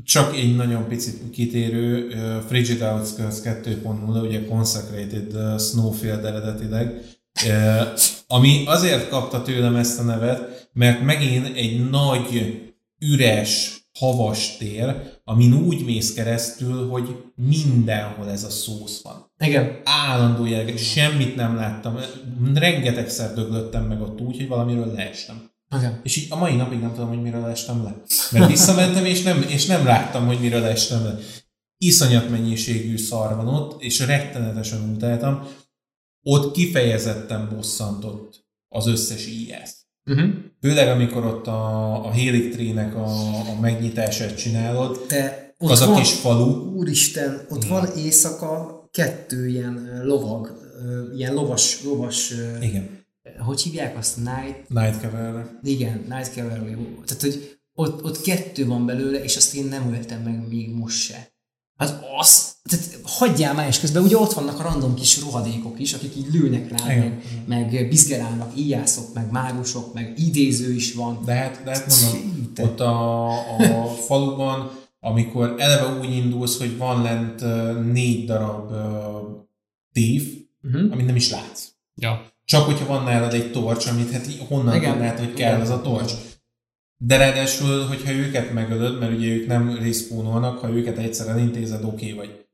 csak 0.04 0.36
egy 0.36 0.56
nagyon 0.56 0.88
picit 0.88 1.30
kitérő 1.30 2.06
uh, 2.06 2.44
Frigid 2.46 2.82
Outskirts 2.82 3.34
2.0, 3.34 4.22
ugye 4.22 4.44
Consecrated 4.44 5.34
uh, 5.34 5.60
Snowfield 5.60 6.24
eredetileg, 6.24 7.00
uh, 7.46 7.98
ami 8.26 8.62
azért 8.66 9.08
kapta 9.08 9.42
tőlem 9.42 9.76
ezt 9.76 9.98
a 9.98 10.02
nevet, 10.02 10.68
mert 10.72 11.02
megint 11.02 11.56
egy 11.56 11.90
nagy, 11.90 12.60
üres, 12.98 13.80
havas 13.98 14.56
tér, 14.56 14.94
amin 15.24 15.52
úgy 15.52 15.84
mész 15.84 16.14
keresztül, 16.14 16.88
hogy 16.88 17.24
mindenhol 17.34 18.30
ez 18.30 18.44
a 18.44 18.50
szósz 18.50 19.02
van 19.02 19.32
Igen. 19.38 19.80
állandó 19.84 20.46
jelleg, 20.46 20.76
semmit 20.76 21.36
nem 21.36 21.54
láttam. 21.56 21.98
Rengetegszer 22.54 23.34
döglöttem 23.34 23.84
meg 23.84 24.00
ott 24.00 24.20
úgy, 24.20 24.36
hogy 24.36 24.48
valamiről 24.48 24.92
leestem. 24.92 25.50
Igen. 25.76 26.00
És 26.02 26.16
így 26.16 26.26
a 26.30 26.36
mai 26.36 26.56
napig 26.56 26.80
nem 26.80 26.92
tudom, 26.92 27.08
hogy 27.08 27.22
miről 27.22 27.44
estem 27.44 27.82
le. 27.82 28.02
Mert 28.30 28.46
visszamentem, 28.50 29.04
és 29.04 29.22
nem, 29.22 29.42
és 29.42 29.66
nem 29.66 29.84
láttam, 29.84 30.26
hogy 30.26 30.40
miről 30.40 30.64
estem 30.64 31.04
le. 31.04 31.18
Iszonyat 31.78 32.30
mennyiségű 32.30 32.96
szar 32.96 33.36
van 33.36 33.48
ott, 33.48 33.82
és 33.82 33.98
rettenetesen 33.98 34.90
utáltam. 34.94 35.48
Ott 36.22 36.52
kifejezetten 36.52 37.48
bosszantott 37.54 38.46
az 38.68 38.86
összes 38.86 39.26
IS. 39.26 39.70
Uh-huh. 40.04 40.28
Főleg, 40.66 40.88
amikor 40.88 41.26
ott 41.26 41.46
a, 41.46 42.06
a 42.06 42.10
Helix 42.10 42.56
Tree-nek 42.56 42.94
a, 42.94 43.06
a 43.50 43.60
megnyitását 43.60 44.36
csinálod, 44.36 45.04
De 45.08 45.54
ott 45.58 45.70
az 45.70 45.80
a 45.80 45.86
van, 45.86 45.96
kis 45.96 46.12
falu, 46.12 46.74
Úristen, 46.74 47.46
ott 47.48 47.64
van 47.64 47.88
éjszaka 47.96 48.88
kettő 48.90 49.48
ilyen 49.48 50.00
lovag, 50.04 50.58
ilyen 51.16 51.34
lovas, 51.34 51.84
lovas, 51.84 52.32
igen, 52.60 53.04
hogy 53.38 53.60
hívják 53.60 53.96
azt? 53.96 54.16
Night, 54.16 54.68
Night 54.68 55.00
Cavalry. 55.00 55.42
igen, 55.62 56.04
Night 56.08 56.32
Cavalry. 56.32 56.76
Tehát, 57.04 57.22
hogy 57.22 57.58
ott, 57.74 58.04
ott 58.04 58.20
kettő 58.20 58.66
van 58.66 58.86
belőle, 58.86 59.22
és 59.22 59.36
azt 59.36 59.54
én 59.54 59.64
nem 59.64 59.92
öltem 59.92 60.22
meg 60.22 60.48
még 60.48 60.74
most 60.74 60.98
se. 60.98 61.35
Hát 61.76 62.04
az, 62.18 62.54
tehát 62.62 63.00
hagyjál 63.04 63.54
már, 63.54 63.68
és 63.68 63.80
közben 63.80 64.02
ugye 64.02 64.18
ott 64.18 64.32
vannak 64.32 64.60
a 64.60 64.62
random 64.62 64.94
kis 64.94 65.20
rohadékok 65.20 65.80
is, 65.80 65.92
akik 65.92 66.16
így 66.16 66.32
lőnek 66.32 66.70
rá, 66.70 66.92
Igen. 66.92 67.20
meg, 67.46 67.70
meg 67.72 67.88
bizgerálnak, 67.88 68.58
íjászok, 68.58 69.14
meg 69.14 69.30
mágusok, 69.30 69.94
meg 69.94 70.14
idéző 70.18 70.72
is 70.72 70.94
van. 70.94 71.22
De 71.24 71.34
hát, 71.34 71.62
de 71.64 71.70
hát 71.70 71.86
mondom, 71.88 72.32
Szinte. 72.32 72.62
ott 72.62 72.80
a, 72.80 73.28
a 73.82 73.86
faluban, 74.08 74.70
amikor 75.00 75.54
eleve 75.58 75.98
úgy 75.98 76.10
indulsz, 76.10 76.58
hogy 76.58 76.76
van 76.76 77.02
lent 77.02 77.40
négy 77.92 78.24
darab 78.24 78.70
uh, 78.70 79.44
tév, 79.92 80.44
Uh-huh. 80.72 80.92
amit 80.92 81.06
nem 81.06 81.16
is 81.16 81.30
látsz. 81.30 81.68
Ja. 81.94 82.32
Csak 82.44 82.64
hogyha 82.64 82.86
van 82.86 83.04
nálad 83.04 83.34
egy 83.34 83.52
torcs, 83.52 83.86
amit 83.86 84.10
hát 84.10 84.26
honnan 84.48 84.80
tudnád, 84.80 85.18
hogy 85.18 85.34
kell 85.34 85.50
Igen. 85.54 85.60
az 85.60 85.70
a 85.70 85.80
torcs. 85.80 86.12
De 86.98 87.16
ráadásul, 87.16 87.86
hogyha 87.86 88.12
őket 88.12 88.52
megölöd, 88.52 88.98
mert 88.98 89.12
ugye 89.12 89.26
ők 89.26 89.46
nem 89.46 89.76
respawnolnak, 89.76 90.58
ha 90.58 90.70
őket 90.70 90.98
egyszer 90.98 91.28
elintézed, 91.28 91.84
oké 91.84 92.12
okay 92.12 92.12
vagy. 92.12 92.46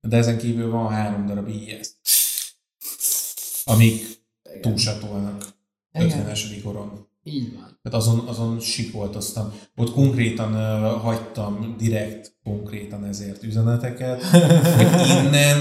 De 0.00 0.16
ezen 0.16 0.38
kívül 0.38 0.70
van 0.70 0.92
három 0.92 1.26
darab 1.26 1.48
IS, 1.48 1.88
amik 3.64 4.22
túlsatolnak 4.60 5.54
Igen. 5.92 6.26
50-es 6.26 6.60
koron. 6.62 7.08
Így 7.22 7.54
van. 7.54 7.78
Tehát 7.82 7.98
azon, 7.98 8.18
azon 8.28 8.60
sikoltoztam. 8.60 9.52
Ott 9.76 9.92
konkrétan 9.92 10.54
uh, 10.54 11.00
hagytam 11.00 11.74
direkt 11.78 12.36
konkrétan 12.42 13.04
ezért 13.04 13.42
üzeneteket, 13.42 14.22
hogy 14.22 15.08
innen 15.24 15.60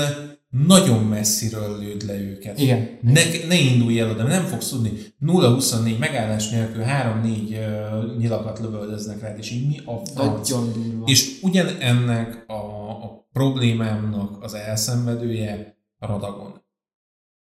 nagyon 0.54 1.04
messziről 1.04 1.80
lőd 1.80 2.06
le 2.06 2.20
őket. 2.20 2.60
Igen. 2.60 2.98
Ne, 3.02 3.22
ne 3.48 3.56
indulj 3.56 4.00
el 4.00 4.10
oda, 4.10 4.24
nem 4.24 4.46
fogsz 4.46 4.70
tudni. 4.70 4.92
0-24 5.22 5.98
megállás 6.00 6.50
nélkül 6.50 6.84
3-4 6.88 7.24
uh, 7.24 8.18
nyilakat 8.18 8.60
lövöldöznek 8.60 9.22
rád, 9.22 9.38
és 9.38 9.52
így 9.52 9.68
mi 9.68 9.78
a 9.86 10.06
franc? 10.06 10.50
Nagyon. 10.50 11.04
És 11.06 11.40
ugyan 11.42 11.68
ennek 11.80 12.44
a, 12.48 12.54
a 12.90 13.28
problémámnak 13.32 14.44
az 14.44 14.54
elszenvedője 14.54 15.78
a 16.00 16.06
Radagon. 16.06 16.63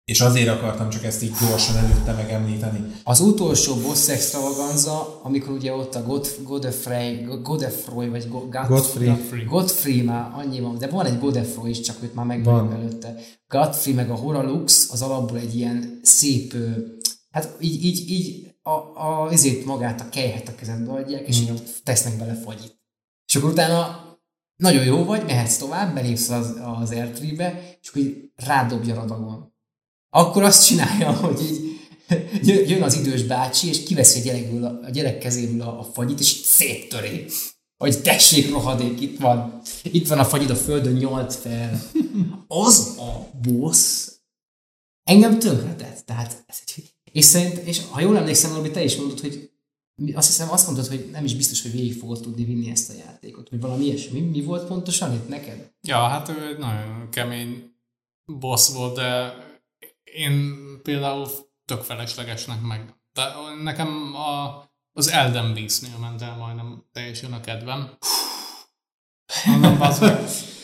És 0.06 0.20
azért 0.20 0.48
akartam 0.48 0.90
csak 0.90 1.04
ezt 1.04 1.22
így 1.22 1.32
gyorsan 1.40 1.76
előtte 1.76 2.12
megemlíteni. 2.12 2.92
Az 3.04 3.20
utolsó 3.20 3.74
boss 3.74 4.08
extravaganza, 4.08 5.20
amikor 5.22 5.52
ugye 5.52 5.72
ott 5.74 5.94
a 5.94 6.02
God, 6.02 6.36
Godefrey, 6.42 7.26
Godefroy, 7.42 8.08
vagy 8.08 8.28
Go- 8.28 8.50
Godfrey, 8.50 8.76
Godfrey. 8.76 9.08
Godfrey. 9.08 9.44
Godfrey 9.44 10.02
már 10.02 10.30
annyi 10.34 10.60
van, 10.60 10.78
de 10.78 10.86
van 10.86 11.06
egy 11.06 11.18
Godefroy 11.18 11.70
is, 11.70 11.80
csak 11.80 12.02
őt 12.02 12.14
már 12.14 12.26
megvan 12.26 12.68
Van. 12.68 12.80
előtte. 12.80 13.14
Godfrey 13.48 13.94
meg 13.94 14.10
a 14.10 14.14
Horalux 14.14 14.90
az 14.92 15.02
alapból 15.02 15.38
egy 15.38 15.56
ilyen 15.56 16.00
szép, 16.02 16.54
hát 17.30 17.56
így, 17.60 17.84
így, 17.84 18.10
így 18.10 18.54
a, 18.62 18.70
a, 18.70 19.28
ezért 19.32 19.64
magát 19.64 20.00
a 20.00 20.08
kejhet 20.08 20.48
a 20.48 20.54
kezedbe 20.54 20.92
adják, 20.92 21.28
és 21.28 21.40
így 21.40 21.62
tesznek 21.84 22.18
bele 22.18 22.34
fagyit. 22.34 22.80
És 23.26 23.36
akkor 23.36 23.50
utána 23.50 24.04
nagyon 24.56 24.84
jó 24.84 25.04
vagy, 25.04 25.24
mehetsz 25.24 25.56
tovább, 25.56 25.94
belépsz 25.94 26.28
az, 26.28 26.54
az 26.80 26.92
R3-be, 26.94 27.76
és 27.80 27.88
akkor 27.88 28.02
így 28.02 28.30
rádobja 28.36 28.94
radagon. 28.94 29.54
Akkor 30.16 30.42
azt 30.42 30.66
csinálja, 30.66 31.12
hogy 31.12 31.40
így 31.40 31.78
jö- 32.42 32.68
jön 32.68 32.82
az 32.82 32.94
idős 32.94 33.22
bácsi, 33.22 33.68
és 33.68 33.82
kiveszi 33.82 34.20
a, 34.20 34.22
gyerekből, 34.22 34.64
a, 34.64 34.90
gyerek 34.90 35.18
kezéből 35.18 35.60
a, 35.60 35.90
fagyit, 35.92 36.20
és 36.20 36.26
széttöri. 36.26 37.26
Hogy 37.76 38.02
tessék, 38.02 38.50
rohadék, 38.50 39.00
itt 39.00 39.18
van. 39.18 39.60
Itt 39.82 40.08
van 40.08 40.18
a 40.18 40.24
fagyid 40.24 40.50
a 40.50 40.56
földön, 40.56 40.92
nyolc 40.92 41.36
fel. 41.36 41.82
Az 42.48 42.96
a 42.98 43.30
boss 43.42 44.08
engem 45.02 45.38
tönkretett. 45.38 46.06
Tehát 46.06 46.44
ez 46.46 46.60
egy, 46.66 46.84
és 47.12 47.24
szerint, 47.24 47.56
és 47.56 47.80
ha 47.90 48.00
jól 48.00 48.16
emlékszem, 48.16 48.52
Norbi, 48.52 48.70
te 48.70 48.84
is 48.84 48.96
mondod, 48.96 49.20
hogy 49.20 49.50
azt 50.14 50.26
hiszem 50.26 50.50
azt 50.50 50.66
mondtad, 50.66 50.86
hogy 50.86 51.08
nem 51.12 51.24
is 51.24 51.34
biztos, 51.34 51.62
hogy 51.62 51.72
végig 51.72 51.98
fogod 51.98 52.20
tudni 52.20 52.44
vinni 52.44 52.70
ezt 52.70 52.90
a 52.90 52.94
játékot, 53.06 53.48
vagy 53.48 53.60
valami 53.60 53.84
ilyesmi. 53.84 54.20
Mi, 54.20 54.28
mi 54.28 54.42
volt 54.42 54.66
pontosan 54.66 55.14
itt 55.14 55.28
neked? 55.28 55.72
Ja, 55.82 55.98
hát 55.98 56.28
ő 56.28 56.46
egy 56.46 56.58
nagyon 56.58 57.08
kemény 57.10 57.74
boss 58.24 58.72
volt, 58.72 58.94
de 58.94 59.34
én 60.16 60.54
például 60.82 61.28
tök 61.64 61.82
feleslegesnek 61.82 62.60
meg. 62.60 62.94
De 63.12 63.22
nekem 63.62 64.14
a, 64.14 64.64
az 64.92 65.10
Elden 65.10 65.54
Beast-nél 65.54 65.98
ment 66.00 66.22
el 66.22 66.36
majdnem 66.36 66.84
teljesen 66.92 67.32
a 67.32 67.40
kedvem. 67.40 67.90
Mondom, 69.46 69.78
meg. 69.78 70.18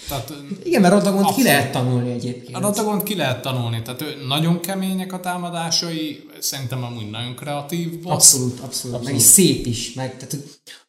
Tehát 0.08 0.32
Igen, 0.64 0.80
mert 0.80 0.92
Radagont 0.92 1.20
ki 1.20 1.28
Abszolút. 1.28 1.46
lehet 1.46 1.72
tanulni 1.72 2.10
egyébként. 2.10 2.56
a 2.56 2.60
Ratagont 2.60 3.02
ki 3.02 3.14
lehet 3.16 3.42
tanulni, 3.42 3.82
tehát 3.82 4.02
ő 4.02 4.24
nagyon 4.26 4.60
kemények 4.60 5.12
a 5.12 5.20
támadásai, 5.20 6.26
szerintem 6.38 6.84
amúgy 6.84 7.10
nagyon 7.10 7.34
kreatív 7.34 8.00
boss. 8.02 8.12
Abszolút, 8.12 8.60
abszolút, 8.60 9.04
Meg 9.04 9.14
is 9.14 9.22
szép 9.22 9.66
is. 9.66 9.94
Meg, 9.94 10.16
tehát 10.16 10.36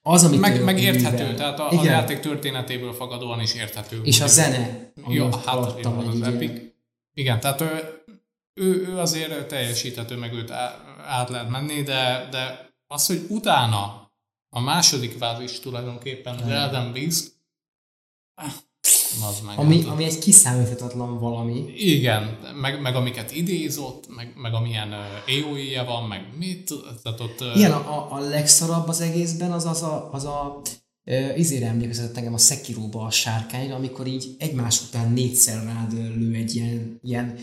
az, 0.02 0.24
amit 0.24 0.40
Meg, 0.40 0.64
meg 0.64 0.80
érthető, 0.80 1.18
művel. 1.24 1.36
tehát 1.36 1.60
a, 1.60 1.70
a 1.70 1.72
Igen. 1.74 1.86
játék 1.86 2.20
történetéből 2.20 2.94
fakadóan 2.94 3.42
is 3.42 3.54
érthető. 3.54 4.02
És 4.04 4.22
a 4.22 4.28
zene, 4.28 4.92
Jó, 5.08 5.26
ott 5.26 5.46
hát 5.46 5.76
megy, 5.76 5.86
az 6.08 6.16
ugye. 6.16 6.26
Epic. 6.26 6.62
Igen, 7.14 7.40
tehát 7.40 7.62
ő, 7.62 8.03
ő, 8.54 8.88
ő 8.88 8.98
azért 9.00 9.48
teljesíthető, 9.48 10.16
meg 10.18 10.34
őt 10.34 10.52
át 11.06 11.30
lehet 11.30 11.50
menni, 11.50 11.82
de, 11.84 12.28
de 12.32 12.72
az, 12.88 13.06
hogy 13.06 13.26
utána 13.30 14.12
a 14.50 14.60
második 14.60 15.18
fázis 15.18 15.60
tulajdonképpen 15.60 16.36
az 16.38 16.48
Elden 16.48 16.94
Beast, 16.94 17.32
eh, 18.36 18.54
az 19.30 19.40
meg. 19.46 19.58
Ami, 19.60 19.82
hát- 19.82 19.92
ami 19.92 20.04
egy 20.04 20.20
kiszámíthatatlan 20.20 21.20
valami. 21.20 21.74
Igen, 21.76 22.38
meg, 22.56 22.82
meg 22.82 22.96
amiket 22.96 23.32
idézott, 23.32 24.16
meg, 24.16 24.34
meg 24.36 24.54
amilyen 24.54 24.90
uh, 24.94 25.46
AOE-je 25.48 25.84
van, 25.84 26.08
meg 26.08 26.38
mit, 26.38 26.74
tehát 27.04 27.20
ott... 27.20 27.42
ö, 27.42 27.54
Igen, 27.56 27.72
a, 27.72 28.12
a- 28.14 28.20
legszarabb 28.20 28.88
az 28.88 29.02
egészben 29.02 29.52
az 29.52 29.66
az 29.66 29.82
a, 29.84 30.10
az 30.14 30.26
a 30.26 30.62
izére 31.36 31.68
emlékeztetett 31.68 32.18
engem 32.18 32.34
a 32.34 32.38
Sekiroba 32.38 33.06
a 33.06 33.12
sárkányra, 33.12 33.76
amikor 33.76 34.08
így 34.08 34.36
egymás 34.40 34.82
után 34.82 35.12
négyszer 35.12 35.64
rád 35.64 35.94
lő 35.94 36.34
egy 36.34 36.56
ilyen, 36.56 37.00
ilyen 37.02 37.40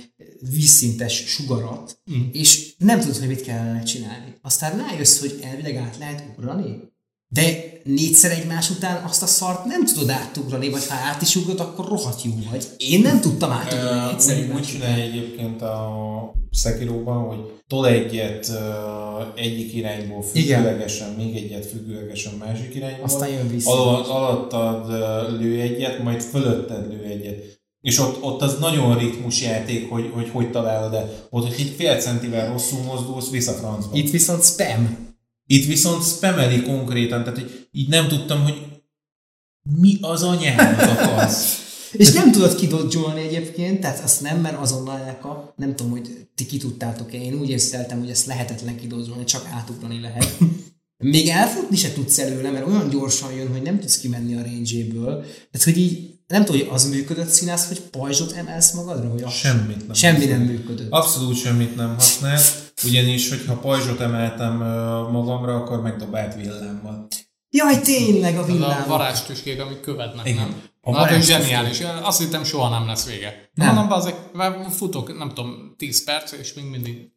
vízszintes 0.51 1.15
sugarat, 1.27 2.01
mm. 2.13 2.29
és 2.33 2.75
nem 2.79 3.01
tudod, 3.01 3.17
hogy 3.17 3.29
mit 3.29 3.43
kellene 3.43 3.83
csinálni. 3.83 4.39
Aztán 4.43 4.77
rájössz, 4.77 5.21
hogy 5.21 5.39
elvileg 5.43 5.77
át 5.77 5.99
lehet 5.99 6.25
ugrani, 6.37 6.93
de 7.33 7.71
négyszer 7.85 8.31
egymás 8.31 8.71
után 8.71 9.05
azt 9.05 9.23
a 9.23 9.27
szart 9.27 9.65
nem 9.65 9.85
tudod 9.85 10.11
átugrani, 10.11 10.71
vagy 10.71 10.87
ha 10.87 10.95
át 10.95 11.23
is 11.23 11.37
ugrod, 11.37 11.61
akkor 11.61 11.89
rohadt 11.89 12.23
jó 12.23 12.33
vagy. 12.51 12.67
Én 12.77 13.01
nem 13.01 13.21
tudtam 13.21 13.51
átugrani 13.51 14.11
négyszer 14.11 14.39
Úgy, 14.39 14.55
úgy 14.55 14.63
csinálja 14.63 15.05
egyébként 15.05 15.63
a 15.63 16.33
Sekiroban, 16.51 17.27
hogy 17.27 17.39
tol 17.67 17.89
egyet 17.89 18.53
egyik 19.35 19.75
irányból 19.75 20.23
függőlegesen, 20.23 21.11
még 21.11 21.37
egyet 21.37 21.67
függőlegesen 21.67 22.33
másik 22.39 22.75
irányból. 22.75 23.05
Aztán 23.05 23.29
jön 23.29 23.49
vissza. 23.49 23.71
Al- 23.71 24.09
alattad 24.09 24.89
lő 25.41 25.61
egyet, 25.61 26.03
majd 26.03 26.23
fölötted 26.23 26.89
lő 26.89 27.03
egyet. 27.03 27.59
És 27.81 27.99
ott, 27.99 28.23
ott 28.23 28.43
az 28.43 28.59
nagyon 28.59 28.99
ritmus 28.99 29.43
játék, 29.43 29.91
hogy 29.91 30.11
hogy, 30.15 30.31
hogy 30.33 30.51
találod, 30.51 30.91
de 30.91 31.27
ott, 31.31 31.47
hogy 31.47 31.55
egy 31.59 31.75
fél 31.77 32.01
centivel 32.01 32.53
rosszul 32.53 32.83
mozdulsz, 32.83 33.31
vissza 33.31 33.53
francba. 33.53 33.97
Itt 33.97 34.11
viszont 34.11 34.45
spam. 34.45 35.10
Itt 35.53 35.67
viszont 35.67 36.05
spameli 36.05 36.63
konkrétan, 36.63 37.25
tehát 37.25 37.39
hogy 37.39 37.69
így 37.73 37.89
nem 37.89 38.09
tudtam, 38.09 38.43
hogy 38.43 38.67
mi 39.79 39.99
az 40.01 40.23
anyámat 40.23 40.83
akarsz. 40.83 41.59
És 41.93 42.13
nem 42.13 42.33
tudod 42.33 42.55
kidodzsolni 42.55 43.21
egyébként, 43.21 43.81
tehát 43.81 44.05
azt 44.05 44.21
nem, 44.21 44.41
mert 44.41 44.61
azonnal 44.61 44.99
elkap. 44.99 45.53
Nem 45.57 45.77
tudom, 45.77 45.93
hogy 45.93 46.27
ti 46.35 46.47
ki 46.47 46.59
tudtátok-e. 46.59 47.17
Én 47.17 47.35
úgy 47.35 47.51
érzteltem, 47.51 47.99
hogy 47.99 48.11
ezt 48.11 48.27
lehetetlen 48.27 48.77
kidodzsolni, 48.77 49.25
csak 49.25 49.49
átugrani 49.53 50.01
lehet. 50.01 50.39
Még 50.97 51.29
elfutni 51.29 51.77
se 51.77 51.93
tudsz 51.93 52.19
előle, 52.19 52.51
mert 52.51 52.67
olyan 52.67 52.89
gyorsan 52.89 53.33
jön, 53.33 53.49
hogy 53.49 53.63
nem 53.63 53.81
tudsz 53.81 53.99
kimenni 53.99 54.35
a 54.35 54.43
range-ből. 54.43 55.21
Tehát, 55.51 55.65
hogy 55.65 55.79
így 55.79 56.19
nem 56.27 56.45
tudom, 56.45 56.61
hogy 56.61 56.71
az 56.73 56.89
működött 56.89 57.29
színász, 57.29 57.69
hogy 57.69 57.81
pajzsot 57.81 58.33
emelsz 58.33 58.73
magadra? 58.73 59.09
Hogy 59.09 59.29
semmit 59.29 59.87
nem. 59.87 59.95
Semmi 59.95 60.25
nem 60.25 60.41
működött. 60.41 60.91
Abszolút 60.91 61.37
semmit 61.37 61.77
nem 61.77 61.95
használt, 61.95 62.70
ugyanis, 62.85 63.29
hogyha 63.29 63.55
pajzsot 63.55 64.01
emeltem 64.01 64.57
magamra, 65.13 65.55
akkor 65.55 65.83
megdobált 65.83 66.35
villámmal. 66.35 67.07
Jaj, 67.51 67.81
tényleg 67.81 68.39
a 68.39 68.45
villám. 68.45 68.71
Az 68.71 68.85
a 68.85 68.89
varázstüskék, 68.89 69.61
amik 69.61 69.81
követnek, 69.81 70.27
Igen. 70.27 70.43
nem? 70.43 70.63
A 70.83 70.91
Na, 70.91 71.09
ez 71.09 71.27
zseniális. 71.27 71.81
Azt 72.03 72.19
hittem, 72.19 72.45
soha 72.45 72.69
nem 72.69 72.87
lesz 72.87 73.07
vége. 73.07 73.51
Nem. 73.55 73.75
Mondom, 73.75 73.93
azok, 73.93 74.31
futok, 74.71 75.19
nem 75.19 75.29
tudom, 75.29 75.75
10 75.77 76.05
perc, 76.05 76.33
és 76.33 76.55
még 76.55 76.65
mindig... 76.65 77.11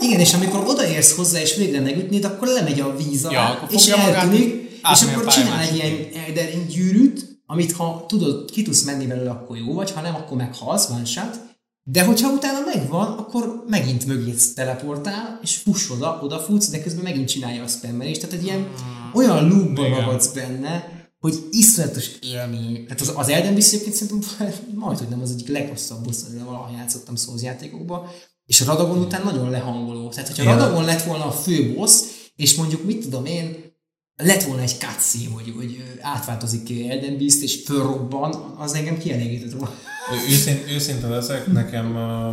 Igen, 0.00 0.20
és 0.20 0.34
amikor 0.34 0.64
odaérsz 0.66 1.16
hozzá, 1.16 1.40
és 1.40 1.56
végre 1.56 1.80
megütnéd, 1.80 2.24
akkor 2.24 2.48
lemegy 2.48 2.80
a 2.80 2.96
víz 2.96 3.24
alá, 3.24 3.32
ja, 3.32 3.66
és 3.70 3.86
eltűnik, 3.86 4.70
és 4.92 5.02
akkor 5.02 5.26
csinál 5.26 5.60
egy 5.60 5.74
ilyen 5.74 5.96
Eldering 6.26 6.66
gyűrűt, 6.66 7.42
amit 7.46 7.72
ha 7.72 8.04
tudod, 8.08 8.50
ki 8.50 8.62
tudsz 8.62 8.82
menni 8.82 9.06
belőle, 9.06 9.30
akkor 9.30 9.56
jó 9.56 9.74
vagy, 9.74 9.90
ha 9.90 10.00
nem, 10.00 10.14
akkor 10.14 10.36
meghalsz, 10.36 10.86
van 10.86 11.04
shot. 11.04 11.47
De 11.90 12.04
hogyha 12.04 12.30
utána 12.30 12.58
megvan, 12.74 13.18
akkor 13.18 13.64
megint 13.68 14.06
mögé 14.06 14.34
teleportál, 14.54 15.38
és 15.42 15.56
fuss 15.56 15.90
oda, 15.90 16.20
odafutsz, 16.22 16.68
de 16.68 16.82
közben 16.82 17.02
megint 17.02 17.28
csinálja 17.28 17.62
a 17.62 17.66
spammelést. 17.66 18.20
Tehát 18.20 18.34
egy 18.34 18.44
ilyen 18.44 18.58
hmm. 18.58 19.10
olyan 19.14 19.48
loopba 19.48 19.88
magadsz 19.88 20.32
benne, 20.32 20.98
hogy 21.18 21.48
iszonyatos 21.50 22.08
élmény. 22.20 22.84
Tehát 22.84 23.00
az, 23.00 23.12
az 23.14 23.28
Elden 23.28 23.52
Beast 23.52 23.72
egyébként 23.72 23.94
szerintem 23.94 24.52
majd, 24.74 24.98
hogy 24.98 25.08
nem 25.08 25.20
az 25.20 25.30
egyik 25.30 25.48
legrosszabb 25.48 26.04
boss, 26.04 26.16
amivel 26.28 26.44
valaha 26.44 26.76
játszottam 26.76 27.16
Souls 27.16 27.42
játékokban. 27.42 28.06
És 28.46 28.60
a 28.60 28.64
Radagon 28.64 28.98
után 28.98 29.22
nagyon 29.24 29.50
lehangoló. 29.50 30.08
Tehát, 30.08 30.28
hogyha 30.28 30.52
Radagon 30.52 30.84
lett 30.84 31.02
volna 31.02 31.26
a 31.26 31.32
fő 31.32 31.74
boss, 31.74 32.00
és 32.36 32.54
mondjuk 32.54 32.84
mit 32.84 33.02
tudom 33.02 33.24
én, 33.24 33.67
lett 34.22 34.42
volna 34.42 34.62
egy 34.62 34.76
cutscene, 34.78 35.34
hogy, 35.34 35.52
hogy 35.56 35.82
átváltozik 36.00 36.90
Elden 36.90 37.18
Beast, 37.18 37.42
és 37.42 37.62
fölrobban, 37.64 38.54
az 38.58 38.74
engem 38.74 38.98
kielégített 38.98 39.52
volna. 39.52 39.74
Őszint, 40.30 40.70
őszinte 40.70 41.08
leszek, 41.08 41.46
nekem 41.46 41.92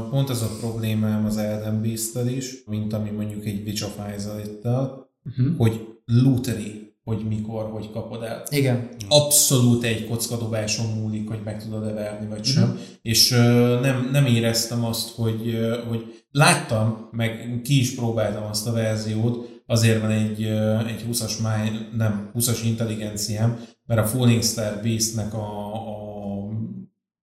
pont 0.09 0.29
ez 0.29 0.41
a 0.41 0.55
problémám 0.59 1.25
az 1.25 1.37
Elden 1.37 1.81
beast 1.81 2.29
is, 2.37 2.63
mint 2.65 2.93
ami 2.93 3.09
mondjuk 3.09 3.45
egy 3.45 3.61
Witch 3.65 3.83
of 3.83 3.97
Isaac-tal, 4.17 5.09
uh-huh. 5.25 5.57
hogy 5.57 5.87
looteri, 6.05 6.93
hogy 7.03 7.27
mikor, 7.27 7.69
hogy 7.71 7.91
kapod 7.91 8.23
el. 8.23 8.43
Igen. 8.49 8.89
Abszolút 9.09 9.83
egy 9.83 10.07
kockadobáson 10.07 10.85
múlik, 10.99 11.27
hogy 11.27 11.41
meg 11.43 11.63
tudod-e 11.63 11.93
verni, 11.93 12.27
vagy 12.27 12.45
sem. 12.45 12.63
Uh-huh. 12.63 12.79
És 13.01 13.31
uh, 13.31 13.37
nem, 13.81 14.09
nem 14.11 14.25
éreztem 14.25 14.85
azt, 14.85 15.09
hogy, 15.09 15.47
uh, 15.47 15.87
hogy 15.87 16.23
láttam, 16.31 17.09
meg 17.11 17.59
ki 17.63 17.79
is 17.79 17.95
próbáltam 17.95 18.43
azt 18.43 18.67
a 18.67 18.71
verziót, 18.71 19.54
azért 19.65 20.01
van 20.01 20.11
egy, 20.11 20.43
egy 20.87 21.05
20-as 21.11 21.41
máj, 21.41 21.71
nem, 21.95 22.31
20-as 22.35 22.59
intelligenciám, 22.63 23.59
mert 23.85 24.01
a 24.01 24.05
Falling 24.05 24.43
Star 24.43 24.79
Beast-nek 24.81 25.33
a, 25.33 25.73
a 25.73 26.49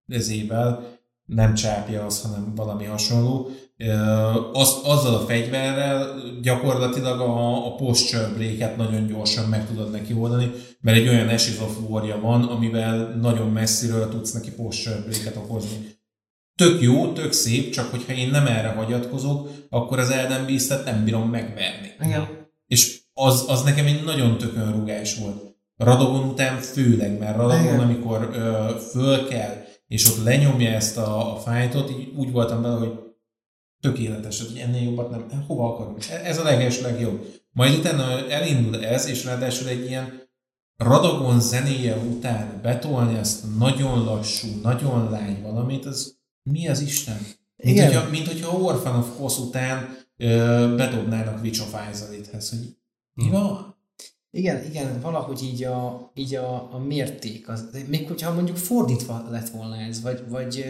ezével 0.07 1.01
nem 1.25 1.55
csápja 1.55 2.05
az, 2.05 2.23
hanem 2.23 2.55
valami 2.55 2.85
hasonló. 2.85 3.51
Az, 4.53 4.81
azzal 4.85 5.15
a 5.15 5.25
fegyverrel 5.27 6.15
gyakorlatilag 6.43 7.21
a, 7.21 7.67
a 7.67 7.75
posture 7.75 8.75
nagyon 8.77 9.07
gyorsan 9.07 9.49
meg 9.49 9.67
tudod 9.67 9.91
neki 9.91 10.15
oldani, 10.15 10.51
mert 10.81 10.97
egy 10.97 11.09
olyan 11.09 11.29
Ashes 11.29 11.61
of 11.61 11.79
war 11.89 12.21
van, 12.21 12.43
amivel 12.43 13.15
nagyon 13.21 13.51
messziről 13.51 14.09
tudsz 14.09 14.33
neki 14.33 14.51
posture 14.51 15.05
break 15.07 15.45
okozni 15.45 16.01
tök 16.55 16.83
jó, 16.83 17.13
tök 17.13 17.33
szép, 17.33 17.71
csak 17.71 17.91
hogyha 17.91 18.13
én 18.13 18.31
nem 18.31 18.47
erre 18.47 18.69
hagyatkozok, 18.69 19.51
akkor 19.71 19.99
az 19.99 20.11
Elden 20.11 20.47
beast 20.47 20.85
nem 20.85 21.05
bírom 21.05 21.31
megverni. 21.31 21.93
Igen. 22.01 22.29
És 22.67 23.01
az, 23.15 23.45
az 23.49 23.63
nekem 23.63 23.87
egy 23.87 24.05
nagyon 24.05 24.39
tökön 24.39 24.73
rugás 24.73 25.17
volt. 25.17 25.55
Radagon 25.77 26.29
után 26.29 26.59
főleg, 26.59 27.19
mert 27.19 27.37
Radagon, 27.37 27.65
Igen. 27.65 27.81
amikor 27.81 28.31
ö, 28.33 28.71
föl 28.91 29.29
kell, 29.29 29.65
és 29.87 30.11
ott 30.11 30.25
lenyomja 30.25 30.71
ezt 30.71 30.99
a, 30.99 31.35
a 31.35 31.37
fájtot, 31.37 31.91
így 31.91 32.13
úgy 32.17 32.31
voltam 32.31 32.63
vele, 32.63 32.75
hogy 32.75 32.99
tökéletes, 33.81 34.41
hogy 34.41 34.59
ennél 34.59 34.83
jobbat 34.83 35.31
nem, 35.31 35.45
hova 35.47 35.73
akarunk. 35.73 36.05
E, 36.09 36.21
ez 36.25 36.39
a 36.39 36.43
leges 36.43 36.81
legjobb. 36.81 37.27
Majd 37.51 37.79
utána 37.79 38.29
elindul 38.29 38.85
ez, 38.85 39.07
és 39.07 39.25
ráadásul 39.25 39.69
egy 39.69 39.87
ilyen 39.87 40.31
Radagon 40.77 41.41
zenéje 41.41 41.97
után 41.97 42.61
betolni 42.63 43.19
ezt 43.19 43.59
nagyon 43.59 44.05
lassú, 44.05 44.49
nagyon 44.63 45.11
lágy 45.11 45.43
valamit, 45.43 45.85
az 45.87 46.21
mi 46.43 46.69
az 46.69 46.81
Isten? 46.81 47.27
Mint, 47.57 47.77
Igen. 47.77 47.87
hogyha, 47.87 48.11
mint 48.11 48.27
hogyha 48.27 48.59
Orphan 48.59 48.99
of 48.99 49.17
Kos 49.17 49.39
után 49.39 49.97
ö, 50.17 50.75
bedobnának 50.77 51.43
Witch 51.43 51.63
of 51.63 51.91
Isaac-hez, 51.93 52.51
hogy 52.51 52.77
mi 53.15 53.23
hmm. 53.23 53.33
van? 53.33 53.77
Igen, 54.31 54.65
igen, 54.65 55.01
valahogy 55.01 55.43
így 55.43 55.65
a, 55.65 56.11
így 56.15 56.35
a, 56.35 56.75
a 56.75 56.79
mérték, 56.79 57.49
az, 57.49 57.69
még 57.87 58.09
hogyha 58.09 58.35
mondjuk 58.35 58.57
fordítva 58.57 59.27
lett 59.31 59.49
volna 59.49 59.77
ez, 59.77 60.03
vagy, 60.03 60.23
vagy, 60.29 60.65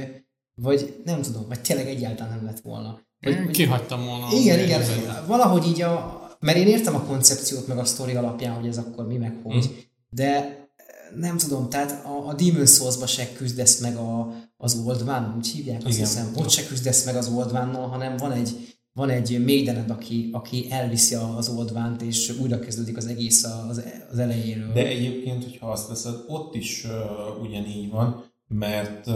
vagy 0.55 1.01
nem 1.05 1.23
tudom, 1.23 1.44
vagy 1.49 1.60
tényleg 1.60 1.89
egyáltalán 1.89 2.34
nem 2.34 2.44
lett 2.44 2.60
volna. 2.60 3.01
Vagy, 3.20 3.51
Kihagytam 3.51 4.05
volna. 4.05 4.26
Igen, 4.33 4.59
igen, 4.59 4.83
igen, 4.83 5.26
valahogy 5.26 5.67
így 5.67 5.83
a, 5.83 6.20
mert 6.41 6.59
én 6.59 6.67
értem 6.67 6.94
a 6.94 7.02
koncepciót 7.02 7.67
meg 7.67 7.78
a 7.78 7.84
sztori 7.84 8.15
alapján, 8.15 8.55
hogy 8.55 8.67
ez 8.67 8.78
akkor 8.78 9.07
mi 9.07 9.17
meg 9.17 9.39
hogy, 9.42 9.65
hmm. 9.65 9.76
de 10.10 10.60
nem 11.17 11.36
tudom, 11.36 11.68
tehát 11.68 12.05
a, 12.05 12.28
a 12.28 12.34
Demon 12.34 12.67
Souls-ba 12.67 13.07
se 13.07 13.33
küzdesz 13.33 13.81
meg 13.81 13.97
a, 13.97 14.34
az 14.63 14.83
Oldván, 14.87 15.35
úgy 15.37 15.49
hívják, 15.49 15.85
azt 15.85 15.97
Igen. 15.97 16.09
hiszem, 16.09 16.33
ott 16.37 16.51
se 16.51 16.67
küzdesz 16.67 17.05
meg 17.05 17.17
az 17.17 17.29
Oldvánnal, 17.29 17.89
hanem 17.89 18.17
van 18.17 18.33
egy, 18.33 18.77
van 18.93 19.09
egy 19.11 19.45
médened, 19.45 19.91
aki, 19.91 20.29
aki 20.33 20.67
elviszi 20.71 21.15
az 21.37 21.49
oldvánt, 21.49 22.03
és 22.03 22.35
újra 22.41 22.59
kezdődik 22.59 22.97
az 22.97 23.07
egész 23.07 23.45
az, 23.45 23.83
az 24.11 24.19
elejéről. 24.19 24.73
De 24.73 24.87
egyébként, 24.87 25.45
hogyha 25.45 25.71
azt 25.71 25.89
veszed, 25.89 26.15
ott 26.27 26.55
is 26.55 26.85
uh, 26.85 27.43
ugyanígy 27.43 27.91
van, 27.91 28.25
mert 28.49 29.07
uh, 29.07 29.15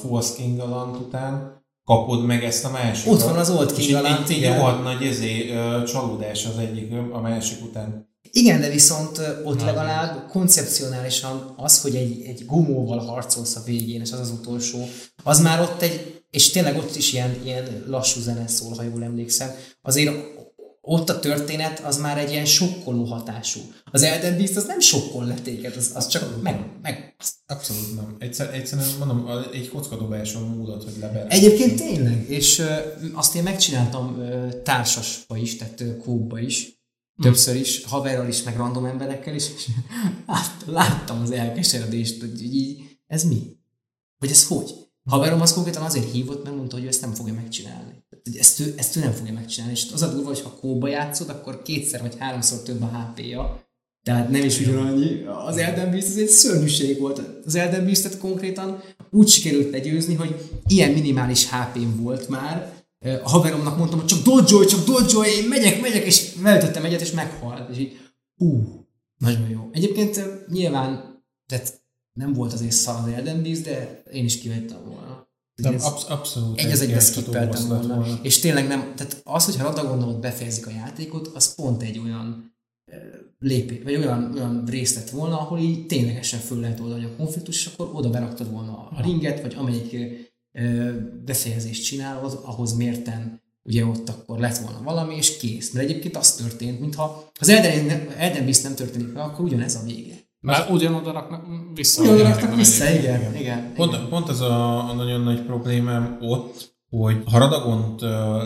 False 0.00 0.34
King 0.36 0.56
Galant 0.56 0.96
után 0.96 1.64
kapod 1.84 2.24
meg 2.24 2.44
ezt 2.44 2.64
a 2.64 2.70
másikat. 2.70 3.14
Ott 3.14 3.22
van 3.22 3.36
az 3.36 3.50
Old 3.50 3.72
King 3.72 3.90
Galant, 3.90 4.28
igen. 4.28 4.76
Egy 4.76 4.82
nagy 4.82 5.06
ezé, 5.06 5.50
uh, 5.50 5.82
csalódás 5.82 6.46
az 6.46 6.58
egyik 6.58 6.92
a 7.12 7.20
másik 7.20 7.64
után. 7.64 8.08
Igen, 8.30 8.60
de 8.60 8.68
viszont 8.68 9.20
ott 9.44 9.58
Na, 9.58 9.64
legalább 9.64 10.28
koncepcionálisan 10.28 11.54
az, 11.56 11.80
hogy 11.80 11.96
egy, 11.96 12.22
egy 12.26 12.46
gumóval 12.46 12.98
harcolsz 12.98 13.56
a 13.56 13.62
végén, 13.64 14.00
és 14.00 14.12
az 14.12 14.20
az 14.20 14.30
utolsó, 14.30 14.88
az 15.22 15.40
már 15.40 15.60
ott 15.60 15.82
egy, 15.82 16.22
és 16.30 16.50
tényleg 16.50 16.76
ott 16.76 16.96
is 16.96 17.12
ilyen, 17.12 17.36
ilyen 17.44 17.84
lassú 17.86 18.20
zene 18.20 18.46
szól, 18.46 18.74
ha 18.76 18.82
jól 18.82 19.02
emlékszem, 19.02 19.54
azért 19.82 20.14
ott 20.88 21.10
a 21.10 21.18
történet 21.18 21.80
az 21.80 21.98
már 21.98 22.18
egy 22.18 22.30
ilyen 22.30 22.44
sokkoló 22.44 23.04
hatású. 23.04 23.60
Az 23.84 24.02
Elden 24.02 24.36
Beast 24.36 24.56
az 24.56 24.66
nem 24.66 24.80
sokkol 24.80 25.24
le 25.24 25.34
téged, 25.34 25.76
az, 25.76 25.90
az 25.94 26.06
csak 26.06 26.42
meg, 26.42 26.60
meg... 26.82 27.14
Abszolút 27.46 27.94
nem. 27.94 28.16
Egyszer, 28.18 28.54
egyszerűen 28.54 28.88
mondom, 28.98 29.28
egy 29.52 29.68
kockadobáson 29.68 30.42
múlott, 30.42 30.84
hogy 30.84 30.92
leber. 31.00 31.26
Egyébként 31.28 31.76
tényleg, 31.76 32.24
és 32.28 32.58
uh, 32.58 32.66
azt 33.14 33.34
én 33.34 33.42
megcsináltam 33.42 34.16
uh, 34.18 34.62
társasba 34.62 35.36
is, 35.36 35.56
tehát 35.56 35.84
kóba 36.04 36.40
is, 36.40 36.75
Többször 37.22 37.56
is, 37.56 37.84
haverral 37.84 38.28
is, 38.28 38.42
meg 38.42 38.56
random 38.56 38.84
emberekkel 38.84 39.34
is, 39.34 39.44
és 39.56 39.66
láttam 40.66 41.20
az 41.20 41.30
elkeseredést, 41.30 42.20
hogy 42.20 42.42
így, 42.42 42.98
ez 43.06 43.24
mi? 43.24 43.56
Vagy 44.18 44.30
ez 44.30 44.46
hogy? 44.46 44.74
Haverom 45.04 45.40
az 45.40 45.52
konkrétan 45.52 45.82
azért 45.82 46.12
hívott, 46.12 46.44
mert 46.44 46.56
mondta, 46.56 46.76
hogy 46.76 46.84
ő 46.84 46.88
ezt 46.88 47.00
nem 47.00 47.14
fogja 47.14 47.32
megcsinálni. 47.32 48.04
Ezt 48.38 48.60
ő, 48.60 48.74
ezt 48.76 48.96
ő 48.96 49.00
nem 49.00 49.12
fogja 49.12 49.32
megcsinálni. 49.32 49.74
És 49.74 49.86
az 49.92 50.02
a 50.02 50.12
durva, 50.12 50.28
hogy 50.28 50.40
ha 50.40 50.50
kóba 50.50 50.88
játszod, 50.88 51.28
akkor 51.28 51.62
kétszer 51.62 52.00
vagy 52.00 52.16
háromszor 52.18 52.62
több 52.62 52.82
a 52.82 52.86
HP-ja, 52.86 53.64
Tehát 54.02 54.30
nem 54.30 54.44
is 54.44 54.60
ugyanannyi. 54.60 55.24
Az 55.46 55.56
Elden 55.56 55.90
Beast 55.90 56.06
ez 56.06 56.16
egy 56.16 56.28
szörnyűség 56.28 56.98
volt. 56.98 57.22
Az 57.44 57.54
Elden 57.54 57.84
Beast-et 57.84 58.18
konkrétan 58.18 58.82
úgy 59.10 59.28
sikerült 59.28 59.70
legyőzni, 59.70 60.14
hogy 60.14 60.50
ilyen 60.66 60.90
minimális 60.90 61.50
HP-m 61.50 62.02
volt 62.02 62.28
már. 62.28 62.75
A 63.00 63.28
haveromnak 63.28 63.76
mondtam, 63.78 63.98
hogy 63.98 64.08
csak 64.08 64.22
dodge 64.22 64.64
csak 64.64 64.84
dodge 64.84 65.28
én 65.30 65.48
megyek, 65.48 65.80
megyek, 65.80 66.04
és 66.04 66.18
felütöttem 66.42 66.84
egyet, 66.84 67.00
és 67.00 67.10
meghalt. 67.10 67.70
És 67.70 67.78
így, 67.78 67.98
hú, 68.36 68.62
nagyon 69.18 69.48
jó. 69.48 69.68
Egyébként 69.72 70.46
nyilván, 70.48 71.20
tehát 71.46 71.82
nem 72.12 72.32
volt 72.32 72.52
azért 72.52 72.72
szar 72.72 72.96
az 73.02 73.12
Elden 73.12 73.42
Beast, 73.42 73.62
de 73.62 74.02
én 74.12 74.24
is 74.24 74.38
kivettem 74.38 74.78
volna. 74.84 75.28
De 75.54 75.68
absz- 75.68 76.08
abszolút. 76.10 76.58
Egy 76.58 76.70
az 76.70 76.80
egybe 76.80 77.00
skippeltem 77.00 77.68
volna. 77.68 77.94
volna. 77.94 78.18
És 78.22 78.38
tényleg 78.38 78.66
nem, 78.66 78.92
tehát 78.96 79.20
az, 79.24 79.44
hogyha 79.44 79.66
Radagondomot 79.68 80.20
befejezik 80.20 80.66
a 80.66 80.70
játékot, 80.70 81.26
az 81.34 81.54
pont 81.54 81.82
egy 81.82 81.98
olyan 81.98 82.54
lépés, 83.38 83.82
vagy 83.82 83.96
olyan, 83.96 84.32
olyan 84.34 84.64
rész 84.66 84.94
lett 84.94 85.10
volna, 85.10 85.40
ahol 85.40 85.58
így 85.58 85.86
ténylegesen 85.86 86.40
föl 86.40 86.60
lehet 86.60 86.80
oldani 86.80 87.04
a 87.04 87.16
konfliktus, 87.16 87.56
és 87.66 87.72
akkor 87.72 87.90
oda 87.92 88.10
beraktad 88.10 88.50
volna 88.50 88.72
a 88.72 89.02
ringet, 89.02 89.40
vagy 89.42 89.54
amelyik 89.54 89.96
befejezést 91.24 91.84
csinálod, 91.84 92.40
ahhoz 92.44 92.76
mérten 92.76 93.42
ugye 93.62 93.84
ott 93.84 94.08
akkor 94.08 94.38
lett 94.38 94.56
volna 94.56 94.82
valami, 94.82 95.16
és 95.16 95.36
kész. 95.36 95.72
Mert 95.72 95.88
egyébként 95.88 96.16
az 96.16 96.34
történt, 96.34 96.80
mintha 96.80 97.30
az 97.40 97.48
Elden, 97.48 98.08
Elden 98.16 98.44
Beast 98.44 98.62
nem 98.62 98.74
történik 98.74 99.12
meg, 99.12 99.22
akkor 99.22 99.44
ugyanez 99.44 99.74
a 99.74 99.82
vége. 99.84 100.14
Mert 100.40 100.70
ugyanoda 100.70 101.12
raknak 101.12 101.46
vissza. 101.74 102.02
Ugyanoda 102.02 102.28
raknak 102.28 102.54
vissza, 102.54 102.90
igen. 102.90 103.20
igen. 103.20 103.36
igen. 103.36 103.72
Pont, 103.74 104.08
pont 104.08 104.28
ez 104.28 104.40
a, 104.40 104.88
a 104.90 104.92
nagyon 104.92 105.20
nagy 105.20 105.42
problémám 105.42 106.18
ott, 106.20 106.75
hogy 106.90 107.22
ha 107.30 107.38
Radagont 107.38 108.00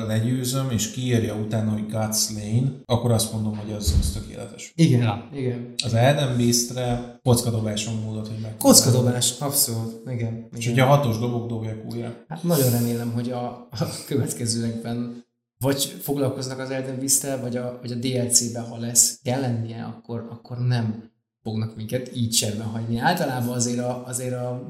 legyőzöm, 0.06 0.70
és 0.70 0.90
kiírja 0.90 1.34
utána, 1.34 1.70
hogy 1.70 1.86
Guts 1.90 2.30
Lane, 2.34 2.72
akkor 2.86 3.10
azt 3.10 3.32
mondom, 3.32 3.56
hogy 3.56 3.72
az, 3.72 3.96
az 4.00 4.10
tökéletes. 4.10 4.72
Igen, 4.74 5.00
ja. 5.00 5.28
igen. 5.32 5.74
Az 5.84 5.94
Elden 5.94 6.36
Beast-re 6.36 7.18
kockadobáson 7.22 7.94
módot, 7.94 8.28
hogy 8.28 8.38
meg. 8.42 8.56
Kockadobás, 8.56 9.40
abszolút, 9.40 10.10
igen. 10.10 10.48
És 10.56 10.66
igen. 10.66 10.78
hogyha 10.78 10.96
hatos 10.96 11.18
dobok, 11.18 11.48
dobják 11.48 11.84
újra. 11.92 12.24
Hát 12.28 12.42
nagyon 12.42 12.70
remélem, 12.70 13.12
hogy 13.12 13.30
a, 13.30 13.46
a 13.70 13.86
következőekben 14.06 15.28
vagy 15.58 15.82
foglalkoznak 16.02 16.58
az 16.58 16.70
Elden 16.70 16.98
beast 16.98 17.40
vagy 17.40 17.56
a, 17.56 17.78
vagy 17.80 17.92
a 17.92 17.94
DLC-ben, 17.94 18.68
ha 18.68 18.78
lesz, 18.78 19.20
kell 19.22 19.40
lennie, 19.40 19.84
akkor, 19.84 20.26
akkor 20.30 20.58
nem 20.58 21.10
fognak 21.42 21.76
minket 21.76 22.16
így 22.16 22.34
serben 22.34 22.66
hagyni. 22.66 22.98
Általában 22.98 23.54
azért 23.54 23.78
a, 23.78 24.06
azért 24.06 24.34
a 24.34 24.62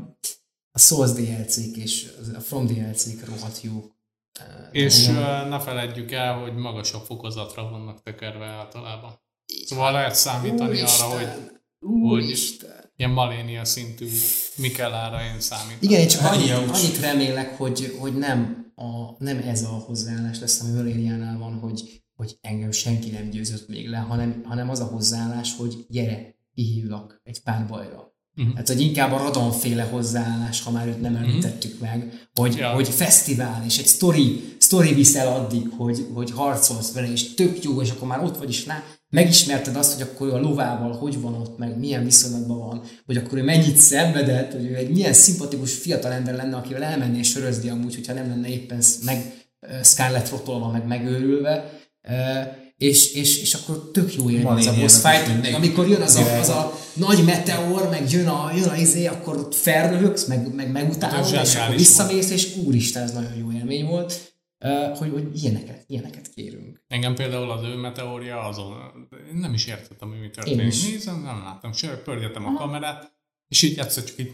a 0.72 0.78
Souls 0.78 1.12
DLC-k 1.12 1.76
és 1.76 2.12
a 2.36 2.40
From 2.40 2.66
DLC-k 2.66 3.26
rohadt 3.26 3.60
jó. 3.62 3.84
És 4.72 5.06
uh, 5.06 5.48
ne 5.48 5.60
feledjük 5.60 6.12
el, 6.12 6.38
hogy 6.38 6.54
magasabb 6.54 7.04
fokozatra 7.04 7.70
vannak 7.70 8.02
tekerve 8.02 8.46
általában. 8.46 9.20
Szóval 9.64 9.92
lehet 9.92 10.14
számítani 10.14 10.68
Úristen. 10.68 11.06
arra, 11.06 11.18
hogy, 11.18 11.50
hogy 12.08 12.56
ilyen 12.96 13.10
malénia 13.10 13.64
szintű 13.64 14.06
Mikelára 14.56 15.24
én 15.24 15.40
számítom. 15.40 15.78
Igen, 15.80 16.00
én 16.00 16.08
csak 16.08 16.32
annyi, 16.32 16.50
annyit 16.50 17.00
remélek, 17.00 17.56
hogy, 17.56 17.96
hogy 17.98 18.18
nem, 18.18 18.72
a, 18.74 19.14
nem 19.18 19.38
ez 19.38 19.62
a 19.62 19.68
hozzáállás 19.68 20.40
lesz, 20.40 20.60
ami 20.60 20.76
Valéniánál 20.76 21.38
van, 21.38 21.58
hogy, 21.58 22.02
hogy 22.14 22.38
engem 22.40 22.70
senki 22.70 23.10
nem 23.10 23.30
győzött 23.30 23.68
még 23.68 23.88
le, 23.88 23.98
hanem, 23.98 24.42
hanem 24.44 24.70
az 24.70 24.80
a 24.80 24.84
hozzáállás, 24.84 25.56
hogy 25.56 25.86
gyere, 25.88 26.34
kihívlak 26.54 27.20
egy 27.24 27.42
pár 27.42 27.66
bajra 27.66 28.09
Uh-huh. 28.40 28.56
Hát, 28.56 28.68
hogy 28.68 28.80
inkább 28.80 29.12
a 29.12 29.18
radonféle 29.18 29.82
hozzáállás, 29.82 30.62
ha 30.62 30.70
már 30.70 30.86
őt 30.86 31.00
nem 31.00 31.12
mhm. 31.12 31.22
említettük 31.22 31.72
uh-huh. 31.72 31.88
meg, 31.88 32.28
hogy, 32.34 32.56
ja. 32.56 32.68
hogy 32.68 32.88
fesztivál, 32.88 33.62
és 33.66 33.78
egy 33.78 33.86
story, 33.86 34.54
story 34.58 34.94
viszel 34.94 35.34
addig, 35.34 35.68
hogy, 35.76 36.06
hogy 36.14 36.30
harcolsz 36.30 36.92
vele, 36.92 37.10
és 37.10 37.34
tök 37.34 37.62
jó, 37.64 37.80
és 37.80 37.90
akkor 37.90 38.08
már 38.08 38.24
ott 38.24 38.36
vagy 38.36 38.48
is 38.48 38.66
rá, 38.66 38.84
megismerted 39.10 39.76
azt, 39.76 39.92
hogy 39.92 40.02
akkor 40.02 40.26
ő 40.26 40.32
a 40.32 40.40
lovával 40.40 40.92
hogy 40.92 41.20
van 41.20 41.34
ott, 41.34 41.58
meg 41.58 41.78
milyen 41.78 42.04
viszonylatban 42.04 42.58
van, 42.58 42.82
hogy 43.06 43.16
akkor 43.16 43.38
ő 43.38 43.42
mennyit 43.42 43.76
szenvedett, 43.76 44.52
hogy 44.52 44.64
ő 44.64 44.74
egy 44.74 44.90
milyen 44.90 45.12
szimpatikus 45.12 45.74
fiatal 45.74 46.12
ember 46.12 46.34
lenne, 46.34 46.56
akivel 46.56 46.82
elmennél 46.82 47.22
sörözni 47.22 47.68
amúgy, 47.68 47.94
hogyha 47.94 48.12
nem 48.12 48.28
lenne 48.28 48.48
éppen 48.48 48.82
meg 49.04 49.34
Scarlett 49.82 50.30
rotolva, 50.30 50.70
meg 50.70 50.86
megőrülve 50.86 51.80
és, 52.80 53.12
és, 53.12 53.40
és 53.40 53.54
akkor 53.54 53.90
tök 53.92 54.14
jó 54.14 54.30
élmény 54.30 54.46
az 54.46 54.66
a 54.66 54.74
boss 54.74 55.00
fight, 55.00 55.54
amikor 55.54 55.88
jön 55.88 56.00
az 56.00 56.16
a, 56.16 56.38
az 56.38 56.48
a 56.48 56.78
nagy 56.92 57.24
meteor, 57.24 57.88
meg 57.88 58.10
jön 58.10 58.28
a, 58.28 58.50
jön 58.54 58.68
a 58.68 58.76
izé, 58.76 59.06
akkor 59.06 59.36
ott 59.36 59.54
felröhögsz, 59.54 60.26
meg, 60.26 60.54
meg 60.54 60.72
megutálod, 60.72 61.32
és 61.42 61.54
akkor 61.54 61.76
visszamész, 61.76 62.30
és 62.30 62.56
úristen, 62.56 63.02
ez 63.02 63.12
nagyon 63.12 63.34
jó 63.34 63.52
élmény 63.52 63.86
volt, 63.86 64.34
uh, 64.64 64.98
hogy, 64.98 65.10
hogy 65.10 65.42
ilyeneket, 65.42 65.84
ilyeneket 65.86 66.30
kérünk. 66.34 66.82
Engem 66.88 67.14
például 67.14 67.50
az 67.50 67.62
ő 67.62 67.74
meteorja 67.76 68.40
azon, 68.40 68.74
nem 69.32 69.54
is 69.54 69.66
értettem, 69.66 70.08
hogy 70.08 70.20
mi 70.20 70.30
történik. 70.30 70.82
Nézem, 70.90 71.22
nem 71.22 71.42
láttam, 71.44 71.72
se 71.72 72.02
pörgetem 72.04 72.46
a 72.46 72.54
kamerát, 72.54 73.12
és 73.48 73.62
így 73.62 73.78
egyszer 73.78 74.04
csak 74.04 74.18
így... 74.18 74.32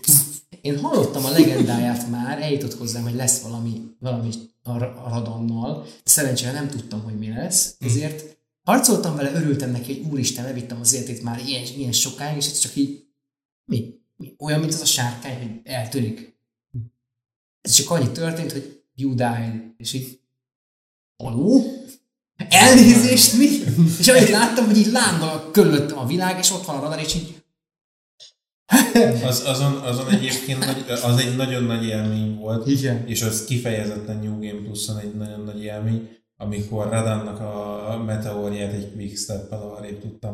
Én 0.61 0.79
hallottam 0.79 1.25
a 1.25 1.31
legendáját 1.31 2.11
már, 2.11 2.43
eljutott 2.43 2.79
hozzám, 2.79 3.03
hogy 3.03 3.15
lesz 3.15 3.41
valami, 3.41 3.83
valami 3.99 4.29
a 4.63 5.09
radonnal. 5.09 5.87
Szerencsére 6.05 6.53
nem 6.53 6.69
tudtam, 6.69 7.03
hogy 7.03 7.19
mi 7.19 7.29
lesz, 7.29 7.77
hm. 7.79 7.87
ezért 7.87 8.36
Harcoltam 8.67 9.17
vele, 9.17 9.33
örültem 9.33 9.71
neki, 9.71 9.97
hogy 9.97 10.13
úristen, 10.13 10.45
levittem 10.45 10.81
az 10.81 10.93
életét 10.93 11.23
már 11.23 11.43
ilyen, 11.47 11.65
ilyen 11.77 11.93
sokáig, 11.93 12.37
és 12.37 12.47
ez 12.47 12.59
csak 12.59 12.77
így, 12.77 13.05
mi? 13.65 13.95
mi? 14.17 14.35
Olyan, 14.39 14.61
mint 14.61 14.73
az 14.73 14.81
a 14.81 14.85
sárkány, 14.85 15.39
hogy 15.39 15.61
eltűnik. 15.65 16.39
Ez 17.61 17.73
csak 17.73 17.91
annyi 17.91 18.11
történt, 18.11 18.53
hogy 18.53 18.83
you 18.95 19.15
died, 19.15 19.75
és 19.77 19.93
így, 19.93 20.21
aló? 21.17 21.65
Elnézést, 22.49 23.37
mi? 23.39 23.49
És 23.99 24.09
ahogy 24.09 24.29
láttam, 24.29 24.67
hogy 24.67 24.77
így 24.77 24.91
lángol 24.91 25.51
körülöttem 25.51 25.99
a 25.99 26.07
világ, 26.07 26.39
és 26.39 26.51
ott 26.51 26.65
van 26.65 26.77
a 26.77 26.81
radar, 26.81 27.01
és 27.01 27.15
így 27.15 27.45
az, 29.25 29.43
azon, 29.45 29.73
azon 29.73 30.09
egyébként 30.09 30.59
nagy, 30.59 30.85
az 31.03 31.19
egy 31.19 31.37
nagyon 31.37 31.63
nagy 31.63 31.85
élmény 31.85 32.37
volt, 32.37 32.67
Igen. 32.67 33.07
és 33.07 33.23
az 33.23 33.45
kifejezetten 33.45 34.19
New 34.19 34.41
Game 34.41 34.63
Plus-on 34.63 34.99
egy 34.99 35.15
nagyon 35.15 35.41
nagy 35.41 35.63
élmény, 35.63 36.09
amikor 36.39 36.89
Radannak 36.89 37.41
a 37.41 38.03
meteorját 38.07 38.73
egy 38.73 38.93
quickstep-el 38.93 39.75
arrébb 39.77 40.01
tudtam. 40.01 40.33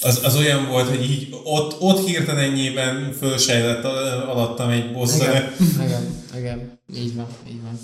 Az, 0.00 0.20
az 0.24 0.36
olyan 0.36 0.68
volt, 0.68 0.88
hogy 0.88 1.10
így 1.10 1.34
ott, 1.44 1.80
ott 1.80 2.06
hirtelen 2.06 2.50
ennyiben 2.50 3.12
fölsejlett 3.12 3.84
alattam 3.84 4.70
egy 4.70 4.92
boss 4.92 5.16
igen, 5.16 5.52
igen, 5.84 6.02
igen, 6.36 6.80
így 6.94 7.14
van, 7.14 7.26
így 7.48 7.62
van. 7.62 7.78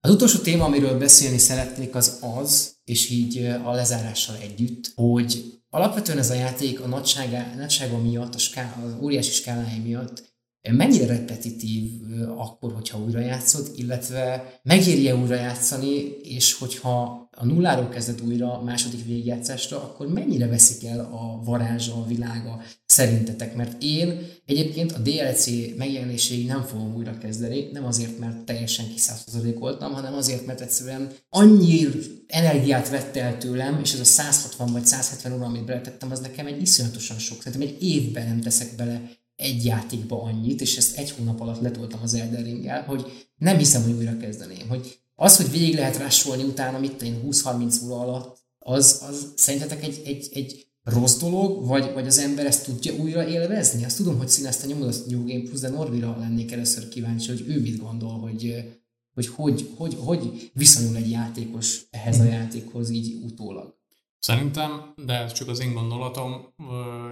Az 0.00 0.10
utolsó 0.10 0.38
téma, 0.38 0.64
amiről 0.64 0.98
beszélni 0.98 1.38
szeretnék, 1.38 1.94
az 1.94 2.18
az, 2.40 2.76
és 2.84 3.10
így 3.10 3.38
a 3.64 3.72
lezárással 3.72 4.36
együtt, 4.40 4.92
hogy 4.94 5.61
alapvetően 5.74 6.18
ez 6.18 6.30
a 6.30 6.34
játék 6.34 6.80
a 6.80 6.86
nagysága, 6.86 7.54
nagysága 7.56 7.98
miatt, 7.98 8.34
a 8.34 8.38
ská, 8.38 8.76
az 8.84 8.96
óriási 9.00 9.32
skálája 9.32 9.82
miatt 9.82 10.30
mennyire 10.70 11.06
repetitív 11.06 11.90
akkor, 12.36 12.72
hogyha 12.72 12.98
újra 12.98 13.20
játszod, 13.20 13.70
illetve 13.74 14.44
megéri-e 14.62 15.14
újra 15.14 15.34
játszani, 15.34 15.94
és 16.22 16.54
hogyha 16.54 17.28
a 17.42 17.46
nulláról 17.46 17.88
kezded 17.88 18.20
újra 18.26 18.62
második 18.62 19.04
végigjátszásra, 19.04 19.76
akkor 19.82 20.06
mennyire 20.06 20.46
veszik 20.46 20.84
el 20.84 21.00
a 21.00 21.42
varázsa, 21.44 21.94
a 21.94 22.06
világa 22.06 22.62
szerintetek? 22.86 23.54
Mert 23.54 23.82
én 23.82 24.20
egyébként 24.46 24.92
a 24.92 24.98
DLC 24.98 25.46
megjelenéséig 25.76 26.46
nem 26.46 26.62
fogom 26.62 26.94
újra 26.94 27.18
kezdeni, 27.18 27.68
nem 27.72 27.84
azért, 27.84 28.18
mert 28.18 28.44
teljesen 28.44 28.88
kiszázszerzalékoltam, 28.88 29.92
hanem 29.92 30.14
azért, 30.14 30.46
mert 30.46 30.60
egyszerűen 30.60 31.12
annyi 31.28 31.88
energiát 32.26 32.88
vett 32.88 33.16
el 33.16 33.38
tőlem, 33.38 33.80
és 33.82 33.92
ez 33.92 34.00
a 34.00 34.04
160 34.04 34.72
vagy 34.72 34.86
170 34.86 35.32
óra, 35.32 35.44
amit 35.44 35.64
beletettem, 35.64 36.10
az 36.10 36.20
nekem 36.20 36.46
egy 36.46 36.60
iszonyatosan 36.60 37.18
sok. 37.18 37.42
Szerintem 37.42 37.68
egy 37.68 37.82
évben 37.82 38.26
nem 38.26 38.40
teszek 38.40 38.76
bele 38.76 39.10
egy 39.36 39.64
játékba 39.64 40.22
annyit, 40.22 40.60
és 40.60 40.76
ezt 40.76 40.98
egy 40.98 41.10
hónap 41.10 41.40
alatt 41.40 41.60
letoltam 41.60 42.00
az 42.02 42.14
Elden 42.14 42.84
hogy 42.86 43.26
nem 43.36 43.58
hiszem, 43.58 43.82
hogy 43.82 43.92
újra 43.92 44.16
kezdeném. 44.16 44.68
Hogy 44.68 45.01
az, 45.22 45.36
hogy 45.36 45.50
végig 45.50 45.74
lehet 45.74 45.96
rásolni 45.96 46.42
utána, 46.42 46.78
mit 46.78 47.02
én 47.02 47.22
20-30 47.26 47.84
óra 47.84 48.00
alatt, 48.00 48.38
az, 48.58 49.04
az 49.08 49.32
szerintetek 49.36 49.82
egy, 49.82 50.02
egy, 50.04 50.28
egy 50.32 50.66
rossz 50.82 51.16
dolog, 51.16 51.66
vagy, 51.66 51.92
vagy 51.92 52.06
az 52.06 52.18
ember 52.18 52.46
ezt 52.46 52.64
tudja 52.64 52.94
újra 52.94 53.28
élvezni? 53.28 53.84
Azt 53.84 53.96
tudom, 53.96 54.18
hogy 54.18 54.28
színezte 54.28 54.66
nyomod 54.66 54.88
a 54.88 55.10
New 55.10 55.26
Game 55.26 55.42
Plus, 55.42 55.60
de 55.60 55.68
Norvira 55.68 56.16
lennék 56.18 56.52
először 56.52 56.88
kíváncsi, 56.88 57.28
hogy 57.28 57.44
ő 57.46 57.60
mit 57.60 57.76
gondol, 57.76 58.18
hogy 58.18 58.64
hogy, 59.14 59.28
hogy, 59.28 59.70
hogy, 59.76 59.96
hogy 59.98 60.50
viszonyul 60.54 60.96
egy 60.96 61.10
játékos 61.10 61.80
ehhez 61.90 62.20
a 62.20 62.24
játékhoz 62.24 62.90
így 62.90 63.22
utólag. 63.24 63.78
Szerintem, 64.18 64.94
de 65.04 65.12
ez 65.12 65.32
csak 65.32 65.48
az 65.48 65.60
én 65.60 65.72
gondolatom, 65.72 66.54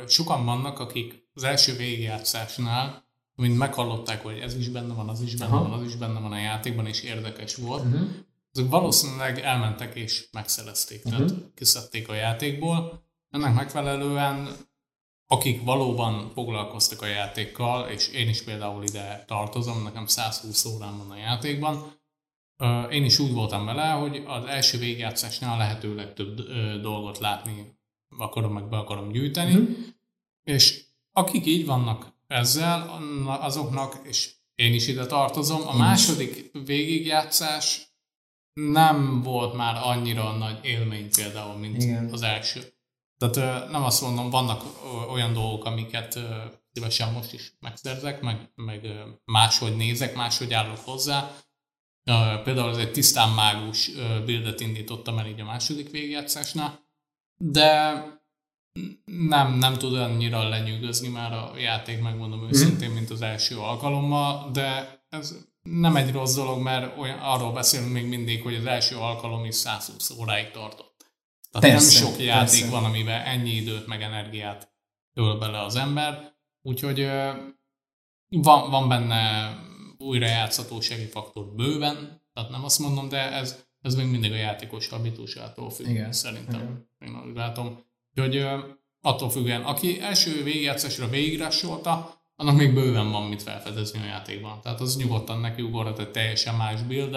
sokan 0.06 0.44
vannak, 0.44 0.78
akik 0.78 1.28
az 1.34 1.42
első 1.42 1.76
végigjátszásnál, 1.76 3.09
mint 3.40 3.58
meghallották, 3.58 4.22
hogy 4.22 4.38
ez 4.38 4.56
is 4.56 4.68
benne 4.68 4.94
van, 4.94 5.08
az 5.08 5.20
is 5.20 5.34
benne 5.34 5.54
Aha. 5.54 5.68
van, 5.68 5.78
az 5.80 5.86
is 5.86 5.94
benne 5.96 6.20
van 6.20 6.32
a 6.32 6.38
játékban, 6.38 6.86
és 6.86 7.02
érdekes 7.02 7.54
volt, 7.54 7.84
uh-huh. 7.84 8.08
azok 8.52 8.70
valószínűleg 8.70 9.38
elmentek 9.38 9.94
és 9.94 10.28
megszerezték, 10.32 11.04
uh-huh. 11.04 11.26
tehát 11.26 11.42
kiszedték 11.54 12.08
a 12.08 12.14
játékból. 12.14 13.02
Ennek 13.30 13.54
megfelelően 13.54 14.48
akik 15.26 15.64
valóban 15.64 16.30
foglalkoztak 16.34 17.02
a 17.02 17.06
játékkal, 17.06 17.88
és 17.88 18.08
én 18.08 18.28
is 18.28 18.42
például 18.42 18.84
ide 18.84 19.24
tartozom, 19.26 19.82
nekem 19.82 20.06
120 20.06 20.64
órám 20.64 20.98
van 20.98 21.10
a 21.10 21.16
játékban, 21.16 22.00
én 22.90 23.04
is 23.04 23.18
úgy 23.18 23.32
voltam 23.32 23.64
vele, 23.64 23.90
hogy 23.90 24.22
az 24.26 24.44
első 24.44 24.78
végjátszásnál 24.78 25.58
lehető 25.58 25.94
legtöbb 25.94 26.40
dolgot 26.80 27.18
látni 27.18 27.78
akarom, 28.18 28.52
meg 28.52 28.68
be 28.68 28.76
akarom 28.78 29.12
gyűjteni, 29.12 29.54
mm. 29.54 29.72
és 30.44 30.84
akik 31.12 31.46
így 31.46 31.66
vannak 31.66 32.12
ezzel, 32.30 33.00
azoknak, 33.26 34.00
és 34.02 34.30
én 34.54 34.74
is 34.74 34.88
ide 34.88 35.06
tartozom, 35.06 35.68
a 35.68 35.76
második 35.76 36.50
végigjátszás 36.64 37.88
nem 38.52 39.22
volt 39.22 39.54
már 39.54 39.76
annyira 39.82 40.36
nagy 40.36 40.64
élmény 40.64 41.10
például, 41.10 41.56
mint 41.56 41.82
Igen. 41.82 42.12
az 42.12 42.22
első. 42.22 42.74
Tehát 43.18 43.70
nem 43.70 43.84
azt 43.84 44.02
mondom, 44.02 44.30
vannak 44.30 44.64
olyan 45.10 45.32
dolgok, 45.32 45.64
amiket 45.64 46.18
szívesen 46.72 47.12
most 47.12 47.32
is 47.32 47.52
megszerzek, 47.60 48.20
meg, 48.20 48.50
meg 48.54 48.86
máshogy 49.24 49.76
nézek, 49.76 50.14
máshogy 50.14 50.52
állok 50.52 50.78
hozzá. 50.78 51.36
Például 52.44 52.70
ez 52.70 52.76
egy 52.76 52.92
tisztán 52.92 53.28
mágus 53.28 53.90
bildet 54.24 54.60
indítottam 54.60 55.18
el 55.18 55.26
így 55.26 55.40
a 55.40 55.44
második 55.44 55.90
végjátszásnál, 55.90 56.80
de 57.36 58.02
nem, 59.04 59.52
nem 59.58 59.74
tud 59.74 59.94
annyira 59.94 60.48
lenyűgözni 60.48 61.08
már 61.08 61.32
a 61.32 61.52
játék, 61.58 62.02
megmondom 62.02 62.48
őszintén, 62.48 62.90
mint 62.90 63.10
az 63.10 63.22
első 63.22 63.58
alkalommal, 63.58 64.50
de 64.50 65.00
ez 65.08 65.36
nem 65.62 65.96
egy 65.96 66.12
rossz 66.12 66.34
dolog, 66.34 66.62
mert 66.62 66.98
olyan, 66.98 67.18
arról 67.18 67.52
beszélünk 67.52 67.92
még 67.92 68.08
mindig, 68.08 68.42
hogy 68.42 68.54
az 68.54 68.64
első 68.64 68.96
alkalom 68.96 69.44
is 69.44 69.54
120 69.54 70.10
óráig 70.10 70.50
tartott. 70.50 71.06
Tehát 71.50 71.70
persze, 71.70 72.00
nem 72.00 72.10
sok 72.10 72.20
játék 72.20 72.60
persze. 72.60 72.70
van, 72.70 72.84
amiben 72.84 73.20
ennyi 73.20 73.50
időt 73.50 73.86
meg 73.86 74.02
energiát 74.02 74.72
öl 75.14 75.38
bele 75.38 75.62
az 75.62 75.76
ember, 75.76 76.34
úgyhogy 76.62 77.00
van, 78.28 78.70
van 78.70 78.88
benne 78.88 79.54
újrajátszhatósági 79.98 81.06
faktor 81.06 81.54
bőven, 81.54 82.22
tehát 82.32 82.50
nem 82.50 82.64
azt 82.64 82.78
mondom, 82.78 83.08
de 83.08 83.32
ez, 83.32 83.64
ez 83.80 83.94
még 83.94 84.06
mindig 84.06 84.32
a 84.32 84.36
játékos 84.36 84.88
habitusától 84.88 85.70
függ, 85.70 85.86
Igen. 85.86 86.12
szerintem. 86.12 86.60
Igen. 86.60 86.88
Én 86.98 87.28
úgy 87.28 87.36
látom. 87.36 87.88
Úgyhogy 88.14 88.46
attól 89.00 89.30
függően, 89.30 89.62
aki 89.62 90.00
első 90.00 90.42
végigjátszásra 90.42 91.08
végigrásolta, 91.08 92.22
annak 92.36 92.56
még 92.56 92.74
bőven 92.74 93.10
van 93.10 93.28
mit 93.28 93.42
felfedezni 93.42 93.98
a 93.98 94.04
játékban. 94.04 94.60
Tehát 94.60 94.80
az 94.80 94.96
nyugodtan 94.96 95.40
neki 95.40 95.62
ugorhat 95.62 95.98
egy 95.98 96.10
teljesen 96.10 96.54
más 96.54 96.82
build 96.82 97.16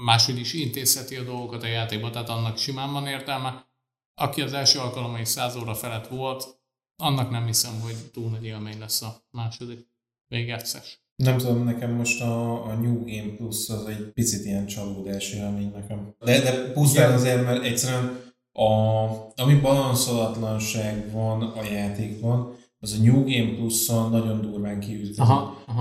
máshogy 0.00 0.38
is 0.38 0.52
intézheti 0.52 1.16
a 1.16 1.22
dolgokat 1.22 1.62
a 1.62 1.66
játékban, 1.66 2.12
tehát 2.12 2.28
annak 2.28 2.58
simán 2.58 2.92
van 2.92 3.06
értelme. 3.06 3.66
Aki 4.14 4.40
az 4.40 4.52
első 4.52 4.78
alkalommal 4.78 5.20
is 5.20 5.28
100 5.28 5.56
óra 5.56 5.74
felett 5.74 6.06
volt, 6.06 6.60
annak 6.96 7.30
nem 7.30 7.46
hiszem, 7.46 7.80
hogy 7.80 8.10
túl 8.12 8.30
nagy 8.30 8.44
élmény 8.44 8.78
lesz 8.78 9.02
a 9.02 9.26
második 9.30 9.88
végjátszás. 10.26 11.04
Nem 11.16 11.38
tudom, 11.38 11.64
nekem 11.64 11.92
most 11.92 12.20
a, 12.20 12.64
a 12.64 12.74
New 12.74 13.04
Game 13.04 13.36
Plus 13.36 13.68
az 13.68 13.86
egy 13.86 14.12
picit 14.12 14.44
ilyen 14.44 14.66
csalódás 14.66 15.32
élmény 15.32 15.70
nekem. 15.70 16.14
De, 16.18 16.40
de 16.40 16.72
pusztán 16.72 17.12
azért, 17.12 17.44
mert 17.44 17.64
egyszerűen 17.64 18.34
a, 18.56 19.32
ami 19.36 19.54
balanszolatlanság 19.54 21.12
van 21.12 21.42
a 21.42 21.62
játékban, 21.62 22.54
az 22.78 22.92
a 22.98 23.02
New 23.02 23.24
Game 23.24 23.54
Plus-on 23.54 24.10
nagyon 24.10 24.40
durván 24.40 24.80
kiüt. 24.80 25.22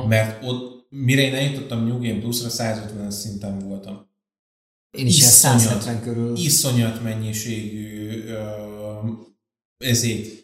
Mert 0.07 0.43
ott 0.43 0.87
mire 0.89 1.21
én 1.21 1.33
eljutottam 1.33 1.87
New 1.87 2.01
Game 2.01 2.19
Plus-ra, 2.19 2.49
150 2.49 3.11
szinten 3.11 3.59
voltam. 3.59 4.07
Én 4.97 5.05
is 5.05 5.17
iszonyat, 5.17 5.59
170 5.59 6.01
körül. 6.01 6.37
Iszonyat 6.37 7.03
mennyiségű 7.03 8.23
uh, 8.23 9.09
ezért 9.77 10.43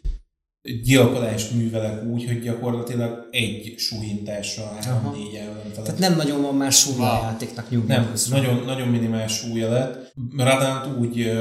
gyilkolást 0.62 1.52
művelek 1.52 2.04
úgy, 2.04 2.26
hogy 2.26 2.40
gyakorlatilag 2.40 3.28
egy 3.30 3.74
súlyintással 3.76 4.78
3-4 4.80 5.36
ellenfelet. 5.36 5.82
Tehát 5.82 5.98
nem 5.98 6.16
nagyon 6.16 6.42
van 6.42 6.54
már 6.54 6.72
súlya 6.72 7.20
a 7.20 7.22
játéknak 7.22 7.86
Nem, 7.86 8.12
nagyon, 8.30 8.64
nagyon 8.64 8.88
minimál 8.88 9.28
súlya 9.28 9.70
lett. 9.70 10.14
Radant 10.36 10.98
úgy 10.98 11.32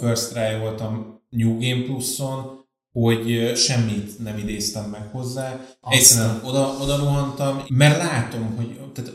first 0.00 0.32
try 0.32 0.58
voltam 0.60 1.20
New 1.28 1.58
Game 1.58 1.82
Plus-on, 1.84 2.60
hogy 2.92 3.52
semmit 3.56 4.18
nem 4.18 4.38
idéztem 4.38 4.90
meg 4.90 5.08
hozzá. 5.10 5.50
Aztán. 5.52 5.98
Egyszerűen 5.98 6.40
oda, 6.44 6.76
oda 6.80 6.96
rohantam, 6.96 7.62
mert 7.68 7.96
látom, 7.96 8.56
hogy 8.56 8.80
tehát 8.92 9.10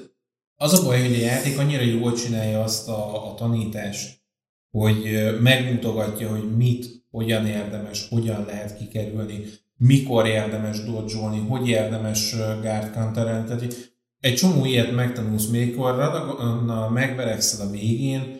az 0.55 0.73
a 0.73 0.83
baj, 0.83 1.01
hogy 1.01 1.15
a 1.15 1.25
játék 1.25 1.57
annyira 1.57 1.81
jól 1.81 2.13
csinálja 2.13 2.63
azt 2.63 2.87
a, 2.87 3.29
a 3.29 3.33
tanítást, 3.35 4.17
hogy 4.69 5.27
megmutogatja, 5.41 6.29
hogy 6.29 6.55
mit, 6.55 6.96
hogyan 7.09 7.45
érdemes, 7.45 8.07
hogyan 8.09 8.45
lehet 8.45 8.77
kikerülni, 8.77 9.43
mikor 9.77 10.27
érdemes 10.27 10.83
dodge 10.83 11.17
hogy 11.47 11.67
érdemes 11.67 12.35
guard 12.35 12.93
counter 12.93 13.43
Tehát 13.45 13.93
egy 14.19 14.35
csomó 14.35 14.65
ilyet 14.65 14.91
megtanulsz, 14.91 15.47
mikor 15.47 15.95
megverekszel 16.93 17.67
a 17.67 17.69
végén, 17.69 18.39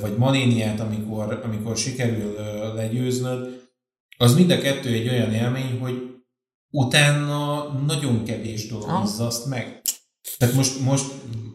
vagy 0.00 0.16
manéniát, 0.16 0.80
amikor, 0.80 1.40
amikor 1.44 1.76
sikerül 1.76 2.34
legyőznöd, 2.74 3.68
az 4.16 4.34
mind 4.34 4.50
a 4.50 4.58
kettő 4.58 4.92
egy 4.92 5.08
olyan 5.08 5.32
élmény, 5.32 5.78
hogy 5.80 6.22
utána 6.70 7.68
nagyon 7.86 8.24
kevés 8.24 8.68
dolog 8.68 8.88
azt 9.20 9.46
meg. 9.46 9.80
Tehát 10.38 10.54
most, 10.54 10.80
most 10.80 11.04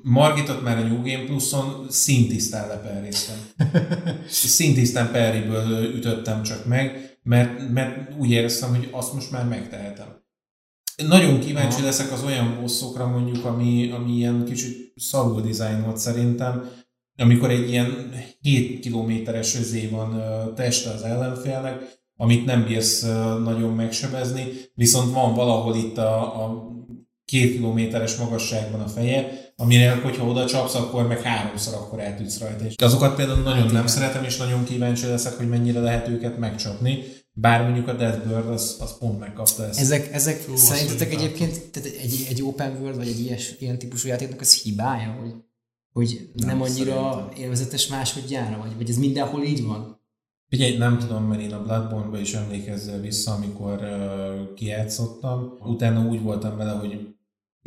Margitot 0.08 0.62
már 0.62 0.78
a 0.78 0.88
New 0.88 1.02
Game 1.02 1.26
Plus-on 1.26 1.86
szintisztán 1.90 2.68
leperréztem. 2.68 3.38
szintisztán 4.28 5.12
perriből 5.12 5.96
ütöttem 5.96 6.44
csak 6.44 6.66
meg, 6.66 7.18
mert, 7.24 7.70
mert 7.70 8.16
úgy 8.18 8.32
éreztem, 8.32 8.70
hogy 8.70 8.90
azt 8.92 9.14
most 9.14 9.32
már 9.32 9.48
megtehetem. 9.48 10.24
Nagyon 11.08 11.40
kíváncsi 11.40 11.76
Aha. 11.76 11.86
leszek 11.86 12.12
az 12.12 12.24
olyan 12.24 12.58
bosszokra 12.62 13.08
mondjuk, 13.08 13.46
ami, 13.46 13.92
ami 13.92 14.12
ilyen 14.12 14.46
kicsit 14.46 14.94
szarul 14.96 15.42
dizájn 15.42 15.84
volt 15.84 15.98
szerintem, 15.98 16.70
amikor 17.18 17.50
egy 17.50 17.70
ilyen 17.70 18.14
7 18.42 18.80
kilométeres 18.80 19.56
özé 19.56 19.88
van 19.88 20.22
teste 20.56 20.90
az 20.90 21.02
ellenfélnek, 21.02 22.04
amit 22.18 22.46
nem 22.46 22.66
bírsz 22.66 23.02
nagyon 23.44 23.74
megsebezni, 23.74 24.48
viszont 24.74 25.14
van 25.14 25.34
valahol 25.34 25.76
itt 25.76 25.98
a, 25.98 26.44
a 26.44 26.74
két 27.26 27.52
kilométeres 27.52 28.16
magasságban 28.16 28.82
a 28.82 28.88
feje, 28.88 29.46
amire, 29.56 29.96
hogyha 29.96 30.28
oda 30.28 30.46
csapsz, 30.46 30.76
akkor 30.76 31.08
meg 31.08 31.22
háromszor 31.22 31.74
akkor 31.74 32.00
eltűnsz 32.00 32.40
rajta. 32.40 32.66
És 32.66 32.76
azokat 32.76 33.16
például 33.16 33.42
nagyon 33.42 33.64
hát 33.64 33.72
nem 33.72 33.88
szeretem, 33.88 34.24
és 34.24 34.38
nagyon 34.38 34.64
kíváncsi 34.64 35.06
leszek, 35.06 35.34
hogy 35.34 35.50
mennyire 35.50 35.80
lehet 35.80 36.08
őket 36.08 36.38
megcsapni. 36.38 37.04
Bár 37.32 37.64
mondjuk 37.64 37.88
a 37.88 37.94
Death 37.94 38.28
Bird 38.28 38.48
az, 38.48 38.78
az 38.80 38.98
pont 38.98 39.20
megkapta 39.20 39.68
ezt. 39.68 39.80
Ezek, 39.80 40.14
ezek 40.14 40.36
Fú, 40.36 40.56
szerintetek 40.56 41.14
egyébként 41.14 41.62
tehát 41.72 41.90
egy, 41.90 42.26
egy 42.30 42.44
open 42.44 42.78
world, 42.82 42.96
vagy 42.96 43.08
egy 43.08 43.20
ilyes, 43.20 43.56
ilyen 43.60 43.78
típusú 43.78 44.08
játéknak 44.08 44.42
az 44.42 44.62
hibája, 44.62 45.18
hogy, 45.20 45.34
hogy 45.94 46.30
nem, 46.34 46.48
nem 46.48 46.62
annyira 46.62 47.12
szerintem. 47.12 47.44
élvezetes 47.44 47.88
másodjára, 47.88 48.58
vagy, 48.58 48.76
vagy 48.78 48.90
ez 48.90 48.98
mindenhol 48.98 49.44
így 49.44 49.64
van? 49.64 50.04
Figyelj, 50.50 50.78
nem 50.78 50.98
tudom, 50.98 51.24
mert 51.24 51.42
én 51.42 51.54
a 51.54 51.64
Bloodborne-ba 51.64 52.20
is 52.20 52.34
emlékezzel 52.34 53.00
vissza, 53.00 53.32
amikor 53.32 53.80
uh, 53.82 54.54
kijátszottam. 54.54 55.58
Utána 55.60 56.08
úgy 56.08 56.22
voltam 56.22 56.58
vele, 56.58 56.72
hogy 56.72 57.15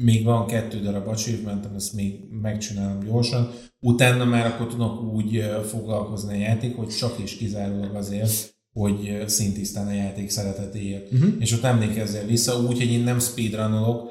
még 0.02 0.24
van 0.24 0.46
kettő 0.46 0.80
darab 0.80 1.08
achievementem, 1.08 1.74
ezt 1.74 1.92
még 1.92 2.20
megcsinálom 2.42 3.04
gyorsan. 3.04 3.50
Utána 3.80 4.24
már 4.24 4.46
akkor 4.46 4.66
tudok 4.66 5.02
úgy 5.02 5.44
foglalkozni 5.68 6.34
a 6.34 6.38
játék, 6.38 6.76
hogy 6.76 6.88
csak 6.88 7.18
és 7.18 7.36
kizárólag 7.36 7.94
azért, 7.94 8.56
hogy 8.72 9.24
szintisztán 9.26 9.86
a 9.86 9.92
játék 9.92 10.30
szeretetéért. 10.30 11.12
Uh-huh. 11.12 11.32
És 11.38 11.52
ott 11.52 11.62
emlékezzel 11.62 12.24
vissza, 12.26 12.60
úgy, 12.60 12.76
hogy 12.76 12.92
én 12.92 13.00
nem 13.00 13.18
speedrunolok, 13.18 14.10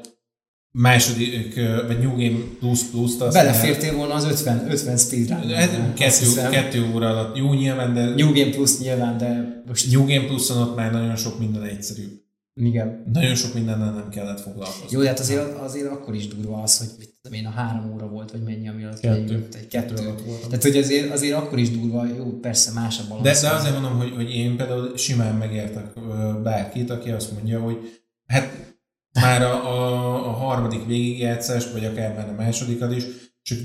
második, 0.72 1.56
vagy 1.88 2.00
New 2.00 2.16
Game 2.16 2.40
Plus 2.60 2.84
Plus-t. 2.84 3.18
Belefértél 3.32 3.96
volna 3.96 4.14
az 4.14 4.26
50, 4.26 4.72
50 4.72 4.98
speedrun. 4.98 5.94
Kettő, 5.94 6.50
kettő 6.52 6.92
óra 6.94 7.10
alatt. 7.10 7.38
Jó 7.38 7.54
nyilván, 7.54 7.94
de... 7.94 8.06
New 8.06 8.34
Game 8.34 8.52
Plus 8.52 8.80
nyilván, 8.80 9.18
de 9.18 9.64
most... 9.68 9.92
New 9.92 10.06
Game 10.06 10.26
Plus-on 10.26 10.58
ott 10.58 10.76
már 10.76 10.92
nagyon 10.92 11.16
sok 11.16 11.40
minden 11.40 11.64
egyszerű. 11.64 12.27
Igen. 12.60 13.04
Nagyon 13.14 13.36
sok 13.36 13.54
mindennel 13.54 13.92
nem 13.92 14.10
kellett 14.10 14.40
foglalkozni. 14.40 14.88
Jó, 14.90 15.02
de 15.02 15.08
hát 15.08 15.20
azért, 15.20 15.58
azért 15.58 15.92
akkor 15.92 16.16
is 16.16 16.28
durva 16.28 16.62
az, 16.62 16.78
hogy 16.78 16.88
mit 17.00 17.14
tudom 17.22 17.38
én, 17.38 17.46
a 17.46 17.50
három 17.50 17.94
óra 17.94 18.08
volt, 18.08 18.32
vagy 18.32 18.44
mennyi, 18.44 18.68
ami 18.68 18.84
alatt 18.84 19.00
kettő. 19.00 19.48
egy 19.54 19.68
kettő. 19.68 19.96
alatt 19.96 20.22
volt. 20.22 20.48
Tehát, 20.48 20.62
hogy 20.62 20.78
azért, 20.78 21.12
azért 21.12 21.38
akkor 21.38 21.60
is 21.60 21.72
durva, 21.72 22.06
jó, 22.06 22.40
persze 22.40 22.72
más 22.72 23.00
a 23.00 23.04
balansz. 23.08 23.42
De, 23.42 23.48
de 23.48 23.56
azért 23.56 23.74
mondom, 23.74 23.98
hogy, 23.98 24.14
hogy 24.16 24.36
én 24.36 24.58
például 24.58 24.98
simán 24.98 25.36
megértek 25.36 26.00
bárkit, 26.44 26.90
aki 26.90 27.10
azt 27.10 27.32
mondja, 27.32 27.60
hogy 27.60 28.02
hát 28.26 28.76
már 29.14 29.42
a, 29.42 29.68
a, 29.68 30.28
a 30.28 30.32
harmadik 30.32 30.86
végigjátszást, 30.86 31.72
vagy 31.72 31.86
akár 31.86 32.16
már 32.16 32.30
a 32.30 32.42
másodikat 32.42 32.96
is, 32.96 33.04
csak 33.42 33.58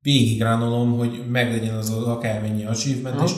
végigránolom, 0.00 0.96
hogy 0.96 1.24
meglegyen 1.30 1.74
az, 1.74 1.90
az 1.90 2.02
akármennyi 2.02 2.64
achievement, 2.64 3.22
és 3.28 3.32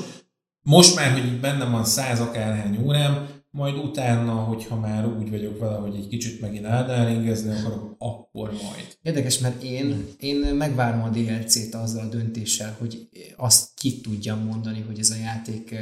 most 0.62 0.94
már, 0.96 1.12
hogy 1.12 1.40
bennem 1.40 1.70
van 1.70 1.84
száz 1.84 2.20
akárhány 2.20 2.78
órám, 2.84 3.35
majd 3.56 3.76
utána, 3.76 4.32
hogyha 4.32 4.76
már 4.76 5.06
úgy 5.06 5.30
vagyok 5.30 5.58
vele, 5.58 5.76
hogy 5.76 5.94
egy 5.96 6.08
kicsit 6.08 6.40
megint 6.40 6.64
eldáringezni 6.64 7.58
akarok, 7.58 7.94
akkor 7.98 8.50
majd. 8.50 8.98
Érdekes, 9.02 9.38
mert 9.38 9.62
én, 9.62 10.06
én 10.20 10.36
megvárom 10.36 11.02
a 11.02 11.08
DLC-t 11.08 11.74
azzal 11.74 12.04
a 12.04 12.08
döntéssel, 12.08 12.76
hogy 12.78 13.08
azt 13.36 13.74
ki 13.74 14.00
tudjam 14.00 14.38
mondani, 14.38 14.80
hogy 14.80 14.98
ez 14.98 15.10
a 15.10 15.16
játék 15.16 15.74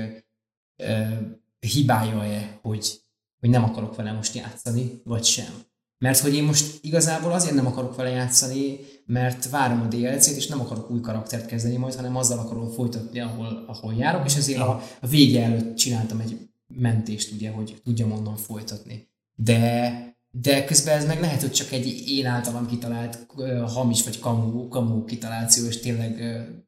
e, 0.77 1.21
hibája-e, 1.61 2.59
hogy 2.63 3.03
hogy 3.41 3.53
nem 3.53 3.65
akarok 3.65 3.97
vele 3.97 4.13
most 4.13 4.35
játszani, 4.35 5.01
vagy 5.05 5.25
sem. 5.25 5.53
Mert 5.99 6.19
hogy 6.19 6.35
én 6.35 6.45
most 6.45 6.79
igazából 6.81 7.33
azért 7.33 7.55
nem 7.55 7.67
akarok 7.67 7.97
vele 7.97 8.09
játszani, 8.09 8.79
mert 9.07 9.51
várom 9.51 9.81
a 9.81 9.87
DLC-t, 9.87 10.37
és 10.37 10.47
nem 10.47 10.61
akarok 10.61 10.91
új 10.91 11.01
karaktert 11.01 11.47
kezdeni 11.47 11.77
majd, 11.77 11.95
hanem 11.95 12.17
azzal 12.17 12.39
akarom 12.39 12.71
folytatni, 12.71 13.21
ahol, 13.21 13.65
ahol 13.67 13.95
járok, 13.95 14.25
és 14.27 14.37
ezért 14.37 14.61
a, 14.61 14.83
a 15.01 15.07
vége 15.07 15.45
előtt 15.45 15.77
csináltam 15.77 16.21
egy 16.21 16.49
mentést, 16.77 17.33
ugye, 17.33 17.51
hogy 17.51 17.81
tudjam 17.85 18.13
onnan 18.13 18.37
folytatni. 18.37 19.09
De 19.35 20.13
de 20.41 20.65
közben 20.65 20.97
ez 20.97 21.07
meg 21.07 21.21
lehet, 21.21 21.41
hogy 21.41 21.53
csak 21.53 21.73
egy 21.73 22.05
én 22.09 22.27
általam 22.27 22.67
kitalált 22.67 23.27
uh, 23.37 23.71
hamis 23.71 24.05
vagy 24.05 24.19
kamu, 24.19 24.69
kamu 24.69 25.05
kitaláció, 25.05 25.67
és 25.67 25.79
tényleg 25.79 26.13
uh, 26.13 26.65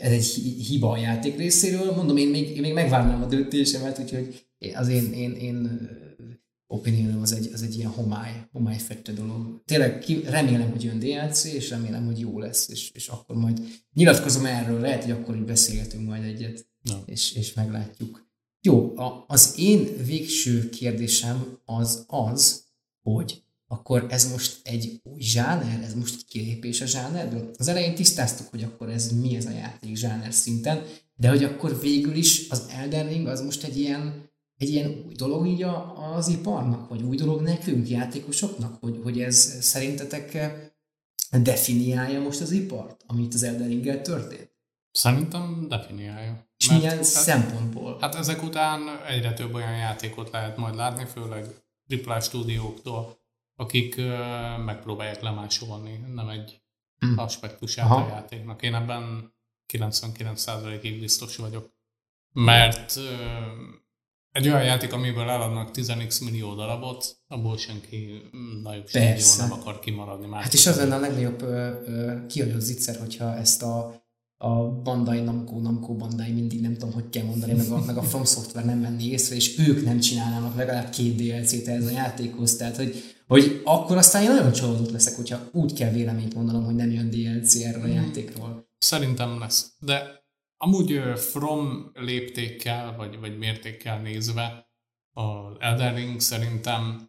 ez 0.00 0.12
egy 0.12 0.24
hiba 0.68 0.90
a 0.90 0.96
játék 0.96 1.36
részéről. 1.36 1.94
Mondom, 1.94 2.16
én 2.16 2.28
még, 2.28 2.56
én 2.56 2.60
még 2.60 2.72
megvárnám 2.72 3.22
a 3.22 3.26
döntésemet, 3.26 3.98
úgyhogy 3.98 4.46
az 4.74 4.88
én, 4.88 5.12
én, 5.12 5.32
én 5.32 5.88
opinionom 6.66 7.22
az 7.22 7.32
egy, 7.32 7.50
az 7.52 7.62
egy 7.62 7.76
ilyen 7.76 7.90
homály, 7.90 8.48
homály 8.52 8.78
fette 8.78 9.12
dolog. 9.12 9.62
Tényleg 9.64 9.98
ki, 9.98 10.20
remélem, 10.24 10.70
hogy 10.70 10.84
jön 10.84 10.98
DLC, 10.98 11.44
és 11.44 11.70
remélem, 11.70 12.06
hogy 12.06 12.18
jó 12.18 12.38
lesz, 12.38 12.68
és, 12.68 12.90
és 12.90 13.08
akkor 13.08 13.36
majd 13.36 13.60
nyilatkozom 13.92 14.44
erről, 14.44 14.80
lehet, 14.80 15.02
hogy 15.02 15.12
akkor 15.12 15.36
így 15.36 15.44
beszélgetünk 15.44 16.08
majd 16.08 16.24
egyet, 16.24 16.66
no. 16.82 16.94
és, 17.04 17.32
és 17.34 17.54
meglátjuk. 17.54 18.29
Jó, 18.62 18.96
a, 18.96 19.24
az 19.28 19.54
én 19.56 20.04
végső 20.04 20.68
kérdésem 20.68 21.58
az 21.64 22.04
az, 22.06 22.64
hogy 23.02 23.42
akkor 23.68 24.06
ez 24.08 24.30
most 24.30 24.60
egy 24.62 25.00
új 25.02 25.20
zsáner, 25.20 25.82
ez 25.82 25.94
most 25.94 26.14
egy 26.14 26.24
kilépés 26.24 26.80
a 26.80 26.86
zsánerből. 26.86 27.50
Az 27.58 27.68
elején 27.68 27.94
tisztáztuk, 27.94 28.48
hogy 28.48 28.62
akkor 28.62 28.88
ez 28.88 29.12
mi 29.20 29.36
ez 29.36 29.46
a 29.46 29.50
játék 29.50 29.96
zsáner 29.96 30.32
szinten, 30.32 30.82
de 31.16 31.28
hogy 31.28 31.44
akkor 31.44 31.80
végül 31.80 32.14
is 32.14 32.48
az 32.48 32.66
Elden 32.70 33.08
Ring 33.08 33.26
az 33.26 33.40
most 33.40 33.64
egy 33.64 33.78
ilyen, 33.78 34.30
egy 34.56 34.68
ilyen 34.68 35.04
új 35.06 35.14
dolog 35.14 35.46
így 35.46 35.64
az 36.16 36.28
iparnak, 36.28 36.88
vagy 36.88 37.02
új 37.02 37.16
dolog 37.16 37.40
nekünk, 37.40 37.88
játékosoknak, 37.88 38.76
hogy, 38.80 39.00
hogy 39.02 39.20
ez 39.20 39.58
szerintetek 39.60 40.38
definiálja 41.42 42.20
most 42.20 42.40
az 42.40 42.50
ipart, 42.50 43.04
amit 43.06 43.34
az 43.34 43.42
Elden 43.42 43.68
ring 43.68 44.00
történt? 44.00 44.49
Szerintem 44.90 45.66
definiálja. 45.68 46.48
És 46.56 46.68
Mert, 46.68 46.80
milyen 46.80 46.96
hát, 46.96 47.04
szempontból? 47.04 47.98
Hát 48.00 48.14
ezek 48.14 48.42
után 48.42 49.04
egyre 49.06 49.32
több 49.32 49.54
olyan 49.54 49.76
játékot 49.76 50.30
lehet 50.30 50.56
majd 50.56 50.74
látni, 50.74 51.04
főleg 51.04 51.46
AAA 52.04 52.20
stúdióktól, 52.20 53.18
akik 53.56 53.94
uh, 53.98 54.64
megpróbálják 54.64 55.20
lemásolni, 55.20 56.04
nem 56.14 56.28
egy 56.28 56.62
hmm. 56.98 57.18
aspektusát 57.18 57.84
Aha. 57.84 58.04
a 58.04 58.08
játéknak. 58.08 58.62
Én 58.62 58.74
ebben 58.74 59.32
99%-ig 59.72 61.00
biztos 61.00 61.36
vagyok. 61.36 61.72
Mert 62.32 62.96
uh, 62.96 63.04
egy 64.30 64.48
olyan 64.48 64.64
játék, 64.64 64.92
amiből 64.92 65.28
eladnak 65.28 65.70
10x 65.72 66.24
millió 66.24 66.54
darabot, 66.54 67.16
abból 67.26 67.58
senki 67.58 68.22
nagyobb 68.62 68.88
stúdió 68.88 69.36
nem 69.38 69.52
akar 69.52 69.78
kimaradni. 69.78 70.26
Már 70.26 70.42
hát 70.42 70.52
és 70.52 70.66
az 70.66 70.76
lenne 70.76 70.94
a 70.94 70.98
legnagyobb 70.98 71.38
kihagyott 72.26 72.60
zicser, 72.60 72.98
hogyha 72.98 73.36
ezt 73.36 73.62
a 73.62 74.02
a 74.42 74.70
Bandai 74.82 75.20
Namco, 75.20 75.58
Namco 75.58 75.94
Bandai 75.94 76.32
mindig 76.32 76.60
nem 76.60 76.72
tudom, 76.72 76.92
hogy 76.94 77.08
kell 77.10 77.24
mondani, 77.24 77.52
meg 77.52 77.70
a, 77.70 77.84
meg 77.84 77.96
a 77.96 78.02
From 78.02 78.24
Software 78.24 78.66
nem 78.66 78.80
venni 78.80 79.04
észre, 79.04 79.34
és 79.34 79.58
ők 79.58 79.84
nem 79.84 80.00
csinálnának 80.00 80.56
legalább 80.56 80.90
két 80.90 81.14
DLC-t 81.14 81.68
ez 81.68 81.86
a 81.86 81.90
játékhoz, 81.90 82.56
tehát 82.56 82.76
hogy, 82.76 82.94
hogy 83.26 83.60
akkor 83.64 83.96
aztán 83.96 84.22
én 84.22 84.30
nagyon 84.30 84.52
csalódott 84.52 84.90
leszek, 84.90 85.16
hogyha 85.16 85.38
úgy 85.52 85.72
kell 85.72 85.90
véleményt 85.90 86.34
mondanom, 86.34 86.64
hogy 86.64 86.74
nem 86.74 86.90
jön 86.90 87.10
DLC 87.10 87.54
erről 87.54 87.82
a 87.82 87.84
hmm. 87.84 87.94
játékról. 87.94 88.68
Szerintem 88.78 89.38
lesz, 89.38 89.72
de 89.80 90.24
amúgy 90.56 91.00
From 91.16 91.90
léptékkel, 91.94 92.96
vagy, 92.96 93.18
vagy 93.20 93.38
mértékkel 93.38 94.00
nézve, 94.00 94.68
az 95.12 95.56
Elden 95.58 95.94
Ring 95.94 96.20
szerintem 96.20 97.08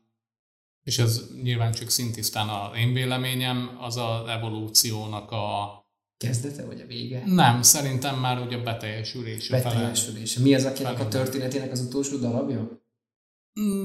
és 0.84 0.98
ez 0.98 1.22
nyilván 1.44 1.72
csak 1.72 1.90
szintisztán 1.90 2.50
a 2.50 2.72
én 2.78 2.94
véleményem, 2.94 3.78
az 3.80 3.98
az 3.98 4.28
evolúciónak 4.28 5.32
a 5.32 5.81
kezdete, 6.22 6.66
vagy 6.66 6.82
a 6.82 6.86
vége? 6.86 7.24
Nem, 7.26 7.62
szerintem 7.62 8.20
már 8.20 8.40
ugye 8.46 8.58
a 8.58 8.64
beteljesülése. 8.64 9.56
Beteljesülése. 9.56 10.42
Mi 10.42 10.54
az, 10.54 10.66
akinek 10.66 11.00
a 11.00 11.08
történetének 11.08 11.72
az 11.72 11.80
utolsó 11.80 12.18
darabja? 12.18 12.80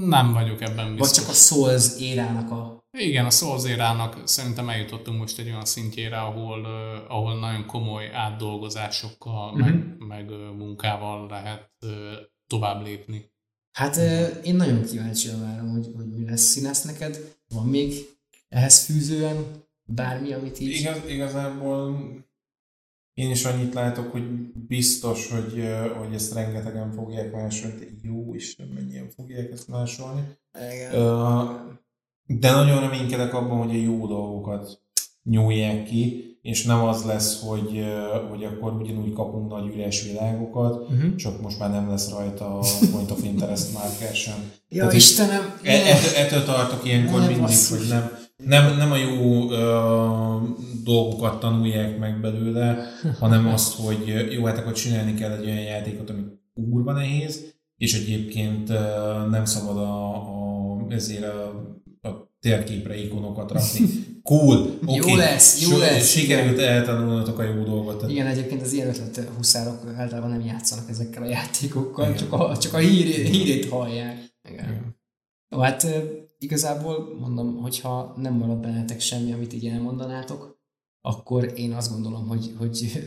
Nem 0.07 0.33
vagyok 0.33 0.61
ebben 0.61 0.95
biztos. 0.95 1.17
Vagy 1.17 1.19
csak 1.19 1.29
a 1.29 1.37
Souls 1.37 2.01
érának 2.01 2.51
a... 2.51 2.89
Igen, 2.99 3.25
a 3.25 3.31
Souls 3.31 3.65
érának 3.65 4.29
szerintem 4.29 4.69
eljutottunk 4.69 5.19
most 5.19 5.39
egy 5.39 5.47
olyan 5.47 5.65
szintjére, 5.65 6.21
ahol, 6.21 6.61
uh, 6.61 7.11
ahol 7.15 7.39
nagyon 7.39 7.67
komoly 7.67 8.11
átdolgozásokkal, 8.13 9.53
uh-huh. 9.53 9.69
meg, 9.69 9.97
meg 9.99 10.31
uh, 10.31 10.57
munkával 10.57 11.29
lehet 11.29 11.71
uh, 11.81 11.91
tovább 12.47 12.85
lépni. 12.85 13.31
Hát 13.73 13.97
uh, 13.97 14.29
én 14.43 14.55
nagyon 14.55 14.85
kíváncsi 14.85 15.29
várom, 15.41 15.71
hogy, 15.71 15.89
hogy 15.97 16.09
mi 16.09 16.25
lesz 16.25 16.43
színász 16.43 16.83
neked. 16.83 17.35
Van 17.49 17.67
még 17.67 17.95
ehhez 18.49 18.85
fűzően 18.85 19.65
bármi, 19.85 20.33
amit 20.33 20.61
így... 20.61 20.81
Igaz, 20.81 21.01
igazából 21.09 21.99
én 23.17 23.31
is 23.31 23.45
annyit 23.45 23.75
látok, 23.75 24.13
hogy 24.13 24.23
biztos, 24.69 25.31
hogy, 25.31 25.65
hogy 25.99 26.15
ezt 26.15 26.35
rengetegen 26.35 26.93
fogják 26.93 27.33
másolni. 27.33 27.99
Jó 28.03 28.35
Isten, 28.35 28.67
mennyien 28.75 29.09
fogják 29.17 29.51
ezt 29.53 29.69
másolni. 29.69 30.21
Igen. 30.73 30.91
De 32.27 32.51
nagyon 32.51 32.81
reménykedek 32.81 33.35
abban, 33.35 33.59
hogy 33.59 33.77
a 33.77 33.83
jó 33.83 34.07
dolgokat 34.07 34.81
nyúlják 35.23 35.85
ki, 35.85 36.25
és 36.43 36.65
nem 36.65 36.83
az 36.85 37.05
lesz, 37.05 37.41
hogy, 37.41 37.85
hogy 38.31 38.45
akkor 38.45 38.73
ugyanúgy 38.73 39.13
kapunk 39.13 39.51
nagy 39.51 39.75
üres 39.75 40.03
világokat, 40.03 40.91
uh-huh. 40.91 41.15
csak 41.15 41.43
most 41.43 41.59
már 41.59 41.71
nem 41.71 41.89
lesz 41.89 42.11
rajta 42.11 42.59
a 42.59 42.65
Point 42.93 43.11
of 43.11 43.25
Interest 43.25 43.73
marker 43.73 44.15
sem. 44.15 44.53
Ja, 44.69 44.79
Tehát 44.79 44.95
Istenem! 44.95 45.59
E- 45.63 45.73
ettől, 45.73 46.15
ettől 46.17 46.45
tartok 46.45 46.85
ilyenkor 46.85 47.21
ne, 47.21 47.27
mindig, 47.27 47.43
basszus. 47.43 47.79
hogy 47.79 47.89
nem, 47.89 48.19
nem, 48.45 48.77
nem 48.77 48.93
a 48.93 48.97
jó 48.97 49.51
ö, 49.51 50.37
dolgokat 50.87 51.41
tanulják 51.41 51.99
meg 51.99 52.21
belőle, 52.21 52.89
hanem 53.19 53.47
azt, 53.47 53.75
hogy 53.75 54.27
jó, 54.31 54.45
hát 54.45 54.59
akkor 54.59 54.73
csinálni 54.73 55.15
kell 55.15 55.31
egy 55.31 55.45
olyan 55.45 55.63
játékot, 55.63 56.11
ami 56.11 56.23
kurva 56.55 56.93
nehéz, 56.93 57.55
és 57.77 58.01
egyébként 58.01 58.69
nem 59.31 59.45
szabad 59.45 59.77
a, 59.77 60.15
a, 60.15 60.87
ezért 60.89 61.25
a, 61.25 61.49
a 62.09 62.31
térképre 62.41 63.03
ikonokat 63.05 63.51
rakni. 63.51 63.81
Cool, 64.27 64.79
okay. 64.87 65.11
Jó 65.11 65.17
lesz, 65.17 65.63
jó 65.63 65.69
so, 65.69 65.79
lesz. 65.79 66.09
Sikerült 66.09 66.59
eltanulnatok 66.59 67.39
a 67.39 67.43
jó 67.43 67.63
dolgot. 67.63 68.11
Igen, 68.11 68.27
egyébként 68.27 68.63
az 68.63 68.73
ilyen 68.73 68.89
ötlet 68.89 69.29
huszárok 69.37 69.93
általában 69.97 70.31
nem 70.31 70.41
játszanak 70.41 70.91
ezekkel 70.91 71.23
a 71.23 71.27
játékokkal, 71.27 72.05
Igen. 72.05 72.17
csak 72.17 72.33
a, 72.33 72.57
csak 72.59 72.75
a 72.75 72.79
hír, 72.79 73.05
hírét 73.07 73.69
hallják. 73.69 74.35
Igen. 74.49 74.65
Igen. 74.65 74.97
Jó, 75.49 75.59
hát 75.59 75.87
igazából 76.39 77.17
mondom, 77.21 77.57
hogyha 77.57 78.15
nem 78.17 78.35
marad 78.35 78.59
bennetek 78.59 79.01
semmi, 79.01 79.33
amit 79.33 79.53
így 79.53 79.67
elmondanátok, 79.67 80.56
akkor 81.07 81.53
én 81.57 81.73
azt 81.73 81.93
gondolom, 81.93 82.29
hogy, 82.29 82.55
hogy 82.59 83.03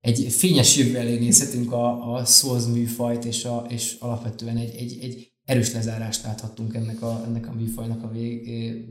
egy 0.00 0.32
fényes 0.32 0.76
jövő 0.76 0.96
elé 0.96 1.18
nézhetünk 1.18 1.72
a, 1.72 2.14
a 2.14 2.24
Souls 2.24 2.64
műfajt, 2.64 3.24
és, 3.24 3.44
a, 3.44 3.66
és 3.68 3.96
alapvetően 4.00 4.56
egy, 4.56 4.74
egy, 4.74 4.98
egy 5.00 5.32
erős 5.44 5.72
lezárást 5.72 6.22
láthattunk 6.24 6.74
ennek 6.74 7.02
a, 7.02 7.22
ennek 7.24 7.48
a 7.48 7.52
műfajnak 7.52 8.02
a 8.02 8.10
vég, 8.10 8.44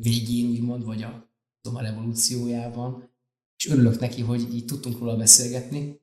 végén, 0.03 0.49
úgymond, 0.49 0.83
vagy 0.85 1.03
a, 1.03 1.31
a 1.73 1.81
revolúciójában. 1.81 3.09
És 3.57 3.69
örülök 3.69 3.99
neki, 3.99 4.21
hogy 4.21 4.55
így 4.55 4.65
tudtunk 4.65 4.99
róla 4.99 5.15
beszélgetni. 5.15 5.99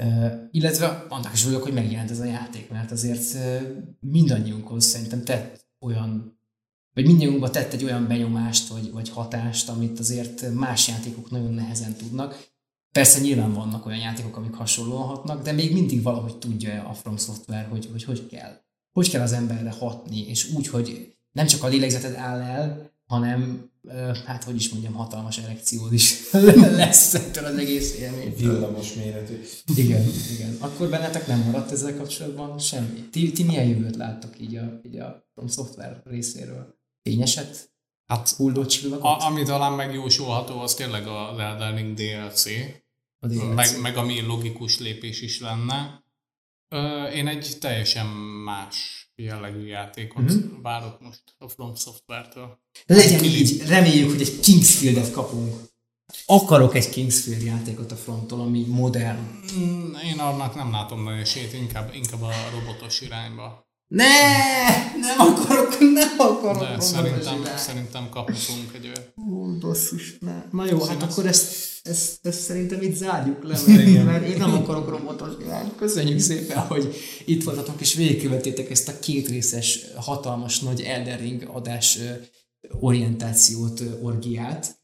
Uh, 0.00 0.32
illetve 0.50 0.86
annak 1.08 1.32
is 1.32 1.44
örülök, 1.44 1.62
hogy 1.62 1.72
megjelent 1.72 2.10
ez 2.10 2.20
a 2.20 2.24
játék, 2.24 2.70
mert 2.70 2.90
azért 2.90 3.34
uh, 3.34 3.62
mindannyiunkhoz 4.00 4.84
szerintem 4.84 5.24
tett 5.24 5.68
olyan 5.78 6.33
vagy 6.94 7.06
mindjárt 7.06 7.52
tett 7.52 7.72
egy 7.72 7.84
olyan 7.84 8.06
benyomást, 8.06 8.68
vagy, 8.68 8.92
vagy 8.92 9.08
hatást, 9.08 9.68
amit 9.68 9.98
azért 9.98 10.52
más 10.52 10.88
játékok 10.88 11.30
nagyon 11.30 11.54
nehezen 11.54 11.94
tudnak. 11.94 12.52
Persze 12.92 13.20
nyilván 13.20 13.52
vannak 13.52 13.86
olyan 13.86 13.98
játékok, 13.98 14.36
amik 14.36 14.54
hasonlóan 14.54 15.06
hatnak, 15.06 15.42
de 15.42 15.52
még 15.52 15.72
mindig 15.72 16.02
valahogy 16.02 16.36
tudja 16.36 16.84
a 16.88 16.92
From 16.92 17.16
Software, 17.16 17.66
hogy, 17.70 17.88
hogy 17.92 18.04
hogy 18.04 18.26
kell. 18.26 18.60
Hogy 18.92 19.10
kell 19.10 19.22
az 19.22 19.32
emberre 19.32 19.70
hatni, 19.70 20.28
és 20.28 20.52
úgy, 20.52 20.68
hogy 20.68 21.14
nem 21.32 21.46
csak 21.46 21.62
a 21.62 21.66
lélegzeted 21.66 22.14
áll 22.14 22.40
el, 22.40 22.92
hanem 23.06 23.70
hát 24.24 24.44
hogy 24.44 24.54
is 24.54 24.70
mondjam, 24.70 24.92
hatalmas 24.92 25.38
erekciód 25.38 25.92
is 25.92 26.30
lesz 26.76 27.14
ettől 27.14 27.44
az 27.44 27.56
egész 27.56 27.98
élmény. 27.98 28.34
Villamos 28.38 28.94
méretű. 28.94 29.40
Igen, 29.76 30.06
igen. 30.34 30.56
Akkor 30.58 30.90
bennetek 30.90 31.26
nem 31.26 31.40
maradt 31.40 31.70
ezzel 31.70 31.96
kapcsolatban 31.96 32.58
semmi. 32.58 33.08
Ti, 33.10 33.32
ti 33.32 33.42
milyen 33.42 33.66
jövőt 33.66 33.96
láttok 33.96 34.40
így 34.40 34.56
a, 34.56 34.80
így 34.86 34.98
a 34.98 35.28
From 35.34 35.48
Software 35.48 36.02
részéről? 36.04 36.73
Fényeset? 37.04 37.72
Hát, 38.06 38.28
hulló 38.28 38.66
csillagot? 38.66 39.02
A, 39.02 39.26
ami 39.26 39.42
talán 39.42 39.72
megjósolható, 39.72 40.60
az 40.60 40.74
tényleg 40.74 41.06
a 41.06 41.40
Elden 41.40 41.76
Ring 41.76 41.94
DLC, 41.94 42.46
a 43.18 43.26
DLC. 43.26 43.54
Meg, 43.54 43.80
meg 43.80 43.96
ami 43.96 44.20
logikus 44.20 44.78
lépés 44.78 45.20
is 45.20 45.40
lenne. 45.40 46.04
Én 47.14 47.26
egy 47.26 47.56
teljesen 47.60 48.06
más 48.44 49.08
jellegű 49.14 49.66
játékot 49.66 50.30
uh-huh. 50.30 50.62
várok 50.62 51.00
most 51.00 51.22
a 51.38 51.48
From 51.48 51.74
Software-től. 51.74 52.58
Legyen 52.86 53.20
Kili... 53.20 53.38
így, 53.38 53.66
reméljük, 53.66 54.10
hogy 54.10 54.20
egy 54.20 54.40
Kingsfield-et 54.40 55.10
kapunk. 55.10 55.54
Akarok 56.26 56.74
egy 56.74 56.90
Kingsfield 56.90 57.42
játékot 57.42 57.92
a 57.92 57.96
fronttól, 57.96 58.40
ami 58.40 58.64
modern. 58.64 59.40
Mm, 59.58 59.94
én 59.94 60.18
annak 60.18 60.54
nem 60.54 60.70
látom 60.70 61.02
nagy 61.02 61.20
esélyt, 61.20 61.52
inkább, 61.52 61.94
inkább 61.94 62.22
a 62.22 62.32
robotos 62.52 63.00
irányba. 63.00 63.66
Ne! 63.94 64.06
Nem 65.00 65.18
akarok, 65.18 65.78
nem 65.78 66.18
akarok. 66.18 66.62
De 66.62 66.66
robotos 66.66 66.84
szerintem, 66.84 67.56
szerintem 67.56 68.08
kaphatunk 68.10 68.74
egy 68.74 68.86
olyat. 68.86 69.12
Hú, 69.14 69.58
basszus, 69.58 70.16
ne. 70.20 70.44
Na 70.52 70.66
jó, 70.66 70.82
hát 70.82 71.02
akkor 71.02 71.26
ezt, 71.26 71.54
ezt, 71.82 72.26
ezt 72.26 72.40
szerintem 72.40 72.82
itt 72.82 72.94
zárjuk 72.94 73.44
le, 73.44 73.58
mert, 73.66 74.04
mert 74.04 74.28
én 74.28 74.36
nem 74.36 74.54
akarok 74.54 74.88
robotos 74.88 75.32
irányt. 75.40 75.76
Köszönjük 75.76 76.18
szépen, 76.18 76.58
hogy 76.58 76.94
itt 77.24 77.44
voltatok 77.44 77.80
és 77.80 77.94
végigkövetétek 77.94 78.70
ezt 78.70 78.88
a 78.88 78.98
két 78.98 79.28
részes, 79.28 79.84
hatalmas 79.96 80.60
nagy 80.60 80.80
Elden 80.80 81.18
Ring 81.18 81.50
adás 81.52 81.98
orientációt, 82.80 83.82
orgiát. 84.02 84.76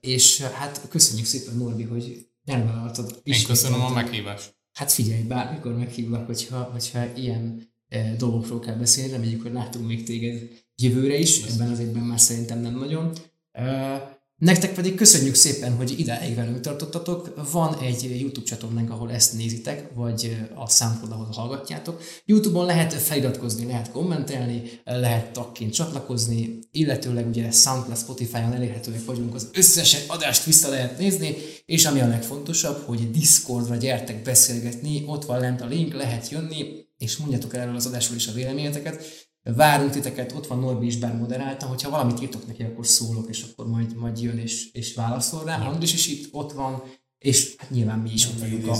És 0.00 0.40
hát 0.40 0.80
köszönjük 0.88 1.26
szépen, 1.26 1.56
Norbi, 1.56 1.82
hogy 1.82 2.26
elvállaltad. 2.44 3.20
Én 3.22 3.44
köszönöm 3.46 3.80
a 3.80 3.90
meghívást. 3.90 4.54
Hát 4.72 4.92
figyelj, 4.92 5.22
bármikor 5.22 5.76
meghívlak, 5.76 6.26
hogyha, 6.26 6.68
hogyha 6.72 7.04
ilyen 7.14 7.74
dolgokról 8.18 8.58
kell 8.58 8.74
beszélni, 8.76 9.10
reméljük, 9.10 9.42
hogy 9.42 9.52
látunk 9.52 9.86
még 9.86 10.04
téged 10.04 10.64
jövőre 10.76 11.18
is, 11.18 11.42
ebben 11.42 11.70
az 11.70 11.78
évben 11.78 12.02
már 12.02 12.20
szerintem 12.20 12.60
nem 12.60 12.78
nagyon. 12.78 13.12
E, 13.52 14.14
nektek 14.36 14.74
pedig 14.74 14.94
köszönjük 14.94 15.34
szépen, 15.34 15.72
hogy 15.76 15.98
idáig 15.98 16.34
velünk 16.34 16.60
tartottatok. 16.60 17.50
Van 17.52 17.78
egy 17.78 18.20
YouTube 18.20 18.46
csatornánk, 18.46 18.90
ahol 18.90 19.12
ezt 19.12 19.32
nézitek, 19.32 19.94
vagy 19.94 20.24
e, 20.24 20.60
a 20.60 20.68
Soundcloud, 20.68 21.12
ahol 21.12 21.28
hallgatjátok. 21.32 22.02
YouTube-on 22.24 22.66
lehet 22.66 22.92
feliratkozni, 22.92 23.66
lehet 23.66 23.90
kommentelni, 23.90 24.62
e, 24.84 24.96
lehet 24.96 25.32
tagként 25.32 25.72
csatlakozni, 25.72 26.58
illetőleg 26.70 27.26
ugye 27.26 27.50
Soundcloud, 27.50 27.98
Spotify-on 27.98 28.52
elérhetőek 28.52 29.04
vagyunk, 29.04 29.34
az 29.34 29.48
összes 29.52 29.96
adást 30.06 30.44
vissza 30.44 30.68
lehet 30.68 30.98
nézni, 30.98 31.34
és 31.66 31.84
ami 31.84 32.00
a 32.00 32.08
legfontosabb, 32.08 32.82
hogy 32.84 33.10
Discordra 33.10 33.76
gyertek 33.76 34.22
beszélgetni, 34.22 35.02
ott 35.06 35.24
van 35.24 35.40
lent 35.40 35.60
a 35.60 35.66
link, 35.66 35.94
lehet 35.94 36.28
jönni, 36.28 36.85
és 36.98 37.16
mondjatok 37.16 37.54
el 37.54 37.60
erről 37.60 37.76
az 37.76 37.86
adásról 37.86 38.16
is 38.16 38.26
a 38.26 38.32
véleményeteket. 38.32 39.04
Várunk 39.42 39.90
titeket, 39.90 40.32
ott 40.32 40.46
van 40.46 40.58
Norbi 40.58 40.86
is 40.86 40.96
bár 40.96 41.16
moderálta, 41.16 41.66
hogyha 41.66 41.90
valamit 41.90 42.22
írtok 42.22 42.46
neki, 42.46 42.62
akkor 42.62 42.86
szólok, 42.86 43.28
és 43.28 43.46
akkor 43.50 43.66
majd, 43.66 43.96
majd 43.96 44.20
jön 44.20 44.38
és, 44.38 44.70
és 44.72 44.94
válaszol 44.94 45.44
rá. 45.44 45.66
Andris 45.66 45.94
is 45.94 46.06
itt 46.08 46.28
ott 46.32 46.52
van, 46.52 46.82
és 47.18 47.54
hát 47.56 47.70
nyilván 47.70 47.98
mi 47.98 48.10
is 48.12 48.26
ott 48.26 48.40
vagyunk 48.40 48.66
a 48.66 48.76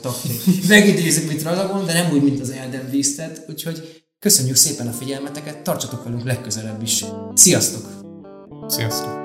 tagként. 0.00 0.68
Megidézzük, 0.68 1.28
mint 1.28 1.42
Radagon, 1.42 1.84
de 1.86 1.92
nem 1.92 2.12
úgy, 2.12 2.22
mint 2.22 2.40
az 2.40 2.50
Elden 2.50 2.88
Beast-et, 2.90 3.44
úgyhogy 3.48 4.04
köszönjük 4.18 4.56
szépen 4.56 4.86
a 4.86 4.92
figyelmeteket, 4.92 5.62
tartsatok 5.62 6.04
velünk 6.04 6.24
legközelebb 6.24 6.82
is. 6.82 7.04
Sziasztok! 7.34 8.00
Sziasztok! 8.66 9.21